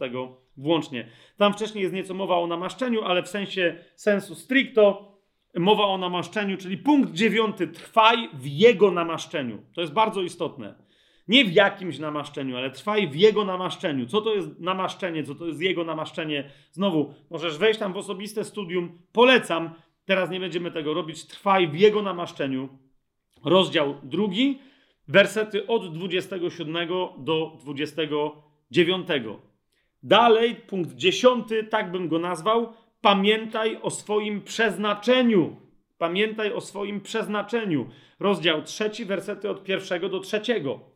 włącznie. 0.56 1.08
Tam 1.36 1.52
wcześniej 1.52 1.82
jest 1.82 1.94
nieco 1.94 2.14
mowa 2.14 2.36
o 2.36 2.46
namaszczeniu, 2.46 3.02
ale 3.02 3.22
w 3.22 3.28
sensie 3.28 3.78
sensu 3.96 4.34
stricto 4.34 5.12
mowa 5.56 5.84
o 5.84 5.98
namaszczeniu, 5.98 6.56
czyli 6.56 6.78
punkt 6.78 7.12
dziewiąty, 7.12 7.68
trwaj 7.68 8.28
w 8.34 8.46
jego 8.46 8.90
namaszczeniu. 8.90 9.58
To 9.74 9.80
jest 9.80 9.92
bardzo 9.92 10.22
istotne. 10.22 10.74
Nie 11.28 11.44
w 11.44 11.52
jakimś 11.52 11.98
namaszczeniu, 11.98 12.56
ale 12.56 12.70
trwaj 12.70 13.08
w 13.08 13.16
jego 13.16 13.44
namaszczeniu. 13.44 14.06
Co 14.06 14.20
to 14.20 14.34
jest 14.34 14.60
namaszczenie? 14.60 15.24
Co 15.24 15.34
to 15.34 15.46
jest 15.46 15.60
jego 15.60 15.84
namaszczenie? 15.84 16.50
Znowu, 16.70 17.14
możesz 17.30 17.58
wejść 17.58 17.80
tam 17.80 17.92
w 17.92 17.96
osobiste 17.96 18.44
studium. 18.44 18.98
Polecam. 19.12 19.70
Teraz 20.04 20.30
nie 20.30 20.40
będziemy 20.40 20.70
tego 20.70 20.94
robić. 20.94 21.26
Trwaj 21.26 21.68
w 21.68 21.74
jego 21.74 22.02
namaszczeniu. 22.02 22.68
Rozdział 23.44 23.94
drugi, 24.02 24.58
wersety 25.08 25.66
od 25.66 25.94
27 25.94 26.88
do 27.18 27.58
29. 27.60 29.08
Dalej, 30.02 30.54
punkt 30.54 30.94
dziesiąty, 30.94 31.64
tak 31.64 31.92
bym 31.92 32.08
go 32.08 32.18
nazwał. 32.18 32.72
Pamiętaj 33.00 33.78
o 33.82 33.90
swoim 33.90 34.42
przeznaczeniu. 34.42 35.56
Pamiętaj 35.98 36.52
o 36.52 36.60
swoim 36.60 37.00
przeznaczeniu. 37.00 37.90
Rozdział 38.20 38.62
trzeci, 38.62 39.04
wersety 39.04 39.50
od 39.50 39.64
pierwszego 39.64 40.08
do 40.08 40.20
trzeciego. 40.20 40.91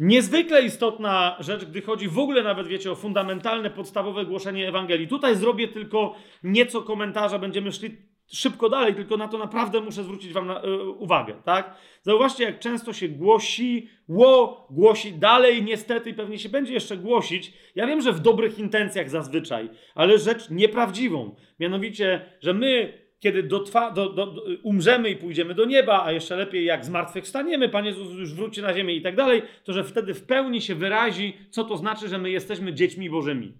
Niezwykle 0.00 0.62
istotna 0.62 1.36
rzecz, 1.40 1.64
gdy 1.64 1.82
chodzi 1.82 2.08
w 2.08 2.18
ogóle 2.18 2.42
nawet, 2.42 2.66
wiecie, 2.66 2.92
o 2.92 2.94
fundamentalne, 2.94 3.70
podstawowe 3.70 4.24
głoszenie 4.24 4.68
Ewangelii. 4.68 5.08
Tutaj 5.08 5.36
zrobię 5.36 5.68
tylko 5.68 6.14
nieco 6.42 6.82
komentarza, 6.82 7.38
będziemy 7.38 7.72
szli 7.72 7.96
szybko 8.32 8.68
dalej, 8.68 8.94
tylko 8.94 9.16
na 9.16 9.28
to 9.28 9.38
naprawdę 9.38 9.80
muszę 9.80 10.04
zwrócić 10.04 10.32
wam 10.32 10.46
na, 10.46 10.64
y, 10.64 10.88
uwagę, 10.88 11.34
tak? 11.44 11.74
Zauważcie, 12.02 12.44
jak 12.44 12.58
często 12.58 12.92
się 12.92 13.08
głosi, 13.08 13.88
ło, 14.08 14.66
głosi 14.70 15.12
dalej, 15.12 15.62
niestety, 15.62 16.14
pewnie 16.14 16.38
się 16.38 16.48
będzie 16.48 16.72
jeszcze 16.72 16.96
głosić. 16.96 17.52
Ja 17.74 17.86
wiem, 17.86 18.00
że 18.00 18.12
w 18.12 18.20
dobrych 18.20 18.58
intencjach 18.58 19.10
zazwyczaj, 19.10 19.70
ale 19.94 20.18
rzecz 20.18 20.50
nieprawdziwą. 20.50 21.34
Mianowicie, 21.60 22.20
że 22.40 22.54
my 22.54 22.99
kiedy 23.20 23.42
dotwa, 23.42 23.90
do, 23.90 24.08
do, 24.08 24.26
do, 24.26 24.44
umrzemy 24.62 25.10
i 25.10 25.16
pójdziemy 25.16 25.54
do 25.54 25.64
nieba, 25.64 26.04
a 26.04 26.12
jeszcze 26.12 26.36
lepiej 26.36 26.64
jak 26.64 26.84
zmartwychwstaniemy, 26.84 27.68
Pan 27.68 27.86
Jezus 27.86 28.18
już 28.18 28.34
wróci 28.34 28.62
na 28.62 28.74
ziemię 28.74 28.94
i 28.94 29.02
tak 29.02 29.16
dalej, 29.16 29.42
to 29.64 29.72
że 29.72 29.84
wtedy 29.84 30.14
w 30.14 30.22
pełni 30.22 30.60
się 30.60 30.74
wyrazi, 30.74 31.36
co 31.50 31.64
to 31.64 31.76
znaczy, 31.76 32.08
że 32.08 32.18
my 32.18 32.30
jesteśmy 32.30 32.74
dziećmi 32.74 33.10
Bożymi. 33.10 33.52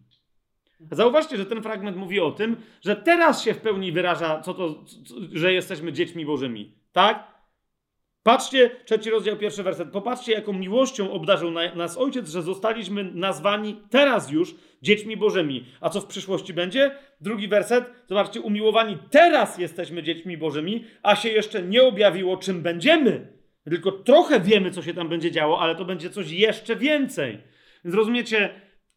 Zauważcie, 0.90 1.36
że 1.36 1.46
ten 1.46 1.62
fragment 1.62 1.96
mówi 1.96 2.20
o 2.20 2.30
tym, 2.30 2.56
że 2.80 2.96
teraz 2.96 3.42
się 3.42 3.54
w 3.54 3.60
pełni 3.60 3.92
wyraża, 3.92 4.40
co 4.40 4.54
to, 4.54 4.84
że 5.32 5.52
jesteśmy 5.52 5.92
dziećmi 5.92 6.26
Bożymi. 6.26 6.74
Tak? 6.92 7.39
Patrzcie, 8.22 8.70
trzeci 8.84 9.10
rozdział, 9.10 9.36
pierwszy 9.36 9.62
werset. 9.62 9.90
Popatrzcie, 9.90 10.32
jaką 10.32 10.52
miłością 10.52 11.12
obdarzył 11.12 11.50
nas 11.50 11.98
Ojciec, 11.98 12.28
że 12.28 12.42
zostaliśmy 12.42 13.04
nazwani 13.14 13.80
teraz 13.90 14.30
już 14.30 14.54
dziećmi 14.82 15.16
Bożymi. 15.16 15.64
A 15.80 15.90
co 15.90 16.00
w 16.00 16.06
przyszłości 16.06 16.54
będzie? 16.54 16.90
Drugi 17.20 17.48
werset. 17.48 17.84
Zobaczcie, 18.08 18.40
umiłowani 18.40 18.98
teraz 19.10 19.58
jesteśmy 19.58 20.02
dziećmi 20.02 20.38
Bożymi, 20.38 20.84
a 21.02 21.16
się 21.16 21.28
jeszcze 21.28 21.62
nie 21.62 21.82
objawiło, 21.82 22.36
czym 22.36 22.62
będziemy. 22.62 23.32
Tylko 23.64 23.92
trochę 23.92 24.40
wiemy, 24.40 24.70
co 24.70 24.82
się 24.82 24.94
tam 24.94 25.08
będzie 25.08 25.30
działo, 25.30 25.60
ale 25.60 25.74
to 25.74 25.84
będzie 25.84 26.10
coś 26.10 26.30
jeszcze 26.30 26.76
więcej. 26.76 27.38
Więc 27.84 27.96
rozumiecie, 27.96 28.50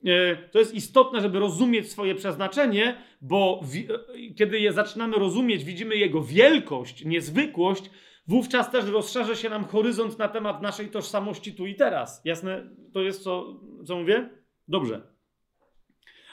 e, 0.06 0.36
to 0.36 0.60
jest 0.60 0.74
istotne, 0.74 1.22
żeby 1.22 1.40
rozumieć 1.40 1.92
swoje 1.92 2.16
przeznaczenie, 2.16 2.96
bo 3.22 3.62
e, 3.90 4.34
kiedy 4.36 4.60
je 4.60 4.74
zaczynamy 4.74 5.16
rozumieć, 5.16 5.64
widzimy 5.64 5.96
jego 5.96 6.22
wielkość, 6.22 7.06
niezwykłość, 7.06 7.90
wówczas 8.28 8.72
też 8.72 8.86
rozszerzy 8.86 9.36
się 9.36 9.50
nam 9.50 9.66
horyzont 9.66 10.20
na 10.20 10.28
temat 10.28 10.62
naszej 10.62 10.90
tożsamości 10.90 11.54
tu 11.54 11.66
i 11.66 11.76
teraz. 11.76 12.22
Jasne? 12.26 12.70
To 12.94 13.02
jest 13.02 13.24
co, 13.24 13.60
co 13.86 13.96
mówię? 13.96 14.30
Dobrze. 14.68 15.14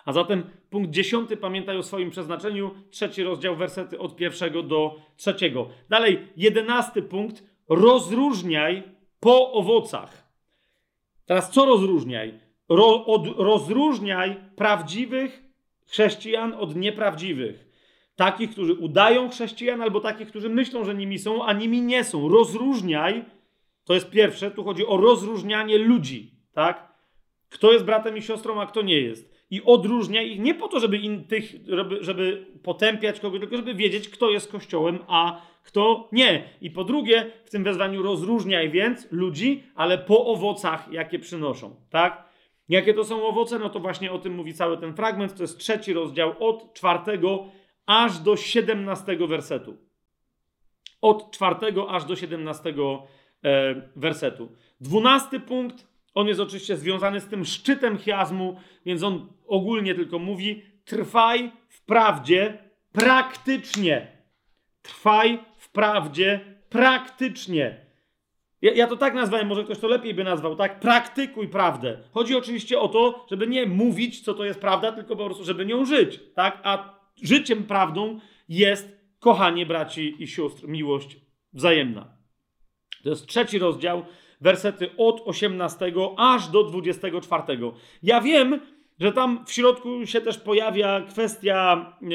A 0.04 0.12
zatem 0.12 0.50
punkt 0.70 0.90
dziesiąty, 0.90 1.36
pamiętaj 1.36 1.76
o 1.76 1.82
swoim 1.82 2.10
przeznaczeniu, 2.10 2.70
trzeci 2.90 3.22
rozdział, 3.22 3.56
wersety 3.56 3.98
od 3.98 4.16
pierwszego 4.16 4.62
do 4.62 4.96
trzeciego. 5.16 5.68
Dalej, 5.88 6.28
jedenasty 6.36 7.02
punkt, 7.02 7.44
rozróżniaj 7.68 8.82
po 9.20 9.52
owocach. 9.52 10.30
Teraz 11.26 11.50
co 11.50 11.64
rozróżniaj? 11.64 12.40
Ro, 12.68 13.06
od, 13.06 13.26
rozróżniaj 13.36 14.36
prawdziwych 14.56 15.42
chrześcijan 15.86 16.52
od 16.52 16.76
nieprawdziwych. 16.76 17.69
Takich, 18.20 18.50
którzy 18.50 18.74
udają 18.74 19.30
chrześcijan, 19.30 19.82
albo 19.82 20.00
takich, 20.00 20.28
którzy 20.28 20.48
myślą, 20.48 20.84
że 20.84 20.94
nimi 20.94 21.18
są, 21.18 21.44
a 21.44 21.52
nimi 21.52 21.82
nie 21.82 22.04
są. 22.04 22.28
Rozróżniaj, 22.28 23.24
to 23.84 23.94
jest 23.94 24.10
pierwsze, 24.10 24.50
tu 24.50 24.64
chodzi 24.64 24.86
o 24.86 24.96
rozróżnianie 24.96 25.78
ludzi, 25.78 26.30
tak? 26.52 26.92
Kto 27.48 27.72
jest 27.72 27.84
bratem 27.84 28.16
i 28.16 28.22
siostrą, 28.22 28.60
a 28.60 28.66
kto 28.66 28.82
nie 28.82 29.00
jest. 29.00 29.34
I 29.50 29.62
odróżniaj 29.62 30.30
ich 30.30 30.40
nie 30.40 30.54
po 30.54 30.68
to, 30.68 30.80
żeby, 30.80 30.98
in, 30.98 31.24
tych, 31.24 31.44
żeby, 31.68 32.04
żeby 32.04 32.46
potępiać 32.62 33.20
kogoś, 33.20 33.40
tylko 33.40 33.56
żeby 33.56 33.74
wiedzieć, 33.74 34.08
kto 34.08 34.30
jest 34.30 34.52
kościołem, 34.52 34.98
a 35.08 35.42
kto 35.64 36.08
nie. 36.12 36.42
I 36.60 36.70
po 36.70 36.84
drugie, 36.84 37.30
w 37.44 37.50
tym 37.50 37.64
wezwaniu 37.64 38.02
rozróżniaj 38.02 38.70
więc 38.70 39.12
ludzi, 39.12 39.62
ale 39.74 39.98
po 39.98 40.26
owocach, 40.26 40.92
jakie 40.92 41.18
przynoszą, 41.18 41.76
tak? 41.90 42.24
Jakie 42.68 42.94
to 42.94 43.04
są 43.04 43.26
owoce? 43.26 43.58
No 43.58 43.70
to 43.70 43.80
właśnie 43.80 44.12
o 44.12 44.18
tym 44.18 44.34
mówi 44.34 44.54
cały 44.54 44.78
ten 44.78 44.94
fragment. 44.94 45.36
To 45.36 45.42
jest 45.42 45.58
trzeci 45.58 45.92
rozdział 45.92 46.34
od 46.38 46.74
czwartego 46.74 47.44
aż 47.90 48.18
do 48.18 48.36
17 48.36 49.16
wersetu. 49.26 49.76
Od 51.00 51.30
4 51.30 51.56
aż 51.88 52.04
do 52.04 52.16
17 52.16 52.74
e, 53.44 53.74
wersetu. 53.96 54.52
Dwunasty 54.80 55.40
punkt, 55.40 55.86
on 56.14 56.28
jest 56.28 56.40
oczywiście 56.40 56.76
związany 56.76 57.20
z 57.20 57.26
tym 57.26 57.44
szczytem 57.44 57.98
chiazmu, 57.98 58.56
więc 58.86 59.02
on 59.02 59.32
ogólnie 59.46 59.94
tylko 59.94 60.18
mówi: 60.18 60.62
trwaj 60.84 61.52
w 61.68 61.84
prawdzie 61.84 62.58
praktycznie. 62.92 64.06
Trwaj 64.82 65.38
w 65.56 65.70
prawdzie 65.72 66.40
praktycznie. 66.68 67.86
Ja, 68.62 68.72
ja, 68.72 68.86
to 68.86 68.96
tak 68.96 69.14
nazwałem, 69.14 69.46
może 69.46 69.64
ktoś 69.64 69.78
to 69.78 69.88
lepiej 69.88 70.14
by 70.14 70.24
nazwał, 70.24 70.56
tak? 70.56 70.80
Praktykuj 70.80 71.48
prawdę. 71.48 71.98
Chodzi 72.12 72.36
oczywiście 72.36 72.80
o 72.80 72.88
to, 72.88 73.26
żeby 73.30 73.46
nie 73.46 73.66
mówić, 73.66 74.20
co 74.20 74.34
to 74.34 74.44
jest 74.44 74.60
prawda, 74.60 74.92
tylko 74.92 75.16
po 75.16 75.24
prostu, 75.24 75.44
żeby 75.44 75.66
nią 75.66 75.84
żyć, 75.84 76.20
tak? 76.34 76.60
A 76.62 76.99
życiem 77.22 77.64
prawdą 77.64 78.20
jest 78.48 79.00
kochanie 79.18 79.66
braci 79.66 80.22
i 80.22 80.26
sióstr, 80.26 80.68
miłość 80.68 81.16
wzajemna. 81.52 82.16
To 83.02 83.10
jest 83.10 83.26
trzeci 83.26 83.58
rozdział, 83.58 84.04
wersety 84.40 84.90
od 84.96 85.22
18 85.24 85.92
aż 86.16 86.48
do 86.48 86.64
24. 86.64 87.42
Ja 88.02 88.20
wiem, 88.20 88.60
że 89.00 89.12
tam 89.12 89.44
w 89.46 89.52
środku 89.52 90.06
się 90.06 90.20
też 90.20 90.38
pojawia 90.38 91.00
kwestia, 91.00 91.86
e, 92.02 92.06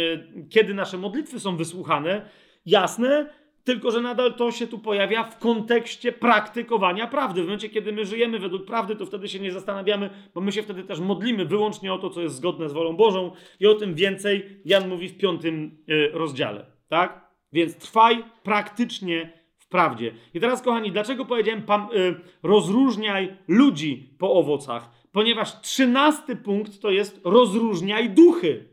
kiedy 0.50 0.74
nasze 0.74 0.98
modlitwy 0.98 1.40
są 1.40 1.58
wysłuchane. 1.58 2.30
Jasne, 2.66 3.30
tylko 3.66 3.92
że 3.92 4.02
nadal 4.02 4.34
to 4.34 4.52
się 4.52 4.68
tu 4.68 4.80
pojawia 4.80 5.24
w 5.24 5.40
kontekście 5.40 6.12
praktykowania 6.12 7.08
prawdy. 7.08 7.42
W 7.42 7.46
momencie, 7.46 7.70
kiedy 7.70 7.92
my 7.92 8.06
żyjemy 8.06 8.40
według 8.40 8.66
prawdy, 8.66 8.96
to 8.96 9.06
wtedy 9.06 9.30
się 9.30 9.40
nie 9.40 9.52
zastanawiamy, 9.52 10.10
bo 10.34 10.42
my 10.42 10.52
się 10.52 10.64
wtedy 10.64 10.84
też 10.84 11.00
modlimy 11.00 11.46
wyłącznie 11.46 11.94
o 11.94 11.98
to, 11.98 12.10
co 12.10 12.22
jest 12.22 12.36
zgodne 12.36 12.70
z 12.70 12.74
wolą 12.74 12.96
Bożą 12.96 13.32
i 13.60 13.68
o 13.68 13.74
tym 13.74 13.96
więcej 13.96 14.62
Jan 14.66 14.90
mówi 14.90 15.10
w 15.10 15.18
piątym 15.18 15.78
y, 15.90 16.10
rozdziale. 16.14 16.66
Tak? 16.88 17.32
Więc 17.54 17.78
trwaj 17.78 18.24
praktycznie 18.44 19.34
w 19.58 19.68
prawdzie. 19.68 20.12
I 20.34 20.40
teraz, 20.40 20.62
kochani, 20.62 20.92
dlaczego 20.92 21.26
powiedziałem, 21.26 21.62
pam, 21.64 21.90
y, 21.94 22.16
rozróżniaj 22.44 23.38
ludzi 23.48 24.16
po 24.20 24.34
owocach? 24.34 24.90
Ponieważ 25.12 25.62
trzynasty 25.62 26.36
punkt 26.36 26.82
to 26.82 26.92
jest 26.92 27.22
rozróżniaj 27.24 28.10
duchy. 28.10 28.70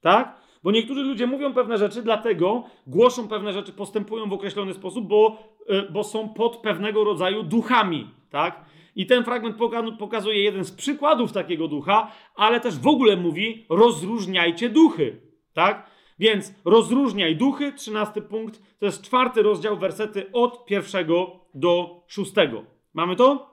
Tak? 0.00 0.39
Bo 0.62 0.70
niektórzy 0.70 1.02
ludzie 1.02 1.26
mówią 1.26 1.54
pewne 1.54 1.78
rzeczy, 1.78 2.02
dlatego 2.02 2.64
głoszą 2.86 3.28
pewne 3.28 3.52
rzeczy, 3.52 3.72
postępują 3.72 4.28
w 4.28 4.32
określony 4.32 4.74
sposób, 4.74 5.08
bo, 5.08 5.38
e, 5.68 5.92
bo 5.92 6.04
są 6.04 6.28
pod 6.28 6.56
pewnego 6.56 7.04
rodzaju 7.04 7.42
duchami, 7.42 8.06
tak? 8.30 8.64
I 8.96 9.06
ten 9.06 9.24
fragment 9.24 9.56
pokazuje 9.98 10.42
jeden 10.42 10.64
z 10.64 10.72
przykładów 10.72 11.32
takiego 11.32 11.68
ducha, 11.68 12.12
ale 12.34 12.60
też 12.60 12.78
w 12.78 12.86
ogóle 12.86 13.16
mówi: 13.16 13.66
rozróżniajcie 13.68 14.68
duchy, 14.68 15.20
tak? 15.52 15.90
Więc 16.18 16.54
rozróżniaj 16.64 17.36
duchy, 17.36 17.72
trzynasty 17.72 18.22
punkt, 18.22 18.62
to 18.78 18.86
jest 18.86 19.02
czwarty 19.02 19.42
rozdział, 19.42 19.76
wersety 19.76 20.32
od 20.32 20.64
pierwszego 20.64 21.40
do 21.54 22.04
szóstego. 22.08 22.64
Mamy 22.94 23.16
to? 23.16 23.50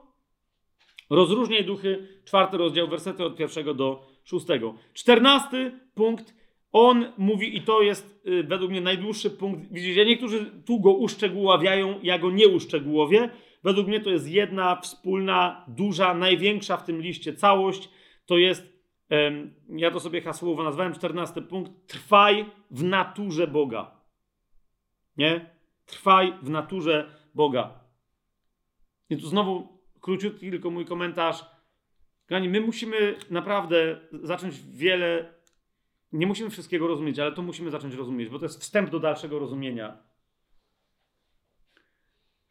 Rozróżniaj 1.10 1.64
duchy, 1.64 2.08
czwarty 2.24 2.56
rozdział, 2.56 2.88
wersety 2.88 3.24
od 3.24 3.36
pierwszego 3.36 3.74
do 3.74 4.06
szóstego. 4.24 4.74
Czternasty 4.94 5.80
punkt 5.94 6.34
on 6.72 7.12
mówi, 7.18 7.56
i 7.56 7.62
to 7.62 7.82
jest 7.82 8.22
y, 8.26 8.42
według 8.42 8.70
mnie 8.70 8.80
najdłuższy 8.80 9.30
punkt. 9.30 9.72
Widzicie, 9.72 10.06
niektórzy 10.06 10.62
tu 10.66 10.80
go 10.80 10.92
uszczegóławiają, 10.92 12.00
ja 12.02 12.18
go 12.18 12.30
nie 12.30 12.48
uszczegółowię. 12.48 13.30
Według 13.64 13.88
mnie 13.88 14.00
to 14.00 14.10
jest 14.10 14.28
jedna 14.28 14.76
wspólna, 14.80 15.64
duża, 15.68 16.14
największa 16.14 16.76
w 16.76 16.84
tym 16.84 17.00
liście 17.00 17.32
całość. 17.32 17.90
To 18.26 18.38
jest 18.38 18.78
Ja 19.68 19.90
to 19.90 20.00
sobie 20.00 20.20
hasłowo 20.20 20.62
nazwałem 20.62 20.94
14 20.94 21.42
punkt. 21.42 21.72
Trwaj 21.86 22.46
w 22.70 22.82
naturze 22.82 23.46
Boga. 23.46 23.90
Nie? 25.16 25.50
Trwaj 25.86 26.34
w 26.42 26.50
naturze 26.50 27.10
Boga. 27.34 27.80
I 29.10 29.16
tu 29.16 29.26
znowu 29.26 29.78
króciutki 30.00 30.50
tylko 30.50 30.70
mój 30.70 30.84
komentarz. 30.84 31.44
Kochani, 32.28 32.48
my 32.48 32.60
musimy 32.60 33.14
naprawdę 33.30 34.00
zacząć 34.12 34.54
wiele. 34.60 35.37
Nie 36.12 36.26
musimy 36.26 36.50
wszystkiego 36.50 36.86
rozumieć, 36.86 37.18
ale 37.18 37.32
to 37.32 37.42
musimy 37.42 37.70
zacząć 37.70 37.94
rozumieć, 37.94 38.28
bo 38.28 38.38
to 38.38 38.44
jest 38.44 38.60
wstęp 38.60 38.90
do 38.90 39.00
dalszego 39.00 39.38
rozumienia. 39.38 39.96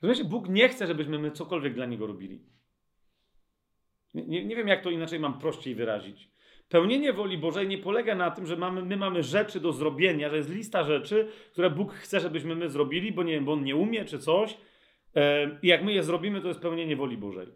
Rozumiecie, 0.01 0.29
Bóg 0.29 0.49
nie 0.49 0.69
chce, 0.69 0.87
żebyśmy 0.87 1.19
my 1.19 1.31
cokolwiek 1.31 1.73
dla 1.73 1.85
Niego 1.85 2.07
robili. 2.07 2.41
Nie, 4.13 4.45
nie 4.45 4.55
wiem, 4.55 4.67
jak 4.67 4.83
to 4.83 4.89
inaczej 4.89 5.19
mam 5.19 5.39
prościej 5.39 5.75
wyrazić. 5.75 6.31
Pełnienie 6.69 7.13
woli 7.13 7.37
Bożej 7.37 7.67
nie 7.67 7.77
polega 7.77 8.15
na 8.15 8.31
tym, 8.31 8.45
że 8.45 8.57
mamy, 8.57 8.85
my 8.85 8.97
mamy 8.97 9.23
rzeczy 9.23 9.59
do 9.59 9.71
zrobienia, 9.71 10.29
że 10.29 10.37
jest 10.37 10.49
lista 10.49 10.83
rzeczy, 10.83 11.31
które 11.51 11.69
Bóg 11.69 11.93
chce, 11.93 12.19
żebyśmy 12.19 12.55
my 12.55 12.69
zrobili, 12.69 13.11
bo 13.11 13.23
nie 13.23 13.33
wiem, 13.33 13.45
bo 13.45 13.53
On 13.53 13.63
nie 13.63 13.75
umie 13.75 14.05
czy 14.05 14.19
coś. 14.19 14.57
I 15.61 15.67
jak 15.67 15.83
my 15.83 15.93
je 15.93 16.03
zrobimy, 16.03 16.41
to 16.41 16.47
jest 16.47 16.59
pełnienie 16.59 16.95
woli 16.95 17.17
Bożej. 17.17 17.47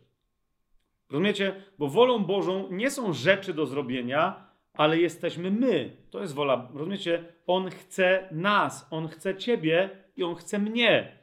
Rozumiecie? 1.09 1.63
Bo 1.77 1.87
wolą 1.87 2.19
Bożą 2.19 2.71
nie 2.71 2.91
są 2.91 3.13
rzeczy 3.13 3.53
do 3.53 3.65
zrobienia, 3.65 4.50
ale 4.81 4.99
jesteśmy 4.99 5.51
my. 5.51 5.97
To 6.09 6.21
jest 6.21 6.33
wola. 6.33 6.69
Rozumiecie? 6.73 7.23
On 7.47 7.69
chce 7.69 8.27
nas, 8.31 8.87
on 8.91 9.07
chce 9.07 9.35
ciebie 9.35 9.89
i 10.17 10.23
on 10.23 10.35
chce 10.35 10.59
mnie. 10.59 11.17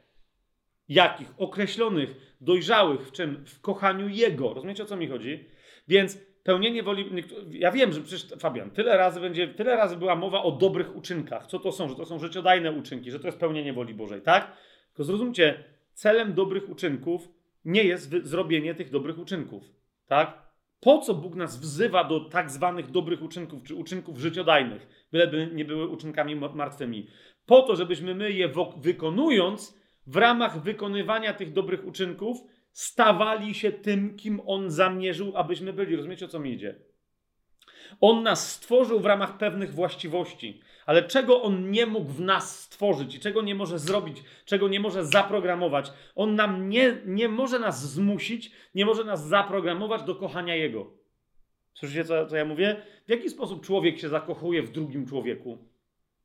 Jakich? 0.89 1.33
Określonych, 1.37 2.35
dojrzałych. 2.41 3.07
W 3.07 3.11
czym? 3.11 3.45
W 3.45 3.61
kochaniu 3.61 4.07
Jego. 4.07 4.53
Rozumiecie 4.53 4.83
o 4.83 4.85
co 4.85 4.97
mi 4.97 5.07
chodzi? 5.07 5.45
Więc 5.87 6.17
pełnienie 6.43 6.83
woli. 6.83 7.23
Ja 7.51 7.71
wiem, 7.71 7.93
że 7.93 8.01
przecież 8.01 8.39
Fabian, 8.39 8.71
tyle 8.71 8.97
razy 8.97 9.19
będzie, 9.19 9.47
tyle 9.47 9.75
razy 9.75 9.97
była 9.97 10.15
mowa 10.15 10.43
o 10.43 10.51
dobrych 10.51 10.95
uczynkach. 10.95 11.47
Co 11.47 11.59
to 11.59 11.71
są? 11.71 11.89
Że 11.89 11.95
to 11.95 12.05
są 12.05 12.19
życiodajne 12.19 12.71
uczynki, 12.71 13.11
że 13.11 13.19
to 13.19 13.27
jest 13.27 13.39
pełnienie 13.39 13.73
woli 13.73 13.93
Bożej, 13.93 14.21
tak? 14.21 14.57
Tylko 14.87 15.03
zrozumcie, 15.03 15.63
celem 15.93 16.33
dobrych 16.33 16.69
uczynków 16.69 17.29
nie 17.65 17.83
jest 17.83 18.15
zrobienie 18.23 18.75
tych 18.75 18.89
dobrych 18.89 19.19
uczynków. 19.19 19.63
Tak? 20.07 20.48
Po 20.79 20.97
co 20.97 21.13
Bóg 21.13 21.35
nas 21.35 21.59
wzywa 21.59 22.03
do 22.03 22.19
tak 22.19 22.51
zwanych 22.51 22.91
dobrych 22.91 23.21
uczynków, 23.21 23.63
czy 23.63 23.75
uczynków 23.75 24.19
życiodajnych, 24.19 25.07
byleby 25.11 25.49
nie 25.53 25.65
były 25.65 25.87
uczynkami 25.87 26.35
martwymi? 26.35 27.07
Po 27.45 27.61
to, 27.61 27.75
żebyśmy 27.75 28.15
my 28.15 28.31
je 28.31 28.49
wykonując, 28.77 29.79
w 30.07 30.15
ramach 30.15 30.61
wykonywania 30.61 31.33
tych 31.33 31.53
dobrych 31.53 31.85
uczynków, 31.85 32.37
stawali 32.71 33.53
się 33.53 33.71
tym, 33.71 34.17
kim 34.17 34.41
On 34.45 34.69
zamierzył, 34.69 35.31
abyśmy 35.35 35.73
byli. 35.73 35.95
Rozumiecie, 35.95 36.25
o 36.25 36.29
co 36.29 36.39
mi 36.39 36.53
idzie? 36.53 36.79
On 38.01 38.23
nas 38.23 38.51
stworzył 38.51 38.99
w 38.99 39.05
ramach 39.05 39.37
pewnych 39.37 39.73
właściwości, 39.73 40.61
ale 40.89 41.03
czego 41.03 41.41
on 41.41 41.71
nie 41.71 41.85
mógł 41.85 42.11
w 42.11 42.21
nas 42.21 42.59
stworzyć 42.59 43.15
i 43.15 43.19
czego 43.19 43.41
nie 43.41 43.55
może 43.55 43.79
zrobić, 43.79 44.23
czego 44.45 44.67
nie 44.67 44.79
może 44.79 45.05
zaprogramować, 45.05 45.91
on 46.15 46.35
nam 46.35 46.69
nie, 46.69 46.97
nie 47.05 47.29
może 47.29 47.59
nas 47.59 47.91
zmusić, 47.91 48.51
nie 48.75 48.85
może 48.85 49.03
nas 49.03 49.27
zaprogramować 49.27 50.03
do 50.03 50.15
kochania 50.15 50.55
Jego. 50.55 50.91
Słyszycie, 51.73 52.05
co, 52.05 52.25
co 52.25 52.35
ja 52.35 52.45
mówię? 52.45 52.81
W 53.07 53.09
jaki 53.09 53.29
sposób 53.29 53.65
człowiek 53.65 53.99
się 53.99 54.09
zakochuje 54.09 54.63
w 54.63 54.71
drugim 54.71 55.05
człowieku? 55.05 55.57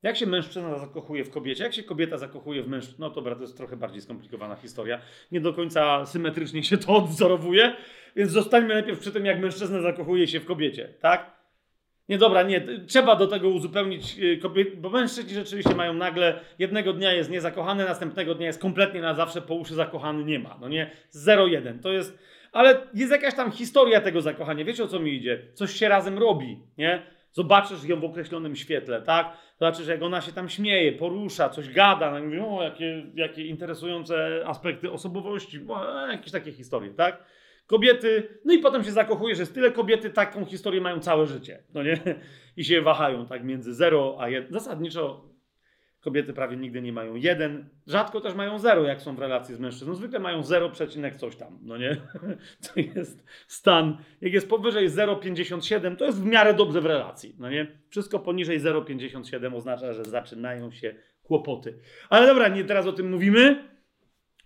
Jak 0.02 0.17
się 0.17 0.26
mężczyzna 0.26 0.78
zakochuje 0.78 1.25
w 1.25 1.31
kobiecie? 1.31 1.65
Jak 1.65 1.75
się 1.75 1.83
kobieta 1.83 2.18
zakochuje 2.18 2.62
w 2.62 2.68
mężczyźnie? 2.68 2.99
No 2.99 3.10
dobra, 3.10 3.34
to 3.34 3.43
jest 3.43 3.57
trochę 3.57 3.76
bardziej 3.76 4.01
skomplikowana 4.02 4.57
historia. 4.57 5.01
Nie 5.33 5.41
do 5.41 5.52
końca 5.52 6.07
symetrycznie 6.07 6.62
się 6.62 6.78
to 6.78 6.97
odwzorowuje, 7.02 7.76
więc 8.17 8.31
zostańmy 8.31 8.75
najpierw 8.75 8.99
przy 8.99 9.12
tym, 9.12 9.26
jak 9.26 9.41
mężczyzna 9.41 9.81
zakochuje 9.81 10.26
się 10.26 10.41
w 10.41 10.44
kobiecie, 10.44 10.94
tak? 11.01 11.34
Nie, 12.08 12.18
dobra, 12.18 12.42
nie, 12.42 12.60
trzeba 12.86 13.16
do 13.16 13.26
tego 13.26 13.49
uzupełnić 13.49 14.18
y, 14.18 14.39
kobiet, 14.39 14.81
bo 14.81 14.91
mężczyźni 14.91 15.34
rzeczywiście 15.34 15.74
mają 15.74 15.94
nagle, 15.94 16.41
jednego 16.58 16.92
dnia 16.92 17.12
jest 17.12 17.31
niezakochany, 17.31 17.84
następnego 17.84 18.34
dnia 18.34 18.47
jest 18.47 18.60
kompletnie 18.60 19.00
na 19.00 19.15
zawsze 19.15 19.42
po 19.42 19.55
uszy 19.55 19.74
zakochany, 19.74 20.24
nie 20.24 20.39
ma, 20.39 20.58
no 20.60 20.68
nie, 20.68 20.91
0-1, 21.15 21.81
to 21.83 21.92
jest, 21.92 22.18
ale 22.52 22.86
jest 22.94 23.12
jakaś 23.12 23.34
tam 23.34 23.52
historia 23.52 24.00
tego 24.00 24.20
zakochania, 24.20 24.65
wiecie 24.65 24.84
o 24.84 24.89
co 24.89 25.00
mi 25.00 25.15
idzie, 25.15 25.42
coś 25.55 25.73
się 25.73 25.89
razem 25.89 26.18
robi, 26.18 26.58
nie, 26.78 27.02
zobaczysz 27.33 27.84
ją 27.84 28.00
w 28.00 28.05
określonym 28.05 28.57
świetle, 28.57 29.02
tak, 29.02 29.36
zobaczysz 29.60 29.86
jak 29.86 30.02
ona 30.02 30.20
się 30.20 30.33
tam 30.33 30.49
śmieje, 30.49 30.92
porusza, 30.92 31.49
coś 31.49 31.68
gada, 31.68 32.10
no, 32.10 32.24
mówię, 32.24 32.47
o, 32.47 32.62
jakie, 32.62 33.07
jakie 33.15 33.47
interesujące 33.47 34.42
aspekty 34.47 34.91
osobowości, 34.91 35.60
o, 35.68 36.07
jakieś 36.07 36.33
takie 36.33 36.52
historie, 36.52 36.94
tak, 36.94 37.24
Kobiety, 37.67 38.39
no 38.44 38.55
i 38.55 38.59
potem 38.59 38.84
się 38.84 38.91
zakochuje, 38.91 39.34
że 39.34 39.43
jest 39.43 39.55
tyle 39.55 39.70
kobiety, 39.70 40.10
taką 40.10 40.44
historię 40.44 40.81
mają 40.81 41.01
całe 41.01 41.26
życie, 41.26 41.62
no 41.75 41.83
nie? 41.83 41.99
I 42.57 42.65
się 42.65 42.83
wahają 42.83 43.26
tak 43.26 43.44
między 43.44 43.75
0 43.75 44.17
a 44.20 44.28
1. 44.28 44.52
Zasadniczo 44.52 45.34
kobiety 46.01 46.33
prawie 46.33 46.57
nigdy 46.57 46.83
nie 46.83 46.93
mają 46.93 47.15
1, 47.15 47.68
rzadko 47.86 48.20
też 48.20 48.34
mają 48.34 48.59
0, 48.59 48.84
jak 48.84 49.02
są 49.02 49.17
w 49.17 49.18
relacji 49.18 49.55
z 49.55 49.60
mężczyzną. 49.60 49.94
Zwykle 49.94 50.18
mają 50.18 50.43
0, 50.43 50.70
coś 51.17 51.36
tam, 51.36 51.59
no 51.62 51.76
nie? 51.76 51.97
To 52.75 52.81
jest 52.81 53.25
stan. 53.47 53.99
Jak 54.20 54.33
jest 54.33 54.49
powyżej 54.49 54.91
0,57, 54.91 55.97
to 55.97 56.05
jest 56.05 56.23
w 56.23 56.26
miarę 56.26 56.55
dobrze 56.55 56.81
w 56.81 56.86
relacji, 56.86 57.36
no 57.39 57.51
nie? 57.51 57.67
Wszystko 57.89 58.18
poniżej 58.18 58.60
0,57 58.60 59.57
oznacza, 59.57 59.93
że 59.93 60.05
zaczynają 60.05 60.70
się 60.70 60.94
kłopoty. 61.23 61.78
Ale 62.10 62.26
dobra, 62.26 62.49
nie 62.49 62.65
teraz 62.65 62.86
o 62.86 62.93
tym 62.93 63.10
mówimy. 63.10 63.68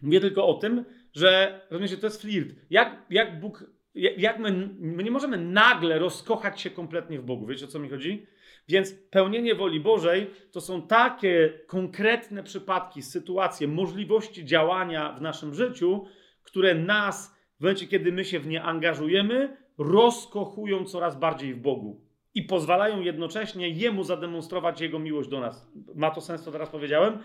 Mówię 0.02 0.20
tylko 0.20 0.46
o 0.46 0.54
tym, 0.54 0.84
że 1.14 1.60
rozumiecie, 1.70 1.96
to 1.96 2.06
jest 2.06 2.22
flirt. 2.22 2.54
Jak, 2.70 3.02
jak 3.10 3.40
Bóg, 3.40 3.64
jak 3.94 4.38
my, 4.38 4.68
my 4.78 5.04
nie 5.04 5.10
możemy 5.10 5.38
nagle 5.38 5.98
rozkochać 5.98 6.60
się 6.60 6.70
kompletnie 6.70 7.20
w 7.20 7.24
Bogu. 7.24 7.46
Wiecie 7.46 7.64
o 7.64 7.68
co 7.68 7.78
mi 7.78 7.88
chodzi? 7.88 8.26
Więc 8.68 8.94
pełnienie 8.94 9.54
woli 9.54 9.80
Bożej 9.80 10.30
to 10.52 10.60
są 10.60 10.82
takie 10.82 11.60
konkretne 11.66 12.42
przypadki, 12.42 13.02
sytuacje, 13.02 13.68
możliwości 13.68 14.44
działania 14.44 15.12
w 15.12 15.20
naszym 15.20 15.54
życiu, 15.54 16.06
które 16.42 16.74
nas 16.74 17.38
w 17.58 17.60
momencie, 17.60 17.86
kiedy 17.86 18.12
my 18.12 18.24
się 18.24 18.40
w 18.40 18.46
nie 18.46 18.62
angażujemy, 18.62 19.56
rozkochują 19.78 20.84
coraz 20.84 21.18
bardziej 21.18 21.54
w 21.54 21.60
Bogu 21.60 22.00
i 22.34 22.42
pozwalają 22.42 23.00
jednocześnie 23.00 23.68
Jemu 23.68 24.04
zademonstrować 24.04 24.80
Jego 24.80 24.98
miłość 24.98 25.28
do 25.28 25.40
nas. 25.40 25.70
Ma 25.94 26.10
to 26.10 26.20
sens, 26.20 26.42
co 26.42 26.52
teraz 26.52 26.70
powiedziałem? 26.70 27.18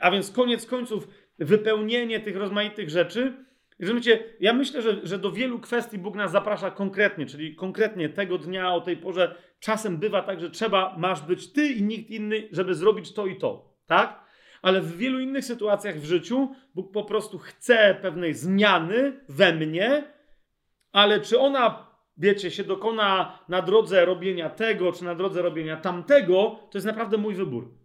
A 0.00 0.10
więc 0.10 0.30
koniec 0.30 0.66
końców 0.66 1.08
wypełnienie 1.38 2.20
tych 2.20 2.36
rozmaitych 2.36 2.90
rzeczy. 2.90 3.44
Rozumiecie, 3.80 4.24
ja 4.40 4.52
myślę, 4.52 4.82
że, 4.82 5.06
że 5.06 5.18
do 5.18 5.32
wielu 5.32 5.58
kwestii 5.58 5.98
Bóg 5.98 6.14
nas 6.14 6.32
zaprasza 6.32 6.70
konkretnie, 6.70 7.26
czyli 7.26 7.54
konkretnie 7.54 8.08
tego 8.08 8.38
dnia, 8.38 8.74
o 8.74 8.80
tej 8.80 8.96
porze. 8.96 9.34
Czasem 9.60 9.96
bywa 9.96 10.22
tak, 10.22 10.40
że 10.40 10.50
trzeba, 10.50 10.94
masz 10.98 11.20
być 11.20 11.52
ty 11.52 11.66
i 11.68 11.82
nikt 11.82 12.10
inny, 12.10 12.48
żeby 12.52 12.74
zrobić 12.74 13.12
to 13.12 13.26
i 13.26 13.36
to, 13.36 13.78
tak? 13.86 14.28
Ale 14.62 14.80
w 14.80 14.96
wielu 14.96 15.20
innych 15.20 15.44
sytuacjach 15.44 15.96
w 15.96 16.04
życiu 16.04 16.54
Bóg 16.74 16.92
po 16.92 17.04
prostu 17.04 17.38
chce 17.38 17.98
pewnej 18.02 18.34
zmiany 18.34 19.20
we 19.28 19.52
mnie, 19.52 20.12
ale 20.92 21.20
czy 21.20 21.38
ona, 21.38 21.86
wiecie, 22.16 22.50
się 22.50 22.64
dokona 22.64 23.38
na 23.48 23.62
drodze 23.62 24.04
robienia 24.04 24.50
tego, 24.50 24.92
czy 24.92 25.04
na 25.04 25.14
drodze 25.14 25.42
robienia 25.42 25.76
tamtego, 25.76 26.58
to 26.70 26.78
jest 26.78 26.86
naprawdę 26.86 27.16
mój 27.16 27.34
wybór. 27.34 27.78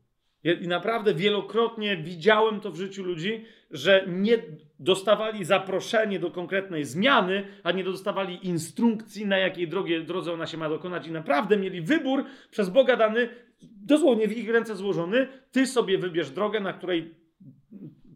I 0.44 0.68
naprawdę 0.68 1.14
wielokrotnie 1.14 1.98
widziałem 1.98 2.60
to 2.60 2.72
w 2.72 2.76
życiu 2.76 3.04
ludzi, 3.04 3.46
że 3.72 4.06
nie 4.08 4.38
dostawali 4.80 5.46
zaproszenie 5.46 6.20
do 6.20 6.32
konkretnej 6.32 6.86
zmiany, 6.86 7.46
a 7.64 7.72
nie 7.72 7.84
dostawali 7.84 8.48
instrukcji, 8.48 9.26
na 9.26 9.38
jakiej 9.38 9.68
drogie, 9.68 10.02
drodze 10.02 10.34
ona 10.34 10.48
się 10.48 10.58
ma 10.58 10.70
dokonać, 10.70 11.08
i 11.08 11.12
naprawdę 11.12 11.58
mieli 11.58 11.82
wybór 11.82 12.26
przez 12.52 12.70
Boga 12.70 12.96
dany, 12.96 13.30
dosłownie 13.62 14.28
w 14.28 14.38
ich 14.38 14.50
ręce 14.50 14.76
złożony. 14.76 15.28
Ty 15.52 15.68
sobie 15.68 15.98
wybierz 15.98 16.30
drogę, 16.30 16.60
na 16.60 16.74
której 16.74 17.16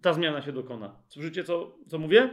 ta 0.01 0.14
zmiana 0.14 0.41
się 0.41 0.51
dokona. 0.51 0.95
Słyszycie, 1.07 1.43
co, 1.43 1.77
co 1.88 1.99
mówię? 1.99 2.30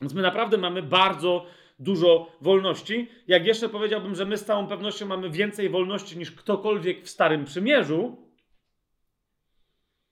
Więc 0.00 0.14
my 0.14 0.22
naprawdę 0.22 0.58
mamy 0.58 0.82
bardzo 0.82 1.46
dużo 1.78 2.32
wolności. 2.40 3.08
Jak 3.26 3.46
jeszcze 3.46 3.68
powiedziałbym, 3.68 4.14
że 4.14 4.26
my 4.26 4.36
z 4.36 4.44
całą 4.44 4.66
pewnością 4.66 5.06
mamy 5.06 5.30
więcej 5.30 5.68
wolności 5.68 6.18
niż 6.18 6.32
ktokolwiek 6.32 7.02
w 7.02 7.08
Starym 7.08 7.44
Przymierzu, 7.44 8.27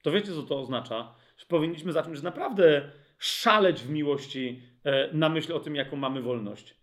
to 0.07 0.13
wiecie, 0.13 0.33
co 0.33 0.43
to 0.43 0.61
oznacza? 0.61 1.15
Że 1.37 1.47
powinniśmy 1.47 1.93
zacząć 1.93 2.23
naprawdę 2.23 2.91
szaleć 3.19 3.83
w 3.83 3.91
miłości 3.91 4.63
e, 4.85 5.13
na 5.13 5.29
myśl 5.29 5.53
o 5.53 5.61
tym, 5.61 5.75
jaką 5.75 5.97
mamy 5.97 6.23
wolność. 6.23 6.77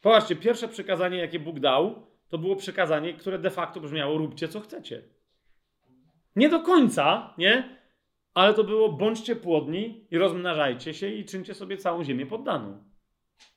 Popatrzcie, 0.00 0.36
pierwsze 0.36 0.68
przykazanie, 0.68 1.18
jakie 1.18 1.38
Bóg 1.38 1.60
dał, 1.60 2.06
to 2.28 2.38
było 2.38 2.56
przykazanie, 2.56 3.14
które 3.14 3.38
de 3.38 3.50
facto 3.50 3.80
brzmiało: 3.80 4.18
róbcie 4.18 4.48
co 4.48 4.60
chcecie. 4.60 5.02
Nie 6.36 6.48
do 6.48 6.60
końca, 6.60 7.34
nie? 7.38 7.78
Ale 8.34 8.54
to 8.54 8.64
było: 8.64 8.92
bądźcie 8.92 9.36
płodni 9.36 10.06
i 10.10 10.18
rozmnażajcie 10.18 10.94
się 10.94 11.08
i 11.08 11.24
czyńcie 11.24 11.54
sobie 11.54 11.76
całą 11.76 12.04
ziemię 12.04 12.26
poddaną. 12.26 12.84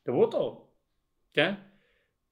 To 0.04 0.12
było 0.12 0.28
to. 0.28 0.68
Nie? 1.38 1.73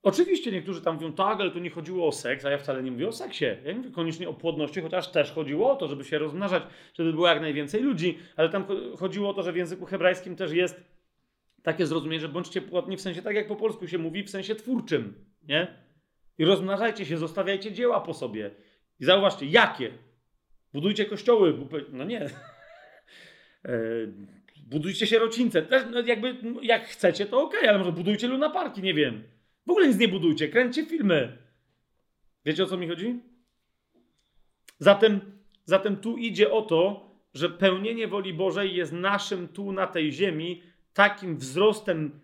Oczywiście 0.03 0.51
niektórzy 0.51 0.81
tam 0.81 0.95
mówią, 0.95 1.13
tak, 1.13 1.39
ale 1.39 1.51
tu 1.51 1.59
nie 1.59 1.69
chodziło 1.69 2.07
o 2.07 2.11
seks, 2.11 2.45
a 2.45 2.49
ja 2.49 2.57
wcale 2.57 2.83
nie 2.83 2.91
mówię 2.91 3.07
o 3.07 3.11
seksie. 3.11 3.45
Ja 3.45 3.71
nie 3.71 3.77
mówię 3.77 3.91
koniecznie 3.91 4.29
o 4.29 4.33
płodności, 4.33 4.81
chociaż 4.81 5.11
też 5.11 5.31
chodziło 5.31 5.71
o 5.71 5.75
to, 5.75 5.87
żeby 5.87 6.03
się 6.03 6.17
rozmnażać, 6.17 6.63
żeby 6.93 7.13
było 7.13 7.27
jak 7.27 7.41
najwięcej 7.41 7.81
ludzi, 7.81 8.19
ale 8.35 8.49
tam 8.49 8.65
chodziło 8.97 9.29
o 9.29 9.33
to, 9.33 9.43
że 9.43 9.51
w 9.51 9.55
języku 9.55 9.85
hebrajskim 9.85 10.35
też 10.35 10.51
jest 10.51 10.83
takie 11.63 11.85
zrozumienie, 11.85 12.19
że 12.19 12.29
bądźcie 12.29 12.61
płodni 12.61 12.97
w 12.97 13.01
sensie 13.01 13.21
tak, 13.21 13.35
jak 13.35 13.47
po 13.47 13.55
polsku 13.55 13.87
się 13.87 13.97
mówi, 13.97 14.23
w 14.23 14.29
sensie 14.29 14.55
twórczym, 14.55 15.25
nie? 15.43 15.67
I 16.37 16.45
rozmnażajcie 16.45 17.05
się, 17.05 17.17
zostawiajcie 17.17 17.71
dzieła 17.71 18.01
po 18.01 18.13
sobie. 18.13 18.51
I 18.99 19.05
zauważcie, 19.05 19.45
jakie? 19.45 19.91
Budujcie 20.73 21.05
kościoły. 21.05 21.57
No 21.91 22.03
nie. 22.03 22.29
E, 23.65 23.73
budujcie 24.67 25.07
sierocińce. 25.07 25.61
Też, 25.61 25.83
no 25.91 26.01
jakby, 26.01 26.35
jak 26.61 26.85
chcecie, 26.85 27.25
to 27.25 27.43
ok, 27.43 27.53
ale 27.67 27.77
może 27.77 27.91
budujcie 27.91 28.27
lunaparki, 28.27 28.81
nie 28.81 28.93
wiem. 28.93 29.23
W 29.67 29.69
ogóle 29.71 29.87
nic 29.87 29.97
nie 29.97 30.07
budujcie, 30.07 30.47
kręćcie 30.47 30.85
filmy. 30.85 31.37
Wiecie 32.45 32.63
o 32.63 32.65
co 32.65 32.77
mi 32.77 32.87
chodzi? 32.87 33.19
Zatem, 34.79 35.21
zatem 35.65 35.97
tu 35.97 36.17
idzie 36.17 36.51
o 36.51 36.61
to, 36.61 37.11
że 37.33 37.49
pełnienie 37.49 38.07
woli 38.07 38.33
Bożej 38.33 38.75
jest 38.75 38.93
naszym 38.93 39.47
tu 39.47 39.71
na 39.71 39.87
tej 39.87 40.11
ziemi 40.11 40.63
takim 40.93 41.37
wzrostem, 41.37 42.19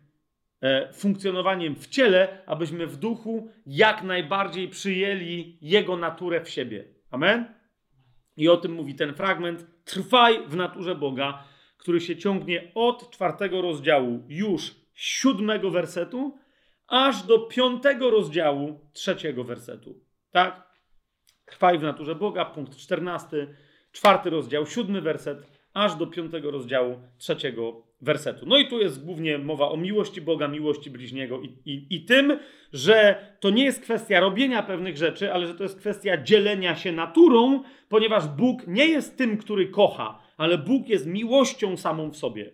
e, 0.62 0.94
funkcjonowaniem 0.94 1.76
w 1.76 1.88
ciele, 1.88 2.44
abyśmy 2.46 2.88
w 2.88 2.98
duchu 2.98 3.52
jak 3.66 4.04
najbardziej 4.04 4.70
przyjęli 4.70 5.58
Jego 5.62 5.98
naturę 5.98 6.42
w 6.44 6.50
siebie. 6.50 6.86
Amen? 7.12 7.46
I 8.38 8.50
o 8.50 8.58
tym 8.58 8.74
mówi 8.74 8.96
ten 8.96 9.14
fragment. 9.14 9.66
Trwaj 9.86 10.48
w 10.48 10.56
naturze 10.56 10.96
Boga, 10.96 11.44
który 11.78 12.02
się 12.02 12.18
ciągnie 12.18 12.72
od 12.76 13.12
czwartego 13.12 13.62
rozdziału 13.62 14.24
już 14.30 14.76
siódmego 14.94 15.72
wersetu, 15.72 16.38
aż 16.88 17.24
do 17.24 17.40
piątego 17.40 18.10
rozdziału 18.10 18.80
trzeciego 18.94 19.44
wersetu. 19.44 20.00
Tak? 20.32 20.68
Trwaj 21.46 21.80
w 21.80 21.84
naturze 21.84 22.16
Boga, 22.16 22.46
punkt 22.46 22.78
czternasty, 22.78 23.48
czwarty 23.92 24.30
rozdział, 24.30 24.66
siódmy 24.66 25.02
werset, 25.02 25.58
aż 25.74 25.96
do 25.96 26.08
piątego 26.08 26.52
rozdziału 26.52 27.00
trzeciego 27.18 27.82
wersetu. 28.02 28.46
No 28.46 28.58
i 28.58 28.68
tu 28.68 28.80
jest 28.80 29.06
głównie 29.06 29.38
mowa 29.38 29.70
o 29.70 29.78
miłości 29.78 30.22
Boga, 30.22 30.48
miłości 30.48 30.92
bliźniego 30.92 31.42
i, 31.42 31.58
i, 31.66 31.96
i 31.96 32.06
tym, 32.06 32.40
że 32.74 33.26
to 33.40 33.50
nie 33.50 33.66
jest 33.66 33.82
kwestia 33.82 34.20
robienia 34.20 34.64
pewnych 34.64 34.98
rzeczy, 34.98 35.34
ale 35.34 35.48
że 35.48 35.56
to 35.56 35.64
jest 35.64 35.80
kwestia 35.80 36.24
dzielenia 36.24 36.76
się 36.76 36.92
naturą, 36.92 37.64
ponieważ 37.90 38.28
Bóg 38.28 38.68
nie 38.68 38.86
jest 38.86 39.18
tym, 39.18 39.38
który 39.38 39.68
kocha, 39.68 40.20
ale 40.38 40.58
Bóg 40.58 40.90
jest 40.90 41.08
miłością 41.08 41.78
samą 41.78 42.10
w 42.10 42.18
sobie. 42.18 42.52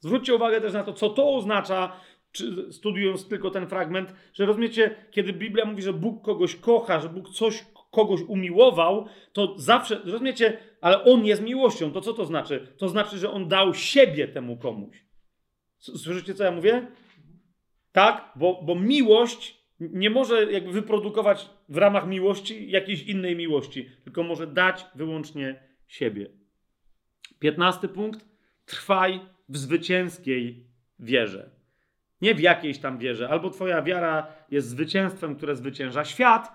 Zwróćcie 0.00 0.34
uwagę 0.34 0.60
też 0.60 0.72
na 0.72 0.84
to, 0.84 0.92
co 0.92 1.10
to 1.10 1.34
oznacza, 1.34 1.92
czy 2.34 2.72
studiując 2.72 3.28
tylko 3.28 3.50
ten 3.50 3.66
fragment, 3.66 4.14
że 4.32 4.46
rozumiecie, 4.46 4.94
kiedy 5.10 5.32
Biblia 5.32 5.64
mówi, 5.64 5.82
że 5.82 5.92
Bóg 5.92 6.24
kogoś 6.24 6.56
kocha, 6.56 7.00
że 7.00 7.08
Bóg 7.08 7.30
coś 7.30 7.64
kogoś 7.90 8.20
umiłował, 8.20 9.06
to 9.32 9.54
zawsze, 9.58 10.00
rozumiecie, 10.04 10.58
ale 10.80 11.04
on 11.04 11.26
jest 11.26 11.42
miłością. 11.42 11.92
To 11.92 12.00
co 12.00 12.12
to 12.12 12.24
znaczy? 12.24 12.74
To 12.76 12.88
znaczy, 12.88 13.18
że 13.18 13.30
on 13.30 13.48
dał 13.48 13.74
siebie 13.74 14.28
temu 14.28 14.56
komuś. 14.56 15.04
Słyszycie, 15.78 16.34
co 16.34 16.44
ja 16.44 16.50
mówię? 16.50 16.86
Tak, 17.92 18.32
bo, 18.36 18.62
bo 18.62 18.74
miłość 18.74 19.64
nie 19.80 20.10
może 20.10 20.52
jakby 20.52 20.72
wyprodukować 20.72 21.50
w 21.68 21.76
ramach 21.76 22.06
miłości 22.06 22.70
jakiejś 22.70 23.02
innej 23.02 23.36
miłości, 23.36 23.90
tylko 24.04 24.22
może 24.22 24.46
dać 24.46 24.86
wyłącznie 24.94 25.62
siebie. 25.86 26.30
Piętnasty 27.38 27.88
punkt. 27.88 28.26
Trwaj 28.64 29.20
w 29.48 29.56
zwycięskiej 29.56 30.66
wierze. 30.98 31.50
Nie 32.20 32.34
w 32.34 32.40
jakiejś 32.40 32.78
tam 32.78 32.98
wierze. 32.98 33.28
Albo 33.28 33.50
twoja 33.50 33.82
wiara 33.82 34.26
jest 34.50 34.68
zwycięstwem, 34.68 35.36
które 35.36 35.56
zwycięża 35.56 36.04
świat, 36.04 36.52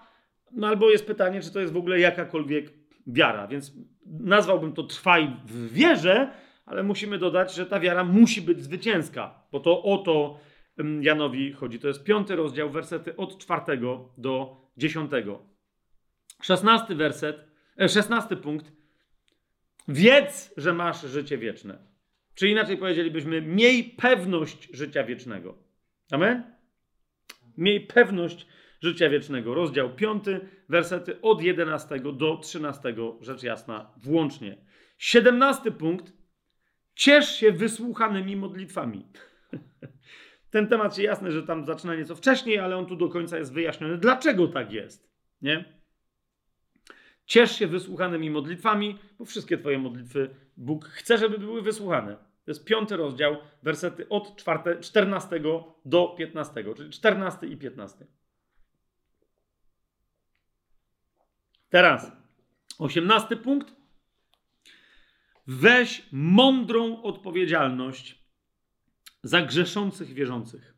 no 0.52 0.68
albo 0.68 0.90
jest 0.90 1.06
pytanie, 1.06 1.42
czy 1.42 1.52
to 1.52 1.60
jest 1.60 1.74
w 1.74 1.78
ogóle 1.78 2.00
jakakolwiek 2.00 2.74
wiara. 3.08 3.48
Więc 3.48 3.74
nazwałbym 4.06 4.74
to 4.74 4.84
trwaj 4.84 5.38
w 5.46 5.74
wierze, 5.74 6.32
ale 6.66 6.84
musimy 6.84 7.18
dodać, 7.18 7.56
że 7.56 7.66
ta 7.66 7.80
wiara 7.80 8.04
musi 8.04 8.42
być 8.42 8.62
zwycięska, 8.62 9.44
bo 9.52 9.60
to 9.60 9.84
o 9.84 9.98
to 9.98 10.40
Janowi 11.02 11.54
chodzi. 11.54 11.80
To 11.80 11.88
jest 11.88 12.04
piąty 12.04 12.36
rozdział, 12.36 12.70
wersety 12.70 13.16
od 13.16 13.38
czwartego 13.38 14.14
do 14.18 14.62
dziesiątego. 14.78 15.42
Szesnasty 16.42 16.96
werset, 16.96 17.46
e, 17.82 17.90
szesnasty 17.90 18.38
punkt. 18.38 18.72
Wiedz, 19.88 20.54
że 20.58 20.74
masz 20.74 21.02
życie 21.02 21.38
wieczne. 21.38 21.89
Czy 22.40 22.50
inaczej 22.50 22.78
powiedzielibyśmy, 22.78 23.42
miej 23.42 23.84
pewność 23.84 24.70
życia 24.74 25.04
wiecznego. 25.04 25.58
Amen? 26.12 26.56
Miej 27.58 27.82
pewność 27.82 28.48
życia 28.82 29.10
wiecznego. 29.10 29.54
Rozdział 29.54 29.96
5, 29.96 30.24
wersety 30.70 31.22
od 31.22 31.42
11 31.42 32.00
do 32.00 32.38
13, 32.38 32.96
rzecz 33.22 33.44
jasna, 33.44 33.94
włącznie. 33.98 34.58
17 34.98 35.72
punkt. 35.72 36.14
Ciesz 36.96 37.36
się 37.36 37.52
wysłuchanymi 37.52 38.36
modlitwami. 38.36 39.08
Ten 40.52 40.68
temat 40.68 40.96
się 40.96 41.04
jasny, 41.04 41.32
że 41.32 41.44
tam 41.44 41.66
zaczyna 41.66 41.96
nieco 41.96 42.16
wcześniej, 42.16 42.60
ale 42.60 42.78
on 42.78 42.86
tu 42.86 42.96
do 42.96 43.10
końca 43.10 43.38
jest 43.38 43.54
wyjaśniony. 43.54 43.98
Dlaczego 43.98 44.48
tak 44.48 44.72
jest? 44.72 45.10
Nie? 45.42 45.80
Ciesz 47.26 47.60
się 47.60 47.68
wysłuchanymi 47.68 48.30
modlitwami, 48.30 48.98
bo 49.18 49.26
wszystkie 49.26 49.58
Twoje 49.58 49.80
modlitwy 49.80 50.30
Bóg 50.58 50.86
chce, 50.86 51.18
żeby 51.18 51.38
były 51.38 51.62
wysłuchane. 51.62 52.29
To 52.46 52.52
jest 52.52 52.66
piąty 52.66 52.98
rozdział, 52.98 53.38
wersety 53.64 54.10
od 54.10 54.44
14 54.82 55.42
do 55.86 56.16
15, 56.18 56.64
czyli 56.76 56.90
14 56.90 57.48
i 57.48 57.58
15. 57.58 58.06
Teraz, 61.70 62.12
osiemnasty 62.80 63.38
punkt. 63.38 63.76
Weź 65.48 66.10
mądrą 66.12 67.02
odpowiedzialność 67.02 68.24
za 69.24 69.42
grzeszących 69.42 70.14
wierzących. 70.14 70.74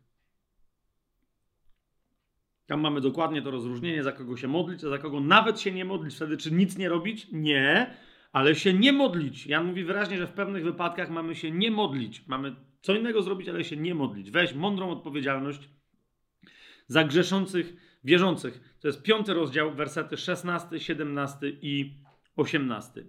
Tam 2.66 2.82
mamy 2.82 3.02
dokładnie 3.02 3.42
to 3.42 3.52
rozróżnienie, 3.52 4.04
za 4.04 4.12
kogo 4.12 4.38
się 4.38 4.48
modlić, 4.48 4.84
a 4.84 4.90
za 4.90 4.98
kogo 4.98 5.20
nawet 5.20 5.60
się 5.60 5.72
nie 5.72 5.86
modlić. 5.86 6.16
Wtedy 6.16 6.38
czy 6.38 6.52
nic 6.52 6.78
nie 6.78 6.90
robić? 6.90 7.28
Nie, 7.32 7.98
ale 8.32 8.56
się 8.56 8.74
nie 8.74 8.94
modlić. 8.94 9.48
Jan 9.48 9.66
mówi 9.66 9.84
wyraźnie, 9.84 10.18
że 10.18 10.28
w 10.28 10.32
pewnych 10.32 10.64
wypadkach 10.64 11.10
mamy 11.10 11.36
się 11.36 11.52
nie 11.52 11.72
modlić. 11.72 12.24
Mamy 12.28 12.56
co 12.82 12.96
innego 12.96 13.22
zrobić, 13.22 13.50
ale 13.50 13.64
się 13.64 13.78
nie 13.78 13.96
modlić. 13.96 14.32
Weź 14.32 14.54
mądrą 14.54 14.90
odpowiedzialność 14.90 15.70
za 16.88 17.04
grzeszących 17.04 17.76
wierzących. 18.04 18.76
To 18.80 18.88
jest 18.88 19.04
piąty 19.04 19.34
rozdział, 19.34 19.72
wersety 19.74 20.18
16, 20.18 20.80
17 20.80 21.52
i 21.62 21.94
18. 22.36 23.04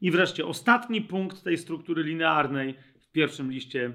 I 0.00 0.10
wreszcie 0.10 0.46
ostatni 0.46 1.00
punkt 1.00 1.42
tej 1.42 1.58
struktury 1.58 2.02
linearnej 2.02 2.74
w 2.98 3.10
pierwszym 3.10 3.52
liście 3.52 3.92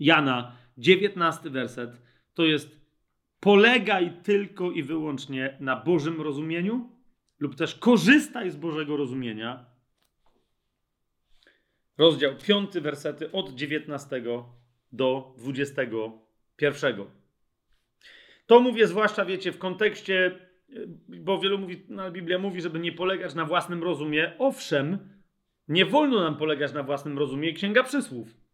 Jana, 0.00 0.56
19 0.78 1.50
werset, 1.50 2.02
to 2.34 2.44
jest 2.44 2.80
polegaj 3.40 4.12
tylko 4.22 4.70
i 4.70 4.82
wyłącznie 4.82 5.56
na 5.60 5.76
Bożym 5.76 6.20
rozumieniu 6.20 6.95
lub 7.38 7.54
też 7.54 7.74
korzystaj 7.74 8.50
z 8.50 8.56
Bożego 8.56 8.96
rozumienia. 8.96 9.66
Rozdział 11.98 12.36
5, 12.36 12.72
wersety 12.72 13.32
od 13.32 13.54
19 13.54 14.22
do 14.92 15.34
21. 15.38 16.96
To 18.46 18.60
mówię 18.60 18.86
zwłaszcza, 18.86 19.24
wiecie, 19.24 19.52
w 19.52 19.58
kontekście, 19.58 20.38
bo 21.08 21.38
wielu 21.38 21.58
mówi, 21.58 21.86
no, 21.88 22.10
Biblia 22.10 22.38
mówi, 22.38 22.60
żeby 22.60 22.78
nie 22.78 22.92
polegać 22.92 23.34
na 23.34 23.44
własnym 23.44 23.82
rozumie. 23.82 24.32
Owszem, 24.38 24.98
nie 25.68 25.86
wolno 25.86 26.20
nam 26.20 26.36
polegać 26.36 26.72
na 26.72 26.82
własnym 26.82 27.18
rozumie. 27.18 27.52
Księga 27.52 27.82
Przysłów. 27.82 28.45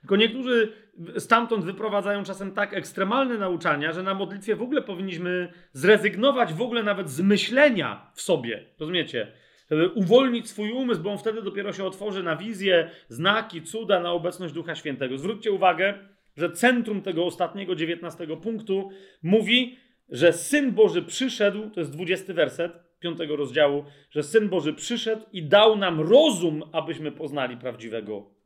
Tylko 0.00 0.16
niektórzy 0.16 0.72
stamtąd 1.18 1.64
wyprowadzają 1.64 2.24
czasem 2.24 2.52
tak 2.52 2.74
ekstremalne 2.74 3.38
nauczania, 3.38 3.92
że 3.92 4.02
na 4.02 4.14
modlitwie 4.14 4.56
w 4.56 4.62
ogóle 4.62 4.82
powinniśmy 4.82 5.52
zrezygnować 5.72 6.54
w 6.54 6.62
ogóle 6.62 6.82
nawet 6.82 7.10
z 7.10 7.20
myślenia 7.20 8.10
w 8.14 8.20
sobie. 8.20 8.64
Rozumiecie? 8.78 9.32
Żeby 9.70 9.88
uwolnić 9.88 10.48
swój 10.48 10.72
umysł, 10.72 11.02
bo 11.02 11.10
on 11.10 11.18
wtedy 11.18 11.42
dopiero 11.42 11.72
się 11.72 11.84
otworzy 11.84 12.22
na 12.22 12.36
wizję, 12.36 12.90
znaki, 13.08 13.62
cuda, 13.62 14.00
na 14.00 14.12
obecność 14.12 14.54
Ducha 14.54 14.74
Świętego. 14.74 15.18
Zwróćcie 15.18 15.52
uwagę, 15.52 15.94
że 16.36 16.50
centrum 16.50 17.02
tego 17.02 17.26
ostatniego, 17.26 17.74
dziewiętnastego 17.74 18.36
punktu 18.36 18.90
mówi, 19.22 19.78
że 20.08 20.32
Syn 20.32 20.72
Boży 20.72 21.02
przyszedł, 21.02 21.70
to 21.70 21.80
jest 21.80 21.92
dwudziesty 21.92 22.34
werset 22.34 22.72
piątego 23.00 23.36
rozdziału, 23.36 23.84
że 24.10 24.22
Syn 24.22 24.48
Boży 24.48 24.74
przyszedł 24.74 25.22
i 25.32 25.42
dał 25.42 25.76
nam 25.76 26.00
rozum, 26.00 26.62
abyśmy 26.72 27.12
poznali 27.12 27.56
prawdziwego 27.56 28.37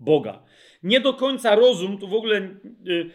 Boga. 0.00 0.42
Nie 0.82 1.00
do 1.00 1.14
końca 1.14 1.54
rozum, 1.54 1.98
tu 1.98 2.08
w 2.08 2.14
ogóle 2.14 2.40
yy, 2.84 3.10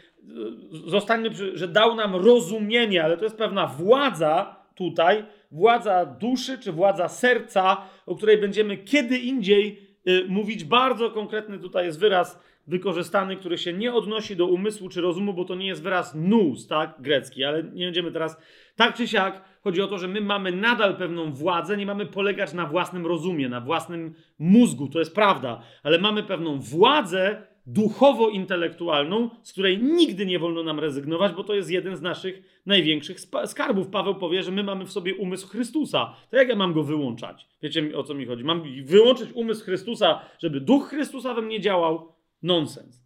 zostańmy 0.71 1.31
przy, 1.31 1.57
że 1.57 1.67
dał 1.67 1.95
nam 1.95 2.15
rozumienie, 2.15 3.03
ale 3.03 3.17
to 3.17 3.23
jest 3.23 3.37
pewna 3.37 3.67
władza 3.67 4.55
tutaj, 4.75 5.25
władza 5.51 6.05
duszy 6.05 6.57
czy 6.57 6.71
władza 6.71 7.07
serca, 7.07 7.77
o 8.05 8.15
której 8.15 8.37
będziemy 8.37 8.77
kiedy 8.77 9.17
indziej 9.17 9.87
yy, 10.05 10.25
mówić. 10.27 10.63
Bardzo 10.63 11.11
konkretny 11.11 11.59
tutaj 11.59 11.85
jest 11.85 11.99
wyraz 11.99 12.39
wykorzystany, 12.67 13.35
który 13.35 13.57
się 13.57 13.73
nie 13.73 13.93
odnosi 13.93 14.35
do 14.35 14.47
umysłu 14.47 14.89
czy 14.89 15.01
rozumu, 15.01 15.33
bo 15.33 15.45
to 15.45 15.55
nie 15.55 15.67
jest 15.67 15.83
wyraz 15.83 16.15
nous, 16.15 16.67
tak, 16.67 16.95
grecki, 16.99 17.43
ale 17.43 17.63
nie 17.63 17.85
będziemy 17.85 18.11
teraz, 18.11 18.37
tak 18.75 18.95
czy 18.95 19.07
siak, 19.07 19.41
chodzi 19.63 19.81
o 19.81 19.87
to, 19.87 19.97
że 19.97 20.07
my 20.07 20.21
mamy 20.21 20.51
nadal 20.51 20.97
pewną 20.97 21.33
władzę, 21.33 21.77
nie 21.77 21.85
mamy 21.85 22.05
polegać 22.05 22.53
na 22.53 22.65
własnym 22.65 23.05
rozumie, 23.05 23.49
na 23.49 23.61
własnym 23.61 24.13
mózgu, 24.39 24.87
to 24.87 24.99
jest 24.99 25.15
prawda, 25.15 25.61
ale 25.83 25.99
mamy 25.99 26.23
pewną 26.23 26.59
władzę 26.59 27.47
duchowo-intelektualną, 27.65 29.29
z 29.43 29.51
której 29.51 29.83
nigdy 29.83 30.25
nie 30.25 30.39
wolno 30.39 30.63
nam 30.63 30.79
rezygnować, 30.79 31.33
bo 31.33 31.43
to 31.43 31.53
jest 31.53 31.69
jeden 31.69 31.95
z 31.95 32.01
naszych 32.01 32.61
największych 32.65 33.17
skarbów. 33.45 33.87
Paweł 33.87 34.15
powie, 34.15 34.43
że 34.43 34.51
my 34.51 34.63
mamy 34.63 34.85
w 34.85 34.91
sobie 34.91 35.15
umysł 35.15 35.47
Chrystusa. 35.47 36.15
To 36.29 36.37
jak 36.37 36.49
ja 36.49 36.55
mam 36.55 36.73
go 36.73 36.83
wyłączać? 36.83 37.47
Wiecie 37.61 37.97
o 37.97 38.03
co 38.03 38.13
mi 38.13 38.25
chodzi? 38.25 38.43
Mam 38.43 38.63
wyłączyć 38.85 39.29
umysł 39.33 39.65
Chrystusa, 39.65 40.21
żeby 40.39 40.61
duch 40.61 40.89
Chrystusa 40.89 41.33
we 41.33 41.41
mnie 41.41 41.59
działał? 41.59 42.13
Nonsens. 42.43 43.02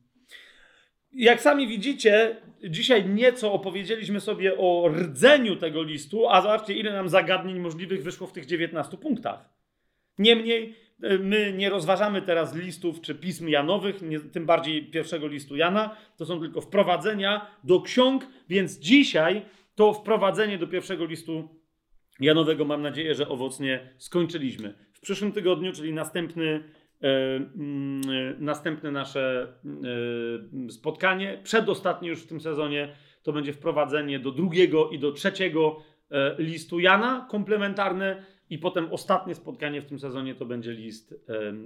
Jak 1.13 1.41
sami 1.41 1.67
widzicie, 1.67 2.35
dzisiaj 2.63 3.09
nieco 3.09 3.53
opowiedzieliśmy 3.53 4.21
sobie 4.21 4.57
o 4.57 4.89
rdzeniu 4.93 5.55
tego 5.55 5.83
listu, 5.83 6.29
a 6.29 6.41
zobaczcie, 6.41 6.73
ile 6.73 6.93
nam 6.93 7.09
zagadnień 7.09 7.59
możliwych 7.59 8.03
wyszło 8.03 8.27
w 8.27 8.33
tych 8.33 8.45
19 8.45 8.97
punktach. 8.97 9.49
Niemniej 10.19 10.75
e, 11.03 11.17
my 11.17 11.53
nie 11.57 11.69
rozważamy 11.69 12.21
teraz 12.21 12.55
listów 12.55 13.01
czy 13.01 13.15
pism 13.15 13.47
Janowych, 13.47 14.01
nie, 14.01 14.19
tym 14.19 14.45
bardziej 14.45 14.85
pierwszego 14.85 15.27
listu 15.27 15.55
Jana. 15.55 15.95
To 16.17 16.25
są 16.25 16.39
tylko 16.39 16.61
wprowadzenia 16.61 17.51
do 17.63 17.81
ksiąg, 17.81 18.27
więc 18.49 18.79
dzisiaj 18.79 19.41
to 19.75 19.93
wprowadzenie 19.93 20.57
do 20.57 20.67
pierwszego 20.67 21.05
listu 21.05 21.49
Janowego 22.19 22.65
mam 22.65 22.81
nadzieję, 22.81 23.15
że 23.15 23.29
owocnie 23.29 23.89
skończyliśmy. 23.97 24.73
W 24.93 24.99
przyszłym 24.99 25.31
tygodniu, 25.31 25.73
czyli 25.73 25.93
następny, 25.93 26.63
następne 28.39 28.91
nasze 28.91 29.53
e, 30.67 30.71
spotkanie, 30.71 31.39
przedostatnie 31.43 32.09
już 32.09 32.23
w 32.23 32.27
tym 32.27 32.41
sezonie, 32.41 32.95
to 33.23 33.33
będzie 33.33 33.53
wprowadzenie 33.53 34.19
do 34.19 34.31
drugiego 34.31 34.89
i 34.89 34.99
do 34.99 35.11
trzeciego 35.11 35.83
e, 36.11 36.35
listu 36.39 36.79
Jana, 36.79 37.27
komplementarne. 37.29 38.23
I 38.49 38.57
potem 38.57 38.93
ostatnie 38.93 39.35
spotkanie 39.35 39.81
w 39.81 39.85
tym 39.85 39.99
sezonie 39.99 40.35
to 40.35 40.45
będzie 40.45 40.71
list, 40.71 41.25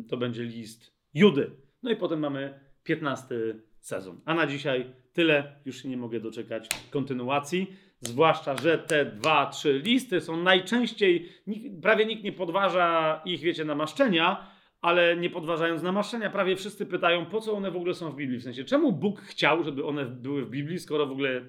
to 0.09 0.17
będzie 0.17 0.43
list 0.43 0.93
Judy. 1.13 1.51
No 1.83 1.91
i 1.91 1.95
potem 1.95 2.19
mamy 2.19 2.59
15 2.83 3.35
sezon. 3.79 4.21
A 4.25 4.33
na 4.33 4.47
dzisiaj 4.47 4.85
tyle. 5.13 5.55
Już 5.65 5.81
się 5.81 5.89
nie 5.89 5.97
mogę 5.97 6.19
doczekać 6.19 6.67
kontynuacji. 6.91 7.75
Zwłaszcza, 7.99 8.57
że 8.57 8.77
te 8.77 9.05
dwa, 9.05 9.45
trzy 9.45 9.79
listy 9.79 10.21
są 10.21 10.37
najczęściej, 10.37 11.29
prawie 11.81 12.05
nikt 12.05 12.23
nie 12.23 12.31
podważa 12.31 13.21
ich, 13.25 13.41
wiecie, 13.41 13.65
namaszczenia, 13.65 14.50
ale 14.81 15.17
nie 15.17 15.29
podważając 15.29 15.83
namaszczenia, 15.83 16.29
prawie 16.29 16.55
wszyscy 16.55 16.85
pytają, 16.85 17.25
po 17.25 17.41
co 17.41 17.53
one 17.53 17.71
w 17.71 17.75
ogóle 17.75 17.93
są 17.93 18.11
w 18.11 18.15
Biblii. 18.15 18.39
W 18.39 18.43
sensie, 18.43 18.63
czemu 18.63 18.91
Bóg 18.91 19.21
chciał, 19.21 19.63
żeby 19.63 19.85
one 19.85 20.05
były 20.05 20.45
w 20.45 20.49
Biblii, 20.49 20.79
skoro 20.79 21.05
w 21.05 21.11
ogóle 21.11 21.41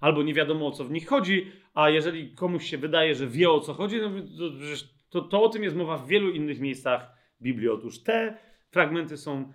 albo 0.00 0.22
nie 0.22 0.34
wiadomo 0.34 0.66
o 0.66 0.70
co 0.70 0.84
w 0.84 0.90
nich 0.90 1.08
chodzi, 1.08 1.46
a 1.74 1.90
jeżeli 1.90 2.34
komuś 2.34 2.70
się 2.70 2.78
wydaje, 2.78 3.14
że 3.14 3.26
wie 3.26 3.50
o 3.50 3.60
co 3.60 3.74
chodzi, 3.74 3.96
no 4.00 4.10
to, 4.38 4.80
to, 5.10 5.28
to 5.28 5.42
o 5.42 5.48
tym 5.48 5.62
jest 5.62 5.76
mowa 5.76 5.96
w 5.96 6.06
wielu 6.06 6.30
innych 6.30 6.60
miejscach 6.60 7.12
Biblii. 7.42 7.68
Otóż 7.68 8.02
te 8.02 8.36
fragmenty 8.70 9.16
są 9.16 9.52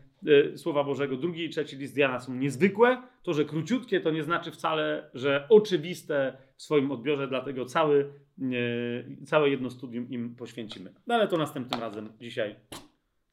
e, 0.54 0.58
Słowa 0.58 0.84
Bożego, 0.84 1.18
drugi 1.18 1.46
i 1.46 1.50
trzeci 1.50 1.78
list 1.78 1.98
Jana 1.98 2.20
są 2.20 2.36
niezwykłe. 2.36 3.02
To, 3.24 3.34
że 3.34 3.46
króciutkie, 3.46 4.00
to 4.00 4.12
nie 4.12 4.24
znaczy 4.24 4.52
wcale, 4.52 5.10
że 5.14 5.46
oczywiste 5.50 6.38
w 6.56 6.64
swoim 6.64 6.92
odbiorze, 6.92 7.28
dlatego 7.28 7.66
cały, 7.66 8.14
e, 8.42 9.26
całe 9.26 9.50
jedno 9.50 9.70
studium 9.70 10.10
im 10.10 10.36
poświęcimy. 10.36 10.94
No 11.08 11.16
ale 11.16 11.28
to 11.28 11.38
następnym 11.38 11.80
razem. 11.80 12.10
Dzisiaj 12.22 12.56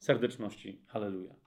serdeczności. 0.03 0.81
Halleluja. 0.87 1.42